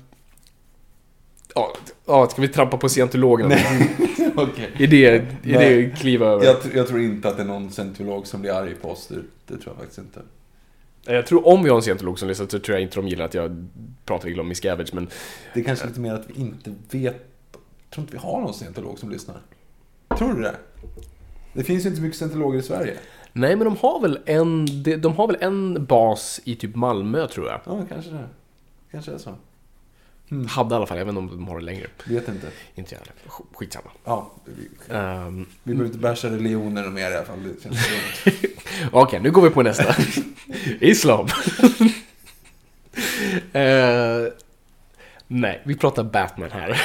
Ja, 1.55 1.73
ja, 2.07 2.29
ska 2.29 2.43
vi 2.43 2.49
trampa 2.49 2.77
på 2.77 2.89
scientologerna? 2.89 3.55
Okej. 4.37 4.71
Är 4.79 4.87
det, 4.87 5.07
är 5.07 5.27
Nej. 5.43 5.83
det 5.83 5.97
kliva 5.97 6.27
över? 6.27 6.45
Jag, 6.45 6.57
tr- 6.57 6.77
jag 6.77 6.89
tror 6.89 7.01
inte 7.01 7.29
att 7.29 7.37
det 7.37 7.43
är 7.43 7.47
någon 7.47 7.71
scientolog 7.71 8.27
som 8.27 8.41
blir 8.41 8.53
arg 8.53 8.75
på 8.75 8.91
oss. 8.91 9.07
Det, 9.07 9.15
det 9.47 9.55
tror 9.63 9.67
jag 9.67 9.77
faktiskt 9.77 9.99
inte. 9.99 10.21
Jag 11.05 11.27
tror 11.27 11.47
om 11.49 11.63
vi 11.63 11.69
har 11.71 11.77
en 11.77 11.83
scientolog 11.83 12.19
som 12.19 12.29
lyssnar 12.29 12.47
så 12.47 12.59
tror 12.59 12.75
jag 12.77 12.83
inte 12.83 12.97
de 12.97 13.09
gillar 13.09 13.25
att 13.25 13.35
jag 13.35 13.69
pratar 14.05 14.29
illa 14.29 14.43
om 14.43 14.49
Miscavige, 14.49 14.91
men... 14.95 15.09
Det 15.55 15.61
är 15.61 15.65
kanske 15.65 15.87
lite 15.87 16.01
mer 16.01 16.15
att 16.15 16.31
vi 16.31 16.41
inte 16.41 16.71
vet. 16.91 17.17
Jag 17.53 17.91
tror 17.95 18.03
inte 18.05 18.13
vi 18.13 18.19
har 18.19 18.41
någon 18.41 18.55
scientolog 18.55 18.99
som 18.99 19.11
lyssnar. 19.11 19.37
Tror 20.19 20.35
du 20.35 20.43
det? 20.43 20.57
Det 21.53 21.65
finns 21.65 21.85
ju 21.85 21.89
inte 21.89 21.97
så 21.97 22.03
mycket 22.03 22.17
scientologer 22.19 22.59
i 22.59 22.63
Sverige. 22.63 22.97
Nej, 23.33 23.57
men 23.57 23.65
de 23.65 23.77
har 23.77 24.01
väl 24.01 24.19
en... 24.27 24.83
de- 24.83 24.97
De 24.97 25.13
har 25.17 25.27
väl 25.27 25.37
en 25.41 25.85
bas 25.87 26.41
i 26.45 26.57
typ 26.57 26.75
Malmö, 26.75 27.27
tror 27.29 27.47
jag. 27.49 27.61
Ja, 27.65 27.87
kanske 27.89 28.11
det. 28.11 28.29
Kanske 28.91 29.13
är 29.13 29.19
så. 29.19 29.35
Hade 30.49 30.75
i 30.75 30.77
alla 30.77 30.87
fall, 30.87 30.99
inte 30.99 31.19
om 31.19 31.27
de 31.29 31.49
har 31.49 31.59
det 31.59 31.65
längre. 31.65 31.87
Vet 32.07 32.29
inte. 32.29 32.47
Inte 32.75 32.95
jag 32.95 32.99
heller. 32.99 33.13
Sk- 33.27 33.45
Skitsamma. 33.57 33.91
Ja, 34.05 34.31
vi, 34.45 34.95
Ehm, 34.95 35.47
vi 35.63 35.73
behöver 35.75 35.87
inte 35.87 35.99
basha 35.99 36.29
religioner 36.29 36.89
mer 36.91 37.11
i 37.11 37.15
alla 37.17 37.25
fall. 37.25 37.39
Det 37.43 37.63
känns. 37.63 37.79
Okej, 38.93 39.21
nu 39.21 39.31
går 39.31 39.43
vi 39.43 39.51
på 39.51 39.63
nästa. 39.63 39.95
Islam. 40.81 41.29
Eh, 43.53 44.33
nej, 45.27 45.61
vi 45.65 45.77
pratar 45.77 46.05
Batman 46.05 46.51
här. 46.51 46.83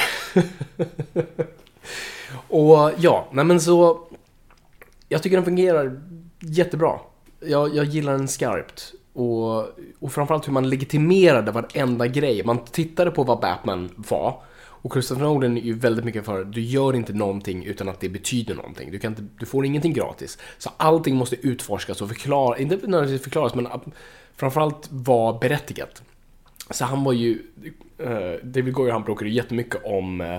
Och 2.48 2.90
ja, 2.98 3.28
nej 3.32 3.44
men 3.44 3.60
så... 3.60 4.08
Jag 5.08 5.22
tycker 5.22 5.36
den 5.36 5.44
fungerar 5.44 6.00
jättebra. 6.40 6.98
Jag, 7.40 7.74
jag 7.76 7.84
gillar 7.84 8.12
den 8.12 8.28
skarpt. 8.28 8.92
Och, 9.18 9.68
och 9.98 10.12
framförallt 10.12 10.48
hur 10.48 10.52
man 10.52 10.70
legitimerade 10.70 11.52
varenda 11.52 12.06
grej. 12.06 12.44
Man 12.44 12.64
tittade 12.64 13.10
på 13.10 13.22
vad 13.22 13.40
Batman 13.40 13.90
var. 13.96 14.42
Och 14.58 14.92
Christopher 14.92 15.22
Nolan 15.22 15.56
är 15.56 15.62
ju 15.62 15.72
väldigt 15.72 16.04
mycket 16.04 16.24
för 16.24 16.44
du 16.44 16.60
gör 16.60 16.96
inte 16.96 17.12
någonting 17.12 17.64
utan 17.64 17.88
att 17.88 18.00
det 18.00 18.08
betyder 18.08 18.54
någonting. 18.54 18.90
Du, 18.90 18.98
kan 18.98 19.12
inte, 19.12 19.24
du 19.38 19.46
får 19.46 19.66
ingenting 19.66 19.92
gratis. 19.92 20.38
Så 20.58 20.70
allting 20.76 21.16
måste 21.16 21.36
utforskas 21.36 22.02
och 22.02 22.08
förklaras, 22.08 22.60
inte 22.60 22.76
nödvändigtvis 22.76 23.22
förklaras, 23.22 23.54
men 23.54 23.68
framförallt 24.36 24.88
vara 24.90 25.38
berättigat. 25.38 26.02
Så 26.70 26.84
han 26.84 27.04
var 27.04 27.12
ju, 27.12 27.42
eh, 27.98 28.46
David 28.46 28.74
Goyer 28.74 28.92
han 28.92 29.04
bråkade 29.04 29.30
ju 29.30 29.36
jättemycket 29.36 29.84
om 29.84 30.20
eh, 30.20 30.38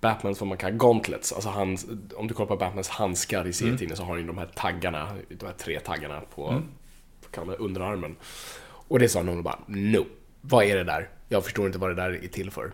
Batmans, 0.00 0.40
vad 0.40 0.48
man 0.48 0.58
kallar 0.58 0.76
gauntlets. 0.76 1.32
Alltså 1.32 1.48
hans, 1.48 1.86
om 2.16 2.28
du 2.28 2.34
kollar 2.34 2.48
på 2.48 2.56
Batmans 2.56 2.88
handskar 2.88 3.46
i 3.46 3.52
serietidningen 3.52 3.96
så 3.96 4.02
har 4.02 4.10
han 4.10 4.20
ju 4.20 4.26
de 4.26 4.38
här 4.38 4.50
taggarna, 4.54 5.08
de 5.28 5.46
här 5.46 5.54
tre 5.58 5.80
taggarna 5.80 6.20
på, 6.34 6.42
vad 6.42 6.62
kallar 7.36 7.46
man 7.46 7.56
det, 7.58 7.64
underarmen. 7.64 8.16
Och 8.88 8.98
det 8.98 9.08
sa 9.08 9.22
någon 9.22 9.42
bara, 9.42 9.58
no. 9.66 10.06
Vad 10.40 10.64
är 10.64 10.76
det 10.76 10.84
där? 10.84 11.08
Jag 11.28 11.44
förstår 11.44 11.66
inte 11.66 11.78
vad 11.78 11.90
det 11.90 11.94
där 11.94 12.24
är 12.24 12.28
till 12.28 12.50
för. 12.50 12.72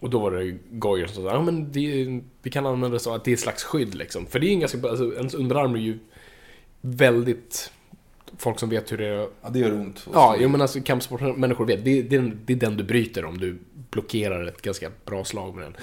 Och 0.00 0.10
då 0.10 0.18
var 0.18 0.30
det 0.30 0.58
Goyer 0.70 1.06
som 1.06 1.24
sa, 1.24 1.30
ja 1.30 1.42
men 1.42 1.72
det, 1.72 2.20
vi 2.42 2.50
kan 2.50 2.66
använda 2.66 2.88
det 2.88 3.00
så 3.00 3.14
att 3.14 3.24
det 3.24 3.30
är 3.30 3.32
ett 3.32 3.40
slags 3.40 3.64
skydd 3.64 3.94
liksom. 3.94 4.26
För 4.26 4.38
det 4.38 4.46
är 4.46 4.48
ju 4.48 4.54
en 4.54 4.60
ganska, 4.60 4.88
alltså 4.88 5.14
ens 5.14 5.34
underarm 5.34 5.74
är 5.74 5.78
ju 5.78 5.98
väldigt, 6.80 7.72
folk 8.38 8.58
som 8.58 8.68
vet 8.68 8.92
hur 8.92 8.98
det 8.98 9.06
är 9.06 9.28
Ja, 9.42 9.48
det 9.50 9.58
gör 9.58 9.72
ont. 9.72 10.06
Ja, 10.12 10.36
jo, 10.38 10.48
men 10.48 10.60
alltså 10.60 10.80
kampsportmänniskor 10.80 11.66
vet, 11.66 11.84
det, 11.84 12.02
det, 12.02 12.18
det 12.44 12.52
är 12.52 12.56
den 12.56 12.76
du 12.76 12.84
bryter 12.84 13.24
om 13.24 13.38
du 13.38 13.58
blockerar 13.90 14.46
ett 14.46 14.62
ganska 14.62 14.90
bra 15.04 15.24
slag 15.24 15.54
med 15.54 15.64
den. 15.64 15.76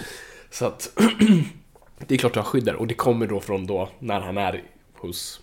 Så 0.49 0.65
att 0.65 0.99
det 2.07 2.15
är 2.15 2.17
klart 2.17 2.33
du 2.33 2.39
har 2.39 2.45
skydd 2.45 2.65
där 2.65 2.75
och 2.75 2.87
det 2.87 2.93
kommer 2.93 3.27
då 3.27 3.39
från 3.39 3.67
då 3.67 3.89
när 3.99 4.19
han 4.19 4.37
är 4.37 4.63
hos 4.93 5.41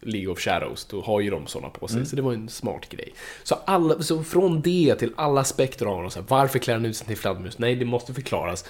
League 0.00 0.32
of 0.32 0.38
Shadows, 0.38 0.84
då 0.84 1.00
har 1.00 1.20
ju 1.20 1.30
de 1.30 1.46
sådana 1.46 1.70
på 1.70 1.88
sig. 1.88 2.06
Så 2.06 2.16
det 2.16 2.22
var 2.22 2.32
en 2.32 2.48
smart 2.48 2.88
grej. 2.88 3.14
Så, 3.42 3.58
alla, 3.64 4.02
så 4.02 4.24
från 4.24 4.60
det 4.60 4.94
till 4.98 5.12
alla 5.16 5.40
aspekter 5.40 5.86
av 5.86 5.94
honom, 5.94 6.10
så 6.10 6.18
här, 6.18 6.26
varför 6.28 6.58
klär 6.58 6.74
han 6.74 6.86
ut 6.86 6.96
sig 6.96 7.06
till 7.06 7.16
fladdermus? 7.16 7.58
Nej, 7.58 7.74
det 7.74 7.84
måste 7.84 8.14
förklaras. 8.14 8.64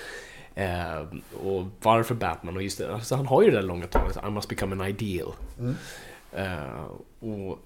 Eh, 0.54 1.00
och 1.44 1.66
varför 1.82 2.14
Batman? 2.14 2.56
Och 2.56 2.62
just 2.62 2.78
det, 2.78 2.94
alltså, 2.94 3.14
han 3.14 3.26
har 3.26 3.42
ju 3.42 3.50
det 3.50 3.56
där 3.56 3.62
långa 3.62 3.86
talet, 3.86 4.18
I 4.26 4.30
must 4.30 4.48
become 4.48 4.84
an 4.84 4.90
ideal. 4.90 5.32
Eh, 6.32 6.84
och 7.20 7.58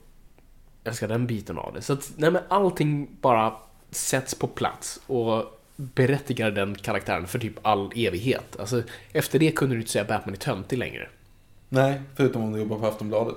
jag 0.83 0.91
älskar 0.91 1.09
den 1.09 1.27
biten 1.27 1.59
av 1.59 1.75
det. 1.75 1.83
Så 1.83 1.93
att, 1.93 2.13
nej 2.17 2.31
men 2.31 2.43
allting 2.49 3.09
bara 3.21 3.53
sätts 3.91 4.35
på 4.35 4.47
plats 4.47 5.01
och 5.07 5.61
berättigar 5.77 6.51
den 6.51 6.75
karaktären 6.75 7.27
för 7.27 7.39
typ 7.39 7.55
all 7.63 7.93
evighet. 7.97 8.61
Alltså, 8.61 8.83
efter 9.13 9.39
det 9.39 9.51
kunde 9.51 9.75
du 9.75 9.81
inte 9.81 9.93
säga 9.93 10.05
Batman 10.05 10.35
är 10.35 10.39
töntig 10.39 10.79
längre. 10.79 11.09
Nej, 11.69 12.01
förutom 12.17 12.43
om 12.43 12.53
du 12.53 12.59
jobbar 12.59 12.79
på 12.79 12.87
Aftonbladet. 12.87 13.37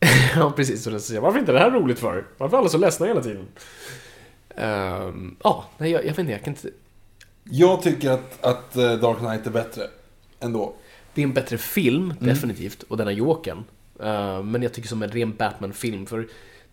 ja, 0.36 0.52
precis. 0.56 0.82
Så 0.82 0.90
det 0.90 1.00
säger 1.00 1.16
jag, 1.16 1.22
varför 1.22 1.38
är 1.38 1.40
inte 1.40 1.52
det 1.52 1.58
här 1.58 1.70
roligt 1.70 1.98
för? 1.98 2.26
Varför 2.38 2.56
är 2.56 2.60
alla 2.60 2.68
så 2.68 2.78
ledsna 2.78 3.06
hela 3.06 3.22
tiden? 3.22 3.48
Ehm, 4.56 5.36
Ja, 5.44 5.64
nej 5.78 5.90
jag, 5.90 6.00
jag 6.04 6.08
vet 6.08 6.18
inte, 6.18 6.32
jag 6.32 6.44
kan 6.44 6.52
inte... 6.54 6.70
Jag 7.44 7.82
tycker 7.82 8.10
att, 8.10 8.44
att 8.44 8.76
eh, 8.76 8.92
Dark 8.92 9.18
Knight 9.18 9.46
är 9.46 9.50
bättre. 9.50 9.82
Ändå. 10.40 10.74
Det 11.14 11.22
är 11.22 11.26
en 11.26 11.32
bättre 11.32 11.58
film, 11.58 12.14
definitivt. 12.20 12.82
Och 12.82 12.96
den 12.96 13.06
här 13.06 13.14
Jokern 13.14 13.64
Eh, 14.00 14.42
men 14.42 14.62
jag 14.62 14.72
tycker 14.72 14.88
som 14.88 15.02
en 15.02 15.10
ren 15.10 15.36
Batman-film. 15.36 16.06
För 16.06 16.28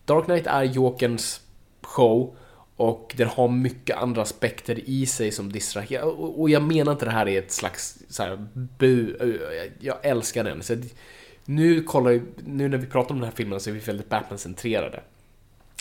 Dark 0.05 0.25
Knight 0.25 0.47
är 0.47 0.63
Jokerns 0.63 1.41
show. 1.81 2.35
Och 2.75 3.13
den 3.17 3.27
har 3.27 3.47
mycket 3.47 3.97
andra 3.97 4.21
aspekter 4.21 4.89
i 4.89 5.05
sig 5.05 5.31
som 5.31 5.51
distraherar. 5.51 6.03
Och 6.03 6.41
och 6.41 6.49
jag 6.49 6.63
menar 6.63 6.91
inte 6.91 7.05
det 7.05 7.11
här 7.11 7.27
är 7.27 7.39
ett 7.39 7.51
slags 7.51 7.97
så 8.09 8.23
här, 8.23 8.47
bu. 8.53 9.15
Jag, 9.79 9.97
älskar 10.05 10.43
den. 10.43 10.63
Så 10.63 10.75
nu 11.45 11.83
kollar 11.83 12.21
nu 12.45 12.69
när 12.69 12.77
vi 12.77 12.87
pratar 12.87 13.11
om 13.11 13.19
den 13.19 13.29
här 13.29 13.35
filmen 13.35 13.59
så 13.59 13.69
är 13.69 13.73
vi 13.73 13.79
väldigt 13.79 14.09
Batman-centrerade. 14.09 14.99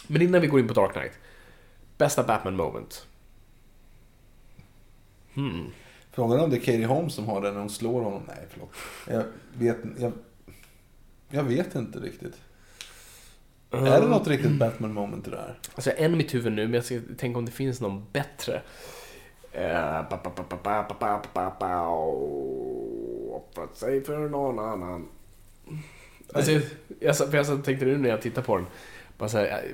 Men 0.07 0.23
innan 0.23 0.41
vi 0.41 0.47
går 0.47 0.61
in 0.61 0.69
på 0.69 0.75
Dark 0.75 0.93
Knight. 0.93 1.13
Bästa 1.99 2.23
Batman 2.23 2.57
moment? 2.57 3.07
Hmm. 5.35 5.67
Frågan 6.11 6.39
är 6.39 6.45
om 6.45 6.51
det 6.51 6.57
är 6.57 6.61
Katie 6.61 6.87
Holmes 6.87 7.15
som 7.15 7.27
har 7.27 7.41
den 7.41 7.55
när 7.55 7.61
hon 7.61 7.71
slår 7.71 8.03
honom. 8.03 8.23
Nej, 8.27 8.47
förlåt. 8.51 8.71
Jag 9.09 9.25
vet, 9.59 9.77
jag, 9.99 10.13
jag 11.29 11.43
vet 11.43 11.75
inte 11.75 11.99
riktigt. 11.99 12.41
Um, 13.71 13.87
är 13.87 14.01
det 14.01 14.09
något 14.09 14.27
riktigt 14.27 14.59
Batman 14.59 14.93
moment 14.93 15.25
det 15.25 15.31
där? 15.31 15.59
Alltså 15.75 15.91
jag 15.91 15.97
har 15.97 16.05
en 16.05 16.15
i 16.15 16.17
mitt 16.17 16.35
huvud 16.35 16.53
nu, 16.53 16.65
men 16.65 16.75
jag 16.75 16.85
ska 16.85 17.01
om 17.39 17.45
det 17.45 17.53
finns 17.53 17.81
någon 17.81 18.07
bättre. 18.13 18.63
Vad 23.55 23.69
säger 23.75 24.01
för 24.01 24.29
någon 24.29 24.59
annan? 24.59 25.09
Alltså, 26.35 26.61
jag, 27.01 27.17
sa- 27.17 27.27
för 27.27 27.37
jag 27.37 27.65
tänkte 27.65 27.87
nu 27.87 27.99
när 27.99 28.09
jag 28.09 28.23
tittar 28.23 28.43
på 28.43 28.57
den. 28.57 28.67
Bara 29.19 29.29
så 29.29 29.39
här, 29.39 29.65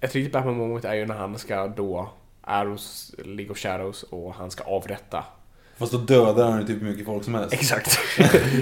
ett 0.00 0.14
riktigt 0.14 0.32
Batman 0.32 0.56
moment 0.56 0.84
är 0.84 0.94
ju 0.94 1.06
när 1.06 1.14
han 1.14 1.38
ska 1.38 1.66
då 1.68 2.10
Arrows 2.40 3.14
League 3.24 3.52
of 3.52 3.58
Shadows 3.58 4.02
och 4.02 4.34
han 4.34 4.50
ska 4.50 4.64
avrätta 4.64 5.24
Fast 5.80 5.92
då 5.92 5.98
dödar 5.98 6.50
han 6.50 6.60
ju 6.60 6.66
typ 6.66 6.82
hur 6.82 6.86
mycket 6.90 7.06
folk 7.06 7.24
som 7.24 7.34
helst. 7.34 7.52
Exakt. 7.54 7.98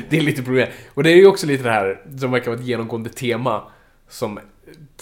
det 0.09 0.17
är 0.17 0.21
lite 0.21 0.43
problem. 0.43 0.69
Och 0.95 1.03
det 1.03 1.11
är 1.11 1.17
ju 1.17 1.27
också 1.27 1.47
lite 1.47 1.63
det 1.63 1.71
här 1.71 2.03
som 2.21 2.31
verkar 2.31 2.51
vara 2.51 2.61
ett 2.61 2.67
genomgående 2.67 3.11
tema 3.11 3.71
som 4.09 4.39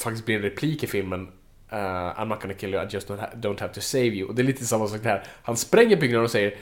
faktiskt 0.01 0.25
blir 0.25 0.37
en 0.37 0.43
replik 0.43 0.85
i 0.85 0.87
filmen. 0.87 1.29
Uh, 1.73 1.79
I'm 1.79 2.25
not 2.25 2.43
gonna 2.43 2.55
kill 2.55 2.75
you, 2.75 2.85
I 2.85 2.89
just 2.91 3.09
don't, 3.09 3.21
ha- 3.21 3.31
don't 3.35 3.61
have 3.61 3.75
to 3.75 3.81
save 3.81 4.07
you. 4.07 4.29
Och 4.29 4.35
det 4.35 4.43
är 4.43 4.45
lite 4.45 4.65
samma 4.65 4.87
sak 4.89 5.05
här. 5.05 5.25
Han 5.43 5.57
spränger 5.57 5.97
byggnaden 5.97 6.25
och 6.25 6.31
säger 6.31 6.55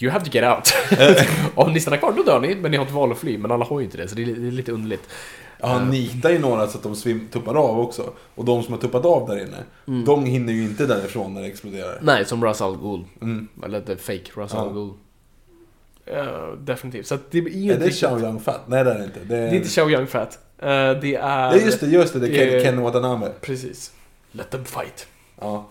You 0.00 0.12
have 0.12 0.24
to 0.24 0.30
get 0.32 0.44
out. 0.44 0.74
Om 1.54 1.72
ni 1.72 1.80
stannar 1.80 1.98
kvar 1.98 2.12
då 2.16 2.22
dör 2.22 2.40
ni, 2.40 2.54
men 2.54 2.70
ni 2.70 2.76
har 2.76 2.84
ett 2.86 2.92
val 2.92 3.12
att 3.12 3.18
fly. 3.18 3.38
Men 3.38 3.50
alla 3.50 3.64
har 3.64 3.78
ju 3.80 3.84
inte 3.84 3.96
det, 3.96 4.08
så 4.08 4.14
det 4.14 4.22
är, 4.22 4.26
det 4.26 4.46
är 4.46 4.50
lite 4.50 4.72
underligt. 4.72 5.08
Ja, 5.60 5.66
han 5.66 5.90
nitar 5.90 6.30
ju 6.30 6.38
några 6.38 6.66
så 6.66 6.76
att 6.78 6.82
de 6.82 6.96
svim, 6.96 7.28
tuppar 7.32 7.54
av 7.54 7.80
också. 7.80 8.12
Och 8.34 8.44
de 8.44 8.62
som 8.62 8.72
har 8.74 8.80
tuppat 8.80 9.04
av 9.04 9.28
där 9.28 9.36
inne, 9.38 9.56
Mm. 9.88 10.04
de 10.04 10.24
hinner 10.24 10.52
ju 10.52 10.62
inte 10.62 10.86
därifrån 10.86 11.34
när 11.34 11.40
det 11.42 11.46
exploderar. 11.48 11.98
Nej, 12.02 12.24
som 12.24 12.44
Ra's 12.44 12.62
al 12.62 12.76
Ghul. 12.78 13.04
Mm. 13.22 13.48
Eller 13.64 13.80
the 13.80 13.96
fake 13.96 14.30
Ra's 14.34 14.50
Ja. 14.52 14.58
al 14.60 14.72
Ghul. 14.72 14.90
Ja, 16.04 16.54
definitivt. 16.60 17.06
Så 17.06 17.14
att 17.14 17.30
det 17.30 17.38
är 17.38 17.42
Är 17.42 17.56
inget 17.56 17.80
det 17.80 17.90
Chow 17.92 18.22
Yun 18.24 18.40
Fat? 18.40 18.60
Nej 18.66 18.84
det 18.84 18.90
är 18.90 18.98
det 18.98 19.04
inte. 19.04 19.20
Det 19.28 19.36
är, 19.36 19.40
Det 19.42 19.48
är 19.48 19.54
inte 19.54 19.68
Xiao 19.68 19.90
Young 19.90 20.06
Fat. 20.06 20.38
Eh, 20.58 20.66
det 20.68 21.14
är... 21.14 21.52
Ja 21.52 21.56
just 21.56 21.80
det, 21.80 21.86
just 21.86 22.12
det. 22.12 22.18
Det 22.18 22.28
är 22.28 22.46
Ken, 22.50 22.56
Eh, 22.58 22.62
Ken 22.62 22.80
Watanabe. 22.82 23.32
Precis. 23.40 23.92
Let 24.32 24.50
them 24.50 24.64
fight. 24.64 25.06
Ja. 25.40 25.66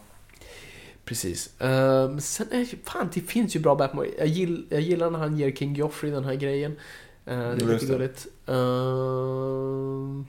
Precis. 1.06 1.49
Um, 1.60 2.19
sen 2.22 2.48
är 2.52 2.65
fan, 2.84 3.10
det 3.14 3.22
finns 3.22 3.56
ju 3.56 3.60
bra 3.60 3.76
Batman. 3.76 4.06
Jag, 4.18 4.27
gill, 4.27 4.65
jag 4.69 4.82
gillar 4.82 5.10
när 5.10 5.19
han 5.19 5.38
ger 5.38 5.52
King 5.52 5.76
Joffrey 5.76 6.11
den 6.11 6.23
här 6.26 6.36
grejen. 6.36 6.72
Uh, 6.72 6.77
det 7.26 7.34
är 7.34 7.52
Just 7.52 7.69
lite 7.72 7.86
det. 7.86 7.94
gulligt. 7.94 8.27
Ehm, 8.48 10.26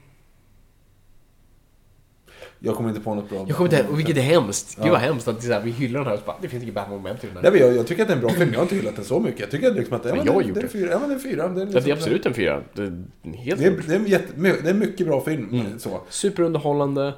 Jag 2.59 2.75
kommer 2.75 2.89
inte 2.89 3.01
på 3.01 3.15
något 3.15 3.29
bra. 3.29 3.45
jag 3.47 3.57
kommer 3.57 3.73
inte 3.73 3.87
och 3.91 3.99
vilket 3.99 4.17
är 4.17 4.21
hemskt. 4.21 4.75
Gud 4.75 4.85
Ja. 4.85 4.91
vad 4.91 4.99
hemskt 5.01 5.27
att 5.27 5.41
det 5.41 5.53
här, 5.53 5.61
vi 5.61 5.71
hyllar 5.71 5.99
den 5.99 6.07
här 6.09 6.15
och 6.17 6.23
bara, 6.25 6.35
det 6.41 6.49
finns 6.49 6.63
inget 6.63 6.75
Batman-moment 6.75 7.23
i 7.23 7.27
den 7.27 7.35
här. 7.35 7.43
Nej, 7.43 7.51
men 7.51 7.61
jag, 7.61 7.75
jag 7.77 7.87
tycker 7.87 8.01
att 8.01 8.07
det 8.07 8.13
är 8.13 8.15
en 8.15 8.21
bra 8.21 8.29
film. 8.29 8.49
Jag 8.51 8.59
har 8.59 8.63
inte 8.63 8.75
hyllat 8.75 8.95
den 8.95 9.05
så 9.05 9.19
mycket. 9.19 9.39
Jag 9.39 9.51
tycker 9.51 9.73
liksom 9.73 9.93
att 9.95 10.05
ja, 10.05 10.15
Men 10.15 10.25
jag 10.25 10.35
det, 10.41 10.45
gjort 10.47 10.53
det 10.53 10.59
är 10.59 10.63
det. 10.63 10.67
fyra. 10.69 10.89
Ja, 10.91 10.99
men 10.99 11.09
det 11.09 11.15
är 11.15 11.19
fyra. 11.19 11.47
Det 11.47 11.61
är, 11.61 11.65
liksom, 11.65 11.83
det 11.83 11.89
är 11.91 11.93
absolut 11.95 12.25
en 12.25 12.33
fyra. 12.33 12.61
Det 12.73 12.81
är 12.83 13.03
helt 13.37 13.59
Det 13.61 13.65
är, 13.67 13.71
det 13.87 13.93
är, 13.93 13.99
en 13.99 14.05
jätte, 14.07 14.33
det 14.35 14.49
är 14.49 14.69
en 14.69 14.79
mycket 14.79 15.07
bra 15.07 15.21
film. 15.21 15.49
Mm. 15.51 15.79
Så. 15.79 16.01
Superunderhållande, 16.09 17.13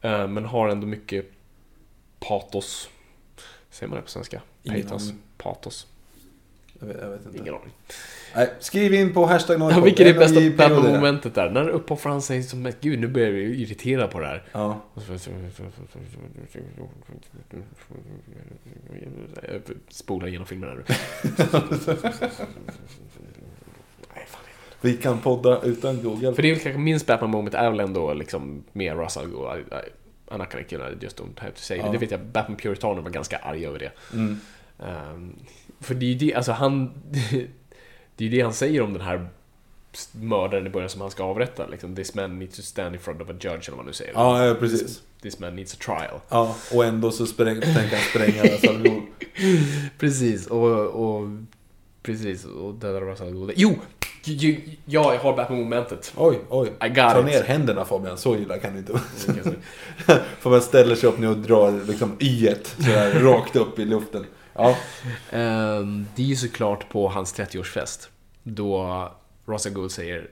eh, 0.00 0.28
men 0.28 0.44
har 0.44 0.68
ändå 0.68 0.86
mycket 0.86 1.30
patos. 2.20 2.88
Säger 3.78 3.90
man 3.90 3.96
det 3.96 4.02
på 4.02 4.10
svenska? 4.10 4.42
Patos. 4.64 5.12
Patos. 5.36 5.86
Jag 6.80 6.86
vet, 6.86 6.96
jag 7.02 7.10
vet 7.10 7.26
inte. 7.26 7.38
Ingen 7.38 7.54
aning. 7.54 7.70
Nej, 8.34 8.50
skriv 8.60 8.94
in 8.94 9.14
på 9.14 9.26
hashtag 9.26 9.54
Ja, 9.54 9.58
Norrpod. 9.58 9.84
vilket 9.84 10.06
är 10.06 10.18
bästa 10.18 10.40
POD. 10.40 10.56
Batman-momentet 10.56 11.34
där? 11.34 11.50
När 11.50 11.68
uppoffrar 11.68 12.12
han 12.12 12.22
sig 12.22 12.42
som 12.42 12.66
ett... 12.66 12.80
Gud, 12.80 12.98
nu 13.00 13.06
börjar 13.08 13.26
jag 13.28 13.34
bli 13.34 13.62
irriterad 13.62 14.10
på 14.10 14.20
det 14.20 14.26
här. 14.26 14.42
Ja. 14.52 14.80
Jag 14.94 15.10
spolar 19.88 20.44
filmen 20.44 20.68
här 20.68 20.76
nu. 20.76 20.84
Vi 24.80 24.96
kan 24.96 25.18
podda 25.18 25.62
utan 25.62 26.02
Google. 26.02 26.34
För 26.34 26.42
det 26.42 26.48
är 26.50 26.54
väl 26.54 26.62
kanske 26.62 26.80
minst 26.80 27.06
Batman 27.06 27.30
moment 27.30 27.54
är 27.54 27.70
väl 27.70 27.80
ändå 27.80 28.14
liksom 28.14 28.64
mer 28.72 28.94
Russell 28.94 29.26
Go. 29.26 29.48
Kill 30.68 30.80
I 30.80 31.04
just 31.04 31.20
don't 31.20 31.40
have 31.40 31.52
to 31.52 31.60
say. 31.60 31.76
Ja. 31.76 31.92
Det 31.92 31.98
vet 31.98 32.10
jag, 32.10 32.20
Batman 32.20 32.56
Puritaner 32.56 33.02
var 33.02 33.10
ganska 33.10 33.36
arg 33.38 33.66
över 33.66 33.78
det. 33.78 33.92
Mm. 34.12 34.40
Ehm, 34.78 35.36
för 35.80 35.94
det 35.94 36.06
är 36.06 36.08
ju 36.08 36.14
det, 36.14 36.34
alltså 36.34 36.52
han... 36.52 36.92
det 38.16 38.24
är 38.24 38.28
ju 38.28 38.28
det 38.28 38.40
han 38.40 38.54
säger 38.54 38.82
om 38.82 38.92
den 38.92 39.02
här 39.02 39.28
mördaren 40.12 40.66
i 40.66 40.70
början 40.70 40.88
som 40.88 41.00
han 41.00 41.10
ska 41.10 41.24
avrätta. 41.24 41.66
Liksom, 41.66 41.96
This 41.96 42.14
man 42.14 42.38
needs 42.38 42.56
to 42.56 42.62
stand 42.62 42.94
in 42.94 43.00
front 43.00 43.22
of 43.22 43.30
a 43.30 43.32
judge, 43.32 43.68
eller 43.68 43.70
vad 43.70 43.76
man 43.76 43.86
nu 43.86 43.92
säger. 43.92 44.12
Ja, 44.12 44.46
ja, 44.46 44.54
precis. 44.54 45.02
This 45.22 45.38
man 45.38 45.56
needs 45.56 45.74
a 45.74 45.76
trial. 45.80 46.20
Ja, 46.28 46.56
och 46.72 46.84
ändå 46.84 47.10
så 47.10 47.26
spräng, 47.26 47.60
tänker 47.60 47.96
han 47.96 48.04
spränga 48.10 48.82
Gould. 48.82 49.02
Precis, 49.98 50.46
och... 50.46 50.86
och 50.86 51.28
precis, 52.02 52.44
och 52.44 52.74
dödar 52.74 53.32
Gould. 53.32 53.52
Jo! 53.56 53.76
Ja, 54.84 55.14
jag 55.14 55.18
har 55.20 55.36
Batman-momentet. 55.36 56.12
Oj, 56.16 56.38
oj. 56.48 56.68
I 56.84 56.88
got 56.88 56.96
Ta 56.96 57.20
it. 57.20 57.26
ner 57.26 57.42
händerna 57.42 57.84
Fabian, 57.84 58.18
så 58.18 58.36
illa 58.36 58.58
kan 58.58 58.72
du 58.72 58.78
inte 58.78 58.92
vara. 58.92 59.02
Fabian 60.40 60.62
ställer 60.62 60.94
sig 60.94 61.08
upp 61.08 61.18
nu 61.18 61.28
och 61.28 61.36
drar 61.38 61.86
liksom 61.86 62.16
y-et 62.20 62.76
rakt 63.14 63.56
upp 63.56 63.78
i 63.78 63.84
luften. 63.84 64.26
Ja, 64.54 64.74
Ehm, 65.30 66.06
det 66.16 66.22
är 66.22 66.26
ju 66.26 66.36
såklart 66.36 66.88
på 66.88 67.08
hans 67.08 67.34
30-årsfest. 67.38 68.08
Då 68.42 69.08
Russell 69.46 69.72
Gould 69.72 69.90
säger 69.92 70.26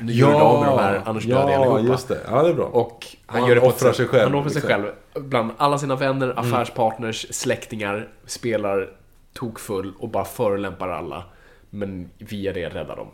Nu 0.00 0.12
gör 0.12 0.28
du 0.30 0.34
av 0.36 0.60
med 0.60 0.68
de 0.72 0.78
här, 0.78 1.02
annars 1.04 1.24
ja, 1.24 1.38
allihopa. 1.38 1.80
just 1.80 2.08
det. 2.08 2.18
Ja, 2.30 2.42
det 2.42 2.48
är 2.48 2.54
bra. 2.54 2.64
Och 2.64 3.06
han, 3.26 3.36
Och 3.36 3.40
han 3.40 3.48
gör 3.48 3.54
det 3.54 3.60
offrar 3.68 3.92
sig 3.92 4.06
själv, 4.06 4.22
Han 4.24 4.34
offrar 4.34 4.50
sig 4.50 4.62
liksom. 4.62 4.82
själv. 5.14 5.26
Bland 5.28 5.50
alla 5.56 5.78
sina 5.78 5.96
vänner, 5.96 6.34
affärspartners, 6.36 7.26
släktingar, 7.30 8.08
spelar 8.26 8.88
tokfull 9.34 9.92
och 9.98 10.08
bara 10.08 10.24
förolämpar 10.24 10.88
alla. 10.88 11.24
Men 11.70 12.10
via 12.18 12.52
det 12.52 12.68
räddar 12.68 12.96
dem. 12.96 13.08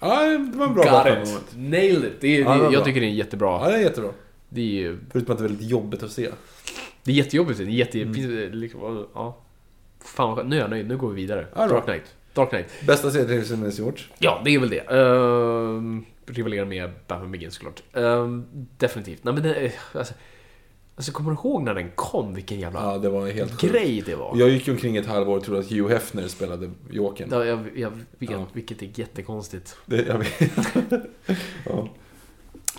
Ja, 0.00 0.22
det 0.28 0.58
var 0.58 0.66
en 0.66 0.74
bra 0.74 0.82
Got 0.82 0.92
Batman 0.92 1.22
it! 1.22 1.28
moment. 1.28 1.56
Nailed 1.56 2.04
it! 2.04 2.20
Det 2.20 2.36
är, 2.36 2.40
Ja, 2.40 2.54
det 2.54 2.62
jag 2.62 2.72
bra. 2.72 2.84
tycker 2.84 3.00
det 3.00 3.06
är 3.06 3.10
jättebra. 3.10 3.48
Ja, 3.50 3.68
det 3.70 3.76
är 3.76 3.82
jättebra. 3.82 4.10
Det 4.48 4.60
är 4.60 4.64
ju... 4.64 4.98
Förutom 5.12 5.32
att 5.32 5.38
det 5.38 5.44
är 5.44 5.48
väldigt 5.48 5.70
jobbigt 5.70 6.02
att 6.02 6.10
se. 6.12 6.30
Det 7.04 7.10
är 7.10 7.14
jättejobbigt. 7.14 7.58
Det 7.58 7.64
är 7.64 7.68
jätte... 7.68 8.00
Mm. 8.02 8.52
Liksom, 8.52 9.06
ja. 9.14 9.36
Fan 10.00 10.36
vad. 10.36 10.46
Nu 10.46 10.56
är 10.56 10.60
jag 10.60 10.70
nöjd. 10.70 10.88
Nu 10.88 10.96
går 10.96 11.08
vi 11.08 11.14
vidare. 11.14 11.46
Ja. 11.56 11.66
Dark 11.66 11.84
Knight. 11.84 12.14
Dark 12.34 12.48
Knight. 12.50 12.66
Bästa 12.86 13.10
serien 13.10 13.44
som 13.44 13.62
är 13.64 13.70
gjorts. 13.80 14.10
Ja, 14.18 14.40
det 14.44 14.54
är 14.54 14.58
väl 14.58 14.68
det. 14.70 14.90
Uh, 14.92 16.00
rivalerar 16.26 16.64
med 16.64 16.90
Batman 17.06 17.32
Begins 17.32 17.54
såklart. 17.54 17.82
Ehm, 17.92 18.44
definitivt. 18.78 19.24
Nej 19.24 19.34
men 19.34 19.42
det, 19.42 19.54
eh, 19.54 19.72
alltså, 19.92 20.14
alltså, 20.98 21.12
kommer 21.12 21.30
du 21.30 21.34
ihåg 21.36 21.62
när 21.62 21.74
den 21.74 21.90
kom? 21.94 22.34
Vilken 22.34 22.60
jävla 22.60 22.82
Ja, 22.82 22.98
det 22.98 23.08
var 23.08 23.28
helt 23.28 23.60
grej 23.60 24.02
det 24.06 24.14
var. 24.14 24.36
Jag 24.36 24.48
gick 24.48 24.68
omkring 24.68 24.96
ett 24.96 25.06
halvår 25.06 25.36
och 25.36 25.44
trodde 25.44 25.60
att 25.60 25.70
Hugh 25.70 25.88
Hefner 25.88 26.28
spelade 26.28 26.70
Jokern. 26.90 27.28
Ja, 27.32 27.44
jag, 27.44 27.58
jag 27.76 27.90
vet, 27.90 28.30
Ja. 28.30 28.46
vilket 28.52 28.82
är 28.82 28.90
jättekonstigt. 28.94 29.76
Det, 29.86 30.06
jag 30.06 30.18
vet. 30.18 30.40
ja. 31.64 31.88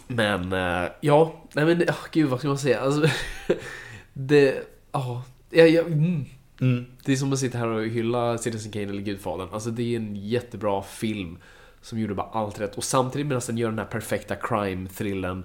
Men, 0.07 0.53
eh, 0.53 0.89
ja. 1.01 1.33
Nej 1.53 1.65
men, 1.65 1.81
oh, 1.81 2.05
gud 2.11 2.29
vad 2.29 2.39
ska 2.39 2.47
man 2.47 2.57
säga? 2.57 2.79
Alltså, 2.79 3.07
det, 4.13 4.67
ja. 4.91 5.23
jag, 5.49 5.69
jag, 5.69 5.85
mm. 5.85 6.25
Mm. 6.61 6.85
Det 7.05 7.11
är 7.11 7.15
som 7.15 7.33
att 7.33 7.39
sitta 7.39 7.57
här 7.57 7.67
och 7.67 7.83
hylla 7.87 8.37
Citizen 8.37 8.71
Kane 8.71 8.85
eller 8.85 9.01
Gudfadern. 9.01 9.49
Alltså 9.51 9.69
det 9.69 9.93
är 9.93 9.97
en 9.97 10.15
jättebra 10.15 10.81
film 10.81 11.37
som 11.81 11.99
gjorde 11.99 12.13
bara 12.13 12.29
allt 12.31 12.59
rätt. 12.59 12.75
Och 12.77 12.83
samtidigt 12.83 13.27
medan 13.27 13.41
den 13.47 13.57
gör 13.57 13.69
den 13.69 13.79
här 13.79 13.85
perfekta 13.85 14.35
crime-thrillen 14.35 15.43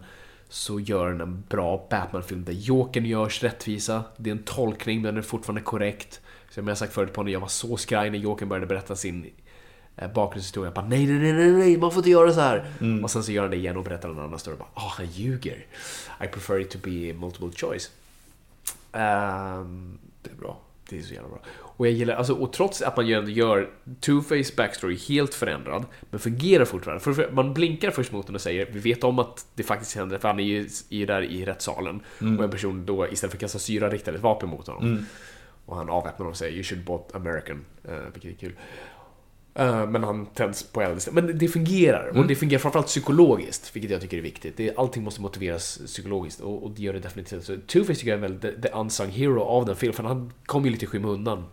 så 0.49 0.81
gör 0.81 1.11
den 1.11 1.21
en 1.21 1.45
bra 1.49 1.87
Batman-film 1.91 2.45
där 2.45 2.53
Jokern 2.53 3.05
görs 3.05 3.43
rättvisa. 3.43 4.05
Det 4.17 4.31
är 4.31 4.35
en 4.35 4.43
tolkning 4.43 5.03
men 5.03 5.15
den 5.15 5.17
är 5.23 5.27
fortfarande 5.27 5.61
korrekt. 5.63 6.21
Som 6.51 6.69
jag 6.69 6.79
sagt 6.79 6.93
förut 6.93 7.13
på 7.13 7.23
när 7.23 7.33
jag 7.33 7.41
var 7.41 7.49
så 7.49 7.77
skraj 7.77 8.11
när 8.11 8.19
Jokern 8.19 8.49
började 8.49 8.67
berätta 8.67 8.97
sin 8.97 9.31
eh, 9.97 10.13
bakgrundshistoria. 10.13 10.67
Jag 10.67 10.75
bara 10.75 10.87
nej, 10.87 11.07
nej, 11.07 11.33
nej, 11.33 11.51
nej, 11.53 11.77
man 11.79 11.91
får 11.91 11.99
inte 12.01 12.11
göra 12.11 12.33
så 12.33 12.41
här. 12.41 12.73
Och 13.03 13.11
sen 13.11 13.25
så 13.25 13.33
gör 13.33 13.43
han 13.43 13.51
det 13.51 13.57
igen 13.57 13.77
och 13.77 13.85
berättar 13.85 14.09
en 14.09 14.19
annan 14.19 14.39
story. 14.39 14.57
Bara, 14.57 14.69
ah, 14.75 14.93
han 14.97 15.07
ljuger. 15.07 15.67
I 16.25 16.27
prefer 16.27 16.61
it 16.61 16.71
to 16.71 16.79
be 16.83 17.13
multiple 17.13 17.51
choice. 17.57 17.91
Ehm, 18.93 19.99
Det 20.23 20.31
är 20.31 20.35
bra. 20.35 20.59
det 20.89 20.99
är 20.99 21.03
så 21.03 21.15
jävla 21.15 21.29
bra. 21.29 21.39
Och 21.77 21.87
jag 21.87 21.93
gillar, 21.93 22.15
alltså, 22.15 22.35
och 22.35 22.53
trots 22.53 22.83
att 22.83 22.97
man 22.97 23.13
ändå 23.13 23.31
gör 23.31 23.71
Two-Face 24.01 24.57
backstory 24.57 24.97
helt 25.09 25.35
förändrad, 25.35 25.85
men 26.11 26.21
fungerar 26.21 26.65
fortfarande. 26.65 27.05
För, 27.05 27.31
man 27.33 27.55
blinkar 27.55 27.91
först 27.91 28.13
mot 28.13 28.27
den 28.27 28.35
och 28.35 28.41
säger, 28.41 28.69
vi 28.73 28.79
vet 28.79 29.05
om 29.05 29.19
att 29.19 29.47
det 29.55 29.63
faktiskt 29.63 29.97
händer, 29.97 30.19
för 30.19 30.29
han 30.29 30.41
är 30.41 30.45
ju 30.45 30.61
är 30.91 30.97
ju 30.97 31.07
där 31.07 31.23
i 31.23 31.45
rättssalen. 31.45 32.01
Och 32.39 32.45
en 32.45 32.51
person 32.51 32.87
då 32.87 33.09
istället 33.09 33.31
för 33.31 33.37
att 33.37 33.41
kasta 33.41 33.59
syra 33.59 33.91
riktar 33.91 34.13
ett 34.13 34.21
vapen 34.21 34.49
mot 34.49 34.67
honom. 34.67 35.07
Och 35.67 35.77
han 35.77 35.91
avväpnar 35.91 36.27
och 36.27 36.37
säger, 36.37 36.53
you 36.55 36.63
should 36.63 36.85
bought 36.85 37.15
American, 37.15 37.65
uh, 37.89 37.95
vilket 38.13 38.31
är 38.33 38.37
kul. 38.37 38.53
Eh, 39.55 39.87
Men 39.87 40.05
han 40.05 40.27
tänds 40.27 40.63
på 40.63 40.83
eld. 40.83 41.01
Men 41.13 41.39
det 41.39 41.49
fungerar. 41.49 42.09
Mm. 42.09 42.21
Och 42.21 42.27
det 42.27 42.35
fungerar 42.35 42.61
framförallt 42.61 42.87
psykologiskt, 42.87 43.77
vilket 43.77 43.91
jag 43.91 44.01
tycker 44.01 44.17
är 44.17 44.23
viktigt. 44.23 44.57
Det, 44.57 44.77
allting 44.77 45.05
måste 45.05 45.21
motiveras 45.21 45.79
psykologiskt 45.87 46.41
och, 46.41 46.63
och 46.63 46.71
det 46.71 46.83
gör 46.83 46.93
det 46.93 47.01
definitivt. 47.01 47.45
Så 47.45 47.53
Two-Face 47.53 47.95
tycker 47.95 48.09
jag 48.09 48.25
är 48.25 48.29
väl 48.29 48.41
the, 48.41 48.61
the 48.63 48.69
unsung 48.69 49.11
hero 49.11 49.43
av 49.43 49.67
den 49.67 49.77
filmen, 49.77 49.95
för 49.95 50.03
han 50.03 50.33
kom 50.47 50.65
ju 50.65 50.71
lite 50.71 50.85
i 50.85 50.89
skymundan. 50.89 51.45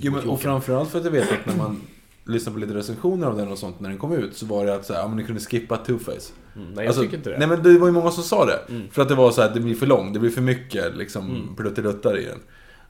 Jo, 0.00 0.12
men, 0.12 0.28
och 0.28 0.40
framförallt 0.40 0.90
för 0.90 0.98
att 0.98 1.04
jag 1.04 1.12
vet 1.12 1.32
att 1.32 1.46
när 1.46 1.56
man 1.56 1.80
lyssnar 2.24 2.52
på 2.52 2.58
lite 2.58 2.74
recensioner 2.74 3.26
av 3.26 3.36
den 3.36 3.48
och 3.48 3.58
sånt 3.58 3.80
när 3.80 3.88
den 3.88 3.98
kom 3.98 4.12
ut 4.12 4.36
så 4.36 4.46
var 4.46 4.66
det 4.66 4.74
att 4.74 4.86
så 4.86 4.92
här, 4.92 5.00
ja, 5.00 5.08
men 5.08 5.16
ni 5.16 5.24
kunde 5.24 5.40
skippa 5.40 5.76
Two-Face. 5.86 6.32
Mm, 6.56 6.72
nej, 6.72 6.84
jag 6.84 6.94
tycker 6.96 7.16
inte 7.16 7.30
det. 7.30 7.38
Nej 7.38 7.48
men 7.48 7.62
det 7.62 7.78
var 7.78 7.86
ju 7.86 7.92
många 7.92 8.10
som 8.10 8.22
sa 8.24 8.46
det. 8.46 8.60
För 8.90 9.02
att 9.02 9.08
det 9.08 9.14
var 9.14 9.30
så 9.30 9.42
här, 9.42 9.54
det 9.54 9.60
blir 9.60 9.74
för 9.74 9.86
långt, 9.86 10.14
det 10.14 10.20
blir 10.20 10.30
för 10.30 10.42
mycket 10.42 10.96
liksom 10.96 11.30
Mm. 11.30 11.56
plutteluttar 11.56 12.18
i 12.18 12.24
den. 12.24 12.38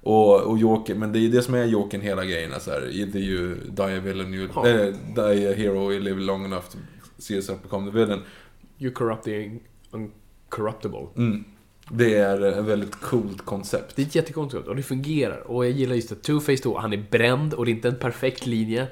Och, 0.03 0.41
och 0.41 0.59
Joker, 0.59 0.95
men 0.95 1.13
det 1.13 1.19
är 1.19 1.21
ju 1.21 1.29
det 1.31 1.43
som 1.43 1.55
är 1.55 1.65
Jokern 1.65 2.01
hela 2.01 2.25
grejen. 2.25 2.51
Så 2.61 2.71
här, 2.71 2.81
det 3.13 3.19
är 3.19 3.23
ju 3.23 3.55
Die 3.71 3.83
a 3.83 4.01
villain, 4.05 4.35
you, 4.35 4.49
Ja. 4.55 4.69
eh, 4.69 4.95
Die 5.17 5.49
a 5.49 5.55
hero, 5.57 5.93
you 5.93 6.01
live 6.01 6.21
long 6.21 6.45
enough 6.45 6.63
to 6.73 6.79
see 7.19 7.35
yourself 7.35 7.63
become 7.63 7.91
the 7.91 7.99
villain. 7.99 8.21
You 8.79 8.93
corrupt 8.93 9.25
the 9.25 9.51
uncorruptible. 9.91 11.07
Mm. 11.17 11.45
Det 11.91 12.15
är 12.15 12.41
ett 12.41 12.65
väldigt 12.65 13.01
coolt 13.01 13.45
koncept. 13.45 13.97
Det 13.97 14.03
är 14.03 14.07
ett 14.07 14.15
jättekoncept 14.15 14.69
och 14.69 14.77
det 14.77 14.83
fungerar. 14.83 15.51
Och 15.51 15.65
jag 15.65 15.73
gillar 15.73 15.95
just 15.95 16.13
att 16.13 16.23
Two-Face 16.29 16.63
då, 16.63 16.79
han 16.79 16.93
är 16.93 17.05
bränd 17.11 17.55
och 17.55 17.65
det 17.65 17.71
är 17.71 17.75
inte 17.75 17.89
en 17.89 17.97
perfekt 17.99 18.47
linje. 18.47 18.87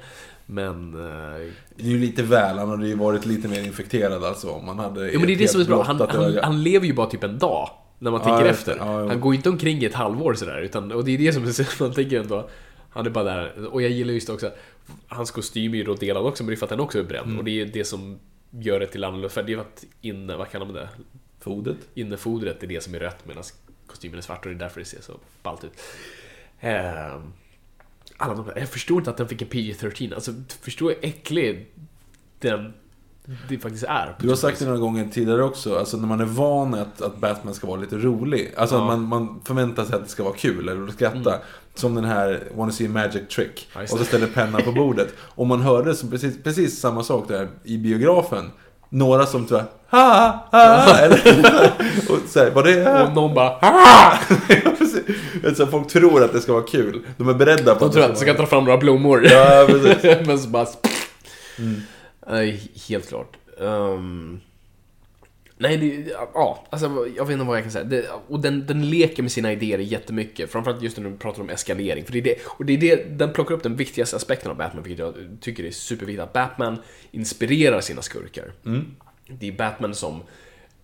Men... 0.45 0.93
eh, 0.93 1.41
Det 1.75 1.83
är 1.83 1.87
ju 1.89 1.99
lite 1.99 2.23
väl, 2.23 2.57
han 2.57 2.69
hade 2.69 2.87
ju 2.87 2.95
varit 2.95 3.25
lite 3.25 3.47
mer 3.47 3.63
infekterad 3.65 4.23
alltså. 4.23 4.49
Om 4.49 4.65
man 4.65 4.79
hade 4.79 5.11
Jo 5.11 5.19
men 5.19 5.27
det 5.27 5.33
är 5.33 5.37
det 5.37 5.47
som 5.47 5.61
är 5.61 5.65
bra. 5.65 5.83
Han, 5.83 6.01
han, 6.09 6.37
han 6.43 6.63
lever 6.63 6.87
ju 6.87 6.93
bara 6.93 7.07
typ 7.09 7.23
en 7.23 7.39
dag. 7.39 7.69
När 7.99 8.11
man 8.11 8.21
Ja, 8.25 8.27
tänker 8.37 8.51
efter. 8.51 8.77
Ja, 8.79 9.01
jo. 9.01 9.07
han 9.07 9.19
går 9.21 9.33
ju 9.33 9.37
inte 9.37 9.49
omkring 9.49 9.81
i 9.81 9.85
ett 9.85 9.93
halvår 9.93 10.33
sådär. 10.33 10.61
Utan, 10.61 10.91
och 10.91 11.03
det 11.05 11.11
är 11.11 11.17
det 11.17 11.33
som 11.33 11.43
är 11.47 11.51
så, 11.51 11.63
man 11.83 11.93
tänker 11.93 12.19
ändå. 12.19 12.49
Han 12.89 13.05
är 13.05 13.09
bara 13.09 13.23
där. 13.23 13.65
Och 13.73 13.81
jag 13.81 13.91
gillar 13.91 14.13
just 14.13 14.29
också 14.29 14.51
Hans 15.07 15.31
kostym 15.31 15.73
är 15.73 15.77
ju 15.77 15.83
då 15.83 15.93
delad 15.93 16.25
också, 16.25 16.43
men 16.43 16.47
det 16.49 16.53
är 16.53 16.57
för 16.57 16.65
att 16.65 16.69
den 16.69 16.79
också 16.79 16.99
är 16.99 17.03
bränd. 17.03 17.25
Mm. 17.25 17.37
Och 17.39 17.43
det 17.43 17.61
är 17.61 17.65
det 17.65 17.83
som 17.85 18.19
gör 18.51 18.79
det 18.79 18.87
till 18.87 19.03
annorlunda. 19.03 19.29
För 19.29 19.43
det 19.43 19.53
är 19.53 19.57
att 19.57 19.83
inne, 20.01 20.35
vad 20.35 20.49
kallar 20.49 20.65
man 20.65 20.75
det? 20.75 20.89
Fodet. 21.43 21.77
Innefodret 21.93 22.63
är 22.63 22.67
det 22.67 22.83
som 22.83 22.95
är 22.95 22.99
rött 22.99 23.25
medan 23.25 23.43
kostymen 23.87 24.17
är 24.17 24.21
svart 24.21 24.45
och 24.45 24.51
det 24.51 24.57
är 24.57 24.59
därför 24.59 24.79
det 24.79 24.85
ser 24.85 25.01
så 25.01 25.13
ballt 25.43 25.63
ut. 25.63 25.71
Ehm, 26.59 27.33
alla 28.17 28.33
de 28.35 28.51
jag 28.55 28.69
förstår 28.69 28.97
inte 28.97 29.09
att 29.09 29.17
den 29.17 29.27
fick 29.27 29.41
en 29.41 29.47
PG-13. 29.47 30.13
Alltså, 30.15 30.31
förstår 30.61 30.89
hur 30.89 30.97
äcklig 31.05 31.67
den 32.39 32.73
det 33.49 33.57
faktiskt 33.57 33.83
är. 33.83 34.15
Du 34.19 34.29
har 34.29 34.35
sagt 34.35 34.59
det 34.59 34.65
några 34.65 34.77
gånger 34.79 35.07
tidigare 35.07 35.43
också, 35.43 35.77
alltså 35.77 35.97
när 35.97 36.07
man 36.07 36.21
är 36.21 36.25
van 36.25 36.73
att, 36.73 37.01
att 37.01 37.17
Batman 37.17 37.53
ska 37.53 37.67
vara 37.67 37.79
lite 37.79 37.97
rolig. 37.97 38.53
Alltså 38.57 38.75
Ja. 38.75 38.81
att 38.81 38.87
man, 38.87 39.01
man 39.01 39.41
förväntar 39.45 39.85
sig 39.85 39.95
att 39.95 40.03
det 40.03 40.09
ska 40.09 40.23
vara 40.23 40.35
kul 40.35 40.69
eller 40.69 40.91
skratta. 40.91 41.39
Som 41.75 41.95
den 41.95 42.03
här 42.05 42.43
Wanna 42.55 42.71
see 42.71 42.85
a 42.85 42.89
magic 42.89 43.27
trick. 43.35 43.69
Och 43.83 43.89
så 43.89 43.97
det. 43.97 44.05
ställer 44.05 44.27
pennan 44.27 44.61
på 44.63 44.71
bordet. 44.71 45.13
Och 45.35 45.47
man 45.47 45.61
hörde 45.61 45.95
som 45.95 46.09
precis, 46.09 46.43
precis 46.43 46.79
samma 46.79 47.03
sak 47.03 47.27
där 47.27 47.49
i 47.63 47.77
biografen. 47.77 48.51
Några 48.89 49.25
som 49.25 49.45
tror 49.45 49.63
ha 49.97 50.47
ha 50.51 50.97
eller 50.97 51.17
och 52.09 52.19
så 52.27 52.39
här, 52.39 52.51
var 52.51 52.63
det 52.63 53.03
Och 53.03 53.13
någon 53.13 53.33
bara 53.33 53.59
precis. 54.77 55.01
alltså, 55.47 55.67
folk 55.67 55.87
tror 55.87 56.23
att 56.23 56.33
det 56.33 56.41
ska 56.41 56.53
vara 56.53 56.63
kul. 56.63 57.01
De 57.17 57.29
är 57.29 57.33
beredda 57.33 57.75
på 57.75 57.85
De 57.85 57.93
tror 57.93 58.03
att 58.03 58.13
de 58.13 58.19
ska 58.19 58.33
ta 58.33 58.45
fram 58.45 58.63
några 58.63 58.77
blommor. 58.77 59.25
Ja, 59.25 59.65
precis. 59.69 60.03
Mm. 60.03 60.23
Men 60.27 60.39
så 60.39 60.49
bara... 60.49 60.67
Nej, 62.27 62.71
helt 62.87 63.09
klart. 63.09 63.37
Ehm, 63.61 64.39
nej, 65.57 65.77
det, 65.77 66.11
ja, 66.33 66.65
alltså 66.69 67.07
jag 67.17 67.25
vet 67.25 67.33
inte 67.33 67.45
vad 67.45 67.57
jag 67.57 67.63
kan 67.63 67.71
säga. 67.71 67.83
Det, 67.83 68.05
och 68.27 68.39
den, 68.39 68.65
den 68.65 68.89
leker 68.89 69.23
med 69.23 69.31
sina 69.31 69.51
idéer 69.51 69.79
jättemycket. 69.79 70.51
Framförallt 70.51 70.81
just 70.81 70.97
när 70.97 71.09
du 71.09 71.17
pratar 71.17 71.41
om 71.41 71.49
eskalering. 71.49 72.05
För 72.05 72.13
det 72.13 72.19
är 72.19 72.23
det, 72.23 72.35
och 72.45 72.65
det 72.65 72.73
är 72.73 72.77
det, 72.77 73.17
den 73.17 73.33
plockar 73.33 73.55
upp 73.55 73.63
den 73.63 73.75
viktigaste 73.75 74.15
aspekten 74.15 74.51
av 74.51 74.57
Batman, 74.57 74.83
vilket 74.83 74.99
jag 75.05 75.15
tycker 75.41 75.63
är 75.63 75.71
superviktigt. 75.71 76.23
Att 76.23 76.33
Batman 76.33 76.77
inspirerar 77.11 77.81
sina 77.81 78.01
skurkar. 78.01 78.51
Det 79.27 79.47
är 79.47 79.51
Batman 79.51 79.95
som... 79.95 80.21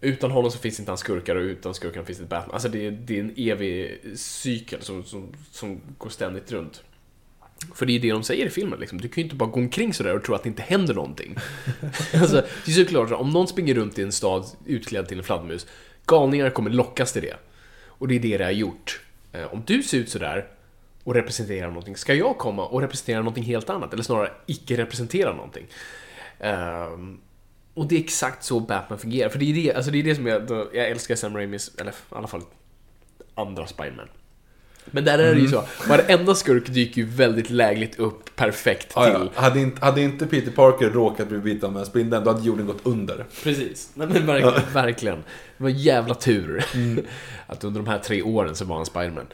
Utan 0.02 0.32
honom 0.32 0.52
så 0.52 0.58
finns 0.60 0.80
inte 0.80 0.92
hans 0.92 1.00
skurkar 1.02 1.36
och 1.36 1.42
utan 1.42 1.74
skurkarna 1.74 2.06
finns 2.06 2.20
inte 2.20 2.30
Batman. 2.30 2.54
Alltså 2.54 2.70
det, 2.70 2.86
är- 2.88 2.92
det 2.92 3.16
är 3.16 3.20
en 3.20 3.34
evig 3.38 4.00
cykel 4.16 4.82
som, 4.82 5.04
som, 5.04 5.34
som 5.52 5.82
går 5.98 6.10
ständigt 6.10 6.52
runt. 6.52 6.84
För 7.76 7.86
det 7.86 7.94
är 7.96 8.00
det 8.00 8.12
de 8.12 8.24
säger 8.24 8.46
i 8.46 8.50
filmen, 8.50 8.80
liksom. 8.80 9.02
du 9.02 9.08
kan 9.08 9.22
ju 9.22 9.24
inte 9.24 9.36
bara 9.36 9.50
gå 9.50 9.60
omkring 9.60 9.94
sådär 9.94 10.16
och 10.16 10.24
tro 10.24 10.36
att 10.36 10.44
det 10.44 10.50
inte 10.50 10.62
händer 10.62 10.94
någonting. 10.94 11.36
alltså, 12.14 12.44
det 12.66 12.72
är 12.72 12.76
såklart, 12.86 13.12
om 13.12 13.30
någon 13.30 13.48
springer 13.48 13.74
runt 13.76 14.00
i 14.00 14.04
en 14.04 14.12
stad 14.12 14.46
utklädd 14.66 15.08
till 15.08 15.18
en 15.18 15.24
fladdermus, 15.24 15.68
galningar 16.06 16.50
kommer 16.50 16.70
lockas 16.70 17.14
till 17.14 17.22
det. 17.22 17.36
Och 17.86 18.08
det 18.08 18.16
är 18.16 18.20
det 18.20 18.38
det 18.38 18.44
har 18.44 18.52
gjort. 18.52 19.02
Eh, 19.32 19.54
Om 19.54 19.64
du 19.66 19.84
ser 19.84 19.98
ut 19.98 20.10
sådär 20.10 20.48
och 21.04 21.14
representerar 21.16 21.68
någonting, 21.68 21.96
ska 21.98 22.14
jag 22.14 22.38
komma 22.38 22.66
och 22.68 22.82
representera 22.82 23.18
någonting 23.20 23.44
helt 23.44 23.70
annat? 23.70 23.94
Eller 23.94 24.04
snarare 24.04 24.32
icke 24.46 24.78
representera 24.78 25.34
någonting. 25.34 25.66
Ehm, 26.40 27.20
och 27.80 27.88
det 27.88 27.96
är 27.96 28.00
exakt 28.00 28.44
så 28.44 28.60
Batman 28.60 29.00
fungerar. 29.00 29.30
För 29.30 29.40
det 29.40 29.46
är 29.52 29.54
det, 29.54 29.74
alltså 29.74 29.92
det, 29.92 30.00
är 30.00 30.04
det 30.04 30.16
som 30.16 30.28
jag, 30.28 30.50
jag 30.74 30.88
älskar 30.90 31.16
Sam 31.16 31.36
Raimis, 31.38 31.72
eller 31.78 31.92
i 31.92 31.96
alla 32.10 32.28
fall 32.28 32.42
andra 33.36 33.68
Spiderman. 33.68 34.08
Men 34.86 35.06
där 35.06 35.20
är 35.20 35.36
det 35.36 35.40
ju 35.42 35.48
Mm. 35.48 35.52
så, 35.52 35.64
varenda 35.90 36.36
skurk 36.36 36.68
dyker 36.68 37.02
ju 37.02 37.08
väldigt 37.08 37.50
lägligt 37.50 38.00
upp 38.00 38.36
perfekt 38.36 38.92
Ja, 38.96 39.06
till. 39.06 39.30
ja. 39.36 39.42
Hade, 39.42 39.60
inte, 39.60 39.86
hade 39.86 40.02
inte 40.02 40.26
Peter 40.28 40.52
Parker 40.52 40.90
råkat 40.90 41.28
bli 41.30 41.38
biten 41.38 41.78
av 41.78 41.86
spindeln, 41.86 42.24
då 42.24 42.32
hade 42.32 42.46
jorden 42.46 42.66
gått 42.66 42.80
under. 42.84 43.26
Precis, 43.44 43.90
Nej, 43.94 44.08
men 44.08 44.26
verkligen, 44.26 44.74
verkligen. 44.74 45.18
Det 45.58 45.64
var 45.64 45.70
en 45.70 45.78
jävla 45.78 46.16
tur 46.16 46.66
Mm. 46.76 47.06
att 47.48 47.64
under 47.64 47.82
de 47.82 47.90
här 47.90 48.00
tre 48.00 48.22
åren 48.22 48.56
så 48.56 48.66
var 48.66 48.76
han 48.76 48.86
Spiderman. 48.86 49.28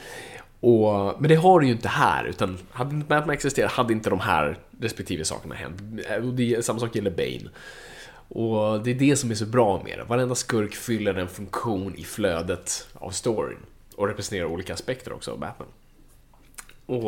Och, 0.59 1.21
men 1.21 1.29
det 1.29 1.35
har 1.35 1.59
du 1.59 1.65
ju 1.65 1.71
inte 1.71 1.87
här, 1.87 2.25
utan 2.25 2.57
hade 2.71 2.95
inte 2.95 3.07
Batman 3.07 3.33
existerat 3.33 3.71
hade 3.71 3.93
inte 3.93 4.09
de 4.09 4.19
här 4.19 4.57
respektive 4.81 5.25
sakerna 5.25 5.55
hänt. 5.55 5.81
Och 6.23 6.33
det, 6.33 6.65
samma 6.65 6.79
sak 6.79 6.95
gäller 6.95 7.11
Bane. 7.11 7.49
Och 8.35 8.83
det 8.83 8.91
är 8.91 8.95
det 8.95 9.15
som 9.15 9.31
är 9.31 9.35
så 9.35 9.45
bra 9.45 9.81
med 9.83 9.97
det. 9.97 10.03
Varenda 10.03 10.35
skurk 10.35 10.75
fyller 10.75 11.13
en 11.13 11.27
funktion 11.27 11.95
i 11.95 12.03
flödet 12.03 12.87
av 12.93 13.09
storyn. 13.09 13.57
Och 13.95 14.07
representerar 14.07 14.45
olika 14.45 14.73
aspekter 14.73 15.13
också 15.13 15.31
av 15.31 15.39
Batman. 15.39 15.67
Och 16.85 17.03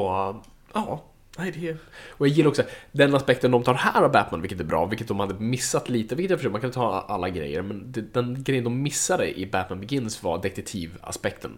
ja, 0.73 1.03
nej 1.37 1.51
det 1.51 1.69
är... 1.69 1.77
Och 2.07 2.27
jag 2.27 2.33
gillar 2.35 2.49
också 2.49 2.63
den 2.91 3.15
aspekten 3.15 3.51
de 3.51 3.63
tar 3.63 3.73
här 3.73 4.01
av 4.01 4.11
Batman, 4.11 4.41
vilket 4.41 4.59
är 4.59 4.63
bra, 4.63 4.85
vilket 4.85 5.07
de 5.07 5.19
hade 5.19 5.33
missat 5.33 5.89
lite, 5.89 6.15
vilket 6.15 6.29
jag 6.29 6.39
förstår, 6.39 6.51
man 6.51 6.61
kan 6.61 6.71
ta 6.71 7.05
alla 7.07 7.29
grejer, 7.29 7.61
men 7.61 7.93
den 8.13 8.43
grejen 8.43 8.63
de 8.63 8.81
missade 8.81 9.39
i 9.39 9.45
Batman 9.45 9.79
Begins 9.79 10.23
var 10.23 10.41
detektivaspekten. 10.41 11.57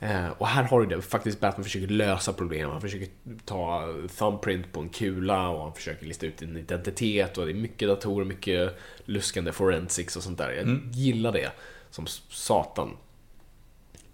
Eh, 0.00 0.28
och 0.28 0.46
här 0.46 0.62
har 0.62 0.80
du 0.80 0.86
det, 0.86 1.02
faktiskt 1.02 1.40
Batman 1.40 1.64
försöker 1.64 1.86
lösa 1.88 2.32
problem, 2.32 2.70
han 2.70 2.80
försöker 2.80 3.08
ta 3.44 3.94
thumbprint 4.18 4.72
på 4.72 4.80
en 4.80 4.88
kula 4.88 5.48
och 5.48 5.62
han 5.62 5.74
försöker 5.74 6.06
lista 6.06 6.26
ut 6.26 6.42
en 6.42 6.56
identitet 6.56 7.38
och 7.38 7.46
det 7.46 7.52
är 7.52 7.54
mycket 7.54 7.88
datorer, 7.88 8.24
mycket 8.24 8.78
luskande 9.04 9.52
forensics 9.52 10.16
och 10.16 10.22
sånt 10.22 10.38
där. 10.38 10.50
Jag 10.52 10.80
gillar 10.92 11.32
det 11.32 11.52
som 11.90 12.06
satan. 12.28 12.96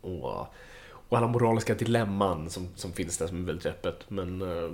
Och, 0.01 0.41
och 1.09 1.19
alla 1.19 1.27
moraliska 1.27 1.75
dilemman 1.75 2.51
som, 2.51 2.69
som 2.75 2.93
finns 2.93 3.19
där 3.19 3.27
som 3.27 3.43
är 3.43 3.47
väldigt 3.47 3.67
öppet. 3.67 4.11
Men... 4.11 4.43
eh, 4.43 4.71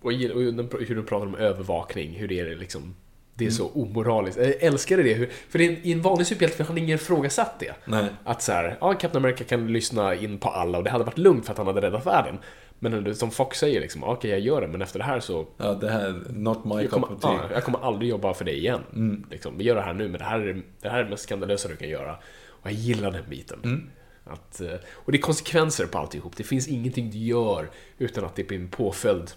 Och, 0.00 0.12
och 0.12 0.82
hur 0.82 0.94
du 0.96 1.02
pratar 1.02 1.26
om 1.26 1.34
övervakning, 1.34 2.14
hur 2.14 2.28
det 2.28 2.40
är 2.40 2.56
liksom... 2.56 2.94
Det 3.38 3.46
är 3.46 3.50
så 3.50 3.68
omoraliskt. 3.74 4.38
Jag 4.40 4.62
älskade 4.62 5.02
det. 5.02 5.14
hur- 5.14 5.30
För 5.48 5.60
i 5.60 5.92
en 5.92 6.02
vanlig 6.02 6.26
superhjälte 6.26 6.64
hade 6.64 6.80
ingen 6.80 6.94
ifrågasatt 6.94 7.60
det. 7.60 7.74
Nej. 7.84 8.04
Att 8.24 8.42
så 8.42 8.52
här, 8.52 8.76
ja, 8.80 8.92
Captain 8.94 9.24
America 9.24 9.44
kan 9.44 9.72
lyssna 9.72 10.14
in 10.14 10.38
på 10.38 10.48
alla 10.48 10.78
och 10.78 10.84
det 10.84 10.90
hade 10.90 11.04
varit 11.04 11.18
lugnt 11.18 11.44
för 11.44 11.52
att 11.52 11.58
han 11.58 11.66
hade 11.66 11.80
räddat 11.80 12.06
världen. 12.06 12.38
Men 12.78 13.14
som 13.14 13.30
Fox 13.30 13.58
säger 13.58 13.80
liksom, 13.80 14.04
okej 14.04 14.30
jag 14.30 14.40
gör 14.40 14.60
det, 14.60 14.66
men 14.68 14.82
efter 14.82 14.98
det 14.98 15.04
här 15.04 15.20
så... 15.20 15.46
Ja, 15.56 15.74
det 15.74 15.90
här, 15.90 16.20
not 16.32 16.64
my 16.64 16.74
Jag 16.74 16.82
cup 16.82 16.90
kommer, 16.90 17.12
of 17.14 17.20
tea. 17.20 17.30
ja, 17.32 17.40
jag 17.54 17.64
kommer 17.64 17.78
aldrig 17.84 18.10
jobba 18.10 18.34
för 18.34 18.44
dig 18.44 18.58
igen. 18.58 19.24
Liksom, 19.30 19.58
vi 19.58 19.64
gör 19.64 19.74
det 19.74 19.80
här 19.82 19.92
nu, 19.94 20.08
men 20.08 20.18
det 20.18 20.24
här 20.24 20.40
är 20.40 20.62
det, 20.80 20.88
här 20.88 20.98
är 20.98 21.04
det 21.04 21.10
mest 21.10 21.22
skandalösa 21.22 21.68
du 21.68 21.76
kan 21.76 21.88
göra. 21.88 22.12
Och 22.48 22.66
jag 22.66 22.72
gillar 22.72 23.10
den 23.10 23.24
biten. 23.30 23.90
Att, 24.24 24.60
eh, 24.60 24.72
och 24.92 25.12
det 25.12 25.18
är 25.18 25.22
konsekvenser 25.22 25.86
på 25.86 25.98
alltihop. 25.98 26.36
Det 26.36 26.44
finns 26.44 26.68
ingenting 26.68 27.10
du 27.10 27.18
gör 27.18 27.70
utan 27.98 28.24
att 28.24 28.36
det 28.36 28.44
blir 28.48 28.58
en 28.58 28.68
påföljd. 28.68 29.30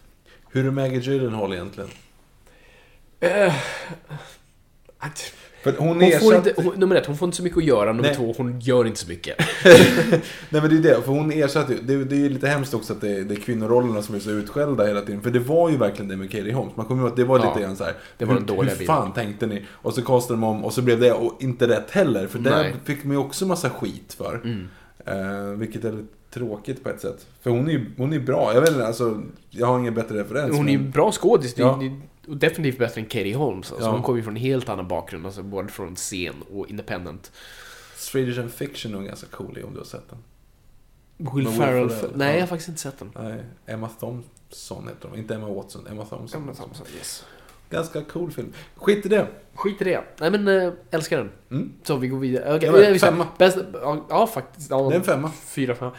Hur 0.51 0.67
är 0.67 0.71
Maggie 0.71 0.99
Gyllenhaal 0.99 1.53
egentligen? 1.53 1.89
Att, 5.00 5.19
För 5.64 5.74
hon, 5.77 5.88
hon 5.88 6.01
ersatt... 6.01 6.22
får 6.22 6.35
inte, 6.35 6.53
hon, 6.58 6.74
nummer 6.75 6.95
ett, 6.95 7.06
hon 7.06 7.17
får 7.17 7.25
inte 7.25 7.38
så 7.38 7.43
mycket 7.43 7.58
att 7.58 7.64
göra. 7.64 7.85
Nummer 7.93 8.01
Nej. 8.08 8.16
två, 8.16 8.33
hon 8.38 8.59
gör 8.59 8.88
inte 8.88 9.00
så 9.00 9.08
mycket. 9.09 9.38
Nej 10.50 10.61
men 10.61 10.69
det 10.69 10.75
är 10.75 10.95
det, 10.95 11.01
för 11.01 11.11
hon 11.11 11.32
ersatte 11.32 11.74
ju. 11.74 11.80
Det, 11.82 12.06
det 12.06 12.16
är 12.16 12.19
ju 12.19 12.30
lite 12.30 12.48
hemskt 12.48 12.74
också 12.74 12.93
att 12.93 13.01
det, 13.01 13.24
det 13.24 13.33
är 13.33 13.40
kvinnorollerna 13.40 14.01
som 14.01 14.16
är 14.16 14.19
så 14.19 14.30
utskällda 14.30 14.85
hela 14.85 15.01
tiden. 15.01 15.22
För 15.22 15.30
det 15.32 15.40
var 15.40 15.69
ju 15.69 15.77
verkligen 15.77 16.08
det 16.09 16.17
med 16.17 16.32
Katie 16.32 16.53
Holmes. 16.53 16.75
Man 16.75 16.85
kommer 16.85 17.01
ihåg 17.01 17.09
att 17.11 17.16
det 17.17 17.24
var 17.24 17.40
Ja, 17.40 17.50
lite 17.50 17.66
grann 17.66 17.75
så 17.75 17.83
här. 17.83 17.93
det 18.17 18.25
var 18.25 18.33
hur, 18.33 18.40
den 18.40 18.56
dåliga 18.56 18.75
Hur 18.75 18.85
fan 18.85 19.14
tänkte 19.14 19.45
ni? 19.48 19.66
Och 19.72 19.93
så 19.93 20.01
kastade 20.01 20.33
de 20.40 20.43
om 20.43 20.66
och 20.66 20.74
så 20.74 20.82
blev 20.82 21.00
det 21.00 21.11
och 21.14 21.38
inte 21.43 21.67
rätt 21.67 21.91
heller. 21.91 22.27
För. 22.27 22.40
Mm. 22.40 22.74
fick 22.83 23.03
man 23.03 23.11
ju 23.11 23.17
också 23.17 23.45
massa 23.45 23.69
skit 23.69 24.16
för. 24.17 24.41
Eh, 25.06 25.43
vilket 25.58 25.85
är 25.85 25.91
lite 25.91 26.03
tråkigt 26.33 26.83
på 26.83 26.90
ett 26.90 27.01
sätt. 27.01 27.25
För 27.41 27.50
hon 27.50 27.67
är 27.67 27.72
ju 27.72 27.85
hon 27.98 28.09
är 28.14 28.17
ju 28.17 28.24
bra. 28.24 28.53
Jag 28.53 28.61
vet 28.61 28.69
inte, 28.69 28.88
alltså. 28.88 29.22
Jag 29.50 29.67
har 29.67 29.80
ingen 29.80 29.93
bättre 29.93 30.19
referens. 30.19 30.56
Hon 30.58 30.67
är 30.67 30.72
ju 30.72 30.77
men- 30.77 30.91
bra 30.91 31.11
skådis. 31.11 31.53
Det 31.53 31.61
Ja. 31.61 31.77
det 31.82 31.85
och 32.27 32.38
definitivt 32.38 32.80
bättre 32.80 33.01
än 33.01 33.08
Katie 33.08 33.35
Holmes. 33.35 33.72
Alltså, 33.72 33.88
Ja. 33.88 33.91
Hon 33.91 34.01
kommer 34.03 34.17
ju 34.17 34.24
från 34.24 34.35
en 34.38 34.41
helt 34.41 34.69
annan 34.69 34.88
bakgrund. 34.88 35.25
Alltså, 35.25 35.43
både 35.43 35.67
från 35.67 35.95
scen 35.95 36.35
och 36.53 36.67
independent. 36.69 37.32
Swedish 37.95 38.40
and 38.40 38.51
Fiction 38.51 38.95
är 38.95 39.01
ganska 39.08 39.27
cool 39.27 39.59
om 39.64 39.74
du 39.74 39.80
har 39.80 39.85
sett 39.85 40.09
den. 40.09 40.17
Will 41.35 41.48
Ferrell. 41.48 41.90
Ferrell, 41.90 42.11
Nej, 42.17 42.27
ja. 42.27 42.33
jag 42.33 42.41
har 42.41 42.48
faktiskt 42.48 42.69
inte 42.69 42.82
sett 42.82 43.00
den. 43.00 43.11
Nej, 43.16 43.43
Emma 43.66 43.90
Thompson 44.00 44.88
heter 44.88 45.09
hon. 45.09 45.17
Inte 45.17 45.35
Emma 45.35 45.48
Watson, 45.50 45.88
Emma 45.88 46.06
Thompson. 46.06 46.41
Emma 46.43 46.53
Thompson, 46.53 46.85
yes. 46.98 47.25
Ganska 47.69 48.01
cool 48.03 48.32
film. 48.32 48.53
Skit 48.75 49.06
i 49.06 49.09
det. 49.09 49.27
Skit 49.56 49.82
i 49.82 49.83
det. 49.83 50.03
Nej 50.19 50.32
men, 50.32 50.48
äh, 50.48 50.74
älskar 50.91 51.17
den. 51.17 51.32
Mm. 51.51 51.74
Så 51.83 51.95
vi 51.95 52.08
går 52.08 52.19
vidare. 52.19 52.56
Okej, 52.56 52.69
Ja, 52.83 52.90
vi- 52.93 53.00
femma. 53.00 53.27
Bästa, 53.38 53.66
ja, 54.09 54.27
faktiskt. 54.27 54.69
Ja, 54.69 54.90
Det 54.90 54.95
är 54.95 55.00
en 55.00 55.03
femma. 55.03 55.32
Fyra, 55.32 55.75
fem. 55.75 55.91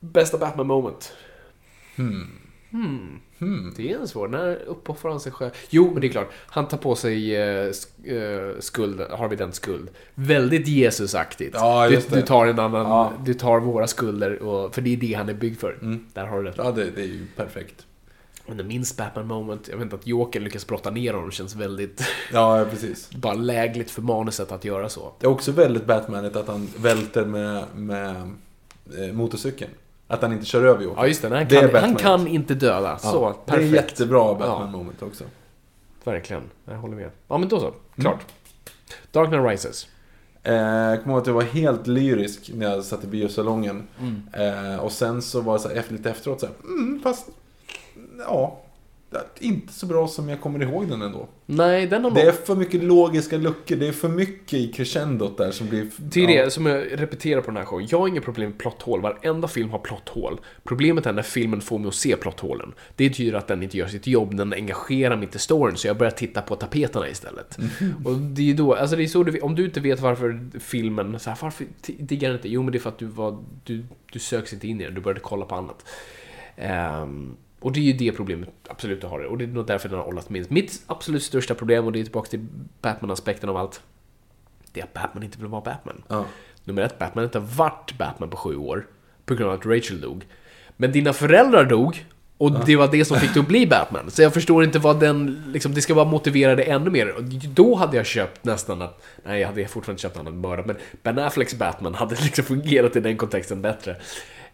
Bästa 0.00 0.38
Batman 0.38 0.66
moment. 0.66 1.12
Hmm. 1.96 2.30
Hmm. 2.70 3.20
Det 3.76 3.92
är 3.92 3.98
en 3.98 4.08
svår. 4.08 4.28
När 4.28 4.56
uppoffrar 4.56 5.10
han 5.10 5.20
sig 5.20 5.32
själv? 5.32 5.50
Jo, 5.70 5.90
men 5.92 6.00
det 6.00 6.06
är 6.06 6.08
klart. 6.12 6.30
Han 6.46 6.68
tar 6.68 6.78
på 6.78 6.94
sig 6.94 7.36
eh, 7.36 7.66
eh, 8.04 8.50
skuld, 8.60 9.00
Harvey 9.18 9.36
Dents 9.38 9.56
skuld. 9.56 9.88
Väldigt 10.14 10.68
Jesusaktigt. 10.68 11.54
Ja, 11.54 11.88
du, 11.88 12.00
du 12.10 12.22
tar 12.22 12.46
en 12.46 12.58
annan, 12.58 12.86
Ja. 12.86 13.12
du 13.24 13.34
tar 13.34 13.60
våra 13.60 13.86
skulder, 13.86 14.42
och, 14.42 14.74
för 14.74 14.82
det 14.82 14.92
är 14.92 14.96
det 14.96 15.12
han 15.14 15.28
är 15.28 15.34
byggd 15.34 15.60
för. 15.60 15.78
Där 16.12 16.26
har 16.26 16.42
du 16.42 16.44
det. 16.50 16.54
Ja, 16.56 16.70
det, 16.70 16.90
det 16.90 17.00
är 17.02 17.06
ju 17.06 17.26
perfekt. 17.36 17.86
Men 18.48 18.56
det 18.56 18.64
minst 18.64 18.96
Batman 18.96 19.26
moment, 19.26 19.68
jag 19.68 19.76
vet 19.76 19.82
inte 19.84 19.96
att 19.96 20.06
Joker 20.06 20.40
lyckas 20.40 20.66
brotta 20.66 20.90
ner 20.90 21.12
honom 21.14 21.30
känns 21.30 21.54
väldigt 21.56 22.02
Ja, 22.32 22.66
precis. 22.70 23.10
bara 23.10 23.34
lägligt 23.34 23.90
för 23.90 24.02
manuset 24.02 24.52
att 24.52 24.64
göra 24.64 24.88
så. 24.88 25.12
Det 25.20 25.26
är 25.26 25.30
också 25.30 25.52
väldigt 25.52 25.86
Batmanigt 25.86 26.36
att 26.36 26.48
han 26.48 26.68
välter 26.76 27.24
med, 27.24 27.64
med 27.74 28.16
eh, 28.98 29.12
motorcykeln. 29.12 29.70
Att 30.08 30.22
han 30.22 30.32
inte 30.32 30.44
kör 30.46 30.64
över 30.64 30.84
Joker. 30.84 31.00
Ja 31.00 31.06
just 31.06 31.22
det, 31.22 31.28
han, 31.28 31.46
Det 31.48 31.70
kan, 31.72 31.82
han 31.82 31.94
kan 31.94 32.26
inte 32.26 32.54
döda. 32.54 32.88
Ja, 32.88 32.98
Så, 32.98 33.28
Det 33.46 33.52
är 33.52 33.56
perfekt. 33.56 33.74
jättebra 33.74 34.34
Batman 34.34 34.92
Ja. 35.00 35.06
också. 35.06 35.24
Verkligen, 36.04 36.42
jag 36.64 36.74
håller 36.74 36.96
med. 36.96 37.10
Ja 37.28 37.38
men 37.38 37.48
då 37.48 37.60
så, 37.60 37.72
klart. 38.00 38.20
Dark 39.12 39.28
Knight 39.28 39.44
Rises. 39.50 39.86
Eh, 40.42 40.54
jag 40.54 41.02
kommer 41.02 41.14
ihåg 41.14 41.20
att 41.20 41.26
jag 41.26 41.34
var 41.34 41.42
helt 41.42 41.86
lyrisk 41.86 42.50
när 42.54 42.70
jag 42.70 42.84
satt 42.84 43.04
i 43.04 43.06
biosalongen. 43.06 43.82
Eh, 44.32 44.80
och 44.80 44.92
sen 44.92 45.22
så 45.22 45.40
var 45.40 45.52
det 45.52 45.58
så 45.60 45.68
här, 45.68 45.84
lite 45.88 46.10
efteråt 46.10 46.40
så 46.40 46.46
här, 46.46 46.54
mm, 46.64 47.00
fast 47.02 47.28
ja, 48.18 48.60
inte 49.38 49.72
så 49.72 49.86
bra 49.86 50.08
som 50.08 50.28
jag 50.28 50.40
kommer 50.40 50.62
ihåg 50.62 50.88
den 50.88 51.02
ändå. 51.02 51.28
Nej, 51.46 51.86
den 51.86 52.04
har 52.04 52.10
Det 52.10 52.20
är 52.20 52.26
nog... 52.26 52.34
för 52.34 52.54
mycket 52.54 52.84
logiska 52.84 53.36
luckor, 53.36 53.76
det 53.76 53.88
är 53.88 53.92
för 53.92 54.08
mycket 54.08 54.54
i 54.54 54.72
crescendot 54.72 55.38
där 55.38 55.50
som 55.50 55.68
blir... 55.68 55.90
Det 55.98 56.24
är 56.24 56.28
ja. 56.28 56.44
det 56.44 56.50
som 56.50 56.66
jag 56.66 57.00
repeterar 57.00 57.40
på 57.40 57.46
den 57.46 57.56
här 57.56 57.64
showen. 57.64 57.86
Jag 57.90 57.98
har 57.98 58.08
inga 58.08 58.20
problem 58.20 58.50
med 58.50 58.58
plotthål. 58.58 59.00
Varenda 59.00 59.48
film 59.48 59.70
har 59.70 59.78
plotthål. 59.78 60.40
Problemet 60.64 61.06
är 61.06 61.12
när 61.12 61.22
filmen 61.22 61.60
får 61.60 61.78
mig 61.78 61.88
att 61.88 61.94
se 61.94 62.16
plotthålen. 62.16 62.72
Det 62.96 63.08
betyder 63.08 63.38
att 63.38 63.46
den 63.46 63.62
inte 63.62 63.76
gör 63.76 63.86
sitt 63.86 64.06
jobb, 64.06 64.36
den 64.36 64.52
engagerar 64.52 65.16
mig 65.16 65.24
inte 65.24 65.36
i 65.36 65.40
storyn, 65.40 65.76
så 65.76 65.86
jag 65.86 65.96
börjar 65.96 66.10
titta 66.10 66.42
på 66.42 66.56
tapeterna 66.56 67.08
istället. 67.08 67.58
Och 68.04 68.14
det 68.16 68.50
är 68.50 68.54
då, 68.54 68.74
alltså 68.74 68.96
det 68.96 69.02
är 69.02 69.06
så 69.06 69.22
du, 69.22 69.40
om 69.40 69.54
du 69.54 69.64
inte 69.64 69.80
vet 69.80 70.00
varför 70.00 70.40
filmen, 70.60 71.18
så 71.20 71.30
här, 71.30 71.38
varför 71.42 71.66
diggar 71.98 72.28
den 72.28 72.36
inte? 72.36 72.48
Jo 72.48 72.62
men 72.62 72.72
det 72.72 72.78
är 72.78 72.80
för 72.80 72.90
att 72.90 72.98
du 72.98 73.06
var, 73.06 73.38
du, 73.64 73.84
du 74.12 74.18
söks 74.18 74.52
inte 74.52 74.68
in 74.68 74.80
i 74.80 74.84
den, 74.84 74.94
du 74.94 75.00
började 75.00 75.20
kolla 75.20 75.44
på 75.44 75.54
annat. 75.54 75.84
Ehm, 76.56 77.36
och 77.60 77.72
det 77.72 77.80
är 77.80 77.84
ju 77.84 77.92
det 77.92 78.12
problemet 78.12 78.48
absolut 78.68 79.00
du 79.00 79.06
har 79.06 79.20
det. 79.20 79.26
Och 79.26 79.38
det 79.38 79.44
är 79.44 79.48
nog 79.48 79.66
därför 79.66 79.88
den 79.88 79.98
har 79.98 80.04
hållit 80.04 80.30
minst. 80.30 80.50
Mitt 80.50 80.82
absolut 80.86 81.22
största 81.22 81.54
problem, 81.54 81.86
och 81.86 81.92
det 81.92 82.00
är 82.00 82.04
tillbaka 82.04 82.30
till 82.30 82.46
Batman-aspekten 82.82 83.48
av 83.48 83.56
allt, 83.56 83.82
det 84.72 84.80
är 84.80 84.84
att 84.84 84.92
Batman 84.92 85.22
inte 85.22 85.38
vill 85.38 85.46
vara 85.46 85.60
Batman. 85.60 86.02
Ja. 86.08 86.24
Nummer 86.64 86.82
ett, 86.82 86.98
Batman 86.98 87.22
har 87.22 87.24
inte 87.24 87.56
varit 87.56 87.98
Batman 87.98 88.30
på 88.30 88.36
sju 88.36 88.56
år. 88.56 88.86
På 89.24 89.34
grund 89.34 89.50
av 89.50 89.58
att 89.58 89.66
Rachel 89.66 90.00
dog. 90.00 90.26
Men 90.76 90.92
dina 90.92 91.12
föräldrar 91.12 91.64
dog. 91.64 92.06
Och 92.38 92.64
det 92.66 92.76
var 92.76 92.88
det 92.88 93.04
som 93.04 93.20
fick 93.20 93.34
dig 93.34 93.40
att 93.40 93.48
bli 93.48 93.66
Batman. 93.66 94.10
Så 94.10 94.22
jag 94.22 94.34
förstår 94.34 94.64
inte 94.64 94.78
vad 94.78 95.00
den, 95.00 95.42
liksom, 95.52 95.74
det 95.74 95.80
ska 95.80 95.94
vara 95.94 96.04
motivera 96.04 96.54
det 96.54 96.62
ännu 96.62 96.90
mer. 96.90 97.16
Och 97.16 97.22
Då 97.54 97.74
hade 97.74 97.96
jag 97.96 98.06
köpt 98.06 98.44
nästan 98.44 98.82
att, 98.82 99.04
nej 99.24 99.40
jag 99.40 99.48
hade 99.48 99.68
fortfarande 99.68 100.02
köpt 100.02 100.12
att 100.12 100.16
han 100.16 100.26
hade 100.26 100.38
mördat, 100.38 100.66
men 100.66 100.76
Ben 101.02 101.18
Afflecks 101.18 101.54
Batman 101.54 101.94
hade 101.94 102.14
liksom 102.14 102.44
fungerat 102.44 102.96
i 102.96 103.00
den 103.00 103.16
kontexten 103.16 103.62
bättre. 103.62 103.96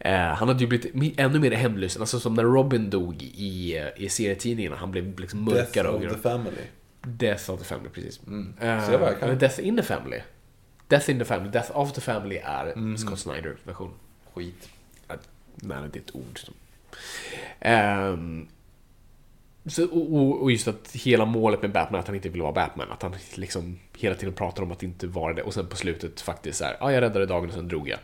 Eh, 0.04 0.12
han 0.14 0.48
hade 0.48 0.60
ju 0.60 0.66
blivit 0.66 1.18
ännu 1.18 1.38
mer 1.38 1.50
hemlysten, 1.50 2.02
alltså 2.02 2.20
som 2.20 2.34
när 2.34 2.42
Robin 2.44 2.90
dog 2.90 3.22
i, 3.22 3.78
eh, 3.78 3.86
i 4.04 4.08
serietidningarna. 4.08 4.76
Han 4.76 4.90
blev 4.90 5.18
liksom 5.20 5.44
Death 5.44 5.56
mörkare 5.60 5.88
och 5.88 6.04
of 6.04 6.12
the 6.12 6.18
family. 6.18 6.62
Death 7.02 7.50
of 7.50 7.58
the 7.58 7.64
Family, 7.64 7.88
precis. 7.88 8.20
Mm. 8.26 8.54
Eh, 8.60 8.86
Så 8.86 8.92
jag 8.92 9.00
bara 9.00 9.14
kan- 9.14 9.28
eller 9.28 9.40
Death 9.40 9.66
in 9.66 9.76
the 9.76 9.82
Family. 9.82 10.20
Death 10.88 11.10
in 11.10 11.18
the 11.18 11.24
Family, 11.24 11.50
Death 11.50 11.78
of 11.78 11.92
the 11.92 12.00
Family 12.00 12.36
är 12.44 12.66
Mm. 12.72 12.96
Scott 12.98 13.18
Snyder-version. 13.18 13.90
Skit. 14.34 14.68
Nej, 15.54 15.78
det 15.92 15.98
är 15.98 16.02
ett 16.02 16.14
ord. 16.14 16.38
Som... 16.38 16.54
Ehm, 17.60 18.48
så, 19.66 19.84
och, 19.86 20.42
och- 20.42 20.52
just 20.52 20.68
att 20.68 20.92
hela 20.92 21.24
målet 21.24 21.62
med 21.62 21.72
Batman 21.72 21.98
är 21.98 22.00
att 22.00 22.06
han 22.06 22.16
inte 22.16 22.28
vill 22.28 22.42
vara 22.42 22.52
Batman. 22.52 22.90
Att 22.90 23.02
han 23.02 23.14
liksom 23.34 23.78
hela 23.98 24.14
tiden 24.14 24.34
pratar 24.34 24.62
om 24.62 24.72
att 24.72 24.82
inte 24.82 25.06
vara 25.06 25.32
det. 25.34 25.42
Och 25.42 25.54
sen 25.54 25.66
på 25.66 25.76
slutet 25.76 26.20
faktiskt 26.20 26.58
så 26.58 26.64
här, 26.64 26.76
ja, 26.80 26.92
jag 26.92 27.00
räddade 27.02 27.26
dagen 27.26 27.48
och 27.48 27.54
sen 27.54 27.68
drog 27.68 27.88
jag. 27.88 27.98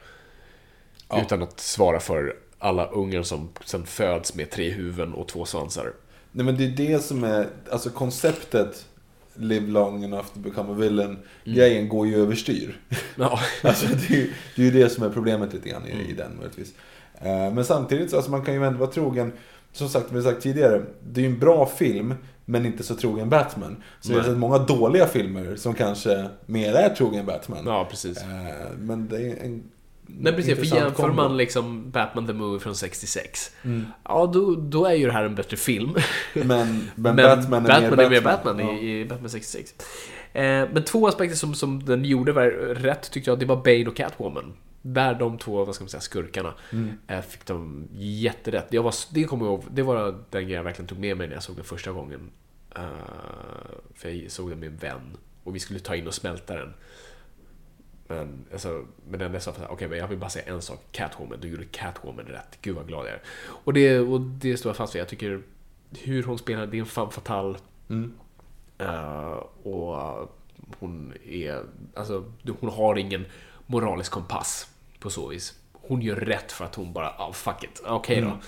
Ja. 1.08 1.22
Utan 1.22 1.42
att 1.42 1.60
svara 1.60 2.00
för 2.00 2.36
alla 2.58 2.86
ungar 2.86 3.22
som 3.22 3.48
sen 3.64 3.86
föds 3.86 4.34
med 4.34 4.50
tre 4.50 4.70
huvuden 4.70 5.12
och 5.14 5.28
två 5.28 5.44
svansar. 5.44 5.92
Nej 6.32 6.46
men 6.46 6.56
det 6.56 6.64
är 6.64 6.68
det 6.68 6.98
som 7.04 7.24
är, 7.24 7.46
alltså 7.70 7.90
konceptet 7.90 8.86
Live 9.40 9.66
long 9.66 10.04
enough 10.04 10.26
to 10.34 10.38
become 10.40 10.70
a 10.72 10.74
villain 10.74 11.18
grejen 11.44 11.88
går 11.88 12.06
ju 12.06 12.22
överstyr. 12.22 12.80
Ja. 13.16 13.40
Alltså 13.62 13.86
det, 13.86 14.14
är- 14.16 14.30
det 14.56 14.62
är 14.62 14.66
ju 14.66 14.70
det 14.70 14.88
som 14.90 15.04
är 15.04 15.10
problemet 15.10 15.52
lite 15.52 15.68
grann 15.68 15.86
i, 15.86 16.10
i 16.10 16.12
den 16.12 16.36
möjligtvis. 16.36 16.72
Eh, 17.20 17.52
Men 17.52 17.64
samtidigt 17.64 18.10
så 18.10 18.16
alltså 18.16 18.30
man 18.30 18.44
kan 18.44 18.54
ju 18.54 18.64
ändå 18.66 18.78
vara 18.78 18.90
trogen. 18.90 19.32
Som 19.72 19.88
sagt, 19.88 20.06
vi 20.10 20.16
har 20.16 20.22
sagt 20.22 20.42
tidigare. 20.42 20.82
Det 21.12 21.20
är 21.20 21.22
ju 21.24 21.30
en 21.32 21.38
bra 21.38 21.66
film. 21.66 22.14
Men 22.44 22.66
inte 22.66 22.82
så 22.82 22.94
trogen 22.94 23.28
Batman. 23.30 23.82
Så 24.00 24.08
vi 24.12 24.18
har 24.18 24.24
sett 24.24 24.36
många 24.38 24.58
dåliga 24.58 25.06
filmer 25.06 25.56
som 25.56 25.74
kanske 25.74 26.28
mer 26.46 26.74
är 26.74 26.94
trogen 26.94 27.26
Batman. 27.26 27.62
ja, 27.66 27.86
precis. 27.90 28.18
Eh, 28.18 28.26
Men 28.78 29.08
det 29.08 29.16
är 29.16 29.44
en 29.44 29.62
Nej 30.10 30.32
precis, 30.32 30.58
för 30.58 30.64
jämför 30.76 30.90
kombo. 31.02 31.14
man 31.14 31.36
liksom 31.36 31.90
Batman 31.90 32.26
the 32.26 32.32
Movie 32.32 32.60
från 32.60 32.74
66 32.74 33.52
Ja, 34.04 34.30
då, 34.34 34.54
då 34.54 34.86
är 34.86 34.92
ju 34.94 35.06
det 35.06 35.12
här 35.12 35.24
en 35.24 35.34
bättre 35.34 35.56
film 35.56 35.94
Men, 36.34 36.44
men, 36.46 36.84
Men 36.94 37.16
Batman, 37.16 37.66
är 37.66 37.90
mer 37.96 38.02
är 38.04 38.10
mer 38.10 38.20
Batman. 38.20 38.56
Batman 38.56 38.76
Ja. 38.76 38.82
i, 38.82 39.00
i 39.00 39.04
Batman 39.04 39.30
66 39.30 39.74
eh, 40.32 40.42
Men 40.72 40.84
två 40.84 41.08
aspekter 41.08 41.36
som, 41.36 41.54
som 41.54 41.84
den 41.84 42.04
gjorde 42.04 42.32
var 42.32 42.46
rätt 42.74 43.10
tyckte 43.10 43.30
jag, 43.30 43.38
det 43.38 43.46
var 43.46 43.56
Bane 43.56 43.86
och 43.86 43.96
Catwoman 43.96 44.52
Där 44.82 45.14
de 45.14 45.38
två, 45.38 45.64
vad 45.64 45.74
ska 45.74 45.84
man 45.84 45.88
säga, 45.88 46.00
skurkarna 46.00 46.54
Mm. 46.72 46.90
eh, 47.06 47.20
Fick 47.20 47.46
de 47.46 47.88
jätterätt 47.94 48.66
jag 48.70 48.82
var, 48.82 48.94
Det 49.14 49.24
kommer 49.24 49.44
jag 49.46 49.52
ihåg, 49.52 49.64
det 49.70 49.82
var 49.82 50.04
den 50.30 50.42
grejen 50.42 50.50
jag 50.56 50.64
verkligen 50.64 50.88
tog 50.88 50.98
med 50.98 51.16
mig 51.16 51.26
när 51.26 51.34
jag 51.34 51.42
såg 51.42 51.56
den 51.56 51.64
första 51.64 51.92
gången 51.92 52.20
Eh, 52.76 52.82
För 53.94 54.08
jag 54.08 54.30
såg 54.30 54.50
den 54.50 54.58
med 54.60 54.68
en 54.68 54.76
vän 54.76 55.16
Och 55.44 55.54
vi 55.54 55.58
skulle 55.60 55.80
ta 55.80 55.96
in 55.96 56.06
och 56.06 56.14
smälta 56.14 56.54
den 56.54 56.74
men, 58.08 58.44
alltså, 58.52 58.86
men 59.08 59.20
den 59.20 59.32
jag 59.32 59.42
sa, 59.42 59.52
okej 59.68 59.88
men 59.88 59.98
jag 59.98 60.08
vill 60.08 60.18
bara 60.18 60.30
säga 60.30 60.54
en 60.54 60.62
sak. 60.62 60.80
Catwoman, 60.92 61.40
du 61.40 61.48
gjorde 61.48 61.64
Catwoman 61.64 62.24
rätt. 62.24 62.58
Gud 62.62 62.76
vad 62.76 62.86
glad 62.86 63.06
jag 63.06 63.12
är. 63.12 63.22
Och 63.46 63.72
det, 63.72 64.00
och 64.00 64.20
det 64.20 64.56
står 64.56 64.70
jag 64.70 64.76
fast 64.76 64.94
vid. 64.94 65.00
Jag 65.00 65.08
tycker 65.08 65.42
hur 65.98 66.22
hon 66.22 66.38
spelar, 66.38 66.66
det 66.66 66.76
är 66.76 66.80
en 66.80 66.86
femme 66.86 67.10
fatale. 67.10 67.58
Mm. 67.88 68.14
Eh, 68.78 69.42
och 69.62 70.28
hon 70.78 71.12
är, 71.24 71.62
alltså 71.94 72.24
hon 72.60 72.70
har 72.70 72.98
ingen 72.98 73.26
moralisk 73.66 74.12
kompass 74.12 74.68
på 74.98 75.10
så 75.10 75.28
vis. 75.28 75.58
Hon 75.72 76.02
gör 76.02 76.16
rätt 76.16 76.52
för 76.52 76.64
att 76.64 76.74
hon 76.74 76.92
bara, 76.92 77.08
ah 77.08 77.32
fuck 77.32 77.64
it, 77.64 77.82
okej 77.86 78.20
då. 78.20 78.38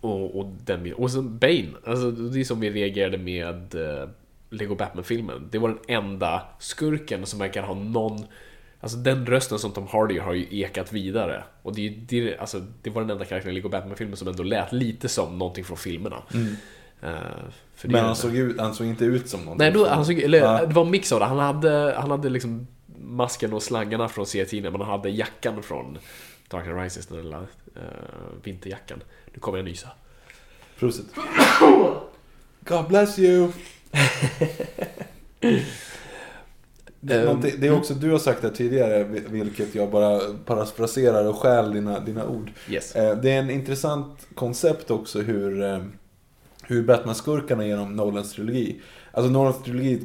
och, 0.08 0.38
och, 0.38 0.46
den, 0.46 0.94
och 0.94 1.10
sen 1.10 1.38
Bane, 1.38 1.72
alltså 1.86 2.10
det 2.10 2.40
är 2.40 2.44
som 2.44 2.60
vi 2.60 2.70
reagerade 2.70 3.18
med 3.18 3.74
eh, 3.74 4.08
Lego 4.56 4.74
Batman-filmen. 4.74 5.48
Det 5.50 5.58
var 5.58 5.68
den 5.68 5.78
enda 5.88 6.42
skurken 6.58 7.26
som 7.26 7.38
verkar 7.38 7.62
ha 7.62 7.74
någon 7.74 8.26
Alltså 8.80 8.98
den 8.98 9.26
rösten 9.26 9.58
som 9.58 9.72
Tom 9.72 9.86
Hardy 9.86 10.18
har 10.18 10.34
ju 10.34 10.60
ekat 10.60 10.92
vidare. 10.92 11.44
Och 11.62 11.74
det, 11.74 11.88
det, 11.88 12.38
alltså, 12.38 12.62
det 12.82 12.90
var 12.90 13.02
den 13.02 13.10
enda 13.10 13.24
karaktären 13.24 13.52
i 13.52 13.54
Lego 13.54 13.68
Batman-filmen 13.68 14.16
som 14.16 14.28
ändå 14.28 14.42
lät 14.42 14.72
lite 14.72 15.08
som 15.08 15.38
någonting 15.38 15.64
från 15.64 15.76
filmerna. 15.76 16.22
Mm. 16.34 16.56
Men 17.82 17.94
är 17.94 18.02
han 18.02 18.16
såg, 18.16 18.36
ut, 18.36 18.60
han 18.60 18.74
såg 18.74 18.86
inte 18.86 19.04
ut 19.04 19.28
som 19.28 19.40
någonting. 19.40 19.64
Nej, 19.64 19.72
då, 19.72 19.88
han 19.88 20.06
såg, 20.06 20.18
eller, 20.18 20.38
Ja. 20.38 20.66
det 20.66 20.74
var 20.74 20.84
en 20.84 20.90
mix 20.90 21.12
av 21.12 21.20
det. 21.20 21.26
Han 21.26 21.38
hade, 21.38 21.94
han 21.98 22.10
hade 22.10 22.28
liksom 22.28 22.66
masken 22.98 23.52
och 23.52 23.62
slangarna 23.62 24.08
från 24.08 24.26
serietidningen, 24.26 24.72
men 24.72 24.80
han 24.80 24.90
hade 24.90 25.10
jackan 25.10 25.62
från 25.62 25.98
Dark 26.48 26.64
Knight 26.64 26.82
Rises, 26.82 27.06
den 27.06 27.22
lilla 27.22 27.40
uh, 27.40 27.46
vinterjackan. 28.42 29.02
Nu 29.32 29.40
kommer 29.40 29.58
jag 29.58 29.64
nysa. 29.64 29.88
Prosit. 30.78 31.06
God 32.60 32.88
bless 32.88 33.18
you. 33.18 33.52
Det 37.00 37.14
är, 37.14 37.26
Ehm, 37.26 37.40
det 37.58 37.66
är 37.66 37.72
också, 37.76 37.94
du 37.94 38.10
har 38.10 38.18
sagt 38.18 38.42
det 38.42 38.50
tidigare, 38.50 39.04
vilket 39.30 39.74
jag 39.74 39.90
bara 39.90 40.20
parafraserar 40.44 41.24
och 41.28 41.36
stjäl 41.36 41.72
dina, 41.72 42.00
dina 42.00 42.26
ord. 42.28 42.50
Yes. 42.68 42.96
Eh, 42.96 43.16
Det 43.18 43.30
är 43.32 43.38
en 43.38 43.50
intressant 43.50 44.26
koncept 44.34 44.90
också 44.90 45.20
hur, 45.20 45.62
eh, 45.64 45.78
hur 46.62 46.82
Batman-skurkarna 46.82 47.66
genom 47.66 47.96
Nolans 47.96 48.32
trilogi. 48.32 48.80
Alltså 49.12 49.30
Nolans 49.32 49.62
trilogi, 49.64 50.00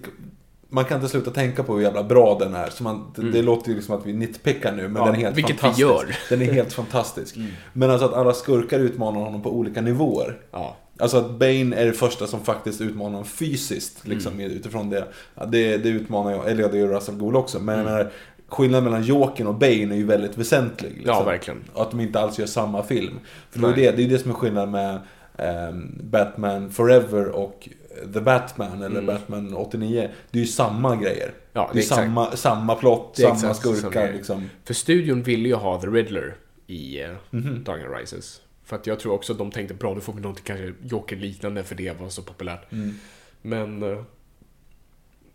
man 0.69 0.85
kan 0.85 0.97
inte 0.97 1.09
sluta 1.09 1.31
tänka 1.31 1.63
på 1.63 1.73
hur 1.75 1.81
jävla 1.81 2.03
bra 2.03 2.37
den 2.39 2.55
är. 2.55 2.69
Så 2.69 2.83
man, 2.83 3.13
det, 3.15 3.31
det 3.31 3.41
låter 3.41 3.69
ju 3.69 3.75
liksom 3.75 3.95
att 3.95 4.05
vi 4.05 4.13
nitpickar 4.13 4.71
nu, 4.71 4.87
men 4.87 4.95
Mm. 4.95 4.97
Ja, 4.97 5.05
den 5.05 5.15
är 5.15 5.19
helt 5.25 5.37
vilket 5.37 5.55
vi 5.55 5.59
fantastisk. 5.59 5.81
gör. 5.89 6.03
Mm. 6.03 6.15
Den 6.29 6.41
är 6.41 6.53
helt 6.53 6.73
fantastisk. 6.73 7.35
Men 7.73 7.89
alltså 7.91 8.05
att 8.05 8.13
alla 8.13 8.33
skurkar 8.33 8.79
utmanar 8.79 9.19
honom 9.21 9.41
på 9.41 9.51
olika 9.55 9.81
nivåer. 9.81 10.39
Ja. 10.51 10.77
Alltså 11.01 11.17
att 11.17 11.31
Bane 11.31 11.75
är 11.75 11.85
det 11.85 11.93
första 11.93 12.27
som 12.27 12.39
faktiskt 12.43 12.81
utmanar 12.81 13.03
honom 13.11 13.25
fysiskt. 13.25 14.07
Liksom, 14.07 14.33
Mm. 14.33 14.51
Utifrån 14.51 14.89
det. 14.89 15.05
Det. 15.47 15.77
Det 15.77 15.89
utmanar 15.89 16.31
jag, 16.31 16.49
eller 16.51 16.69
det 16.69 16.77
gör 16.77 16.87
Russell 16.87 17.15
Gould 17.15 17.35
också. 17.35 17.59
Men 17.59 17.75
Mm. 17.79 17.87
jag 17.87 17.97
menar, 17.97 18.11
skillnaden 18.47 18.83
mellan 18.83 19.03
Jokern 19.03 19.47
och 19.47 19.55
Bane 19.55 19.71
är 19.71 19.95
ju 19.95 20.05
väldigt 20.05 20.37
väsentlig. 20.37 20.89
Liksom. 20.95 21.13
Ja, 21.13 21.23
verkligen. 21.23 21.59
Att 21.75 21.91
de 21.91 21.99
inte 21.99 22.19
alls 22.19 22.39
gör 22.39 22.45
samma 22.45 22.83
film. 22.83 23.19
För 23.49 23.59
det 23.59 23.65
är 23.67 23.71
Nej. 23.71 23.85
det, 23.85 23.91
det 23.91 24.03
är 24.03 24.09
det 24.09 24.19
som 24.19 24.31
är 24.31 24.35
skillnaden 24.35 24.71
med 24.71 24.99
ehm, 25.37 25.99
Batman 26.03 26.69
Forever 26.71 27.27
och 27.27 27.69
The 28.13 28.19
Batman, 28.21 28.81
eller 28.81 29.01
Batman 29.01 29.53
89. 29.53 30.09
Det 30.31 30.37
är 30.39 30.41
ju 30.41 30.47
samma 30.47 30.95
grejer. 30.95 31.23
Mm. 31.23 31.35
Ja, 31.53 31.61
det 31.61 31.73
det 31.73 31.79
är 31.79 31.81
exakt. 31.83 32.01
samma, 32.01 32.31
samma 32.31 32.75
plott, 32.75 33.17
samma 33.39 33.53
skurkar 33.53 34.13
liksom. 34.13 34.49
För 34.65 34.73
studion 34.73 35.23
ville 35.23 35.47
ju 35.49 35.55
ha 35.55 35.81
The 35.81 35.87
Riddler 35.87 36.35
i 36.67 37.03
uh, 37.03 37.09
Mhm. 37.29 37.63
Dark 37.63 37.81
Knight 37.85 37.99
Rises. 37.99 38.41
För 38.63 38.75
att 38.75 38.87
jag 38.87 38.99
tror 38.99 39.13
också 39.13 39.33
att 39.33 39.39
de 39.39 39.51
tänkte 39.51 39.73
bra, 39.73 39.95
då 39.95 40.01
får 40.01 40.13
vi 40.13 40.21
någonting 40.21 40.45
kanske 40.45 40.73
Joker-liknande 40.83 41.63
för 41.63 41.75
det 41.75 41.99
var 41.99 42.09
så 42.09 42.21
populärt. 42.21 42.71
Mm. 42.71 42.93
Men 43.41 43.83
uh, 43.83 44.03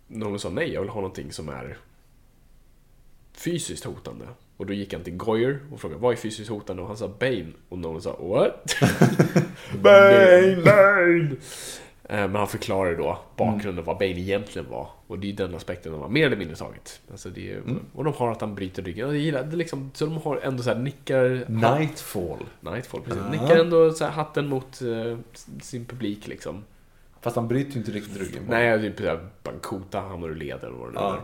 någon 0.07 0.41
sa 0.41 0.51
nej, 0.51 0.73
jag 0.73 0.81
vill 0.81 0.91
ha 0.91 1.01
någonting 1.01 1.33
som 1.33 1.49
är 1.49 1.79
fysiskt 3.33 3.85
hotande. 3.85 4.29
Och 4.57 4.67
då 4.67 4.73
gick 4.73 4.93
han 4.93 5.03
till 5.03 5.17
Goyer 5.17 5.59
och 5.73 5.81
frågade 5.81 6.01
vad 6.01 6.13
är 6.13 6.17
fysiskt 6.17 6.51
hotande? 6.51 6.83
Och 6.83 6.89
han 6.89 6.97
sa 6.97 7.09
Bane. 7.09 7.53
Och 7.69 7.79
någon 7.79 8.03
sa 8.03 8.17
what? 8.17 8.75
Bane! 9.83 10.63
Bane! 10.65 11.37
Eh, 12.09 12.17
Men 12.17 12.35
han 12.35 12.49
förklarade 12.49 12.97
då 12.97 13.19
bakgrunden 13.37 13.85
vad 13.85 13.99
Bane 13.99 14.21
egentligen 14.21 14.71
var. 14.71 14.89
Och 15.07 15.19
det 15.19 15.29
är 15.31 15.33
den 15.33 15.55
aspekten 15.55 15.93
de 15.93 16.01
har 16.01 16.09
mer 16.09 16.27
eller 16.27 16.37
mindre 16.37 16.57
tagit. 16.57 17.01
Alltså 17.11 17.31
det 17.31 17.53
är, 17.53 17.63
Och 17.95 18.05
de 18.05 18.13
har 18.15 18.33
att 18.33 18.41
han 18.41 18.55
bryter 18.55 18.83
ryggen. 18.83 19.09
Och 19.09 19.17
gillar 19.17 19.45
det 19.45 19.57
liksom, 19.57 19.91
så 19.95 20.07
de 20.07 20.17
har 20.17 20.37
ändå 20.37 20.63
så 20.63 20.71
här 20.71 20.79
nickar... 20.79 21.45
Nightfall. 21.49 22.39
Nightfall, 22.61 23.01
precis. 23.03 23.23
Ja. 23.25 23.31
Nickar 23.31 23.57
ändå 23.57 23.93
så 23.93 24.05
hatten 24.05 24.47
mot 24.49 24.83
eh, 24.83 25.19
sin 25.63 25.85
publik 25.85 26.27
liksom. 26.27 26.65
Fast 27.21 27.37
han 27.37 27.49
bryter 27.49 27.73
ju 27.73 27.79
inte 27.79 27.91
riktigt 27.93 28.17
ryggen. 28.21 28.45
på 28.47 28.51
Nej, 28.53 28.95
typ 28.97 29.21
Bankota 29.43 30.01
hamnar 30.01 30.29
ur 30.29 30.35
led 30.35 30.59
eller 30.65 30.77
vad 30.77 30.89
det 30.89 30.93
nu 30.93 31.01
Ja. 31.01 31.15
är. 31.15 31.21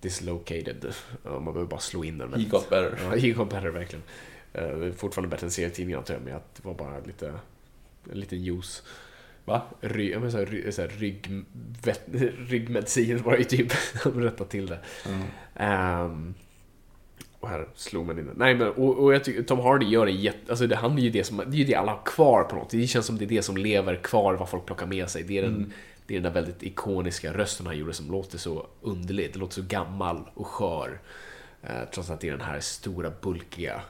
Dislocated. 0.00 0.94
Man 1.24 1.44
behöver 1.44 1.64
bara 1.64 1.80
slå 1.80 2.04
in 2.04 2.18
den. 2.18 2.34
He 2.34 2.44
got 2.44 2.70
better. 2.70 2.98
Ja, 3.10 3.16
he 3.16 3.30
got 3.30 3.50
better 3.50 3.68
verkligen. 3.68 4.02
Uh, 4.58 4.92
fortfarande 4.92 5.28
bättre 5.30 5.46
än 5.46 5.50
serietidningarna 5.50 6.02
tror 6.04 6.18
jag, 6.18 6.24
men 6.24 6.36
att 6.36 6.54
det 6.54 6.64
var 6.64 6.74
bara 6.74 7.00
lite, 7.06 7.32
en 8.12 8.20
liten 8.20 8.42
juice. 8.42 8.82
Va? 9.48 9.62
Ry, 9.80 10.10
jag 10.10 10.20
menar, 10.20 10.30
så 10.30 10.38
här, 10.38 10.70
så 10.70 10.82
här, 10.82 10.88
rygg, 10.88 11.44
vet, 11.84 12.02
ryggmedicin 12.48 13.22
var 13.22 13.36
ju 13.36 13.44
typ, 13.44 13.72
de 14.04 14.20
rättade 14.20 14.50
till 14.50 14.66
det. 14.66 14.78
Ehm, 15.56 16.34
och 17.40 17.48
här 17.48 17.68
slog 17.74 18.06
man 18.06 18.18
in. 18.18 18.30
Nej 18.36 18.54
men, 18.54 18.68
och, 18.68 18.98
och 18.98 19.14
jag 19.14 19.24
tycker 19.24 19.42
Tom 19.42 19.60
Hardy 19.60 19.86
gör 19.86 20.06
det 20.06 20.12
jätte... 20.12 20.52
Alltså 20.52 20.66
det, 20.66 20.76
han 20.76 20.98
är 20.98 21.02
ju 21.02 21.10
det 21.10 21.24
som, 21.24 21.36
det 21.36 21.56
är 21.56 21.58
ju 21.58 21.64
det 21.64 21.74
alla 21.74 21.92
har 21.92 22.02
kvar 22.04 22.44
på 22.44 22.56
något. 22.56 22.70
Det 22.70 22.86
känns 22.86 23.06
som 23.06 23.18
det 23.18 23.24
är 23.24 23.28
det 23.28 23.42
som 23.42 23.56
lever 23.56 23.96
kvar, 23.96 24.34
vad 24.34 24.48
folk 24.48 24.66
plockar 24.66 24.86
med 24.86 25.08
sig. 25.08 25.22
Det 25.22 25.38
är 25.38 25.42
den, 25.42 25.72
det 26.06 26.14
är 26.14 26.20
den 26.20 26.32
där 26.32 26.40
väldigt 26.40 26.62
ikoniska 26.62 27.32
rösten 27.32 27.66
han 27.66 27.78
gjorde 27.78 27.92
som 27.92 28.10
låter 28.10 28.38
så 28.38 28.66
underligt. 28.82 29.32
Det 29.32 29.38
låter 29.38 29.54
så 29.54 29.62
gammal 29.68 30.20
och 30.34 30.46
skör. 30.46 31.00
Eh, 31.62 31.88
trots 31.94 32.10
att 32.10 32.20
det 32.20 32.28
är 32.28 32.32
den 32.32 32.46
här 32.46 32.60
stora, 32.60 33.12
bulkiga 33.20 33.82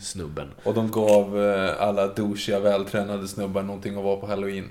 snubben. 0.00 0.48
Och 0.64 0.74
de 0.74 0.90
gav 0.90 1.42
eh, 1.42 1.82
alla 1.82 2.06
douchiga, 2.06 2.60
vältränade 2.60 3.28
snubbar 3.28 3.62
någonting 3.62 3.96
att 3.96 4.04
vara 4.04 4.16
på 4.16 4.26
halloween. 4.26 4.68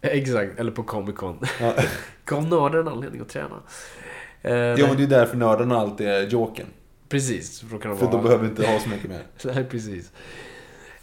Exakt, 0.00 0.58
eller 0.58 0.70
på 0.72 0.82
Comic 0.82 1.16
Con. 1.16 1.38
Ja. 1.60 1.74
Gav 2.24 2.48
nörden 2.48 2.80
en 2.80 2.88
anledning 2.88 3.20
att 3.20 3.28
träna. 3.28 3.56
Eh, 4.42 4.74
Jo, 4.74 4.86
men 4.86 4.96
det 4.96 5.02
är 5.02 5.06
därför 5.06 5.36
nördarna 5.36 5.76
alltid 5.78 6.08
är 6.08 6.26
Jokern. 6.26 6.66
Precis, 7.08 7.60
för 7.60 7.78
kan 7.78 7.90
de 7.90 7.98
För 7.98 8.06
vara... 8.06 8.16
de 8.16 8.22
behöver 8.24 8.46
inte 8.48 8.66
ha 8.66 8.80
så 8.80 8.88
mycket 8.88 9.10
mer. 9.10 9.22
Nej, 9.54 9.64
precis. 9.64 10.12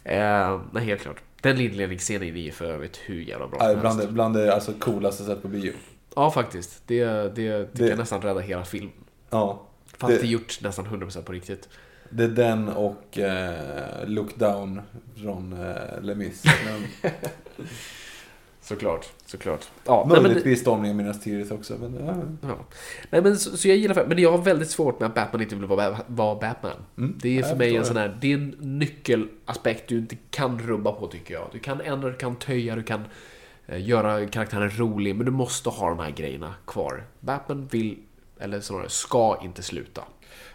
Eh, 0.04 0.60
nej, 0.72 0.84
helt 0.84 1.00
klart. 1.02 1.22
Den 1.40 1.60
inledningsscenen 1.60 2.22
är 2.36 2.40
ju 2.40 2.50
för 2.52 2.64
övrigt 2.64 2.96
hur 3.04 3.20
jävla 3.20 3.48
bra 3.48 3.60
som 3.60 3.80
bland, 3.80 4.00
det, 4.00 4.06
bland 4.06 4.34
det 4.34 4.54
alltså, 4.54 4.72
coolaste 4.78 5.24
sett 5.24 5.42
på 5.42 5.48
bio. 5.48 5.72
Ja, 6.14 6.30
faktiskt. 6.30 6.82
Det, 6.86 7.04
det, 7.04 7.28
det, 7.34 7.68
Det- 7.72 7.88
kan 7.88 7.98
nästan 7.98 8.22
rädda 8.22 8.40
hela 8.40 8.64
filmen. 8.64 8.92
Ja. 9.30 9.62
Fast 9.98 10.12
det, 10.12 10.18
Det- 10.18 10.26
är 10.26 10.30
gjort 10.30 10.58
nästan 10.62 10.86
100% 10.86 11.22
på 11.22 11.32
riktigt. 11.32 11.68
Det 12.10 12.24
är 12.24 12.28
den 12.28 12.68
och 12.68 13.18
eh, 13.18 14.06
Look 14.06 14.36
Down 14.36 14.80
från 15.22 15.52
eh, 15.52 16.00
Les 16.02 16.16
Mis. 16.16 16.44
Men 16.64 17.06
Såklart, 18.68 19.08
såklart. 19.26 19.68
Ja, 19.84 20.06
Möjligtvis 20.08 20.60
Stormningen 20.60 20.96
Minas 20.96 21.20
Tirith 21.20 21.52
också. 21.52 21.76
Men, 21.80 22.06
ja. 22.06 22.48
ja. 22.48 22.58
nej, 23.10 23.22
men 23.22 23.38
så, 23.38 23.56
så 23.56 23.68
jag 23.68 23.76
gillar 23.76 24.06
Men 24.06 24.18
jag 24.18 24.30
har 24.30 24.38
väldigt 24.38 24.70
svårt 24.70 25.00
med 25.00 25.06
att 25.06 25.14
Batman 25.14 25.42
inte 25.42 25.56
vill 25.56 25.66
vara, 25.66 25.96
vara 26.06 26.34
Batman. 26.34 26.76
Det 26.94 27.28
är 27.28 27.36
Ja, 27.36 27.42
för 27.42 27.50
jag 27.50 27.58
mig 27.58 27.76
en 27.76 27.84
sån 27.84 27.96
här, 27.96 28.18
det 28.20 28.32
är 28.32 28.34
en 28.34 28.54
nyckelaspekt 28.58 29.88
du 29.88 29.98
inte 29.98 30.16
kan 30.30 30.58
rubba 30.58 30.92
på 30.92 31.06
tycker 31.06 31.34
jag. 31.34 31.48
Du 31.52 31.58
kan 31.58 31.80
ändra, 31.80 32.10
du 32.10 32.16
kan 32.16 32.36
töja, 32.36 32.76
du 32.76 32.82
kan 32.82 33.04
eh, 33.66 33.88
göra 33.88 34.26
karaktären 34.26 34.70
rolig, 34.78 35.16
men 35.16 35.26
du 35.26 35.32
måste 35.32 35.68
ha 35.68 35.88
de 35.88 35.98
här 35.98 36.10
grejerna 36.10 36.54
kvar. 36.66 37.04
Batman 37.20 37.66
vill, 37.70 37.98
eller 38.40 38.60
snarare 38.60 38.88
ska 38.88 39.40
inte 39.42 39.62
sluta. 39.62 40.04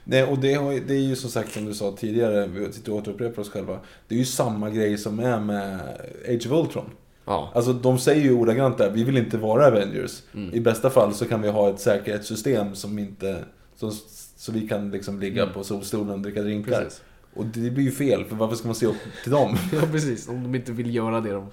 Nej, 0.04 0.24
och 0.24 0.40
det, 0.40 0.54
har, 0.54 0.74
det 0.88 0.94
är 0.94 1.00
ju 1.00 1.16
som 1.16 1.30
sagt 1.30 1.52
som 1.52 1.66
du 1.66 1.74
sa 1.74 1.92
tidigare, 1.92 2.48
vi 2.48 2.74
sitter 2.74 2.92
och 2.92 2.98
återupprepar 2.98 3.42
oss 3.42 3.50
själva. 3.50 3.80
Det 4.08 4.16
är 4.16 4.20
ju 4.20 4.26
samma 4.26 4.70
grej 4.70 4.98
som 4.98 5.20
är 5.20 5.40
med 5.40 5.80
Age 6.28 6.48
of 6.48 6.52
Ultron. 6.52 6.90
Ja, 7.26 7.52
Alltså 7.56 7.74
de 7.74 8.00
säger 8.00 8.22
ju 8.22 8.34
ordagrant 8.34 8.78
där, 8.78 8.90
vi 8.90 9.04
vill 9.04 9.18
inte 9.18 9.38
vara 9.38 9.68
Avengers. 9.68 10.22
Mm. 10.34 10.54
I 10.54 10.60
bästa 10.60 10.90
fall 10.90 11.14
så 11.14 11.26
kan 11.26 11.42
vi 11.42 11.50
ha 11.50 11.70
ett 11.70 11.80
säkerhetssystem 11.80 12.76
som 12.76 13.00
inte... 13.00 13.44
Så, 13.76 13.92
så 14.36 14.52
vi 14.52 14.68
kan 14.68 14.92
liksom 14.92 15.20
ligga 15.20 15.48
på 15.48 15.64
solstolen 15.64 16.10
och 16.10 16.20
dricka 16.20 16.42
drinkar. 16.42 16.72
Mm. 16.72 16.84
Precis. 16.84 17.02
Och 17.34 17.46
det 17.46 17.72
blir 17.72 17.84
ju 17.84 17.92
fel, 17.92 18.26
för 18.26 18.36
varför 18.36 18.56
ska 18.56 18.68
man 18.68 18.76
se 18.76 18.86
upp 18.86 18.96
till 19.24 19.32
dem? 19.32 19.58
ja 19.74 19.82
precis. 19.92 20.30
Om 20.30 20.44
de 20.44 20.56
inte 20.56 20.72
vill 20.72 20.96
göra 20.96 21.22
det 21.22 21.32
de... 21.32 21.48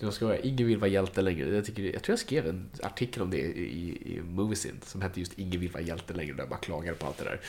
Jag 0.00 0.12
ska 0.12 0.26
vara, 0.26 0.38
ingen 0.38 0.66
vill 0.66 0.78
vara 0.78 0.90
hjälte 0.90 1.22
längre. 1.22 1.54
Jag, 1.54 1.64
tycker, 1.64 1.82
jag 1.82 2.02
tror 2.02 2.12
jag 2.12 2.18
skrev 2.18 2.46
en 2.46 2.70
artikel 2.82 3.22
om 3.22 3.30
det 3.30 3.36
i, 3.36 3.62
i, 3.62 4.14
i 4.14 4.20
Moviesin 4.22 4.80
som 4.84 5.02
hette 5.02 5.20
just 5.20 5.38
Ingen 5.38 5.60
vill 5.60 5.70
vara 5.70 5.82
hjälte 5.82 6.14
längre, 6.14 6.34
där 6.34 6.46
bara 6.46 6.58
klagade 6.58 6.96
på 6.96 7.06
allt 7.06 7.18
det 7.18 7.24
där. 7.24 7.40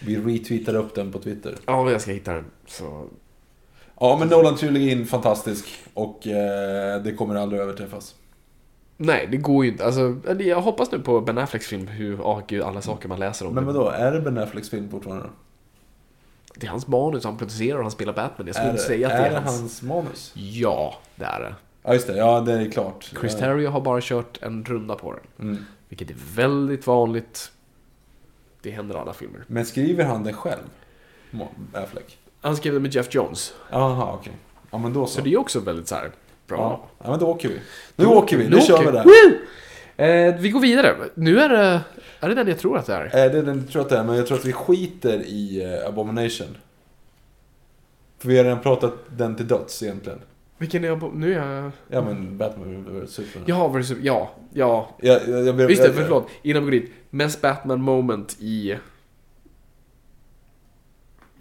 Vi 0.00 0.16
retweetar 0.16 0.74
upp 0.74 0.94
den 0.94 1.12
på 1.12 1.18
Twitter. 1.18 1.56
Ja, 1.66 1.90
jag 1.90 2.00
ska 2.00 2.10
hitta 2.10 2.34
den. 2.34 2.44
Så 2.66 3.08
Ja, 4.02 4.16
men 4.18 4.28
Nolan-trilogin, 4.28 5.04
fantastisk. 5.06 5.68
Och 5.94 6.26
eh, 6.26 7.02
det 7.02 7.12
kommer 7.12 7.34
aldrig 7.34 7.60
överträffas. 7.60 8.14
Nej, 8.96 9.28
det 9.30 9.36
går 9.36 9.64
ju 9.64 9.70
inte. 9.70 9.84
Alltså, 9.84 10.16
jag 10.38 10.60
hoppas 10.60 10.92
nu 10.92 10.98
på 10.98 11.20
Ben 11.20 11.38
Afflecks 11.38 11.66
film, 11.66 11.86
hur, 11.86 12.20
åh 12.20 12.40
gud, 12.46 12.62
alla 12.62 12.82
saker 12.82 13.08
man 13.08 13.18
läser 13.18 13.46
om. 13.46 13.54
Men 13.54 13.66
vadå, 13.66 13.88
är 13.88 14.12
det 14.12 14.20
Ben 14.20 14.38
Afflecks 14.38 14.70
film 14.70 14.90
fortfarande? 14.90 15.26
Det 16.54 16.66
är 16.66 16.70
hans 16.70 16.86
manus, 16.86 17.24
han 17.24 17.36
producerar 17.38 17.76
och 17.76 17.82
han 17.84 17.90
spelar 17.90 18.12
Batman. 18.12 18.46
Jag 18.46 18.56
skulle 18.56 18.70
inte 18.70 18.82
det- 18.82 18.86
säga 18.86 19.06
att 19.06 19.12
det 19.12 19.18
är 19.26 19.30
det 19.30 19.36
hans. 19.38 19.60
hans 19.60 19.82
manus? 19.82 20.32
Ja, 20.34 20.94
det 21.16 21.24
är 21.24 21.40
det. 21.40 21.54
Ja, 21.82 21.92
just 21.94 22.06
det. 22.06 22.16
Ja, 22.16 22.40
det 22.40 22.52
är 22.52 22.70
klart. 22.70 23.12
Chris. 23.20 23.36
Terrio 23.38 23.68
har 23.70 23.80
bara 23.80 24.00
kört 24.02 24.42
en 24.42 24.64
runda 24.64 24.94
på 24.94 25.12
den. 25.12 25.48
Mm. 25.48 25.64
Vilket 25.88 26.10
är 26.10 26.16
väldigt 26.34 26.86
vanligt. 26.86 27.52
Det 28.62 28.70
händer 28.70 28.94
i 28.94 28.98
alla 28.98 29.12
filmer. 29.12 29.44
Men 29.46 29.66
skriver 29.66 30.04
han 30.04 30.24
det 30.24 30.32
själv? 30.32 30.62
Affleck? 31.72 32.18
Han 32.42 32.56
skrev 32.56 32.74
det 32.74 32.80
med 32.80 32.94
Jeff 32.94 33.14
Jones. 33.14 33.54
Jaha, 33.70 34.12
okej. 34.20 34.32
Ja, 34.70 34.78
men 34.78 34.92
då 34.92 35.06
så. 35.06 35.12
Så 35.14 35.20
det 35.20 35.32
är 35.32 35.38
också 35.40 35.60
väldigt 35.60 35.88
så 35.88 35.94
här 35.94 36.10
bra. 36.46 36.58
Ja. 36.58 36.88
ja, 37.04 37.10
men 37.10 37.18
då 37.20 37.26
åker 37.26 37.48
vi. 37.48 37.60
Nu 37.96 38.06
åker 38.06 38.36
vi, 38.36 38.44
nu 38.48 38.56
Nu 38.56 38.60
kör 38.62 38.74
åker 38.74 38.92
vi 38.92 39.36
det. 39.96 40.26
Eh, 40.28 40.34
vi 40.40 40.50
går 40.50 40.60
vidare. 40.60 40.94
Nu 41.14 41.40
är 41.40 41.48
det... 41.48 41.80
Är 42.20 42.28
det 42.28 42.34
den 42.34 42.48
jag 42.48 42.58
tror 42.58 42.78
att 42.78 42.86
det 42.86 42.94
är? 42.94 43.04
Eh, 43.04 43.10
det 43.32 43.38
är 43.38 43.42
den 43.42 43.58
jag 43.58 43.68
tror 43.68 43.82
att 43.82 43.88
det 43.88 43.98
är, 43.98 44.04
men 44.04 44.16
jag 44.16 44.26
tror 44.26 44.38
att 44.38 44.44
vi 44.44 44.52
skiter 44.52 45.18
i 45.22 45.64
eh, 45.82 45.88
Abomination. 45.88 46.56
För 48.18 48.28
vi 48.28 48.36
har 48.36 48.44
redan 48.44 48.60
pratat 48.60 48.94
den 49.16 49.36
till 49.36 49.46
döds 49.48 49.82
egentligen. 49.82 50.18
Vilken 50.58 50.84
är 50.84 50.88
jag? 50.88 51.14
Nu 51.14 51.34
är 51.34 51.52
jag... 51.62 51.70
Ja, 51.88 52.02
men 52.04 52.38
Batman 52.38 52.84
vs 53.04 53.10
Superman. 53.10 53.44
Jaha, 53.48 53.68
versus... 53.68 53.98
Ja, 54.02 54.30
ja. 54.52 54.88
Jag, 55.00 55.28
jag, 55.28 55.46
jag, 55.46 55.56
det, 55.56 55.72
jag- 55.74 55.94
förlåt. 55.94 56.28
Innan 56.42 56.66
vi 56.66 56.70
går 56.78 56.84
dit. 56.86 56.92
Mest 57.10 57.40
Batman 57.40 57.82
moment 57.82 58.36
i... 58.40 58.76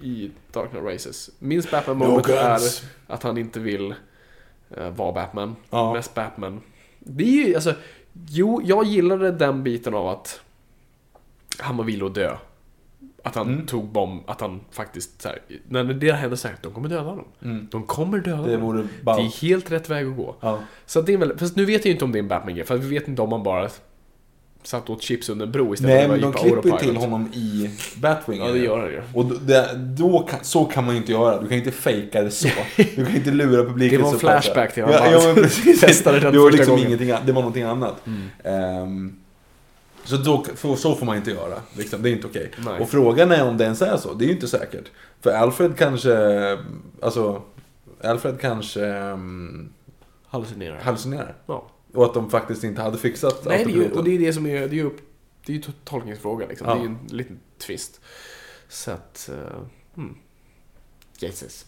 I 0.02 0.32
Dark 0.52 0.70
Knight 0.70 0.86
Rises. 0.86 1.30
Minst 1.40 1.72
Batman 1.72 1.98
No 2.00 2.06
moment 2.06 2.28
är 2.30 2.50
guns. 2.50 2.84
att 3.08 3.24
han 3.24 3.38
inte 3.38 3.60
vill 3.60 3.94
eh, 4.78 4.90
vara 4.90 5.12
Batman. 5.12 5.56
Ja. 5.70 5.94
Mest 5.94 6.14
Batman. 6.14 6.62
Det 7.00 7.24
är 7.24 7.48
ju, 7.48 7.56
alltså... 7.56 7.74
Jo, 8.30 8.62
jag 8.66 8.86
gillade 8.86 9.32
den 9.32 9.64
biten 9.64 9.94
av 9.94 10.08
att 10.08 10.42
han 11.60 11.78
var 11.78 11.84
villig 11.84 12.06
att 12.06 12.16
dö. 12.16 12.36
Att 13.24 13.36
han 13.36 13.48
Mm. 13.54 13.66
tog 13.66 13.86
bomb, 13.88 14.22
att 14.30 14.42
han 14.42 14.60
faktiskt 14.72 15.22
så 15.22 15.28
här, 15.30 15.40
när 15.68 15.84
det 15.84 16.12
händer 16.12 16.38
så 16.38 16.48
här, 16.48 16.58
de 16.62 16.74
kommer 16.74 16.90
döda 16.90 17.02
honom. 17.02 17.26
De 17.72 17.84
kommer 17.84 18.18
döda 18.20 18.38
Mm. 18.38 18.50
Det 18.52 18.58
honom. 18.66 18.90
Det 19.04 19.12
är 19.12 19.42
helt 19.42 19.72
rätt 19.72 19.90
väg 19.90 20.08
att 20.08 20.16
gå. 20.18 20.36
Ja. 20.40 20.60
Så 20.86 21.02
det 21.02 21.14
är 21.14 21.18
väl, 21.18 21.38
fast 21.38 21.56
nu 21.56 21.66
vet 21.66 21.82
jag 21.82 21.86
ju 21.86 21.92
inte 21.92 22.06
om 22.06 22.12
det 22.12 22.18
är 22.18 22.24
en 22.24 22.28
Batman-grej, 22.28 22.66
för 22.66 22.78
vi 22.78 22.90
vet 23.00 23.08
inte 23.08 23.22
om 23.22 23.32
han 23.32 23.44
bara 23.44 23.70
satt 24.64 24.90
åt 24.90 25.02
chips 25.02 25.30
under 25.30 25.46
en 25.46 25.52
bro 25.52 25.74
istället 25.74 25.96
Nej, 25.96 26.02
för 26.02 26.16
men 26.16 26.30
att 26.30 26.36
de 26.36 26.50
vara 26.50 26.62
på 26.62 26.62
klipper 26.62 26.68
ju 26.68 26.74
autopilot. 26.74 27.02
till 27.02 27.10
honom 27.10 27.30
i 27.34 27.70
Batwing. 27.96 28.40
Ja, 28.42 28.48
det 28.48 28.60
gör 28.60 28.80
han 28.80 28.90
ju. 28.90 29.02
Och 29.14 29.26
det, 29.26 29.70
då 29.76 30.20
kan, 30.20 30.40
så 30.44 30.66
kan 30.66 30.86
man 30.86 30.96
ju 30.96 31.02
inte 31.02 31.12
göra. 31.12 31.42
Du 31.42 31.48
kan 31.48 31.58
inte 31.58 31.72
fejka 31.72 32.22
det 32.24 32.32
så. 32.32 32.48
Du 32.76 33.06
kan 33.06 33.16
inte 33.16 33.32
lura 33.32 33.64
publiken 33.64 33.98
Det 34.00 34.04
var 34.06 34.14
en 34.14 34.20
flashback 34.20 34.74
till 34.74 34.84
ja, 34.88 35.00
han 35.02 35.12
ja, 35.12 35.22
men 35.26 35.36
precis. 35.44 35.82
testade 35.82 36.20
den 36.20 36.34
det 36.34 36.40
var 36.40 36.52
liksom 36.52 36.72
gången. 36.76 36.88
Mm. 36.88 37.02
ingenting. 37.02 37.26
Det 37.26 37.32
var 37.32 37.42
någonting 37.42 37.64
annat. 37.64 37.96
Ehm, 38.44 39.16
så, 40.04 40.18
då, 40.18 40.46
för, 40.56 40.76
så 40.76 40.96
får 40.96 41.06
man 41.06 41.18
inte 41.18 41.32
göra. 41.32 41.56
Liksom. 41.78 42.02
Det 42.02 42.10
är 42.10 42.12
inte 42.12 42.28
okej. 42.28 42.52
Nej. 42.58 42.80
Och 42.80 42.90
frågan 42.90 43.32
är 43.32 43.48
om 43.48 43.58
det 43.58 43.64
ens 43.64 43.82
är 43.82 43.98
så. 43.98 44.14
Det 44.14 44.26
är 44.26 44.28
ju 44.28 44.34
inte 44.34 44.48
säkert. 44.48 44.86
För 45.22 45.32
Alfred 45.32 45.78
kanske... 45.78 46.58
Alltså... 47.02 47.42
Alfred 48.04 48.40
kanske 48.42 48.80
um, 48.80 49.70
Hallucinerar. 50.28 50.80
hallucinerar. 50.84 51.36
ja. 51.46 51.68
Och 51.94 52.06
att 52.06 52.14
de 52.14 52.30
faktiskt 52.30 52.64
inte 52.64 52.82
hade 52.82 52.98
fixat 52.98 53.46
Nej, 53.46 53.66
det 53.66 53.72
är 53.72 53.76
ju, 53.76 53.92
och 53.92 54.04
det 54.04 54.16
är 54.16 54.20
det 54.20 54.34
som 54.34 54.46
är, 54.46 54.60
det 54.60 54.76
är 54.76 54.84
ju 54.84 54.90
det 55.46 55.52
är 55.52 55.56
ju 55.56 55.62
to- 55.62 55.72
tolkningsfråga 55.84 56.48
liksom. 56.48 56.68
Ja. 56.68 56.74
Det 56.74 56.80
är 56.80 56.84
ju 56.84 56.88
en 56.88 57.18
liten 57.18 57.40
twist. 57.58 58.02
Så 58.70 58.92
att... 58.92 59.30
Uh, 59.34 59.62
hmm. 59.96 60.18
Jesus. 61.20 61.66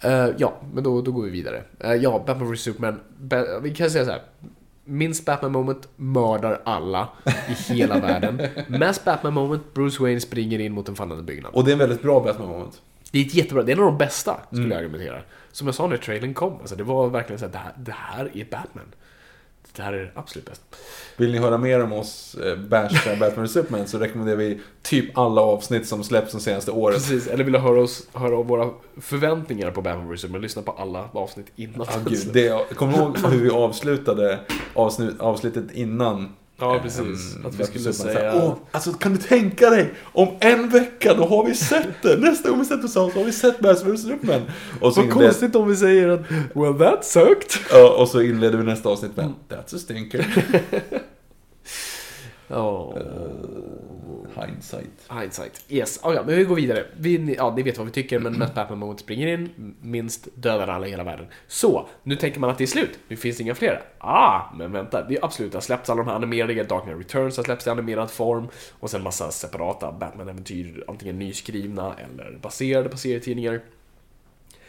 Eh, 0.00 0.28
ja, 0.38 0.60
men 0.74 0.84
då, 0.84 1.02
då 1.02 1.12
går 1.12 1.22
vi 1.22 1.30
vidare. 1.30 1.62
Eh, 1.80 1.94
ja, 1.94 2.24
Batman 2.26 2.52
vs 2.52 2.60
Superman. 2.60 3.00
Ba- 3.18 3.58
vi 3.62 3.74
kan 3.74 3.90
säga 3.90 4.04
så 4.04 4.10
här. 4.10 4.22
Minst 4.84 5.24
Batman 5.24 5.52
moment 5.52 5.88
mördar 5.96 6.60
alla 6.64 7.08
i 7.48 7.72
hela 7.72 8.00
världen. 8.00 8.40
Mest 8.68 9.04
Batman 9.04 9.34
moment, 9.34 9.74
Bruce 9.74 10.02
Wayne 10.02 10.20
springer 10.20 10.58
in 10.58 10.72
mot 10.72 10.88
en 10.88 10.96
fallande 10.96 11.22
byggnad. 11.22 11.54
Och 11.54 11.64
det 11.64 11.70
är 11.70 11.72
en 11.72 11.78
väldigt 11.78 12.02
bra 12.02 12.20
Batman 12.20 12.48
moment. 12.48 12.82
Det 13.10 13.18
är 13.18 13.26
ett 13.26 13.34
jättebra, 13.34 13.62
det 13.62 13.72
är 13.72 13.76
en 13.76 13.82
av 13.82 13.86
de 13.86 13.98
bästa, 13.98 14.40
skulle 14.46 14.74
jag 14.74 14.78
argumentera. 14.78 15.20
Som 15.52 15.66
jag 15.66 15.74
sa 15.74 15.86
när 15.86 15.96
trailern 15.96 16.34
kom, 16.34 16.52
alltså 16.60 16.76
det 16.76 16.82
var 16.84 17.08
verkligen 17.08 17.38
så 17.38 17.46
att 17.46 17.52
det 17.52 17.58
här, 17.58 17.72
det 17.76 17.94
här 17.96 18.30
är 18.34 18.44
Batman. 18.50 18.84
Det 19.76 19.82
här 19.82 19.92
är 19.92 20.12
absolut 20.14 20.46
bäst. 20.48 20.62
Vill 21.16 21.32
ni 21.32 21.38
höra 21.38 21.58
mer 21.58 21.82
om 21.82 21.92
oss 21.92 22.34
eh, 22.34 22.56
basha 22.56 23.16
Batman 23.20 23.46
vs 23.46 23.52
Superman 23.52 23.86
så 23.86 23.98
rekommenderar 23.98 24.36
vi 24.36 24.60
typ 24.82 25.18
alla 25.18 25.40
avsnitt 25.40 25.88
som 25.88 26.04
släppts 26.04 26.32
de 26.32 26.40
senaste 26.40 26.70
året. 26.70 26.96
Precis, 26.96 27.26
eller 27.26 27.44
vill 27.44 27.52
du 27.52 27.58
höra, 27.58 27.80
oss, 27.80 28.08
höra 28.12 28.38
om 28.38 28.46
våra 28.46 28.70
förväntningar 29.00 29.70
på 29.70 29.82
Batman 29.82 30.08
vs 30.14 30.20
Superman, 30.20 30.42
lyssna 30.42 30.62
på 30.62 30.72
alla 30.72 31.08
avsnitt 31.12 31.46
innan. 31.56 31.80
Ah, 31.80 31.98
gud, 32.06 32.30
det, 32.32 32.76
kommer 32.76 32.92
du 32.92 32.98
ihåg 32.98 33.18
hur 33.18 33.40
vi 33.40 33.50
avslutade 33.50 34.40
avsnitt, 34.74 35.20
avsnittet 35.20 35.64
innan? 35.72 36.32
Ja, 36.58 36.78
precis. 36.82 37.36
ehm, 37.36 37.46
Att 37.46 37.54
vi 37.54 37.64
skulle 37.64 37.92
säga- 37.92 38.34
Åh, 38.44 38.54
alltså 38.70 38.92
kan 38.92 39.12
du 39.12 39.18
tänka 39.18 39.70
dig? 39.70 39.94
Om 40.12 40.28
en 40.40 40.68
vecka, 40.68 41.14
då 41.14 41.24
har 41.24 41.44
vi 41.44 41.54
sett 41.54 42.02
det! 42.02 42.16
Nästa 42.16 42.50
gång 42.50 42.58
vi 42.58 42.64
sätter 42.64 42.84
oss 42.84 42.92
så 42.92 43.10
har 43.10 43.24
vi 43.24 43.32
sett 43.32 43.60
Batman 43.60 43.94
vs 43.94 44.02
Superman. 44.02 44.42
Och 44.80 44.94
så, 44.94 45.00
Vad 45.00 45.10
inled, 45.10 45.26
konstigt 45.28 45.56
om 45.56 45.68
vi 45.68 45.76
säger 45.76 46.08
att 46.08 46.20
Well 46.54 46.78
that 46.78 47.04
sucked. 47.04 47.50
ja, 47.70 47.96
och 47.98 48.08
så 48.08 48.20
inleder 48.22 48.58
vi 48.58 48.64
nästa 48.64 48.88
avsnitt 48.88 49.16
med 49.16 49.32
That's 49.48 49.76
a 49.76 49.78
stinker. 49.78 50.26
Ja, 52.48 52.94
Hindsight. 54.34 55.10
hindsight. 55.20 55.64
Yes, 55.68 56.00
oh, 56.02 56.14
ja, 56.14 56.22
men 56.26 56.36
vi 56.36 56.44
går 56.44 56.56
vidare. 56.56 56.86
Vi, 56.96 57.34
ja, 57.38 57.54
ni 57.56 57.62
vet 57.62 57.78
vad 57.78 57.86
vi 57.86 57.92
tycker, 57.92 58.18
men 58.18 58.38
Matt 58.38 58.54
Batman 58.54 58.78
moment 58.78 59.00
springer 59.00 59.26
in, 59.26 59.74
minst 59.80 60.28
dödar 60.34 60.68
alla 60.68 60.86
i 60.86 60.90
hela 60.90 61.04
världen. 61.04 61.26
Så, 61.46 61.88
nu 62.02 62.16
tänker 62.16 62.40
man 62.40 62.50
att 62.50 62.58
det 62.58 62.64
är 62.64 62.66
slut. 62.66 62.98
Nu 63.08 63.16
finns 63.16 63.36
det 63.36 63.42
inga 63.42 63.54
fler. 63.54 63.82
Ah, 63.98 64.40
men 64.54 64.72
vänta, 64.72 65.02
det 65.02 65.16
är 65.16 65.24
absolut, 65.24 65.52
det 65.52 65.56
har 65.56 65.62
släppts 65.62 65.90
alla 65.90 66.02
de 66.02 66.08
här 66.08 66.16
animerade, 66.16 66.64
Dark 66.64 66.82
Knight 66.82 66.98
Returns 66.98 67.36
har 67.36 67.44
släppts 67.44 67.66
i 67.66 67.70
animerad 67.70 68.10
form, 68.10 68.48
och 68.80 68.90
sen 68.90 69.02
massa 69.02 69.30
separata 69.30 69.92
Batman-äventyr, 69.92 70.84
antingen 70.88 71.18
nyskrivna 71.18 71.94
eller 71.94 72.38
baserade 72.42 72.88
på 72.88 72.96
serietidningar. 72.96 73.60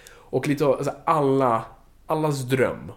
Och 0.08 0.48
lite 0.48 0.66
av, 0.66 0.72
alltså 0.74 0.94
alla, 1.06 1.66
allas 2.06 2.42
dröm 2.42 2.92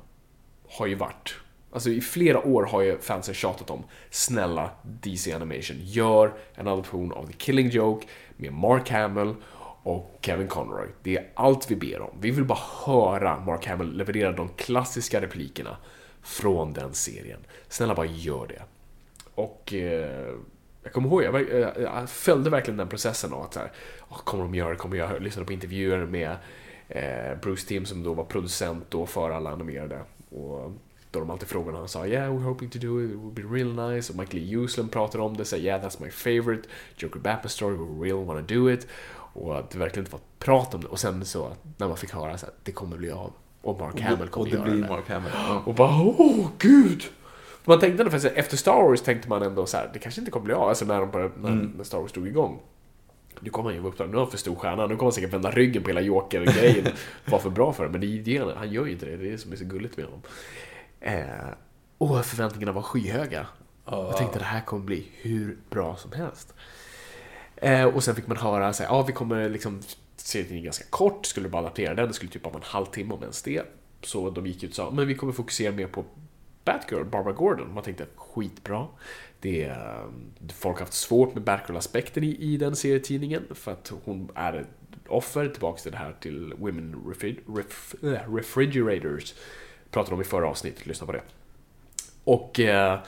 har 0.68 0.86
ju 0.86 0.94
varit 0.94 1.34
Alltså 1.78 1.90
i 1.90 2.00
flera 2.00 2.46
år 2.46 2.62
har 2.62 2.82
ju 2.82 2.98
fansen 2.98 3.34
tjatat 3.34 3.70
om 3.70 3.84
Snälla 4.10 4.70
DC 4.82 5.32
Animation, 5.32 5.76
gör 5.80 6.32
en 6.54 6.68
adoption 6.68 7.12
av 7.12 7.26
The 7.26 7.32
Killing 7.32 7.68
Joke 7.68 8.06
med 8.36 8.52
Mark 8.52 8.90
Hamill 8.90 9.34
och 9.82 10.18
Kevin 10.20 10.48
Conroy. 10.48 10.88
Det 11.02 11.16
är 11.16 11.30
allt 11.34 11.70
vi 11.70 11.76
ber 11.76 12.00
om. 12.00 12.10
Vi 12.20 12.30
vill 12.30 12.44
bara 12.44 12.58
höra 12.84 13.40
Mark 13.40 13.66
Hamill 13.66 13.96
leverera 13.96 14.32
de 14.32 14.48
klassiska 14.48 15.20
replikerna 15.20 15.76
från 16.22 16.72
den 16.72 16.94
serien. 16.94 17.40
Snälla 17.68 17.94
bara 17.94 18.06
gör 18.06 18.46
det. 18.46 18.62
Och 19.34 19.74
eh, 19.74 20.34
jag 20.82 20.92
kommer 20.92 21.08
ihåg, 21.08 21.22
jag, 21.22 21.34
jag, 21.34 21.76
eh, 21.76 21.82
jag 21.82 22.10
följde 22.10 22.50
verkligen 22.50 22.78
den 22.78 22.88
processen 22.88 23.32
av 23.32 23.42
att 23.42 23.54
så 23.54 23.60
här, 23.60 23.72
oh, 24.08 24.18
kommer 24.18 24.44
de 24.44 24.54
göra 24.54 24.70
det, 24.70 24.76
kommer 24.76 24.96
jag 24.96 25.02
göra 25.04 25.12
det?" 25.12 25.16
Jag 25.16 25.22
lyssnade 25.22 25.46
på 25.46 25.52
intervjuer 25.52 26.06
med 26.06 26.36
eh, 26.88 27.38
Bruce 27.42 27.68
Timm 27.68 27.86
som 27.86 28.02
då 28.02 28.14
var 28.14 28.24
producent 28.24 28.84
då 28.88 29.06
för 29.06 29.30
alla 29.30 29.50
animerade. 29.50 30.00
Och 30.30 30.72
då 31.10 31.18
de 31.20 31.30
alltid 31.30 31.48
frågade 31.48 31.72
och 31.72 31.78
han 31.78 31.88
sa 31.88 32.06
yeah 32.06 32.32
we're 32.34 32.42
hoping 32.42 32.70
to 32.70 32.78
do 32.78 33.04
it, 33.04 33.10
it 33.10 33.16
would 33.16 33.34
be 33.34 33.42
real 33.42 33.90
nice. 33.92 34.12
Och 34.12 34.18
Michael 34.18 34.42
E. 34.42 34.56
Uslin 34.56 34.88
pratade 34.88 35.24
om 35.24 35.36
det, 35.36 35.44
sa 35.44 35.56
yeah 35.56 35.82
that's 35.84 36.02
my 36.04 36.10
favorite. 36.10 36.68
Joker 36.96 37.20
Batman 37.20 37.48
story, 37.48 37.76
we 37.76 38.06
really 38.08 38.24
wanna 38.24 38.40
do 38.42 38.70
it. 38.70 38.86
Och 39.32 39.58
att 39.58 39.70
det 39.70 39.78
verkligen 39.78 40.04
inte 40.06 40.12
var 40.12 40.20
prat 40.38 40.74
om 40.74 40.80
det. 40.80 40.86
Och 40.86 41.00
sen 41.00 41.24
så 41.24 41.52
när 41.76 41.88
man 41.88 41.96
fick 41.96 42.10
höra 42.12 42.38
så 42.38 42.46
att 42.46 42.64
det 42.64 42.72
kommer 42.72 42.96
bli 42.96 43.10
av. 43.10 43.32
Och 43.62 43.80
Mark 43.80 44.00
Hamill 44.00 44.28
kommer 44.28 44.46
Och 44.46 44.50
det 44.52 44.56
göra 44.56 44.70
blir 44.70 44.82
det. 44.82 44.88
Mark 44.88 45.08
Hamill. 45.08 45.30
Ja. 45.34 45.62
Och 45.66 45.74
bara 45.74 46.02
åh 46.02 46.46
gud! 46.58 47.02
Man 47.64 47.80
tänkte 47.80 48.02
ändå, 48.02 48.18
för 48.18 48.30
efter 48.38 48.56
Star 48.56 48.82
Wars 48.88 49.00
tänkte 49.02 49.28
man 49.28 49.42
ändå 49.42 49.66
så 49.66 49.76
här, 49.76 49.90
det 49.92 49.98
kanske 49.98 50.20
inte 50.20 50.30
kommer 50.30 50.44
bli 50.44 50.54
av, 50.54 50.68
alltså 50.68 50.84
när, 50.84 51.00
de 51.00 51.10
började, 51.10 51.32
när, 51.40 51.48
Mm. 51.50 51.72
när 51.76 51.84
Star 51.84 51.98
Wars 52.00 52.12
drog 52.12 52.26
igång. 52.28 52.60
Nu 53.40 53.50
kommer 53.50 53.68
han 53.68 53.74
ju 53.74 53.80
vara 53.80 53.92
upptagen, 53.92 54.10
nu 54.10 54.16
är 54.16 54.20
han 54.20 54.30
för 54.30 54.38
stor 54.38 54.54
stjärna, 54.54 54.82
nu 54.86 54.96
kommer 54.96 55.02
han 55.06 55.12
säkert 55.12 55.32
vända 55.32 55.50
ryggen 55.50 55.82
på 55.82 55.88
hela 55.88 56.00
Joker-grejen. 56.00 56.86
Var 57.24 57.38
för 57.38 57.50
bra 57.50 57.72
för 57.72 57.84
det, 57.84 57.90
men 57.90 58.00
det 58.00 58.06
det, 58.18 58.38
han- 58.38 58.56
han 58.56 58.72
gör 58.72 58.86
ju 58.86 58.92
inte 58.92 59.06
det, 59.06 59.16
det 59.16 59.26
är 59.28 59.30
det 59.32 59.38
som 59.38 59.52
är 59.52 59.56
så 59.56 59.64
gulligt 59.64 59.96
med 59.96 60.06
honom. 60.06 60.22
Eh, 61.00 61.48
och 61.98 62.24
förväntningarna 62.24 62.72
var 62.72 62.82
skyhöga. 62.82 63.46
Jag 63.84 64.16
tänkte 64.16 64.38
det 64.38 64.44
här 64.44 64.60
kommer 64.60 64.84
bli 64.84 65.08
hur 65.20 65.58
bra 65.70 65.96
som 65.96 66.12
helst. 66.12 66.54
Eh, 67.56 67.84
och 67.84 68.04
sen 68.04 68.14
fick 68.14 68.26
man 68.26 68.36
höra 68.36 68.68
att 68.68 68.90
ah, 68.90 69.02
vi 69.02 69.12
kommer 69.12 69.48
liksom, 69.48 69.80
serien 70.16 70.58
är 70.58 70.62
ganska 70.62 70.84
kort, 70.90 71.26
skulle 71.26 71.48
bara 71.48 71.62
adaptera 71.62 71.94
den, 71.94 72.08
det 72.08 72.14
skulle 72.14 72.30
typ 72.30 72.44
vara 72.44 72.54
en 72.56 72.62
halvtimme 72.62 73.14
om 73.14 73.22
ens 73.22 73.42
det. 73.42 73.62
Så 74.02 74.30
de 74.30 74.46
gick 74.46 74.62
ut 74.62 74.70
och 74.70 74.76
sa, 74.76 74.90
men 74.90 75.06
vi 75.06 75.14
kommer 75.14 75.32
fokusera 75.32 75.72
mer 75.72 75.86
på 75.86 76.04
Batgirl, 76.64 77.04
Barbara 77.04 77.32
Gordon. 77.32 77.74
Man 77.74 77.82
tänkte, 77.84 78.06
skitbra. 78.16 78.86
Det 79.40 79.64
är, 79.64 80.06
folk 80.52 80.78
har 80.78 80.84
haft 80.86 80.92
svårt 80.92 81.34
med 81.34 81.42
Batgirl-aspekten 81.42 82.24
i, 82.24 82.36
i 82.40 82.56
den 82.56 82.76
serietidningen, 82.76 83.42
för 83.54 83.72
att 83.72 83.92
hon 84.04 84.30
är 84.34 84.52
ett 84.52 84.68
offer, 85.08 85.48
Tillbaka 85.48 85.82
till 85.82 85.92
det 85.92 85.98
här 85.98 86.16
till 86.20 86.54
Women 86.58 86.94
refri- 86.94 87.56
ref, 87.56 87.94
eh, 88.02 88.34
Refrigerators. 88.34 89.34
Pratade 89.90 90.14
om 90.14 90.20
i 90.20 90.24
förra 90.24 90.48
avsnittet, 90.48 90.86
lyssna 90.86 91.06
på 91.06 91.12
det. 91.12 91.22
Och 92.24 92.60
eh, 92.60 93.00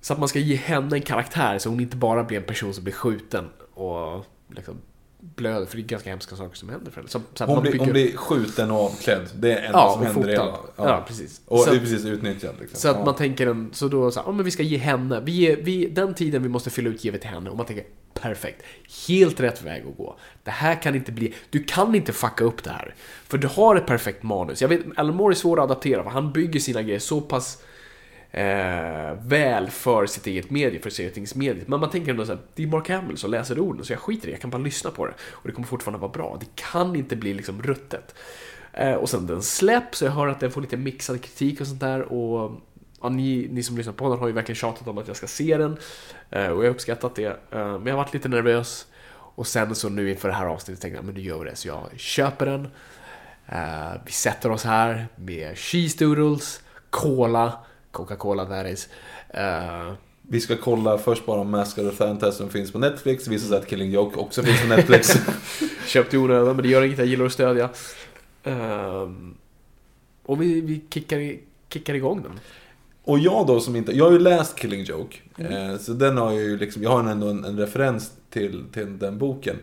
så 0.00 0.12
att 0.12 0.18
man 0.18 0.28
ska 0.28 0.38
ge 0.38 0.56
henne 0.56 0.96
en 0.96 1.02
karaktär 1.02 1.58
så 1.58 1.68
hon 1.68 1.80
inte 1.80 1.96
bara 1.96 2.24
blir 2.24 2.38
en 2.38 2.44
person 2.44 2.74
som 2.74 2.84
blir 2.84 2.94
skjuten 2.94 3.50
och 3.74 4.24
liksom 4.48 4.80
blöder, 5.20 5.66
för 5.66 5.76
det 5.76 5.82
är 5.82 5.86
ganska 5.86 6.10
hemska 6.10 6.36
saker 6.36 6.56
som 6.56 6.68
händer 6.68 6.90
för 6.90 7.00
henne. 7.00 7.08
Så, 7.08 7.20
så 7.34 7.44
Hon, 7.44 7.62
blir, 7.62 7.72
bygger- 7.72 7.84
hon 7.84 7.92
blir 7.92 8.16
skjuten 8.16 8.70
och 8.70 8.80
avklädd. 8.84 9.28
Det 9.34 9.52
är 9.52 9.54
det 9.60 9.66
enda 9.66 9.78
Ja, 9.78 9.92
som 9.92 10.06
händer 10.06 10.28
hela. 10.28 10.56
Ja, 10.76 11.04
precis. 11.08 11.40
Och 11.46 11.58
Så 11.60 11.74
är 11.74 11.78
precis 11.78 12.04
utnyttjat. 12.04 12.54
Liksom. 12.60 12.78
Så 12.80 12.88
att 12.88 12.96
ja. 12.98 13.04
man 13.04 13.14
tänker 13.16 13.46
en, 13.46 13.70
så 13.72 13.88
då 13.88 14.10
så 14.10 14.20
här, 14.20 14.26
ja, 14.26 14.32
men 14.32 14.44
vi 14.44 14.50
ska 14.50 14.62
ge 14.62 14.76
henne, 14.76 15.20
vi, 15.20 15.32
ger- 15.32 15.56
vi, 15.62 15.86
den 15.86 16.14
tiden 16.14 16.42
vi 16.42 16.48
måste 16.48 16.70
fylla 16.70 16.90
ut 16.90 17.04
ger 17.04 17.12
vi 17.12 17.18
till 17.18 17.30
henne 17.30 17.50
och 17.50 17.56
man 17.56 17.66
tänker 17.66 17.84
perfekt, 18.14 18.62
helt 19.08 19.40
rätt 19.40 19.62
väg 19.62 19.84
att 19.90 19.96
gå. 19.96 20.16
Det 20.44 20.50
här 20.50 20.82
kan 20.82 20.94
inte 20.94 21.12
bli, 21.12 21.34
du 21.50 21.62
kan 21.64 21.94
inte 21.94 22.12
fucka 22.12 22.44
upp 22.44 22.64
det 22.64 22.70
här. 22.70 22.94
För 23.28 23.38
du 23.38 23.46
har 23.46 23.76
ett 23.76 23.86
perfekt 23.86 24.22
manus. 24.22 24.62
Jag 24.62 24.68
vet, 24.68 24.80
Alan 24.96 25.16
Moore 25.16 25.32
är 25.32 25.36
svår 25.36 25.56
att 25.58 25.64
adaptera 25.64 26.02
för 26.02 26.10
han 26.10 26.32
bygger 26.32 26.60
sina 26.60 26.82
grejer 26.82 26.98
så 26.98 27.20
pass 27.20 27.62
eh, 28.32 29.14
väl 29.22 29.70
för 29.70 30.06
sitt 30.06 30.26
eget 30.26 30.50
medie, 30.50 30.80
för 30.80 30.90
serietidningsmediet. 30.90 31.68
Men 31.68 31.80
man 31.80 31.90
tänker 31.90 32.10
ändå 32.10 32.26
så 32.26 32.32
här, 32.32 32.40
det 32.54 32.62
är 32.62 32.66
Mark 32.66 32.88
Hamill 32.88 33.16
som 33.16 33.30
läser 33.30 33.58
orden 33.58 33.84
så 33.84 33.92
jag 33.92 34.00
skiter 34.00 34.28
i 34.28 34.30
det, 34.30 34.32
jag 34.32 34.40
kan 34.40 34.50
bara 34.50 34.62
lyssna 34.62 34.90
på 34.90 35.06
det. 35.06 35.12
Och 35.30 35.48
det 35.48 35.52
kommer 35.52 35.68
fortfarande 35.68 35.98
vara 35.98 36.12
bra. 36.12 36.36
Det 36.40 36.46
kan 36.54 36.96
inte 36.96 37.16
bli 37.16 37.34
liksom 37.34 37.62
ruttet. 37.62 38.14
Eh, 38.72 38.94
och 38.94 39.08
sen 39.08 39.26
den 39.26 39.42
släpps, 39.42 40.02
och 40.02 40.08
jag 40.08 40.12
hör 40.12 40.28
att 40.28 40.40
den 40.40 40.50
får 40.50 40.60
lite 40.60 40.76
mixad 40.76 41.22
kritik 41.22 41.60
och 41.60 41.66
sånt 41.66 41.80
där. 41.80 42.00
Och 42.02 42.60
ja, 43.02 43.08
ni, 43.08 43.48
ni 43.50 43.62
som 43.62 43.76
lyssnar 43.76 43.92
på 43.92 44.08
den 44.08 44.18
har 44.18 44.26
ju 44.26 44.32
verkligen 44.32 44.56
tjatat 44.56 44.88
om 44.88 44.98
att 44.98 45.08
jag 45.08 45.16
ska 45.16 45.26
se 45.26 45.56
den. 45.56 45.76
Eh, 46.30 46.46
och 46.46 46.64
jag 46.64 46.68
har 46.68 46.74
uppskattat 46.74 47.14
det. 47.14 47.26
Eh, 47.26 47.34
men 47.50 47.86
jag 47.86 47.92
har 47.92 48.04
varit 48.04 48.14
lite 48.14 48.28
nervös. 48.28 48.86
Och 49.12 49.46
sen 49.46 49.74
så 49.74 49.88
nu 49.88 50.10
inför 50.10 50.28
det 50.28 50.34
här 50.34 50.46
avsnittet 50.46 50.82
tänkte 50.82 50.98
jag, 50.98 51.04
men 51.04 51.14
nu 51.14 51.20
gör 51.20 51.38
vi 51.38 51.50
det. 51.50 51.56
Så 51.56 51.68
jag 51.68 51.86
köper 51.96 52.46
den. 52.46 52.68
Eh, 53.46 54.00
vi 54.06 54.12
sätter 54.12 54.50
oss 54.50 54.64
här 54.64 55.08
med 55.16 55.58
cheese 55.58 56.04
doodles, 56.04 56.62
cola, 56.90 57.52
Coca-Cola 57.90 58.46
that 58.46 58.66
is. 58.66 58.88
Eh, 59.28 59.92
Vi 60.22 60.40
ska 60.40 60.56
kolla 60.56 60.98
först 60.98 61.26
bara 61.26 61.40
om 61.40 61.50
Mask 61.50 61.78
of 61.78 61.90
the 61.90 61.96
Phantasm 62.04 62.48
finns 62.48 62.72
på 62.72 62.78
Netflix. 62.78 63.24
Det 63.24 63.30
visar 63.30 63.48
sig 63.48 63.58
att 63.58 63.66
Killing 63.68 63.90
Joke 63.90 64.16
också 64.18 64.42
finns 64.42 64.60
på 64.62 64.66
Netflix. 64.68 65.14
Köpt 65.86 66.14
i 66.14 66.16
onödan, 66.16 66.56
men 66.56 66.62
det 66.62 66.68
gör 66.68 66.82
inget, 66.82 66.98
jag 66.98 67.06
gillar 67.06 67.26
att 67.26 67.32
stödja. 67.32 67.68
Ehm, 68.44 69.34
och 70.22 70.42
vi, 70.42 70.60
vi 70.60 70.80
kickar, 70.90 71.36
kickar 71.72 71.94
igång 71.94 72.22
den. 72.22 72.40
Och 73.04 73.18
jag 73.18 73.46
då 73.46 73.60
som 73.60 73.76
inte, 73.76 73.92
jag 73.92 74.04
har 74.04 74.12
ju 74.12 74.18
läst 74.18 74.56
Killing 74.58 74.84
Joke. 74.84 75.16
Mm. 75.38 75.70
Eh, 75.70 75.78
så 75.78 75.92
den 75.92 76.16
har 76.16 76.32
jag 76.32 76.42
ju 76.42 76.56
liksom, 76.58 76.82
jag 76.82 76.90
har 76.90 77.04
ändå 77.10 77.28
en, 77.28 77.44
en 77.44 77.58
referens 77.58 78.12
till, 78.30 78.64
till 78.72 78.98
den 78.98 79.18
boken. 79.18 79.56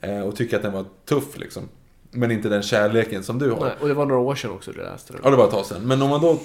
Eh, 0.00 0.20
och 0.20 0.36
tycker 0.36 0.56
att 0.56 0.62
den 0.62 0.72
var 0.72 0.84
tuff 1.04 1.38
liksom. 1.38 1.62
Men 2.10 2.30
inte 2.30 2.48
den 2.48 2.62
kärleken 2.62 3.22
som 3.22 3.38
du 3.38 3.50
har. 3.50 3.60
Nej, 3.60 3.74
och 3.80 3.88
det 3.88 3.94
var 3.94 4.06
några 4.06 4.20
år 4.20 4.34
sedan 4.34 4.50
också 4.50 4.72
du 4.72 4.78
läste 4.82 5.12
den. 5.12 5.20
Ja, 5.24 5.30
det 5.30 5.36
var 5.36 5.44
ett 5.44 5.50
tag 5.50 5.66
sedan. 5.66 5.82
Men 5.82 6.02
om 6.02 6.10
man 6.10 6.20
då... 6.20 6.38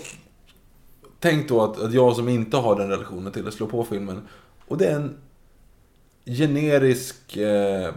Tänk 1.19 1.49
då 1.49 1.61
att, 1.61 1.81
att 1.81 1.93
jag 1.93 2.15
som 2.15 2.29
inte 2.29 2.57
har 2.57 2.75
den 2.75 2.89
relationen 2.89 3.31
till 3.31 3.47
att 3.47 3.53
slå 3.53 3.67
på 3.67 3.83
filmen. 3.83 4.21
Och 4.67 4.77
det 4.77 4.85
är 4.85 4.95
en 4.95 5.17
generisk 6.25 7.37
eh, 7.37 7.93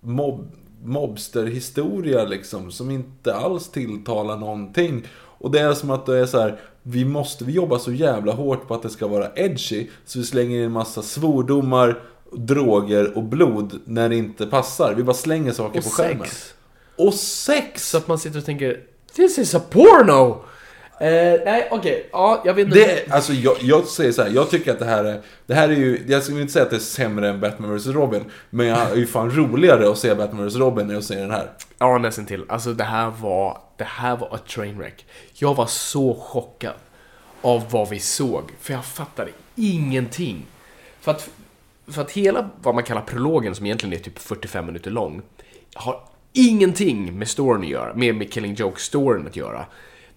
mob, 0.00 0.46
mobsterhistoria 0.84 2.24
liksom. 2.24 2.70
Som 2.72 2.90
inte 2.90 3.34
alls 3.34 3.68
tilltalar 3.70 4.36
någonting. 4.36 5.06
Och 5.16 5.50
det 5.50 5.60
är 5.60 5.74
som 5.74 5.90
att 5.90 6.06
det 6.06 6.18
är 6.18 6.26
så 6.26 6.38
här. 6.40 6.60
Vi 6.82 7.04
måste, 7.04 7.44
vi 7.44 7.52
jobbar 7.52 7.78
så 7.78 7.92
jävla 7.92 8.32
hårt 8.32 8.68
på 8.68 8.74
att 8.74 8.82
det 8.82 8.90
ska 8.90 9.06
vara 9.08 9.30
edgy. 9.36 9.86
Så 10.04 10.18
vi 10.18 10.24
slänger 10.24 10.58
in 10.58 10.64
en 10.64 10.72
massa 10.72 11.02
svordomar, 11.02 12.02
droger 12.32 13.16
och 13.16 13.22
blod 13.24 13.80
när 13.84 14.08
det 14.08 14.16
inte 14.16 14.46
passar. 14.46 14.94
Vi 14.94 15.02
bara 15.02 15.14
slänger 15.16 15.52
saker 15.52 15.78
Och 15.78 15.84
på 15.84 15.90
skärmen. 15.90 16.26
sex. 16.26 16.54
Och 16.96 17.14
sex! 17.14 17.90
Så 17.90 17.98
att 17.98 18.08
man 18.08 18.18
sitter 18.18 18.38
och 18.38 18.44
tänker 18.44 18.80
This 19.14 19.38
is 19.38 19.54
a 19.54 19.60
porno! 19.70 20.44
Eh, 21.00 21.40
nej, 21.44 21.68
okej. 21.70 22.08
Ja, 22.12 22.42
jag 22.44 22.54
vet 22.54 22.66
inte. 22.66 22.78
Det, 22.78 23.10
alltså 23.10 23.32
jag, 23.32 23.56
jag 23.60 23.86
säger 23.86 24.12
så 24.12 24.22
här, 24.22 24.30
jag 24.30 24.50
tycker 24.50 24.72
att 24.72 24.78
det 24.78 24.84
här 24.84 25.04
är, 25.04 25.22
det 25.46 25.54
här 25.54 25.68
är 25.68 25.72
ju, 25.76 26.04
jag 26.08 26.22
skulle 26.22 26.40
inte 26.40 26.52
säga 26.52 26.64
att 26.64 26.70
det 26.70 26.76
är 26.76 26.80
sämre 26.80 27.28
än 27.28 27.40
Batman 27.40 27.76
vs 27.76 27.86
Robin, 27.86 28.24
men 28.50 28.66
jag 28.66 28.90
är 28.90 28.96
ju 28.96 29.06
fan 29.06 29.30
roligare 29.30 29.90
att 29.90 29.98
se 29.98 30.14
Batman 30.14 30.48
vs 30.48 30.56
Robin 30.56 30.90
än 30.90 30.96
att 30.96 31.04
se 31.04 31.14
den 31.14 31.30
här. 31.30 31.50
Ja, 31.78 31.98
nästan 31.98 32.26
till. 32.26 32.44
Alltså 32.48 32.72
det 32.72 32.84
här 32.84 33.10
var, 33.20 33.58
det 33.76 33.84
här 33.84 34.16
var 34.16 34.34
ett 34.34 34.46
trainwreck. 34.46 35.06
Jag 35.32 35.54
var 35.54 35.66
så 35.66 36.14
chockad 36.14 36.74
av 37.42 37.64
vad 37.70 37.88
vi 37.88 37.98
såg, 37.98 38.42
för 38.60 38.72
jag 38.72 38.84
fattade 38.84 39.30
ingenting. 39.54 40.46
För 41.00 41.10
att, 41.10 41.30
för 41.86 42.02
att 42.02 42.10
hela 42.10 42.50
vad 42.62 42.74
man 42.74 42.84
kallar 42.84 43.02
prologen, 43.02 43.54
som 43.54 43.66
egentligen 43.66 43.98
är 43.98 44.02
typ 44.02 44.18
45 44.18 44.66
minuter 44.66 44.90
lång, 44.90 45.22
har 45.74 46.00
ingenting 46.32 47.18
med 47.18 47.28
storyn 47.28 47.62
att 47.62 47.68
göra, 47.68 47.94
med, 47.94 48.14
med 48.14 48.32
Killing 48.32 48.54
Joke-storyn 48.54 49.26
att 49.26 49.36
göra. 49.36 49.66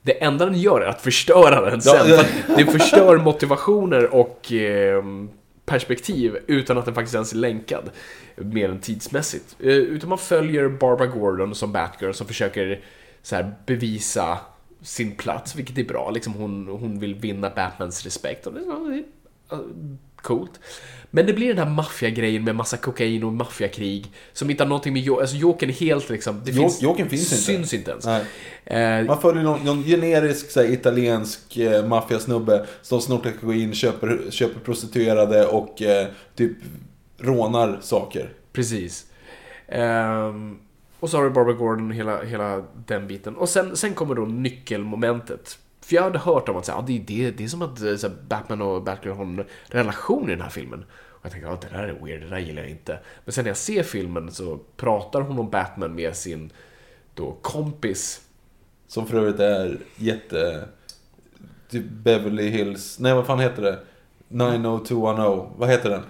Det 0.02 0.24
enda 0.24 0.46
den 0.46 0.60
gör 0.60 0.82
är 0.82 0.86
att 0.86 1.02
förstöra 1.02 1.70
den 1.70 1.82
sen. 1.82 2.10
Ja, 2.10 2.24
ja. 2.48 2.56
Det 2.58 2.66
förstör 2.66 3.18
motivationer 3.18 4.14
och 4.14 4.52
eh, 4.52 5.04
perspektiv 5.66 6.38
utan 6.48 6.78
att 6.78 6.86
den 6.86 6.94
faktiskt 6.94 7.16
ens 7.16 7.34
är 7.34 7.38
länkad. 7.38 7.90
Mer 8.36 8.70
än 8.70 8.80
tidsmässigt. 8.80 9.56
Eh, 9.60 9.68
utan 9.70 10.10
man 10.10 10.18
följer 10.18 10.70
Barbara 10.70 11.08
Gordon 11.08 11.56
som 11.56 11.72
Batgirl 11.72 12.14
som 12.14 12.28
försöker 12.28 12.84
så 13.22 13.36
här, 13.36 13.56
bevisa 13.66 14.38
sin 14.82 15.16
plats, 15.16 15.56
vilket 15.56 15.78
är 15.78 15.84
bra. 15.84 16.12
Liksom 16.12 16.34
hon, 16.34 16.68
hon 16.68 17.00
vill 17.00 17.16
vinna 17.16 17.50
Batmans 17.50 18.04
respekt. 18.04 18.48
Och 18.48 18.54
det, 18.54 18.60
är 18.60 19.04
coolt. 20.16 20.60
Men 21.14 21.26
det 21.26 21.34
blir 21.34 21.48
den 21.54 21.58
här 21.68 21.74
maffiagrejen 21.76 22.44
med 22.44 22.56
massa 22.56 22.78
kokain 22.78 23.24
och 23.24 23.34
maffiakrig 23.34 24.12
som 24.34 24.50
inte 24.50 24.64
har 24.64 24.68
någonting 24.70 24.94
med 24.94 25.02
Jokern... 25.02 25.22
Alltså 25.22 25.36
Jokern 25.36 25.70
är 25.70 25.74
helt 25.74 26.10
liksom... 26.10 26.42
Det 26.46 26.52
Jo- 26.52 26.62
finns, 26.62 26.82
Jokern 26.82 27.10
finns 27.10 27.32
inte. 27.32 27.44
syns 27.44 27.74
inte 27.74 27.92
ens. 27.92 28.06
Nej. 28.06 28.24
Eh, 29.02 29.06
Man 29.06 29.22
följer 29.22 29.44
någon, 29.44 29.60
någon 29.66 29.84
generisk 29.84 30.56
här, 30.56 30.72
italiensk 30.74 31.58
eh, 31.58 31.86
maffiasnubbe 31.86 32.66
som 32.82 33.02
snortar 33.02 33.32
kokain, 33.42 33.74
köper, 33.74 34.22
köper 34.32 34.60
prostituerade 34.60 35.46
och 35.48 35.82
eh, 35.82 36.08
typ 36.36 36.58
rånar 37.18 37.78
saker. 37.82 38.34
Precis. 38.54 39.06
Ehm, 39.68 40.58
och 41.00 41.10
så 41.10 41.18
har 41.18 41.24
du 41.24 41.30
Barbara 41.30 41.54
Gordon 41.54 41.90
och 41.90 41.96
hela, 41.96 42.24
hela 42.24 42.64
den 42.88 43.08
biten. 43.08 43.36
Och 43.36 43.50
sen, 43.50 43.78
sen 43.78 43.94
kommer 43.94 44.16
då 44.16 44.22
nyckelmomentet. 44.26 45.58
För 45.82 45.96
jag 45.96 46.04
hade 46.04 46.20
hört 46.20 46.50
om 46.50 46.58
att 46.58 46.66
så 46.66 46.72
här, 46.72 46.84
det, 46.88 47.00
det, 47.00 47.32
det 47.32 47.44
är 47.44 47.48
som 47.48 47.62
att 47.62 47.82
eh, 47.82 47.96
så 47.96 48.08
här, 48.08 48.16
Batman 48.28 48.62
och 48.62 48.84
Batgirl 48.84 49.14
har 49.14 49.24
en 49.24 49.44
relation 49.68 50.28
i 50.30 50.32
den 50.32 50.42
här 50.42 50.50
filmen. 50.50 50.86
Och 50.92 51.26
jag 51.26 51.32
tänkte, 51.32 51.50
ja, 51.50 51.58
det 51.62 51.78
där 51.78 51.84
är 51.84 52.06
weird, 52.06 52.22
det 52.22 52.30
där 52.30 52.40
gillar 52.40 52.62
jag 52.62 52.72
inte. 52.72 53.00
Men 53.26 53.34
sen 53.34 53.44
när 53.44 53.50
jag 53.50 53.58
ser 53.58 53.84
filmen 53.84 54.32
så 54.32 54.60
pratar 54.78 55.22
hon 55.22 55.40
om 55.40 55.50
Batman 55.50 55.96
med 55.96 56.16
sin 56.16 56.52
då 57.14 57.38
kompis. 57.42 58.22
Som 58.88 59.08
för 59.08 59.18
övrigt 59.18 59.40
är 59.40 59.78
jätte... 59.96 60.68
Typ 61.70 61.86
Beverly 61.90 62.50
Hills... 62.50 63.00
Nej, 63.00 63.14
vad 63.14 63.26
fan 63.26 63.40
heter 63.40 63.62
det? 63.62 63.80
90210. 64.28 65.50
Vad 65.58 65.70
heter 65.70 65.90
den? 65.90 66.02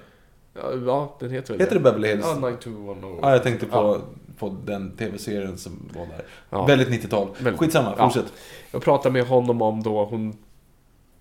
Ja, 0.86 1.18
den 1.20 1.32
heter 1.32 1.54
väl 1.54 1.60
Heter 1.60 1.76
det 1.76 1.82
Beverly 1.82 2.08
Hills? 2.08 2.26
Ja, 2.26 2.50
9210. 2.50 3.20
Ja, 3.22 3.32
jag 3.32 3.44
tänkte 3.44 3.66
på, 3.66 3.76
Ja. 3.76 4.02
På 4.42 4.58
den 4.66 4.92
tv-serien 4.98 5.58
som 5.58 5.90
var 5.94 6.06
där. 6.06 6.26
Ja. 6.50 6.66
Väldigt 6.66 6.90
90-tal. 6.90 7.28
Väldigt- 7.40 7.60
Skitsamma, 7.60 7.94
ja. 7.98 8.04
fortsätt. 8.10 8.34
Jag 8.72 8.82
pratade 8.82 9.14
med 9.14 9.26
honom 9.26 9.62
om 9.62 9.84
då 9.84 10.06
hon 10.06 10.38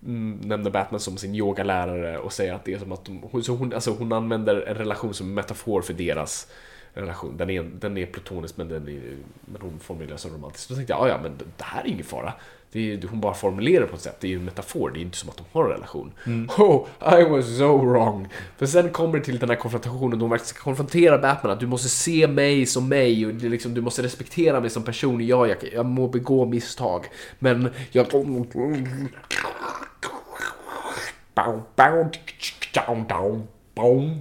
mm, 0.05 0.39
nämnde 0.43 0.71
Batman 0.71 0.99
som 0.99 1.17
sin 1.17 1.35
yogalärare 1.35 2.17
och 2.17 2.33
säger 2.33 2.53
att 2.53 2.65
det 2.65 2.73
är 2.73 2.79
som 2.79 2.91
att 2.91 3.05
de, 3.05 3.23
hon, 3.31 3.43
så 3.43 3.55
hon, 3.55 3.73
alltså 3.73 3.91
hon 3.91 4.13
använder 4.13 4.61
en 4.61 4.75
relation 4.75 5.13
som 5.13 5.33
metafor 5.33 5.81
för 5.81 5.93
deras 5.93 6.47
relation. 6.93 7.37
Den 7.37 7.49
är, 7.49 7.63
den 7.63 7.97
är 7.97 8.05
platonisk 8.05 8.57
men, 8.57 8.67
den 8.69 8.87
är, 8.87 9.01
men 9.45 9.61
hon 9.61 9.79
formulerar 9.79 10.17
som 10.17 10.31
romantisk. 10.31 10.69
Då 10.69 10.75
tänkte 10.75 10.93
jag, 10.93 11.01
"Ah, 11.01 11.07
ja 11.07 11.19
men 11.23 11.37
det 11.57 11.63
här 11.63 11.83
är 11.83 11.87
ingen 11.87 12.03
fara. 12.03 12.33
Det 12.71 12.93
är, 12.93 13.07
hon 13.07 13.21
bara 13.21 13.33
formulerar 13.33 13.85
på 13.85 13.95
ett 13.95 14.01
sätt, 14.01 14.17
det 14.19 14.27
är 14.27 14.29
ju 14.29 14.37
en 14.37 14.45
metafor, 14.45 14.89
det 14.89 14.99
är 14.99 15.01
inte 15.01 15.17
som 15.17 15.29
att 15.29 15.37
de 15.37 15.43
har 15.51 15.63
en 15.65 15.69
relation. 15.71 16.11
Oh, 16.57 16.87
I 17.19 17.23
was 17.23 17.57
so 17.57 17.77
wrong. 17.77 18.27
För 18.57 18.65
sen 18.65 18.89
kommer 18.89 19.17
det 19.17 19.23
till 19.23 19.39
den 19.39 19.49
här 19.49 19.55
konfrontationen 19.55 20.19
då 20.19 20.23
hon 20.23 20.29
verkligen 20.29 20.47
ska 20.47 20.61
konfrontera 20.63 21.17
Batman 21.17 21.53
att 21.53 21.59
du 21.59 21.67
måste 21.67 21.89
se 21.89 22.27
mig 22.27 22.65
som 22.65 22.89
mig 22.89 23.25
och 23.25 23.33
liksom, 23.33 23.73
du 23.73 23.81
måste 23.81 24.03
respektera 24.03 24.59
mig 24.59 24.69
som 24.69 24.83
person. 24.83 25.27
Ja, 25.27 25.47
jag, 25.47 25.57
jag 25.73 25.85
må 25.85 26.07
begå 26.07 26.45
misstag, 26.45 27.05
men 27.39 27.69
jag... 27.91 28.05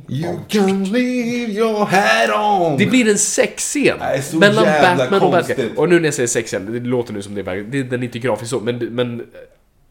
You 0.09 0.39
can 0.49 0.85
leave 0.85 1.53
your 1.53 1.85
hat 1.85 2.31
on! 2.37 2.79
Det 2.79 2.87
blir 2.87 3.09
en 3.11 3.19
sexscen 3.19 3.97
Nej, 3.99 4.23
så 4.23 4.37
mellan 4.37 4.65
jävla 4.65 4.97
Batman 4.97 5.23
och 5.23 5.33
konstigt. 5.33 5.79
Och 5.79 5.89
nu 5.89 5.99
när 5.99 6.05
jag 6.05 6.15
säger 6.15 6.27
sexscen, 6.27 6.73
det 6.73 6.81
låter 6.81 7.13
nu 7.13 7.23
som 7.23 7.35
det 7.35 7.41
är 7.41 7.57
det, 7.71 7.83
den 7.83 8.01
är 8.01 8.05
inte 8.05 8.19
grafisk 8.19 8.51
så, 8.51 8.61
men, 8.61 8.77
men 8.79 9.21
eh, 9.21 9.27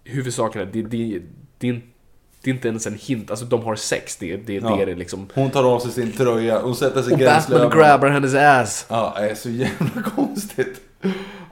huvudsaken 0.03 0.61
är, 0.61 0.65
det, 0.65 0.81
det, 0.81 1.19
det, 1.59 1.69
är- 1.69 1.81
det 2.43 2.49
är 2.49 2.53
inte 2.53 2.67
ens 2.67 2.87
en 2.87 2.95
hint, 3.01 3.29
alltså 3.31 3.45
de 3.45 3.63
har 3.63 3.75
sex, 3.75 4.17
det, 4.17 4.37
det, 4.37 4.53
Ja. 4.53 4.75
det 4.75 4.81
är 4.81 4.85
det 4.85 4.95
liksom. 4.95 5.27
Hon 5.33 5.49
tar 5.49 5.63
av 5.75 5.79
sig 5.79 5.91
sin 5.91 6.11
tröja, 6.11 6.59
hon 6.61 6.75
sätter 6.75 7.01
sig 7.01 7.13
Och 7.13 7.19
gränsle 7.19 7.55
Batman 7.59 7.77
grabbar 7.79 8.09
hennes 8.09 8.33
ass. 8.35 8.85
Ja, 8.89 9.13
det 9.17 9.29
är 9.29 9.35
så 9.35 9.49
jävla 9.49 10.01
konstigt. 10.15 10.81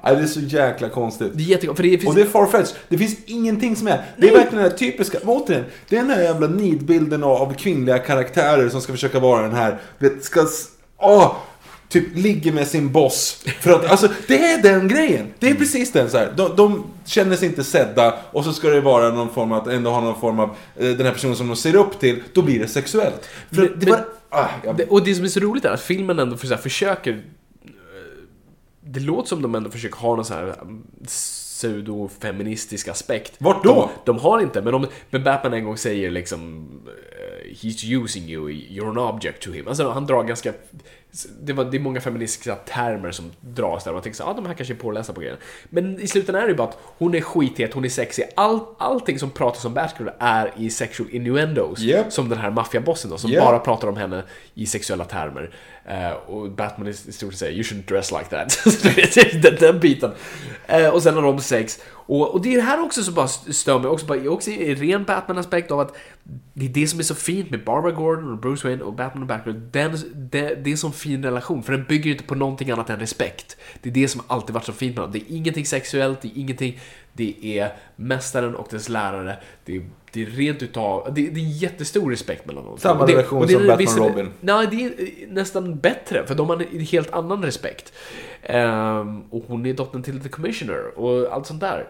Ja, 0.04 0.14
det 0.14 0.22
är 0.22 0.26
så 0.26 0.40
jäkla 0.40 0.90
konstigt. 0.90 1.32
Det 1.34 1.44
är 1.44 1.48
jättegott, 1.48 1.76
för 1.76 1.84
det 1.84 1.98
finns... 1.98 2.10
Och 2.10 2.16
det 2.16 2.22
är 2.22 2.26
farfetched. 2.26 2.76
Det 2.90 2.98
finns 2.98 3.18
ingenting 3.26 3.76
som 3.76 3.88
är... 3.88 4.02
Det 4.18 4.28
är 4.28 4.32
verkligen 4.32 4.64
den 4.64 4.72
här 4.72 4.78
typiska... 4.78 5.18
Återigen, 5.26 5.66
det 5.90 5.96
är 5.98 6.02
den 6.02 6.10
här 6.10 6.22
jävla 6.22 6.48
nidbilden 6.48 7.24
av, 7.24 7.32
av 7.32 7.54
kvinnliga 7.54 8.00
karaktärer 8.00 8.70
som 8.70 8.82
ska 8.82 8.94
försöka 8.94 9.20
vara 9.20 9.42
den 9.42 9.56
här... 9.56 9.80
Vet, 9.98 10.24
ska... 10.24 10.48
Åh! 10.98 11.36
Typ 11.90 12.16
ligger 12.16 12.52
med 12.52 12.68
sin 12.68 12.92
boss. 12.92 13.44
För 13.62 13.72
att, 13.72 13.92
alltså, 13.92 14.10
det 14.28 14.38
är 14.38 14.62
den 14.62 14.88
grejen. 14.88 15.28
Det 15.40 15.50
är 15.50 15.56
precis 15.56 15.92
den 15.92 16.10
så 16.10 16.18
här. 16.18 16.34
De, 16.36 16.56
de 16.56 16.84
känner 17.06 17.36
sig 17.36 17.48
inte 17.48 17.64
sedda 17.64 18.16
och 18.32 18.44
så 18.44 18.54
ska 18.54 18.70
det 18.70 18.82
vara 18.82 19.10
någon 19.10 19.30
form 19.34 19.52
av, 19.52 19.62
att 19.62 19.68
ändå 19.68 19.90
ha 19.90 20.02
någon 20.02 20.20
form 20.22 20.40
av, 20.40 20.50
eh, 20.76 20.88
den 20.90 21.06
här 21.06 21.14
personen 21.14 21.36
som 21.36 21.48
de 21.48 21.56
ser 21.56 21.76
upp 21.76 22.00
till, 22.00 22.24
då 22.34 22.42
blir 22.42 22.60
det 22.60 22.68
sexuellt. 22.68 23.30
För 23.52 23.62
Men- 23.62 23.80
det 23.80 23.92
var... 23.92 24.06
Ah, 24.30 24.48
jag, 24.64 24.78
Det, 24.78 24.86
och 24.86 25.04
det 25.04 25.16
som 25.16 25.24
är 25.26 25.30
så 25.30 25.40
roligt 25.40 25.66
är 25.66 25.70
att 25.70 25.82
filmen 25.82 26.20
ändå 26.20 26.38
för, 26.38 26.48
här, 26.48 26.58
försöker... 26.58 27.22
Det 28.88 29.00
låter 29.00 29.30
som 29.30 29.42
de 29.42 29.56
ändå 29.56 29.70
försöker 29.70 29.98
ha 29.98 30.16
någon 30.16 30.26
så 30.26 30.34
här 30.34 30.44
mm, 30.62 30.84
pseudo-feministisk 31.06 32.88
aspekt. 32.88 33.34
Vart 33.38 33.64
då? 33.64 33.90
De, 34.06 34.14
de 34.14 34.20
har 34.20 34.40
inte, 34.42 34.62
men, 34.62 34.74
de, 34.74 34.88
men 35.10 35.24
Batman 35.24 35.54
en 35.54 35.64
gång 35.64 35.78
säger 35.78 36.12
liksom 36.12 36.70
eh, 36.86 37.54
He's 37.54 38.04
using 38.04 38.24
you, 38.24 38.50
you're 38.50 38.90
an 38.90 38.98
object 38.98 39.42
to 39.42 39.52
him. 39.52 39.68
Alltså 39.68 39.90
han 39.90 40.06
drar 40.06 40.24
ganska... 40.24 40.54
Det, 41.42 41.54
var, 41.54 41.66
det 41.66 41.78
är 41.78 41.82
många 41.82 42.02
feministiska 42.02 42.56
termer 42.56 43.12
som 43.12 43.32
dras 43.42 43.84
där 43.84 43.94
man 43.94 44.02
tänker 44.02 44.18
så 44.18 44.24
ja 44.24 44.28
ah, 44.30 44.34
de 44.34 44.46
här 44.46 44.54
kanske 44.54 44.74
är 44.74 44.78
pålästa 44.78 45.14
på 45.14 45.22
grejen. 45.22 45.38
Men 45.70 46.02
i 46.02 46.08
slutändan 46.08 46.44
är 46.44 46.48
det 46.48 46.54
bara 46.54 46.68
att 46.68 46.78
hon 46.82 47.16
är 47.16 47.22
skithet, 47.22 47.74
hon 47.74 47.86
är 47.86 47.90
sexig. 47.90 48.26
All, 48.36 48.60
allting 48.78 49.20
som 49.20 49.30
pratas 49.30 49.66
om 49.66 49.74
Batgirl 49.74 50.10
är 50.20 50.54
i 50.58 50.70
sexual 50.70 51.10
innuendos. 51.12 51.80
Japp. 51.80 52.14
Som 52.14 52.30
den 52.30 52.38
här 52.38 52.52
maffiabossen 52.52 53.12
då, 53.12 53.18
som 53.18 53.32
Ja. 53.32 53.42
bara 53.42 53.60
pratar 53.60 53.88
om 53.88 53.98
henne 53.98 54.24
i 54.54 54.66
sexuella 54.66 55.06
termer. 55.06 55.56
Uh, 55.90 56.12
och 56.12 56.52
Batman 56.52 56.88
i 56.88 56.94
stort 56.94 57.34
sett 57.34 57.40
säger 57.40 57.54
“You 57.54 57.64
shouldn't 57.64 57.88
dress 57.88 58.12
like 58.12 58.26
that”. 58.26 58.60
Den, 59.42 59.56
den 59.56 59.80
biten. 59.80 60.12
Uh, 60.70 60.88
och 60.88 61.04
sen 61.04 61.16
har 61.16 61.22
de 61.22 61.40
sex. 61.40 61.80
Och, 62.10 62.34
och 62.34 62.42
det 62.42 62.54
är 62.54 62.56
det 62.56 62.64
här 62.64 62.84
också 62.84 63.04
som 63.04 63.14
bara 63.14 63.28
stör 63.28 63.80
mig, 63.80 63.90
också, 63.90 64.06
bara, 64.06 64.30
också 64.30 64.52
i 64.52 64.76
ren 64.76 65.04
Batman-aspekt 65.04 65.72
av 65.72 65.80
att 65.80 65.96
det 66.54 66.66
är 66.66 66.70
det 66.70 66.88
som 66.88 67.00
är 67.00 67.04
så 67.04 67.16
fint 67.16 67.50
med 67.50 67.64
Barbara 67.64 67.92
Gordon 67.92 68.32
och 68.32 68.38
Bruce 68.38 68.68
Wayne 68.68 68.84
och 68.84 68.94
Batman 68.94 69.24
och 69.24 69.28
Batgirl. 69.28 69.56
Den, 69.72 69.92
det, 70.16 70.42
det 70.42 70.70
är 70.70 70.72
en 70.72 70.78
sån 70.78 70.94
fin 70.94 71.24
relation, 71.24 71.64
för 71.64 71.74
den 71.74 71.86
bygger 71.86 72.12
inte 72.12 72.24
på 72.24 72.36
någonting 72.36 72.72
annat 72.72 72.90
än 72.90 73.00
respekt. 73.00 73.58
Det 73.82 73.90
är 73.90 73.94
det 73.94 74.08
som 74.08 74.22
alltid 74.28 74.54
varit 74.54 74.66
så 74.66 74.74
fint 74.74 74.96
med 74.96 75.04
dem. 75.04 75.12
Det 75.12 75.20
är 75.20 75.36
ingenting 75.36 75.66
sexuellt, 75.66 76.22
det 76.22 76.28
är 76.28 76.40
ingenting... 76.40 76.80
Det 77.14 77.60
är 77.60 77.74
mästaren 77.96 78.56
och 78.56 78.68
dess 78.72 78.90
lärare. 78.90 79.38
Det 79.66 79.76
är, 79.76 79.82
det 80.12 80.22
är 80.22 80.26
rent 80.26 80.64
utav... 80.64 81.14
Det, 81.14 81.30
det 81.30 81.40
är 81.40 81.64
jättestor 81.64 82.12
respekt 82.12 82.46
mellan 82.46 82.66
dem. 82.66 82.78
Samma 82.78 83.02
Och 83.02 83.08
det, 83.08 83.14
relation 83.14 83.42
och 83.42 83.48
det 83.48 83.54
som 83.54 83.68
Batman 83.68 84.00
och 84.00 84.10
Robin. 84.10 84.32
Nej, 84.42 84.68
det 84.72 84.84
är 84.84 85.28
nästan 85.28 85.80
bättre, 85.80 86.26
för 86.28 86.36
de 86.36 86.50
har 86.50 86.66
en 86.76 86.80
helt 86.80 87.12
annan 87.14 87.44
respekt. 87.44 87.94
Ehm, 88.50 89.24
och 89.30 89.44
hon 89.48 89.66
är 89.66 89.74
dottern 89.74 90.04
till 90.04 90.20
The 90.20 90.30
Commissioner 90.30 91.00
och 91.00 91.34
allt 91.34 91.48
sånt 91.48 91.60
där. 91.60 91.88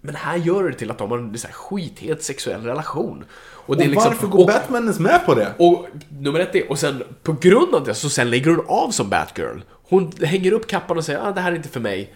Men 0.00 0.14
här 0.14 0.36
gör 0.36 0.64
det 0.64 0.72
till 0.72 0.90
att 0.90 0.98
de 0.98 1.10
har 1.10 1.18
en 1.18 1.38
så 1.38 1.46
här 1.46 1.54
skithet 1.54 2.24
sexuell 2.24 2.62
relation. 2.62 3.24
Och, 3.38 3.76
det 3.76 3.82
är 3.82 3.86
och 3.86 3.90
liksom, 3.90 4.10
varför 4.10 4.26
går 4.26 4.40
och, 4.40 4.46
Batman 4.46 4.82
ens 4.82 4.98
med 4.98 5.26
på 5.26 5.34
det? 5.34 5.52
och 5.58 5.86
nummer 6.08 6.40
ett 6.40 6.54
är, 6.54 6.70
och 6.70 6.78
sen 6.78 7.02
på 7.22 7.32
grund 7.32 7.74
av 7.74 7.84
det 7.84 7.94
så 7.94 8.08
sen 8.08 8.30
lägger 8.30 8.50
hon 8.50 8.64
av 8.68 8.90
som 8.90 9.08
Batgirl. 9.08 9.60
Hon 9.70 10.12
hänger 10.22 10.52
upp 10.52 10.66
kappan 10.66 10.96
och 10.96 11.04
säger 11.04 11.28
ah, 11.28 11.32
det 11.32 11.40
här 11.40 11.52
är 11.52 11.56
inte 11.56 11.68
för 11.68 11.80
mig. 11.80 12.14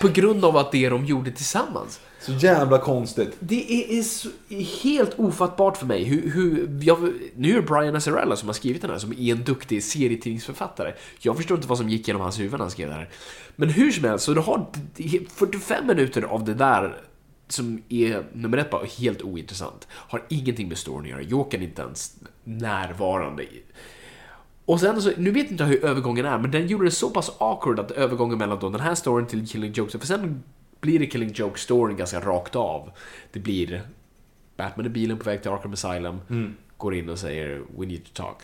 På 0.00 0.08
grund 0.08 0.44
av 0.44 0.56
att 0.56 0.72
det 0.72 0.88
de 0.88 1.04
gjorde 1.04 1.30
tillsammans. 1.30 2.00
Så 2.20 2.32
jävla 2.32 2.78
konstigt. 2.78 3.36
Det 3.40 3.72
är, 3.72 3.98
är, 3.98 4.02
så, 4.02 4.28
helt 4.82 5.18
ofattbart 5.18 5.76
för 5.76 5.86
mig 5.86 6.04
hur... 6.04 6.30
hur 6.30 6.78
jag, 6.82 7.12
nu 7.36 7.50
är 7.50 7.54
det 7.54 7.62
Brian 7.62 7.96
Azzarella 7.96 8.36
som 8.36 8.48
har 8.48 8.54
skrivit 8.54 8.82
den 8.82 8.90
här, 8.90 8.98
som 8.98 9.12
är 9.12 9.32
en 9.32 9.44
duktig 9.44 9.84
serietidningsförfattare. 9.84 10.94
Jag 11.20 11.36
förstår 11.36 11.56
inte 11.56 11.68
vad 11.68 11.78
som 11.78 11.88
gick 11.88 12.08
genom 12.08 12.22
hans 12.22 12.38
huvud 12.38 12.52
när 12.52 12.58
han 12.58 12.70
skrev 12.70 12.88
det 12.88 12.94
här. 12.94 13.08
Men 13.56 13.68
hur 13.68 13.90
som 13.90 14.04
helst, 14.04 14.24
så 14.24 14.34
du 14.34 14.40
har 14.40 14.66
45 15.28 15.86
minuter 15.86 16.22
av 16.22 16.44
det 16.44 16.54
där 16.54 17.00
som 17.48 17.82
är, 17.88 18.26
nummer 18.32 18.58
ett, 18.58 18.70
bara 18.70 18.84
helt 18.98 19.22
ointressant. 19.22 19.88
Har 19.90 20.22
ingenting 20.28 20.68
med 20.68 20.78
storyn 20.78 21.04
att 21.04 21.10
göra. 21.10 21.22
Jokern 21.22 21.62
är 21.62 21.64
inte 21.64 21.82
ens 21.82 22.16
närvarande. 22.44 23.44
Och 24.64 24.80
sen 24.80 25.02
så, 25.02 25.10
nu 25.16 25.30
vet 25.30 25.50
inte 25.50 25.64
jag 25.64 25.68
hur 25.68 25.84
övergången 25.84 26.26
är, 26.26 26.38
men 26.38 26.50
den 26.50 26.66
gjorde 26.66 26.84
det 26.84 26.90
så 26.90 27.10
pass 27.10 27.30
awkward 27.38 27.80
att 27.80 27.90
övergången 27.90 28.38
mellan 28.38 28.58
då 28.60 28.70
den 28.70 28.80
här 28.80 28.94
storyn 28.94 29.26
till 29.26 29.48
Killing 29.48 29.72
Jokes, 29.72 30.00
för 30.00 30.06
sen 30.06 30.42
blir 30.80 30.98
det 30.98 31.06
Killing 31.06 31.32
Joke-storyn 31.32 31.96
ganska 31.96 32.20
rakt 32.20 32.56
av. 32.56 32.90
Det 33.32 33.40
blir 33.40 33.82
Batman 34.56 34.86
i 34.86 34.88
bilen 34.88 35.18
på 35.18 35.24
väg 35.24 35.42
till 35.42 35.50
Arkham 35.50 35.72
Asylum, 35.72 36.20
Mm. 36.30 36.54
går 36.76 36.94
in 36.94 37.08
och 37.08 37.18
säger 37.18 37.62
“We 37.78 37.86
need 37.86 38.04
to 38.04 38.10
talk”. 38.22 38.36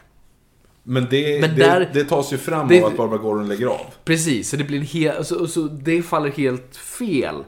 Men, 0.82 1.06
det, 1.10 1.40
Men 1.40 1.56
där- 1.56 1.90
det 1.94 2.04
tas 2.04 2.32
ju 2.32 2.38
fram 2.38 2.68
det- 2.68 2.82
av 2.82 2.86
att 2.90 2.96
Barbara 2.96 3.18
Gordon 3.18 3.48
lägger 3.48 3.66
av. 3.66 3.80
Precis, 4.04 4.48
så 4.50 4.56
det 4.56 4.64
blir 4.64 4.78
en 4.78 4.84
hel, 4.84 5.24
så, 5.24 5.46
så 5.46 5.60
det 5.62 6.02
faller 6.02 6.30
helt 6.30 6.76
fel 6.76 7.44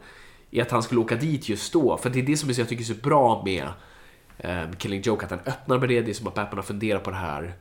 i 0.50 0.60
att 0.60 0.70
han 0.70 0.82
skulle 0.82 1.00
åka 1.00 1.16
dit 1.16 1.48
just 1.48 1.72
då. 1.72 1.96
För 1.96 2.10
det 2.10 2.18
är 2.18 2.22
det 2.22 2.36
som 2.36 2.50
jag 2.50 2.68
tycker 2.68 2.82
är 2.82 2.86
så 2.86 2.94
bra 2.94 3.42
med 3.44 3.68
eh, 4.38 4.70
Killing 4.78 5.02
Joke, 5.02 5.24
att 5.24 5.30
han 5.30 5.40
öppnar 5.46 5.78
med 5.78 5.88
det. 5.88 6.00
Det 6.00 6.10
är 6.10 6.14
som 6.14 6.26
att 6.26 6.34
Batman 6.34 6.58
har 6.58 6.62
funderat 6.62 7.02
på 7.02 7.10
det 7.10 7.16
här. 7.16 7.54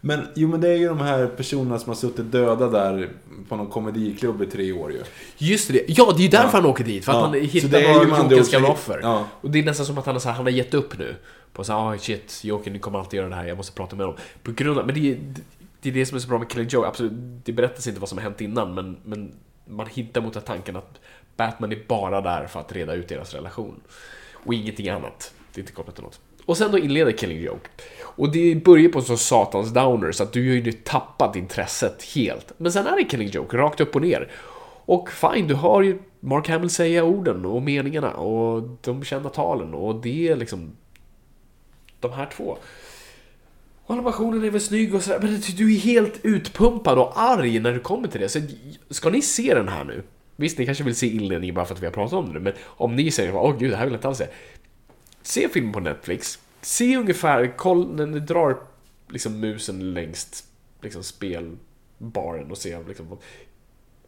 Men, 0.00 0.26
jo, 0.34 0.48
men 0.48 0.60
det 0.60 0.68
är 0.68 0.76
ju 0.76 0.88
de 0.88 1.00
här 1.00 1.26
personerna 1.26 1.78
som 1.78 1.88
har 1.88 1.94
suttit 1.96 2.32
döda 2.32 2.68
där 2.68 3.08
på 3.48 3.56
någon 3.56 3.66
komediklubb 3.66 4.42
i 4.42 4.46
tre 4.46 4.72
år 4.72 4.92
ju. 4.92 5.02
Just 5.38 5.68
det, 5.72 5.84
ja 5.88 6.12
det 6.16 6.20
är 6.20 6.22
ju 6.22 6.28
därför 6.28 6.46
Ja. 6.46 6.50
han 6.62 6.66
åker 6.66 6.84
dit. 6.84 7.04
För 7.04 7.12
att 7.12 7.18
Ja, 7.18 7.22
han 7.24 7.34
hittar 7.34 7.68
det 7.68 7.78
är 7.86 7.92
ju 7.92 7.98
med 7.98 8.08
var 8.08 8.18
andra 8.18 8.36
Jokers 8.36 8.48
ord- 8.48 8.52
gamla 8.52 8.68
offer. 8.68 9.00
Ja. 9.02 9.26
Och 9.40 9.50
det 9.50 9.58
är 9.58 9.64
nästan 9.64 9.86
som 9.86 9.98
att 9.98 10.06
han, 10.06 10.20
så 10.20 10.28
här, 10.28 10.36
han 10.36 10.44
har 10.46 10.50
gett 10.52 10.74
upp 10.74 10.98
nu. 10.98 11.14
På 11.52 11.64
så 11.64 11.72
här, 11.72 11.80
ah 11.94 11.98
shit, 11.98 12.40
Joker 12.44 12.70
ni 12.70 12.78
kommer 12.78 12.98
alltid 12.98 13.16
göra 13.18 13.28
det 13.28 13.34
här, 13.34 13.44
jag 13.46 13.56
måste 13.56 13.72
prata 13.72 13.96
med 13.96 14.06
dem. 14.06 14.14
På 14.42 14.52
grund 14.52 14.78
av, 14.78 14.86
men 14.86 14.94
det 14.94 15.10
är, 15.12 15.18
det 15.82 15.88
är 15.88 15.92
det 15.92 16.06
som 16.06 16.16
är 16.16 16.20
så 16.20 16.28
bra 16.28 16.38
med 16.38 16.48
Killing 16.50 16.68
Joke, 16.68 16.88
absolut, 16.88 17.12
det 17.44 17.52
berättas 17.52 17.86
inte 17.86 18.00
vad 18.00 18.08
som 18.08 18.18
har 18.18 18.22
hänt 18.22 18.40
innan, 18.40 18.74
men, 18.74 18.96
men 19.04 19.32
man 19.64 19.86
hintar 19.86 20.20
mot 20.20 20.44
tanken 20.46 20.76
att 20.76 21.00
Batman 21.36 21.72
är 21.72 21.78
bara 21.88 22.20
där 22.20 22.46
för 22.46 22.60
att 22.60 22.72
reda 22.72 22.94
ut 22.94 23.08
deras 23.08 23.34
relation. 23.34 23.80
Och 24.32 24.54
ingenting 24.54 24.88
annat. 24.88 25.32
Det 25.54 25.58
är 25.60 25.62
inte 25.62 25.72
kopplat 25.72 25.94
till 25.94 26.04
något. 26.04 26.20
Och 26.44 26.56
sen 26.56 26.70
då 26.70 26.78
inleder 26.78 27.12
Killing 27.12 27.40
Joke. 27.40 27.68
Och 28.16 28.32
det 28.32 28.64
börjar 28.64 28.88
på 28.88 28.98
en 28.98 29.04
sån 29.04 29.18
satans 29.18 29.72
downer, 29.72 30.12
så 30.12 30.22
att 30.22 30.32
du 30.32 30.48
har 30.48 30.56
ju 30.56 30.72
tappat 30.72 31.36
intresset 31.36 32.02
helt. 32.14 32.52
Men 32.56 32.72
sen 32.72 32.86
är 32.86 32.96
det 32.96 33.04
Killing 33.04 33.28
Joke, 33.28 33.56
rakt 33.56 33.80
upp 33.80 33.96
och 33.96 34.02
ner. 34.02 34.30
Och 34.86 35.10
fine, 35.10 35.48
du 35.48 35.54
har 35.54 35.82
ju 35.82 35.98
Mark 36.20 36.48
Hamill 36.48 36.70
säga 36.70 37.04
orden 37.04 37.44
och 37.44 37.62
meningarna 37.62 38.14
och 38.14 38.68
de 38.82 39.04
kända 39.04 39.28
talen 39.28 39.74
och 39.74 39.94
det 39.94 40.28
är 40.28 40.36
liksom 40.36 40.76
de 42.00 42.12
här 42.12 42.30
två. 42.36 42.58
Och 43.84 43.94
animationen 43.94 44.44
är 44.44 44.50
väl 44.50 44.60
snygg 44.60 44.94
och 44.94 45.02
sådär, 45.02 45.18
men 45.22 45.40
du 45.56 45.74
är 45.74 45.78
helt 45.78 46.20
utpumpad 46.22 46.98
och 46.98 47.20
arg 47.20 47.60
när 47.60 47.72
du 47.72 47.80
kommer 47.80 48.08
till 48.08 48.20
det. 48.20 48.28
Så 48.28 48.40
ska 48.90 49.10
ni 49.10 49.22
se 49.22 49.54
den 49.54 49.68
här 49.68 49.84
nu? 49.84 50.02
Visst, 50.36 50.58
ni 50.58 50.66
kanske 50.66 50.84
vill 50.84 50.96
se 50.96 51.06
inledningen 51.06 51.54
bara 51.54 51.64
för 51.64 51.74
att 51.74 51.82
vi 51.82 51.86
har 51.86 51.92
pratat 51.92 52.12
om 52.12 52.32
det, 52.32 52.40
men 52.40 52.52
om 52.64 52.96
ni 52.96 53.10
säger 53.10 53.36
åh 53.36 53.58
gud, 53.58 53.70
det 53.70 53.76
här 53.76 53.84
vill 53.84 53.92
jag 53.92 53.98
inte 53.98 54.08
alls 54.08 54.18
se. 54.18 54.26
Se 55.22 55.48
filmen 55.48 55.72
på 55.72 55.80
Netflix. 55.80 56.38
Se 56.66 56.96
ungefär, 56.96 57.56
koll 57.56 57.94
när 57.94 58.06
ni 58.06 58.20
drar 58.20 58.56
liksom 59.08 59.40
musen 59.40 59.94
längst 59.94 60.44
liksom 60.82 61.02
spelbaren 61.02 62.50
och 62.50 62.58
se 62.58 62.78
liksom 62.88 63.18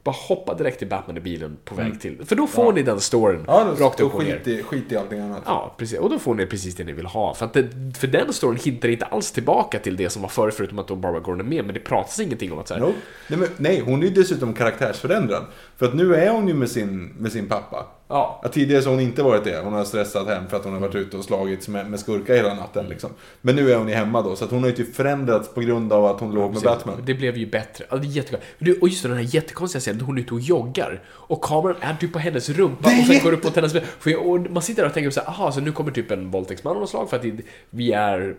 bara 0.02 0.14
hoppa 0.28 0.54
direkt 0.54 0.78
till 0.78 0.88
Batman 0.88 1.16
i 1.16 1.20
bilen 1.20 1.56
på 1.64 1.74
väg 1.74 2.00
till. 2.00 2.24
För 2.26 2.36
då 2.36 2.46
får 2.46 2.64
Ja. 2.64 2.72
ni 2.72 2.82
den 2.82 3.00
storyn 3.00 3.44
Ja, 3.46 3.64
då, 3.78 3.84
rakt 3.84 4.00
upp 4.00 4.14
och 4.14 4.24
ner. 4.24 4.48
i, 4.48 4.62
skit 4.62 4.92
i 4.92 4.96
allting 4.96 5.18
annat. 5.20 5.42
Ja, 5.46 5.74
precis. 5.78 5.98
Och 5.98 6.10
då 6.10 6.18
får 6.18 6.34
ni 6.34 6.46
precis 6.46 6.74
det 6.74 6.84
ni 6.84 6.92
vill 6.92 7.06
ha. 7.06 7.34
För, 7.34 7.46
att 7.46 7.52
det, 7.52 7.68
för 7.98 8.06
den 8.06 8.32
storyn 8.32 8.58
hittar 8.64 8.88
inte 8.88 9.04
alls 9.04 9.32
tillbaka 9.32 9.78
till 9.78 9.96
det 9.96 10.10
som 10.10 10.22
var 10.22 10.28
förut, 10.28 10.54
förutom 10.54 10.78
att 10.78 10.88
då 10.88 10.96
Barbara 10.96 11.20
Gordon 11.20 11.40
är 11.40 11.44
med. 11.44 11.64
Men 11.64 11.74
det 11.74 11.80
pratas 11.80 12.20
ingenting 12.20 12.52
om 12.52 12.58
att 12.58 12.68
så 12.68 12.74
här, 12.74 12.80
No. 12.80 12.92
Nej, 13.28 13.38
men, 13.38 13.48
nej, 13.56 13.80
hon 13.80 14.02
är 14.02 14.06
ju 14.06 14.12
dessutom 14.14 14.54
karaktärsförändrad. 14.54 15.44
För 15.76 15.86
att 15.86 15.94
nu 15.94 16.14
är 16.14 16.30
hon 16.30 16.48
ju 16.48 16.54
med 16.54 16.70
sin, 16.70 17.04
med 17.18 17.32
sin 17.32 17.48
pappa. 17.48 17.86
Ja. 18.08 18.40
Att 18.44 18.52
tidigare 18.52 18.82
så 18.82 18.88
har 18.88 18.94
hon 18.94 19.02
inte 19.04 19.22
varit 19.22 19.44
det. 19.44 19.60
Hon 19.64 19.72
har 19.72 19.84
stressat 19.84 20.26
hem 20.28 20.48
för 20.48 20.56
att 20.56 20.64
hon 20.64 20.72
har 20.72 20.80
varit 20.80 20.94
ute 20.94 21.16
och 21.16 21.24
slagits 21.24 21.68
med, 21.68 21.90
med 21.90 22.00
skurkar 22.00 22.34
hela 22.34 22.54
natten. 22.54 22.86
Liksom. 22.88 23.10
Men 23.40 23.56
nu 23.56 23.72
är 23.72 23.76
hon 23.76 23.88
ju 23.88 23.94
hemma 23.94 24.22
då. 24.22 24.36
Så 24.36 24.46
hon 24.46 24.60
har 24.60 24.66
ju 24.66 24.74
typ 24.76 24.94
förändrats 24.96 25.54
på 25.54 25.60
grund 25.60 25.92
av 25.92 26.06
att 26.06 26.20
hon 26.20 26.34
låg 26.34 26.44
med 26.44 26.52
Precis. 26.52 26.64
Batman. 26.68 27.02
Det 27.06 27.14
blev 27.14 27.36
ju 27.36 27.46
bättre. 27.46 27.84
Ja, 27.90 27.96
det 27.96 28.06
är 28.06 28.10
jättegott. 28.10 28.40
Du, 28.58 28.78
Och 28.78 28.88
just 28.88 29.02
den 29.02 29.12
här 29.12 29.34
jättekonstiga 29.34 29.80
scenen, 29.80 30.00
hon 30.00 30.18
är 30.18 30.22
ute 30.22 30.34
och 30.34 30.40
joggar. 30.40 31.02
Och 31.08 31.40
kameran 31.44 31.76
är 31.80 31.94
typ 31.94 32.12
på 32.12 32.18
hennes 32.18 32.48
rumpa 32.48 32.88
och 33.00 33.06
sen 33.06 33.20
går 33.24 33.32
upp 33.32 33.44
mot 33.44 33.56
hennes... 33.56 33.72
För 33.72 34.48
man 34.48 34.62
sitter 34.62 34.82
där 34.82 34.88
och 34.88 34.94
tänker 34.94 35.10
så 35.10 35.20
här, 35.20 35.28
aha, 35.28 35.52
så 35.52 35.60
nu 35.60 35.72
kommer 35.72 35.90
typ 35.90 36.10
en 36.10 36.30
våldtäktsman 36.30 36.74
av 36.74 36.80
något 36.80 36.90
slag 36.90 37.10
för 37.10 37.16
att 37.16 37.24
vi 37.70 37.92
är... 37.92 38.34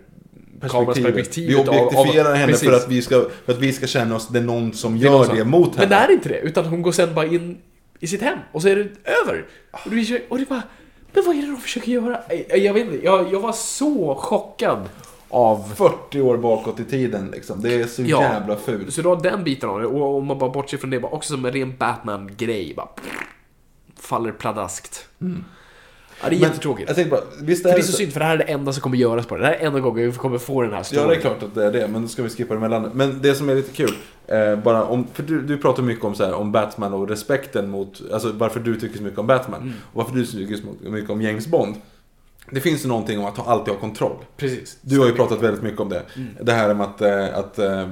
Kamerans 0.68 0.98
perspektiv 1.02 1.48
Vi 1.48 1.54
objektifierar 1.56 2.30
av- 2.30 2.36
henne 2.36 2.52
precis. 2.52 2.68
för 2.68 2.76
att, 2.76 2.88
vi 2.88 3.02
ska, 3.02 3.24
för 3.44 3.52
att 3.52 3.58
vi 3.58 3.72
ska 3.72 3.86
känna 3.86 4.16
oss, 4.16 4.28
det 4.28 4.38
är 4.38 4.42
någon 4.42 4.72
som 4.72 4.98
Det 4.98 5.06
är 5.06 5.10
gör 5.10 5.34
det 5.34 5.44
mot 5.44 5.76
henne. 5.76 5.78
Men 5.78 5.88
det 5.88 5.94
är 5.94 6.10
inte 6.12 6.28
det, 6.28 6.38
utan 6.38 6.64
hon 6.64 6.82
går 6.82 6.92
sen 6.92 7.14
bara 7.14 7.26
in 7.26 7.58
i 8.00 8.06
sitt 8.06 8.20
hem 8.22 8.38
och 8.52 8.62
så 8.62 8.68
är 8.68 8.76
det 8.76 8.88
över. 9.24 9.46
Och 9.70 9.92
är- 9.92 10.22
och 10.32 10.38
bara, 10.48 10.62
men 11.12 11.24
vad 11.26 11.36
är 11.36 11.40
det 11.40 11.46
de 11.46 11.56
försöker 11.56 11.92
göra? 11.92 12.20
Jag, 12.58 12.74
vet 12.74 12.84
inte, 12.86 13.04
jag, 13.04 13.32
jag 13.32 13.40
var 13.40 13.52
så 13.52 14.14
chockad 14.14 14.88
av... 15.28 15.72
40 15.76 16.20
år 16.20 16.36
bakåt 16.36 16.80
i 16.80 16.84
tiden 16.84 17.30
liksom. 17.30 17.62
Det 17.62 17.74
är 17.74 17.86
så 17.86 18.02
Ja. 18.02 18.22
jävla 18.22 18.56
fult. 18.56 18.94
Så 18.94 19.02
du 19.02 19.08
har 19.08 19.16
den 19.22 19.44
biten 19.44 19.68
av 19.68 19.80
det, 19.80 19.86
och 19.86 20.16
om 20.16 20.26
man 20.26 20.38
bara 20.38 20.50
bortser 20.50 20.78
från 20.78 20.90
det, 20.90 21.00
bara 21.00 21.12
också 21.12 21.34
som 21.34 21.44
en 21.44 21.52
ren 21.52 21.76
Batman-grej, 21.76 22.72
bara 22.76 22.88
faller 24.00 24.32
pladaskt. 24.32 25.08
Ja, 26.22 26.28
det 26.30 26.36
är 26.36 26.38
jättetråkigt. 26.38 26.88
Jag 26.88 26.96
tänkte 26.96 27.10
bara, 27.10 27.22
visst 27.42 27.62
För 27.62 27.68
är 27.70 27.74
det 27.74 27.80
är 27.80 27.82
så 27.82 27.92
så... 27.92 27.98
synd, 27.98 28.12
för 28.12 28.20
det 28.20 28.26
här 28.26 28.34
är 28.34 28.38
det 28.38 28.44
enda 28.44 28.72
som 28.72 28.80
kommer 28.82 28.96
göras 28.96 29.26
på 29.26 29.36
det. 29.36 29.40
Det 29.42 29.46
här 29.46 29.54
är 29.54 29.66
enda 29.66 29.80
gången 29.80 30.10
vi 30.10 30.16
kommer 30.16 30.38
få 30.38 30.62
den 30.62 30.70
här 30.70 30.78
Ja, 30.78 30.84
storyn. 30.84 31.08
det 31.08 31.14
är 31.14 31.20
klart 31.20 31.42
att 31.42 31.54
det 31.54 31.64
är 31.66 31.72
det, 31.72 31.88
men 31.88 32.02
då 32.02 32.08
ska 32.08 32.22
vi 32.22 32.28
skippa 32.28 32.54
det 32.54 32.58
emellan. 32.58 32.90
Men 32.94 33.22
det 33.22 33.34
som 33.34 33.48
är 33.48 33.54
lite 33.54 33.72
kul, 33.72 33.94
eh, 34.26 34.56
bara 34.56 34.84
om, 34.84 35.06
för 35.14 35.22
du, 35.22 35.42
du 35.42 35.58
pratar 35.58 35.82
mycket 35.82 36.04
om, 36.04 36.14
så 36.14 36.24
här, 36.24 36.32
om 36.34 36.52
Batman 36.52 36.94
och 36.94 37.08
respekten 37.08 37.70
mot, 37.70 38.02
alltså 38.12 38.32
varför 38.32 38.60
du 38.60 38.80
tycker 38.80 38.96
så 38.96 39.02
mycket 39.02 39.18
om 39.18 39.26
Batman. 39.26 39.60
Mm. 39.62 39.74
Och 39.92 39.96
varför 40.02 40.14
du 40.14 40.26
tycker 40.26 40.56
så 40.56 40.90
mycket 40.90 41.10
om 41.10 41.22
James 41.22 41.46
Bond. 41.46 41.74
Det 42.50 42.60
finns 42.60 42.84
ju 42.84 42.88
någonting 42.88 43.18
om 43.18 43.24
att 43.24 43.36
ha, 43.36 43.52
alltid 43.52 43.74
ha 43.74 43.80
kontroll. 43.80 44.16
Precis. 44.36 44.78
Du 44.82 44.98
har 44.98 45.06
ju 45.06 45.12
pratat 45.12 45.42
väldigt 45.42 45.62
mycket 45.62 45.80
om 45.80 45.88
det. 45.88 46.02
Mm. 46.16 46.28
Det 46.42 46.52
här 46.52 46.74
med 46.74 46.86
att, 46.86 47.00
eh, 47.00 47.38
att 47.38 47.58
eh, 47.58 47.88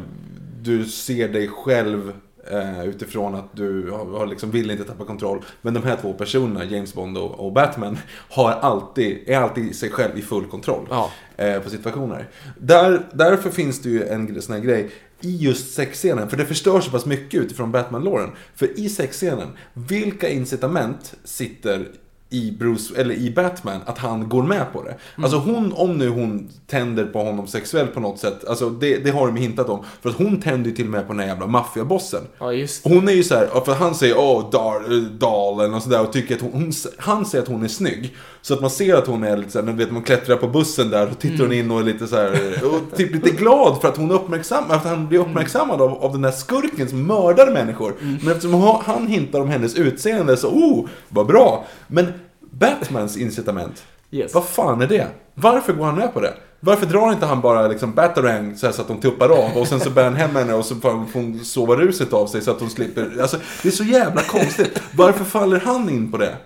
du 0.62 0.84
ser 0.84 1.28
dig 1.28 1.48
själv 1.48 2.12
eh, 2.50 2.84
utifrån 2.84 3.34
att 3.34 3.56
du 3.56 3.90
har, 3.90 4.26
liksom 4.26 4.50
vill 4.50 4.70
inte 4.70 4.84
tappa 4.84 5.04
kontroll. 5.04 5.44
Men 5.62 5.74
de 5.74 5.82
här 5.82 5.96
två 5.96 6.12
personerna, 6.12 6.64
James 6.64 6.94
Bond 6.94 7.18
och, 7.18 7.46
och 7.46 7.52
Batman, 7.52 7.98
har 8.30 8.50
alltid, 8.50 9.28
är 9.28 9.38
alltid 9.38 9.76
sig 9.76 9.90
själv 9.90 10.18
i 10.18 10.22
full 10.22 10.46
kontroll 10.46 10.86
Ja. 10.90 11.10
eh, 11.36 11.60
på 11.60 11.70
situationer. 11.70 12.28
Där, 12.58 13.06
därför 13.12 13.50
finns 13.50 13.82
det 13.82 13.88
ju 13.88 14.04
en 14.04 14.42
sån 14.42 14.54
här 14.54 14.62
grej 14.62 14.90
i 15.20 15.36
just 15.36 15.74
sexscenen, 15.74 16.28
för 16.30 16.36
det 16.36 16.46
förstör 16.46 16.80
så 16.80 16.90
pass 16.90 17.06
mycket 17.06 17.40
utifrån 17.40 17.72
Batman-låren. 17.72 18.30
För 18.54 18.80
i 18.80 18.88
sexscenen, 18.88 19.48
vilka 19.72 20.28
incitament 20.28 21.14
sitter 21.24 21.88
i 22.30 22.50
Bruce, 22.58 22.94
eller 23.00 23.14
i 23.14 23.30
Batman, 23.30 23.80
att 23.86 23.98
han 23.98 24.28
går 24.28 24.42
med 24.42 24.72
på 24.72 24.82
det. 24.82 24.94
Alltså 25.22 25.38
hon, 25.38 25.72
om 25.72 25.98
nu 25.98 26.08
hon 26.08 26.48
tänder 26.66 27.04
på 27.04 27.18
honom 27.22 27.46
sexuellt 27.46 27.94
på 27.94 28.00
något 28.00 28.18
sätt, 28.18 28.44
alltså 28.48 28.70
det, 28.70 28.96
det 29.04 29.10
har 29.10 29.26
de 29.26 29.36
hintat 29.36 29.68
om. 29.68 29.84
För 30.02 30.08
att 30.10 30.16
hon 30.16 30.40
tänder 30.40 30.70
ju 30.70 30.76
till 30.76 30.84
och 30.84 30.90
med 30.90 31.06
på 31.06 31.12
den 31.12 31.20
här 31.20 31.26
jävla 31.26 31.46
maffiabossen. 31.46 32.20
Ja, 32.38 32.52
just 32.52 32.84
Och 32.86 32.90
Hon 32.90 33.08
är 33.08 33.12
ju 33.12 33.22
så 33.24 33.34
här, 33.34 33.46
för 33.64 33.74
han 33.74 33.94
säger 33.94 34.18
åh, 34.18 34.50
dar, 34.50 34.74
eh, 34.96 35.02
dalen 35.02 35.74
och 35.74 35.82
sådär 35.82 36.02
och 36.02 36.12
tycker 36.12 36.34
att 36.34 36.40
hon, 36.40 36.52
hon, 36.52 36.72
han 36.98 37.26
säger 37.26 37.42
att 37.42 37.48
hon 37.48 37.62
är 37.64 37.68
snygg. 37.68 38.16
Så 38.42 38.54
att 38.54 38.60
man 38.60 38.70
ser 38.70 38.94
att 38.94 39.06
hon 39.06 39.24
är 39.24 39.36
lite 39.36 39.50
såhär, 39.50 39.72
vet 39.72 39.90
man 39.90 40.02
klättrar 40.02 40.36
på 40.36 40.48
bussen 40.48 40.90
där 40.90 41.10
och 41.10 41.18
tittar 41.18 41.44
hon 41.44 41.52
in 41.52 41.70
och 41.70 41.80
är 41.80 41.84
lite 41.84 42.06
så 42.06 42.16
här 42.16 42.52
och 42.64 42.96
typ 42.96 43.14
lite 43.14 43.30
glad 43.30 43.80
för 43.80 43.88
att 43.88 43.96
hon 43.96 44.10
uppmärksam, 44.10 44.64
att 44.68 44.84
han 44.84 45.08
blir 45.08 45.18
uppmärksammad 45.18 45.80
av, 45.82 45.92
av 46.04 46.12
den 46.12 46.22
där 46.22 46.30
skurken 46.30 46.88
som 46.88 47.06
mördar 47.06 47.52
människor. 47.52 47.94
Men 48.22 48.28
eftersom 48.28 48.54
han- 48.62 48.82
han 48.84 49.06
hintar 49.06 49.40
om 49.40 49.48
hennes 49.48 49.74
utseende 49.74 50.36
så, 50.36 50.48
oh, 50.48 50.86
vad 51.08 51.26
bra. 51.26 51.64
Men 51.86 52.06
Batmans 52.58 53.16
incitament, 53.16 53.84
Yes. 54.10 54.34
vad 54.34 54.44
fan 54.44 54.80
är 54.82 54.86
det? 54.86 55.06
Varför 55.34 55.72
går 55.72 55.84
han 55.84 55.94
med 55.96 56.14
på 56.14 56.20
det? 56.20 56.34
Varför 56.60 56.86
drar 56.86 57.12
inte 57.12 57.26
han 57.26 57.40
bara 57.40 57.68
liksom 57.68 57.92
Batarang 57.94 58.56
så, 58.56 58.72
så 58.72 58.82
att 58.82 58.88
de 58.88 59.00
tuppar 59.00 59.28
av 59.28 59.56
och 59.56 59.66
sen 59.68 59.80
så 59.80 59.90
bär 59.90 60.04
han 60.04 60.14
hem 60.16 60.36
henne 60.36 60.54
och 60.54 60.64
så 60.64 60.74
får 60.74 60.90
hon- 61.12 61.44
sova 61.44 61.76
ruset 61.76 62.12
av 62.12 62.26
sig 62.26 62.42
så 62.42 62.50
att 62.50 62.60
hon 62.60 62.70
slipper. 62.70 63.20
Alltså, 63.20 63.36
det 63.62 63.68
är 63.68 63.72
så 63.72 63.84
jävla 63.84 64.22
konstigt. 64.22 64.82
Varför 64.96 65.24
faller 65.24 65.60
han 65.60 65.90
in 65.90 66.10
på 66.12 66.18
det? 66.18 66.36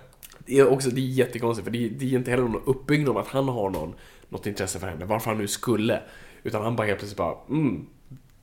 Det 0.45 0.59
är 0.59 0.67
också 0.69 0.89
det 0.89 1.01
är 1.01 1.05
jättekonstigt, 1.05 1.65
för 1.65 1.71
det 1.71 1.85
är, 1.85 1.89
det 1.89 2.05
är 2.05 2.17
inte 2.17 2.31
heller 2.31 2.43
någon 2.43 2.61
uppbyggnad 2.65 3.09
av 3.09 3.17
att 3.17 3.27
han 3.27 3.47
har 3.47 3.69
någon, 3.69 3.93
något 4.29 4.45
intresse 4.47 4.79
för 4.79 4.87
henne, 4.87 5.05
varför 5.05 5.29
han 5.29 5.37
nu 5.37 5.47
skulle. 5.47 5.99
Utan 6.43 6.61
han 6.63 6.75
bara 6.75 6.87
helt 6.87 6.99
plötsligt 6.99 7.17
bara, 7.17 7.35
mm, 7.49 7.85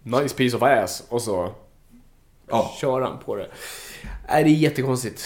nice 0.02 0.34
piece 0.36 0.56
of 0.56 0.62
ass, 0.62 1.02
och 1.08 1.22
så 1.22 1.54
Ja. 2.48 2.70
kör 2.80 3.00
han 3.00 3.18
på 3.24 3.36
det. 3.36 3.46
Nej, 4.28 4.44
det 4.44 4.50
är 4.50 4.54
jättekonstigt. 4.54 5.22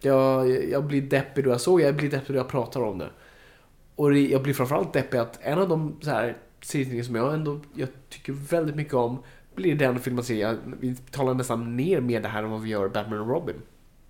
Jag, 0.00 0.64
jag 0.70 0.84
blir 0.84 1.02
deppig 1.02 1.44
då 1.44 1.50
jag 1.50 1.60
såg 1.60 1.80
jag 1.80 1.96
blir 1.96 2.10
deppig 2.10 2.34
då 2.34 2.40
jag 2.40 2.48
pratar 2.48 2.80
om 2.80 2.98
det. 2.98 3.10
Och 3.94 4.10
det, 4.10 4.20
jag 4.28 4.42
blir 4.42 4.54
framförallt 4.54 4.92
deppig 4.92 5.18
att 5.18 5.38
en 5.42 5.58
av 5.58 5.68
de 5.68 5.96
så 6.00 6.10
här 6.10 6.36
serietidningar 6.62 7.04
som 7.04 7.14
jag 7.14 7.34
ändå 7.34 7.60
jag 7.74 7.88
tycker 8.08 8.32
väldigt 8.32 8.76
mycket 8.76 8.94
om 8.94 9.22
blir 9.54 9.74
den 9.74 10.00
filmen 10.00 10.24
ser 10.24 10.40
jag, 10.40 10.56
vi 10.80 10.96
talar 10.96 11.34
nästan 11.34 11.76
ner 11.76 12.00
med 12.00 12.22
det 12.22 12.28
här 12.28 12.42
än 12.42 12.50
vad 12.50 12.62
vi 12.62 12.70
gör 12.70 12.88
Batman 12.88 13.20
och 13.20 13.28
Robin. 13.28 13.56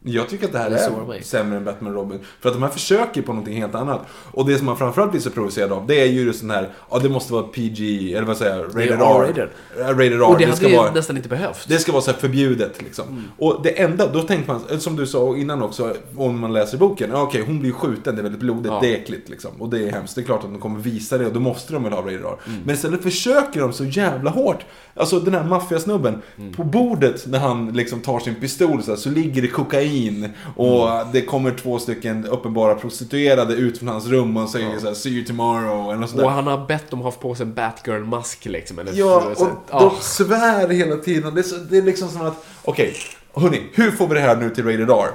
Jag 0.09 0.29
tycker 0.29 0.47
att 0.47 0.53
det 0.53 0.59
här 0.59 0.71
är 0.71 1.07
mig. 1.07 1.23
sämre 1.23 1.57
än 1.57 1.65
Batman 1.65 1.95
Robin. 1.95 2.21
För 2.41 2.49
att 2.49 2.55
de 2.55 2.63
här 2.63 2.71
försöker 2.71 3.23
på 3.23 3.33
någonting 3.33 3.61
helt 3.61 3.75
annat. 3.75 4.01
Och 4.33 4.47
det 4.47 4.57
som 4.57 4.67
man 4.67 4.77
framförallt 4.77 5.11
blir 5.11 5.21
så 5.21 5.31
provocerad 5.31 5.73
av, 5.73 5.87
det 5.87 6.01
är 6.01 6.07
ju 6.07 6.21
just 6.21 6.41
den 6.41 6.51
här, 6.51 6.69
ja 6.91 6.99
det 6.99 7.09
måste 7.09 7.33
vara 7.33 7.43
PG, 7.43 8.13
eller 8.15 8.27
vad 8.27 8.37
säger 8.37 8.57
jag, 8.57 8.67
rated 8.67 9.01
R. 9.01 9.49
Rated 9.77 10.13
R. 10.13 10.23
Och 10.23 10.39
det, 10.39 10.45
det 10.47 10.51
hade 10.51 10.69
ju 10.69 10.77
vara... 10.77 10.93
nästan 10.93 11.17
inte 11.17 11.29
behövt. 11.29 11.69
Det 11.69 11.79
ska 11.79 11.93
vara 11.93 12.03
så 12.03 12.11
här 12.11 12.19
förbjudet 12.19 12.83
liksom. 12.83 13.25
Och 13.39 13.61
det 13.63 13.81
enda, 13.83 14.13
då 14.13 14.23
tänker 14.23 14.53
man, 14.53 14.81
som 14.81 14.97
du 14.97 15.07
sa 15.07 15.37
innan 15.37 15.63
också, 15.63 15.95
om 16.17 16.41
man 16.41 16.53
läser 16.53 16.79
boken, 16.79 17.11
ja, 17.11 17.23
okej 17.23 17.45
hon 17.47 17.61
blir 17.61 17.73
skjuten, 17.73 18.15
det 18.15 18.21
är 18.21 18.23
väldigt 18.23 18.41
blodigt, 18.41 18.67
Ja. 18.73 18.79
det 18.83 18.95
är 18.95 18.99
äckligt 19.01 19.29
liksom. 19.29 19.51
Och 19.63 19.69
det 19.69 19.89
är 19.89 19.93
hemskt, 19.93 20.15
det 20.15 20.21
är 20.21 20.25
klart 20.25 20.45
att 20.45 20.51
de 20.53 20.61
kommer 20.61 20.81
visa 20.81 21.19
det 21.19 21.27
och 21.27 21.33
då 21.33 21.41
måste 21.41 21.73
de 21.73 21.83
väl 21.85 21.93
ha 21.93 22.01
Rated 22.01 22.25
R. 22.25 22.37
Men 22.65 22.75
istället 22.75 23.03
försöker 23.03 23.61
de 23.61 23.73
så 23.73 23.85
jävla 23.85 24.31
hårt. 24.31 24.65
Alltså 24.95 25.21
den 25.21 25.35
här 25.35 25.45
maffiasnubben, 25.45 26.23
på 26.57 26.65
bordet 26.65 27.27
när 27.27 27.39
han 27.39 27.73
liksom 27.73 28.01
tar 28.01 28.21
sin 28.21 28.35
pistol 28.35 28.83
så, 28.83 28.91
här, 28.91 28.99
så 28.99 29.11
ligger 29.11 29.43
det 29.43 29.49
kokain 29.49 29.96
amfetamin. 29.97 30.31
Och 30.57 30.89
det 31.13 31.23
kommer 31.23 31.51
två 31.51 31.79
stycken 31.79 32.27
uppenbara 32.27 32.75
prostituerade 32.75 33.55
ut 33.55 33.79
från 33.79 33.89
hans 33.89 34.07
rum 34.07 34.37
och 34.37 34.49
säger 34.49 34.79
så 34.79 34.87
här, 34.87 34.95
see 34.95 35.11
you 35.11 35.25
tomorrow. 35.25 35.91
Eller 35.91 36.01
något 36.01 36.11
sånt 36.11 36.23
Och 36.23 36.29
där. 36.29 36.35
han 36.35 36.47
har 36.47 36.67
bett 36.67 36.91
dem 36.91 37.01
ha 37.01 37.11
på 37.11 37.35
sig 37.35 37.47
en 37.47 37.55
Batgirl-mask 37.55 38.45
liksom. 38.45 38.79
Eller 38.79 38.93
Ja, 38.93 39.23
och 39.37 39.49
ja. 39.71 39.81
de 39.81 39.91
svär 40.03 40.69
hela 40.69 40.97
tiden. 40.97 41.35
Det 41.35 41.41
är, 41.41 41.43
så, 41.43 41.57
det 41.57 41.77
är 41.79 41.83
liksom 41.83 42.09
som 42.09 42.23
att, 42.27 42.47
okej, 42.65 42.95
hörni, 43.35 43.63
hur 43.75 43.91
får 43.91 44.09
vi 44.09 44.15
det 44.15 44.21
här 44.21 44.37
nu 44.37 44.51
till 44.51 44.65
Rated 44.65 44.91
R? 44.91 45.09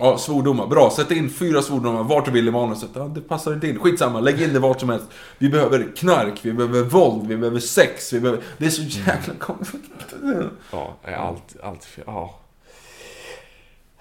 Ja, 0.00 0.18
svordomar. 0.18 0.66
Bra, 0.66 0.90
sätt 0.90 1.10
in 1.10 1.30
fyra 1.30 1.62
svordomar 1.62 2.02
vart 2.02 2.24
du 2.24 2.30
vill 2.30 2.48
i 2.48 2.50
manuset. 2.50 2.90
Ja, 2.94 3.00
det 3.14 3.20
passar 3.20 3.52
inte 3.52 3.68
in. 3.68 3.78
Skitsamma, 3.78 4.20
lägg 4.20 4.42
in 4.42 4.52
det 4.52 4.58
vart 4.58 4.80
som 4.80 4.88
helst. 4.88 5.06
Vi 5.38 5.48
behöver 5.48 5.86
knark, 5.96 6.40
vi 6.42 6.52
behöver 6.52 6.82
våld, 6.82 7.26
vi 7.28 7.36
behöver 7.36 7.60
sex, 7.60 8.12
vi 8.12 8.20
behöver... 8.20 8.42
Det 8.58 8.66
är 8.66 8.70
så 8.70 8.82
jävla 8.82 9.34
konstigt. 9.38 9.80
Ja, 10.72 10.94
allt, 11.18 11.56
allt. 11.62 11.88
Ja. 12.06 12.38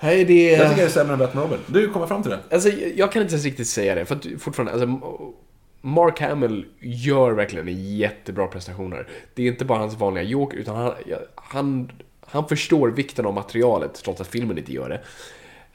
Nej, 0.03 0.25
det 0.25 0.51
Jag 0.51 0.69
tycker 0.69 0.81
det 0.81 0.87
är 0.87 0.89
sämre 0.89 1.13
än 1.13 1.19
Batman 1.19 1.43
Robin. 1.43 1.59
Du 1.67 1.89
kommer 1.89 2.07
fram 2.07 2.21
till 2.21 2.31
det. 2.31 2.39
Alltså, 2.51 2.69
jag 2.69 3.11
kan 3.11 3.21
inte 3.21 3.33
ens 3.33 3.45
riktigt 3.45 3.67
säga 3.67 3.95
det, 3.95 4.05
för 4.05 4.15
att 4.15 4.25
fortfarande, 4.39 4.71
alltså, 4.71 5.13
Mark 5.81 6.19
Hamill 6.19 6.65
gör 6.79 7.31
verkligen 7.31 7.67
en 7.67 7.95
jättebra 7.97 8.47
prestationer. 8.47 9.07
Det 9.33 9.43
är 9.43 9.47
inte 9.47 9.65
bara 9.65 9.79
hans 9.79 9.95
vanliga 9.95 10.23
Joker, 10.23 10.57
utan 10.57 10.75
han, 10.75 10.93
han, 11.35 11.91
han 12.25 12.47
förstår 12.47 12.89
vikten 12.89 13.25
av 13.25 13.33
materialet, 13.33 13.93
trots 13.93 14.21
att 14.21 14.27
filmen 14.27 14.57
inte 14.57 14.73
gör 14.73 14.89
det. 14.89 15.01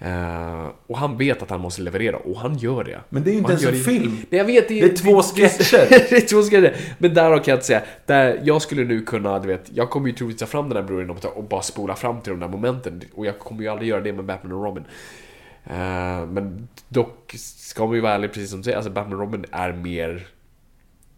Eh, 0.00 0.66
och 0.86 0.98
han 0.98 1.16
vet 1.16 1.42
att 1.42 1.50
han 1.50 1.60
måste 1.60 1.82
leverera, 1.82 2.16
och 2.16 2.38
han 2.38 2.58
gör 2.58 2.84
det. 2.84 3.00
Men 3.08 3.24
det 3.24 3.30
är 3.30 3.32
ju 3.32 3.38
inte 3.38 3.52
ens 3.52 3.64
en 3.64 3.72
det- 3.72 3.78
film. 3.78 4.16
Nej, 4.30 4.38
jag 4.38 4.44
vet, 4.44 4.68
det, 4.68 4.80
Det 4.80 4.92
är 4.92 4.96
två 4.96 5.22
sketcher. 5.22 5.86
det 6.10 6.12
är 6.12 6.20
två 6.28 6.42
sketcher. 6.42 6.76
Men 6.98 7.14
där 7.14 7.30
kan 7.36 7.44
jag 7.46 7.56
inte 7.56 7.66
säga, 7.66 7.82
där 8.06 8.40
jag 8.44 8.62
skulle 8.62 8.84
nu 8.84 9.02
kunna, 9.02 9.38
du 9.38 9.48
vet, 9.48 9.70
jag 9.74 9.90
kommer 9.90 10.08
ju 10.08 10.14
troligtvis 10.14 10.40
ta 10.40 10.46
fram 10.46 10.68
den 10.68 10.76
här 10.76 10.82
brorn 10.84 11.10
och 11.34 11.44
bara 11.44 11.62
spola 11.62 11.96
fram 11.96 12.20
till 12.20 12.30
de 12.30 12.40
där 12.40 12.48
momenten. 12.48 13.02
Och 13.14 13.26
jag 13.26 13.38
kommer 13.38 13.62
ju 13.62 13.68
aldrig 13.68 13.88
göra 13.88 14.00
det 14.00 14.12
med 14.12 14.24
Batman 14.24 14.52
och 14.52 14.64
Robin. 14.64 14.84
Eh, 15.64 16.26
men 16.26 16.68
dock 16.88 17.34
ska 17.36 17.86
man 17.86 17.94
ju 17.94 18.00
vara 18.00 18.12
ärlig, 18.14 18.32
precis 18.32 18.50
som 18.50 18.60
du 18.60 18.64
säger, 18.64 18.76
alltså 18.76 18.92
Batman 18.92 19.12
och 19.20 19.20
Robin 19.26 19.44
är 19.52 19.72
mer... 19.72 20.26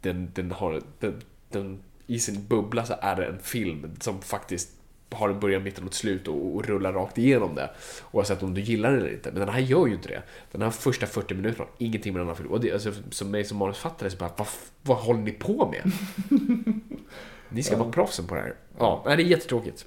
Den, 0.00 0.30
den 0.34 0.50
har... 0.50 0.80
Den, 0.98 1.14
den, 1.52 1.78
I 2.06 2.18
sin 2.18 2.46
bubbla 2.46 2.84
så 2.84 2.94
är 3.02 3.16
det 3.16 3.26
en 3.26 3.38
film 3.38 3.90
som 4.00 4.20
faktiskt 4.22 4.70
har 5.10 5.28
en 5.28 5.40
början, 5.40 5.62
mitten 5.62 5.84
och 5.84 5.90
ett 5.90 5.94
slut 5.94 6.28
och, 6.28 6.56
och 6.56 6.64
rullar 6.64 6.92
rakt 6.92 7.18
igenom 7.18 7.54
det. 7.54 7.70
Oavsett 8.10 8.42
om 8.42 8.54
du 8.54 8.60
gillar 8.60 8.92
det 8.92 8.98
eller 8.98 9.12
inte. 9.12 9.30
Men 9.30 9.40
den 9.40 9.48
här 9.48 9.60
gör 9.60 9.86
ju 9.86 9.94
inte 9.94 10.08
det. 10.08 10.22
Den 10.52 10.62
här 10.62 10.70
första 10.70 11.06
40 11.06 11.34
minuterna 11.34 11.64
har 11.64 11.70
ingenting 11.78 12.12
med 12.12 12.20
den 12.20 12.28
här 12.28 12.34
filmen. 12.34 12.52
Och 12.52 12.60
det, 12.60 12.72
alltså, 12.72 12.92
som 13.10 13.30
mig 13.30 13.44
som 13.44 13.58
manusfattare 13.58 14.10
så 14.10 14.16
bara, 14.16 14.32
vad, 14.36 14.48
vad 14.82 14.96
håller 14.96 15.20
ni 15.20 15.32
på 15.32 15.70
med? 15.70 15.92
ni 17.48 17.62
ska 17.62 17.76
vara 17.76 17.90
proffsen 17.90 18.26
på 18.26 18.34
det 18.34 18.40
här. 18.40 18.54
Ja, 18.78 19.02
det 19.06 19.12
är 19.12 19.18
jättetråkigt. 19.18 19.86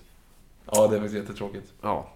Ja, 0.72 0.88
det 0.88 0.96
är 0.96 1.00
faktiskt 1.00 1.22
jättetråkigt. 1.22 1.74
Ja. 1.82 2.14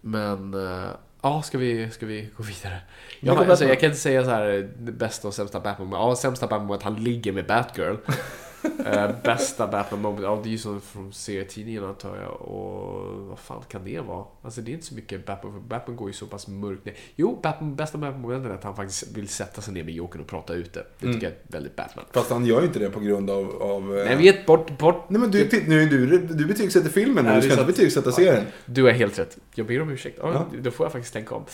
Men... 0.00 0.54
eh, 0.54 0.90
ja, 1.22 1.42
ska 1.42 1.58
vi, 1.58 1.90
ska 1.90 2.06
vi 2.06 2.28
gå 2.36 2.42
vidare? 2.42 2.80
Vi 3.20 3.28
Jag, 3.28 3.50
alltså, 3.50 3.64
jag 3.64 3.80
kan 3.80 3.86
inte 3.86 4.00
säga 4.00 4.24
så 4.24 4.30
här 4.30 4.70
det 4.78 4.92
bästa 4.92 5.28
och 5.28 5.34
sämsta 5.34 5.60
Batman. 5.60 5.90
Ja, 5.92 6.16
sämsta 6.16 6.46
Batman 6.46 6.70
är 6.70 6.74
att 6.74 6.82
han 6.82 7.04
ligger 7.04 7.32
med 7.32 7.46
Batgirl. 7.46 7.96
Eh, 8.86 9.10
bästa 9.24 9.66
Batman 9.66 10.00
moment, 10.00 10.22
ja 10.22 10.40
det 10.42 10.48
är 10.48 10.50
ju 10.50 10.58
som 10.58 10.80
från 10.80 11.12
serietidningen 11.12 11.84
antar 11.84 12.16
jag. 12.16 12.42
Och 12.42 13.28
vad 13.28 13.38
fan 13.38 13.62
kan 13.68 13.84
det 13.84 14.00
vara? 14.00 14.24
Alltså 14.42 14.60
det 14.60 14.70
är 14.70 14.72
inte 14.72 14.86
så 14.86 14.94
mycket 14.94 15.26
Batman, 15.26 15.52
för 15.52 15.60
Batman 15.60 15.96
går 15.96 16.08
ju 16.08 16.12
så 16.12 16.26
pass 16.26 16.48
mörkt 16.48 16.84
ner. 16.84 16.94
Jo, 17.16 17.38
Batman, 17.42 17.74
bästa 17.76 17.98
Batman 17.98 18.20
momentet 18.20 18.50
är 18.50 18.54
att 18.54 18.64
han 18.64 18.76
faktiskt 18.76 19.16
vill 19.16 19.28
sätta 19.28 19.60
sig 19.60 19.74
ner 19.74 19.84
med 19.84 19.94
Jokern 19.94 20.20
och 20.20 20.26
prata 20.26 20.54
ut 20.54 20.72
det. 20.72 20.86
Det 20.98 21.12
tycker 21.12 21.26
jag 21.26 21.32
är 21.32 21.38
väldigt 21.46 21.76
Batman. 21.76 22.04
Fast 22.12 22.30
han 22.30 22.46
gör 22.46 22.60
ju 22.60 22.66
inte 22.66 22.78
det 22.78 22.90
på 22.90 23.00
grund 23.00 23.30
av... 23.30 23.62
av 23.62 23.98
eh, 23.98 24.04
Nej, 24.04 24.16
vet 24.16 24.46
bort, 24.46 24.78
bort. 24.78 25.04
Nej 25.08 25.20
men 25.20 25.30
du, 25.30 25.48
nu, 25.66 25.88
du, 25.88 26.18
du 26.18 26.46
betygsätter 26.46 26.88
filmen 26.90 27.24
nu, 27.24 27.34
du 27.34 27.42
ska 27.42 27.52
inte 27.52 27.64
betygsätta 27.64 28.12
serien. 28.12 28.44
Du 28.66 28.88
är 28.88 28.92
helt 28.92 29.18
rätt. 29.18 29.38
Jag 29.54 29.66
ber 29.66 29.82
om 29.82 29.90
ursäkt. 29.90 30.18
Ja, 30.22 30.32
Ja. 30.32 30.58
Då 30.58 30.70
får 30.70 30.84
jag 30.84 30.92
faktiskt 30.92 31.12
tänka 31.12 31.34
om. 31.34 31.44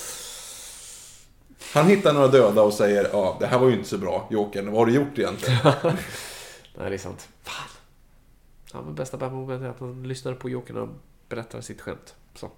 Han 1.75 1.86
hittar 1.86 2.12
några 2.12 2.28
döda 2.28 2.62
och 2.62 2.73
säger 2.73 3.09
ja, 3.12 3.36
det 3.41 3.47
här 3.47 3.59
var 3.59 3.68
ju 3.68 3.75
inte 3.75 3.89
så 3.89 3.99
bra, 3.99 4.28
Jokern. 4.31 4.67
Vad 4.67 4.75
har 4.75 4.86
du 4.86 4.93
gjort 4.93 5.18
egentligen? 5.18 5.59
Nej, 6.78 6.90
det 6.90 6.96
är 6.96 6.98
sant. 6.98 7.28
Fan. 7.42 7.68
Ja, 8.72 8.82
men 8.82 8.94
bästa 8.94 9.16
Batman-momentet 9.16 9.66
är 9.66 9.70
att 9.70 9.80
han 9.80 10.02
lyssnar 10.08 10.34
på 10.34 10.50
Jokern 10.50 10.76
och 10.76 10.88
berättar 11.28 11.60
sitt 11.60 11.80
skämt. 11.80 12.14
Så. 12.34 12.50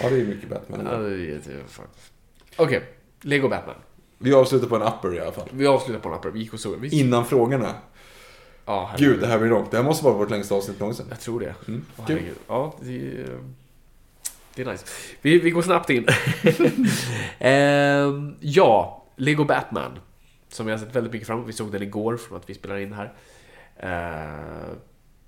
Ja, 0.00 0.10
det 0.10 0.20
är 0.20 0.24
mycket 0.24 0.48
Batman. 0.48 0.86
Ja, 0.90 0.96
det 0.98 1.14
är 1.14 1.18
jätte- 1.18 1.64
fan. 1.68 1.86
Okej, 2.56 2.82
Lego 3.20 3.48
Batman. 3.48 3.74
Vi 4.18 4.34
avslutar 4.34 4.66
på 4.68 4.76
en 4.76 4.82
upper 4.82 5.14
i 5.14 5.20
alla 5.20 5.32
fall. 5.32 5.48
Vi 5.52 5.66
avslutar 5.66 6.00
på 6.00 6.08
en 6.08 6.14
upper. 6.14 6.30
Vi 6.30 6.40
gick 6.40 6.52
och 6.52 6.60
såg. 6.60 6.76
Vi... 6.80 7.00
Innan 7.00 7.26
frågorna. 7.26 7.74
Ja, 8.66 8.88
herregud. 8.90 9.12
Gud, 9.12 9.20
det 9.20 9.26
här 9.26 9.38
blir 9.38 9.48
långt. 9.50 9.70
Det 9.70 9.76
här 9.76 9.84
måste 9.84 10.04
vara 10.04 10.14
vårt 10.14 10.30
längsta 10.30 10.54
avsnitt 10.54 10.80
någonsin. 10.80 11.06
Jag 11.08 11.20
tror 11.20 11.40
det. 11.40 11.54
Mm. 11.68 11.84
Herregud. 11.98 12.36
Ja, 12.48 12.74
det 12.80 12.96
är, 12.96 13.38
det 14.54 14.62
är 14.62 14.66
nice. 14.66 14.86
Vi, 15.22 15.38
vi 15.38 15.50
går 15.50 15.62
snabbt 15.62 15.90
in. 15.90 16.06
Ehm, 17.38 18.34
ja, 18.40 19.04
Lego 19.16 19.44
Batman. 19.44 19.98
Som 20.52 20.68
jag 20.68 20.78
har 20.78 20.84
sett 20.84 20.96
väldigt 20.96 21.12
mycket 21.12 21.26
fram 21.26 21.38
emot. 21.38 21.48
Vi 21.48 21.52
såg 21.52 21.72
den 21.72 21.82
igår 21.82 22.16
från 22.16 22.38
att 22.38 22.50
vi 22.50 22.54
spelar 22.54 22.78
in 22.78 22.92
här. 22.92 23.12
Ehm, 23.76 24.76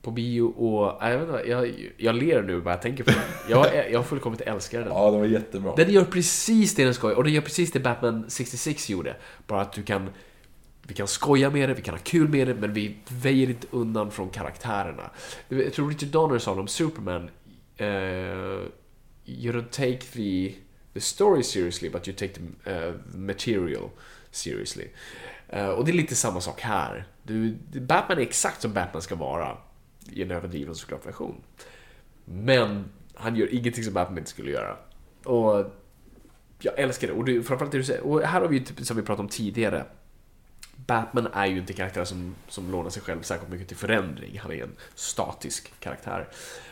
på 0.02 0.10
bio 0.10 0.42
och 0.42 0.98
jag, 1.00 1.18
vet 1.18 1.28
inte, 1.28 1.50
jag, 1.50 1.92
jag 1.96 2.14
ler 2.14 2.42
nu 2.42 2.60
bara 2.60 2.74
jag 2.74 2.82
tänker 2.82 3.04
på 3.04 3.10
den. 3.10 3.20
Jag, 3.48 3.90
jag 3.90 4.06
fullkomligt 4.06 4.40
älskar 4.40 4.80
den. 4.80 4.88
Ja, 4.88 5.10
de 5.10 5.20
var 5.20 5.26
jättebra. 5.26 5.74
Den 5.76 5.90
gör 5.90 6.04
precis 6.04 6.74
det 6.74 6.84
den 6.84 6.94
ska 6.94 7.16
och 7.16 7.24
den 7.24 7.32
gör 7.32 7.42
precis 7.42 7.72
det 7.72 7.80
Batman 7.80 8.24
66 8.28 8.90
gjorde. 8.90 9.16
Bara 9.46 9.60
att 9.60 9.72
du 9.72 9.82
kan... 9.82 10.10
Vi 10.86 10.94
kan 10.94 11.08
skoja 11.08 11.50
med 11.50 11.68
det, 11.68 11.74
vi 11.74 11.82
kan 11.82 11.94
ha 11.94 12.02
kul 12.02 12.28
med 12.28 12.48
det, 12.48 12.54
men 12.54 12.72
vi 12.72 12.96
väjer 13.08 13.48
inte 13.50 13.66
undan 13.70 14.10
från 14.10 14.28
karaktärerna. 14.30 15.10
Jag 15.48 15.72
tror 15.72 15.88
Richard 15.88 16.08
Donner 16.08 16.38
sa 16.38 16.52
om 16.52 16.68
Superman. 16.68 17.30
Uh, 17.80 17.86
you 19.24 19.52
don't 19.52 19.70
take 19.70 19.98
the, 19.98 20.54
the 20.94 21.00
story 21.00 21.42
seriously, 21.42 21.90
but 21.90 22.08
you 22.08 22.16
take 22.16 22.34
the 22.34 22.70
eh, 22.70 22.94
material 23.14 23.90
seriously. 24.34 24.88
Eh, 25.48 25.68
och 25.68 25.84
det 25.84 25.90
är 25.90 25.94
lite 25.94 26.14
samma 26.14 26.40
sak 26.40 26.60
här. 26.60 27.06
Du, 27.22 27.56
Batman 27.80 28.18
är 28.18 28.22
exakt 28.22 28.62
som 28.62 28.72
Batman 28.72 29.02
ska 29.02 29.14
vara. 29.14 29.56
I 30.10 30.22
en 30.22 30.30
överdriven 30.30 30.74
såklart 30.74 31.06
version. 31.06 31.40
Men 32.24 32.84
han 33.14 33.36
gör 33.36 33.54
ingenting 33.54 33.84
som 33.84 33.94
Batman 33.94 34.18
inte 34.18 34.30
skulle 34.30 34.50
göra. 34.50 34.76
Och 35.24 35.72
jag 36.58 36.78
älskar 36.78 37.08
det. 37.08 37.14
Och 37.14 37.24
det, 37.24 37.42
framförallt 37.42 37.72
det 37.72 37.78
du 37.78 37.84
säger. 37.84 38.00
Och 38.00 38.20
här 38.22 38.40
har 38.40 38.48
vi 38.48 38.58
ju, 38.58 38.64
typ, 38.64 38.86
som 38.86 38.96
vi 38.96 39.02
pratade 39.02 39.22
om 39.22 39.28
tidigare. 39.28 39.84
Batman 40.76 41.28
är 41.32 41.46
ju 41.46 41.58
inte 41.58 41.72
en 41.72 41.76
karaktär 41.76 42.04
som, 42.04 42.34
som 42.48 42.70
lånar 42.70 42.90
sig 42.90 43.02
själv 43.02 43.22
särskilt 43.22 43.52
mycket 43.52 43.68
till 43.68 43.76
förändring. 43.76 44.38
Han 44.38 44.52
är 44.52 44.62
en 44.62 44.76
statisk 44.94 45.80
karaktär. 45.80 46.28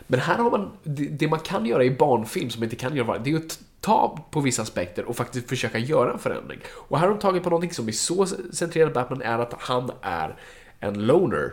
Men 0.06 0.20
här 0.20 0.38
har 0.38 0.50
man, 0.50 0.76
det, 0.82 1.06
det 1.06 1.28
man 1.28 1.40
kan 1.40 1.66
göra 1.66 1.84
i 1.84 1.90
barnfilm 1.90 2.50
som 2.50 2.60
man 2.60 2.64
inte 2.64 2.76
kan 2.76 2.96
göra, 2.96 3.18
det 3.18 3.30
är 3.30 3.36
att 3.36 3.60
ta 3.82 4.26
på 4.30 4.40
vissa 4.40 4.62
aspekter 4.62 5.04
och 5.04 5.16
faktiskt 5.16 5.48
försöka 5.48 5.78
göra 5.78 6.12
en 6.12 6.18
förändring. 6.18 6.60
Och 6.88 6.98
här 6.98 7.06
har 7.06 7.14
de 7.14 7.20
tagit 7.20 7.42
på 7.42 7.50
någonting 7.50 7.72
som 7.72 7.88
är 7.88 7.92
så 7.92 8.26
centrerat 8.52 8.94
Batman 8.94 9.22
är 9.22 9.38
att 9.38 9.54
han 9.58 9.90
är 10.02 10.36
en 10.80 11.06
loner. 11.06 11.52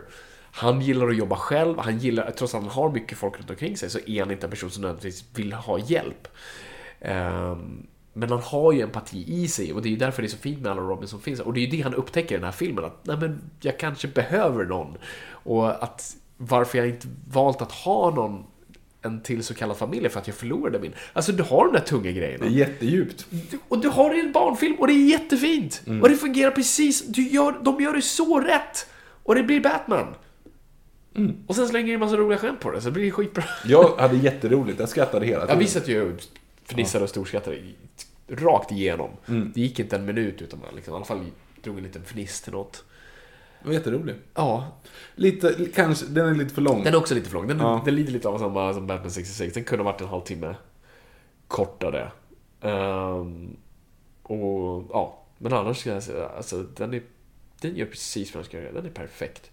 Han 0.52 0.80
gillar 0.80 1.08
att 1.08 1.16
jobba 1.16 1.36
själv, 1.36 1.78
han 1.78 1.98
gillar, 1.98 2.30
trots 2.30 2.54
att 2.54 2.62
han 2.62 2.70
har 2.70 2.90
mycket 2.90 3.18
folk 3.18 3.38
runt 3.38 3.50
omkring 3.50 3.76
sig, 3.76 3.90
så 3.90 3.98
är 4.06 4.20
han 4.20 4.30
inte 4.30 4.46
en 4.46 4.50
person 4.50 4.70
som 4.70 4.82
nödvändigtvis 4.82 5.24
vill 5.34 5.52
ha 5.52 5.78
hjälp. 5.78 6.28
Um, 7.00 7.86
men 8.12 8.30
han 8.30 8.42
har 8.42 8.72
ju 8.72 8.80
empati 8.80 9.24
i 9.42 9.48
sig 9.48 9.72
och 9.72 9.82
det 9.82 9.88
är 9.88 9.90
ju 9.90 9.96
därför 9.96 10.22
det 10.22 10.26
är 10.26 10.30
så 10.30 10.36
fint 10.36 10.60
med 10.60 10.72
alla 10.72 10.82
Robin 10.82 11.08
som 11.08 11.20
finns. 11.20 11.40
Och 11.40 11.52
det 11.52 11.60
är 11.60 11.66
ju 11.66 11.70
det 11.70 11.82
han 11.82 11.94
upptäcker 11.94 12.34
i 12.34 12.38
den 12.38 12.44
här 12.44 12.52
filmen, 12.52 12.84
att 12.84 13.06
nej 13.06 13.16
men 13.16 13.50
jag 13.60 13.78
kanske 13.78 14.08
behöver 14.08 14.64
någon. 14.64 14.96
Och 15.30 15.84
att 15.84 16.16
varför 16.36 16.78
jag 16.78 16.88
inte 16.88 17.08
valt 17.32 17.62
att 17.62 17.72
ha 17.72 18.10
någon 18.10 18.44
en 19.02 19.22
till 19.22 19.42
så 19.42 19.54
kallad 19.54 19.76
familj 19.76 20.08
för 20.08 20.20
att 20.20 20.26
jag 20.26 20.36
förlorade 20.36 20.78
min. 20.78 20.92
Alltså 21.12 21.32
du 21.32 21.42
har 21.42 21.64
de 21.64 21.72
där 21.72 21.80
tunga 21.80 22.10
grejerna. 22.10 22.44
Det 22.44 22.50
är 22.50 22.54
jättedjupt. 22.54 23.26
Och 23.68 23.78
du 23.78 23.88
har 23.88 24.10
det 24.10 24.16
i 24.16 24.20
en 24.20 24.32
barnfilm 24.32 24.74
och 24.74 24.86
det 24.86 24.92
är 24.92 25.08
jättefint. 25.10 25.82
Och 26.02 26.08
det 26.08 26.16
fungerar 26.16 26.50
precis, 26.50 27.06
du 27.06 27.28
gör, 27.28 27.60
de 27.62 27.80
gör 27.80 27.92
det 27.92 28.02
så 28.02 28.40
rätt. 28.40 28.86
Och 29.22 29.34
det 29.34 29.42
blir 29.42 29.60
Batman. 29.60 30.14
Och 31.46 31.56
sen 31.56 31.68
slänger 31.68 31.86
de 31.86 31.94
en 31.94 32.00
massa 32.00 32.16
roliga 32.16 32.38
skämt 32.38 32.60
på 32.60 32.70
det, 32.70 32.80
så 32.80 32.88
det 32.88 32.92
blir 32.92 33.10
skitbra. 33.10 33.44
Jag 33.64 33.96
hade 33.96 34.16
jätteroligt, 34.16 34.80
jag 34.80 34.88
skrattade 34.88 35.26
hela 35.26 35.40
tiden. 35.46 35.58
vi 35.58 35.66
satt 35.66 35.88
ju 35.88 36.02
och 36.12 36.20
fnissade 36.64 37.04
och 37.04 37.10
storskrattade 37.10 37.56
rakt 38.28 38.72
igenom. 38.72 39.10
Det 39.26 39.60
gick 39.60 39.78
inte 39.78 39.96
en 39.96 40.04
minut 40.04 40.42
utan 40.42 40.60
man 40.60 40.74
liksom, 40.76 40.94
i 40.94 40.96
alla 40.96 41.04
fall 41.04 41.26
drog 41.62 41.78
en 41.78 41.84
liten 41.84 42.04
fniss 42.04 42.40
till 42.40 42.52
något. 42.52 42.84
Var 43.62 43.72
jätteroligt. 43.72 44.18
Ja, 44.34 44.76
Lite, 45.14 45.54
kanske, 45.74 46.06
den 46.06 46.28
är 46.28 46.34
lite 46.34 46.54
för 46.54 46.62
lång. 46.62 46.84
den 46.84 46.94
är 46.94 46.98
också 46.98 47.14
lite 47.14 47.28
för 47.28 47.36
lång. 47.36 47.48
Den, 47.48 47.58
Ja. 47.58 47.82
den 47.84 47.94
lider 47.94 48.12
lite 48.12 48.28
av 48.28 48.38
samma 48.38 48.74
som 48.74 48.86
Batman 48.86 49.10
66. 49.10 49.54
Den 49.54 49.64
kunde 49.64 49.84
ha 49.84 49.92
varit 49.92 50.00
en 50.00 50.08
halvtimme 50.08 50.54
kortare. 51.48 52.12
Ehm, 52.60 53.56
och 54.22 54.84
ja, 54.90 55.22
men 55.38 55.52
annars 55.52 55.78
ska 55.78 55.90
jag 55.90 56.02
säga, 56.02 56.28
alltså 56.28 56.62
den 56.76 56.94
är 56.94 57.02
den 57.60 57.76
gör 57.76 57.86
precis 57.86 58.34
vad 58.34 58.42
den 58.44 58.48
ska 58.48 58.60
göra. 58.60 58.72
Den 58.72 58.86
är 58.86 58.90
perfekt. 58.90 59.50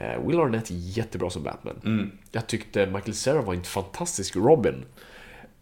Uh, 0.00 0.26
Will 0.28 0.40
Arnett 0.40 0.70
är 0.70 0.74
jättebra 0.74 1.30
som 1.30 1.42
Batman. 1.42 1.80
Mm. 1.84 2.10
Jag 2.32 2.46
tyckte 2.46 2.86
Michael 2.86 3.14
Cera 3.14 3.42
var 3.42 3.54
en 3.54 3.62
fantastisk 3.64 4.36
Robin. 4.36 4.84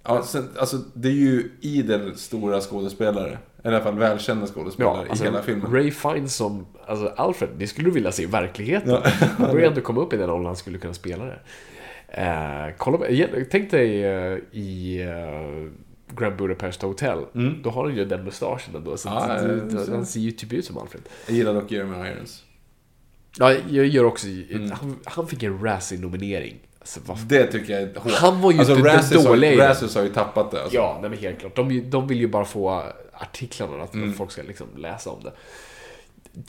Ja, 0.03 0.23
sen, 0.23 0.49
alltså, 0.59 0.77
det 0.95 1.09
är 1.09 1.13
ju 1.13 1.51
idel 1.61 2.17
stora 2.17 2.61
skådespelare. 2.61 3.39
Eller 3.67 3.73
i 3.73 3.75
alla 3.81 3.85
fall 3.85 3.99
välkända 3.99 4.47
skådespelare 4.47 5.07
alltså, 5.09 5.25
i 5.25 5.27
hela 5.27 5.43
filmen. 5.43 5.73
Ray 5.73 5.91
Fiennes 5.91 6.35
som 6.37 6.67
alltså 6.87 7.07
Alfred, 7.17 7.49
det 7.59 7.67
skulle 7.67 7.89
du 7.89 7.93
vilja 7.95 8.13
se 8.13 8.23
i 8.23 8.27
verkligheten. 8.27 8.91
Ja. 8.91 9.03
Han 9.39 9.51
börjar 9.53 9.69
ändå 9.69 9.81
komma 9.81 10.01
upp 10.01 10.13
i 10.13 10.17
den 10.17 10.31
åldern 10.31 10.47
han 10.47 10.57
skulle 10.57 10.79
kunna 10.79 10.95
spela 10.95 11.25
det. 11.25 11.39
Eh, 12.09 12.75
kolla, 12.77 12.99
tänk 13.51 13.71
dig 13.71 14.05
eh, 14.05 14.39
i 14.53 15.01
eh, 15.03 16.17
Grand 16.17 16.37
Budapest 16.37 16.83
Hotel. 16.83 17.19
Då 17.63 17.71
har 17.71 17.85
han 17.85 17.97
ju 17.97 18.05
den 18.05 18.25
mustaschen 18.25 18.75
ändå. 18.77 18.97
Så 18.97 19.09
Mm. 19.09 19.19
Ja, 19.23 19.35
att, 19.35 19.43
ja, 19.43 19.49
det- 19.49 19.75
ja. 19.91 19.95
han 19.97 20.07
ser 20.07 20.21
ju 20.21 20.31
typ 20.31 20.53
ut 20.53 20.65
som 20.65 20.79
Alfred. 20.79 21.03
Jag 21.27 21.37
gillar 21.37 21.55
dock 21.55 21.71
Jeremy 21.71 22.09
Irons. 22.11 22.45
Ja, 23.39 23.53
jag 23.71 23.87
gör 23.87 24.05
också... 24.05 24.27
Mm. 24.27 24.71
Han, 24.71 24.97
han 25.05 25.27
fick 25.27 25.43
en 25.43 25.59
Razzie-nominering. 25.65 26.55
Alltså, 27.09 27.27
Det 27.27 27.47
tycker 27.47 27.73
jag 27.73 27.83
är 27.83 28.01
hårt. 28.01 28.13
Han 28.13 28.41
var 28.41 28.53
ju 28.53 28.59
alltså, 28.59 28.77
inte 28.77 28.89
Razzies 28.89 29.27
har- 29.27 29.37
i 29.45 29.57
den. 29.57 29.59
Razzies 29.69 29.95
har 29.95 30.03
ju 30.03 30.09
tappat 30.09 30.51
det. 30.51 30.63
Alltså. 30.63 30.77
Ja, 30.77 30.99
nej 31.01 31.11
men 31.11 31.19
helt 31.19 31.41
klart. 31.41 31.57
De, 31.57 31.91
de 31.91 32.07
vill 32.09 32.21
ju 32.21 32.29
bara 32.29 32.45
få 32.45 32.83
artiklarna, 33.13 33.83
att 33.85 33.95
Mm. 33.95 34.13
folk 34.15 34.31
ska 34.31 34.43
liksom 34.43 34.67
läsa 34.77 35.11
om 35.11 35.23
det. 35.23 35.33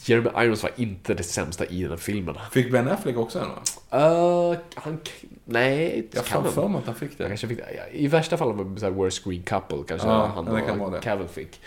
Jeremy 0.01 0.29
Irons 0.37 0.63
var 0.63 0.71
inte 0.75 1.13
det 1.13 1.23
sämsta 1.23 1.65
i 1.65 1.81
den 1.81 1.89
här 1.89 1.97
filmen. 1.97 2.35
Fick 2.51 2.71
Ben 2.71 2.87
Affleck 2.87 3.17
också 3.17 3.39
en 3.39 3.47
va? 3.49 4.51
Uh, 4.51 4.57
han... 4.75 4.99
Nej, 5.45 6.07
Jag 6.11 6.25
kan 6.25 6.37
har 6.37 6.43
han. 6.43 6.53
för 6.53 6.67
mig 6.67 6.79
att 6.79 6.85
han 6.85 6.95
fick 6.95 7.09
Han 7.09 7.17
det. 7.17 7.27
kanske 7.27 7.47
fick 7.47 7.57
det. 7.57 7.89
I 7.93 8.07
värsta 8.07 8.37
fall 8.37 8.53
var 8.53 8.63
det 8.65 8.79
så 8.79 8.89
worst 8.89 9.23
screen 9.23 9.43
couple 9.43 9.77
kanske 9.87 10.07
Ja, 10.07 10.31
han 10.35 10.45
kan 10.65 10.81
och 10.81 10.91
det. 10.91 10.99
Cavill 10.99 11.27
fick. 11.27 11.59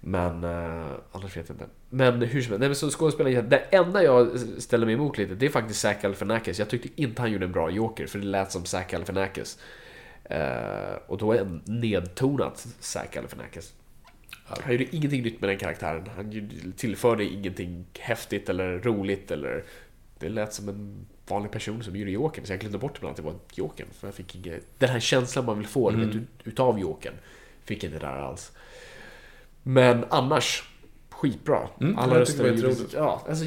Men 0.00 0.44
uh, 0.44 0.86
annars 1.12 1.36
vet 1.36 1.48
jag 1.48 1.54
inte. 1.54 1.66
Men 1.90 2.22
hur 2.22 2.28
som 2.28 2.34
helst, 2.34 2.50
nej, 2.50 2.68
men 2.68 2.76
så 2.76 2.90
skådespelaren, 2.90 3.48
det 3.48 3.58
enda 3.58 4.02
jag 4.02 4.40
ställer 4.58 4.86
mig 4.86 4.94
emot 4.94 5.18
lite, 5.18 5.34
det 5.34 5.46
är 5.46 5.50
faktiskt 5.50 5.80
Zac 5.80 5.96
Galifianakis. 6.02 6.58
Jag 6.58 6.68
tyckte 6.68 6.88
inte 7.02 7.22
han 7.22 7.32
gjorde 7.32 7.44
en 7.44 7.52
bra 7.52 7.70
Joker, 7.70 8.06
för 8.06 8.18
det 8.18 8.26
lät 8.26 8.52
som 8.52 8.64
Zac 8.64 8.86
Galifianakis. 8.90 9.58
Uh, 10.30 10.96
och 11.06 11.18
då 11.18 11.32
är 11.32 11.40
en 11.40 11.62
nedtonat 11.64 12.66
Zac 12.80 13.06
Galifianakis. 13.12 13.72
Han 14.48 14.72
gjorde 14.72 14.96
ingenting 14.96 15.22
nytt 15.22 15.40
med 15.40 15.50
den 15.50 15.58
karaktären. 15.58 16.04
Han 16.16 16.50
tillförde 16.76 17.24
ingenting 17.24 17.86
häftigt 17.98 18.48
eller 18.48 18.78
roligt 18.78 19.30
eller... 19.30 19.64
Det 20.20 20.28
lät 20.28 20.54
som 20.54 20.68
en 20.68 21.06
vanlig 21.28 21.52
person 21.52 21.82
som 21.82 21.96
gjorde 21.96 22.10
Jokern, 22.10 22.46
så 22.46 22.52
jag 22.52 22.60
glömde 22.60 22.78
bort 22.78 22.96
ibland 22.96 23.10
att 23.10 23.16
det 23.16 23.22
var 23.22 23.34
Jokern. 23.54 23.86
För 23.92 24.06
jag 24.06 24.14
fick 24.14 24.36
inget... 24.36 24.64
Den 24.78 24.88
här 24.88 25.00
känslan 25.00 25.44
man 25.44 25.58
vill 25.58 25.66
få 25.66 25.88
Mm. 25.88 26.06
vet, 26.06 26.16
ut, 26.16 26.28
utav 26.44 26.78
Jokern, 26.78 27.14
fick 27.64 27.84
jag 27.84 27.92
inte 27.92 28.06
där 28.06 28.16
alls. 28.16 28.52
Men 29.62 30.04
annars, 30.08 30.62
skitbra. 31.10 31.58
Mm, 31.80 31.96
var 31.96 32.04
gjordes- 32.06 32.28
jätteroligt. 32.62 32.94
Ja, 32.94 33.22
alltså, 33.28 33.44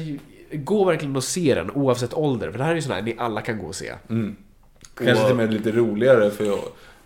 gå 0.52 0.84
verkligen 0.84 1.16
och 1.16 1.24
se 1.24 1.54
den 1.54 1.70
oavsett 1.70 2.14
ålder. 2.14 2.50
För 2.50 2.58
det 2.58 2.64
här 2.64 2.70
är 2.70 2.74
ju 2.76 2.82
sån 2.82 2.92
här 2.92 3.02
ni 3.02 3.14
alla 3.18 3.40
kan 3.40 3.58
gå 3.58 3.66
och 3.66 3.74
se. 3.74 3.92
Kanske 4.08 5.12
Och- 5.12 5.18
till 5.22 5.30
och 5.30 5.36
med 5.36 5.52
lite 5.54 5.72
roligare 5.72 6.30
för, 6.30 6.58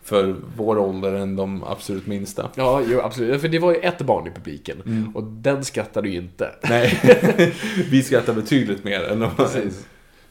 för 0.02 0.36
vår 0.56 0.78
ålder 0.78 1.12
än 1.12 1.36
de 1.36 1.64
absolut 1.64 2.06
minsta. 2.06 2.50
Ja, 2.54 2.82
jo, 2.88 3.00
absolut. 3.00 3.40
För 3.40 3.48
det 3.48 3.58
var 3.58 3.72
ju 3.72 3.78
ett 3.78 4.00
barn 4.02 4.26
i 4.26 4.30
publiken. 4.30 4.82
Mm. 4.86 5.16
Och 5.16 5.24
den 5.24 5.64
skrattade 5.64 6.08
ju 6.08 6.16
inte. 6.18 6.50
Nej, 6.62 7.00
vi 7.90 8.02
skrattar 8.02 8.32
betydligt 8.32 8.84
mer 8.84 9.02
än 9.04 9.20
de 9.20 9.30
Precis. 9.36 9.86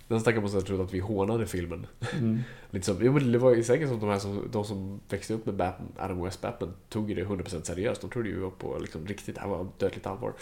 Den 0.07 0.19
stackaren 0.19 0.41
måste 0.43 0.57
ha 0.57 0.61
trott 0.61 0.81
att 0.81 0.93
vi 0.93 0.99
hånade 0.99 1.45
filmen. 1.47 1.87
Mm. 2.13 2.39
Lite 2.71 2.85
som, 2.85 2.97
jo, 3.01 3.11
men 3.13 3.31
det 3.31 3.37
var 3.37 3.55
ju 3.55 3.63
säkert 3.63 3.87
som 3.89 3.99
de 3.99 4.09
här 4.09 4.19
som, 4.19 4.47
de 4.51 4.65
som 4.65 4.99
växte 5.09 5.33
upp 5.33 5.45
med 5.45 5.55
Batman, 5.55 5.87
Adam 5.97 6.23
West 6.23 6.41
Batman 6.41 6.73
tog 6.89 7.09
ju 7.09 7.15
det 7.15 7.23
100% 7.23 7.63
seriöst. 7.63 8.01
De 8.01 8.09
trodde 8.09 8.29
ju 8.29 8.39
var 8.39 8.49
på 8.49 8.77
liksom, 8.81 9.07
riktigt, 9.07 9.35
det 9.35 9.41
här 9.41 9.47
var 9.47 9.67
dödligt 9.77 10.07
allvar. 10.07 10.33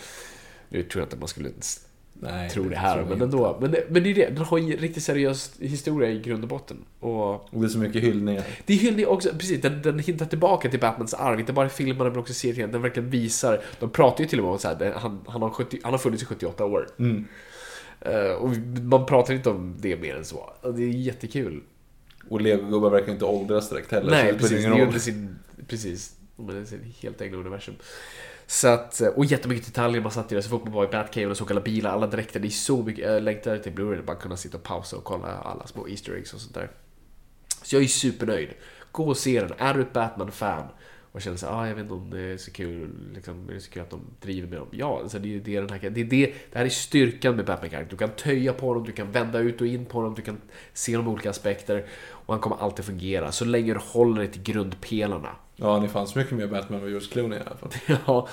Nu 0.69 0.83
tror 0.83 1.01
jag 1.01 1.05
inte 1.05 1.17
man 1.17 1.27
skulle 1.27 1.49
Nej, 2.13 2.49
tro 2.49 2.63
det 2.69 2.75
här, 2.75 2.93
tror 2.93 2.99
jag 3.01 3.09
men 3.19 3.27
inte. 3.27 3.37
ändå. 3.37 3.57
Men 3.61 3.71
det, 3.71 3.83
men 3.89 4.03
det 4.03 4.09
är 4.09 4.15
det, 4.15 4.25
den 4.29 4.37
har 4.45 4.57
ju 4.57 4.77
riktigt 4.77 5.03
seriös 5.03 5.51
historia 5.59 6.09
i 6.09 6.19
grund 6.19 6.43
och 6.43 6.49
botten. 6.49 6.77
Och 6.99 7.33
Och 7.33 7.49
det 7.51 7.65
är 7.65 7.69
så 7.69 7.77
mycket 7.79 8.03
hyllningar. 8.03 8.43
det 8.65 8.73
är 8.73 8.77
hyllning 8.77 9.07
också, 9.07 9.29
precis, 9.29 9.61
den, 9.61 9.81
den 9.81 9.99
hintar 9.99 10.25
tillbaka 10.25 10.69
till 10.69 10.79
Batmans 10.79 11.13
arv, 11.13 11.39
inte 11.39 11.53
bara 11.53 11.65
i 11.65 11.69
filmerna 11.69 12.09
men 12.09 12.19
också 12.19 12.31
i 12.31 12.35
serien. 12.35 12.71
Den 12.71 12.81
verkligen 12.81 13.09
visar, 13.09 13.61
de 13.79 13.89
pratar 13.89 14.23
ju 14.23 14.29
till 14.29 14.39
och 14.39 14.45
med 14.45 14.53
om 14.53 14.59
här, 14.63 14.75
det- 14.75 14.93
han, 14.97 15.21
han, 15.27 15.41
har 15.41 15.49
70, 15.49 15.79
han 15.83 15.91
har 15.93 15.97
funnits 15.99 16.23
i 16.23 16.25
78 16.25 16.65
år. 16.65 16.87
Mm. 16.99 17.25
Eh, 18.05 18.31
och 18.31 18.49
man 18.81 19.05
pratar 19.05 19.33
inte 19.33 19.49
om 19.49 19.75
det 19.79 19.97
mer 19.97 20.15
än 20.15 20.25
så. 20.25 20.53
Det 20.61 20.83
är 20.83 20.87
jättekul. 20.87 21.63
Och 22.29 22.41
legogubbar 22.41 22.89
verkar 22.89 23.11
inte 23.11 23.25
åldras 23.25 23.69
direkt 23.69 23.91
heller. 23.91 24.11
Nej, 24.11 24.33
precis. 24.33 24.65
Det 24.65 24.81
är 24.81 24.99
sin... 24.99 25.39
Precis. 25.67 26.15
Men 26.35 26.55
det 26.55 26.61
är 26.61 26.65
sin 26.65 26.93
helt 27.01 27.21
egna 27.21 27.37
universum. 27.37 27.75
Så 28.47 28.67
att, 28.67 29.01
och 29.15 29.25
jättemycket 29.25 29.65
detaljer 29.65 30.01
man 30.01 30.11
satt 30.11 30.31
i 30.31 30.35
det. 30.35 30.41
Så 30.41 30.49
fort 30.49 30.63
man 30.63 30.73
var 30.73 30.83
i 30.83 30.87
Batcave 30.87 31.27
och 31.27 31.37
såg 31.37 31.51
alla 31.51 31.61
bilar, 31.61 31.91
alla 31.91 32.07
dräkter. 32.07 32.39
Det 32.39 32.47
är 32.47 32.49
så 32.49 32.83
mycket. 32.83 33.05
Jag 33.05 33.23
längtar 33.23 33.57
till 33.57 33.71
Blu-ray. 33.71 34.05
Bara 34.05 34.17
kunna 34.17 34.37
sitta 34.37 34.57
och 34.57 34.63
pausa 34.63 34.97
och 34.97 35.03
kolla 35.03 35.27
alla 35.27 35.67
små 35.67 35.87
Easter 35.87 36.13
eggs 36.13 36.33
och 36.33 36.41
sånt 36.41 36.53
där. 36.53 36.71
Så 37.61 37.75
jag 37.75 37.83
är 37.83 37.87
supernöjd. 37.87 38.49
Gå 38.91 39.07
och 39.07 39.17
se 39.17 39.39
den. 39.39 39.51
Är 39.57 39.73
du 39.73 39.81
ett 39.81 39.93
Batman-fan 39.93 40.67
och 41.13 41.21
känner 41.21 41.37
så 41.37 41.47
ah, 41.47 41.67
jag 41.67 41.75
vet 41.75 41.81
inte 41.81 41.93
om 41.93 42.09
det 42.09 42.21
är 42.21 42.37
så 42.37 42.51
kul, 42.51 42.89
liksom, 43.13 43.49
är 43.49 43.53
det 43.53 43.59
så 43.59 43.71
kul 43.71 43.81
att 43.81 43.89
de 43.89 44.01
driver 44.21 44.47
med 44.47 44.59
dem. 44.59 44.67
Ja, 44.71 44.99
alltså 45.01 45.19
det, 45.19 45.35
är 45.35 45.39
det, 45.39 45.59
den 45.59 45.69
här, 45.69 45.89
det, 45.89 46.01
är 46.01 46.05
det, 46.05 46.25
det 46.51 46.57
här 46.57 46.65
är 46.65 46.69
styrkan 46.69 47.35
med 47.35 47.45
Batman-karaktären. 47.45 47.87
Du 47.89 47.97
kan 47.97 48.09
töja 48.09 48.53
på 48.53 48.73
dem, 48.73 48.83
du 48.83 48.91
kan 48.91 49.11
vända 49.11 49.39
ut 49.39 49.61
och 49.61 49.67
in 49.67 49.85
på 49.85 50.01
dem, 50.01 50.15
du 50.15 50.21
kan 50.21 50.37
se 50.73 50.95
dem 50.95 51.07
olika 51.07 51.29
aspekter. 51.29 51.85
Och 52.09 52.33
han 52.33 52.41
kommer 52.41 52.57
alltid 52.57 52.85
fungera, 52.85 53.31
så 53.31 53.45
länge 53.45 53.73
du 53.73 53.79
håller 53.79 54.21
dig 54.21 54.31
till 54.31 54.43
grundpelarna. 54.43 55.29
Ja, 55.55 55.79
det 55.79 55.89
fanns 55.89 56.15
mycket 56.15 56.33
mer 56.37 56.47
Batman 56.47 56.79
med 56.79 56.89
George 56.89 57.07
Clooney 57.07 57.39
i 57.39 57.41
alla 57.41 57.57
fall. 57.57 57.69
Ja, 58.05 58.27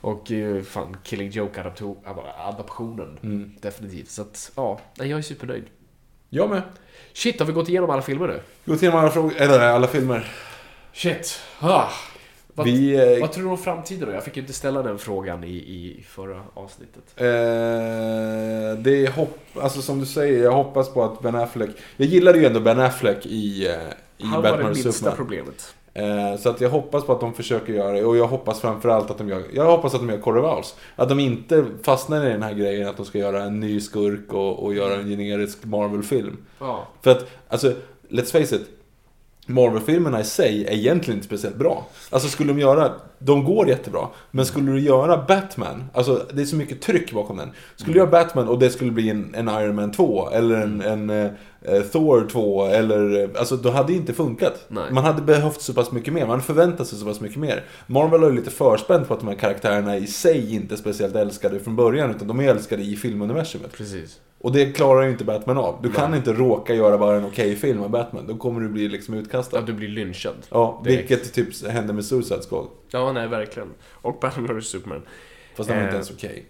och 0.00 0.32
eh, 0.32 0.62
fan, 0.62 0.96
Killing 1.02 1.30
Joke-adaptionen. 1.30 3.18
Mm. 3.22 3.52
Definitivt. 3.60 4.10
Så 4.10 4.22
att, 4.22 4.52
ja, 4.56 4.80
jag 4.94 5.10
är 5.10 5.22
supernöjd. 5.22 5.64
Jag 6.28 6.50
med. 6.50 6.62
Shit, 7.12 7.40
har 7.40 7.46
vi 7.46 7.52
gått 7.52 7.68
igenom 7.68 7.90
alla 7.90 8.02
filmer 8.02 8.26
nu? 8.26 8.40
Gå 8.64 8.76
till 8.76 8.90
alla, 8.90 9.10
frågor, 9.10 9.36
eller 9.36 9.60
alla 9.60 9.86
filmer. 9.86 10.32
Shit. 10.92 11.40
Ah. 11.60 11.88
Vad, 12.54 12.66
Vi, 12.66 13.14
eh, 13.14 13.20
vad 13.20 13.32
tror 13.32 13.44
du 13.44 13.50
om 13.50 13.58
framtiden 13.58 14.08
då? 14.08 14.14
Jag 14.14 14.24
fick 14.24 14.36
ju 14.36 14.40
inte 14.42 14.52
ställa 14.52 14.82
den 14.82 14.98
frågan 14.98 15.44
i, 15.44 15.56
i 15.56 16.04
förra 16.08 16.42
avsnittet. 16.54 17.02
Eh, 17.16 17.24
det 18.82 19.06
är 19.06 19.10
hopp, 19.10 19.38
alltså 19.60 19.82
som 19.82 20.00
du 20.00 20.06
säger, 20.06 20.42
jag 20.44 20.52
hoppas 20.52 20.94
på 20.94 21.04
att 21.04 21.22
Ben 21.22 21.34
Affleck, 21.34 21.70
jag 21.96 22.08
gillade 22.08 22.38
ju 22.38 22.46
ändå 22.46 22.60
Ben 22.60 22.80
Affleck 22.80 23.26
i, 23.26 23.66
eh, 23.66 23.72
i 24.18 24.24
Han 24.24 24.42
var 24.42 24.42
Batman 24.42 24.72
det 24.72 24.80
och 24.80 24.84
minsta 24.84 25.10
problemet. 25.10 25.74
Eh, 25.94 26.36
så 26.38 26.48
att 26.48 26.60
jag 26.60 26.70
hoppas 26.70 27.04
på 27.04 27.12
att 27.12 27.20
de 27.20 27.34
försöker 27.34 27.72
göra 27.72 27.92
det 27.92 28.04
och 28.04 28.16
jag 28.16 28.26
hoppas 28.26 28.60
framförallt 28.60 29.10
att 29.10 29.18
de 29.18 29.28
gör, 29.28 29.42
jag 29.54 29.64
hoppas 29.64 29.94
att 29.94 30.00
de 30.00 30.10
gör 30.10 30.18
Corey 30.18 30.42
Vowles. 30.42 30.74
Att 30.96 31.08
de 31.08 31.20
inte 31.20 31.64
fastnar 31.82 32.26
i 32.26 32.28
den 32.28 32.42
här 32.42 32.54
grejen 32.54 32.88
att 32.88 32.96
de 32.96 33.06
ska 33.06 33.18
göra 33.18 33.42
en 33.42 33.60
ny 33.60 33.80
skurk 33.80 34.32
och, 34.32 34.64
och 34.64 34.74
göra 34.74 34.94
en 34.94 35.08
generisk 35.08 35.64
Marvel-film. 35.64 36.36
Ja. 36.58 36.88
För 37.02 37.10
att, 37.10 37.26
alltså, 37.48 37.72
let's 38.08 38.32
face 38.32 38.56
it. 38.56 38.68
Marvel-filmerna 39.50 40.20
i 40.20 40.24
sig 40.24 40.66
är 40.66 40.72
egentligen 40.72 41.18
inte 41.18 41.26
speciellt 41.26 41.56
bra. 41.56 41.86
Alltså 42.10 42.28
skulle 42.28 42.52
de 42.52 42.60
göra, 42.60 42.92
de 43.18 43.44
går 43.44 43.68
jättebra. 43.68 44.08
Men 44.30 44.46
skulle 44.46 44.72
du 44.72 44.80
göra 44.80 45.24
Batman, 45.28 45.84
alltså 45.94 46.26
det 46.32 46.42
är 46.42 46.46
så 46.46 46.56
mycket 46.56 46.82
tryck 46.82 47.12
bakom 47.12 47.36
den. 47.36 47.50
Skulle 47.76 47.92
du 47.92 47.98
göra 47.98 48.10
Batman 48.10 48.48
och 48.48 48.58
det 48.58 48.70
skulle 48.70 48.90
bli 48.90 49.10
en, 49.10 49.34
en 49.34 49.48
Iron 49.48 49.74
Man 49.74 49.92
2 49.92 50.30
eller 50.30 50.56
en, 50.56 50.80
en 50.80 51.10
eh, 51.10 51.82
Thor 51.92 52.28
2 52.30 52.66
eller, 52.66 53.22
eh, 53.22 53.28
alltså 53.38 53.56
då 53.56 53.70
hade 53.70 53.92
det 53.92 53.96
inte 53.96 54.12
funkat. 54.12 54.64
Nej. 54.68 54.92
Man 54.92 55.04
hade 55.04 55.22
behövt 55.22 55.60
så 55.60 55.74
pass 55.74 55.92
mycket 55.92 56.14
mer, 56.14 56.20
man 56.20 56.30
hade 56.30 56.42
förväntat 56.42 56.86
sig 56.86 56.98
så 56.98 57.04
pass 57.04 57.20
mycket 57.20 57.38
mer. 57.38 57.64
Marvel 57.86 58.22
har 58.22 58.30
ju 58.30 58.36
lite 58.36 58.50
förspänt 58.50 59.08
på 59.08 59.14
att 59.14 59.20
de 59.20 59.28
här 59.28 59.36
karaktärerna 59.36 59.96
i 59.96 60.06
sig 60.06 60.54
inte 60.54 60.74
är 60.74 60.76
speciellt 60.76 61.16
älskade 61.16 61.60
från 61.60 61.76
början, 61.76 62.10
utan 62.10 62.28
de 62.28 62.40
är 62.40 62.48
älskade 62.48 62.82
i 62.82 62.96
filmuniversumet. 62.96 63.72
Precis. 63.72 64.20
Och 64.42 64.52
det 64.52 64.72
klarar 64.72 65.02
ju 65.02 65.10
inte 65.10 65.24
Batman 65.24 65.58
av. 65.58 65.78
Du 65.82 65.92
kan 65.92 66.10
Nej. 66.10 66.18
inte 66.18 66.32
råka 66.32 66.74
göra 66.74 66.98
bara 66.98 67.16
en 67.16 67.24
okej 67.24 67.56
film 67.56 67.82
av 67.82 67.90
Batman. 67.90 68.26
Då 68.26 68.36
kommer 68.36 68.60
du 68.60 68.68
bli 68.68 68.88
liksom 68.88 69.14
utkastad. 69.14 69.58
Att 69.58 69.66
du 69.66 69.72
blir 69.72 69.88
lynchad. 69.88 70.34
Ja, 70.50 70.80
direkt. 70.84 71.10
vilket 71.10 71.32
typ 71.32 71.66
hände 71.70 71.92
med 71.92 72.04
Suicide 72.04 72.40
Squad. 72.48 72.66
Ja, 72.90 73.12
nej, 73.12 73.28
verkligen. 73.28 73.68
Och 73.92 74.18
Batman 74.20 74.58
vs 74.58 74.66
Superman. 74.66 75.02
Fast 75.56 75.68
den 75.68 75.76
var 75.78 75.82
inte 75.84 75.90
Eh. 75.90 75.94
ens 75.94 76.10
okej. 76.10 76.46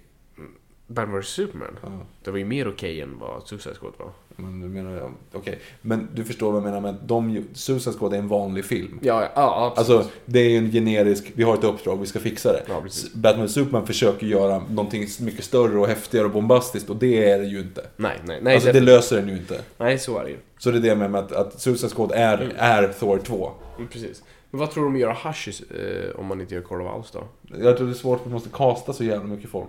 Batman 0.87 1.21
vs 1.21 1.27
Superman? 1.29 1.79
Ja. 1.83 1.89
Det 2.25 2.31
var 2.31 2.39
ju 2.39 2.45
mer 2.45 2.69
okej 2.69 3.01
än 3.01 3.19
vad 3.19 3.43
Suicide 3.49 3.75
Squad 3.75 3.93
var. 3.99 4.11
Men 4.43 4.61
du 4.61 4.69
menar, 4.69 5.11
okej. 5.33 5.59
Men 5.83 6.09
du 6.15 6.25
förstår 6.25 6.53
vad 6.53 6.57
jag 6.57 6.65
menar 6.65 6.81
med 6.81 6.91
att 6.91 7.09
de, 7.09 7.45
Suicide 7.53 7.97
Squad 7.97 8.15
är 8.15 8.19
en 8.19 8.29
vanlig 8.29 8.65
film. 8.65 8.99
Ja, 9.03 9.23
ja, 9.23 9.29
ja 9.35 9.75
absolut. 9.77 9.99
Alltså, 9.99 10.13
det 10.25 10.39
är 10.39 10.51
ju 10.51 10.57
en 10.57 10.73
generisk, 10.73 11.33
vi 11.35 11.43
har 11.43 11.55
ett 11.55 11.65
uppdrag, 11.65 12.01
vi 12.01 12.07
ska 12.07 12.19
fixa 12.19 12.53
det. 12.53 12.63
Ja. 12.69 12.83
Batman 13.15 13.45
och 13.45 13.51
Superman 13.51 13.87
försöker 13.87 14.27
göra 14.27 14.59
någonting 14.59 15.07
mycket 15.21 15.45
större 15.45 15.79
och 15.79 15.87
häftigare 15.87 16.27
och 16.27 16.33
bombastiskt 16.33 16.91
och 16.91 16.97
det 16.97 17.31
är 17.31 17.39
det 17.39 17.47
ju 17.47 17.61
inte. 17.61 17.87
nej, 17.97 18.21
nej, 18.25 18.39
nej. 18.43 18.55
alltså 18.55 18.73
det 18.73 18.81
löser 18.81 19.17
den 19.17 19.29
ju 19.29 19.37
inte. 19.37 19.61
Nej, 19.79 19.99
så 19.99 20.19
är 20.19 20.25
det 20.25 20.31
ju. 20.31 20.37
Så 20.59 20.71
det 20.71 20.79
är 20.79 20.97
det 20.97 21.09
med 21.09 21.15
att, 21.15 21.33
att 21.33 21.61
Suicide 21.61 21.95
Squad 21.95 22.13
är, 22.13 22.53
är 22.57 22.89
Thor 22.89 23.19
2. 23.19 23.53
Mm, 23.77 23.89
Precis. 23.89 24.23
Men 24.51 24.61
vad 24.61 24.71
tror 24.71 24.83
du 24.83 24.89
om 24.89 24.95
att 24.95 25.01
göra 25.01 25.17
Hush 25.25 25.49
eh, 25.49 26.21
om 26.21 26.27
man 26.27 26.41
inte 26.41 26.55
gör 26.55 26.63
Call 26.63 26.81
of 26.81 26.97
House 26.97 27.19
då? 27.19 27.25
Jag 27.65 27.77
tror 27.77 27.87
det 27.87 27.93
är 27.93 27.95
svårt 27.95 28.19
för 28.19 28.25
att 28.25 28.29
du 28.31 28.35
måste 28.35 28.49
kasta 28.53 28.93
så 28.93 29.05
jävla 29.05 29.25
mycket 29.25 29.51
folk. 29.51 29.69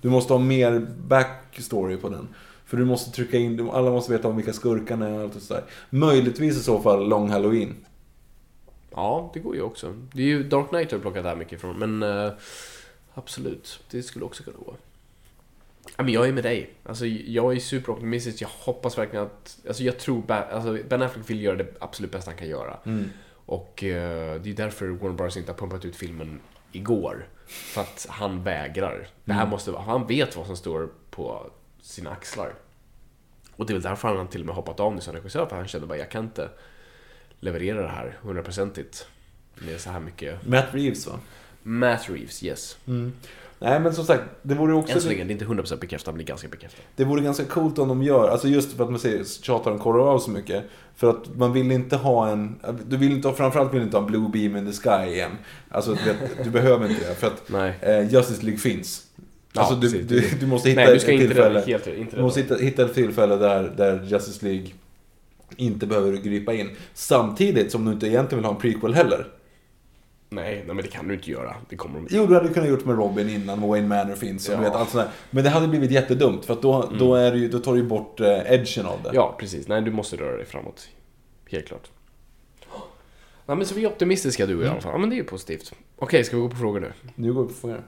Du 0.00 0.08
måste 0.10 0.32
ha 0.32 0.40
mer 0.40 0.86
backstory 1.06 1.96
på 1.96 2.08
den. 2.08 2.28
För 2.72 2.76
du 2.76 2.84
måste 2.84 3.10
trycka 3.10 3.36
in, 3.36 3.70
alla 3.70 3.90
måste 3.90 4.12
veta 4.12 4.28
om 4.28 4.36
vilka 4.36 4.52
skurkarna 4.52 5.08
är 5.08 5.14
och 5.14 5.20
allt 5.22 5.42
sådär. 5.42 5.64
Möjligtvis 5.90 6.56
i 6.56 6.62
så 6.62 6.80
fall 6.80 7.08
Long 7.08 7.30
Halloween. 7.30 7.74
Ja, 8.90 9.30
det 9.34 9.40
går 9.40 9.54
ju 9.54 9.62
också. 9.62 9.94
Det 10.12 10.22
är 10.22 10.26
ju 10.26 10.42
Dark 10.42 10.68
Knight 10.68 10.92
har 10.92 10.98
plockat 10.98 11.24
där 11.24 11.36
mycket 11.36 11.52
ifrån, 11.52 11.78
men 11.78 12.02
eh, 12.26 12.32
absolut, 13.14 13.80
det 13.90 14.02
skulle 14.02 14.24
också 14.24 14.42
kunna 14.42 14.56
gå. 14.66 14.74
Ja, 15.96 16.02
men 16.04 16.12
jag 16.12 16.28
är 16.28 16.32
med 16.32 16.44
dig. 16.44 16.70
Alltså, 16.84 17.06
jag 17.06 17.54
är 17.56 17.60
superoptimistisk. 17.60 18.42
Jag 18.42 18.48
hoppas 18.48 18.98
verkligen 18.98 19.24
att... 19.24 19.58
Alltså, 19.68 19.82
jag 19.82 19.98
tror 19.98 20.22
ba- 20.22 20.34
alltså, 20.52 20.78
Ben 20.88 21.02
Affleck 21.02 21.30
vill 21.30 21.42
göra 21.42 21.56
det 21.56 21.66
absolut 21.80 22.12
bästa 22.12 22.30
han 22.30 22.38
kan 22.38 22.48
göra. 22.48 22.76
Och 23.46 23.84
eh, 23.84 24.40
det 24.40 24.50
är 24.50 24.54
därför 24.54 24.88
Warner 24.88 25.14
Bros 25.16 25.36
inte 25.36 25.52
har 25.52 25.56
pumpat 25.58 25.84
ut 25.84 25.96
filmen 25.96 26.40
igår. 26.72 27.26
För 27.46 27.80
att 27.80 28.06
han 28.10 28.42
vägrar. 28.42 29.08
Det 29.24 29.32
här 29.32 29.46
måste 29.46 29.70
vara... 29.70 29.82
Han 29.82 30.06
vet 30.06 30.36
vad 30.36 30.46
som 30.46 30.56
står 30.56 30.88
på 31.10 31.50
sina 31.82 32.10
axlar. 32.10 32.54
Och 33.56 33.66
det 33.66 33.72
är 33.72 33.74
väl 33.74 33.82
därför 33.82 34.16
han 34.16 34.28
till 34.28 34.40
och 34.40 34.46
med 34.46 34.54
hoppat 34.54 34.80
av 34.80 34.94
nu 34.94 35.00
som 35.00 35.12
regissör, 35.14 35.46
för 35.46 35.56
han 35.56 35.68
kände 35.68 35.86
bara 35.86 35.98
jag 35.98 36.10
kan 36.10 36.24
inte 36.24 36.48
leverera 37.40 37.82
det 37.82 37.88
här 37.88 38.18
hundraprocentigt 38.22 39.06
med 39.54 39.80
så 39.80 39.90
här 39.90 40.00
mycket. 40.00 40.46
Matt 40.46 40.66
Reeves 40.72 41.06
va? 41.06 41.18
Matt 41.62 42.10
Reeves, 42.10 42.42
yes. 42.42 42.76
Nej 43.58 43.80
men 43.80 43.94
som 43.94 44.04
sagt, 44.04 44.22
det 44.42 44.54
vore 44.54 44.74
också... 44.74 44.94
Än 44.94 45.00
så 45.00 45.08
länge, 45.08 45.24
det 45.24 45.30
är 45.30 45.32
inte 45.32 45.44
100% 45.44 45.80
bekräftat, 45.80 46.14
men 46.14 46.18
det 46.18 46.24
är 46.24 46.26
ganska 46.26 46.48
bekräftat. 46.48 46.80
Det 46.96 47.04
vore 47.04 47.22
ganska 47.22 47.44
coolt 47.44 47.78
om 47.78 47.88
de 47.88 48.02
gör, 48.02 48.28
alltså 48.28 48.48
just 48.48 48.72
för 48.76 48.84
att 48.84 48.90
man 48.90 49.00
säger, 49.00 49.24
tjatar 49.24 49.70
om 49.70 49.78
Colorado 49.78 50.18
så 50.18 50.30
mycket. 50.30 50.64
För 50.96 51.10
att 51.10 51.36
man 51.36 51.52
vill 51.52 51.72
inte 51.72 51.96
ha 51.96 52.28
en, 52.28 52.60
du 52.86 52.96
vill 52.96 53.12
inte, 53.12 53.28
ha- 53.28 53.34
framförallt 53.34 53.72
vill 53.72 53.80
du 53.80 53.84
inte 53.84 53.96
ha 53.96 54.04
en 54.04 54.10
Blue 54.10 54.28
Beam 54.28 54.56
in 54.56 54.72
the 54.72 54.72
Sky 54.72 55.10
igen. 55.12 55.30
Alltså 55.68 55.94
du, 55.94 56.04
vet, 56.12 56.44
du 56.44 56.50
behöver 56.50 56.88
inte 56.90 57.08
det, 57.08 57.14
för 57.14 57.26
att 57.26 57.50
eh, 57.82 58.12
Justice 58.12 58.42
League 58.42 58.58
finns. 58.60 59.06
Ja, 59.52 59.60
Alltså 59.60 59.74
du, 59.76 59.90
precis. 59.90 60.06
du, 60.30 60.38
du 60.40 60.46
måste 60.46 60.68
hitta 60.68 60.80
Nej, 60.80 60.90
du 60.90 60.96
ett 60.96 61.02
ska 61.02 61.12
inte 61.12 61.24
tillfälle. 61.26 61.48
rädda- 61.60 61.66
helt- 61.66 61.86
inte 61.86 62.16
du 62.16 62.22
måste 62.22 62.40
hitta, 62.40 62.56
hitta 62.56 62.84
ett 62.84 62.94
tillfälle 62.94 63.36
där, 63.36 63.72
där 63.76 64.02
Justice 64.06 64.44
League 64.46 64.66
inte 65.56 65.86
behöver 65.86 66.12
gripa 66.16 66.52
in. 66.54 66.70
Samtidigt 66.94 67.72
som 67.72 67.84
du 67.84 67.92
inte 67.92 68.06
egentligen 68.06 68.38
vill 68.38 68.44
ha 68.44 68.54
en 68.54 68.60
prequel 68.60 68.94
heller. 68.94 69.26
Nej, 70.28 70.54
nej, 70.66 70.74
men 70.74 70.76
det 70.76 70.88
kan 70.90 71.08
du 71.08 71.14
inte 71.14 71.30
göra. 71.30 71.54
Det 71.68 71.76
kommer 71.76 71.98
de 72.00 72.06
Jo, 72.10 72.26
du 72.26 72.34
hade 72.34 72.48
kunnat 72.48 72.68
gjort 72.68 72.84
med 72.84 72.96
Robin 72.96 73.28
innan 73.28 73.60
Wayne 73.68 73.88
Manor 73.88 74.14
finns 74.14 74.48
och 74.48 74.54
Ja. 74.54 74.60
vet, 74.60 74.72
allt 74.72 74.90
sånt 74.90 75.04
där. 75.04 75.12
Men 75.30 75.44
det 75.44 75.50
hade 75.50 75.68
blivit 75.68 75.90
jättedumt 75.90 76.44
för 76.44 76.52
att 76.52 76.62
då, 76.62 76.90
då, 76.98 77.14
är 77.14 77.34
ju, 77.34 77.48
då 77.48 77.58
tar 77.58 77.72
du 77.72 77.78
ju 77.78 77.84
bort 77.86 78.20
eh, 78.20 78.52
edgen 78.52 78.86
av 78.86 78.98
det. 79.02 79.10
Ja, 79.12 79.36
precis. 79.40 79.68
Nej, 79.68 79.82
du 79.82 79.90
måste 79.90 80.16
röra 80.16 80.36
dig 80.36 80.46
framåt. 80.46 80.88
Helt 81.50 81.66
klart. 81.66 81.90
Ja, 83.46 83.54
men 83.54 83.66
så 83.66 83.74
vi 83.74 83.84
är 83.84 83.88
optimistiska 83.88 84.46
du 84.46 84.54
och 84.56 84.60
jag 84.62 84.66
i 84.68 84.70
alla 84.70 84.80
fall. 84.80 84.92
Ja, 84.92 84.98
men 84.98 85.10
det 85.10 85.14
är 85.14 85.18
ju 85.18 85.24
positivt. 85.24 85.72
Okej, 85.96 86.24
ska 86.24 86.36
vi 86.36 86.42
gå 86.42 86.48
på 86.48 86.56
frågor 86.56 86.80
nu? 86.80 86.92
Nu 87.14 87.32
går 87.32 87.42
vi 87.42 87.48
på 87.48 87.54
frågan. 87.54 87.78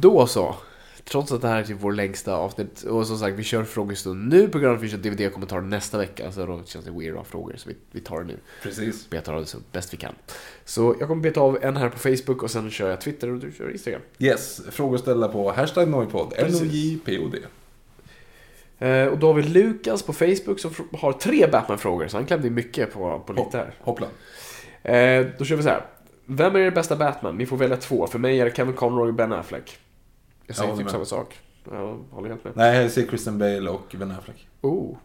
Då 0.00 0.26
så. 0.26 0.54
Trots 1.04 1.32
att 1.32 1.40
det 1.40 1.48
här 1.48 1.60
är 1.60 1.64
typ 1.64 1.76
vår 1.80 1.92
längsta 1.92 2.34
avsnitt 2.34 2.82
och 2.82 3.06
som 3.06 3.18
sagt 3.18 3.38
vi 3.38 3.42
kör 3.42 3.64
frågestund 3.64 4.28
nu 4.28 4.48
på 4.48 4.58
grund 4.58 4.70
av 4.70 4.76
att 4.76 4.82
vi 4.84 4.88
kör 4.88 4.98
DVD-kommentarer 4.98 5.60
nästa 5.60 5.98
vecka 5.98 6.32
så 6.32 6.46
då 6.46 6.62
känns 6.64 6.84
det 6.84 6.90
weird 6.90 7.16
ha 7.16 7.24
frågor 7.24 7.54
så 7.56 7.68
vi, 7.68 7.76
vi 7.90 8.00
tar 8.00 8.20
det 8.20 8.24
nu. 8.24 8.36
Precis. 8.62 9.10
Betar 9.10 9.34
av 9.34 9.40
det 9.40 9.46
så 9.46 9.58
bäst 9.72 9.92
vi 9.92 9.96
kan. 9.96 10.14
Så 10.64 10.96
jag 10.98 11.08
kommer 11.08 11.22
beta 11.22 11.40
av 11.40 11.58
en 11.62 11.76
här 11.76 11.88
på 11.88 11.98
Facebook 11.98 12.42
och 12.42 12.50
sen 12.50 12.70
kör 12.70 12.90
jag 12.90 13.00
Twitter 13.00 13.30
och 13.30 13.38
du 13.38 13.52
kör 13.52 13.70
Instagram. 13.70 14.00
Yes, 14.18 14.60
frågor 14.70 14.98
ställda 14.98 15.28
på 15.28 15.52
hashtag 15.52 15.88
Noipod. 15.88 16.32
N-O-J-P-O-D. 16.36 17.38
Eh, 18.86 19.06
och 19.06 19.18
då 19.18 19.26
har 19.26 19.34
vi 19.34 19.42
Lukas 19.42 20.02
på 20.02 20.12
Facebook 20.12 20.60
som 20.60 20.70
har 20.92 21.12
tre 21.12 21.46
Batman-frågor 21.46 22.08
så 22.08 22.16
han 22.16 22.26
klämde 22.26 22.50
mycket 22.50 22.92
på, 22.92 23.22
på 23.26 23.32
lite 23.32 23.56
här. 23.56 23.74
Hoppla. 23.80 24.06
Eh, 24.82 25.26
då 25.38 25.44
kör 25.44 25.56
vi 25.56 25.62
så 25.62 25.68
här. 25.68 25.86
Vem 26.26 26.56
är 26.56 26.60
er 26.60 26.70
bästa 26.70 26.96
Batman? 26.96 27.36
Ni 27.36 27.46
får 27.46 27.56
välja 27.56 27.76
två. 27.76 28.06
För 28.06 28.18
mig 28.18 28.40
är 28.40 28.44
det 28.44 28.56
Kevin 28.56 28.74
Conroy 28.74 29.08
och 29.08 29.14
Ben 29.14 29.32
Affleck. 29.32 29.78
Jag 30.46 30.56
säger 30.56 30.68
Jag 30.68 30.76
typ 30.78 30.84
med. 30.84 30.92
samma 30.92 31.04
sak. 31.04 31.40
Jag 31.70 31.98
håller 32.10 32.28
helt 32.28 32.44
med. 32.44 32.52
Nej, 32.56 32.82
jag 32.82 32.90
ser 32.90 33.06
Kristen 33.06 33.38
Bale 33.38 33.70
och 33.70 33.94
Ben 33.98 34.10
Affleck. 34.10 34.48
Oh. 34.60 34.96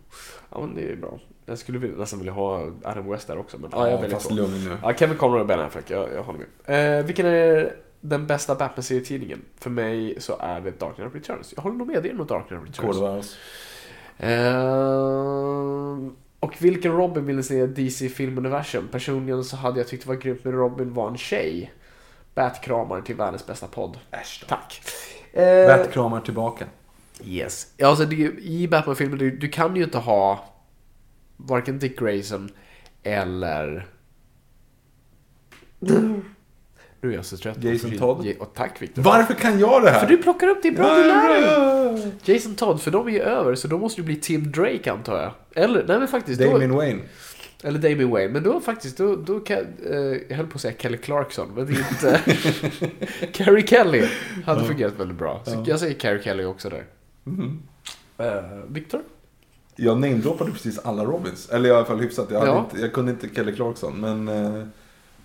Ja 0.52 0.60
men 0.62 0.76
det 0.76 0.92
är 0.92 0.96
bra. 0.96 1.20
Jag 1.46 1.58
skulle 1.58 1.78
vilja- 1.80 1.98
nästan 1.98 2.20
vilja 2.20 2.34
ha 2.34 2.66
Adam 2.84 3.10
West 3.10 3.28
där 3.28 3.38
också. 3.38 3.58
Men 3.58 3.70
ja, 3.74 3.90
jag 3.90 3.98
väljer 4.02 4.16
fast 4.16 4.28
två. 4.30 4.36
lugn 4.36 4.64
nu. 4.66 4.78
Ja, 4.84 4.94
Kevin 4.94 5.18
Conroy 5.18 5.42
och 5.42 5.48
Ben 5.48 5.60
Affleck. 5.60 5.90
Jag, 5.92 6.14
jag 6.14 6.24
håller 6.24 6.40
med. 6.66 7.00
Eh, 7.00 7.06
vilken 7.06 7.26
är 7.26 7.76
den 8.02 8.28
bästa 8.28 8.56
Batman-serietidningen? 8.56 9.42
För 9.60 9.70
mig 9.70 10.16
så 10.20 10.38
är 10.40 10.62
det 10.62 10.80
Dark 10.80 10.96
Knight 10.96 11.16
Returns. 11.16 11.54
Jag 11.56 11.64
håller 11.64 11.76
nog 11.78 11.88
med. 11.88 12.04
Det 12.04 12.10
är 12.10 12.14
nog 12.14 12.28
Dark 12.28 12.48
Knight 12.48 12.80
Returns. 12.84 13.38
Ehm, 14.18 16.16
och 16.48 16.62
vilken 16.62 16.92
Robin 16.92 17.26
vill 17.26 17.36
ni 17.36 17.44
se 17.44 17.64
i 17.64 17.68
DC-filmuniversum? 17.68 18.88
Personligen 18.92 19.44
så 19.44 19.58
hade 19.58 19.80
jag 19.80 19.88
tyckt 19.88 20.04
det 20.04 20.10
var 20.10 20.16
grymt 20.16 20.44
med 20.44 20.54
Robin 20.54 20.94
var 20.94 21.10
en 21.10 21.18
tjej. 21.18 21.74
Bat-kramar 22.36 23.02
till 23.02 23.16
världens 23.16 23.46
bästa 23.46 23.68
podd. 23.68 24.00
Äsch 24.12 24.40
då. 24.42 24.48
Tack. 24.48 24.82
Eh, 25.34 25.68
Bat-kramar 25.68 26.22
tillbaka. 26.22 26.66
Yes. 27.24 27.74
Ja, 27.78 27.88
alltså 27.88 28.06
det, 28.06 28.16
I 28.40 28.68
Batman-filmer, 28.68 29.18
du, 29.18 29.38
du 29.38 29.50
kan 29.50 29.76
ju 29.76 29.84
inte 29.84 29.98
ha 29.98 30.54
varken 31.38 31.80
Dick 31.80 32.00
Grayson 32.00 32.50
eller... 33.04 33.88
Är 37.02 37.08
jag 37.08 37.26
så 37.26 37.38
trött. 37.38 37.64
Jason 37.64 37.92
Todd. 37.92 38.26
Ja, 38.26 38.34
och 38.40 38.54
tack 38.54 38.82
Victor. 38.82 39.02
Varför 39.02 39.34
kan 39.34 39.60
jag 39.60 39.84
det 39.84 39.90
här? 39.92 40.00
För 40.00 40.08
du 40.08 40.18
plockar 40.18 40.48
upp 40.48 40.60
det 40.64 40.72
bra, 40.72 40.88
Ja, 40.88 40.96
du 40.96 41.08
lär 41.08 41.42
ja, 41.42 41.92
dig. 41.92 42.12
Jason 42.36 42.56
Todd, 42.56 42.82
för 42.82 42.92
de 42.92 43.08
är 43.08 43.12
ju 43.12 43.20
över, 43.22 43.56
så 43.56 43.68
då 43.68 43.78
måste 43.78 44.02
du 44.02 44.06
bli 44.06 44.16
Tim 44.16 44.52
Drake 44.52 44.92
antar 44.92 45.22
jag. 45.22 45.64
Eller, 45.64 45.86
nej 45.88 46.00
men 46.00 46.08
faktiskt. 46.08 46.42
Då, 46.42 46.52
Damien 46.52 46.76
Wayne. 46.76 47.00
eller 47.64 47.80
Damien 47.80 48.10
Wayne. 48.10 48.34
Men 48.34 48.44
då 48.44 48.60
faktiskt, 48.60 48.98
då, 48.98 49.16
då 49.16 49.40
kan, 49.40 49.58
eh, 49.58 49.96
jag 50.30 50.38
höll 50.38 50.48
på 50.48 50.56
att 50.56 50.62
säga 50.62 50.74
Kelly 50.78 50.98
Clarkson, 50.98 51.52
men 51.56 51.66
det 51.66 51.74
är 51.74 51.88
inte... 51.92 52.22
Carrie 53.34 53.68
Kelly 53.68 54.08
hade 54.46 54.64
fungerat 54.66 55.00
väldigt 55.00 55.18
bra. 55.18 55.42
Så 55.46 55.64
jag 55.68 55.80
säger 55.80 55.94
Carrie 55.94 56.24
Kelly 56.24 56.44
också 56.44 56.70
där. 56.70 56.84
Mhm. 57.24 57.60
Eh, 58.18 58.28
Victor? 58.68 59.02
Jag 59.76 60.00
namedroppade 60.00 60.52
precis 60.52 60.80
alla 60.80 61.06
Robins. 61.06 61.50
Eller 61.50 61.70
i 61.70 61.72
alla 61.72 61.86
fall 61.86 62.00
hyfsat. 62.00 62.28
Jag, 62.32 62.48
Ja. 62.48 62.60
inte, 62.72 62.82
jag 62.82 62.94
kunde 62.94 63.12
inte 63.12 63.28
Kelly 63.36 63.56
Clarkson. 63.56 63.94
Men, 64.02 64.28
eh, 64.28 64.64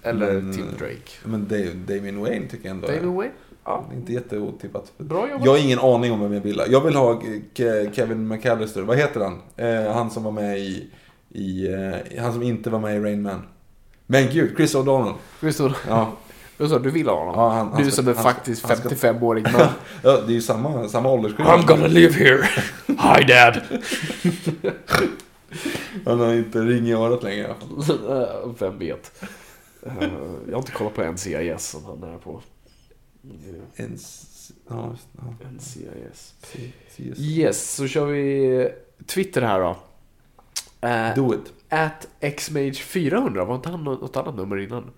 Eller 0.02 0.32
Men, 0.32 0.52
Tim 0.52 0.68
eh, 0.68 0.74
Drake? 0.78 1.10
men 1.24 1.48
Dave, 1.48 1.70
Damien 1.86 2.20
Wayne 2.20 2.46
tycker 2.48 2.66
jag 2.68 2.74
ändå 2.74 2.88
är. 2.88 2.92
Damien 2.96 3.14
Wayne? 3.16 3.32
Ja, 3.64 3.84
Det 3.90 3.94
är 3.94 3.98
inte 3.98 4.12
jätteotippat. 4.12 4.92
bra 4.98 5.28
jobbat. 5.30 5.44
Jag 5.46 5.52
har 5.52 5.58
ingen 5.58 5.78
aning 5.78 6.12
om 6.12 6.20
vem 6.20 6.32
jag 6.32 6.40
vill 6.40 6.58
ha. 6.60 6.66
Jag 6.66 6.80
vill 6.80 6.94
ha 6.94 7.22
Ke- 7.54 7.92
Kevin 7.92 8.28
McAllister. 8.28 8.82
Vad 8.82 8.96
heter 8.98 9.20
han? 9.20 9.38
Eh, 9.56 9.92
han 9.92 10.10
som 10.10 10.24
var 10.24 10.30
med 10.32 10.58
i... 10.58 10.90
i 11.30 11.72
eh, 11.74 12.22
han 12.22 12.32
som 12.32 12.42
inte 12.42 12.70
var 12.70 12.78
med 12.78 12.96
i 12.96 13.00
Rain 13.00 13.22
Man. 13.22 13.42
Men 14.06 14.28
gud, 14.32 14.56
Chris 14.56 14.74
O'Donnell. 14.74 15.14
Visst 15.40 15.60
var 15.60 15.76
Ja, 15.88 16.12
sa 16.68 16.78
du? 16.78 16.90
Vill 16.90 17.06
ha 17.08 17.18
honom? 17.18 17.34
Ja, 17.36 17.48
han- 17.50 17.72
han 17.72 17.84
du 17.84 17.90
som 17.90 18.08
är 18.08 18.14
han 18.14 18.22
faktiskt 18.24 18.66
han 18.66 18.76
ska- 18.76 18.88
55-årig 18.88 19.42
man. 19.52 19.62
ja 20.02 20.20
det 20.26 20.32
är 20.32 20.34
ju 20.34 20.42
samma, 20.42 20.88
samma 20.88 21.10
åldersskillnad. 21.12 21.60
I'm 21.60 21.66
gonna 21.66 21.86
live 21.86 22.12
here. 22.14 22.48
Hi 22.86 23.24
dad. 23.24 23.60
Han 26.06 26.20
har 26.20 26.34
inte 26.34 26.58
ring 26.60 26.86
i 26.88 26.92
örat 26.92 27.22
längre. 27.22 27.46
Eh, 28.08 28.50
Vem 28.58 28.78
vet? 28.78 29.22
Eh, 29.86 29.92
jag 30.46 30.52
har 30.52 30.58
inte 30.58 30.72
kollat 30.72 30.94
på 30.94 31.02
NCIS 31.12 31.66
som 31.66 31.84
han 31.84 32.02
är 32.02 32.18
på. 32.18 32.42
Ja, 34.68 34.96
ja, 35.16 35.48
NCIS. 35.56 36.34
yes. 36.98 37.18
Yes, 37.18 37.74
så 37.74 37.86
kör 37.86 38.06
vi 38.06 38.70
Twitter 39.06 39.42
här 39.42 39.60
då. 39.60 39.76
Uh, 40.88 41.14
Do 41.14 41.34
it. 41.34 41.52
at 41.68 42.08
xmage400, 42.20 43.44
var 43.44 43.54
inte 43.54 43.68
han 43.68 43.84
nå- 43.84 43.94
något 43.94 44.16
annat 44.16 44.34
nummer 44.36 44.56
innan? 44.58 44.90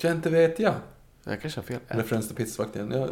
Ja, 0.00 0.10
inte 0.10 0.30
vet 0.30 0.58
jag. 0.58 0.74
Jag 1.24 1.40
kanske 1.42 1.60
har 1.60 1.64
fel. 1.64 1.78
Referens 1.88 2.26
till 2.26 2.36
pizzavakten. 2.36 2.90
Ja, 2.90 3.08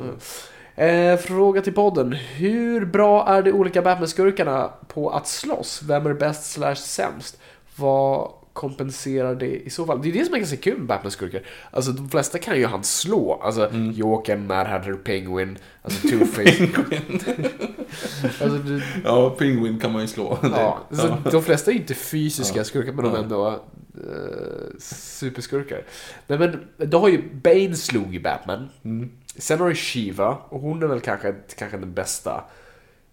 Eh, 0.77 1.17
fråga 1.19 1.61
till 1.63 1.73
podden. 1.75 2.13
Hur 2.13 2.85
bra 2.87 3.27
är 3.29 3.43
de 3.43 3.53
olika 3.53 3.83
Batman-skurkarna 3.83 4.71
på 4.89 5.11
att 5.11 5.27
slåss? 5.29 5.83
Vem 5.83 6.07
är 6.07 6.15
bäst 6.15 6.53
slash 6.53 6.75
sämst? 6.75 7.39
Vad 7.77 8.31
kompenserar 8.55 9.35
det 9.35 9.67
i 9.67 9.71
så 9.71 9.87
fall? 9.87 10.03
Det 10.03 10.09
är 10.09 10.13
det 10.13 10.25
som 10.25 10.35
är 10.35 10.39
ganska 10.39 10.57
kul 10.57 10.79
med 10.79 10.87
Batman-skurkar. 10.87 11.43
Alltså 11.71 11.93
de 11.93 12.09
flesta 12.09 12.39
kan 12.39 12.59
ju 12.59 12.67
han 12.67 12.85
slå. 12.85 13.41
Alltså 13.43 13.71
Joker, 13.95 14.37
Mad 14.37 14.67
Hatter, 14.67 14.93
Penguin, 14.93 15.59
alltså 15.83 16.09
Two-Face. 16.09 16.69
alltså, 18.43 18.59
du, 18.59 18.83
ja, 19.05 19.31
Penguin 19.31 19.81
kan 19.81 19.93
man 19.93 20.03
ju 20.03 20.09
slå. 20.09 20.39
ja, 20.43 20.79
så 20.91 21.31
de 21.31 21.43
flesta 21.43 21.71
är 21.71 21.75
inte 21.75 21.95
fysiska 21.95 22.59
Ja. 22.59 22.65
skurkar 22.65 22.93
men 22.93 23.05
de 23.05 23.15
är 23.15 23.19
ändå 23.19 23.49
eh, 23.95 24.79
superskurkar. 24.79 25.83
Nej 26.27 26.39
men, 26.39 26.61
då 26.77 26.99
har 26.99 27.09
ju 27.09 27.23
Bane 27.33 27.75
slog 27.77 28.15
ju 28.15 28.21
Batman. 28.21 28.69
Mm. 28.85 29.11
Sen 29.37 29.61
har 29.61 29.69
du 29.69 29.75
Shiva 29.75 30.39
och 30.49 30.61
hon 30.61 30.83
är 30.83 30.87
väl 30.87 31.01
kanske, 31.01 31.35
kanske 31.59 31.79
den 31.79 31.95
bästa 31.95 32.45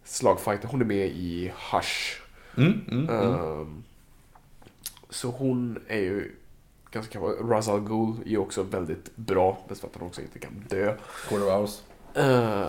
slagfighter. 0.04 0.68
Hon 0.68 0.82
är 0.82 0.86
med 0.86 1.08
i 1.08 1.52
Hush. 1.72 2.22
Mm, 2.58 2.82
mm, 2.92 3.10
mm. 3.10 3.34
Ehm, 3.34 3.84
så 5.12 5.28
hon 5.28 5.80
är 5.88 6.00
ju 6.00 6.32
ganska 6.92 7.14
kapabel. 7.14 7.46
Ra's 7.46 7.72
al 7.72 7.80
Ghul 7.80 8.26
är 8.26 8.30
ju 8.30 8.38
också 8.38 8.64
väldigt 8.64 9.16
bra. 9.16 9.66
Bäst 9.70 9.82
för 9.82 9.88
att 9.88 9.96
han 9.96 10.08
också 10.08 10.22
inte 10.22 10.40
kan 10.40 10.66
dö. 10.70 10.96
Quarter 11.28 11.58
hours. 11.58 11.82
Uh, 12.18 12.24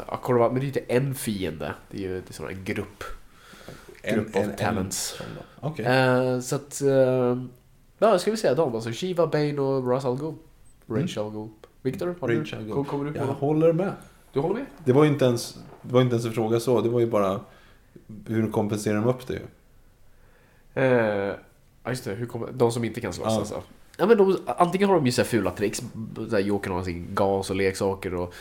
ja, 0.09 0.21
men 0.29 0.55
det 0.55 0.61
är 0.61 0.63
ju 0.63 0.67
inte 0.67 0.81
en 0.81 1.15
fiende. 1.15 1.75
Det 1.91 1.97
är 1.99 2.03
ju 2.03 2.15
det 2.15 2.31
är 2.31 2.33
sån 2.33 2.49
en 2.49 2.65
grupp. 2.65 3.05
Grupp 4.03 4.37
of 4.37 4.47
talents. 4.59 5.21
Okej. 5.61 5.87
Eh, 5.87 6.41
så 6.41 6.57
att... 6.57 6.83
Uh, 6.83 7.45
ja, 7.99 8.19
ska 8.19 8.31
vi 8.31 8.37
säga 8.37 8.55
dem? 8.55 8.75
Alltså 8.75 8.93
Shiva, 8.93 9.27
Bane 9.27 9.61
och 9.61 9.83
Ra's 9.83 10.07
al 10.07 10.19
Ghul. 10.19 10.35
Rachel 10.87 11.23
al 11.23 11.31
Ghul. 11.31 11.49
Victor, 11.83 12.15
har 12.21 12.29
du, 12.29 12.41
Rachel 12.41 12.71
kom- 12.71 12.85
kommer 12.85 13.05
du 13.05 13.13
på 13.13 13.19
Jag 13.19 13.27
håller 13.27 13.73
med. 13.73 13.93
Du 14.33 14.41
håller 14.41 14.55
med? 14.55 14.67
Det 14.85 14.93
var 14.93 15.05
ju 15.05 15.11
inte 15.11 15.25
ens, 15.25 15.59
det 15.83 15.95
var 15.95 16.01
inte 16.01 16.15
ens 16.15 16.27
en 16.27 16.33
fråga 16.33 16.61
så. 16.61 16.81
Det 16.81 16.89
var 16.89 17.01
ju 17.01 17.07
bara 17.07 17.41
hur 18.27 18.51
kompenserar 18.51 18.95
de 18.95 19.05
upp 19.05 19.27
det 19.27 19.35
ju? 19.35 19.43
Eh, 20.83 21.35
ja, 21.85 21.91
just 21.91 22.05
det. 22.05 22.15
Hur 22.15 22.27
kommer, 22.27 22.53
de 22.53 22.73
som 22.73 22.85
inte 22.85 23.01
kan 23.01 23.13
slåss 23.13 23.27
Ja. 23.33 23.39
alltså. 23.39 23.63
Ja, 23.97 24.07
men 24.07 24.19
de, 24.19 24.39
antingen 24.47 24.89
har 24.89 24.97
de 24.97 25.07
ju 25.07 25.13
så 25.13 25.23
här 25.23 25.29
fula 25.29 25.51
tricks. 25.51 25.83
Där 26.31 26.39
Jokern 26.39 26.73
har 26.73 26.83
sin 26.83 27.07
gas 27.15 27.51
och 27.51 27.57
leksaker 27.57 28.15
och 28.15 28.35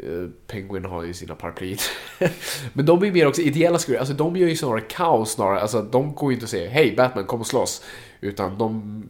eh, 0.00 0.28
Penguin 0.46 0.84
har 0.84 1.02
ju 1.02 1.14
sina 1.14 1.34
paraplyer. 1.34 1.80
men 2.72 2.86
de 2.86 3.02
är 3.02 3.12
mer 3.12 3.26
också 3.28 3.42
ideella 3.42 3.78
skurkar. 3.78 4.00
Alltså 4.00 4.14
de 4.14 4.36
gör 4.36 4.48
ju 4.48 4.56
snarare 4.56 4.80
kaos 4.80 5.32
snarare. 5.32 5.60
Alltså 5.60 5.82
de 5.82 6.14
går 6.14 6.30
ju 6.32 6.34
inte 6.36 6.44
och 6.44 6.50
säger 6.50 6.70
Hej 6.70 6.96
Batman 6.96 7.26
kom 7.26 7.40
och 7.40 7.46
slåss. 7.46 7.84
Utan 8.20 8.58
de 8.58 9.02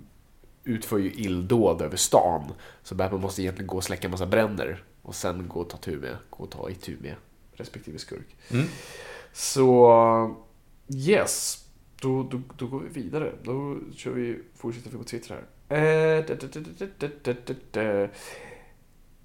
utför 0.64 0.98
ju 0.98 1.12
illdåd 1.12 1.82
över 1.82 1.96
stan. 1.96 2.52
Så 2.82 2.94
Batman 2.94 3.20
måste 3.20 3.42
egentligen 3.42 3.66
gå 3.66 3.76
och 3.76 3.84
släcka 3.84 4.06
en 4.06 4.10
massa 4.10 4.26
bränder. 4.26 4.82
Och 5.02 5.14
sen 5.14 5.48
gå 5.48 5.60
och 5.60 5.68
ta, 5.70 5.76
tur 5.76 6.00
med, 6.00 6.16
gå 6.30 6.44
och 6.44 6.50
ta 6.50 6.70
itu 6.70 6.96
med 7.00 7.14
respektive 7.54 7.98
skurk. 7.98 8.36
Mm. 8.50 8.66
Så 9.32 10.36
yes, 10.88 11.61
då, 12.02 12.22
då, 12.22 12.40
då 12.56 12.66
går 12.66 12.80
vi 12.80 13.02
vidare. 13.02 13.32
Då 13.42 13.78
kör 13.96 14.10
vi, 14.10 14.38
fortsätter 14.56 14.90
vi 14.90 14.98
på 14.98 15.04
Twitter 15.04 15.34
här. 15.34 15.44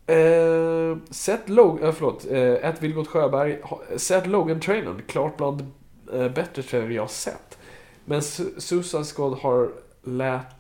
Eh, 0.08 0.98
Seth 1.10 1.52
Logan, 1.52 1.88
eh, 1.88 1.92
förlåt, 1.92 2.26
eh, 2.32 2.74
Vilgot 2.80 3.08
Sjöberg. 3.08 3.62
Seth 3.96 4.30
Logan-trailern, 4.30 5.02
klart 5.08 5.38
bland 5.38 5.72
eh, 6.14 6.32
bättre 6.32 6.64
trailrar 6.64 6.90
jag 6.90 7.10
sett. 7.10 7.58
Men 8.06 8.22
Susan 8.22 8.62
Suicide 8.62 9.04
Squad 9.04 9.38
har 9.38 9.72
lät 10.04 10.57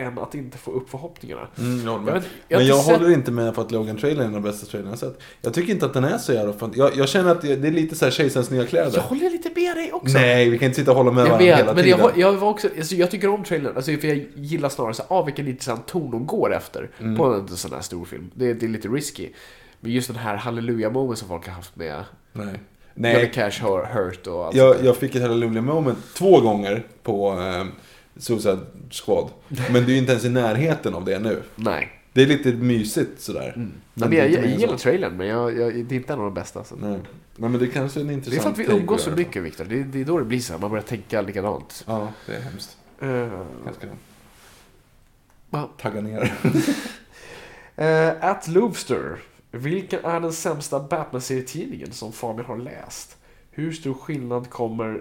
en 0.00 0.18
att 0.18 0.34
inte 0.34 0.58
få 0.58 0.70
upp 0.72 0.90
förhoppningarna. 0.90 1.48
Mm, 1.58 1.86
jag 1.86 1.98
vet- 2.14 2.24
jag 2.48 2.58
Men 2.58 2.66
jag 2.66 2.84
sett- 2.84 2.96
håller 2.98 3.10
inte 3.12 3.30
med 3.30 3.54
på 3.54 3.60
att 3.60 3.70
Logan-trailern 3.70 4.28
är 4.28 4.32
den 4.32 4.42
bästa 4.42 4.66
trailern 4.66 4.90
jag 4.90 4.98
sett. 4.98 5.18
Jag 5.40 5.54
tycker 5.54 5.72
inte 5.72 5.86
att 5.86 5.94
den 5.94 6.04
är 6.04 6.18
så 6.18 6.32
jävla 6.32 6.52
fan. 6.52 6.72
Jag, 6.76 6.96
jag 6.96 7.08
känner 7.08 7.30
att 7.30 7.40
det, 7.42 7.52
är 7.52 7.56
lite 7.70 7.96
så 7.96 8.04
här 8.04 8.12
kejsarens 8.12 8.50
nya 8.50 8.66
kläder. 8.66 8.92
Jag 8.94 9.02
håller 9.02 9.30
lite 9.30 9.50
med 9.60 9.76
dig 9.76 9.92
också. 9.92 10.18
Nej, 10.18 10.50
vi 10.50 10.58
kan 10.58 10.66
inte 10.66 10.78
sitta 10.80 10.90
och 10.90 10.96
hålla 10.96 11.10
med 11.12 11.20
Jag 11.20 11.26
varandra 11.26 11.46
vet, 11.46 11.58
hela 11.58 11.74
men 11.74 11.84
tiden. 11.84 11.98
jag, 12.00 12.18
jag, 12.18 12.32
var 12.32 12.48
också, 12.48 12.68
alltså 12.78 12.94
jag 12.94 13.10
tycker 13.10 13.28
om 13.28 13.44
trailern, 13.44 13.76
alltså 13.76 13.92
för 13.96 14.08
jag 14.08 14.24
gillar 14.34 14.68
snarare 14.68 14.94
så, 14.94 15.02
ah, 15.08 15.22
vilken 15.22 15.48
intressant 15.48 15.86
ton 15.86 16.10
de 16.10 16.26
går 16.26 16.54
efter 16.54 16.90
Mm. 17.00 17.16
på 17.16 17.24
en 17.24 17.48
sån 17.48 17.72
här 17.72 17.80
stor 17.80 18.04
film. 18.04 18.30
Det, 18.34 18.54
det 18.54 18.66
är 18.66 18.70
lite 18.70 18.88
risky. 18.88 19.28
Men 19.80 19.92
just 19.92 20.08
den 20.08 20.16
här 20.16 20.36
halleluja 20.36 20.90
moment 20.90 21.18
som 21.18 21.28
folk 21.28 21.46
har 21.46 21.54
haft 21.54 21.76
med 21.76 22.04
Nej. 22.32 22.46
Johnny 22.46 22.58
Nej, 22.94 23.30
Cash 23.34 23.50
hör- 23.62 23.84
Hurt 23.94 24.26
och 24.26 24.46
allt 24.46 24.56
jag, 24.56 24.76
jag 24.84 24.96
fick 24.96 25.14
ett 25.14 25.22
Hallelujah 25.22 25.64
moment 25.64 25.98
två 26.14 26.40
gånger 26.40 26.86
på 27.02 27.30
eh, 27.32 27.64
Suicide 28.20 28.58
Squad. 28.90 29.30
Men 29.72 29.86
det 29.86 29.92
är 29.92 29.98
inte 29.98 30.12
ens 30.12 30.24
i 30.24 30.28
närheten 30.28 30.94
av 30.94 31.04
det 31.04 31.18
nu. 31.18 31.42
Nej. 31.56 31.88
Det 32.12 32.22
är 32.22 32.26
lite 32.26 32.52
mysigt 32.52 33.20
sådär. 33.20 33.52
Nej, 33.56 33.68
Men 33.94 34.12
jag, 34.12 34.30
jag, 34.30 34.44
jag 34.44 34.50
gillar 34.60 34.76
trailern, 34.76 35.16
men 35.16 35.26
jag, 35.26 35.58
jag, 35.58 35.84
det 35.84 35.94
är 35.94 35.96
inte 35.96 36.12
en 36.12 36.18
av 36.18 36.24
de 36.24 36.34
bästa. 36.34 36.64
Så. 36.64 36.76
Nej. 36.76 36.98
Nej, 37.36 37.50
men 37.50 37.60
det 37.60 37.66
kanske 37.66 38.00
är 38.00 38.02
en 38.02 38.06
Det 38.06 38.12
är 38.12 38.16
intressant 38.16 38.56
för 38.56 38.62
att 38.64 38.68
vi 38.70 38.72
umgås 38.74 39.02
så 39.02 39.10
mycket, 39.10 39.42
Viktor. 39.42 39.64
Det, 39.64 39.80
är- 39.80 39.84
det 39.84 40.00
är 40.00 40.04
då 40.04 40.18
det 40.18 40.24
blir 40.24 40.40
så 40.40 40.52
här, 40.52 40.60
man 40.60 40.70
börjar 40.70 40.82
tänka 40.84 41.20
likadant. 41.22 41.84
Ja, 41.86 42.12
det 42.26 42.32
är 42.34 42.40
hemskt. 42.40 42.76
Uh, 43.02 43.08
Jag 43.64 43.74
ska 43.78 43.86
Ja. 45.50 45.70
tagga 45.80 46.00
ner. 46.00 46.32
Uh, 47.78 48.12
at 48.30 48.48
Loobster. 48.48 49.16
Vilken 49.52 50.04
är 50.04 50.20
den 50.20 50.32
sämsta 50.32 50.80
Batman-serietidningen 50.80 51.92
som 51.92 52.12
Fabian 52.12 52.46
har 52.46 52.56
läst? 52.58 53.16
Hur 53.50 53.72
stor 53.72 53.94
skillnad 53.94 54.50
kommer 54.50 55.00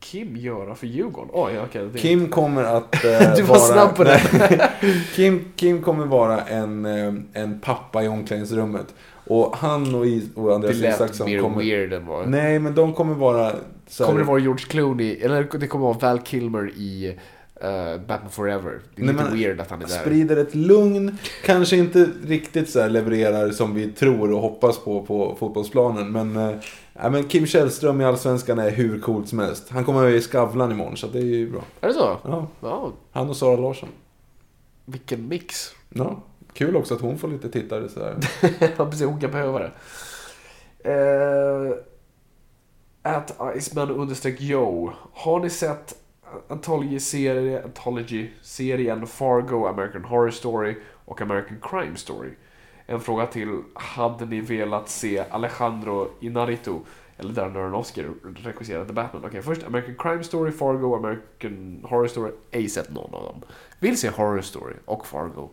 Kim 0.00 0.36
göra 0.36 0.74
för 0.74 0.86
Djurgården? 0.86 1.30
Oj, 1.32 1.58
okej. 1.64 1.88
det- 1.92 1.98
Kim 1.98 2.28
kommer 2.28 2.64
att 2.64 2.94
eh, 3.04 3.34
Du 3.36 3.42
var 3.42 3.58
snabb 3.58 3.96
på 3.96 4.04
det. 4.04 4.20
Kim, 5.14 5.44
Kim 5.56 5.82
kommer 5.82 6.06
vara 6.06 6.40
en, 6.40 6.84
eh, 6.86 7.14
en 7.42 7.60
pappa 7.60 8.02
i 8.04 8.08
omklädningsrummet. 8.08 8.94
Och 9.26 9.56
han 9.56 9.94
och, 9.94 10.06
Is- 10.06 10.34
och 10.34 10.48
Det 10.48 10.54
Andreas 10.54 10.76
lät 10.78 10.94
Isaksson 10.94 11.26
mer 11.30 11.40
kommer... 11.40 11.58
weird 11.58 11.92
än 11.92 12.06
vad... 12.06 12.28
Nej, 12.28 12.58
men 12.58 12.74
de 12.74 12.92
kommer 12.92 13.14
vara... 13.14 13.44
Här, 13.98 14.06
Kommer 14.06 14.18
det 14.18 14.24
vara 14.26 14.38
George 14.38 14.64
Clooney, 14.68 15.16
eller 15.16 15.48
det 15.60 15.66
kommer 15.66 15.84
vara 15.86 15.98
Val 15.98 16.18
Kilmer 16.24 16.70
i 16.76 17.16
eh, 17.60 18.00
Batman 18.08 18.30
Forever? 18.30 18.80
Det 18.96 19.02
är 19.02 19.06
Nej, 19.06 19.14
lite 19.14 19.36
weird 19.36 19.60
att 19.60 19.70
han 19.70 19.82
är 19.82 19.86
där. 19.86 19.94
Sprider 20.00 20.36
ett 20.36 20.54
lugn, 20.54 21.18
kanske 21.44 21.76
inte 21.76 22.08
riktigt 22.26 22.70
så 22.70 22.88
levererar 22.88 23.50
som 23.50 23.74
vi 23.74 23.86
tror 23.88 24.32
och 24.32 24.40
hoppas 24.40 24.78
på 24.78 25.02
på 25.02 25.36
fotbollsplanen. 25.40 26.12
Men, 26.12 26.36
eh, 26.36 26.56
ja, 26.92 27.10
men 27.10 27.24
Kim 27.28 27.46
Källström 27.46 28.00
i 28.00 28.04
Allsvenskan 28.04 28.58
är 28.58 28.70
hur 28.70 29.00
coolt 29.00 29.28
som 29.28 29.38
helst. 29.38 29.68
Han 29.70 29.84
kommer 29.84 30.02
med 30.02 30.12
i 30.12 30.20
Skavlan 30.20 30.72
imorgon, 30.72 30.96
så 30.96 31.06
det 31.06 31.18
är 31.18 31.22
ju 31.22 31.50
bra. 31.50 31.62
Är 31.80 31.88
det 31.88 31.94
så? 31.94 32.16
Ja, 32.24 32.46
Ja, 32.60 32.92
han 33.12 33.28
och 33.28 33.36
Sara 33.36 33.56
Larsson. 33.56 33.88
vilken 34.84 35.28
mix. 35.28 35.74
Ja, 35.88 36.22
kul 36.52 36.76
också 36.76 36.94
att 36.94 37.00
hon 37.00 37.18
får 37.18 37.28
lite 37.28 37.48
tittare 37.48 37.88
så 37.88 38.00
här. 38.04 38.16
Ja, 38.76 38.86
precis. 38.86 39.06
Hon 39.06 39.20
kan 39.20 39.30
behöva 39.30 39.58
det. 39.58 39.72
Uh, 40.90 41.74
at 43.02 43.36
Iceman 43.56 43.90
understreck 43.90 44.40
Joe. 44.40 44.92
Har 45.12 45.40
ni 45.40 45.50
sett 45.50 45.94
Anthology-serien 46.48 47.64
Anthology 47.64 48.30
Fargo, 49.06 49.66
American 49.66 50.04
Horror 50.04 50.30
Story 50.30 50.76
och 51.04 51.20
American 51.20 51.56
Crime 51.62 51.96
Story? 51.96 52.30
En 52.86 53.00
fråga 53.00 53.26
till. 53.26 53.62
Hade 53.74 54.26
ni 54.26 54.40
velat 54.40 54.88
se 54.88 55.24
Alejandro 55.30 56.10
Inarritu 56.20 56.78
eller 57.16 57.32
Darren 57.32 57.56
Aronofsky 57.56 58.04
regissera 58.22 58.84
The 58.84 58.92
Batman? 58.92 59.24
Okej, 59.24 59.42
först 59.42 59.62
American 59.62 59.94
Crime 59.98 60.24
Story, 60.24 60.52
Fargo, 60.52 60.96
American 60.96 61.80
Horror 61.90 62.06
Story. 62.06 62.32
Ej 62.50 62.68
sett 62.68 62.90
någon 62.90 63.14
av 63.14 63.22
dem. 63.22 63.42
Vill 63.80 63.98
se 63.98 64.10
Horror 64.10 64.40
Story 64.40 64.74
och 64.84 65.06
Fargo. 65.06 65.50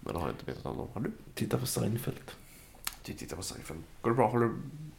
Men 0.00 0.16
har 0.16 0.28
inte 0.28 0.44
vetat 0.44 0.66
om 0.66 0.76
dem. 0.76 0.88
Har 0.94 1.00
du? 1.00 1.12
Titta 1.34 1.58
på 1.58 1.66
Seinfeld. 1.66 2.30
Du 3.04 3.12
tittar 3.12 3.36
på 3.36 3.42
Seinfeld. 3.42 3.82
Går 4.00 4.10
det 4.10 4.16
bra? 4.16 4.28
Håller, 4.28 4.50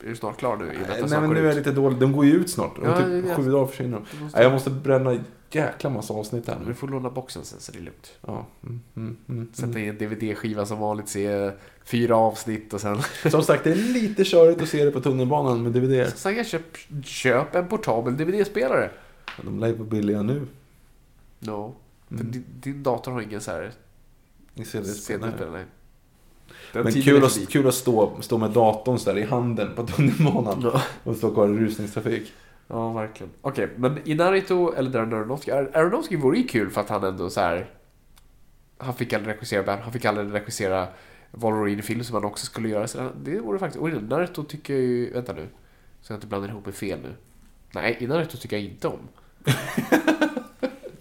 är 0.04 0.08
du 0.10 0.16
snart 0.16 0.38
klar 0.38 0.58
nu? 0.58 0.66
Nej, 0.66 0.76
nej 1.02 1.22
men 1.22 1.30
nu 1.30 1.40
är 1.40 1.46
jag 1.46 1.56
lite 1.56 1.72
dålig. 1.72 2.00
De 2.00 2.12
går 2.14 2.26
ju 2.26 2.32
ut 2.32 2.50
snart. 2.50 2.78
Om 2.78 2.84
Ja, 2.86 2.98
typ 2.98 3.08
vet. 3.26 3.36
sju 3.38 3.52
dagar 3.52 3.66
försvinner 3.68 3.98
de. 4.12 4.18
Du 4.18 4.24
måste- 4.24 4.42
Jag 4.44 4.52
måste 4.52 4.70
bränna 4.70 5.20
jäkla 5.52 5.90
massa 5.90 6.14
avsnitt 6.14 6.48
här 6.48 6.58
Du 6.60 6.66
nu. 6.66 6.74
får 6.74 6.88
låna 6.88 7.10
boxen 7.10 7.44
sen 7.46 7.60
så 7.60 7.72
det 7.72 7.78
är 7.78 7.82
lugnt. 7.82 8.12
Ja. 8.28 8.46
Mm, 8.64 8.80
mm, 8.96 9.18
mm, 9.30 9.50
Sätta 9.54 9.68
mm. 9.68 9.78
i 9.84 9.88
en 9.88 9.98
DVD-skiva 9.98 10.66
som 10.66 10.80
vanligt, 10.80 11.10
se 11.10 11.52
fyra 11.86 12.16
avsnitt 12.18 12.74
och 12.74 12.82
sen... 12.82 12.98
Som 13.32 13.44
sagt, 13.44 13.64
det 13.64 13.72
är 13.72 13.76
lite 13.76 14.24
körigt 14.24 14.62
att 14.62 14.70
se 14.70 14.86
det 14.86 14.92
på 14.92 15.02
tunnelbanan 15.02 15.64
med 15.64 15.72
DVD. 15.72 16.14
Sen 16.16 16.36
kan 16.36 16.44
köp, 16.46 16.78
köp 17.04 17.56
en 17.56 17.68
portabel 17.68 18.18
DVD-spelare. 18.18 18.90
De 19.44 19.60
lär 19.60 19.68
ju 19.68 19.74
vara 19.74 19.88
billiga 19.90 20.22
nu. 20.22 20.48
No. 21.40 21.76
För 22.08 22.16
Mm. 22.16 22.32
din, 22.32 22.46
din 22.60 22.84
dator 22.84 23.12
har 23.12 23.22
ingen 23.22 23.42
så 23.42 23.52
här 23.52 23.72
CD-spelare. 24.66 25.66
Men 26.74 26.92
kul 26.92 27.24
att, 27.24 27.50
kul 27.50 27.68
att 27.68 27.74
stå, 27.74 28.22
stå 28.22 28.38
med 28.38 28.52
datorn 28.52 28.98
så 29.00 29.10
där 29.14 29.20
i 29.20 29.24
handen 29.24 29.76
på 29.76 29.84
tunnelbanan. 29.84 30.62
Ja. 30.74 30.82
Och 31.04 31.16
stå 31.16 31.34
kvar 31.34 31.48
i 31.48 31.52
rusningstrafik. 31.52 32.34
Ja, 32.68 32.94
verkligen. 32.94 33.32
Okej, 33.42 33.70
men 33.76 34.00
Inarito 34.06 34.74
eller 34.74 34.90
Darren 34.90 35.14
Aronofsky? 35.14 35.52
Ar- 35.52 35.72
Aronofsky 35.74 36.18
vore 36.18 36.38
ju 36.38 36.48
kul 36.48 36.70
för 36.70 36.82
att 36.82 36.90
han 36.90 37.04
ändå 37.04 37.30
så 37.30 37.42
här. 37.42 37.70
Han 38.78 38.94
fick 38.94 39.14
aldrig 39.14 39.36
regissera 39.36 39.78
han 39.84 39.94
fick 39.94 40.06
aldrig 40.06 40.34
regissera 40.34 40.88
Wolverine-film 41.32 42.04
som 42.04 42.14
han 42.16 42.26
också 42.26 42.46
skulle 42.46 42.70
göra. 42.70 42.88
Så 42.88 43.10
det 43.24 43.40
vore 43.40 43.60
faktiskt... 43.60 43.82
Och 43.82 43.90
Naruto 44.04 44.44
tycker 44.44 44.74
jag 44.74 44.84
ju... 44.84 45.14
Vänta 45.14 45.34
nu. 45.34 45.48
Så 46.02 46.14
jag 46.14 46.18
inte 46.18 46.28
blandar 46.28 46.50
ihop 46.50 46.66
med 46.66 46.76
fel 46.76 47.00
nu. 47.04 47.14
Nej, 47.72 48.08
Naruto 48.08 48.38
tycker 48.38 48.56
jag 48.58 48.66
inte 48.66 48.88
om. 48.88 49.00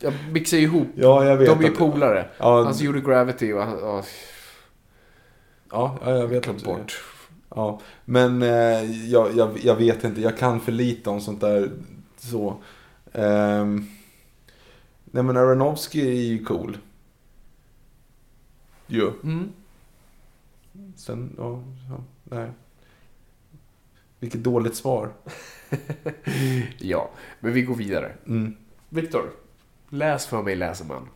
jag 0.01 0.13
mixar 0.33 0.57
ju 0.57 0.63
ihop. 0.63 0.89
Ja, 0.95 1.25
jag 1.25 1.37
vet. 1.37 1.49
De 1.49 1.59
är 1.65 1.69
ju 1.69 1.75
polare. 1.75 2.29
Ja, 2.39 2.65
Han 2.65 2.77
gjorde 2.79 3.01
Gravity 3.01 3.53
och 3.53 3.63
han... 3.63 4.03
Ja, 5.77 5.99
ja, 6.01 6.11
jag 6.11 6.27
vet 6.27 6.45
glömt 6.45 6.65
bort. 6.65 7.05
Ja, 7.49 7.81
men 8.05 8.43
eh, 8.43 9.09
jag, 9.11 9.37
jag, 9.37 9.59
jag 9.59 9.77
vet 9.77 10.05
inte. 10.05 10.21
Jag 10.21 10.39
kan 10.39 10.61
för 10.61 10.73
lite 10.73 11.11
om 11.11 11.21
sånt 11.21 11.41
där. 11.41 11.71
Så. 12.17 12.57
Ehm, 13.13 13.87
nej 15.05 15.23
men 15.23 15.37
Aronofsky 15.37 16.01
är 16.01 16.23
ju 16.23 16.45
cool. 16.45 16.79
Jo. 18.87 19.13
Mm. 19.23 19.53
Sen, 20.97 21.35
ja, 21.39 21.63
ja, 21.91 22.05
nej. 22.25 22.51
Vilket 24.19 24.45
dåligt 24.45 24.75
svar. 24.75 25.13
Ja, 26.79 27.11
men 27.41 27.53
vi 27.53 27.63
går 27.63 27.75
vidare. 27.75 28.13
Mm. 28.27 28.57
Viktor, 28.89 29.31
läs 29.89 30.27
för 30.27 30.43
mig 30.43 30.57
läser 30.57 30.85
man. 30.85 31.09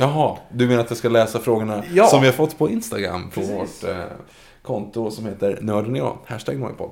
Jaha, 0.00 0.36
du 0.52 0.66
menar 0.66 0.80
att 0.80 0.90
jag 0.90 0.98
ska 0.98 1.08
läsa 1.08 1.38
frågorna 1.38 1.82
Ja. 1.92 2.06
som 2.06 2.20
vi 2.20 2.26
har 2.26 2.32
fått 2.32 2.58
på 2.58 2.70
Instagram 2.70 3.30
på 3.30 3.40
Precis. 3.40 3.54
vårt 3.84 3.90
eh, 3.90 3.96
konto 4.62 5.10
som 5.10 5.26
heter 5.26 5.58
Nörden 5.62 5.92
och 5.92 5.98
jag. 5.98 6.18
Hashtag 6.26 6.58
Nojpodd. 6.58 6.90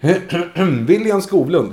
William 0.86 1.22
Skovlund. 1.22 1.72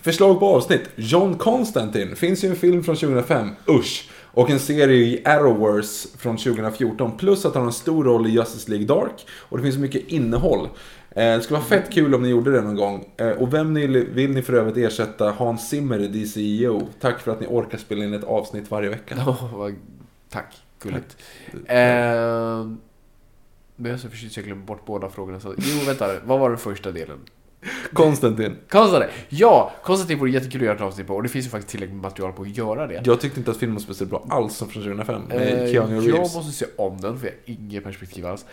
Förslag 0.00 0.40
på 0.40 0.46
avsnitt. 0.56 0.82
John 0.96 1.34
Constantine. 1.38 2.16
Finns 2.16 2.44
ju 2.44 2.48
en 2.48 2.56
film 2.56 2.84
från 2.84 2.96
2005. 2.96 3.50
Usch. 3.68 4.08
Och 4.22 4.50
en 4.50 4.60
serie 4.60 4.96
i 4.96 5.22
Arrowverse 5.24 6.08
från 6.18 6.36
2014. 6.36 7.16
Plus 7.16 7.44
att 7.44 7.54
han 7.54 7.62
har 7.62 7.68
en 7.68 7.72
stor 7.72 8.04
roll 8.04 8.26
i 8.26 8.30
Justice 8.30 8.70
League 8.70 8.86
Dark. 8.86 9.26
Och 9.30 9.56
det 9.56 9.62
finns 9.62 9.76
mycket 9.78 10.08
innehåll. 10.08 10.68
Eh, 11.14 11.34
Det 11.36 11.40
skulle 11.40 11.58
vara 11.58 11.68
fett 11.68 11.92
kul 11.92 12.14
om 12.14 12.22
ni 12.22 12.28
gjorde 12.28 12.52
det 12.52 12.60
någon 12.60 12.76
gång. 12.76 13.04
Eh, 13.16 13.28
Och 13.28 13.54
vem 13.54 13.74
ni, 13.74 13.86
vill 13.86 14.30
ni 14.30 14.42
för 14.42 14.52
övrigt 14.52 14.76
ersätta 14.76 15.30
Hans 15.30 15.68
Zimmer 15.68 15.98
i 15.98 16.08
DCEO? 16.08 16.88
Tack 17.00 17.20
för 17.20 17.32
att 17.32 17.40
ni 17.40 17.46
orkar 17.46 17.78
spela 17.78 18.04
in 18.04 18.14
ett 18.14 18.24
avsnitt 18.24 18.70
varje 18.70 18.88
vecka. 18.88 19.14
Ja, 19.26 19.50
vad- 19.54 19.74
tack. 20.30 20.54
Gulligt. 20.82 21.16
Eh, 21.52 21.76
men 23.76 23.90
jag 23.90 23.94
är 23.94 23.96
så 23.96 24.08
förtjust 24.08 24.36
jag 24.36 24.46
glömde 24.46 24.64
bort 24.66 24.86
båda 24.86 25.08
frågorna. 25.08 25.40
Så, 25.40 25.54
jo, 25.58 25.86
vänta. 25.86 26.08
Vad 26.24 26.40
var 26.40 26.48
den 26.48 26.58
första 26.58 26.92
delen? 26.92 27.18
Konstantin. 27.92 28.56
Konstantine. 28.68 29.12
Ja, 29.28 29.72
Konstantine 29.82 30.20
vore 30.20 30.30
jättekul 30.30 30.60
att 30.60 30.64
göra 30.64 30.76
ett 30.76 30.82
avsnitt 30.82 31.06
på. 31.06 31.14
Och 31.14 31.22
det 31.22 31.28
finns 31.28 31.46
ju 31.46 31.50
faktiskt 31.50 31.70
tillräckligt 31.70 31.94
med 31.94 32.02
material 32.02 32.32
på 32.32 32.42
att 32.42 32.56
göra 32.56 32.86
det. 32.86 33.02
Jag 33.04 33.20
tyckte 33.20 33.40
inte 33.40 33.50
att 33.50 33.56
filmen 33.56 33.74
var 33.74 33.82
speciellt 33.82 34.10
bra 34.10 34.26
alls 34.30 34.56
som 34.56 34.68
från 34.68 34.82
2005. 34.82 35.22
Med 35.28 35.62
Eh, 35.66 35.70
Keanu 35.72 36.00
jag 36.08 36.18
måste 36.20 36.52
se 36.52 36.66
om 36.76 37.00
den, 37.00 37.18
för 37.18 37.26
jag 37.26 37.32
har 37.54 37.60
inget 37.62 37.84
perspektiv 37.84 38.26
alls. 38.26 38.44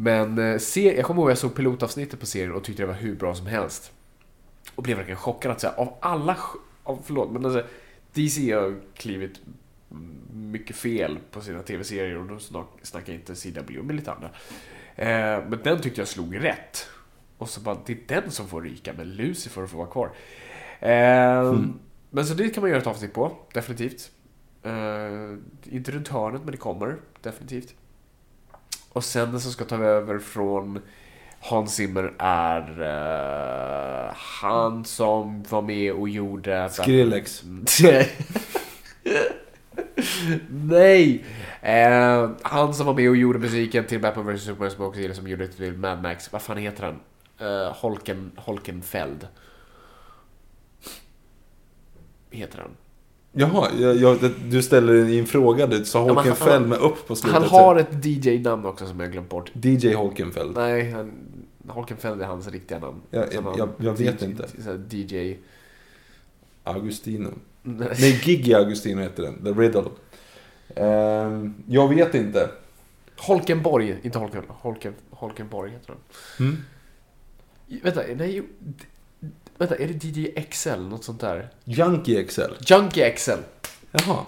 Men 0.00 0.38
eh, 0.38 0.58
se, 0.58 0.96
jag 0.96 1.04
kommer 1.04 1.20
ihåg 1.20 1.28
att 1.28 1.30
jag 1.30 1.38
såg 1.38 1.54
pilotavsnittet 1.54 2.20
på 2.20 2.26
serien 2.26 2.52
och 2.52 2.64
tyckte 2.64 2.82
det 2.82 2.86
var 2.86 2.94
hur 2.94 3.16
bra 3.16 3.34
som 3.34 3.46
helst. 3.46 3.92
Och 4.74 4.82
blev 4.82 4.96
verkligen 4.96 5.18
chockad 5.18 5.52
att 5.52 5.60
säga, 5.60 5.72
av 5.72 5.94
alla... 6.00 6.36
Av, 6.82 6.98
förlåt, 7.04 7.32
men 7.32 7.44
alltså, 7.44 7.62
DC 8.12 8.52
har 8.52 8.80
klivit 8.94 9.40
mycket 10.32 10.76
fel 10.76 11.18
på 11.30 11.40
sina 11.40 11.62
tv-serier 11.62 12.16
och 12.18 12.26
då 12.26 12.38
snackar 12.82 13.12
jag 13.12 13.20
inte 13.20 13.34
CW 13.34 13.82
men 13.82 13.96
lite 13.96 14.12
andra. 14.12 14.30
Eh, 14.96 15.48
men 15.48 15.58
den 15.64 15.80
tyckte 15.80 16.00
jag 16.00 16.08
slog 16.08 16.44
rätt. 16.44 16.86
Och 17.38 17.48
så 17.48 17.60
bara, 17.60 17.78
det 17.86 17.92
är 17.92 18.20
den 18.20 18.30
som 18.30 18.48
får 18.48 18.62
ryka, 18.62 18.92
men 18.96 19.10
Lucifer 19.12 19.66
får 19.66 19.78
vara 19.78 19.90
kvar. 19.90 20.10
Eh, 20.80 21.60
Men 22.10 22.26
så 22.26 22.34
det 22.34 22.48
kan 22.48 22.60
man 22.60 22.70
göra 22.70 22.80
ett 22.80 22.86
avsnitt 22.86 23.14
på, 23.14 23.36
definitivt. 23.52 24.10
Eh, 24.62 25.34
inte 25.64 25.92
runt 25.92 26.08
hörnet, 26.08 26.42
men 26.44 26.50
det 26.52 26.58
kommer, 26.58 26.96
definitivt. 27.22 27.74
Och 28.92 29.04
sen 29.04 29.30
den 29.30 29.40
som 29.40 29.52
ska 29.52 29.64
ta 29.64 29.76
över 29.76 30.18
från 30.18 30.80
Hans 31.40 31.74
Zimmer 31.74 32.14
är 32.18 32.82
eh, 32.82 34.12
han 34.14 34.84
som 34.84 35.42
var 35.42 35.62
med 35.62 35.92
och 35.92 36.08
gjorde... 36.08 36.68
Skrillex. 36.70 37.42
Nej! 40.48 41.24
Eh, 41.62 42.30
han 42.42 42.74
som 42.74 42.86
var 42.86 42.94
med 42.94 43.08
och 43.08 43.16
gjorde 43.16 43.38
musiken 43.38 43.86
till 43.86 44.00
Batman 44.00 44.34
vs 44.34 44.42
Superman 44.42 44.70
som 44.70 44.84
också 44.84 45.14
som 45.14 45.28
gjorde 45.28 45.48
till 45.48 45.72
Mad 45.72 46.02
Max. 46.02 46.32
Vad 46.32 46.42
fan 46.42 46.56
heter 46.56 46.84
han? 46.84 47.00
Eh, 47.38 47.72
Holken, 47.72 48.32
Holkenfeld. 48.36 49.28
Heter 52.30 52.58
han. 52.58 52.76
Jaha, 53.32 53.68
jag, 53.80 53.96
jag, 53.96 54.18
du 54.48 54.62
ställer 54.62 55.18
en 55.18 55.26
fråga. 55.26 55.66
Du 55.66 55.84
sa 55.84 56.00
Holkenfeld 56.02 56.68
med 56.68 56.78
upp 56.78 57.06
på 57.08 57.16
slutet. 57.16 57.40
Han 57.40 57.48
har 57.50 57.76
ett 57.76 58.04
DJ-namn 58.06 58.66
också 58.66 58.86
som 58.86 59.00
jag 59.00 59.12
glömt 59.12 59.28
bort. 59.28 59.52
DJ 59.62 59.92
Holkenfeld. 59.94 60.56
Nej, 60.56 60.90
han, 60.90 61.12
Holkenfeld 61.68 62.22
är 62.22 62.26
hans 62.26 62.48
riktiga 62.48 62.78
namn. 62.78 63.00
Ja, 63.10 63.24
jag- 63.32 63.54
jag- 63.58 63.68
jag 63.78 63.92
vet 63.98 64.22
DJ 64.22 64.24
inte. 64.24 64.96
DJ... 64.96 65.36
Augustino. 66.64 67.30
Nej, 67.62 68.20
Gigi 68.24 68.54
Augustino 68.54 69.00
heter 69.00 69.22
den. 69.22 69.44
The 69.44 69.60
Riddle. 69.60 69.84
Ehm, 70.76 71.54
jag 71.66 71.88
vet 71.88 72.14
inte. 72.14 72.50
Holkenborg, 73.16 73.96
inte 74.02 74.18
Holken, 74.18 74.42
Holken, 74.48 74.94
Holkenborg 75.10 75.70
heter 75.70 75.88
han. 75.88 76.46
Mm. 76.46 76.56
Vänta, 77.82 78.02
nej, 78.16 78.42
vänta, 79.60 79.76
är 79.76 79.88
det 79.88 80.04
DJ 80.04 80.26
XL? 80.50 80.80
Något 80.80 81.04
sånt 81.04 81.20
där? 81.20 81.48
Junkie 81.64 82.24
XL. 82.24 82.40
Junkie 82.66 83.10
XL. 83.10 83.30
Jaha. 83.92 84.18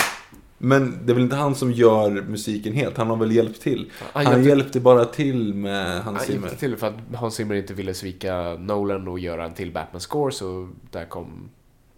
Men 0.58 0.98
det 1.06 1.12
är 1.12 1.14
väl 1.14 1.22
inte 1.24 1.36
han 1.36 1.54
som 1.54 1.72
gör 1.72 2.10
musiken 2.10 2.72
helt? 2.72 2.96
Han 2.96 3.10
har 3.10 3.16
väl 3.16 3.32
hjälpt 3.32 3.60
till? 3.62 3.90
Han 4.12 4.26
Han, 4.26 4.34
hjälpte- 4.34 4.48
hjälpte 4.48 4.80
bara 4.80 5.04
till 5.04 5.54
med 5.54 6.02
Hans 6.02 6.04
Han 6.04 6.20
Zimmer. 6.26 6.40
hjälpte 6.40 6.56
till 6.60 6.76
för 6.76 6.86
att 6.86 6.94
Hans 7.14 7.34
Zimmer 7.34 7.54
inte 7.54 7.74
ville 7.74 7.94
svika 7.94 8.54
Nolan 8.58 9.08
och 9.08 9.18
göra 9.18 9.44
en 9.44 9.54
till 9.54 9.72
Batman-score 9.72 10.30
så 10.30 10.68
där 10.90 11.04
kom 11.04 11.50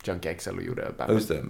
Junkie 0.05 0.35
XL 0.35 0.57
och 0.57 0.63
gjorde 0.63 0.93
Batman. 0.99 1.17
just 1.17 1.29
det. 1.29 1.35
Ja, 1.35 1.41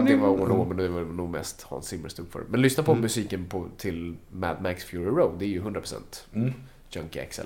det 0.00 0.16
var 0.16 0.28
O&O 0.28 0.64
men 0.68 0.76
det 0.76 0.88
var 0.88 1.00
nog 1.04 1.30
mest 1.30 1.62
Hans 1.62 1.86
Zimmer 1.86 2.08
stod 2.08 2.28
för. 2.32 2.42
Men 2.48 2.62
lyssna 2.62 2.82
på 2.82 2.94
musiken 2.94 3.46
på, 3.46 3.66
till 3.76 4.16
Mad 4.30 4.62
Max 4.62 4.84
Fury 4.84 5.04
Road, 5.04 5.38
det 5.38 5.44
är 5.44 5.48
ju 5.48 5.62
100% 5.62 5.94
Mm. 6.34 6.52
Junkie 6.90 7.24
XL. 7.30 7.40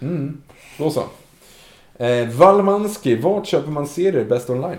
Mm. 0.00 0.42
Då 0.78 0.90
så. 0.90 1.04
Eh, 2.04 2.28
Valmanski, 2.28 3.16
vart 3.16 3.46
köper 3.46 3.70
man 3.70 3.86
serier 3.86 4.24
bäst 4.24 4.50
online? 4.50 4.78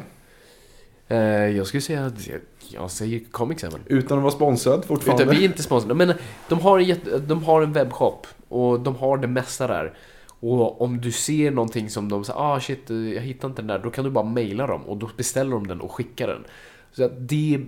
Eh, 1.08 1.18
jag 1.58 1.68
skulle 1.68 1.82
säga 1.82 2.06
att 2.06 2.28
jag, 2.28 2.40
jag 2.70 2.92
säger 2.92 3.22
Comics 3.32 3.64
även. 3.64 3.82
Utan 3.86 4.18
att 4.18 4.24
vara 4.24 4.34
sponsrad 4.34 4.86
fortfarande. 4.86 5.24
Utan 5.24 5.36
vi 5.36 5.46
är 5.46 5.50
inte 5.50 5.64
sponsrade. 5.64 5.94
Men 5.94 6.14
de 6.50 6.60
har, 6.60 6.80
en 6.80 6.86
jätte, 6.86 7.20
de 7.20 7.44
har 7.44 7.62
en 7.62 7.74
webbshop 7.74 8.28
och 8.48 8.80
de 8.80 8.96
har 8.96 9.18
det 9.18 9.28
mesta 9.28 9.68
där. 9.68 9.94
Och 10.40 10.82
om 10.82 11.02
du 11.02 11.12
ser 11.12 11.52
någonting 11.52 11.90
som 11.90 12.10
de 12.10 12.24
säger, 12.24 12.40
ah 12.40 12.60
shit, 12.60 12.90
jag 12.90 13.22
hittar 13.22 13.48
inte 13.48 13.62
den 13.62 13.68
där. 13.68 13.80
Då 13.80 13.90
kan 13.90 14.04
du 14.04 14.10
bara 14.10 14.26
mejla 14.26 14.68
dem 14.68 14.82
och 14.82 14.98
då 14.98 15.10
beställer 15.18 15.52
de 15.52 15.68
den 15.68 15.82
och 15.82 15.92
skickar 15.92 16.28
den. 16.28 16.44
Så 16.92 17.04
att 17.04 17.12
det, 17.30 17.62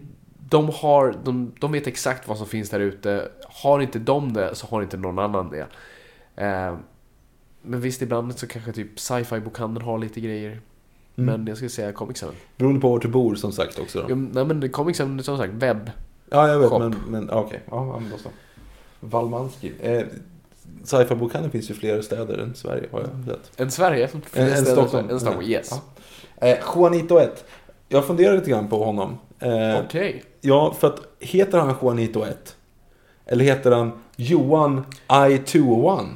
de, 0.50 0.70
har, 0.70 1.16
de, 1.24 1.54
de 1.60 1.72
vet 1.72 1.88
exakt 1.88 2.28
vad 2.28 2.38
som 2.38 2.48
finns 2.48 2.70
där 2.70 2.80
ute. 2.80 3.32
Har 3.44 3.80
inte 3.80 4.00
de 4.00 4.34
det 4.34 4.56
så 4.56 4.68
har 4.68 4.82
inte 4.82 4.98
någon 4.98 5.20
annan 5.20 5.50
det. 5.50 5.68
Eh, 6.44 6.76
men 7.64 7.82
visst, 7.82 8.02
ibland 8.02 8.38
så 8.40 8.48
kanske 8.48 8.72
typ 8.72 9.00
sci-fi 9.00 9.40
bokhandeln 9.40 9.86
har 9.86 9.98
lite 9.98 10.22
grejer. 10.22 10.62
Men 11.16 11.48
jag 11.48 11.58
skulle 11.58 11.70
säga 11.70 11.92
Comics 11.92 12.24
även. 12.24 12.36
Beroende 12.58 12.82
på 12.82 12.90
var 12.90 13.00
du 13.00 13.08
bor 13.08 13.36
som 13.36 13.52
sagt 13.52 13.80
också. 13.80 14.02
Då. 14.02 14.06
Ja, 14.10 14.16
nej 14.16 14.46
men 14.46 14.70
Comics 14.70 15.00
även, 15.00 15.24
som 15.24 15.38
sagt, 15.38 15.54
webb. 15.54 15.92
Ja, 16.30 16.48
jag 16.48 16.60
vet. 16.60 16.70
Shop. 16.70 16.80
Men, 16.80 16.96
men 17.08 17.30
okej. 17.30 17.60
Ja, 17.70 17.88
ja, 17.88 18.00
men 18.00 18.10
då 18.10 18.18
så. 18.18 18.30
Valmanski. 19.00 19.72
Eh, 19.82 20.04
Sci-fi-bokhandeln 20.84 21.52
finns 21.52 21.70
ju 21.70 21.74
fler 21.74 22.02
städer 22.02 22.38
än 22.38 22.56
Sverige 22.56 22.88
har 22.92 23.00
jag 23.00 23.10
sett. 23.26 23.60
En 23.60 23.72
Sverige? 23.72 24.10
En, 24.34 24.48
en 24.48 24.66
Stockholm. 24.66 25.10
En 25.10 25.20
Stockholm, 25.20 25.48
yes. 25.48 25.72
Ja. 26.40 26.48
Eh, 26.48 26.58
Juanito 26.76 27.18
1. 27.18 27.46
Jag 27.90 28.06
funderar 28.06 28.36
lite 28.36 28.50
grann 28.50 28.68
på 28.68 28.84
honom. 28.84 29.18
Eh, 29.40 29.80
Okej. 29.86 30.24
Ja, 30.42 30.76
för 30.80 30.88
att 30.88 31.00
heter 31.20 31.58
han 31.58 31.76
Juanito 31.82 32.24
1? 32.24 32.56
Eller 33.26 33.46
heter 33.46 33.72
han 33.72 33.92
Johan 34.16 34.86
I201? 35.08 36.08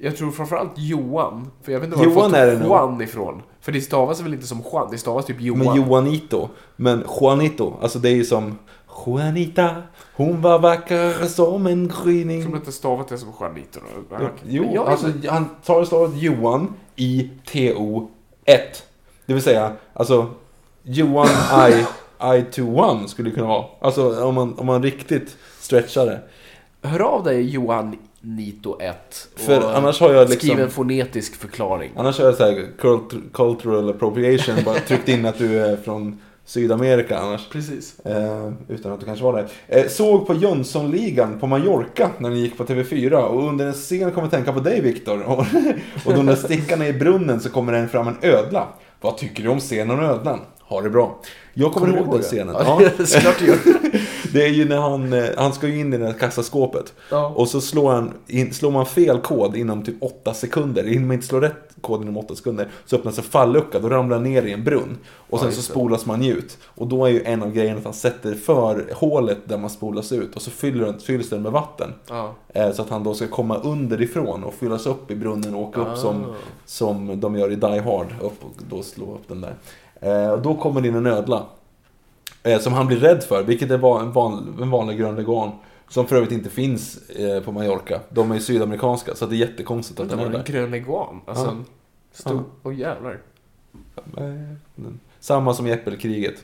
Jag 0.00 0.16
tror 0.16 0.30
framförallt 0.30 0.72
Johan. 0.76 1.50
För 1.62 1.72
jag 1.72 1.80
vet 1.80 1.86
inte 1.86 1.98
var 1.98 2.04
Johan 2.04 2.32
det 2.32 2.58
fått. 2.58 2.66
Juan 2.66 3.00
ifrån. 3.02 3.42
För 3.60 3.72
det 3.72 3.80
stavas 3.80 4.20
väl 4.20 4.34
inte 4.34 4.46
som 4.46 4.62
Juan? 4.72 4.88
Det 4.90 4.98
stavas 4.98 5.26
typ 5.26 5.40
Johan. 5.40 5.58
Men 5.66 5.76
Johanito. 5.76 6.48
Men 6.76 7.04
Juanito, 7.20 7.74
alltså 7.82 7.98
det 7.98 8.08
är 8.08 8.14
ju 8.14 8.24
som 8.24 8.58
Juanita, 9.06 9.82
hon 10.14 10.40
var 10.42 10.58
vacker 10.58 11.26
som 11.26 11.66
en 11.66 11.82
Jag 11.94 12.04
gryning. 12.04 12.42
inte 12.42 12.72
stavat 12.72 13.08
det 13.08 13.18
som 13.18 13.28
Juanito 13.40 13.80
då. 13.80 13.86
Jo, 14.10 14.18
Men 14.18 14.30
Jo, 14.48 14.70
jag- 14.74 14.86
alltså 14.88 15.06
han 15.28 15.48
tar 15.64 15.84
stavet 15.84 16.16
Johan 16.22 16.74
i 16.96 17.30
T-O-1. 17.52 18.58
Det 19.26 19.32
vill 19.32 19.42
säga, 19.42 19.72
alltså 19.92 20.26
Johan 20.82 21.26
I, 21.70 21.84
I-2-1 22.20 23.06
skulle 23.06 23.30
det 23.30 23.34
kunna 23.34 23.46
vara. 23.48 23.64
Alltså 23.80 24.24
om 24.24 24.34
man, 24.34 24.54
om 24.58 24.66
man 24.66 24.82
riktigt 24.82 25.36
stretchar 25.60 26.06
det. 26.06 26.20
Hör 26.82 27.00
av 27.00 27.24
dig 27.24 27.42
Johan 27.50 27.96
Nito 28.36 28.78
1. 28.80 29.28
För 29.36 29.74
annars 29.74 30.00
har 30.00 30.12
jag 30.12 30.30
liksom- 30.30 30.48
Skriv 30.48 30.60
en 30.64 30.70
fonetisk 30.70 31.36
förklaring. 31.36 31.92
Annars 31.96 32.20
är 32.20 32.24
det 32.26 32.32
så 32.36 32.44
här 32.44 32.66
cult- 32.78 33.32
cultural 33.32 33.90
appropriation, 33.90 34.54
bara 34.64 34.74
tryckt 34.74 35.08
in 35.08 35.26
att 35.26 35.38
du 35.38 35.58
är 35.60 35.76
från 35.76 36.20
Sydamerika 36.44 37.18
annars. 37.18 37.48
Precis. 37.52 38.00
Eh, 38.00 38.52
utan 38.68 38.92
att 38.92 39.00
du 39.00 39.06
kanske 39.06 39.24
var 39.24 39.32
där. 39.32 39.48
Eh, 39.68 39.86
såg 39.88 40.26
på 40.26 40.34
Jönssonligan 40.34 41.38
på 41.40 41.46
Mallorca 41.46 42.10
när 42.18 42.30
den 42.30 42.38
gick 42.38 42.56
på 42.58 42.64
TV4 42.64 43.12
och 43.16 43.48
under 43.48 43.66
en 43.66 43.72
scen 43.72 44.00
kom 44.10 44.12
jag 44.14 44.24
att 44.24 44.30
tänka 44.30 44.52
på 44.52 44.60
dig 44.60 44.80
Viktor. 44.80 45.22
Och, 45.26 45.44
och 46.06 46.14
de 46.14 46.26
där 46.26 46.36
stickarna 46.36 46.86
i 46.88 46.92
brunnen 46.92 47.40
så 47.40 47.48
kommer 47.50 47.72
det 47.72 47.88
fram 47.88 48.08
en 48.08 48.16
ödla. 48.22 48.66
Vad 49.00 49.16
tycker 49.18 49.42
du 49.42 49.48
om 49.48 49.60
scenen 49.60 49.90
om 49.98 50.04
ödlan? 50.04 50.40
Ha 50.60 50.80
det 50.80 50.90
bra. 50.90 51.20
Jag 51.54 51.72
kommer, 51.72 51.86
Kommer 51.86 51.98
ihåg 51.98 52.06
ihåg 52.06 52.14
den 52.14 52.22
det? 52.22 52.26
scenen. 52.26 52.54
Ja, 52.98 53.04
såklart 53.06 53.38
du 53.40 53.46
gör. 53.46 53.56
Det 54.36 54.44
är 54.44 54.48
ju 54.50 54.68
när 54.68 54.76
han, 54.76 55.12
eh, 55.12 55.24
han 55.36 55.52
ska 55.52 55.68
ju 55.68 55.80
in 55.80 55.94
i 55.94 55.98
det 55.98 56.04
där 56.04 56.12
kassaskåpet. 56.12 56.94
Ja. 57.10 57.26
Och 57.36 57.48
så 57.48 57.60
slår, 57.60 57.90
han 57.92 58.12
in, 58.26 58.52
slår 58.54 58.70
man 58.70 58.86
fel 58.86 59.18
kod 59.20 59.56
inom 59.56 59.82
typ 59.84 59.96
8 60.00 60.34
sekunder. 60.34 60.84
Hinner 60.84 61.06
man 61.06 61.14
inte 61.14 61.26
slå 61.26 61.40
rätt 61.40 61.74
kod 61.80 62.02
inom 62.02 62.16
8 62.16 62.34
sekunder 62.34 62.68
så 62.86 62.96
öppnas 62.96 63.18
en 63.18 63.24
fallucka. 63.24 63.78
Då 63.78 63.88
ramlar 63.88 64.16
han 64.16 64.24
ner 64.24 64.42
i 64.42 64.52
en 64.52 64.64
brunn. 64.64 64.98
Och 65.30 65.38
sen 65.40 65.50
så 65.52 65.56
just 65.56 65.68
det. 65.68 65.72
spolas 65.72 66.06
man 66.06 66.24
ut. 66.24 66.58
Och 66.64 66.86
då 66.86 67.04
är 67.04 67.10
ju 67.10 67.22
en 67.24 67.42
av 67.42 67.52
grejerna 67.52 67.78
att 67.78 67.84
han 67.84 67.94
sätter 67.94 68.34
för 68.34 68.90
hålet 68.94 69.38
där 69.44 69.58
man 69.58 69.70
spolas 69.70 70.12
ut. 70.12 70.36
Och 70.36 70.42
så 70.42 70.50
fyller 70.50 70.84
den, 70.86 70.98
fylls 71.00 71.30
den 71.30 71.42
med 71.42 71.52
vatten. 71.52 71.92
Ja. 72.08 72.32
Eh, 72.48 72.72
Så 72.72 72.82
att 72.82 72.90
han 72.90 73.04
då 73.04 73.14
ska 73.14 73.26
komma 73.28 73.56
underifrån 73.56 74.44
och 74.44 74.54
fyllas 74.54 74.86
upp 74.86 75.10
i 75.10 75.14
brunnen 75.16 75.54
och 75.54 75.60
åka 75.62 75.80
upp 75.80 75.98
som, 75.98 76.34
som 76.64 77.20
de 77.20 77.36
gör 77.36 77.52
i 77.52 77.56
Die 77.56 77.78
Hard. 77.80 78.14
Upp 78.20 78.44
och 78.44 78.62
då 78.70 78.82
slå 78.82 79.04
upp 79.14 79.28
den 79.28 79.40
där. 79.40 79.54
Eh, 80.00 80.30
Och 80.32 80.42
då 80.42 80.54
kommer 80.54 80.80
det 80.80 80.88
in 80.88 80.94
en 80.94 81.06
ödla. 81.06 81.42
Eh, 82.46 82.58
Som 82.60 82.72
han 82.72 82.86
blir 82.86 82.96
rädd 82.96 83.22
för, 83.24 83.42
vilket 83.42 83.70
är 83.70 84.00
en, 84.00 84.12
van, 84.12 84.58
en 84.62 84.70
vanlig 84.70 84.98
grön 84.98 85.16
leguan. 85.16 85.50
Som 85.88 86.06
för 86.06 86.16
övrigt 86.16 86.32
inte 86.32 86.50
finns 86.50 87.08
eh, 87.10 87.40
på 87.42 87.52
Mallorca. 87.52 88.00
De 88.08 88.30
är 88.32 88.38
sydamerikanska, 88.38 89.14
så 89.14 89.26
det 89.26 89.34
är 89.34 89.38
jättekonstigt 89.38 90.00
att 90.00 90.08
Det 90.08 90.16
den 90.16 90.18
var 90.24 90.32
är 90.32 90.38
en 90.38 90.44
där. 90.44 90.52
grön 90.52 90.70
leguan. 90.70 91.20
Alltså 91.26 91.44
Ja. 91.44 91.50
en 91.50 91.64
stor... 92.12 92.44
Åh 92.62 92.74
jävlar. 92.78 93.18
Eh, 94.16 94.22
den- 94.74 95.00
Samma 95.20 95.54
som 95.54 95.66
i 95.66 95.72
Äppelkriget. 95.72 96.34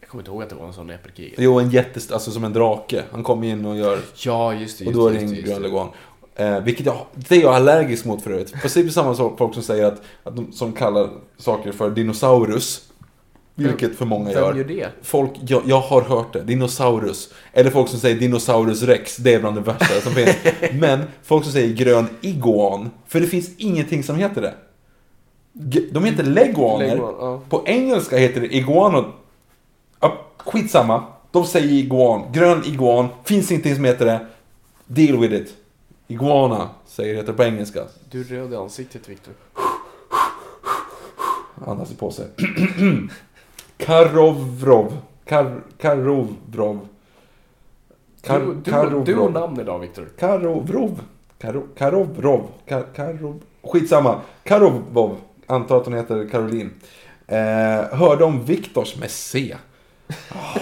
Jag 0.00 0.08
kommer 0.10 0.22
inte 0.22 0.30
ihåg 0.30 0.42
att 0.42 0.48
det 0.50 0.54
var 0.54 0.66
en 0.66 0.72
sån 0.72 0.90
i 0.90 0.94
Äppelkriget. 0.94 1.34
Jo, 1.38 1.58
en 1.60 1.70
jättest... 1.70 2.12
Alltså 2.12 2.30
som 2.30 2.44
en 2.44 2.52
drake. 2.52 3.04
Han 3.10 3.22
kommer 3.22 3.46
in 3.46 3.64
och 3.64 3.76
gör... 3.76 3.98
Ja, 4.24 4.54
just 4.54 4.78
det. 4.78 4.86
Och 4.86 4.92
då 4.92 5.06
är 5.08 5.12
det, 5.12 5.18
det 5.18 5.24
en 5.24 5.30
det, 5.30 5.42
grön 5.42 5.54
det. 5.62 5.68
leguan. 5.68 5.88
Eh, 6.34 6.60
vilket 6.60 6.86
jag, 6.86 6.96
det 7.14 7.34
är 7.36 7.40
jag 7.42 7.54
allergisk 7.54 8.04
mot 8.04 8.22
för 8.22 8.30
övrigt. 8.30 8.52
Precis 8.62 8.94
samma 8.94 9.14
sak 9.14 9.38
folk 9.38 9.54
som 9.54 9.62
säger 9.62 9.84
att, 9.84 10.02
att 10.22 10.36
de, 10.36 10.52
som 10.52 10.72
kallar 10.72 11.10
saker 11.36 11.72
för 11.72 11.90
dinosaurus. 11.90 12.85
Vilket 13.58 13.96
för 13.96 14.04
många 14.04 14.32
gör. 14.32 14.54
gör 14.54 14.64
det? 14.64 14.88
Folk, 15.02 15.30
jag, 15.46 15.62
jag 15.66 15.80
har 15.80 16.02
hört 16.02 16.32
det, 16.32 16.42
dinosaurus. 16.42 17.32
Eller 17.52 17.70
folk 17.70 17.88
som 17.88 17.98
säger 18.00 18.20
dinosaurus 18.20 18.82
rex, 18.82 19.16
det 19.16 19.34
är 19.34 19.40
bland 19.40 19.56
det 19.56 19.60
värsta 19.60 20.00
som 20.00 20.12
finns. 20.12 20.36
Men 20.80 21.02
folk 21.22 21.44
som 21.44 21.52
säger 21.52 21.74
grön 21.74 22.08
iguan, 22.20 22.90
för 23.06 23.20
det 23.20 23.26
finns 23.26 23.50
ingenting 23.56 24.02
som 24.02 24.16
heter 24.16 24.42
det. 24.42 24.54
De 25.92 26.04
heter 26.04 26.24
leguaner. 26.24 26.86
Leguan, 26.86 27.14
ja. 27.20 27.40
På 27.48 27.62
engelska 27.66 28.16
heter 28.16 28.40
det 28.40 28.56
iguanod. 28.56 29.04
Ja, 30.00 30.26
skitsamma. 30.38 31.04
De 31.30 31.44
säger 31.44 31.72
iguan. 31.72 32.32
Grön 32.32 32.62
iguan. 32.66 33.08
Finns 33.24 33.50
ingenting 33.50 33.74
som 33.74 33.84
heter 33.84 34.06
det. 34.06 34.26
Deal 34.86 35.18
with 35.20 35.34
it. 35.34 35.54
Iguana 36.08 36.68
säger 36.86 37.22
det 37.22 37.32
på 37.32 37.44
engelska. 37.44 37.82
Du 38.10 38.20
är 38.20 38.24
röd 38.24 38.52
i 38.52 38.56
ansiktet, 38.56 39.08
Viktor. 39.08 39.34
andas 41.66 41.94
på 41.94 42.10
sig. 42.10 42.26
Karovrov. 43.78 44.92
Kar, 45.24 45.60
Karovrov. 45.78 46.88
Kar, 48.22 48.40
Du, 48.40 48.46
du, 48.46 48.60
du 48.60 48.70
Karovrov. 48.70 49.18
och 49.18 49.32
namn 49.32 49.60
idag, 49.60 49.78
Viktor. 49.78 50.08
Karovrov. 50.18 51.00
Karo, 51.38 51.62
Karovrov. 51.78 52.48
Kar, 52.68 52.84
Karov. 52.96 53.40
Skitsamma. 53.62 54.20
Karovov. 54.42 55.16
Antar 55.46 55.76
att 55.76 55.84
hon 55.84 55.94
heter 55.94 56.28
Caroline. 56.28 56.70
Eh, 57.26 57.36
hörde 57.98 58.24
om 58.24 58.44
Viktors 58.44 58.96
med 58.96 59.10
C. 59.10 59.56
Ah. 60.28 60.60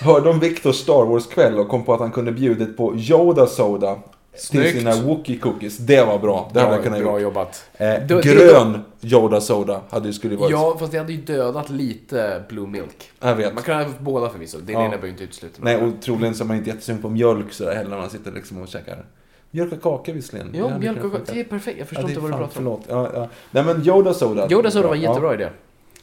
Hörde 0.00 0.30
om 0.30 0.38
Viktors 0.40 0.76
Star 0.76 1.04
Wars-kväll 1.04 1.58
och 1.58 1.68
kom 1.68 1.84
på 1.84 1.94
att 1.94 2.00
han 2.00 2.10
kunde 2.12 2.32
bjudit 2.32 2.76
på 2.76 2.94
Yoda 2.96 3.46
Soda. 3.46 3.98
Till 4.34 4.42
Snyggt. 4.42 4.78
sina 4.78 4.94
Wookie 4.94 5.38
cookies. 5.38 5.78
Det 5.78 6.04
var 6.04 6.18
bra. 6.18 6.50
Det 6.52 6.60
hade 6.60 6.68
Bra, 6.70 6.76
jag 6.76 6.84
kunnat 6.84 7.00
bra 7.02 7.12
gjort. 7.12 7.22
jobbat. 7.22 7.64
Eh, 7.76 7.94
Då- 8.08 8.20
grön 8.20 8.80
Yoda 9.00 9.40
Soda 9.40 9.80
hade 9.90 10.06
ju 10.06 10.12
skulle 10.12 10.36
varit. 10.36 10.50
Ja, 10.52 10.76
fast 10.78 10.92
det 10.92 10.98
hade 10.98 11.12
ju 11.12 11.18
dödat 11.20 11.70
lite 11.70 12.42
Blue 12.48 12.66
Milk. 12.66 13.10
Jag 13.20 13.34
vet. 13.34 13.54
Man 13.54 13.62
kan 13.62 13.82
ha 13.84 13.90
båda 13.98 14.28
förvisso. 14.30 14.58
Det 14.58 14.72
Ja. 14.72 14.78
ena 14.80 14.88
behöver 14.88 15.08
inte 15.08 15.24
utesluta 15.24 15.58
Nej, 15.62 15.76
och 15.76 16.02
troligen 16.02 16.34
så 16.34 16.44
är 16.44 16.46
man 16.48 16.56
inte 16.56 16.70
jättesugen 16.70 17.02
på 17.02 17.08
mjölk 17.08 17.52
sådär 17.52 17.74
heller 17.74 17.90
när 17.90 17.98
man 17.98 18.10
sitter 18.10 18.32
liksom 18.32 18.62
och 18.62 18.68
käkar. 18.68 19.04
Mjölk 19.50 19.72
och 19.72 19.82
kaka 19.82 20.12
visserligen. 20.12 20.52
Det 20.52 20.58
Ja, 20.58 20.64
hade 20.68 20.78
mjölk 20.80 21.04
och 21.04 21.12
funka. 21.12 21.32
Det 21.32 21.40
är 21.40 21.44
perfekt. 21.44 21.78
Jag 21.78 21.88
förstår 21.88 22.02
Ja, 22.02 22.06
det 22.06 22.12
inte 22.12 22.20
vad 22.22 22.30
du 22.30 22.36
pratar 22.36 22.44
om. 22.44 22.50
Förlåt. 22.54 22.82
Ja, 22.88 23.10
ja. 23.14 23.28
Nej 23.50 23.64
men 23.64 23.86
Yoda 23.86 24.14
Soda. 24.14 24.48
Yoda 24.50 24.70
Soda 24.70 24.88
var 24.88 24.94
en 24.94 25.02
Ja. 25.02 25.08
jättebra 25.10 25.34
idé. 25.34 25.48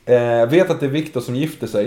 Eh, 0.06 0.50
vet 0.50 0.70
att 0.70 0.80
det 0.80 0.86
är 0.86 0.90
Viktor 0.90 1.22
som 1.22 1.36
gifter 1.36 1.68
sig. 1.68 1.86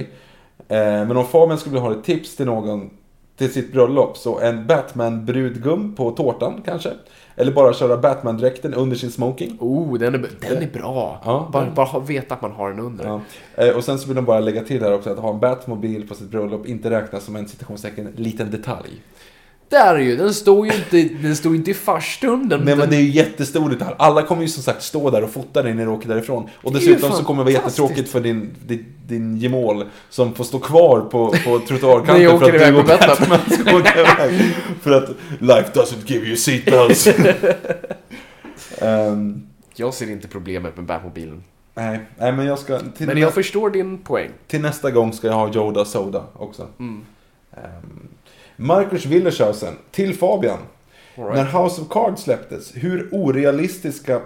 Eh, 0.69 0.77
men 0.79 1.17
om 1.17 1.27
Fabian 1.27 1.59
skulle 1.59 1.73
vilja 1.75 1.89
ha 1.89 1.97
ett 1.99 2.05
tips 2.05 2.37
till 2.37 2.47
någon 2.47 2.91
till 3.37 3.53
sitt 3.53 3.73
bröllop 3.73 4.17
så 4.17 4.41
en 4.41 4.67
Batman-brudgum 4.67 5.95
på 5.97 6.11
tårtan 6.11 6.63
kanske. 6.65 6.91
Eller 7.37 7.53
bara 7.53 7.73
köra 7.73 7.97
Batman-dräkten 7.97 8.75
under 8.75 8.97
sin 8.97 9.11
smoking. 9.11 9.57
Oh, 9.61 9.99
den 9.99 10.15
är, 10.15 10.19
den 10.41 10.63
är 10.63 10.71
bra. 10.73 11.21
Ja. 11.25 11.49
bara, 11.53 11.71
bara 11.71 11.87
ha- 11.87 11.99
veta 12.01 12.35
att 12.35 12.43
man 12.43 12.53
har 12.53 12.71
den 12.71 12.81
under. 12.81 13.05
Ja. 13.05 13.21
Eh, 13.55 13.77
och 13.77 13.85
sen 13.85 13.99
så 13.99 14.07
vill 14.07 14.17
de 14.17 14.25
bara 14.25 14.41
lägga 14.41 14.63
till 14.63 14.83
här 14.83 14.95
också 14.95 15.11
att 15.11 15.19
ha 15.19 15.31
en 15.35 15.41
Batmobil 15.41 16.09
på 16.09 16.15
sitt 16.15 16.31
bröllop 16.31 16.67
inte 16.67 16.91
räknas 16.91 17.25
som 17.25 17.37
en 17.37 17.49
citationstecken 17.49 18.09
liten 18.17 18.51
detalj. 18.51 18.91
Där 19.69 19.95
är 19.95 19.99
ju, 19.99 20.17
den 20.17 20.35
står 20.35 20.67
ju 20.67 20.73
inte, 20.73 21.15
den 21.23 21.37
står 21.37 21.55
inte 21.55 21.71
i 21.71 21.75
farstunden. 21.75 22.61
Nej 22.65 22.77
men 22.77 22.91
det 22.91 22.97
är 22.97 23.01
ju 23.01 23.11
jättestor 23.11 23.71
detalj. 23.71 23.95
Alla 23.99 24.23
kommer 24.23 24.43
ju 24.43 24.49
som 24.49 24.63
sagt 24.63 24.83
stå 24.83 25.11
där 25.11 25.25
och 25.25 25.31
fota 25.31 25.63
dig 25.63 25.75
när 25.75 25.85
du 25.85 25.91
åker 25.91 26.09
därifrån. 26.09 26.49
Och 26.63 26.73
dessutom 26.73 27.13
så 27.13 27.25
kommer 27.25 27.45
det 27.45 27.53
vara 27.53 27.65
jättetråkigt 27.65 28.11
för 28.11 28.21
din, 28.21 28.55
din, 28.67 28.85
din 29.07 29.37
gemål 29.37 29.85
som 30.11 30.35
får 30.35 30.45
stå 30.45 30.59
kvar 30.59 31.01
på, 31.01 31.35
på 31.45 31.59
trottoarkanten 31.59 32.39
för 32.39 32.55
att 32.55 32.73
du 32.73 32.77
och 32.79 32.85
Batman. 32.85 33.39
Ska 33.51 33.77
åka 33.77 34.01
iväg. 34.01 34.41
För 34.83 34.91
att 34.91 35.09
life 35.41 35.71
doesn't 35.75 36.03
give 36.13 36.27
you 36.27 36.37
seatbelts. 36.37 37.09
Ehm, 38.79 39.47
Jag 39.77 39.95
ser 39.95 40.11
inte 40.11 40.29
problemet 40.29 40.77
med 40.77 40.85
Batmobilen. 40.87 41.45
nej, 41.75 42.01
nej, 42.19 42.33
men 42.33 42.47
jag 42.47 42.59
ska... 42.59 42.81
Men 42.99 43.19
jag 43.19 43.35
förstår 43.35 43.71
din 43.71 43.99
poäng. 43.99 44.31
till 44.47 44.61
nästa 44.61 44.91
gång 44.91 45.13
ska 45.13 45.27
jag 45.27 45.35
ha 45.35 45.55
Yoda 45.55 45.85
Soda 45.85 46.25
också. 46.33 46.69
Mm. 46.79 47.05
Um, 47.53 48.09
Marcus 48.57 49.07
Willershausen, 49.07 49.75
till 49.91 50.15
Fabian. 50.15 50.59
Right. 51.15 51.35
När 51.35 51.45
House 51.45 51.83
of 51.83 51.89
Cards 51.89 52.23
släpptes, 52.23 52.73
hur 52.75 53.09
orealistiska... 53.13 54.21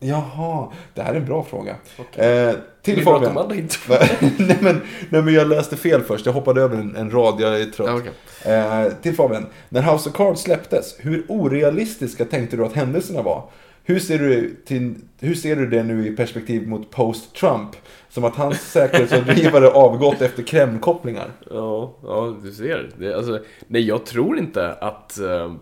Jaha, 0.00 0.72
det 0.94 1.02
här 1.02 1.12
är 1.14 1.16
en 1.16 1.24
bra 1.24 1.44
fråga. 1.44 1.76
Eh, 2.16 2.52
till 2.82 2.98
att 2.98 3.04
Fabian. 3.04 3.38
andra 3.38 3.56
inte... 3.56 3.76
nej, 4.38 4.58
men, 4.60 4.80
nej 5.10 5.22
men 5.22 5.34
jag 5.34 5.48
läste 5.48 5.76
fel 5.76 6.02
först, 6.02 6.26
jag 6.26 6.32
hoppade 6.32 6.62
över 6.62 6.76
en, 6.76 6.96
en 6.96 7.10
rad, 7.10 7.40
jag 7.40 7.60
är 7.60 7.64
trött. 7.64 8.00
Okej. 8.00 8.54
eh, 8.54 8.92
till 9.02 9.14
Fabian. 9.14 9.46
När 9.68 9.82
House 9.82 10.08
of 10.08 10.16
Cards 10.16 10.40
släpptes, 10.40 10.96
hur 10.98 11.26
orealistiska 11.28 12.24
tänkte 12.24 12.56
du 12.56 12.64
att 12.64 12.72
händelserna 12.72 13.22
var? 13.22 13.50
Hur 13.88 13.98
ser 13.98 14.18
du, 14.18 14.56
till, 14.64 14.94
hur 15.20 15.34
ser 15.34 15.56
du 15.56 15.66
det 15.66 15.82
nu 15.82 16.06
i 16.06 16.16
perspektiv 16.16 16.68
mot 16.68 16.90
post-Trump? 16.90 17.76
Som 18.08 18.24
att 18.24 18.34
hans 18.34 18.72
säkerhetsrådgivare 18.72 19.68
avgått 19.74 20.22
efter 20.22 20.42
Kreml-kopplingar. 20.42 21.30
Ja, 21.50 21.94
ja, 22.02 22.36
du 22.42 22.52
ser. 22.52 22.90
Det, 22.98 23.14
alltså, 23.14 23.40
nej, 23.66 23.82
jag 23.82 24.06
tror 24.06 24.38
inte 24.38 24.72
att 24.72 25.18
eh, 25.18 25.52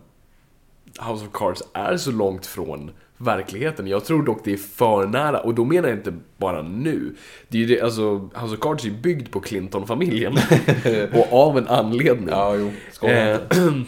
House 1.01 1.27
of 1.27 1.33
Cards 1.33 1.63
är 1.73 1.97
så 1.97 2.11
långt 2.11 2.47
från 2.47 2.91
verkligheten. 3.17 3.87
Jag 3.87 4.05
tror 4.05 4.23
dock 4.23 4.45
det 4.45 4.53
är 4.53 4.57
för 4.57 5.07
nära, 5.07 5.41
och 5.41 5.55
då 5.55 5.65
menar 5.65 5.89
jag 5.89 5.99
inte 5.99 6.15
bara 6.37 6.63
nu. 6.63 7.15
Det 7.49 7.59
är 7.59 7.63
ju 7.63 7.75
det, 7.75 7.81
alltså, 7.81 8.17
House 8.17 8.55
of 8.55 8.61
Cards 8.61 8.85
är 8.85 8.89
ju 8.89 8.95
byggd 8.95 9.31
på 9.31 9.41
Clinton-familjen. 9.41 10.39
och 11.13 11.33
av 11.33 11.59
en 11.59 11.69
anledning. 11.69 12.29
Ja, 12.29 12.55
jo. 12.57 13.09
Eh, 13.09 13.39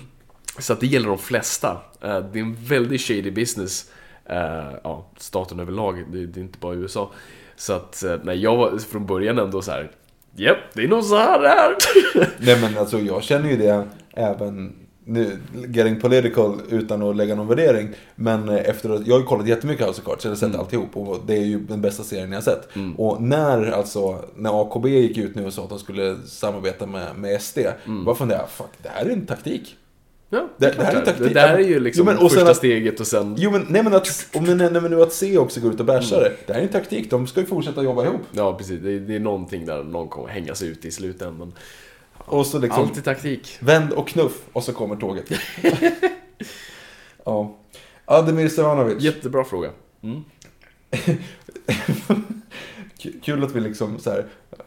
så 0.58 0.72
att 0.72 0.80
det 0.80 0.86
gäller 0.86 1.08
de 1.08 1.18
flesta. 1.18 1.70
Eh, 2.00 2.18
det 2.32 2.38
är 2.38 2.42
en 2.42 2.54
väldigt 2.54 3.00
shady 3.00 3.30
business. 3.30 3.90
Eh, 4.28 4.72
ja, 4.84 5.06
staten 5.16 5.60
överlag, 5.60 6.04
det, 6.12 6.26
det 6.26 6.40
är 6.40 6.42
inte 6.42 6.58
bara 6.58 6.74
USA. 6.74 7.10
Så 7.56 7.72
att, 7.72 8.04
eh, 8.04 8.16
nej, 8.22 8.38
jag 8.38 8.56
var 8.56 8.78
från 8.78 9.06
början 9.06 9.38
ändå 9.38 9.62
så 9.62 9.70
här. 9.70 9.90
Japp, 10.36 10.58
det 10.74 10.82
är 10.82 10.88
nog 10.88 11.04
så 11.04 11.16
här 11.16 11.40
det 11.40 11.48
är. 11.48 11.74
Nej 12.46 12.60
men 12.60 12.78
alltså 12.78 12.98
jag 12.98 13.22
känner 13.22 13.50
ju 13.50 13.56
det 13.56 13.86
även 14.12 14.74
nu, 15.04 15.38
getting 15.68 16.00
political 16.00 16.60
utan 16.70 17.02
att 17.02 17.16
lägga 17.16 17.34
någon 17.34 17.48
värdering. 17.48 17.88
Men 18.14 18.48
eh, 18.48 18.68
efter 18.68 18.90
att, 18.90 19.06
jag 19.06 19.14
har 19.14 19.20
ju 19.20 19.26
kollat 19.26 19.48
jättemycket 19.48 19.86
House 19.86 20.00
of 20.00 20.06
Cards, 20.06 20.24
jag 20.24 20.30
har 20.30 20.36
sett 20.36 20.56
alltihop 20.56 20.96
och 20.96 21.20
det 21.26 21.36
är 21.36 21.44
ju 21.44 21.60
den 21.60 21.80
bästa 21.80 22.02
serien 22.02 22.32
jag 22.32 22.36
har 22.36 22.42
sett. 22.42 22.68
Och 22.96 23.22
när 23.22 23.70
alltså, 23.70 24.24
när 24.36 24.62
AKB 24.62 24.88
gick 24.88 25.18
ut 25.18 25.34
nu 25.34 25.46
och 25.46 25.52
sa 25.52 25.62
att 25.62 25.68
de 25.68 25.78
skulle 25.78 26.16
samarbeta 26.26 26.86
med, 26.86 27.16
med 27.16 27.42
SD, 27.42 27.58
mm. 27.58 28.04
bara 28.04 28.14
funderade 28.14 28.44
jag, 28.44 28.50
fuck, 28.50 28.82
det 28.82 28.88
här 28.88 29.06
är 29.06 29.10
en 29.10 29.26
taktik. 29.26 29.76
Ja, 30.30 30.48
Det- 30.56 30.66
det, 30.66 30.76
det 30.76 30.84
här 30.84 30.94
är 30.94 31.04
taktik. 31.04 31.28
Det 31.28 31.34
där 31.34 31.54
är 31.54 31.58
ju 31.58 31.80
liksom 31.80 32.00
Jo, 32.00 32.04
men- 32.12 32.24
och 32.24 32.32
första 32.32 32.50
att- 32.50 32.56
steget 32.56 33.00
och 33.00 33.06
sen... 33.06 33.34
Jo 33.38 33.50
men, 33.50 33.66
nej 33.68 33.82
men 33.82 33.94
att, 33.94 34.26
men, 34.32 34.56
nej, 34.58 34.70
men 34.70 34.90
nu 34.90 35.02
att 35.02 35.12
C 35.12 35.38
också 35.38 35.60
går 35.60 35.72
ut 35.74 35.80
och 35.80 35.86
bashar 35.86 36.20
det, 36.20 36.32
det 36.46 36.52
här 36.52 36.60
är 36.60 36.64
en 36.64 36.68
taktik, 36.72 37.10
de 37.10 37.26
ska 37.26 37.40
ju 37.40 37.46
fortsätta 37.46 37.82
jobba 37.82 38.04
ihop. 38.04 38.20
Ja, 38.32 38.54
precis. 38.58 38.80
Det, 38.82 38.98
det 38.98 39.14
är 39.14 39.20
någonting 39.20 39.66
där 39.66 39.82
någon 39.84 40.08
kommer 40.08 40.28
hängas 40.28 40.62
ut 40.62 40.84
i 40.84 40.90
slutändan. 40.90 41.52
Och 42.18 42.46
så 42.46 42.58
liksom, 42.58 42.82
Alltid 42.82 43.04
taktik. 43.04 43.56
vänd 43.60 43.92
och 43.92 44.08
knuff 44.08 44.40
och 44.52 44.64
så 44.64 44.72
kommer 44.72 44.96
tåget. 44.96 45.24
ja. 47.24 47.56
Ademir 48.04 48.48
Stevanovic. 48.48 49.02
Jättebra 49.02 49.44
fråga. 49.44 49.70
Mm. 50.02 50.24
Kul 53.22 53.44
att 53.44 53.52
vi 53.54 53.60
liksom 53.60 53.98
så 53.98 54.10
här, 54.10 54.18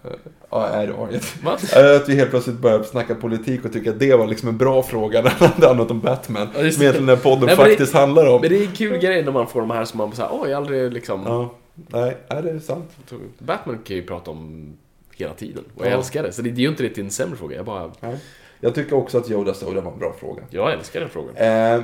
eh, 0.03 0.11
ja, 0.49 0.67
är 0.67 0.87
det 0.87 0.93
arget. 0.93 1.23
Att 2.01 2.09
vi 2.09 2.15
helt 2.15 2.29
plötsligt 2.29 2.55
börjar 2.57 2.83
snacka 2.83 3.15
politik 3.15 3.65
och 3.65 3.73
tycker 3.73 3.89
att 3.91 3.99
det 3.99 4.15
var 4.15 4.27
liksom 4.27 4.49
en 4.49 4.57
bra 4.57 4.83
fråga 4.83 5.21
när 5.21 5.29
det 5.29 5.45
handlade 5.45 5.71
annat 5.73 5.91
om 5.91 5.99
Batman. 5.99 6.47
Ja, 6.55 6.61
just 6.61 6.81
egentligen 6.81 7.07
den 7.07 7.17
här 7.17 7.23
podden 7.23 7.45
Nej, 7.45 7.55
men 7.57 7.65
det- 7.65 7.71
faktiskt 7.71 7.93
handlar 7.93 8.27
om. 8.27 8.41
Men 8.41 8.49
det 8.49 8.57
är 8.57 8.67
en 8.67 8.71
kul 8.75 8.97
grej 8.97 9.23
när 9.25 9.31
man 9.31 9.47
får 9.47 9.59
de 9.61 9.71
här 9.71 9.85
som 9.85 9.97
man 9.97 10.11
säger, 10.11 10.29
oj, 10.33 10.53
aldrig 10.53 10.93
liksom... 10.93 11.21
Ja, 11.25 11.53
nej, 11.75 12.17
är 12.27 12.41
det 12.41 12.49
är 12.51 12.59
sant. 12.59 12.91
Batman 13.39 13.77
kan 13.83 13.95
ju 13.95 14.03
prata 14.03 14.31
om 14.31 14.73
hela 15.15 15.33
tiden. 15.33 15.63
Och 15.75 15.85
jag 15.85 15.91
Ja. 15.93 15.97
älskar 15.97 16.23
det. 16.23 16.31
Så 16.31 16.41
det, 16.41 16.49
är 16.49 16.53
ju 16.53 16.69
inte 16.69 16.89
till 16.89 17.03
en 17.03 17.11
sämre 17.11 17.37
fråga. 17.37 17.55
Jag 17.55 17.65
bara, 17.65 17.91
Nej. 17.99 18.17
Jag 18.59 18.75
tycker 18.75 18.95
också 18.95 19.17
att 19.17 19.31
Yoda 19.31 19.53
Soda 19.53 19.81
var 19.81 19.91
en 19.91 19.99
bra 19.99 20.15
fråga. 20.19 20.41
jag 20.49 20.73
älskar 20.73 20.99
den 20.99 21.09
frågan. 21.09 21.35
Eh, 21.37 21.81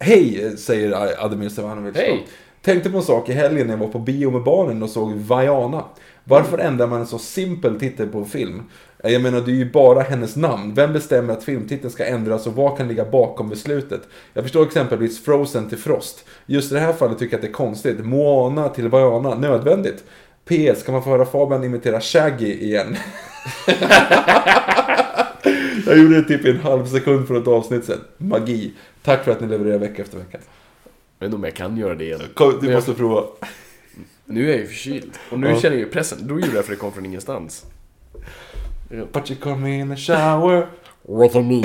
Hej, 0.00 0.56
säger 0.58 1.14
Ademir 1.24 1.48
Stevanovic. 1.48 1.96
Hej. 1.96 2.26
Tänkte 2.68 2.90
på 2.90 2.96
en 2.96 3.02
sak 3.02 3.28
i 3.28 3.32
helgen 3.32 3.66
när 3.66 3.74
jag 3.74 3.78
var 3.78 3.88
på 3.88 3.98
bio 3.98 4.30
med 4.30 4.42
barnen 4.42 4.82
och 4.82 4.90
såg 4.90 5.12
Vaiana. 5.12 5.84
Varför 6.24 6.58
ändrar 6.58 6.86
man 6.86 7.00
en 7.00 7.06
så 7.06 7.18
simpel 7.18 7.80
titel 7.80 8.08
på 8.08 8.18
en 8.18 8.24
film? 8.24 8.62
Jag 9.02 9.22
menar, 9.22 9.40
det 9.40 9.50
är 9.50 9.54
ju 9.54 9.70
bara 9.70 10.00
hennes 10.00 10.36
namn. 10.36 10.74
Vem 10.74 10.92
bestämmer 10.92 11.32
att 11.32 11.44
filmtiteln 11.44 11.90
ska 11.90 12.04
ändras 12.06 12.46
och 12.46 12.54
vad 12.54 12.78
kan 12.78 12.88
ligga 12.88 13.04
bakom 13.04 13.48
beslutet? 13.48 14.00
Jag 14.34 14.44
förstår 14.44 14.66
exempelvis 14.66 15.24
Frozen 15.24 15.68
till 15.68 15.78
Frost. 15.78 16.24
Just 16.46 16.72
i 16.72 16.74
det 16.74 16.80
här 16.80 16.92
fallet 16.92 17.18
tycker 17.18 17.32
jag 17.32 17.38
att 17.38 17.42
det 17.42 17.48
är 17.48 17.52
konstigt. 17.52 18.04
Moana 18.04 18.68
till 18.68 18.88
Vaiana, 18.88 19.34
nödvändigt. 19.34 20.04
PS, 20.44 20.82
kan 20.82 20.92
man 20.92 21.04
få 21.04 21.10
höra 21.10 21.26
Fabian 21.26 21.64
imitera 21.64 22.00
Shaggy 22.00 22.52
igen? 22.52 22.96
jag 25.86 25.98
gjorde 25.98 26.20
det 26.20 26.28
typ 26.28 26.44
i 26.44 26.50
en 26.50 26.60
halv 26.60 26.86
sekund 26.86 27.28
för 27.28 27.40
ett 27.40 27.48
avsnitt 27.48 27.84
sen. 27.84 28.00
Magi. 28.16 28.72
Tack 29.02 29.24
för 29.24 29.32
att 29.32 29.40
ni 29.40 29.46
levererar 29.46 29.78
vecka 29.78 30.02
efter 30.02 30.18
vecka. 30.18 30.38
Jag 31.18 31.26
vet 31.26 31.34
inte 31.34 31.36
om 31.36 31.44
jag 31.44 31.54
kan 31.54 31.76
göra 31.76 31.94
det 31.94 32.04
igen. 32.04 32.20
Kom, 32.34 32.58
du 32.60 32.66
jag- 32.66 32.74
måste 32.74 32.94
prova. 32.94 33.24
Nu 34.24 34.44
är 34.44 34.48
jag 34.50 34.58
ju 34.58 34.66
förkyld. 34.66 35.10
Och 35.30 35.38
nu 35.40 35.48
Ja. 35.48 35.60
känner 35.60 35.76
jag 35.76 35.84
ju 35.84 35.90
pressen. 35.90 36.18
Då 36.22 36.40
gjorde 36.40 36.54
jag 36.56 36.64
för 36.64 36.72
det 36.72 36.78
kom 36.78 36.92
från 36.92 37.06
ingenstans. 37.06 37.64
But 39.12 39.30
you 39.30 39.40
come 39.40 39.78
in 39.80 39.88
the 39.88 39.96
shower. 39.96 40.66
What 41.02 41.36
a 41.36 41.40
me. 41.42 41.62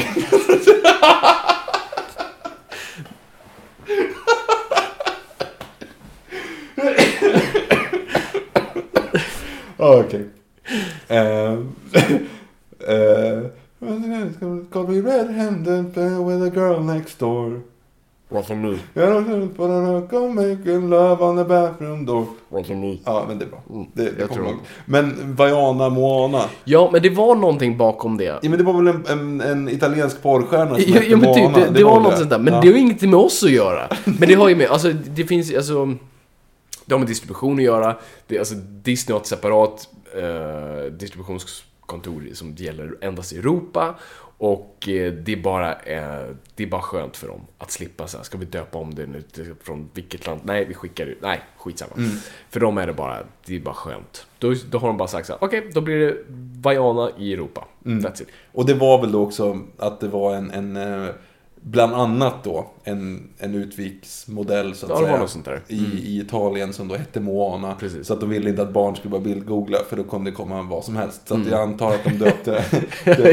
Okej. 9.77 10.29
Call 14.71 14.87
me 14.87 15.01
red-handed 15.01 15.95
with 15.95 16.41
a 16.41 16.49
girl 16.49 16.79
next 16.83 17.19
door. 17.19 17.61
What 18.33 18.51
a 18.51 18.55
me. 18.55 18.77
Go 20.09 20.27
making 20.27 20.89
love 20.89 21.23
on 21.25 21.37
the 21.37 21.43
bathroom 21.43 22.05
door. 22.05 22.25
What 22.49 22.69
a 22.69 22.73
me. 22.73 22.97
Ja, 23.05 23.25
men 23.27 23.39
det 23.39 23.45
är 23.45 23.49
bra. 23.49 23.63
Det, 23.93 24.03
det 24.03 24.11
jag 24.19 24.29
kommer 24.29 24.49
ihåg. 24.49 24.57
Men 24.85 25.35
Vaiana 25.35 25.89
Moana. 25.89 26.41
Ja, 26.63 26.89
men 26.93 27.01
det 27.01 27.09
var 27.09 27.35
någonting 27.35 27.77
bakom 27.77 28.17
det. 28.17 28.23
Ja, 28.23 28.39
men 28.41 28.57
det 28.57 28.63
var 28.63 28.73
väl 28.73 28.87
en, 28.87 29.05
en, 29.07 29.41
en 29.41 29.69
italiensk 29.69 30.21
porrstjärna 30.21 30.75
som 30.75 30.83
Ja, 30.87 30.93
hette 30.93 31.05
ja 31.11 31.17
men 31.17 31.33
typ, 31.33 31.43
Moana. 31.43 31.57
det, 31.57 31.69
det 31.73 31.83
var 31.83 31.99
något 31.99 32.11
det. 32.11 32.17
sånt 32.17 32.29
där. 32.29 32.39
Men 32.39 32.53
Ja. 32.53 32.61
det 32.61 32.67
har 32.67 32.73
ju 32.75 32.79
ingenting 32.79 33.09
med 33.09 33.19
oss 33.19 33.43
att 33.43 33.51
göra. 33.51 33.87
Men 34.05 34.29
det 34.29 34.33
har 34.33 34.49
ju 34.49 34.55
med, 34.55 34.67
alltså 34.69 34.91
det 35.15 35.23
finns 35.25 35.53
alltså... 35.55 35.85
Det 36.85 36.93
har 36.93 36.99
med 36.99 37.07
distribution 37.07 37.57
att 37.57 37.63
göra. 37.63 37.95
Det, 38.27 38.39
alltså, 38.39 38.55
Disney 38.83 39.13
har 39.13 39.19
ett 39.19 39.27
separat 39.27 39.87
eh, 40.17 40.91
distributionskontor 40.93 42.23
som 42.33 42.55
gäller 42.57 42.95
endast 43.01 43.33
i 43.33 43.37
Europa. 43.37 43.95
Och 44.43 44.89
eh, 44.89 45.13
det, 45.13 45.33
är 45.33 45.41
bara, 45.41 45.73
eh, 45.73 46.25
det 46.55 46.63
är 46.63 46.67
bara 46.67 46.81
skönt 46.81 47.17
för 47.17 47.27
dem 47.27 47.41
att 47.57 47.71
slippa 47.71 48.07
så 48.07 48.17
här, 48.17 48.23
ska 48.23 48.37
vi 48.37 48.45
döpa 48.45 48.77
om 48.77 48.95
det 48.95 49.05
nu 49.05 49.23
från 49.61 49.89
vilket 49.93 50.25
land? 50.25 50.41
Nej, 50.43 50.65
vi 50.65 50.73
skickar 50.73 51.05
det. 51.05 51.15
Nej, 51.21 51.41
skitsamma. 51.57 51.91
För 52.49 52.59
dem 52.59 52.77
är 52.77 52.87
det 52.87 52.93
bara, 52.93 53.19
det 53.45 53.55
är 53.55 53.59
bara 53.59 53.75
skönt. 53.75 54.27
Då, 54.39 54.53
då 54.69 54.77
har 54.77 54.87
de 54.87 54.97
bara 54.97 55.07
sagt 55.07 55.27
så 55.27 55.37
okej, 55.39 55.69
då 55.73 55.81
blir 55.81 55.99
det 55.99 56.17
Vaiana 56.61 57.09
i 57.17 57.33
Europa. 57.33 57.67
That's 57.83 58.21
it. 58.21 58.27
Och 58.51 58.65
det 58.65 58.73
var 58.73 59.01
väl 59.01 59.11
då 59.11 59.23
också 59.23 59.59
att 59.77 59.99
det 59.99 60.07
var 60.07 60.35
en, 60.35 60.51
en 60.51 60.77
eh, 60.77 61.09
bland 61.65 61.93
annat 61.93 62.43
då, 62.43 62.65
en, 62.83 63.29
en 63.37 63.55
utviksmodell 63.55 64.75
så 64.75 64.85
att 64.85 64.89
Ja, 65.01 65.05
säga. 65.07 65.27
sånt 65.27 65.45
där. 65.45 65.61
I, 65.67 65.75
I 66.03 66.19
Italien 66.21 66.73
som 66.73 66.87
då 66.87 66.95
hette 66.95 67.19
Moana. 67.19 67.75
Precis. 67.79 68.07
Så 68.07 68.13
att 68.13 68.19
de 68.19 68.29
ville 68.29 68.49
inte 68.49 68.61
att 68.61 68.73
barn 68.73 68.95
skulle 68.95 69.11
börja 69.11 69.23
bildgoogla 69.23 69.77
för 69.89 69.95
då 69.97 70.03
kunde 70.03 70.31
det 70.31 70.35
komma 70.35 70.61
vad 70.61 70.83
som 70.83 70.95
helst. 70.95 71.21
Så 71.27 71.33
att 71.33 71.39
Mm. 71.39 71.51
jag 71.51 71.61
antar 71.61 71.93
att 71.93 72.03
de 72.03 72.09
döpte... 72.09 72.63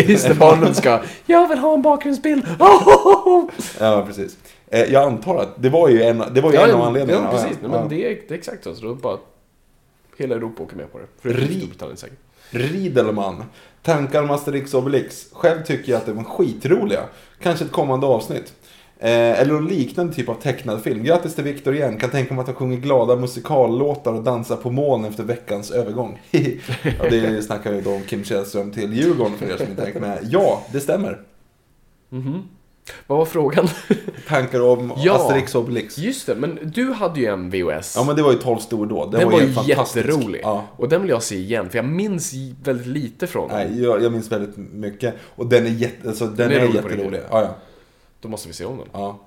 Just 0.08 0.28
det, 0.28 0.34
barnen 0.34 0.74
ska, 0.74 1.00
jag 1.26 1.48
vill 1.48 1.58
ha 1.58 1.74
en 1.74 1.82
bakgrundsbild. 1.82 2.46
Ja, 3.80 4.04
precis. 4.06 4.38
Eh, 4.68 4.80
Jag 4.92 5.02
antar 5.04 5.36
att 5.36 5.62
det 5.62 5.68
var 5.68 5.88
ju 5.88 6.02
en, 6.02 6.22
det 6.34 6.40
var 6.40 6.52
ju 6.52 6.58
en 6.58 6.70
av 6.74 6.82
anledningarna. 6.82 7.24
Ja, 7.26 7.30
precis. 7.38 7.58
Ja, 7.62 7.68
ja. 7.72 7.80
men 7.80 7.88
det, 7.88 8.04
är, 8.06 8.20
det 8.28 8.34
är 8.34 8.38
exakt 8.38 8.64
så. 8.64 8.74
Så 8.74 8.84
då 8.84 8.94
bara 8.94 9.18
hela 10.16 10.34
Europa 10.34 10.62
åker 10.62 10.76
med 10.76 10.92
på 10.92 10.98
det. 10.98 11.04
För 11.20 11.28
Ri- 11.30 11.58
Storbritannien 11.58 11.96
säkert. 11.96 12.18
Riedelman. 12.50 13.44
Tankar 13.82 14.22
om 14.22 14.30
Asterix 14.30 14.74
och 14.74 14.80
Obelix. 14.80 15.26
Själv 15.32 15.62
tycker 15.64 15.92
jag 15.92 15.98
att 15.98 16.06
de 16.06 16.16
var 16.16 16.24
skitroliga. 16.24 17.00
Kanske 17.42 17.64
ett 17.64 17.72
kommande 17.72 18.06
avsnitt. 18.06 18.52
Eh, 18.98 19.40
eller 19.40 19.54
en 19.54 19.66
liknande 19.66 20.14
typ 20.14 20.28
av 20.28 20.34
tecknad 20.34 20.82
film. 20.82 21.04
Grattis 21.04 21.34
till 21.34 21.44
Viktor 21.44 21.74
igen. 21.74 21.98
Kan 21.98 22.10
tänka 22.10 22.34
mig 22.34 22.40
att 22.40 22.46
han 22.46 22.56
sjunger 22.56 22.76
glada 22.76 23.16
musikallåtar 23.16 24.12
och 24.12 24.22
dansar 24.22 24.56
på 24.56 24.70
moln 24.70 25.04
efter 25.04 25.24
veckans 25.24 25.70
övergång. 25.70 26.20
ja, 26.30 27.10
det 27.10 27.44
snackar 27.44 27.72
ju 27.72 27.80
då 27.80 27.94
om 27.94 28.02
Kim 28.02 28.24
Källström 28.24 28.72
till 28.72 28.92
Djurgården 28.92 29.38
för 29.38 29.46
er 29.46 29.56
som 29.56 29.66
inte 29.66 29.84
tänker 29.84 30.00
med. 30.00 30.18
Ja, 30.30 30.62
det 30.72 30.80
stämmer. 30.80 31.20
Mhm. 32.08 32.42
Vad 33.06 33.18
var 33.18 33.24
frågan? 33.24 33.68
Tankar 34.28 34.60
om 34.60 34.92
Ja. 34.96 35.14
Asterix 35.14 35.54
och 35.54 35.62
Obelix. 35.62 35.98
Just 35.98 36.26
det, 36.26 36.34
men 36.34 36.58
du 36.62 36.92
hade 36.92 37.20
ju 37.20 37.26
en 37.26 37.50
VHS. 37.50 37.94
Ja, 37.96 38.04
men 38.04 38.16
det 38.16 38.22
var 38.22 38.32
ju 38.32 38.38
12 38.38 38.58
stordåd. 38.58 39.12
den 39.12 39.30
var, 39.30 39.40
ju 39.40 39.46
helt 39.46 39.54
fantastisk. 39.54 40.06
jätterolig. 40.06 40.40
Ja. 40.44 40.64
Och 40.76 40.88
den 40.88 41.00
vill 41.00 41.10
jag 41.10 41.22
se 41.22 41.36
igen, 41.36 41.70
för 41.70 41.78
jag 41.78 41.84
minns 41.84 42.32
väldigt 42.62 42.86
lite 42.86 43.26
från 43.26 43.48
den. 43.48 43.70
Nej, 43.70 43.82
jag, 43.82 44.02
jag 44.02 44.12
minns 44.12 44.32
väldigt 44.32 44.56
mycket. 44.56 45.14
Och 45.22 45.46
den 45.46 45.66
är, 45.66 45.70
jätte, 45.70 46.08
alltså, 46.08 46.26
den 46.26 46.50
är 46.50 46.54
är, 46.56 46.66
rolig 46.66 46.82
på 46.82 46.90
jätterolig. 46.90 47.20
Ja, 47.30 47.42
ja. 47.42 47.56
Då 48.20 48.28
måste 48.28 48.48
vi 48.48 48.54
se 48.54 48.64
om 48.64 48.78
den. 48.78 48.86
ja. 48.92 49.18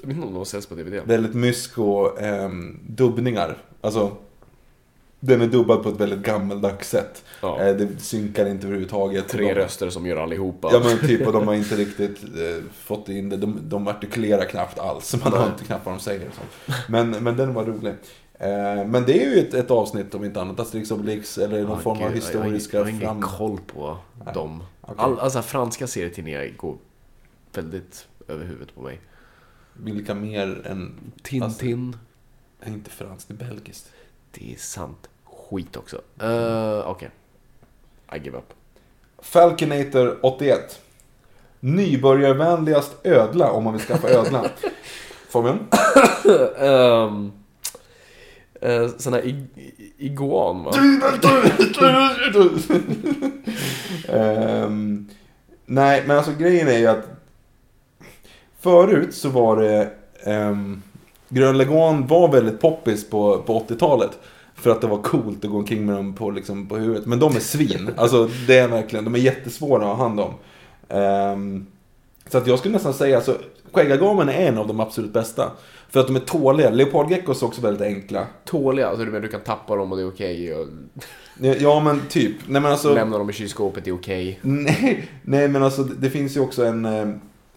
Jag 0.00 0.08
vet 0.08 0.16
inte 0.16 0.28
om 0.28 0.34
de 0.34 0.44
säljs 0.44 0.66
på 0.66 0.74
DVD. 0.74 1.00
väldigt 1.04 1.34
mysko 1.34 2.16
ehm, 2.18 2.80
dubbningar. 2.86 3.56
Alltså, 3.80 4.12
den 5.20 5.40
är 5.40 5.46
dubbad 5.46 5.82
på 5.82 5.88
ett 5.88 6.00
väldigt 6.00 6.18
gammaldags 6.22 6.90
sätt. 6.90 7.24
Ja. 7.42 7.60
Eh, 7.60 7.76
det 7.76 7.98
synkar 8.00 8.46
inte 8.46 8.66
överhuvudtaget. 8.66 9.28
Tre 9.28 9.48
de, 9.48 9.54
röster 9.54 9.90
som 9.90 10.06
gör 10.06 10.16
allihopa. 10.16 10.68
Ja 10.72 10.80
men 10.84 10.98
typ, 10.98 11.26
och 11.26 11.32
de 11.32 11.48
har 11.48 11.54
inte 11.54 11.76
riktigt 11.76 12.22
eh, 12.24 12.64
fått 12.72 13.08
in 13.08 13.28
det. 13.28 13.36
De, 13.36 13.58
de 13.62 13.88
artikulerar 13.88 14.44
knappt 14.44 14.78
alls. 14.78 15.16
Man 15.24 15.32
hör 15.32 15.46
inte 15.46 15.64
knappt 15.64 15.86
vad 15.86 15.94
de 15.94 16.00
säger. 16.00 16.28
och 16.28 16.34
Så. 16.34 16.72
Men, 16.88 17.10
men 17.10 17.36
den 17.36 17.54
var 17.54 17.64
rolig. 17.64 17.94
Eh, 18.40 18.86
men 18.86 19.04
det 19.06 19.24
är 19.24 19.30
ju 19.30 19.38
ett, 19.40 19.54
ett 19.54 19.70
avsnitt 19.70 20.14
om 20.14 20.24
inte 20.24 20.40
annat. 20.40 20.60
Asterix 20.60 20.90
Obelix 20.90 21.38
eller 21.38 21.62
någon 21.62 21.78
Ah, 21.78 21.80
form 21.80 22.02
av 22.02 22.10
historiska 22.12 22.76
Jag 22.76 22.84
har 22.84 22.90
ingen 22.90 23.20
koll 23.22 23.58
på 23.74 23.96
dem. 24.34 24.62
okej. 24.80 24.94
All, 24.98 25.18
alltså 25.18 25.42
franska 25.42 25.86
serietidningar 25.86 26.52
går 26.56 26.76
väldigt 27.54 28.06
över 28.28 28.44
huvudet 28.44 28.74
på 28.74 28.82
mig. 28.82 29.00
Vilka 29.72 30.14
mer 30.14 30.66
än... 30.66 30.94
Tintin. 31.22 31.42
Alltså, 31.42 32.70
inte 32.70 32.90
franskt, 32.90 33.28
det 33.28 33.34
är 33.44 33.48
belgiskt. 33.48 33.90
Det 34.30 34.52
är 34.52 34.58
sant. 34.58 35.08
Skit 35.24 35.76
också. 35.76 35.96
Uh, 36.22 36.88
Okej. 36.90 37.10
I 38.16 38.18
give 38.24 38.38
up. 38.38 38.54
Falconator 39.18 40.18
81. 40.22 40.80
Nybörjarvänligast 41.60 42.96
ödla 43.06 43.50
om 43.50 43.64
man 43.64 43.72
vill 43.72 43.82
skaffa 43.82 44.08
ödla. 44.08 44.44
Fabian? 45.28 45.58
um, 46.58 47.32
uh, 48.62 48.88
sån 48.98 49.12
här 49.12 49.22
ig- 49.22 49.72
iguan 49.98 50.64
va? 50.64 50.70
Ehm, 54.08 55.08
nej, 55.66 56.04
men 56.06 56.16
alltså 56.16 56.32
grejen 56.32 56.68
är 56.68 56.78
ju 56.78 56.86
att 56.86 57.04
förut 58.60 59.14
så 59.14 59.28
var 59.28 59.56
det 59.56 59.90
um, 60.26 60.82
Grön 61.28 61.58
Leguan 61.58 62.06
var 62.06 62.32
väldigt 62.32 62.60
poppis 62.60 63.10
på, 63.10 63.42
på 63.42 63.64
80-talet. 63.68 64.18
För 64.54 64.70
att 64.70 64.80
det 64.80 64.86
var 64.86 65.02
coolt 65.02 65.44
att 65.44 65.50
gå 65.50 65.56
omkring 65.56 65.86
med 65.86 65.96
dem 65.96 66.14
på, 66.14 66.30
liksom, 66.30 66.66
på 66.66 66.76
huvudet. 66.76 67.06
Men 67.06 67.18
de 67.18 67.36
är 67.36 67.40
svin. 67.40 67.90
Alltså 67.96 68.28
det 68.46 68.58
är 68.58 68.68
verkligen, 68.68 69.04
de 69.04 69.14
är 69.14 69.18
jättesvåra 69.18 69.90
att 69.90 69.96
ha 69.96 70.04
hand 70.04 70.20
om. 70.20 70.34
Ehm, 70.88 71.66
så 72.28 72.38
att 72.38 72.46
jag 72.46 72.58
skulle 72.58 72.74
nästan 72.74 72.94
säga, 72.94 73.16
alltså 73.16 73.36
skäggagamen 73.72 74.28
är 74.28 74.48
en 74.48 74.58
av 74.58 74.66
de 74.66 74.80
absolut 74.80 75.12
bästa. 75.12 75.50
För 75.88 76.00
att 76.00 76.06
de 76.06 76.16
är 76.16 76.20
tåliga. 76.20 76.70
Leopardgeckos 76.70 77.42
är 77.42 77.46
också 77.46 77.60
väldigt 77.60 77.82
enkla. 77.82 78.26
Tåliga, 78.44 78.88
alltså 78.88 79.04
du 79.04 79.10
menar 79.10 79.22
du 79.22 79.28
kan 79.28 79.40
tappa 79.40 79.76
dem 79.76 79.92
och 79.92 79.98
det 79.98 80.04
är 80.04 80.08
okej 80.08 80.54
och 80.54 80.68
Ja 81.60 81.80
men 81.80 82.00
typ. 82.08 82.36
Nej 82.46 82.62
men 82.62 82.72
alltså. 82.72 82.94
lämna 82.94 83.18
dem 83.18 83.30
i 83.30 83.32
kylskåpet, 83.32 83.84
det 83.84 83.90
är 83.90 83.94
okej. 83.94 84.38
Nej, 84.42 85.08
nej 85.22 85.48
men 85.48 85.62
alltså 85.62 85.82
det 85.82 86.10
finns 86.10 86.36
ju 86.36 86.40
också 86.40 86.64
en... 86.64 86.84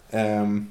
ehm, 0.10 0.68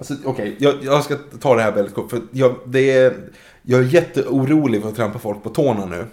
alltså 0.00 0.14
okej, 0.24 0.56
jag, 0.58 0.74
jag 0.82 1.04
ska 1.04 1.16
ta 1.40 1.54
det 1.54 1.62
här 1.62 1.72
väldigt 1.72 1.94
kort. 1.94 2.10
För 2.10 2.20
jag, 2.30 2.54
det 2.66 2.90
är, 2.90 3.16
jag 3.62 3.80
är 3.80 3.84
jätteorolig 3.84 4.82
för 4.82 4.88
att 4.88 4.96
trampa 4.96 5.18
folk 5.18 5.42
på 5.42 5.48
tårna 5.48 5.86
nu. 5.86 6.06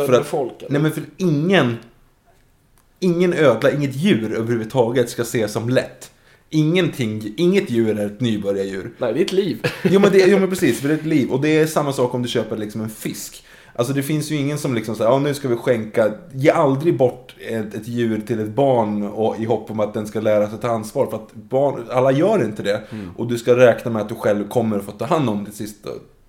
Att, 0.00 0.26
folk, 0.26 0.52
eller? 0.58 0.70
nej 0.70 0.82
men 0.82 0.92
för 0.92 1.02
ingen... 1.16 1.76
Ingen 3.02 3.32
ödla, 3.34 3.70
inget 3.70 3.96
djur 3.96 4.32
överhuvudtaget 4.32 5.10
ska 5.10 5.22
ses 5.22 5.52
som 5.52 5.68
lätt. 5.68 6.10
Ingenting, 6.50 7.34
inget 7.36 7.70
djur 7.70 7.98
är 7.98 8.06
ett 8.06 8.20
nybörjardjur. 8.20 8.92
Nej, 8.98 9.12
det 9.12 9.20
är 9.20 9.24
ett 9.24 9.32
liv. 9.32 9.66
Jo 9.82 10.00
men, 10.00 10.12
det, 10.12 10.18
jo 10.18 10.38
men 10.38 10.48
precis, 10.50 10.80
det 10.80 10.88
är 10.88 10.94
ett 10.94 11.06
liv. 11.06 11.30
Och 11.30 11.40
det 11.40 11.48
är 11.48 11.66
samma 11.66 11.92
sak 11.92 12.14
om 12.14 12.22
du 12.22 12.28
köper 12.28 12.56
liksom 12.56 12.80
en 12.80 12.90
fisk. 12.90 13.44
Alltså 13.74 13.92
det 13.94 14.02
finns 14.02 14.30
ju 14.30 14.36
ingen 14.36 14.58
som 14.58 14.74
liksom 14.74 14.96
säger, 14.96 15.10
ja 15.10 15.18
nu 15.18 15.34
ska 15.34 15.48
vi 15.48 15.56
skänka, 15.56 16.12
ge 16.32 16.50
aldrig 16.50 16.96
bort 16.96 17.34
ett, 17.48 17.74
ett 17.74 17.88
djur 17.88 18.20
till 18.20 18.40
ett 18.40 18.48
barn 18.48 19.02
och, 19.02 19.38
i 19.38 19.44
hopp 19.44 19.70
om 19.70 19.80
att 19.80 19.94
den 19.94 20.06
ska 20.06 20.20
lära 20.20 20.50
sig 20.50 20.58
ta 20.58 20.68
ansvar. 20.68 21.06
För 21.06 21.16
att 21.16 21.34
barn, 21.34 21.86
alla 21.90 22.12
gör 22.12 22.44
inte 22.44 22.62
det. 22.62 22.82
Och 23.16 23.26
du 23.28 23.38
ska 23.38 23.56
räkna 23.56 23.90
med 23.90 24.02
att 24.02 24.08
du 24.08 24.14
själv 24.14 24.48
kommer 24.48 24.78
att 24.78 24.84
få 24.84 24.92
ta 24.92 25.04
hand 25.04 25.28
om 25.28 25.44
det 25.44 25.52
sist 25.52 25.86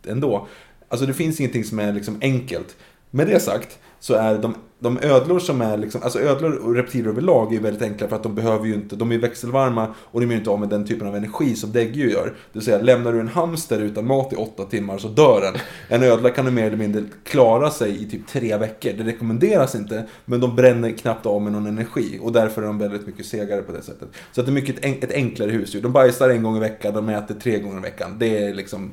ändå. 0.07 0.47
Alltså 0.87 1.05
det 1.05 1.13
finns 1.13 1.39
ingenting 1.39 1.63
som 1.63 1.79
är 1.79 1.93
liksom 1.93 2.17
enkelt. 2.21 2.75
Med 3.11 3.27
det 3.27 3.39
sagt 3.39 3.79
så 3.99 4.13
är 4.13 4.37
de, 4.37 4.55
de 4.79 4.99
ödlor 5.01 5.39
som 5.39 5.61
är 5.61 5.77
liksom, 5.77 6.03
alltså 6.03 6.19
ödlor 6.19 6.55
och 6.55 6.75
reptiler 6.75 7.09
överlag 7.09 7.47
är 7.47 7.51
ju 7.51 7.59
väldigt 7.59 7.81
enkla 7.81 8.07
för 8.07 8.15
att 8.15 8.23
de 8.23 8.35
behöver 8.35 8.65
ju 8.65 8.73
inte, 8.73 8.95
de 8.95 9.11
är 9.11 9.17
växelvarma 9.17 9.87
och 9.97 10.21
de 10.21 10.25
är 10.25 10.31
ju 10.31 10.37
inte 10.37 10.49
av 10.49 10.59
med 10.59 10.69
den 10.69 10.87
typen 10.87 11.07
av 11.07 11.15
energi 11.15 11.55
som 11.55 11.71
däggdjur 11.71 12.09
gör. 12.09 12.25
Det 12.25 12.59
vill 12.59 12.65
säga, 12.65 12.81
lämnar 12.81 13.13
du 13.13 13.19
en 13.19 13.27
hamster 13.27 13.79
utan 13.79 14.07
mat 14.07 14.33
i 14.33 14.35
åtta 14.35 14.63
timmar 14.63 14.97
så 14.97 15.07
dör 15.07 15.41
den. 15.41 15.61
En 15.87 16.03
ödla 16.03 16.29
kan 16.29 16.45
du 16.45 16.51
mer 16.51 16.65
eller 16.65 16.77
mindre 16.77 17.03
klara 17.23 17.69
sig 17.69 18.03
i 18.03 18.09
typ 18.09 18.27
tre 18.27 18.57
veckor. 18.57 18.93
Det 18.97 19.03
rekommenderas 19.03 19.75
inte, 19.75 20.05
men 20.25 20.39
de 20.39 20.55
bränner 20.55 20.91
knappt 20.91 21.25
av 21.25 21.41
med 21.41 21.51
någon 21.51 21.67
energi 21.67 22.19
och 22.21 22.31
därför 22.31 22.61
är 22.61 22.65
de 22.65 22.77
väldigt 22.77 23.07
mycket 23.07 23.25
segare 23.25 23.61
på 23.61 23.71
det 23.71 23.81
sättet. 23.81 24.09
Så 24.31 24.41
att 24.41 24.47
det 24.47 24.51
är 24.51 24.53
mycket 24.53 24.85
ett, 24.85 25.03
ett 25.03 25.13
enklare 25.13 25.51
husdjur. 25.51 25.81
De 25.81 25.91
bajsar 25.91 26.29
en 26.29 26.43
gång 26.43 26.57
i 26.57 26.59
veckan, 26.59 26.93
de 26.93 27.09
äter 27.09 27.35
tre 27.35 27.59
gånger 27.59 27.77
i 27.77 27.81
veckan. 27.81 28.15
Det 28.19 28.45
är 28.45 28.53
liksom 28.53 28.91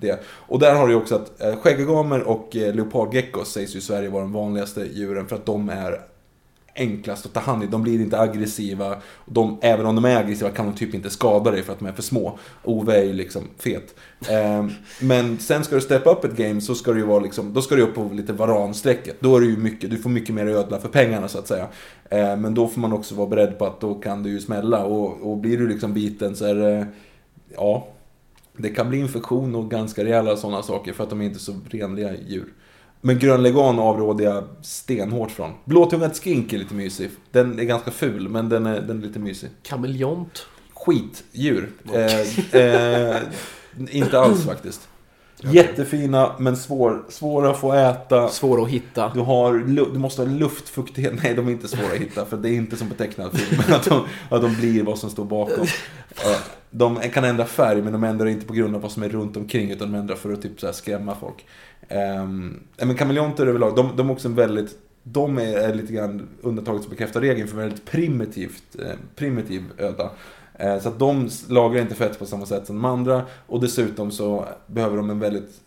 det. 0.00 0.20
Och 0.26 0.58
där 0.58 0.74
har 0.74 0.86
du 0.86 0.92
ju 0.92 0.98
också 0.98 1.14
att 1.14 1.42
eh, 1.42 1.56
skäggagamer 1.56 2.22
och 2.22 2.56
eh, 2.56 2.74
leopardgeckos 2.74 3.52
sägs 3.52 3.74
ju 3.74 3.78
i 3.78 3.82
Sverige 3.82 4.08
vara 4.08 4.22
de 4.22 4.32
vanligaste 4.32 4.80
djuren 4.80 5.26
för 5.26 5.36
att 5.36 5.46
de 5.46 5.68
är 5.68 6.00
enklast 6.74 7.26
att 7.26 7.32
ta 7.32 7.40
hand 7.40 7.64
i. 7.64 7.66
De 7.66 7.82
blir 7.82 8.00
inte 8.00 8.20
aggressiva. 8.20 8.96
De, 9.26 9.58
även 9.62 9.86
om 9.86 9.94
de 9.94 10.04
är 10.04 10.16
aggressiva 10.16 10.50
kan 10.50 10.66
de 10.66 10.74
typ 10.74 10.94
inte 10.94 11.10
skada 11.10 11.50
dig 11.50 11.62
för 11.62 11.72
att 11.72 11.78
de 11.78 11.88
är 11.88 11.92
för 11.92 12.02
små. 12.02 12.38
Ove 12.64 12.98
är 12.98 13.04
ju 13.04 13.12
liksom 13.12 13.42
fet. 13.58 13.94
Eh, 14.28 14.66
men 15.00 15.38
sen 15.38 15.64
ska 15.64 15.74
du 15.74 15.80
steppa 15.80 16.10
upp 16.10 16.24
ett 16.24 16.36
game 16.36 16.60
så 16.60 16.74
ska 16.74 16.92
du 16.92 16.98
ju 16.98 17.06
vara 17.06 17.20
liksom, 17.20 17.52
då 17.52 17.62
ska 17.62 17.74
du 17.74 17.82
upp 17.82 17.94
på 17.94 18.10
lite 18.12 18.32
varansträcket. 18.32 19.20
Då 19.20 19.36
är 19.36 19.40
det 19.40 19.46
ju 19.46 19.56
mycket, 19.56 19.90
du 19.90 19.96
får 19.96 20.10
mycket 20.10 20.34
mer 20.34 20.46
ödla 20.46 20.78
för 20.78 20.88
pengarna 20.88 21.28
så 21.28 21.38
att 21.38 21.48
säga. 21.48 21.68
Eh, 22.10 22.36
men 22.36 22.54
då 22.54 22.68
får 22.68 22.80
man 22.80 22.92
också 22.92 23.14
vara 23.14 23.28
beredd 23.28 23.58
på 23.58 23.66
att 23.66 23.80
då 23.80 23.94
kan 23.94 24.22
det 24.22 24.28
ju 24.28 24.40
smälla 24.40 24.84
och, 24.84 25.30
och 25.30 25.36
blir 25.36 25.58
du 25.58 25.68
liksom 25.68 25.94
biten 25.94 26.36
så 26.36 26.44
är 26.44 26.54
det, 26.54 26.86
ja, 27.54 27.88
det 28.62 28.68
kan 28.68 28.88
bli 28.88 28.98
infektion 28.98 29.54
och 29.54 29.70
ganska 29.70 30.04
rejäla 30.04 30.36
sådana 30.36 30.62
saker 30.62 30.92
för 30.92 31.04
att 31.04 31.10
de 31.10 31.20
är 31.20 31.24
inte 31.24 31.38
så 31.38 31.54
renliga 31.70 32.16
djur. 32.28 32.52
Men 33.00 33.18
grön 33.18 33.42
legan 33.42 33.78
avråder 33.78 34.24
jag 34.24 34.44
stenhårt 34.62 35.30
från. 35.30 35.50
Blåtungad 35.64 36.16
skink 36.16 36.52
är 36.52 36.58
lite 36.58 36.74
mysig. 36.74 37.10
Den 37.30 37.58
är 37.58 37.64
ganska 37.64 37.90
ful, 37.90 38.28
men 38.28 38.48
den 38.48 38.66
är, 38.66 38.80
den 38.80 38.98
är 38.98 39.06
lite 39.06 39.18
mysig. 39.18 39.50
Kameleont. 39.62 40.46
Skitdjur. 40.74 41.72
Eh, 41.92 42.60
eh, 42.60 43.16
inte 43.90 44.20
alls 44.20 44.44
faktiskt. 44.46 44.88
Jättefina, 45.42 46.32
men 46.38 46.56
svår, 46.56 47.02
svåra 47.08 47.50
att 47.50 47.60
få 47.60 47.72
äta. 47.72 48.28
Svåra 48.28 48.62
att 48.62 48.68
hitta. 48.68 49.10
Du, 49.14 49.20
har, 49.20 49.54
du 49.92 49.98
måste 49.98 50.22
ha 50.22 50.28
luftfuktighet. 50.28 51.12
Nej, 51.22 51.34
de 51.34 51.48
är 51.48 51.52
inte 51.52 51.68
svåra 51.68 51.92
att 51.92 51.98
hitta. 51.98 52.24
För 52.24 52.36
det 52.36 52.48
är 52.48 52.52
inte 52.54 52.76
som 52.76 52.88
på 52.88 52.94
tecknad 52.94 53.38
film. 53.38 53.62
Att 53.74 53.84
de, 53.84 54.04
att 54.30 54.42
de 54.42 54.54
blir 54.54 54.82
vad 54.82 54.98
som 54.98 55.10
står 55.10 55.24
bakom. 55.24 55.66
De 56.72 56.96
kan 56.96 57.24
ändra 57.24 57.44
färg, 57.44 57.82
men 57.82 57.92
de 57.92 58.04
ändrar 58.04 58.26
inte 58.26 58.46
på 58.46 58.52
grund 58.52 58.74
av 58.74 58.82
vad 58.82 58.92
som 58.92 59.02
är 59.02 59.08
runt 59.08 59.36
omkring, 59.36 59.70
utan 59.70 59.92
de 59.92 59.98
ändrar 59.98 60.16
för 60.16 60.32
att 60.32 60.42
typ 60.42 60.60
så 60.60 60.66
här 60.66 60.72
skrämma 60.72 61.14
folk. 61.14 61.46
Um, 61.88 62.60
men 62.76 62.96
kameleonter 62.96 63.46
överlag, 63.46 63.76
de, 63.76 63.96
de 63.96 64.08
är 64.08 64.12
också 64.12 64.28
en 64.28 64.34
väldigt 64.34 64.78
de 65.02 65.38
är, 65.38 65.58
är 65.58 65.74
lite 65.74 65.92
grann 65.92 66.28
undantaget 66.40 66.82
som 66.82 66.90
bekräftar 66.90 67.20
regeln 67.20 67.48
för 67.48 67.56
väldigt 67.56 67.84
primitivt, 67.84 68.76
eh, 68.78 68.96
primitiv 69.16 69.64
öda. 69.78 70.10
Eh, 70.60 70.78
så 70.80 70.88
att 70.88 70.98
de 70.98 71.28
lagrar 71.48 71.82
inte 71.82 71.94
fett 71.94 72.18
på 72.18 72.26
samma 72.26 72.46
sätt 72.46 72.66
som 72.66 72.76
de 72.76 72.84
andra. 72.84 73.22
Och 73.46 73.60
dessutom 73.60 74.10
så 74.10 74.48
behöver 74.66 74.96
de 74.96 75.10
en 75.10 75.18
väldigt, 75.18 75.60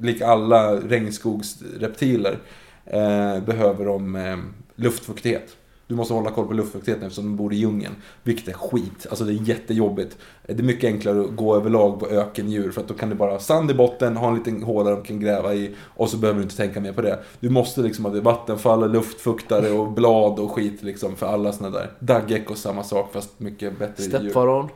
lik 0.00 0.20
alla 0.20 0.76
regnskogsreptiler, 0.76 2.38
eh, 2.84 3.40
behöver 3.40 3.84
de 3.84 4.16
eh, 4.16 4.36
luftfuktighet. 4.76 5.56
Du 5.92 5.96
måste 5.96 6.14
hålla 6.14 6.30
koll 6.30 6.46
på 6.46 6.52
luftfuktigheten 6.52 7.06
eftersom 7.06 7.24
de 7.24 7.36
bor 7.36 7.52
i 7.52 7.56
djungeln. 7.56 7.94
Vilket 8.22 8.48
är 8.48 8.52
skit. 8.52 9.06
Alltså 9.10 9.24
det 9.24 9.32
är 9.32 9.48
jättejobbigt. 9.48 10.16
Det 10.46 10.58
är 10.58 10.62
mycket 10.62 10.84
enklare 10.84 11.20
att 11.20 11.36
gå 11.36 11.56
överlag 11.56 12.00
på 12.00 12.06
ökendjur. 12.06 12.70
För 12.70 12.80
att 12.80 12.88
då 12.88 12.94
kan 12.94 13.08
du 13.08 13.14
bara 13.14 13.30
ha 13.30 13.38
sand 13.38 13.70
i 13.70 13.74
botten, 13.74 14.16
ha 14.16 14.28
en 14.28 14.34
liten 14.34 14.62
håla 14.62 14.90
de 14.90 15.02
kan 15.02 15.20
gräva 15.20 15.54
i. 15.54 15.74
Och 15.80 16.08
så 16.08 16.16
behöver 16.16 16.38
du 16.38 16.42
inte 16.42 16.56
tänka 16.56 16.80
mer 16.80 16.92
på 16.92 17.02
det. 17.02 17.18
Du 17.40 17.50
måste 17.50 17.80
liksom 17.80 18.04
ha 18.04 18.20
vattenfall, 18.20 18.92
luftfuktare 18.92 19.70
och 19.70 19.92
blad 19.92 20.38
och 20.38 20.50
skit 20.50 20.82
liksom 20.82 21.16
för 21.16 21.26
alla 21.26 21.52
såna 21.52 21.70
där. 21.70 21.90
Daggecko 21.98 22.54
samma 22.54 22.84
sak 22.84 23.12
fast 23.12 23.40
mycket 23.40 23.78
bättre 23.78 24.04
djur. 24.04 24.10
Steppvaran. 24.10 24.68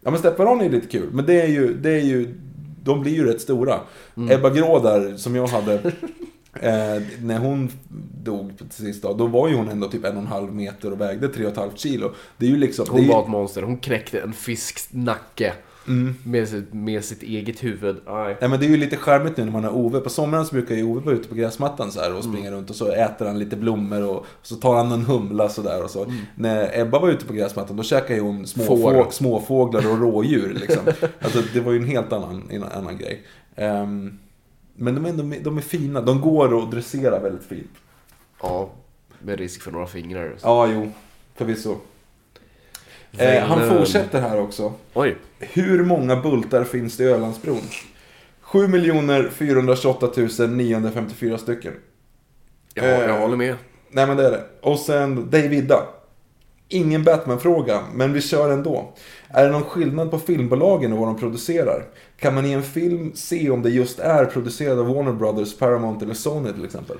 Ja 0.00 0.10
men 0.10 0.18
steppvaran 0.18 0.60
är 0.60 0.70
lite 0.70 0.86
kul. 0.86 1.08
Men 1.12 1.26
det 1.26 1.40
är 1.40 1.48
ju, 1.48 1.74
det 1.74 1.90
är 1.90 2.04
ju 2.04 2.34
de 2.84 3.00
blir 3.00 3.12
ju 3.12 3.26
rätt 3.26 3.40
stora. 3.40 3.80
Ebba 4.30 4.50
Grå 4.50 4.78
där, 4.78 5.16
som 5.16 5.36
jag 5.36 5.46
hade, 5.46 5.92
Eh, 6.62 7.02
när 7.22 7.38
hon 7.38 7.70
dog 8.22 8.52
till 8.58 8.86
sist 8.86 9.02
då, 9.02 9.14
då 9.14 9.26
var 9.26 9.48
ju 9.48 9.54
hon 9.54 9.68
ändå 9.68 9.88
typ 9.88 10.04
en 10.04 10.16
och 10.16 10.22
en 10.22 10.26
halv 10.26 10.54
meter 10.54 10.92
och 10.92 11.00
vägde 11.00 11.28
tre 11.28 11.44
och 11.44 11.50
ett 11.52 11.56
halvt 11.58 11.78
kilo. 11.78 12.12
Det 12.36 12.46
är 12.46 12.50
ju 12.50 12.56
liksom... 12.56 12.86
Hon 12.90 13.00
det 13.00 13.06
är 13.06 13.08
var 13.12 13.18
ju, 13.18 13.22
ett 13.22 13.28
monster. 13.30 13.62
Hon 13.62 13.76
knäckte 13.78 14.20
en 14.20 14.32
fisks 14.32 14.88
nacke. 14.90 15.52
Med, 16.24 16.48
sitt, 16.48 16.72
med 16.72 17.04
sitt 17.04 17.22
eget 17.22 17.64
huvud. 17.64 17.96
Aj. 18.06 18.36
Nej 18.40 18.50
men 18.50 18.60
det 18.60 18.66
är 18.66 18.70
ju 18.70 18.76
lite 18.76 18.96
charmigt 18.96 19.36
nu 19.36 19.44
när 19.44 19.52
man 19.52 19.64
har 19.64 19.70
Ove. 19.76 20.00
På 20.00 20.10
sommaren 20.10 20.46
så 20.46 20.52
brukar 20.54 20.74
ju 20.74 20.82
Ove 20.82 21.00
vara 21.00 21.14
ute 21.14 21.28
på 21.28 21.34
gräsmattan 21.34 21.92
så 21.92 22.00
här 22.00 22.14
och 22.14 22.24
Mm. 22.24 22.32
springa 22.32 22.50
runt 22.50 22.70
och 22.70 22.76
så 22.76 22.92
äter 22.92 23.26
han 23.26 23.38
lite 23.38 23.56
blommor 23.56 24.02
och, 24.02 24.16
och 24.16 24.26
så 24.42 24.54
tar 24.54 24.76
han 24.76 24.92
en 24.92 25.02
humla 25.04 25.48
sådär 25.48 25.84
och 25.84 25.90
så. 25.90 26.12
När 26.34 26.80
Ebba 26.80 26.98
var 26.98 27.08
ute 27.08 27.24
på 27.26 27.32
gräsmattan 27.32 27.76
då 27.76 27.82
käkade 27.82 28.14
ju 28.14 28.20
hon 28.20 28.46
små 28.46 28.62
Mm. 28.64 28.82
Får. 28.82 29.04
få, 29.04 29.10
småfåglar 29.10 29.90
och 29.92 29.98
rådjur 30.00 30.54
liksom. 30.60 30.82
Alltså 31.20 31.42
det 31.54 31.60
var 31.60 31.72
ju 31.72 31.78
en 31.78 31.86
helt 31.86 32.12
annan, 32.12 32.42
en 32.50 32.62
annan 32.62 32.98
grej. 32.98 33.22
Ehm, 33.56 34.18
men 34.78 34.94
de 34.94 35.04
är, 35.04 35.08
ändå, 35.08 35.36
de 35.42 35.58
är 35.58 35.62
fina, 35.62 36.00
de 36.00 36.20
går 36.20 36.62
att 36.62 36.70
dressera 36.70 37.18
väldigt 37.18 37.46
fint. 37.46 37.70
Ja, 38.42 38.70
med 39.18 39.38
risk 39.38 39.62
för 39.62 39.70
några 39.70 39.86
fingrar. 39.86 40.34
Ja, 40.42 40.66
jo, 40.66 40.92
förvisso. 41.34 41.76
Eh, 43.18 43.42
han 43.44 43.68
fortsätter 43.68 44.20
här 44.20 44.40
också. 44.40 44.72
Oj. 44.94 45.16
Hur 45.38 45.84
många 45.84 46.16
bultar 46.16 46.64
finns 46.64 46.96
det 46.96 47.04
i 47.04 47.06
Ölandsbron? 47.06 47.60
7 48.40 48.68
428 49.32 50.06
954 50.48 51.38
stycken. 51.38 51.72
Jag, 52.74 52.84
jag 52.86 53.10
Eh. 53.10 53.18
håller 53.18 53.36
med. 53.36 53.54
Nej 53.90 54.06
men 54.06 54.16
det 54.16 54.26
är 54.26 54.30
det. 54.30 54.44
Och 54.60 54.78
sen 54.78 55.30
Davida. 55.30 55.82
Ingen 56.68 57.04
Batman-fråga, 57.04 57.82
men 57.94 58.12
vi 58.12 58.20
kör 58.20 58.50
ändå. 58.52 58.92
Är 59.28 59.44
det 59.44 59.50
någon 59.50 59.64
skillnad 59.64 60.10
på 60.10 60.18
filmbolagen 60.18 60.92
och 60.92 60.98
vad 60.98 61.08
de 61.08 61.18
producerar? 61.18 61.84
Kan 62.16 62.34
man 62.34 62.46
i 62.46 62.52
en 62.52 62.62
film 62.62 63.12
se 63.14 63.50
om 63.50 63.62
det 63.62 63.70
just 63.70 63.98
är 63.98 64.24
producerad 64.24 64.78
av 64.78 64.94
Warner 64.94 65.12
Brothers, 65.12 65.58
Paramount 65.58 66.04
eller 66.04 66.14
Sony 66.14 66.52
till 66.52 66.64
exempel? 66.64 66.96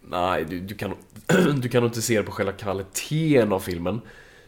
Nej, 0.00 0.44
du, 0.44 0.60
du, 0.60 0.74
kan, 0.74 0.94
du 1.60 1.68
kan 1.68 1.84
inte 1.84 2.02
se 2.02 2.16
det 2.16 2.22
på 2.22 2.32
själva 2.32 2.52
kvaliteten 2.52 3.52
av 3.52 3.60
filmen. 3.60 4.00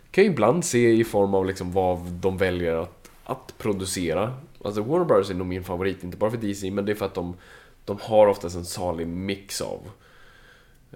Du 0.03 0.11
kan 0.11 0.25
ju 0.25 0.31
ibland 0.31 0.65
se 0.65 0.93
i 0.93 1.05
form 1.05 1.35
av 1.35 1.47
liksom 1.47 1.73
vad 1.73 1.99
de 1.99 2.37
väljer 2.37 2.75
att, 2.75 3.11
att 3.25 3.55
producera. 3.59 4.35
Alltså 4.65 4.83
Warner 4.83 5.05
Brothers 5.05 5.31
är 5.31 5.35
nog 5.35 5.47
min 5.47 5.65
favorit, 5.65 6.05
inte 6.05 6.17
bara 6.17 6.31
för 6.31 6.39
DC, 6.39 6.71
men 6.71 6.85
det 6.85 6.93
är 6.93 6.97
för 6.97 7.07
att 7.07 7.15
de, 7.15 7.37
de 7.85 7.99
har 8.01 8.27
oftast 8.27 8.57
en 8.57 8.65
salig 8.65 9.07
mix 9.07 9.61
av 9.61 9.81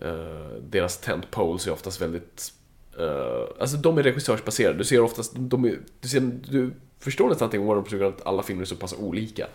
Uh, 0.03 0.63
deras 0.63 0.99
tentpoles 0.99 1.67
är 1.67 1.73
oftast 1.73 2.03
väldigt 2.03 2.53
eh, 2.99 3.45
alltså 3.61 3.77
de 3.77 3.99
är 3.99 4.03
regissörsbaserade. 4.03 4.79
Du 4.79 4.85
ser 4.85 5.01
oftast... 5.01 5.33
De 5.37 5.65
är, 5.65 5.79
du, 6.01 6.09
ser, 6.09 6.21
du 6.51 6.71
förstår 6.99 7.29
nästan 7.29 7.51
det 7.51 7.57
är 7.57 7.61
Warner 7.61 7.83
Brothers 7.83 8.15
att 8.21 8.27
alla 8.27 8.43
filmer 8.43 8.63
är 8.63 8.67
så 8.67 8.77
pass 8.77 8.95
olika. 8.99 9.47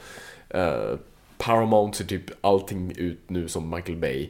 Eh, 0.49 0.95
Paramount 1.37 1.97
ser 1.97 2.05
typ 2.05 2.23
allting 2.41 2.93
ut 2.97 3.19
nu 3.27 3.47
som 3.47 3.69
Michael 3.69 3.97
Bay. 3.97 4.29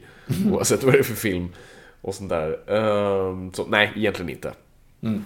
Oavsett 0.52 0.82
vad 0.82 0.94
det 0.94 0.98
är 0.98 1.02
för 1.02 1.14
film. 1.14 1.48
Och 2.00 2.14
sånt 2.14 2.30
där. 2.30 2.70
Ehm, 2.70 3.52
så 3.52 3.66
nej, 3.66 3.92
egentligen 3.96 4.30
inte. 4.30 4.52
Mm. 5.00 5.24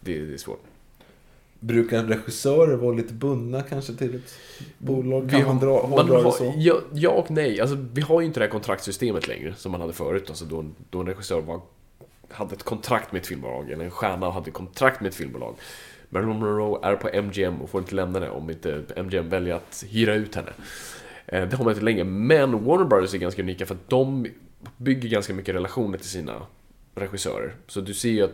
Det, 0.00 0.18
det 0.26 0.34
är 0.34 0.38
svårt. 0.38 0.62
Brukar 1.60 2.04
regissörer 2.04 2.76
vara 2.76 2.94
lite 2.94 3.12
bundna 3.14 3.62
kanske 3.62 3.92
till 3.94 4.14
ett 4.14 4.34
bolag? 4.78 5.30
Kan 5.30 5.40
Vi 5.40 5.46
man 5.46 5.58
har- 5.58 5.66
dra, 5.66 5.86
man 5.88 6.24
har- 6.24 6.30
så? 6.32 6.52
Ja, 6.56 6.80
ja 6.92 7.10
och 7.10 7.30
nej. 7.30 7.60
Alltså, 7.60 7.76
vi 7.92 8.00
har 8.02 8.20
ju 8.20 8.26
inte 8.26 8.40
det 8.40 8.44
här 8.44 8.50
kontraktsystemet 8.50 9.28
längre 9.28 9.54
som 9.56 9.72
man 9.72 9.80
hade 9.80 9.92
förut. 9.92 10.24
Alltså, 10.28 10.44
då, 10.44 10.64
då 10.90 11.00
en 11.00 11.06
regissör 11.06 11.40
var, 11.40 11.60
hade 12.36 12.54
ett 12.54 12.62
kontrakt 12.62 13.12
med 13.12 13.20
ett 13.20 13.26
filmbolag, 13.26 13.70
eller 13.70 13.84
en 13.84 13.90
stjärna 13.90 14.30
hade 14.30 14.48
ett 14.48 14.54
kontrakt 14.54 15.00
med 15.00 15.08
ett 15.08 15.14
filmbolag. 15.14 15.54
Marilyn 16.08 16.38
Monroe 16.38 16.78
är 16.82 16.96
på 16.96 17.08
MGM 17.08 17.60
och 17.62 17.70
får 17.70 17.80
inte 17.80 17.94
lämna 17.94 18.20
det 18.20 18.30
om 18.30 18.50
inte 18.50 18.82
MGM 18.96 19.28
väljer 19.28 19.54
att 19.54 19.84
hyra 19.88 20.14
ut 20.14 20.34
henne. 20.34 20.50
Eh, 21.26 21.48
Det 21.48 21.56
har 21.56 21.64
man 21.64 21.72
inte 21.72 21.84
längre, 21.84 22.04
men 22.04 22.64
Warner 22.64 22.84
Brothers 22.84 23.14
är 23.14 23.18
ganska 23.18 23.42
unika 23.42 23.66
för 23.66 23.74
att 23.74 23.88
de 23.88 24.26
bygger 24.76 25.08
ganska 25.08 25.34
mycket 25.34 25.54
relationer 25.54 25.98
till 25.98 26.08
sina 26.08 26.42
regissörer. 26.94 27.54
Så 27.66 27.80
du 27.80 27.94
ser 27.94 28.10
ju 28.10 28.22
att 28.24 28.32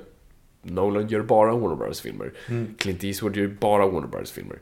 Nolan 0.63 1.09
gör 1.09 1.21
bara 1.23 1.53
Warner 1.53 1.77
Brothers-filmer. 1.77 2.33
Clint 2.79 3.05
Eastwood 3.05 3.37
gör 3.37 3.47
bara 3.61 3.87
Warner 3.87 4.09
Brothers-filmer. 4.09 4.59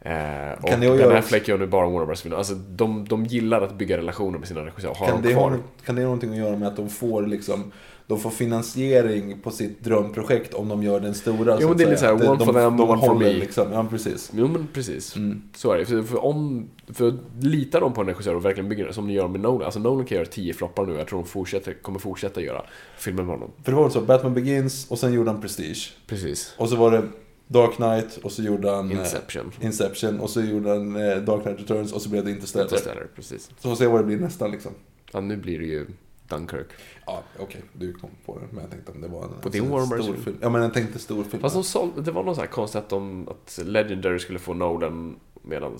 Eh, 0.00 0.62
och 0.62 0.68
Kan 0.68 0.82
att 0.92 0.98
Ben 0.98 1.16
Affleck 1.16 1.48
gör 1.48 1.58
nu 1.58 1.66
bara 1.66 1.84
Warner 1.88 2.06
Brothers-filmer. 2.06 2.36
Alltså, 2.38 2.54
de, 2.54 3.04
de 3.08 3.24
gillar 3.26 3.62
att 3.62 3.74
bygga 3.74 3.96
relationer 3.96 4.38
med 4.38 4.48
sina 4.48 4.60
regissörer 4.66 4.90
och 4.90 4.96
Kan 4.96 5.08
dem 5.10 5.22
det, 5.22 5.32
kvar. 5.32 5.50
ha, 5.50 5.58
kan 5.84 5.94
det 5.94 6.00
ha 6.02 6.04
någonting 6.04 6.30
att 6.30 6.36
göra 6.36 6.56
med 6.56 6.68
att 6.68 6.76
de 6.76 6.88
får 6.90 7.22
liksom 7.26 7.72
de 8.06 8.20
får 8.20 8.30
finansiering 8.30 9.38
på 9.42 9.50
sitt 9.50 9.84
drömprojekt 9.84 10.54
om 10.54 10.68
de 10.68 10.82
gör 10.82 11.00
den 11.00 11.14
stora. 11.14 11.54
Jo, 11.54 11.60
så 11.60 11.68
men 11.68 11.76
det 11.76 11.84
är 11.84 11.88
lite 11.88 12.00
säga. 12.00 12.18
så 12.18 12.24
här, 12.24 12.24
Att 12.24 12.28
one 12.28 12.38
de, 12.38 12.44
for 12.46 12.52
them, 12.52 12.76
de 12.76 12.90
one 12.90 13.06
for 13.06 13.14
me. 13.14 13.32
Liksom. 13.32 13.72
Ja, 13.72 13.86
precis. 13.90 14.30
Jo 14.34 14.48
men 14.48 14.68
precis. 14.72 15.16
Mm. 15.16 15.42
Så 15.56 15.72
är 15.72 15.78
det. 15.78 15.86
För, 15.86 16.02
för, 16.02 16.24
om, 16.24 16.68
för 16.88 17.14
litar 17.40 17.80
de 17.80 17.92
på 17.92 18.00
en 18.00 18.06
regissör 18.06 18.34
och 18.34 18.44
verkligen 18.44 18.68
bygger 18.68 18.86
det 18.86 18.92
som 18.92 19.06
de 19.06 19.12
gör 19.12 19.28
med 19.28 19.40
Nolan. 19.40 19.62
Alltså 19.62 19.80
Nolan 19.80 20.06
kan 20.06 20.16
göra 20.16 20.26
10 20.26 20.54
floppar 20.54 20.86
nu. 20.86 20.94
Jag 20.94 21.06
tror 21.06 21.18
de 21.18 21.28
fortsätter, 21.28 21.72
kommer 21.74 21.98
fortsätta 21.98 22.40
göra 22.40 22.62
filmer 22.96 23.22
med 23.22 23.32
honom. 23.34 23.50
För 23.62 23.72
det 23.72 23.78
var 23.78 23.90
så, 23.90 24.00
Batman 24.00 24.34
Begins 24.34 24.90
och 24.90 24.98
sen 24.98 25.12
gjorde 25.12 25.30
han 25.30 25.40
Prestige. 25.40 25.92
Precis. 26.06 26.54
Och 26.56 26.68
så 26.68 26.76
var 26.76 26.90
det 26.90 27.02
Dark 27.48 27.74
Knight 27.76 28.16
och 28.22 28.32
så 28.32 28.42
gjorde 28.42 28.70
han... 28.70 28.90
eh, 28.92 28.98
Inception. 28.98 29.52
Inception 29.60 30.20
och 30.20 30.30
så 30.30 30.40
gjorde 30.40 30.68
han 30.68 30.96
eh, 30.96 31.16
Dark 31.16 31.42
Knight 31.42 31.60
Returns 31.60 31.92
och 31.92 32.02
så 32.02 32.08
blev 32.08 32.24
det 32.24 32.30
Interstellar. 32.30 32.64
Interstellar, 32.64 33.06
precis. 33.16 33.50
Så 33.60 33.68
får 33.68 33.76
se 33.76 33.86
vad 33.86 34.00
det 34.00 34.04
blir 34.04 34.16
nästa 34.16 34.46
liksom. 34.46 34.72
Ja, 35.12 35.20
nu 35.20 35.36
blir 35.36 35.58
det 35.58 35.64
ju 35.64 35.86
Dunkirk. 36.32 36.66
Ja, 37.06 37.22
okej, 37.38 37.62
du 37.72 37.92
kom 37.92 38.10
på 38.26 38.38
det. 38.38 38.46
Men 38.50 38.60
jag 38.62 38.70
tänkte 38.70 38.92
om 38.92 39.00
det 39.00 39.08
var 39.08 39.24
en, 39.24 39.30
På 39.42 39.48
din 39.48 39.64
en 39.64 39.70
Warner 39.70 40.02
stor 40.02 40.14
film. 40.14 40.38
Ja, 40.40 40.48
men 40.48 40.62
jag 40.62 40.74
tänkte 40.74 40.98
stor 40.98 41.24
film. 41.24 41.40
Fast 41.40 41.54
de 41.54 41.64
sålde, 41.64 42.02
det 42.02 42.10
var 42.10 42.22
något 42.22 42.36
så 42.36 42.40
här 42.40 42.48
konstigt 42.48 42.78
att, 42.78 42.88
de, 42.88 43.28
att 43.28 43.60
Legendary 43.64 44.18
skulle 44.18 44.38
få 44.38 44.54
Nolan 44.54 45.16
medan 45.42 45.78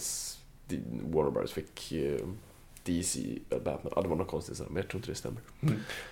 Warner 1.03 1.31
Brothers 1.31 1.53
fick 1.53 1.93
eh, 1.93 2.27
DC, 2.85 3.39
eh, 3.51 3.59
Batman. 3.59 3.93
Ja, 3.97 4.03
det 4.03 4.09
var 4.09 4.17
något 4.17 4.29
konstigt 4.29 4.57
så 4.57 4.63
här, 4.63 4.71
men 4.71 4.77
jag 4.77 4.89
tror 4.89 4.99
inte 4.99 5.11
det 5.11 5.15
stämmer. 5.15 5.41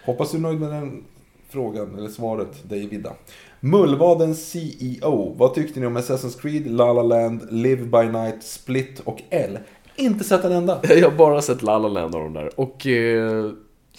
Hoppas 0.04 0.30
du 0.30 0.36
är 0.36 0.42
nöjd 0.42 0.60
med 0.60 0.70
den 0.70 1.04
frågan, 1.48 1.94
eller 1.98 2.08
svaret, 2.08 2.64
Davida. 2.64 3.12
Mullvadens 3.60 4.50
CEO. 4.50 5.34
Vad 5.38 5.54
tyckte 5.54 5.80
ni 5.80 5.86
om 5.86 5.98
Assassin's 5.98 6.40
Creed, 6.40 6.66
La 6.66 6.92
La 6.92 7.02
Land, 7.02 7.46
Live 7.50 7.84
By 7.84 8.12
Night, 8.12 8.42
Split 8.42 9.00
och 9.00 9.22
L? 9.30 9.58
Inte 9.96 10.24
sett 10.24 10.44
en 10.44 10.52
enda. 10.52 10.80
Jag 10.88 11.10
har 11.10 11.16
bara 11.16 11.42
sett 11.42 11.62
La 11.62 11.78
La 11.78 11.88
Land 11.88 12.14
av 12.14 12.22
de 12.22 12.32
där 12.32 12.60
och 12.60 12.86
eh, 12.86 13.50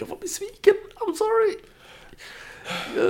jag 0.01 0.07
var 0.07 0.17
besviken. 0.17 0.73
I'm 0.95 1.13
sorry. 1.15 1.55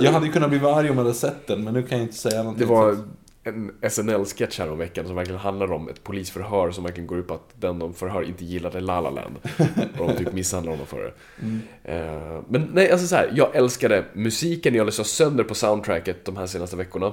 Jag 0.04 0.12
hade 0.12 0.26
ju 0.26 0.32
kunnat 0.32 0.50
bli 0.50 0.58
arg 0.58 0.90
om 0.90 0.96
jag 0.96 1.04
hade 1.04 1.14
sett 1.14 1.46
den, 1.46 1.64
men 1.64 1.74
nu 1.74 1.82
kan 1.82 1.98
jag 1.98 2.04
inte 2.06 2.16
säga 2.18 2.42
någonting. 2.42 2.66
Det 2.66 2.72
var 2.74 2.96
en 3.44 3.72
SNL-sketch 3.90 4.58
här 4.58 4.70
om 4.70 4.78
veckan 4.78 5.06
som 5.06 5.16
verkligen 5.16 5.40
handlar 5.40 5.72
om 5.72 5.88
ett 5.88 6.04
polisförhör 6.04 6.70
som 6.70 6.84
verkligen 6.84 7.06
går 7.06 7.18
ut 7.18 7.26
på 7.26 7.34
att 7.34 7.50
den 7.60 7.78
de 7.78 7.94
förhör 7.94 8.22
inte 8.22 8.44
gillade 8.44 8.80
La 8.80 9.00
La 9.00 9.10
Land. 9.10 9.36
Och 9.98 10.06
de 10.08 10.16
typ 10.16 10.32
misshandlar 10.32 10.72
honom 10.72 10.86
för 10.86 11.02
det. 11.02 11.12
Eh, 11.92 12.40
Men 12.48 12.70
nej, 12.72 12.90
alltså 12.90 13.06
så 13.06 13.16
här, 13.16 13.32
jag 13.34 13.56
älskade 13.56 14.04
musiken, 14.12 14.74
jag 14.74 14.86
lyssnade 14.86 15.08
sönder 15.08 15.44
på 15.44 15.54
soundtracket 15.54 16.24
de 16.24 16.36
här 16.36 16.46
senaste 16.46 16.76
veckorna. 16.76 17.12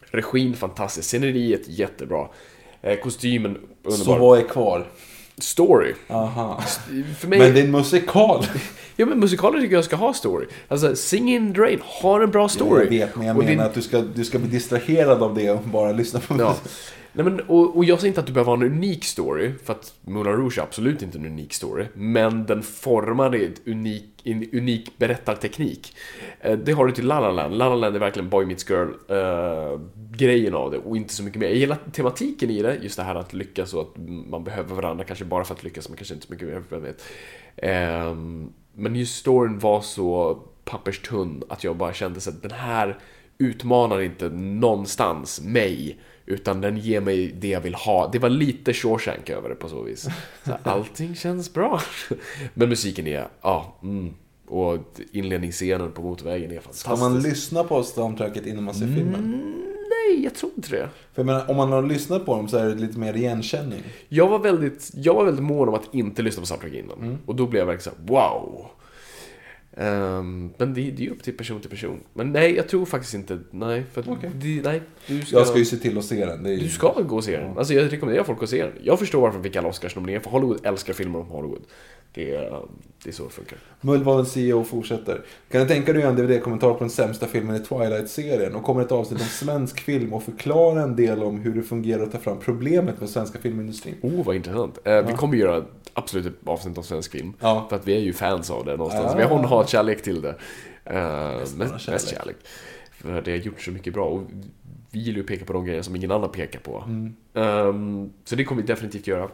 Regin 0.00 0.54
fantastisk, 0.54 1.08
sceneriet 1.08 1.68
jättebra. 1.68 2.28
Eh, 2.82 3.00
Kostymen 3.00 3.58
Så 3.84 3.90
underbar. 3.90 4.18
vad 4.18 4.38
är 4.38 4.42
kvar? 4.48 4.86
Story. 5.40 5.94
Aha. 6.08 6.62
Mig... 7.26 7.38
Men 7.38 7.54
det 7.54 7.60
är 7.60 7.64
en 7.64 7.70
musikal. 7.70 8.46
Ja 9.00 9.06
men 9.06 9.20
musikaler 9.20 9.60
tycker 9.60 9.74
jag 9.74 9.84
ska 9.84 9.96
ha 9.96 10.14
story. 10.14 10.46
Alltså 10.68 10.96
Singing 10.96 11.34
in 11.34 11.54
the 11.54 11.60
Rain 11.60 11.80
har 11.84 12.20
en 12.20 12.30
bra 12.30 12.48
story. 12.48 12.84
Jag 12.84 12.90
vet, 12.90 13.16
men 13.16 13.26
jag 13.26 13.36
Och 13.38 13.44
menar 13.44 13.64
att 13.64 13.74
du 13.74 13.82
ska, 13.82 14.00
du 14.00 14.24
ska 14.24 14.38
bli 14.38 14.48
distraherad 14.48 15.22
av 15.22 15.34
det 15.34 15.50
och 15.50 15.60
bara 15.60 15.92
lyssna 15.92 16.20
på 16.20 16.36
Ja. 16.38 16.56
Nej, 17.18 17.24
men, 17.24 17.40
och, 17.40 17.76
och 17.76 17.84
jag 17.84 18.00
säger 18.00 18.08
inte 18.08 18.20
att 18.20 18.26
du 18.26 18.32
behöver 18.32 18.56
ha 18.56 18.56
en 18.56 18.72
unik 18.72 19.04
story, 19.04 19.52
för 19.64 19.72
att 19.72 19.94
Moulin 20.02 20.32
Rouge 20.32 20.58
är 20.58 20.62
absolut 20.62 21.02
inte 21.02 21.18
en 21.18 21.26
unik 21.26 21.52
story, 21.52 21.86
men 21.94 22.46
den 22.46 22.62
formar 22.62 23.34
en 23.34 23.54
unik, 23.66 24.04
en 24.24 24.50
unik 24.52 24.98
berättarteknik. 24.98 25.96
Eh, 26.40 26.58
det 26.58 26.72
har 26.72 26.86
du 26.86 26.92
till 26.92 27.06
La 27.06 27.20
La 27.20 27.30
Land. 27.30 27.56
La 27.56 27.68
La 27.68 27.74
Land 27.74 27.96
är 27.96 28.00
verkligen 28.00 28.28
Boy 28.28 28.46
Meets 28.46 28.70
Girl-grejen 28.70 30.54
eh, 30.54 30.60
av 30.60 30.70
det, 30.70 30.78
och 30.78 30.96
inte 30.96 31.14
så 31.14 31.22
mycket 31.22 31.40
mer. 31.40 31.48
Jag 31.48 31.56
gillar 31.56 31.78
tematiken 31.92 32.50
i 32.50 32.62
det, 32.62 32.78
just 32.82 32.96
det 32.96 33.02
här 33.02 33.14
att 33.14 33.32
lyckas 33.32 33.74
och 33.74 33.80
att 33.80 33.96
man 34.06 34.44
behöver 34.44 34.74
varandra, 34.74 35.04
kanske 35.04 35.24
bara 35.24 35.44
för 35.44 35.54
att 35.54 35.64
lyckas, 35.64 35.88
men 35.88 35.96
kanske 35.96 36.14
inte 36.14 36.26
så 36.26 36.32
mycket 36.32 36.48
mer, 36.48 36.62
vem 36.68 36.82
vet. 36.82 37.02
Ehm, 37.56 38.52
Men 38.74 38.96
just 38.96 39.16
storyn 39.16 39.58
var 39.58 39.80
så 39.80 40.38
papperstunn 40.64 41.42
att 41.48 41.64
jag 41.64 41.76
bara 41.76 41.92
kände 41.92 42.18
att 42.18 42.42
den 42.42 42.50
här 42.50 42.98
utmanar 43.38 44.00
inte 44.00 44.28
någonstans 44.28 45.40
mig 45.40 45.98
utan 46.28 46.60
den 46.60 46.76
ger 46.76 47.00
mig 47.00 47.34
det 47.40 47.48
jag 47.48 47.60
vill 47.60 47.74
ha. 47.74 48.10
Det 48.12 48.18
var 48.18 48.28
lite 48.28 48.72
Shawshank 48.72 49.30
över 49.30 49.48
det 49.48 49.54
på 49.54 49.68
så 49.68 49.82
vis. 49.82 50.08
Så 50.44 50.52
allting 50.62 51.14
känns 51.14 51.52
bra. 51.52 51.80
Men 52.54 52.68
musiken 52.68 53.06
är, 53.06 53.28
ja, 53.42 53.78
mm. 53.82 54.14
Och 54.46 54.78
inledningsscenen 55.12 55.92
på 55.92 56.02
motorvägen 56.02 56.50
är 56.50 56.54
fantastisk. 56.54 56.86
Kan 56.86 56.98
man 56.98 57.22
lyssna 57.22 57.64
på 57.64 57.82
soundtracket 57.82 58.46
innan 58.46 58.64
man 58.64 58.74
ser 58.74 58.86
filmen? 58.86 59.54
Nej, 59.90 60.24
jag 60.24 60.34
tror 60.34 60.52
inte 60.56 60.70
det. 60.70 60.88
För 61.12 61.22
jag 61.22 61.26
menar, 61.26 61.50
om 61.50 61.56
man 61.56 61.72
har 61.72 61.82
lyssnat 61.82 62.26
på 62.26 62.36
dem 62.36 62.48
så 62.48 62.56
är 62.56 62.68
det 62.68 62.74
lite 62.74 62.98
mer 62.98 63.14
igenkänning. 63.14 63.82
Jag 64.08 64.28
var 64.28 64.38
väldigt, 64.38 64.90
jag 64.94 65.14
var 65.14 65.24
väldigt 65.24 65.44
mån 65.44 65.68
om 65.68 65.74
att 65.74 65.94
inte 65.94 66.22
lyssna 66.22 66.40
på 66.40 66.46
soundtrack 66.46 66.72
innan. 66.72 67.18
Och 67.26 67.34
då 67.34 67.46
blev 67.46 67.60
jag 67.60 67.66
verkligen 67.66 67.96
såhär, 67.96 68.08
wow. 68.08 68.66
Ehm, 69.80 70.50
men 70.56 70.74
det, 70.74 70.80
det 70.80 71.02
är 71.02 71.04
ju 71.04 71.10
upp 71.10 71.22
till 71.22 71.36
person 71.36 71.60
till 71.60 71.70
person. 71.70 72.00
Men 72.14 72.32
nej, 72.32 72.54
jag 72.54 72.68
tror 72.68 72.86
faktiskt 72.86 73.14
inte, 73.14 73.38
nej. 73.50 73.84
För 73.92 74.00
att 74.00 74.08
Okej. 74.08 74.30
det, 74.34 74.62
nej 74.62 74.82
du 75.06 75.22
ska, 75.22 75.36
Jag 75.36 75.46
ska 75.46 75.58
ju 75.58 75.64
se 75.64 75.76
till 75.76 75.98
att 75.98 76.04
se 76.04 76.24
den. 76.24 76.42
Det 76.42 76.50
är 76.50 76.54
ju... 76.54 76.60
Du 76.60 76.68
ska 76.68 76.92
gå 77.02 77.16
och 77.16 77.24
se 77.24 77.36
den. 77.36 77.58
Alltså 77.58 77.74
jag 77.74 77.92
rekommenderar 77.92 78.24
folk 78.24 78.42
att 78.42 78.48
se 78.48 78.62
den. 78.62 78.72
Jag 78.82 78.98
förstår 78.98 79.20
varför 79.20 79.38
vi 79.38 79.48
fick 79.48 79.56
alla 79.56 79.68
Oscars-nomineringar, 79.68 80.20
för 80.20 80.30
Hollywood 80.30 80.66
älskar 80.66 80.92
filmer 80.92 81.18
om 81.18 81.26
Hollywood. 81.26 81.62
Det 82.12 82.34
är, 82.34 82.62
det 83.04 83.10
är 83.10 83.14
så 83.14 83.24
det 83.24 83.30
funkar. 83.30 83.58
Mullvadens 83.80 84.32
CEO 84.32 84.64
fortsätter. 84.64 85.22
Kan 85.50 85.60
du 85.60 85.68
tänka 85.68 85.92
dig 85.92 86.02
en 86.02 86.16
DVD-kommentar 86.16 86.74
på 86.74 86.80
den 86.80 86.90
sämsta 86.90 87.26
filmen 87.26 87.56
i 87.56 87.58
Twilight-serien? 87.58 88.54
Och 88.54 88.62
kommer 88.62 88.82
ett 88.82 88.92
avsnitt 88.92 89.20
om 89.20 89.26
svensk 89.26 89.80
film 89.80 90.12
och 90.12 90.22
förklara 90.22 90.82
en 90.82 90.96
del 90.96 91.22
om 91.22 91.40
hur 91.40 91.54
det 91.54 91.62
fungerar 91.62 92.02
att 92.02 92.12
ta 92.12 92.18
fram 92.18 92.38
problemet 92.40 93.00
med 93.00 93.10
svenska 93.10 93.38
filmindustrin. 93.38 93.94
Oh, 94.02 94.24
vad 94.24 94.36
intressant. 94.36 94.78
Eh, 94.84 95.06
Vi 95.06 95.12
kommer 95.12 95.36
göra 95.36 95.64
absolut 95.94 96.26
ett 96.26 96.48
avsnitt 96.48 96.78
om 96.78 96.84
svensk 96.84 97.12
film. 97.12 97.32
Ja. 97.40 97.66
För 97.68 97.76
att 97.76 97.88
vi 97.88 97.96
är 97.96 98.00
ju 98.00 98.12
fans 98.12 98.50
av 98.50 98.64
det 98.64 98.76
någonstans. 98.76 99.06
Ja. 99.10 99.16
Vi 99.16 99.22
har 99.22 99.38
en 99.38 99.44
hatkärlek 99.44 100.02
till 100.02 100.20
det. 100.20 100.34
Uh, 100.90 101.38
mest, 101.38 101.56
bara 101.56 101.68
mest, 101.68 102.08
kärlek. 102.08 102.36
För 102.90 103.22
det 103.22 103.30
har 103.30 103.38
gjort 103.38 103.60
så 103.60 103.70
mycket 103.70 103.94
bra. 103.94 104.04
Och 104.04 104.22
vi 104.90 105.00
gillar 105.00 105.16
ju 105.16 105.20
att 105.22 105.26
peka 105.28 105.44
på 105.44 105.52
de 105.52 105.64
grejer 105.64 105.82
som 105.82 105.96
ingen 105.96 106.10
annan 106.10 106.32
pekar 106.32 106.60
på. 106.60 106.84
Mm. 106.86 107.14
Ehm, 107.34 108.12
så 108.24 108.36
det 108.36 108.44
kommer 108.44 108.62
vi 108.62 108.68
definitivt 108.68 109.06
göra. 109.06 109.24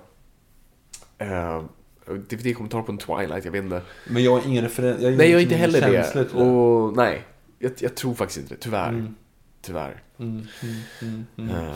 Uh, 1.23 1.65
DVD-kommentar 2.07 2.83
på 2.83 2.93
en 2.93 2.99
Twilight, 2.99 3.45
jag 3.45 3.53
vet 3.53 3.65
inte. 3.65 3.83
Men 4.09 4.25
jag 4.25 4.31
har 4.31 4.47
ingen 4.47 4.63
referens. 4.63 5.03
Jag 5.03 5.11
har 5.11 5.17
nej, 5.17 5.31
jag 5.31 5.37
har 5.37 5.43
inte 5.43 5.55
heller 5.55 5.81
det. 5.81 6.35
Och 6.35 6.97
nej, 6.97 7.23
jag, 7.59 7.73
jag, 7.79 7.95
tror 7.95 8.15
faktiskt 8.15 8.41
inte 8.41 8.55
det. 8.55 8.61
Tyvärr. 8.61 8.89
Mm. 8.89 9.15
Tyvärr. 9.63 10.03
Mm, 10.19 10.47
mm, 10.63 11.25
mm, 11.37 11.51
uh, 11.51 11.75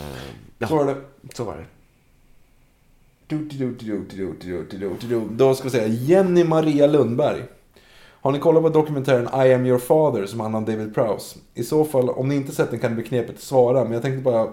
ja. 0.58 0.68
Så 0.68 0.76
var 0.76 0.86
det. 0.86 0.96
Så 1.34 1.44
var 1.44 1.56
det. 1.56 1.64
Då 5.36 5.54
ska 5.54 5.64
vi 5.64 5.70
säga 5.70 5.86
Jenny 5.86 6.44
Maria 6.44 6.86
Lundberg. 6.86 7.42
Har 8.20 8.32
ni 8.32 8.38
kollat 8.38 8.62
på 8.62 8.68
dokumentären 8.68 9.46
I 9.46 9.54
am 9.54 9.66
your 9.66 9.78
father 9.78 10.26
som 10.26 10.40
handlar 10.40 10.58
om 10.58 10.64
David 10.64 10.94
Prowse? 10.94 11.38
I 11.54 11.62
så 11.62 11.84
fall, 11.84 12.10
om 12.10 12.28
ni 12.28 12.34
inte 12.34 12.52
sett 12.52 12.70
den 12.70 12.80
kan 12.80 12.90
det 12.90 12.94
bli 12.94 13.04
knepigt 13.04 13.38
att 13.38 13.44
svara, 13.44 13.84
men 13.84 13.92
jag 13.92 14.02
tänkte 14.02 14.22
bara, 14.22 14.38
jag 14.38 14.52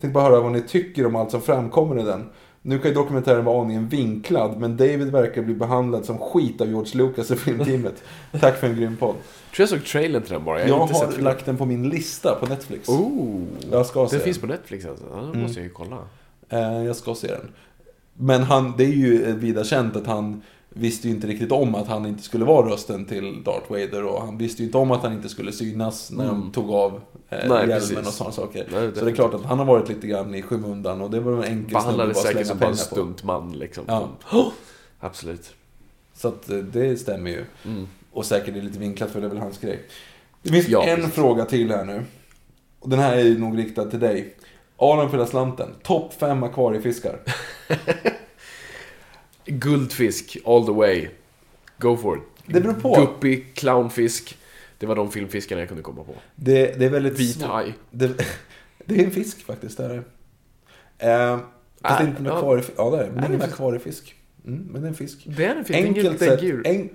tänkte 0.00 0.14
bara 0.14 0.24
höra 0.24 0.40
vad 0.40 0.52
ni 0.52 0.62
tycker 0.62 1.06
om 1.06 1.16
allt 1.16 1.30
som 1.30 1.42
framkommer 1.42 2.00
i 2.00 2.02
den. 2.02 2.24
Nu 2.64 2.78
kan 2.78 2.88
ju 2.90 2.94
dokumentären 2.94 3.44
vara 3.44 3.62
aningen 3.62 3.88
vinklad, 3.88 4.60
men 4.60 4.76
David 4.76 5.10
verkar 5.10 5.42
bli 5.42 5.54
behandlad 5.54 6.04
som 6.04 6.18
skit 6.18 6.60
av 6.60 6.68
George 6.68 6.90
Lucas 6.98 7.30
och 7.30 7.38
filmteamet. 7.38 8.02
Tack 8.40 8.56
för 8.60 8.66
en 8.66 8.76
grym 8.76 8.96
podd. 8.96 9.14
tror 9.54 9.62
jag 9.62 9.68
såg 9.68 9.84
trailern 9.84 10.22
till 10.22 10.32
den 10.32 10.44
bara. 10.44 10.60
Jag, 10.60 10.68
Jag 10.68 10.74
har 10.78 10.86
har 10.88 11.06
filmen. 11.06 11.24
lagt 11.24 11.46
den 11.46 11.56
på 11.56 11.64
min 11.66 11.88
lista 11.88 12.34
på 12.40 12.46
Netflix. 12.46 12.88
Oh! 12.88 13.40
Jag 13.70 13.86
ska 13.86 14.06
se 14.08 14.10
Den 14.10 14.18
den. 14.18 14.24
finns 14.24 14.38
på 14.38 14.46
Netflix 14.46 14.86
alltså? 14.86 15.04
Ja, 15.14 15.20
då 15.34 15.38
måste 15.38 15.58
jag 15.60 15.64
ju 15.64 15.70
kolla. 15.72 15.98
Eh, 16.48 16.84
jag 16.84 16.96
ska 16.96 17.14
se 17.14 17.26
den. 17.26 17.48
Men 18.14 18.42
han, 18.42 18.74
det 18.78 18.84
är 18.84 18.88
ju 18.88 19.32
vida 19.32 19.64
känt 19.64 19.96
att 19.96 20.06
han 20.06 20.42
visste 20.74 21.08
ju 21.08 21.14
inte 21.14 21.26
riktigt 21.26 21.52
om 21.52 21.74
att 21.74 21.86
han 21.88 22.06
inte 22.06 22.22
skulle 22.22 22.44
vara 22.44 22.70
rösten 22.70 23.04
till 23.04 23.42
Darth 23.44 23.70
Vader 23.70 24.04
och 24.04 24.22
han 24.22 24.38
visste 24.38 24.62
ju 24.62 24.66
inte 24.66 24.78
om 24.78 24.90
att 24.90 25.02
han 25.02 25.12
inte 25.12 25.28
skulle 25.28 25.52
synas 25.52 26.10
när 26.10 26.26
de 26.26 26.52
tog 26.52 26.70
av 26.70 27.00
eh, 27.28 27.38
Mm. 27.44 27.48
Nej, 27.48 27.58
hjälmen 27.58 27.78
precis. 27.80 27.98
och 28.06 28.12
sådana 28.12 28.32
saker. 28.32 28.66
Nej, 28.72 28.90
så 28.94 29.04
det 29.04 29.10
är 29.10 29.14
klart 29.14 29.34
att 29.34 29.44
han 29.44 29.58
har 29.58 29.64
varit 29.66 29.88
lite 29.88 30.06
grann 30.06 30.34
i 30.34 30.42
skymundan 30.42 31.00
och 31.00 31.10
det 31.10 31.20
var 31.20 31.32
en 31.32 31.44
enkel 31.44 31.80
snubbe 31.80 32.10
att 32.10 32.16
säkert 32.16 32.46
som 32.46 32.58
bara 32.58 32.70
en 32.70 32.76
stuntman 32.76 33.52
liksom. 33.52 33.84
Ja. 33.86 34.08
Oh, 34.32 34.48
absolut. 35.00 35.52
Så 36.14 36.28
att 36.28 36.50
eh, 36.50 36.56
det 36.58 36.96
stämmer 36.96 37.30
ju. 37.30 37.44
Mm. 37.64 37.88
Och 38.12 38.26
säkert 38.26 38.56
är 38.56 38.62
lite 38.62 38.78
vinklat 38.78 39.10
för 39.10 39.20
det 39.20 39.26
är 39.26 39.30
väl 39.30 39.38
hans 39.38 39.58
grej. 39.58 39.82
Det 40.42 40.50
finns 40.50 40.68
Ja, 40.68 40.84
en 40.84 40.96
precis. 40.96 41.14
fråga 41.14 41.44
till 41.44 41.70
här 41.70 41.84
nu. 41.84 42.02
Och 42.80 42.88
den 42.88 42.98
här 42.98 43.16
är 43.16 43.24
ju 43.24 43.38
nog 43.38 43.58
riktad 43.58 43.84
till 43.84 44.00
dig. 44.00 44.34
Aron 44.76 45.10
för 45.10 45.24
slanten. 45.26 45.68
Topp 45.82 46.14
fem 46.14 46.42
akvariefiskar. 46.42 47.18
Guldfisk, 49.46 50.36
all 50.44 50.66
the 50.66 50.72
way. 50.72 51.08
Go 51.78 51.96
for 51.96 52.16
it. 52.16 52.22
Det 52.46 52.60
beror 52.60 52.74
på. 52.74 52.94
Guppy, 52.94 53.44
clownfisk. 53.54 54.38
Det 54.78 54.86
var 54.86 54.94
de 54.96 55.10
filmfiskarna 55.12 55.60
jag 55.60 55.68
kunde 55.68 55.82
komma 55.82 56.04
på. 56.04 56.14
Det, 56.36 56.78
det 56.78 56.84
är 56.84 56.90
väldigt 56.90 57.18
Vit 57.18 57.42
haj. 57.42 57.74
Det, 57.90 58.26
det 58.86 59.00
är 59.00 59.04
en 59.04 59.10
fisk 59.10 59.46
faktiskt, 59.46 59.76
det 59.78 59.84
är 59.84 59.88
det. 59.88 60.02
Eh, 61.10 61.38
fast 61.80 62.00
Ah, 62.00 62.04
inte 62.04 62.20
en 62.20 62.26
akvariefisk. 62.26 62.72
Ja, 62.76 62.90
det 62.90 62.96
är 62.98 63.04
det. 63.04 63.10
Men 63.12 63.16
det 63.20 63.26
är 63.26 63.28
det 63.28 63.34
en 63.34 63.40
fisk? 63.40 63.52
akvariefisk. 63.52 64.14
Mm, 64.46 64.60
men 64.60 64.82
det 64.82 64.86
är 64.86 64.88
en 64.88 64.94
fisk. 64.94 65.18
Det 65.24 65.44
är 65.44 65.54
en 65.54 65.64
fisk, 65.64 65.78
Enkelt 65.78 66.06
inget 66.06 66.18
sett. 66.18 66.28
däggdjur. 66.28 66.66
En... 66.66 66.88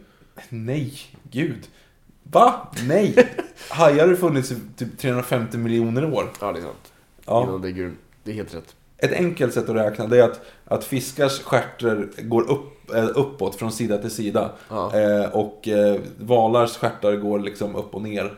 Nej, 0.50 0.94
gud. 1.32 1.68
Va? 2.24 2.72
Nej. 2.88 3.16
Hajar 3.70 4.08
har 4.08 4.16
funnits 4.16 4.52
i 4.52 4.56
typ 4.78 4.98
350 4.98 5.58
miljoner 5.58 6.14
år. 6.14 6.32
Ja, 6.42 6.52
det 6.52 6.60
är 6.60 6.64
sant. 6.64 6.94
Ja. 7.26 7.44
Innan. 7.44 7.62
Det 8.24 8.32
är 8.32 8.36
helt 8.36 8.56
rätt. 8.56 8.76
Ett 8.98 9.12
enkelt 9.12 9.54
sätt 9.54 9.70
att 9.70 9.76
räkna 9.76 10.08
det 10.08 10.18
är 10.20 10.24
att, 10.24 10.42
att 10.66 10.84
fiskars 10.84 11.42
stjärter 11.44 12.08
går 12.22 12.52
upp, 12.52 12.96
eh, 12.96 13.08
uppåt 13.16 13.56
från 13.56 13.72
sida 13.72 13.98
till 13.98 14.12
sida. 14.12 14.52
Ja. 14.70 14.92
Eh, 15.00 15.30
och 15.36 15.68
eh, 15.68 16.00
valars 16.20 16.78
stjärtar 16.78 17.16
går 17.16 17.40
liksom 17.40 17.76
upp 17.76 17.96
och 17.96 18.02
ner. 18.02 18.34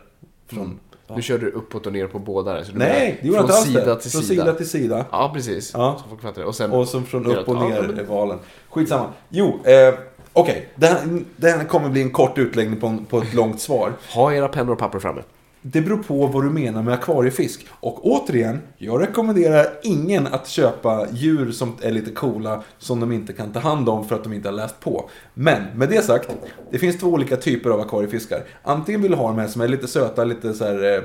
Från, 0.47 0.79
ja. 1.07 1.15
Nu 1.15 1.21
körde 1.21 1.45
du 1.45 1.51
uppåt 1.51 1.85
och 1.87 1.93
ner 1.93 2.07
på 2.07 2.19
båda 2.19 2.53
där. 2.53 2.63
Så 2.63 2.71
du 2.71 2.77
Nej, 2.77 3.17
det 3.21 3.27
gjorde 3.27 3.37
jag 3.37 3.43
inte 3.45 3.53
alls 3.53 3.65
sida 3.65 3.85
det. 3.85 4.01
till 4.01 4.11
Från 4.11 4.21
sida. 4.21 4.43
sida 4.43 4.53
till 4.57 4.69
sida. 4.69 5.05
Ja, 5.11 5.31
precis. 5.33 5.71
Ja. 5.73 5.99
Så 6.03 6.09
folk 6.09 6.35
det. 6.35 6.45
Och 6.45 6.55
sen... 6.55 6.71
Och 6.71 6.87
som 6.87 7.05
från 7.05 7.25
upp 7.25 7.49
och 7.49 7.55
Ja, 7.55 7.67
ner 7.69 7.81
men- 7.81 7.99
är 7.99 8.03
valen. 8.03 8.39
Skitsamma. 8.69 9.05
Jo, 9.29 9.59
eh, 9.63 9.93
okej. 10.33 10.67
Det, 10.75 10.87
här, 10.87 11.21
det 11.35 11.49
här 11.49 11.63
kommer 11.65 11.89
bli 11.89 12.01
en 12.01 12.11
kort 12.11 12.37
utläggning 12.37 12.79
på, 12.79 12.87
en, 12.87 13.05
på 13.05 13.17
ett 13.17 13.33
långt 13.33 13.61
svar. 13.61 13.93
Ha 14.15 14.33
era 14.33 14.47
pennor 14.47 14.73
och 14.73 14.79
papper 14.79 14.99
framme. 14.99 15.21
Det 15.61 15.81
beror 15.81 15.97
på 15.97 16.27
vad 16.27 16.43
du 16.43 16.49
menar 16.49 16.83
med 16.83 16.93
akvariefisk. 16.93 17.67
Och 17.69 18.05
återigen, 18.05 18.61
jag 18.77 19.01
rekommenderar 19.01 19.65
ingen 19.83 20.27
att 20.27 20.47
köpa 20.47 21.07
djur 21.11 21.51
som 21.51 21.75
är 21.81 21.91
lite 21.91 22.11
coola 22.11 22.63
som 22.77 22.99
de 22.99 23.11
inte 23.11 23.33
kan 23.33 23.51
ta 23.51 23.59
hand 23.59 23.89
om 23.89 24.07
för 24.07 24.15
att 24.15 24.23
de 24.23 24.33
inte 24.33 24.47
har 24.47 24.55
läst 24.55 24.79
på. 24.79 25.09
Men 25.33 25.63
med 25.75 25.89
det 25.89 26.01
sagt, 26.01 26.29
det 26.71 26.79
finns 26.79 26.97
två 26.97 27.07
olika 27.07 27.37
typer 27.37 27.69
av 27.69 27.81
akvariefiskar. 27.81 28.43
Antingen 28.63 29.01
vill 29.01 29.11
du 29.11 29.17
ha 29.17 29.27
de 29.27 29.37
här 29.37 29.47
som 29.47 29.61
är 29.61 29.67
lite 29.67 29.87
söta, 29.87 30.23
lite 30.23 30.53
så 30.53 30.65
här 30.65 30.95
eh, 30.95 31.01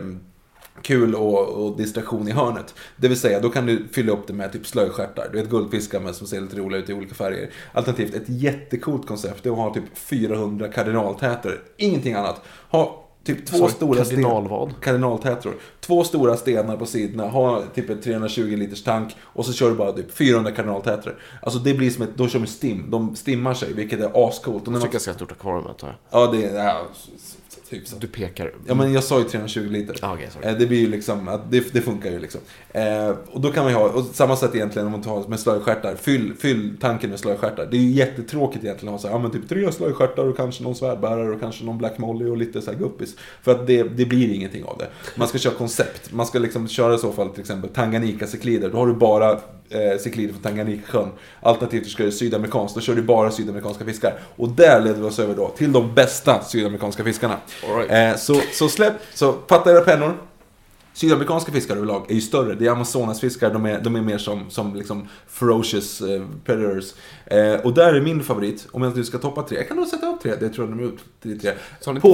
kul 0.82 1.14
och, 1.14 1.48
och 1.48 1.76
distraktion 1.76 2.28
i 2.28 2.32
hörnet. 2.32 2.74
Det 2.96 3.08
vill 3.08 3.20
säga, 3.20 3.40
då 3.40 3.48
kan 3.48 3.66
du 3.66 3.88
fylla 3.92 4.12
upp 4.12 4.26
det 4.26 4.32
med 4.32 4.52
typ 4.52 4.66
slöjstjärtar. 4.66 5.28
Du 5.32 5.38
vet 5.38 5.50
guldfiskar 5.50 6.00
med 6.00 6.14
som 6.14 6.26
ser 6.26 6.40
lite 6.40 6.56
roliga 6.56 6.80
ut 6.80 6.90
i 6.90 6.94
olika 6.94 7.14
färger. 7.14 7.50
Alternativt, 7.72 8.14
ett 8.14 8.28
jättecoolt 8.28 9.06
koncept 9.06 9.46
är 9.46 9.50
att 9.50 9.56
ha 9.56 9.74
typ 9.74 9.98
400 9.98 10.68
kardinaltäter. 10.68 11.60
Ingenting 11.76 12.14
annat. 12.14 12.42
Ha 12.70 13.03
typ 13.24 13.46
två 13.46 13.56
Sorry, 13.56 13.72
stora 13.72 14.04
sten- 14.04 14.08
kardinal 14.10 14.48
vad? 14.48 14.80
kardinaltätror. 14.80 15.54
Två 15.80 16.04
stora 16.04 16.36
stenar 16.36 16.76
på 16.76 16.86
sidorna, 16.86 17.28
ha 17.28 17.62
typ 17.74 17.90
en 17.90 18.00
320 18.00 18.56
liters 18.56 18.82
tank 18.82 19.16
och 19.22 19.46
så 19.46 19.52
kör 19.52 19.68
du 19.70 19.74
bara 19.76 19.92
typ 19.92 20.12
400 20.16 20.52
kardinaltätor. 20.52 21.18
Alltså 21.42 21.58
det 21.58 21.74
blir 21.74 21.90
som 21.90 22.02
ett, 22.02 22.10
då 22.16 22.28
kör 22.28 22.38
de 22.40 22.46
stim, 22.46 22.90
de 22.90 23.16
stimmar 23.16 23.54
sig 23.54 23.72
vilket 23.72 24.00
är 24.00 24.28
ascoolt. 24.28 24.62
Och 24.66 24.72
när 24.72 24.72
Jag 24.72 24.72
man, 24.72 24.80
tycker 24.82 24.94
jag 24.94 25.02
ska 25.02 25.10
ha 25.10 25.12
ett 25.12 25.18
stort 25.18 25.32
akvarium 25.32 25.66
antar 25.66 25.88
jag. 26.10 26.20
ja, 26.22 26.32
det 26.32 26.44
är, 26.44 26.64
ja, 26.64 26.86
typ 27.74 27.88
så. 27.88 27.96
Du 27.96 28.06
pekar. 28.06 28.52
Ja 28.66 28.74
men 28.74 28.92
jag 28.92 29.04
sa 29.04 29.18
ju 29.18 29.24
320 29.24 29.60
liter. 29.70 29.96
Ah, 30.02 30.14
okej, 30.14 30.28
sorry. 30.32 30.46
Eh, 30.46 30.58
det 30.58 30.66
blir 30.66 30.78
ju 30.78 30.86
liksom, 30.86 31.40
det, 31.50 31.72
det 31.72 31.80
funkar 31.80 32.10
ju 32.10 32.18
liksom. 32.18 32.40
Eh, 32.72 33.08
och 33.26 33.40
då 33.40 33.52
kan 33.52 33.64
man 33.64 33.72
ju 33.72 33.78
ha, 33.78 33.88
och 33.88 34.04
samma 34.04 34.36
sätt 34.36 34.54
egentligen 34.54 34.86
om 34.86 34.92
man 34.92 35.02
tar 35.02 35.28
med 35.28 35.40
slöjstjärtar. 35.40 35.94
Fyll, 35.94 36.34
fyll 36.38 36.76
tanken 36.80 37.10
med 37.10 37.18
slöjstjärtar. 37.18 37.68
Det 37.70 37.76
är 37.76 37.80
ju 37.80 37.90
jättetråkigt 37.90 38.64
egentligen 38.64 38.94
att 38.94 39.00
ha 39.00 39.08
så 39.08 39.08
här, 39.08 39.14
ja 39.14 39.22
men 39.22 39.30
typ 39.30 39.48
tre 39.48 39.72
slöjstjärtar 39.72 40.24
och 40.24 40.36
kanske 40.36 40.62
någon 40.62 40.74
svärdbärare 40.74 41.30
och 41.30 41.40
kanske 41.40 41.64
någon 41.64 41.78
Black 41.78 41.98
Molly 41.98 42.30
och 42.30 42.36
lite 42.36 42.62
så 42.62 42.70
här 42.70 42.78
guppis. 42.78 43.16
För 43.42 43.52
att 43.52 43.66
det, 43.66 43.82
det 43.82 44.04
blir 44.04 44.34
ingenting 44.34 44.64
av 44.64 44.78
det. 44.78 44.88
Man 45.16 45.28
ska 45.28 45.38
köra 45.38 45.54
koncept. 45.54 46.12
Man 46.12 46.26
ska 46.26 46.38
liksom 46.38 46.68
köra 46.68 46.94
i 46.94 46.98
så 46.98 47.12
fall 47.12 47.30
till 47.30 47.40
exempel 47.40 47.70
Tanganyika-cyklider. 47.70 48.70
Då 48.70 48.78
har 48.78 48.86
du 48.86 48.94
bara 48.94 49.40
eh, 49.68 49.98
cyklider 49.98 50.32
från 50.32 50.42
Tanganyika-sjön. 50.42 51.08
Alternativt 51.40 51.88
ska 51.88 52.02
du 52.02 52.12
sydamerikanskt, 52.12 52.74
då 52.74 52.80
kör 52.80 52.94
du 52.94 53.02
bara 53.02 53.30
sydamerikanska 53.30 53.84
fiskar. 53.84 54.18
Och 54.36 54.48
där 54.48 54.80
leder 54.80 55.00
vi 55.00 55.06
oss 55.06 55.18
över 55.18 55.34
då 55.34 55.48
till 55.48 55.72
de 55.72 55.94
bästa 55.94 56.44
sydamerikanska 56.44 57.04
fiskarna. 57.04 57.36
Right. 57.76 58.14
Eh, 58.14 58.20
så, 58.20 58.40
så 58.52 58.68
släpp, 58.68 58.94
så 59.14 59.34
fatta 59.48 59.72
era 59.72 59.80
pennor. 59.80 60.16
Sydamerikanska 60.94 61.52
fiskar 61.52 61.76
överlag 61.76 62.10
är 62.10 62.14
ju 62.14 62.20
större. 62.20 62.54
Det 62.54 62.66
är 62.66 62.70
Amazonasfiskar, 62.70 63.52
de 63.52 63.66
är, 63.66 63.80
de 63.80 63.96
är 63.96 64.00
mer 64.00 64.18
som, 64.18 64.50
som 64.50 64.74
liksom 64.74 65.08
ferocious 65.26 66.00
eh, 66.00 66.22
predators. 66.44 66.92
Eh, 67.26 67.54
och 67.54 67.74
där 67.74 67.94
är 67.94 68.00
min 68.00 68.22
favorit, 68.22 68.66
om 68.72 68.82
jag 68.82 68.96
nu 68.96 69.04
ska 69.04 69.18
toppa 69.18 69.42
tre. 69.42 69.58
Jag 69.58 69.68
kan 69.68 69.76
nog 69.76 69.86
sätta 69.86 70.06
upp 70.06 70.22
tre, 70.22 70.34
det 70.40 70.48
tror 70.48 70.68
jag 70.68 70.78
de 70.78 70.84
är 70.84 70.88
upp 70.88 70.98
till 71.22 71.40
tre. 71.40 71.52
Så 71.80 71.90
har 71.90 71.94
inte 71.96 72.08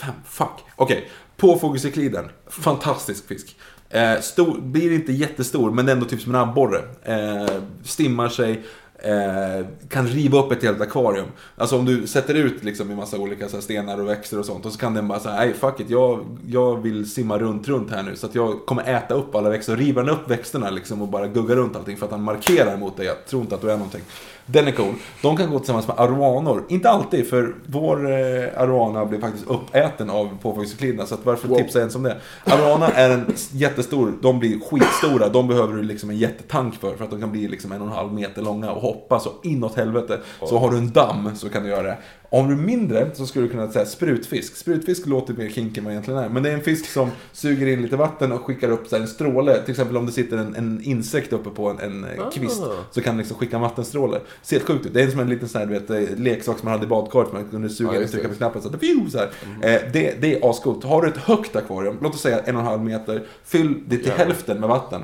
fem? 0.00 0.12
Fuck. 0.24 0.64
Okej. 0.76 1.10
Påfågelsekliden. 1.36 2.24
Fantastisk 2.46 3.28
fisk. 3.28 3.56
Eh, 3.94 4.20
stor, 4.20 4.60
blir 4.60 4.92
inte 4.92 5.12
jättestor, 5.12 5.70
men 5.70 5.88
ändå 5.88 6.06
typ 6.06 6.20
som 6.20 6.34
en 6.34 6.40
abborre. 6.40 6.80
Eh, 7.02 7.62
stimmar 7.84 8.28
sig. 8.28 8.62
Eh, 8.98 9.66
kan 9.88 10.06
riva 10.06 10.38
upp 10.38 10.52
ett 10.52 10.62
helt 10.62 10.80
akvarium. 10.80 11.26
Alltså 11.56 11.78
om 11.78 11.84
du 11.84 12.06
sätter 12.06 12.34
ut 12.34 12.64
liksom 12.64 12.90
i 12.90 12.94
massa 12.94 13.18
olika 13.18 13.48
så 13.48 13.56
här, 13.56 13.62
stenar 13.62 14.00
och 14.00 14.08
växter 14.08 14.38
och 14.38 14.44
sånt 14.46 14.66
och 14.66 14.72
så 14.72 14.78
kan 14.78 14.94
den 14.94 15.08
bara 15.08 15.20
säga 15.20 15.34
nej 15.34 15.52
fuck 15.52 15.80
it, 15.80 15.90
jag, 15.90 16.38
jag 16.46 16.82
vill 16.82 17.10
simma 17.10 17.38
runt, 17.38 17.68
runt 17.68 17.90
här 17.90 18.02
nu 18.02 18.16
så 18.16 18.26
att 18.26 18.34
jag 18.34 18.66
kommer 18.66 18.82
äta 18.94 19.14
upp 19.14 19.34
alla 19.34 19.50
växter 19.50 19.72
och 19.72 19.78
riva 19.78 20.02
den 20.02 20.10
upp 20.10 20.30
växterna 20.30 20.70
liksom 20.70 21.02
och 21.02 21.08
bara 21.08 21.26
gugga 21.28 21.56
runt 21.56 21.76
allting 21.76 21.96
för 21.96 22.06
att 22.06 22.12
han 22.12 22.22
markerar 22.22 22.76
mot 22.76 22.96
dig. 22.96 23.06
Jag 23.06 23.26
tror 23.26 23.42
inte 23.42 23.54
att 23.54 23.60
du 23.60 23.70
är 23.70 23.76
någonting. 23.76 24.02
Den 24.46 24.68
är 24.68 24.72
cool. 24.72 24.94
De 25.22 25.36
kan 25.36 25.50
gå 25.50 25.58
tillsammans 25.58 25.88
med 25.88 25.98
aroanor. 25.98 26.64
Inte 26.68 26.90
alltid, 26.90 27.28
för 27.28 27.54
vår 27.66 28.12
eh, 28.12 28.62
aroana 28.62 29.04
blir 29.04 29.20
faktiskt 29.20 29.46
uppäten 29.46 30.10
av 30.10 30.38
påfågelseklidna. 30.42 31.06
Så 31.06 31.14
att 31.14 31.26
varför 31.26 31.48
tipsa 31.48 31.78
ens 31.78 31.94
om 31.94 32.02
det? 32.02 32.16
Aroana 32.44 32.88
är 32.88 33.10
en 33.10 33.34
jättestor, 33.52 34.12
de 34.22 34.38
blir 34.38 34.60
skitstora. 34.60 35.28
De 35.28 35.48
behöver 35.48 35.74
du 35.74 35.82
liksom 35.82 36.10
en 36.10 36.16
jättetank 36.16 36.74
för. 36.74 36.96
För 36.96 37.04
att 37.04 37.10
de 37.10 37.20
kan 37.20 37.32
bli 37.32 37.48
liksom 37.48 37.72
en 37.72 37.80
och 37.80 37.86
en 37.86 37.92
halv 37.92 38.12
meter 38.12 38.42
långa 38.42 38.70
och 38.70 38.82
hoppa 38.82 39.20
så 39.20 39.30
inåt 39.42 39.76
helvete. 39.76 40.20
Så 40.44 40.58
har 40.58 40.70
du 40.70 40.78
en 40.78 40.90
damm 40.92 41.30
så 41.34 41.48
kan 41.48 41.62
du 41.62 41.68
göra 41.68 41.82
det. 41.82 41.98
Om 42.34 42.48
du 42.48 42.54
är 42.54 42.58
mindre 42.58 43.10
så 43.14 43.26
skulle 43.26 43.46
du 43.46 43.50
kunna 43.50 43.70
säga 43.70 43.86
sprutfisk. 43.86 44.56
Sprutfisk 44.56 45.06
låter 45.06 45.34
mer 45.34 45.48
kinky 45.48 45.78
än 45.78 45.84
vad 45.84 45.90
det 45.90 45.94
egentligen 45.94 46.20
är. 46.20 46.28
Men 46.28 46.42
det 46.42 46.50
är 46.50 46.54
en 46.54 46.60
fisk 46.60 46.86
som 46.86 47.10
suger 47.32 47.66
in 47.66 47.82
lite 47.82 47.96
vatten 47.96 48.32
och 48.32 48.40
skickar 48.40 48.70
upp 48.70 48.86
så 48.86 48.96
en 48.96 49.08
stråle. 49.08 49.62
Till 49.62 49.70
exempel 49.70 49.96
om 49.96 50.06
det 50.06 50.12
sitter 50.12 50.36
en, 50.36 50.54
en 50.54 50.80
insekt 50.82 51.32
uppe 51.32 51.50
på 51.50 51.68
en, 51.70 51.78
en 51.78 52.04
eh, 52.04 52.30
kvist. 52.30 52.62
Så 52.90 53.00
kan 53.00 53.14
den 53.14 53.18
liksom 53.18 53.36
skicka 53.36 53.56
en 53.56 53.62
vattenstråle. 53.62 54.20
Ser 54.42 54.56
helt 54.56 54.68
sjukt 54.68 54.86
ut. 54.86 54.94
Det 54.94 55.02
är 55.02 55.10
som 55.10 55.20
en 55.20 55.28
liten 55.28 55.48
sån 55.48 55.60
här, 55.60 55.66
du 55.66 55.72
vet, 55.72 55.90
eh, 55.90 56.16
leksak 56.16 56.58
som 56.58 56.66
man 56.66 56.72
hade 56.72 56.84
i 56.84 56.88
badkaret. 56.88 57.32
Man 57.32 57.44
kunde 57.44 57.68
suga 57.68 57.90
Ja, 57.90 57.98
in 57.98 58.04
och 58.04 58.10
trycka 58.10 58.28
på 58.28 58.34
knappen 58.34 58.62
så 58.62 58.68
att 58.68 58.72
det 58.72 58.78
pju, 58.78 59.10
så 59.10 59.18
här. 59.18 59.30
Eh, 59.62 59.92
det, 59.92 60.20
det 60.20 60.34
är 60.34 60.50
ascoolt. 60.50 60.84
Har 60.84 61.02
du 61.02 61.08
ett 61.08 61.16
högt 61.16 61.56
akvarium, 61.56 61.98
låt 62.02 62.14
oss 62.14 62.20
säga 62.20 62.40
en 62.40 62.54
och 62.56 62.60
en 62.60 62.66
halv 62.66 62.82
meter. 62.82 63.22
Fyll 63.44 63.82
det 63.86 63.98
till 63.98 64.12
hälften 64.12 64.60
med 64.60 64.68
vatten. 64.68 65.02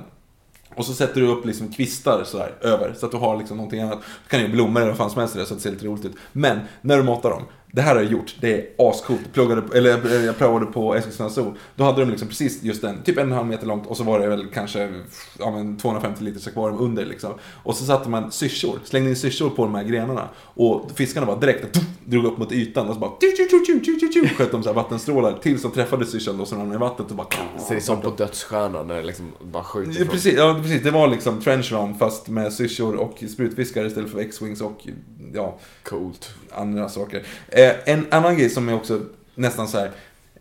Och 0.81 0.86
så 0.86 0.94
sätter 0.94 1.20
du 1.20 1.26
upp 1.26 1.47
liksom 1.47 1.73
kvistar 1.73 2.25
så 2.25 2.39
här, 2.39 2.55
över, 2.60 2.94
så 2.99 3.07
att 3.07 3.12
du 3.12 3.18
har 3.18 3.36
liksom 3.36 3.57
någonting 3.57 3.81
annat. 3.81 3.99
Du 4.00 4.28
kan 4.28 4.41
ju 4.41 4.49
blommor 4.49 4.81
eller 4.81 4.91
vad 4.91 4.99
fan 4.99 5.10
som 5.10 5.20
helst 5.20 5.36
i 5.36 5.39
det, 5.39 5.47
så 5.47 5.55
att 5.55 5.59
det 5.59 5.62
ser 5.62 5.70
lite 5.70 5.86
roligt 5.86 6.05
ut. 6.05 6.17
Men, 6.33 6.60
när 6.81 6.97
du 6.97 7.02
matar 7.02 7.31
dem. 7.31 7.42
Det 7.73 7.82
här 7.82 7.94
har 7.94 8.02
jag 8.02 8.12
gjort, 8.12 8.34
det 8.40 8.55
är 8.55 8.66
ascoolt. 8.90 9.20
Jag 9.24 9.32
Pluggade, 9.32 9.78
eller 9.78 10.24
jag- 10.24 10.39
prövade 10.39 10.66
på 10.66 10.94
Eskilstuna 10.94 11.31
Zoo. 11.31 11.55
Då 11.76 11.84
hade 11.84 12.00
de 12.00 12.10
liksom 12.10 12.28
precis 12.28 12.62
just 12.62 12.82
den, 12.82 13.02
typ 13.02 13.16
en 13.18 13.23
och 13.23 13.28
en 13.28 13.36
halv 13.36 13.47
meter 13.49 13.66
långt 13.66 13.86
och 13.86 13.97
så 13.97 14.05
var 14.05 14.20
det 14.20 14.26
väl 14.28 14.47
kanske 14.55 14.94
ja, 15.39 15.50
men 15.50 15.76
250 15.76 16.24
liters 16.24 16.47
akvarium 16.47 16.81
under 16.81 17.05
liksom. 17.07 17.32
Och 17.62 17.76
så 17.76 17.84
satte 17.84 18.08
man 18.08 18.32
syrsor, 18.32 18.78
slängde 18.84 19.10
in 19.10 19.16
syrsor 19.16 19.50
på 19.50 19.65
de 19.65 19.74
här 19.74 19.84
grenarna. 19.84 20.28
Och 20.36 20.90
fiskarna 20.94 21.26
bara 21.26 21.39
direkt 21.39 21.81
drog 22.05 22.24
upp 22.24 22.39
mot 22.39 22.52
ytan 22.52 22.89
och 22.89 22.94
så 22.94 23.00
bara 23.00 23.10
tju, 23.20 23.84
tju, 24.00 24.12
tju, 24.12 24.28
sköt 24.28 24.50
de 24.52 24.62
så 24.62 24.68
här 24.68 24.76
vattenstrålar 24.76 25.39
tills 25.42 25.62
de 25.62 25.73
träffade 25.73 26.07
syrsan 26.07 26.39
då 26.39 26.44
som 26.44 26.58
ramlade 26.58 26.76
i 26.76 26.89
vattnet 26.89 27.10
och 27.10 27.16
bara 27.16 27.26
Så 27.58 27.73
det 27.73 27.76
är 27.76 27.81
som 27.81 28.00
på 28.00 28.10
Dödsstjärnan 28.10 28.86
när 28.86 28.94
det 28.97 29.02
liksom 29.02 29.32
bara 29.42 29.65
skjuter 29.65 30.00
Ja, 30.00 30.07
precis, 30.10 30.34
ja, 30.36 30.58
precis, 30.62 30.82
det 30.82 30.90
var 30.90 31.08
liksom 31.08 31.40
trench 31.40 31.73
run 31.73 31.94
fast 31.99 32.28
med 32.28 32.52
syrsor 32.52 32.94
och 32.97 33.24
sprutfiskar 33.32 33.84
istället 33.84 34.10
för 34.10 34.18
X-Wings 34.20 34.60
och 34.60 34.86
ja, 35.34 35.58
Coolt. 35.82 36.31
andra 36.50 36.89
saker. 36.89 37.23
Eh, 37.60 37.74
en 37.84 38.06
annan 38.10 38.39
grej 38.39 38.50
som 38.50 38.68
är 38.68 38.74
också 38.74 39.00
nästan 39.34 39.68
så 39.68 39.78
här. 39.78 39.90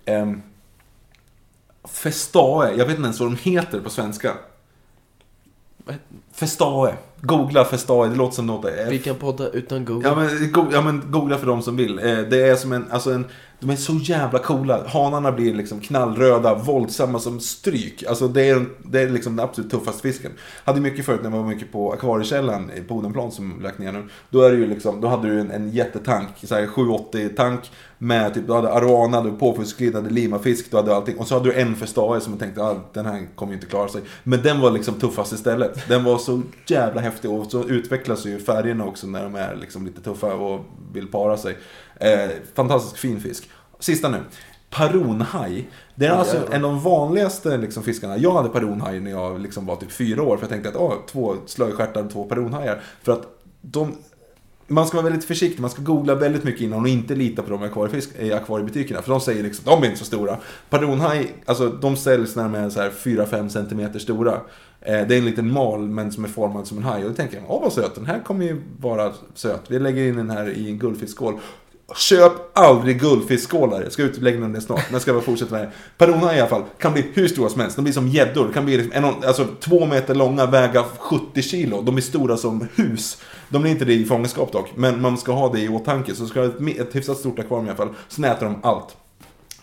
Eh, 0.06 0.32
Festae, 1.84 2.70
jag 2.78 2.86
vet 2.86 2.90
inte 2.90 3.04
ens 3.04 3.20
vad 3.20 3.30
de 3.30 3.36
heter 3.36 3.80
på 3.80 3.90
svenska. 3.90 4.34
Festae. 6.32 6.96
Googla 7.22 7.66
Festae, 7.66 8.08
det 8.10 8.16
låter 8.16 8.36
som 8.36 8.48
något. 8.48 8.66
eh, 8.66 8.72
Vi 8.90 9.00
kan 9.00 9.16
podda 9.16 9.50
utan 9.50 9.86
Google. 9.86 10.08
Ja 10.10 10.16
men, 10.16 10.52
go- 10.52 10.68
ja 10.72 10.82
men 10.82 11.02
googla 11.12 11.38
för 11.38 11.48
de 11.48 11.62
som 11.62 11.78
vill. 11.78 12.00
Eh, 12.00 12.18
Det 12.18 12.42
är 12.50 12.56
som 12.56 12.72
en, 12.72 12.86
alltså 12.92 13.12
en, 13.12 13.26
de 13.60 13.70
är 13.70 13.76
så 13.76 13.94
jävla 13.94 14.40
coola. 14.40 14.84
Hanarna 14.88 15.32
blir 15.32 15.54
liksom 15.54 15.80
knallröda, 15.80 16.56
våldsamma 16.56 17.20
som 17.20 17.40
stryk. 17.40 18.04
Alltså 18.10 18.28
det 18.28 18.50
är, 18.50 18.66
det 18.84 19.02
är 19.02 19.10
liksom 19.10 19.36
den 19.36 19.44
absolut 19.46 19.72
tuffaste 19.72 20.02
fisken. 20.02 20.32
Hade 20.64 20.82
mycket 20.82 21.06
förut 21.06 21.20
när 21.24 21.30
man 21.30 21.40
var 21.40 21.48
mycket 21.48 21.72
på 21.72 21.94
Akvariekällan 21.94 22.72
på 22.88 22.96
Odenplan 22.96 23.32
som 23.32 23.62
lagt 23.62 23.80
ner 23.80 23.92
nu. 23.92 24.04
Då 24.30 24.42
är 24.42 24.52
det 24.52 24.58
ju 24.58 24.68
liksom, 24.68 25.02
då 25.02 25.08
hade 25.08 25.28
du 25.30 25.40
en, 25.40 25.52
en 25.52 25.70
jättetank, 25.72 26.28
så 26.44 26.56
här 26.56 26.68
780 26.68 27.30
tank 27.36 27.72
med 27.98 28.34
typ, 28.34 28.48
du 28.48 28.54
hade 28.54 28.74
arowana, 28.74 29.22
du 29.22 29.28
hade 29.28 29.40
påfusklid, 29.40 29.92
du 29.94 29.98
hade 29.98 30.10
limafisk, 30.10 30.72
du 30.72 30.78
hade 30.78 30.96
allting. 30.96 31.18
Och 31.18 31.28
så 31.28 31.34
hade 31.38 31.50
du 31.50 31.54
en 31.62 31.76
för 31.76 31.86
stae 31.86 32.20
som 32.22 32.34
jag 32.34 32.40
tänkte, 32.40 32.62
ah, 32.64 32.76
den 32.94 33.06
här 33.06 33.28
kommer 33.36 33.52
ju 33.52 33.56
inte 33.58 33.68
klara 33.68 33.88
sig. 33.88 34.02
Men 34.24 34.42
den 34.44 34.60
var 34.62 34.72
liksom 34.72 34.94
tuffast 34.94 35.34
istället. 35.34 35.88
Den 35.90 36.04
var 36.04 36.18
så 36.18 36.42
jävla 36.68 37.02
häftig 37.10 37.32
och 37.32 37.52
så 37.52 37.64
utvecklas 37.64 38.26
ju 38.26 38.40
färgerna 38.40 38.86
också 38.86 39.08
när 39.08 39.24
de 39.24 39.36
är 39.36 39.56
liksom 39.56 39.86
lite 39.86 40.02
tuffa 40.02 40.34
och 40.34 40.66
vill 40.94 41.08
para 41.08 41.38
sig. 41.38 41.58
Eh, 41.96 42.30
fantastisk 42.54 42.98
fin 42.98 43.20
fisk. 43.20 43.50
Sista 43.80 44.10
nu. 44.10 44.18
Paronhaj. 44.70 45.70
Det 45.96 46.06
är 46.06 46.12
alltså 46.12 46.38
en 46.52 46.66
av 46.66 46.72
de 46.72 46.80
vanligaste 46.80 47.58
liksom, 47.58 47.84
fiskarna. 47.84 48.18
Jag 48.18 48.32
hade 48.32 48.50
paronhaj 48.50 49.00
när 49.00 49.12
jag 49.12 49.42
liksom 49.42 49.66
var 49.66 49.76
typ 49.76 49.92
fyra 49.92 50.24
år. 50.24 50.38
För 50.38 50.44
jag 50.44 50.50
tänkte 50.50 50.70
att 50.70 50.76
åh, 50.76 50.94
två 51.08 51.36
slöjstjärtar 51.46 52.04
och 52.04 52.12
två 52.12 52.24
paronhajar. 52.24 52.82
För 53.04 53.12
att 53.12 53.28
de 53.62 53.96
man 54.70 54.88
ska 54.88 54.98
vara 54.98 55.10
väldigt 55.10 55.26
försiktig, 55.26 55.62
man 55.62 55.70
ska 55.70 55.82
googla 55.82 56.16
väldigt 56.16 56.44
mycket 56.44 56.62
innan 56.62 56.82
och 56.82 56.88
inte 56.88 57.16
lita 57.16 57.42
på 57.42 57.50
de 57.50 57.64
akvariefisk, 57.64 58.10
i 58.20 58.34
akvariebutikerna. 58.34 59.02
För 59.02 59.12
de 59.12 59.22
säger 59.22 59.44
liksom, 59.44 59.66
de 59.66 59.84
är 59.84 59.86
inte 59.86 60.00
så 60.00 60.06
stora. 60.06 60.38
Paronhaj, 60.70 61.34
alltså 61.46 61.70
de 61.70 61.98
säljs 61.98 62.36
när 62.36 62.44
de 62.44 62.56
är 62.56 62.70
så 62.70 62.82
här 62.82 62.90
4-5 62.90 63.50
cm 63.50 64.00
stora. 64.00 64.42
Eh, 64.82 65.08
det 65.08 65.16
är 65.16 65.18
en 65.18 65.26
liten 65.26 65.52
mal 65.52 65.80
men 65.80 66.12
som 66.12 66.24
är 66.24 66.28
formad 66.28 66.68
som 66.68 66.78
en 66.78 66.84
haj. 66.84 67.04
Och 67.04 67.10
då 67.10 67.16
tänker 67.16 67.38
jag, 67.38 67.46
åh 67.48 67.62
vad 67.62 67.74
söt, 67.74 67.96
den 67.96 68.06
här 68.06 68.20
kommer 68.20 68.46
ju 68.46 68.62
vara 68.80 69.14
söt. 69.34 69.62
Vi 69.68 69.80
lägger 69.80 70.08
in 70.08 70.16
den 70.16 70.30
här 70.30 70.50
i 70.50 70.70
en 70.70 70.80
guldfiskskål. 70.80 71.40
Köp 71.96 72.32
aldrig 72.54 73.00
guldfiskskålar. 73.00 73.82
Jag 73.82 73.92
ska 73.92 74.04
utlägga 74.04 74.46
om 74.46 74.54
det 74.54 74.62
snart, 74.62 74.84
men 74.86 74.94
jag 74.94 75.02
ska 75.02 75.14
bara 75.14 75.22
fortsätta 75.22 75.56
med 75.56 75.62
det. 75.62 75.72
Perona 75.98 76.36
i 76.36 76.40
alla 76.40 76.50
fall 76.50 76.64
kan 76.78 76.94
bli 76.94 77.06
hur 77.14 77.28
stora 77.28 77.50
som 77.50 77.62
helst. 77.62 77.76
De 77.76 77.82
blir 77.82 77.94
som 77.94 78.08
gäddor. 78.08 78.44
De 78.44 78.54
kan 78.54 78.66
bli 78.66 78.78
liksom 78.78 79.04
en, 79.04 79.06
alltså, 79.06 79.48
två 79.60 79.86
meter 79.86 80.16
långa, 80.16 80.46
väga 80.46 80.84
70 80.84 81.42
kilo. 81.42 81.82
De 81.82 81.98
är 81.98 82.02
stora 82.02 82.38
som 82.38 82.68
hus. 82.76 83.22
De 83.50 83.62
blir 83.62 83.72
inte 83.72 83.86
det 83.86 83.94
i 83.94 84.06
fångenskap 84.06 84.52
dock, 84.52 84.72
men 84.76 85.02
man 85.02 85.18
ska 85.18 85.32
ha 85.32 85.54
det 85.54 85.60
i 85.60 85.70
åtanke. 85.70 86.16
Så 86.16 86.28
ska 86.28 86.40
ha 86.40 86.48
ett, 86.48 86.80
ett 86.80 86.96
hyfsat 86.96 87.18
stort 87.18 87.40
akvarium 87.40 87.66
i 87.66 87.70
alla 87.70 87.78
fall. 87.78 87.96
Sen 88.08 88.24
äter 88.24 88.46
de 88.46 88.56
allt. 88.64 88.98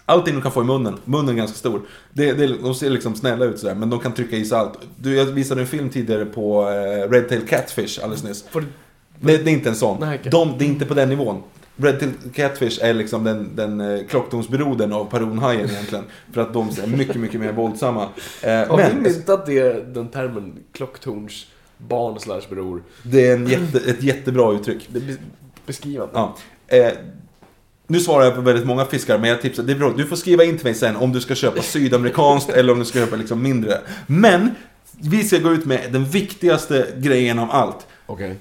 Allting 0.09 0.35
de 0.35 0.43
kan 0.43 0.53
få 0.53 0.61
i 0.61 0.65
munnen. 0.65 0.99
Munnen 1.05 1.29
är 1.29 1.35
ganska 1.35 1.57
stor. 1.59 1.83
Det, 2.13 2.33
det, 2.33 2.47
de 2.47 2.75
ser 2.75 2.91
liksom 2.91 3.15
snälla 3.15 3.45
ut 3.45 3.59
sådär, 3.59 3.75
men 3.75 3.91
de 3.91 4.01
kan 4.01 4.13
trycka 4.13 4.37
i 4.37 4.45
sig 4.45 4.59
allt. 4.59 4.79
Du, 4.97 5.15
jag 5.17 5.25
visade 5.25 5.61
en 5.61 5.67
film 5.67 5.91
tidigare 5.91 6.25
på 6.25 6.69
eh, 6.69 7.11
Red 7.11 7.29
Tail 7.29 7.47
Catfish 7.47 7.99
alldeles 8.03 8.25
nyss. 8.25 8.45
Det, 9.21 9.37
det 9.37 9.51
är 9.51 9.53
inte 9.53 9.69
en 9.69 9.75
sån. 9.77 10.01
Nej, 10.01 10.19
okej. 10.19 10.31
de, 10.31 10.55
det 10.59 10.65
är 10.65 10.67
inte 10.67 10.85
på 10.85 10.95
den 10.95 11.09
nivån. 11.09 11.43
Red 11.77 12.01
Tail 12.01 12.13
Catfish 12.35 12.79
är 12.85 12.95
liksom 12.95 13.25
den, 13.25 13.57
den 13.57 13.81
eh, 13.81 14.07
klocktornsbrodern 14.07 14.93
av 14.93 15.05
paronhajen 15.05 15.71
egentligen. 15.71 16.05
För 16.33 16.41
att 16.41 16.53
de 16.53 16.69
är 16.83 16.87
mycket, 16.87 17.17
mycket 17.17 17.41
mer 17.41 17.53
våldsamma. 17.53 18.09
Eh, 18.43 18.51
Har 18.51 18.91
vi 18.91 19.01
myntat 19.01 19.47
det, 19.47 19.95
den 19.95 20.09
termen 20.09 20.59
klocktorns 20.73 21.47
barn 21.79 22.21
slash 22.21 22.43
bror? 22.51 22.83
det 23.03 23.29
är 23.29 23.35
en 23.37 23.47
jätte, 23.47 23.91
ett 23.91 24.03
jättebra 24.03 24.53
uttryck. 24.53 24.89
Det 24.89 25.01
beskrivande. 25.67 26.13
Ja. 26.15 26.37
Eh, 26.67 26.93
nu 27.87 28.01
svarar 28.01 28.25
jag 28.25 28.35
på 28.35 28.41
väldigt 28.41 28.67
många 28.67 28.85
fiskar, 28.85 29.19
men 29.19 29.31
jag 29.31 29.43
tipsar, 29.43 29.63
det 29.63 29.73
är 29.73 29.79
bra. 29.79 29.93
Du 29.97 30.07
får 30.07 30.17
skriva 30.17 30.45
in 30.45 30.57
till 30.57 30.67
mig 30.67 30.75
sen 30.75 30.97
om 30.97 31.13
du 31.13 31.21
ska 31.21 31.35
köpa 31.35 31.63
sydamerikanskt 31.63 32.51
eller 32.51 32.73
om 32.73 32.79
du 32.79 32.85
ska 32.85 32.99
köpa 32.99 33.17
liksom 33.17 33.43
mindre. 33.43 33.81
Men, 34.07 34.51
vi 35.01 35.25
ska 35.25 35.39
gå 35.39 35.53
ut 35.53 35.65
med 35.65 35.93
den 35.93 36.05
viktigaste 36.05 36.87
grejen 36.97 37.39
av 37.39 37.51
allt. 37.51 37.87
Okej. 38.07 38.37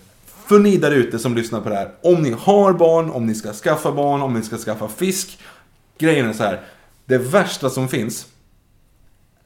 För 0.47 0.59
ni 0.59 0.77
där 0.77 0.91
ute 0.91 1.19
som 1.19 1.35
lyssnar 1.35 1.61
på 1.61 1.69
det 1.69 1.75
här, 1.75 1.91
om 2.01 2.23
ni 2.23 2.31
har 2.31 2.73
barn, 2.73 3.09
om 3.09 3.25
ni 3.25 3.35
ska 3.35 3.53
skaffa 3.53 3.91
barn, 3.91 4.21
om 4.21 4.33
ni 4.33 4.41
ska 4.41 4.57
skaffa 4.57 4.87
fisk. 4.87 5.39
Grejen 5.97 6.29
är 6.29 6.33
så 6.33 6.43
här, 6.43 6.61
det 7.05 7.17
värsta 7.17 7.69
som 7.69 7.87
finns, 7.87 8.25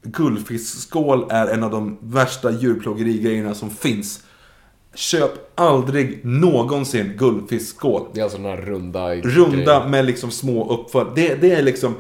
guldfiskskål 0.04 1.28
är 1.30 1.48
en 1.48 1.64
av 1.64 1.72
de 1.72 1.98
värsta 2.02 2.52
djurplågerigrejerna 2.52 3.56
som 3.56 3.70
finns. 3.70 4.24
Köp 4.96 5.32
aldrig 5.60 6.26
någonsin 6.26 7.14
guldfiskskål. 7.18 8.08
Det 8.14 8.20
är 8.20 8.24
alltså 8.24 8.38
den 8.38 8.48
här 8.48 8.58
runda 8.58 9.16
Runda 9.16 9.58
grejen. 9.58 9.92
med 9.92 10.06
liksom 10.06 10.32
små 10.32 10.74
uppför. 10.74 11.12
Det, 11.16 11.36
det 11.36 11.52
är 11.52 11.62
liksom... 11.62 11.96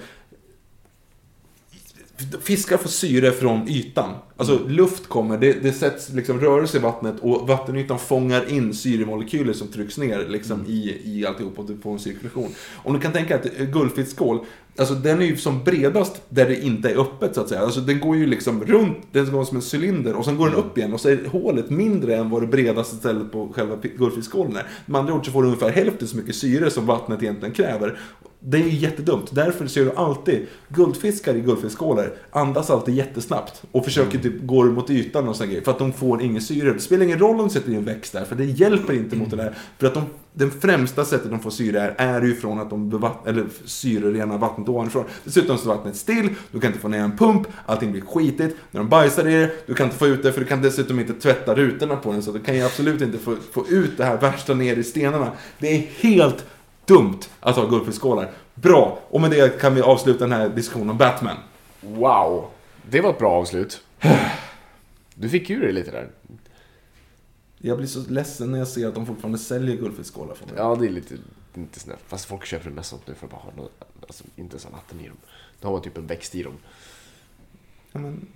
Fiskar 2.41 2.77
får 2.77 2.89
syre 2.89 3.31
från 3.31 3.67
ytan. 3.69 4.09
Alltså 4.37 4.55
Mm. 4.59 4.69
luft 4.71 5.07
kommer, 5.07 5.37
det, 5.37 5.53
det 5.63 5.71
sätts 5.73 6.09
liksom 6.09 6.39
rörelse 6.39 6.77
i 6.77 6.79
vattnet 6.81 7.15
och 7.21 7.47
vattenytan 7.47 7.99
fångar 7.99 8.51
in 8.51 8.73
syremolekyler 8.73 9.53
som 9.53 9.67
trycks 9.67 9.97
ner 9.97 10.25
liksom 10.29 10.59
Mm. 10.59 10.71
i, 10.71 11.01
i 11.03 11.25
alltihop 11.25 11.59
och 11.59 11.65
du 11.65 11.77
får 11.77 11.91
en 11.93 11.99
cirkulation. 11.99 12.49
Om 12.75 12.93
du 12.93 12.99
kan 12.99 13.11
tänka 13.11 13.35
att 13.35 13.45
eh, 13.45 13.65
guldfiskskål, 13.65 14.39
alltså 14.77 14.93
den 14.93 15.21
är 15.21 15.25
ju 15.25 15.37
som 15.37 15.63
bredast 15.63 16.21
där 16.29 16.45
det 16.45 16.61
inte 16.65 16.89
är 16.89 17.01
öppet 17.01 17.35
så 17.35 17.41
att 17.41 17.49
säga. 17.49 17.61
Alltså 17.61 17.79
den 17.81 17.99
går 17.99 18.15
ju 18.17 18.25
liksom 18.25 18.63
runt, 18.65 18.97
den 19.11 19.31
går 19.31 19.43
som 19.43 19.57
en 19.57 19.63
cylinder 19.73 20.15
och 20.15 20.25
sen 20.25 20.37
går 20.37 20.45
den 20.45 20.53
Mm. 20.55 20.65
upp 20.65 20.77
igen 20.77 20.93
och 20.93 21.01
så 21.01 21.09
är 21.09 21.25
hålet 21.31 21.69
mindre 21.69 22.15
än 22.15 22.29
vad 22.29 22.41
det 22.43 22.47
bredaste 22.47 22.95
stället 22.95 23.31
på 23.31 23.49
själva 23.55 23.75
guldfiskskålen 23.97 24.55
är. 24.57 24.67
Med 24.85 24.99
andra 24.99 25.13
ord 25.13 25.25
så 25.25 25.31
får 25.31 25.41
du 25.41 25.47
ungefär 25.47 25.69
hälften 25.71 26.07
så 26.07 26.17
mycket 26.17 26.35
syre 26.35 26.71
som 26.71 26.85
vattnet 26.85 27.23
egentligen 27.23 27.53
kräver. 27.55 27.99
Det 28.41 28.57
är 28.57 28.61
ju 28.61 28.75
jättedumt. 28.75 29.27
Därför 29.31 29.67
ser 29.67 29.85
du 29.85 29.91
alltid 29.95 30.47
guldfiskar 30.69 31.35
i 31.35 31.41
guldfiskskålar 31.41 32.13
andas 32.31 32.69
alltid 32.69 32.95
jättesnabbt 32.95 33.63
och 33.71 33.85
försöker 33.85 34.19
typ 34.19 34.41
gå 34.41 34.63
mot 34.63 34.89
ytan 34.89 35.27
och 35.27 35.35
sån 35.35 35.49
grej 35.49 35.63
för 35.63 35.71
att 35.71 35.79
de 35.79 35.93
får 35.93 36.21
ingen 36.21 36.41
syre. 36.41 36.73
Det 36.73 36.79
spelar 36.79 37.05
ingen 37.05 37.19
roll 37.19 37.39
om 37.39 37.47
du 37.47 37.53
sätter 37.53 37.71
in 37.71 37.77
en 37.77 37.85
växt 37.85 38.13
där 38.13 38.25
för 38.25 38.35
det 38.35 38.45
hjälper 38.45 38.93
inte 38.93 39.15
mot 39.15 39.29
det 39.29 39.35
där. 39.35 39.57
För 39.77 39.87
att 39.87 39.93
de, 39.93 40.03
den 40.33 40.51
främsta 40.51 41.05
sättet 41.05 41.29
de 41.29 41.39
får 41.39 41.49
syre 41.49 41.81
är, 41.81 41.95
är 41.97 42.21
ju 42.21 42.35
från 42.35 42.59
att 42.59 42.69
de 42.69 42.89
bevatt, 42.89 43.27
eller 43.27 43.45
syrerenar 43.65 44.37
vattnet 44.37 44.69
ovanifrån. 44.69 45.05
Dessutom 45.23 45.57
står 45.57 45.75
vattnet 45.75 45.95
still, 45.95 46.29
du 46.51 46.59
kan 46.59 46.67
inte 46.67 46.81
få 46.81 46.87
ner 46.87 46.99
en 46.99 47.17
pump, 47.17 47.47
allting 47.65 47.91
blir 47.91 48.01
skitigt. 48.01 48.55
När 48.71 48.79
de 48.79 48.89
bajsar 48.89 49.27
i 49.27 49.33
det, 49.33 49.51
du 49.65 49.73
kan 49.73 49.85
inte 49.85 49.97
få 49.97 50.07
ut 50.07 50.23
det 50.23 50.31
för 50.31 50.39
du 50.39 50.47
kan 50.47 50.61
dessutom 50.61 50.99
inte 50.99 51.13
tvätta 51.13 51.55
rutorna 51.55 51.95
på 51.95 52.11
den 52.11 52.23
så 52.23 52.31
du 52.31 52.39
kan 52.39 52.55
ju 52.55 52.65
absolut 52.65 53.01
inte 53.01 53.17
få, 53.17 53.35
få 53.51 53.67
ut 53.67 53.97
det 53.97 54.05
här 54.05 54.17
värsta 54.17 54.53
ner 54.53 54.75
i 54.75 54.83
stenarna. 54.83 55.31
Det 55.59 55.67
är 55.67 55.87
helt 55.99 56.45
dumt 56.89 57.19
att 57.39 57.55
ha 57.55 57.65
guldfiskskålar. 57.65 58.31
Bra! 58.55 58.99
Och 59.09 59.21
med 59.21 59.31
det 59.31 59.61
kan 59.61 59.75
vi 59.75 59.81
avsluta 59.81 60.19
den 60.19 60.31
här 60.31 60.49
diskussionen 60.49 60.89
om 60.89 60.97
Batman. 60.97 61.37
Wow! 61.81 62.45
Det 62.89 63.01
var 63.01 63.09
ett 63.09 63.19
bra 63.19 63.31
avslut. 63.31 63.83
Du 65.15 65.29
fick 65.29 65.49
ur 65.49 65.61
dig 65.61 65.73
lite 65.73 65.91
där. 65.91 66.09
Jag 67.57 67.77
blir 67.77 67.87
så 67.87 67.99
ledsen 68.09 68.51
när 68.51 68.59
jag 68.59 68.67
ser 68.67 68.87
att 68.87 68.95
de 68.95 69.05
fortfarande 69.05 69.37
säljer 69.37 69.75
guldfiskskålar 69.75 70.35
för 70.35 70.45
mig. 70.45 70.55
Ja, 70.57 70.75
det 70.75 70.85
är 70.85 70.89
lite, 70.89 71.15
inte 71.55 71.79
snällt. 71.79 71.99
Fast 72.07 72.25
folk 72.25 72.45
köper 72.45 72.69
det 72.69 72.75
mest 72.75 72.89
sånt 72.89 73.07
nu 73.07 73.13
för 73.13 73.25
att 73.25 73.31
bara 73.31 73.41
ha 73.41 73.51
något, 73.57 73.71
alltså, 74.01 74.23
inte 74.35 74.59
så 74.59 74.69
vatten 74.69 74.99
i 74.99 75.07
dem. 75.07 75.17
Då 75.61 75.67
har 75.67 75.73
man 75.73 75.81
typ 75.81 75.97
en 75.97 76.07
växt 76.07 76.35
i 76.35 76.43
dem. 76.43 76.53
Ja, 77.91 77.99
men, 77.99 78.27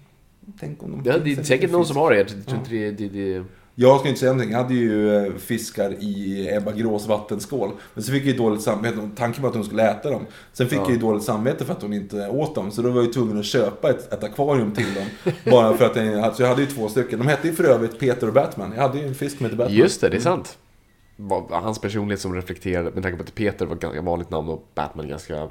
tänk 0.60 0.84
om 0.84 0.92
de 0.92 1.10
Ja, 1.10 1.18
det 1.18 1.32
är 1.32 1.44
säkert 1.44 1.72
någon 1.72 1.86
som 1.86 1.98
har 1.98 2.12
det. 2.12 2.18
Jag 2.18 2.46
tror 2.46 2.58
inte 2.58 2.72
det, 2.72 2.92
det, 2.92 3.08
det... 3.08 3.46
Jag 3.76 4.00
ska 4.00 4.10
inte 4.10 4.20
säga 4.20 4.32
någonting. 4.32 4.52
Jag 4.52 4.62
hade 4.64 4.74
ju 4.74 5.16
eh, 5.26 5.34
fiskar 5.34 5.92
i 6.00 6.48
Ebba 6.52 6.72
Grås 6.72 7.08
vattenskål. 7.08 7.72
Men 7.94 8.04
så 8.04 8.12
fick 8.12 8.22
jag 8.24 8.32
ju 8.32 8.38
dåligt 8.38 8.62
samvete. 8.62 9.10
Tanken 9.16 9.42
var 9.44 9.50
att 9.50 9.56
hon 9.56 9.66
skulle 9.66 9.92
äta 9.92 10.10
dem. 10.10 10.26
Sen 10.54 10.68
fick 10.70 10.80
jag 10.80 10.90
ju 10.92 10.98
dåligt 10.98 11.24
samvete 11.24 11.66
för 11.66 11.74
att 11.74 11.82
hon 11.82 11.94
inte 11.94 12.28
åt 12.28 12.56
dem. 12.56 12.72
Så 12.72 12.82
då 12.82 12.90
var 12.90 12.96
jag 12.96 13.06
ju 13.06 13.14
tvungen 13.14 13.40
att 13.40 13.46
köpa 13.46 13.90
ett, 13.90 14.14
ett 14.14 14.24
akvarium 14.24 14.72
till 14.74 14.94
dem. 14.94 15.34
bara 15.52 15.78
för 15.78 15.86
att 15.86 15.96
jag, 15.96 16.20
alltså 16.20 16.44
jag 16.44 16.50
hade 16.50 16.62
ju 16.62 16.68
två 16.68 16.90
stycken. 16.90 17.20
De 17.20 17.28
hette 17.28 17.48
ju 17.48 17.54
för 17.54 17.64
övrigt 17.64 18.00
Peter 18.00 18.28
och 18.28 18.34
Batman. 18.34 18.72
Jag 18.76 18.82
hade 18.82 19.00
ju 19.00 19.08
en 19.08 19.16
fisk 19.16 19.38
som 19.38 19.44
hette 19.46 19.56
Batman. 19.56 19.78
Just 19.78 20.02
det, 20.02 20.10
det 20.10 20.18
är 20.18 20.22
sant. 20.22 20.58
Var- 21.16 21.60
Hans 21.62 21.80
personlighet 21.82 22.20
som 22.22 22.36
reflekterade, 22.36 22.92
med 22.92 23.04
tanke 23.04 23.18
på 23.18 23.24
att 23.24 23.36
Peter 23.36 23.66
var 23.66 23.76
ett 23.76 23.82
ganska 23.82 24.02
vanligt 24.02 24.30
namn 24.30 24.50
och 24.50 24.68
Batman 24.76 25.08
ganska 25.08 25.48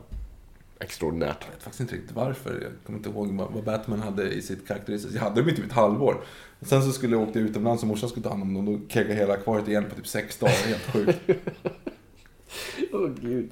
extraordinärt. 0.83 1.37
Jag 1.41 1.53
vet 1.53 1.63
faktiskt 1.63 1.81
inte 1.81 1.95
riktigt 1.95 2.17
varför. 2.17 2.51
Jag 2.63 2.73
kommer 2.87 2.99
inte 2.99 3.11
ihåg 3.11 3.49
vad 3.53 3.65
Batman 3.65 4.01
hade 4.01 4.31
i 4.31 4.43
sitt 4.43 4.69
karaktäristiskt. 4.69 5.15
Jag 5.15 5.23
hade 5.23 5.41
dem 5.41 5.49
i 5.49 5.57
typ 5.57 5.65
ett 5.67 5.73
halvår. 5.73 6.25
Sen 6.61 6.83
så 6.83 6.93
skulle 6.93 7.17
jag 7.17 7.29
åka 7.29 7.39
utomlands 7.39 7.83
och 7.83 7.89
morsan 7.89 8.09
skulle 8.09 8.25
ta 8.25 8.31
hand 8.31 8.43
om 8.43 8.55
dem. 8.55 8.65
Då 8.67 8.89
keggade 8.89 9.15
hela 9.15 9.35
akvariet 9.35 9.69
igen 9.69 9.85
på 9.89 9.95
typ 9.95 10.07
sex 10.07 10.39
dagar. 10.39 10.53
Helt 10.53 10.93
sjukt. 10.93 11.19
Åh 12.93 13.11
gud. 13.21 13.51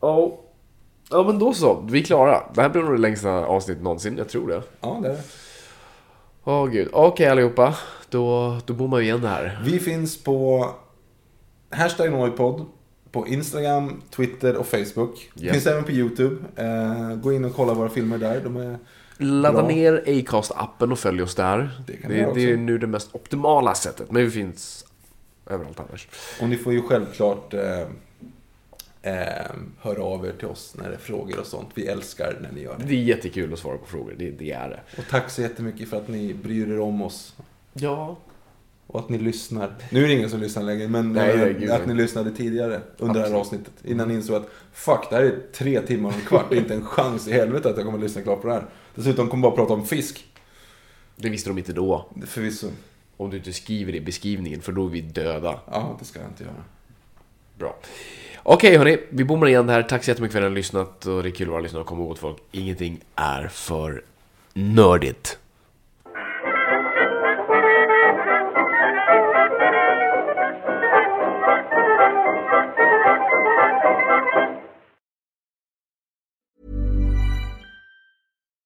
Ja. 0.00 0.40
Ja 1.10 1.22
men 1.22 1.38
då 1.38 1.54
så, 1.54 1.80
vi 1.90 2.00
är 2.00 2.04
klara. 2.04 2.42
Det 2.54 2.62
här 2.62 2.68
blir 2.68 2.82
nog 2.82 2.94
det 2.94 3.00
längsta 3.00 3.30
avsnittet 3.30 3.82
någonsin, 3.82 4.16
jag 4.18 4.28
tror 4.28 4.48
det. 4.48 4.62
Ja, 4.80 4.98
det 5.02 5.08
är 5.08 5.12
det. 5.12 5.22
Åh 6.44 6.66
gud. 6.66 6.88
Okej 6.92 7.26
allihopa, 7.26 7.74
då, 8.08 8.56
då 8.66 8.74
bommar 8.74 8.98
vi 8.98 9.04
igen 9.04 9.20
det 9.20 9.28
här. 9.28 9.60
Vi 9.64 9.78
finns 9.78 10.24
på 10.24 10.70
hashtag 11.70 12.12
Noipod 12.12 12.66
på 13.12 13.28
Instagram, 13.28 14.02
Twitter 14.10 14.56
och 14.56 14.66
Facebook. 14.66 15.30
Ja. 15.34 15.52
Finns 15.52 15.66
även 15.66 15.84
på 15.84 15.92
YouTube. 15.92 16.36
Eh, 16.56 17.14
gå 17.14 17.32
in 17.32 17.44
och 17.44 17.54
kolla 17.54 17.74
våra 17.74 17.88
filmer 17.88 18.18
där. 18.18 18.40
De 18.40 18.56
är 18.56 18.78
Ladda 19.16 19.62
Bra. 19.62 19.68
ner 19.68 20.02
Acast-appen 20.06 20.92
och 20.92 20.98
följ 20.98 21.22
oss 21.22 21.34
där. 21.34 21.70
Det 21.86 21.96
kan 21.96 22.10
det, 22.10 22.32
det 22.34 22.52
är 22.52 22.56
nu 22.56 22.78
det 22.78 22.86
mest 22.86 23.14
optimala 23.14 23.74
sättet, 23.74 24.10
men 24.10 24.24
vi 24.24 24.30
finns 24.30 24.84
överallt 25.46 25.80
annars. 25.80 26.08
Och 26.40 26.48
ni 26.48 26.56
får 26.56 26.72
ju 26.72 26.82
självklart 26.82 27.54
eh, 27.54 27.80
eh, 29.02 29.46
höra 29.80 30.02
av 30.02 30.26
er 30.26 30.32
till 30.38 30.48
oss 30.48 30.74
när 30.78 30.88
det 30.88 30.94
är 30.94 30.98
frågor 30.98 31.40
och 31.40 31.46
sånt. 31.46 31.68
Vi 31.74 31.86
älskar 31.86 32.38
när 32.40 32.52
ni 32.52 32.62
gör 32.62 32.76
det. 32.78 32.84
Det 32.84 32.94
är 32.94 33.02
jättekul 33.02 33.52
att 33.52 33.58
svara 33.58 33.78
på 33.78 33.86
frågor, 33.86 34.14
det, 34.18 34.30
det 34.30 34.52
är 34.52 34.68
det. 34.68 34.80
Och 34.98 35.04
tack 35.10 35.30
så 35.30 35.42
jättemycket 35.42 35.88
för 35.88 35.96
att 35.96 36.08
ni 36.08 36.34
bryr 36.34 36.72
er 36.72 36.80
om 36.80 37.02
oss. 37.02 37.34
Ja. 37.72 38.16
Och 38.88 39.00
att 39.00 39.08
ni 39.08 39.18
lyssnar. 39.18 39.74
Nu 39.90 40.04
är 40.04 40.08
det 40.08 40.14
ingen 40.14 40.30
som 40.30 40.40
lyssnar 40.40 40.62
längre, 40.62 40.88
men 40.88 41.12
Nej, 41.12 41.30
eh, 41.30 41.38
nej, 41.40 41.56
gud, 41.60 41.70
att 41.70 41.86
ni 41.86 41.94
lyssnade 41.94 42.30
tidigare 42.30 42.80
under 42.98 43.14
det 43.14 43.20
här 43.20 43.26
Absolut. 43.26 43.40
avsnittet. 43.40 43.72
Innan 43.84 44.08
ni 44.08 44.14
insåg 44.14 44.36
att 44.36 44.48
fuck, 44.72 45.10
det 45.10 45.16
här 45.16 45.22
är 45.22 45.38
tre 45.52 45.80
timmar 45.80 46.08
och 46.08 46.14
en 46.14 46.20
kvart. 46.20 46.46
Det 46.50 46.56
är 46.56 46.60
inte 46.60 46.74
en 46.74 46.84
chans 46.84 47.28
i 47.28 47.32
helvete 47.32 47.68
att 47.68 47.76
jag 47.76 47.84
kommer 47.84 47.98
att 47.98 48.04
lyssna 48.04 48.22
klart 48.22 48.40
på 48.40 48.48
det 48.48 48.54
här. 48.54 48.66
Dessutom 48.94 49.28
kommer 49.28 49.46
jag 49.48 49.56
bara 49.56 49.66
prata 49.66 49.74
om 49.74 49.86
fisk. 49.86 50.26
Det 51.16 51.28
visste 51.28 51.50
de 51.50 51.58
inte 51.58 51.72
då. 51.72 52.06
Förvisso. 52.26 52.66
Om 53.16 53.30
du 53.30 53.36
inte 53.36 53.52
skriver 53.52 53.92
det 53.92 53.98
i 53.98 54.00
beskrivningen, 54.00 54.60
för 54.60 54.72
då 54.72 54.86
är 54.86 54.90
vi 54.90 55.00
döda. 55.00 55.60
Ja, 55.70 55.96
det 55.98 56.04
ska 56.04 56.20
jag 56.20 56.28
inte 56.28 56.44
göra. 56.44 56.64
Bra. 57.58 57.76
Okej 58.42 58.76
hörni, 58.76 58.98
vi 59.10 59.24
bommar 59.24 59.46
igen 59.46 59.66
det 59.66 59.72
här. 59.72 59.82
Tack 59.82 60.04
så 60.04 60.10
jättemycket 60.10 60.32
för 60.32 60.38
att 60.38 60.44
ni 60.44 60.48
har 60.48 60.56
lyssnat 60.56 61.06
och 61.06 61.22
det 61.22 61.28
är 61.28 61.30
kul 61.30 61.46
att 61.46 61.52
vara 61.52 61.60
lyssnare 61.60 61.80
och 61.80 61.86
komma 61.86 62.02
ihåg 62.02 62.12
att 62.12 62.18
folk. 62.18 62.38
Ingenting 62.52 63.00
är 63.14 63.48
för 63.48 64.02
nördigt. 64.54 65.38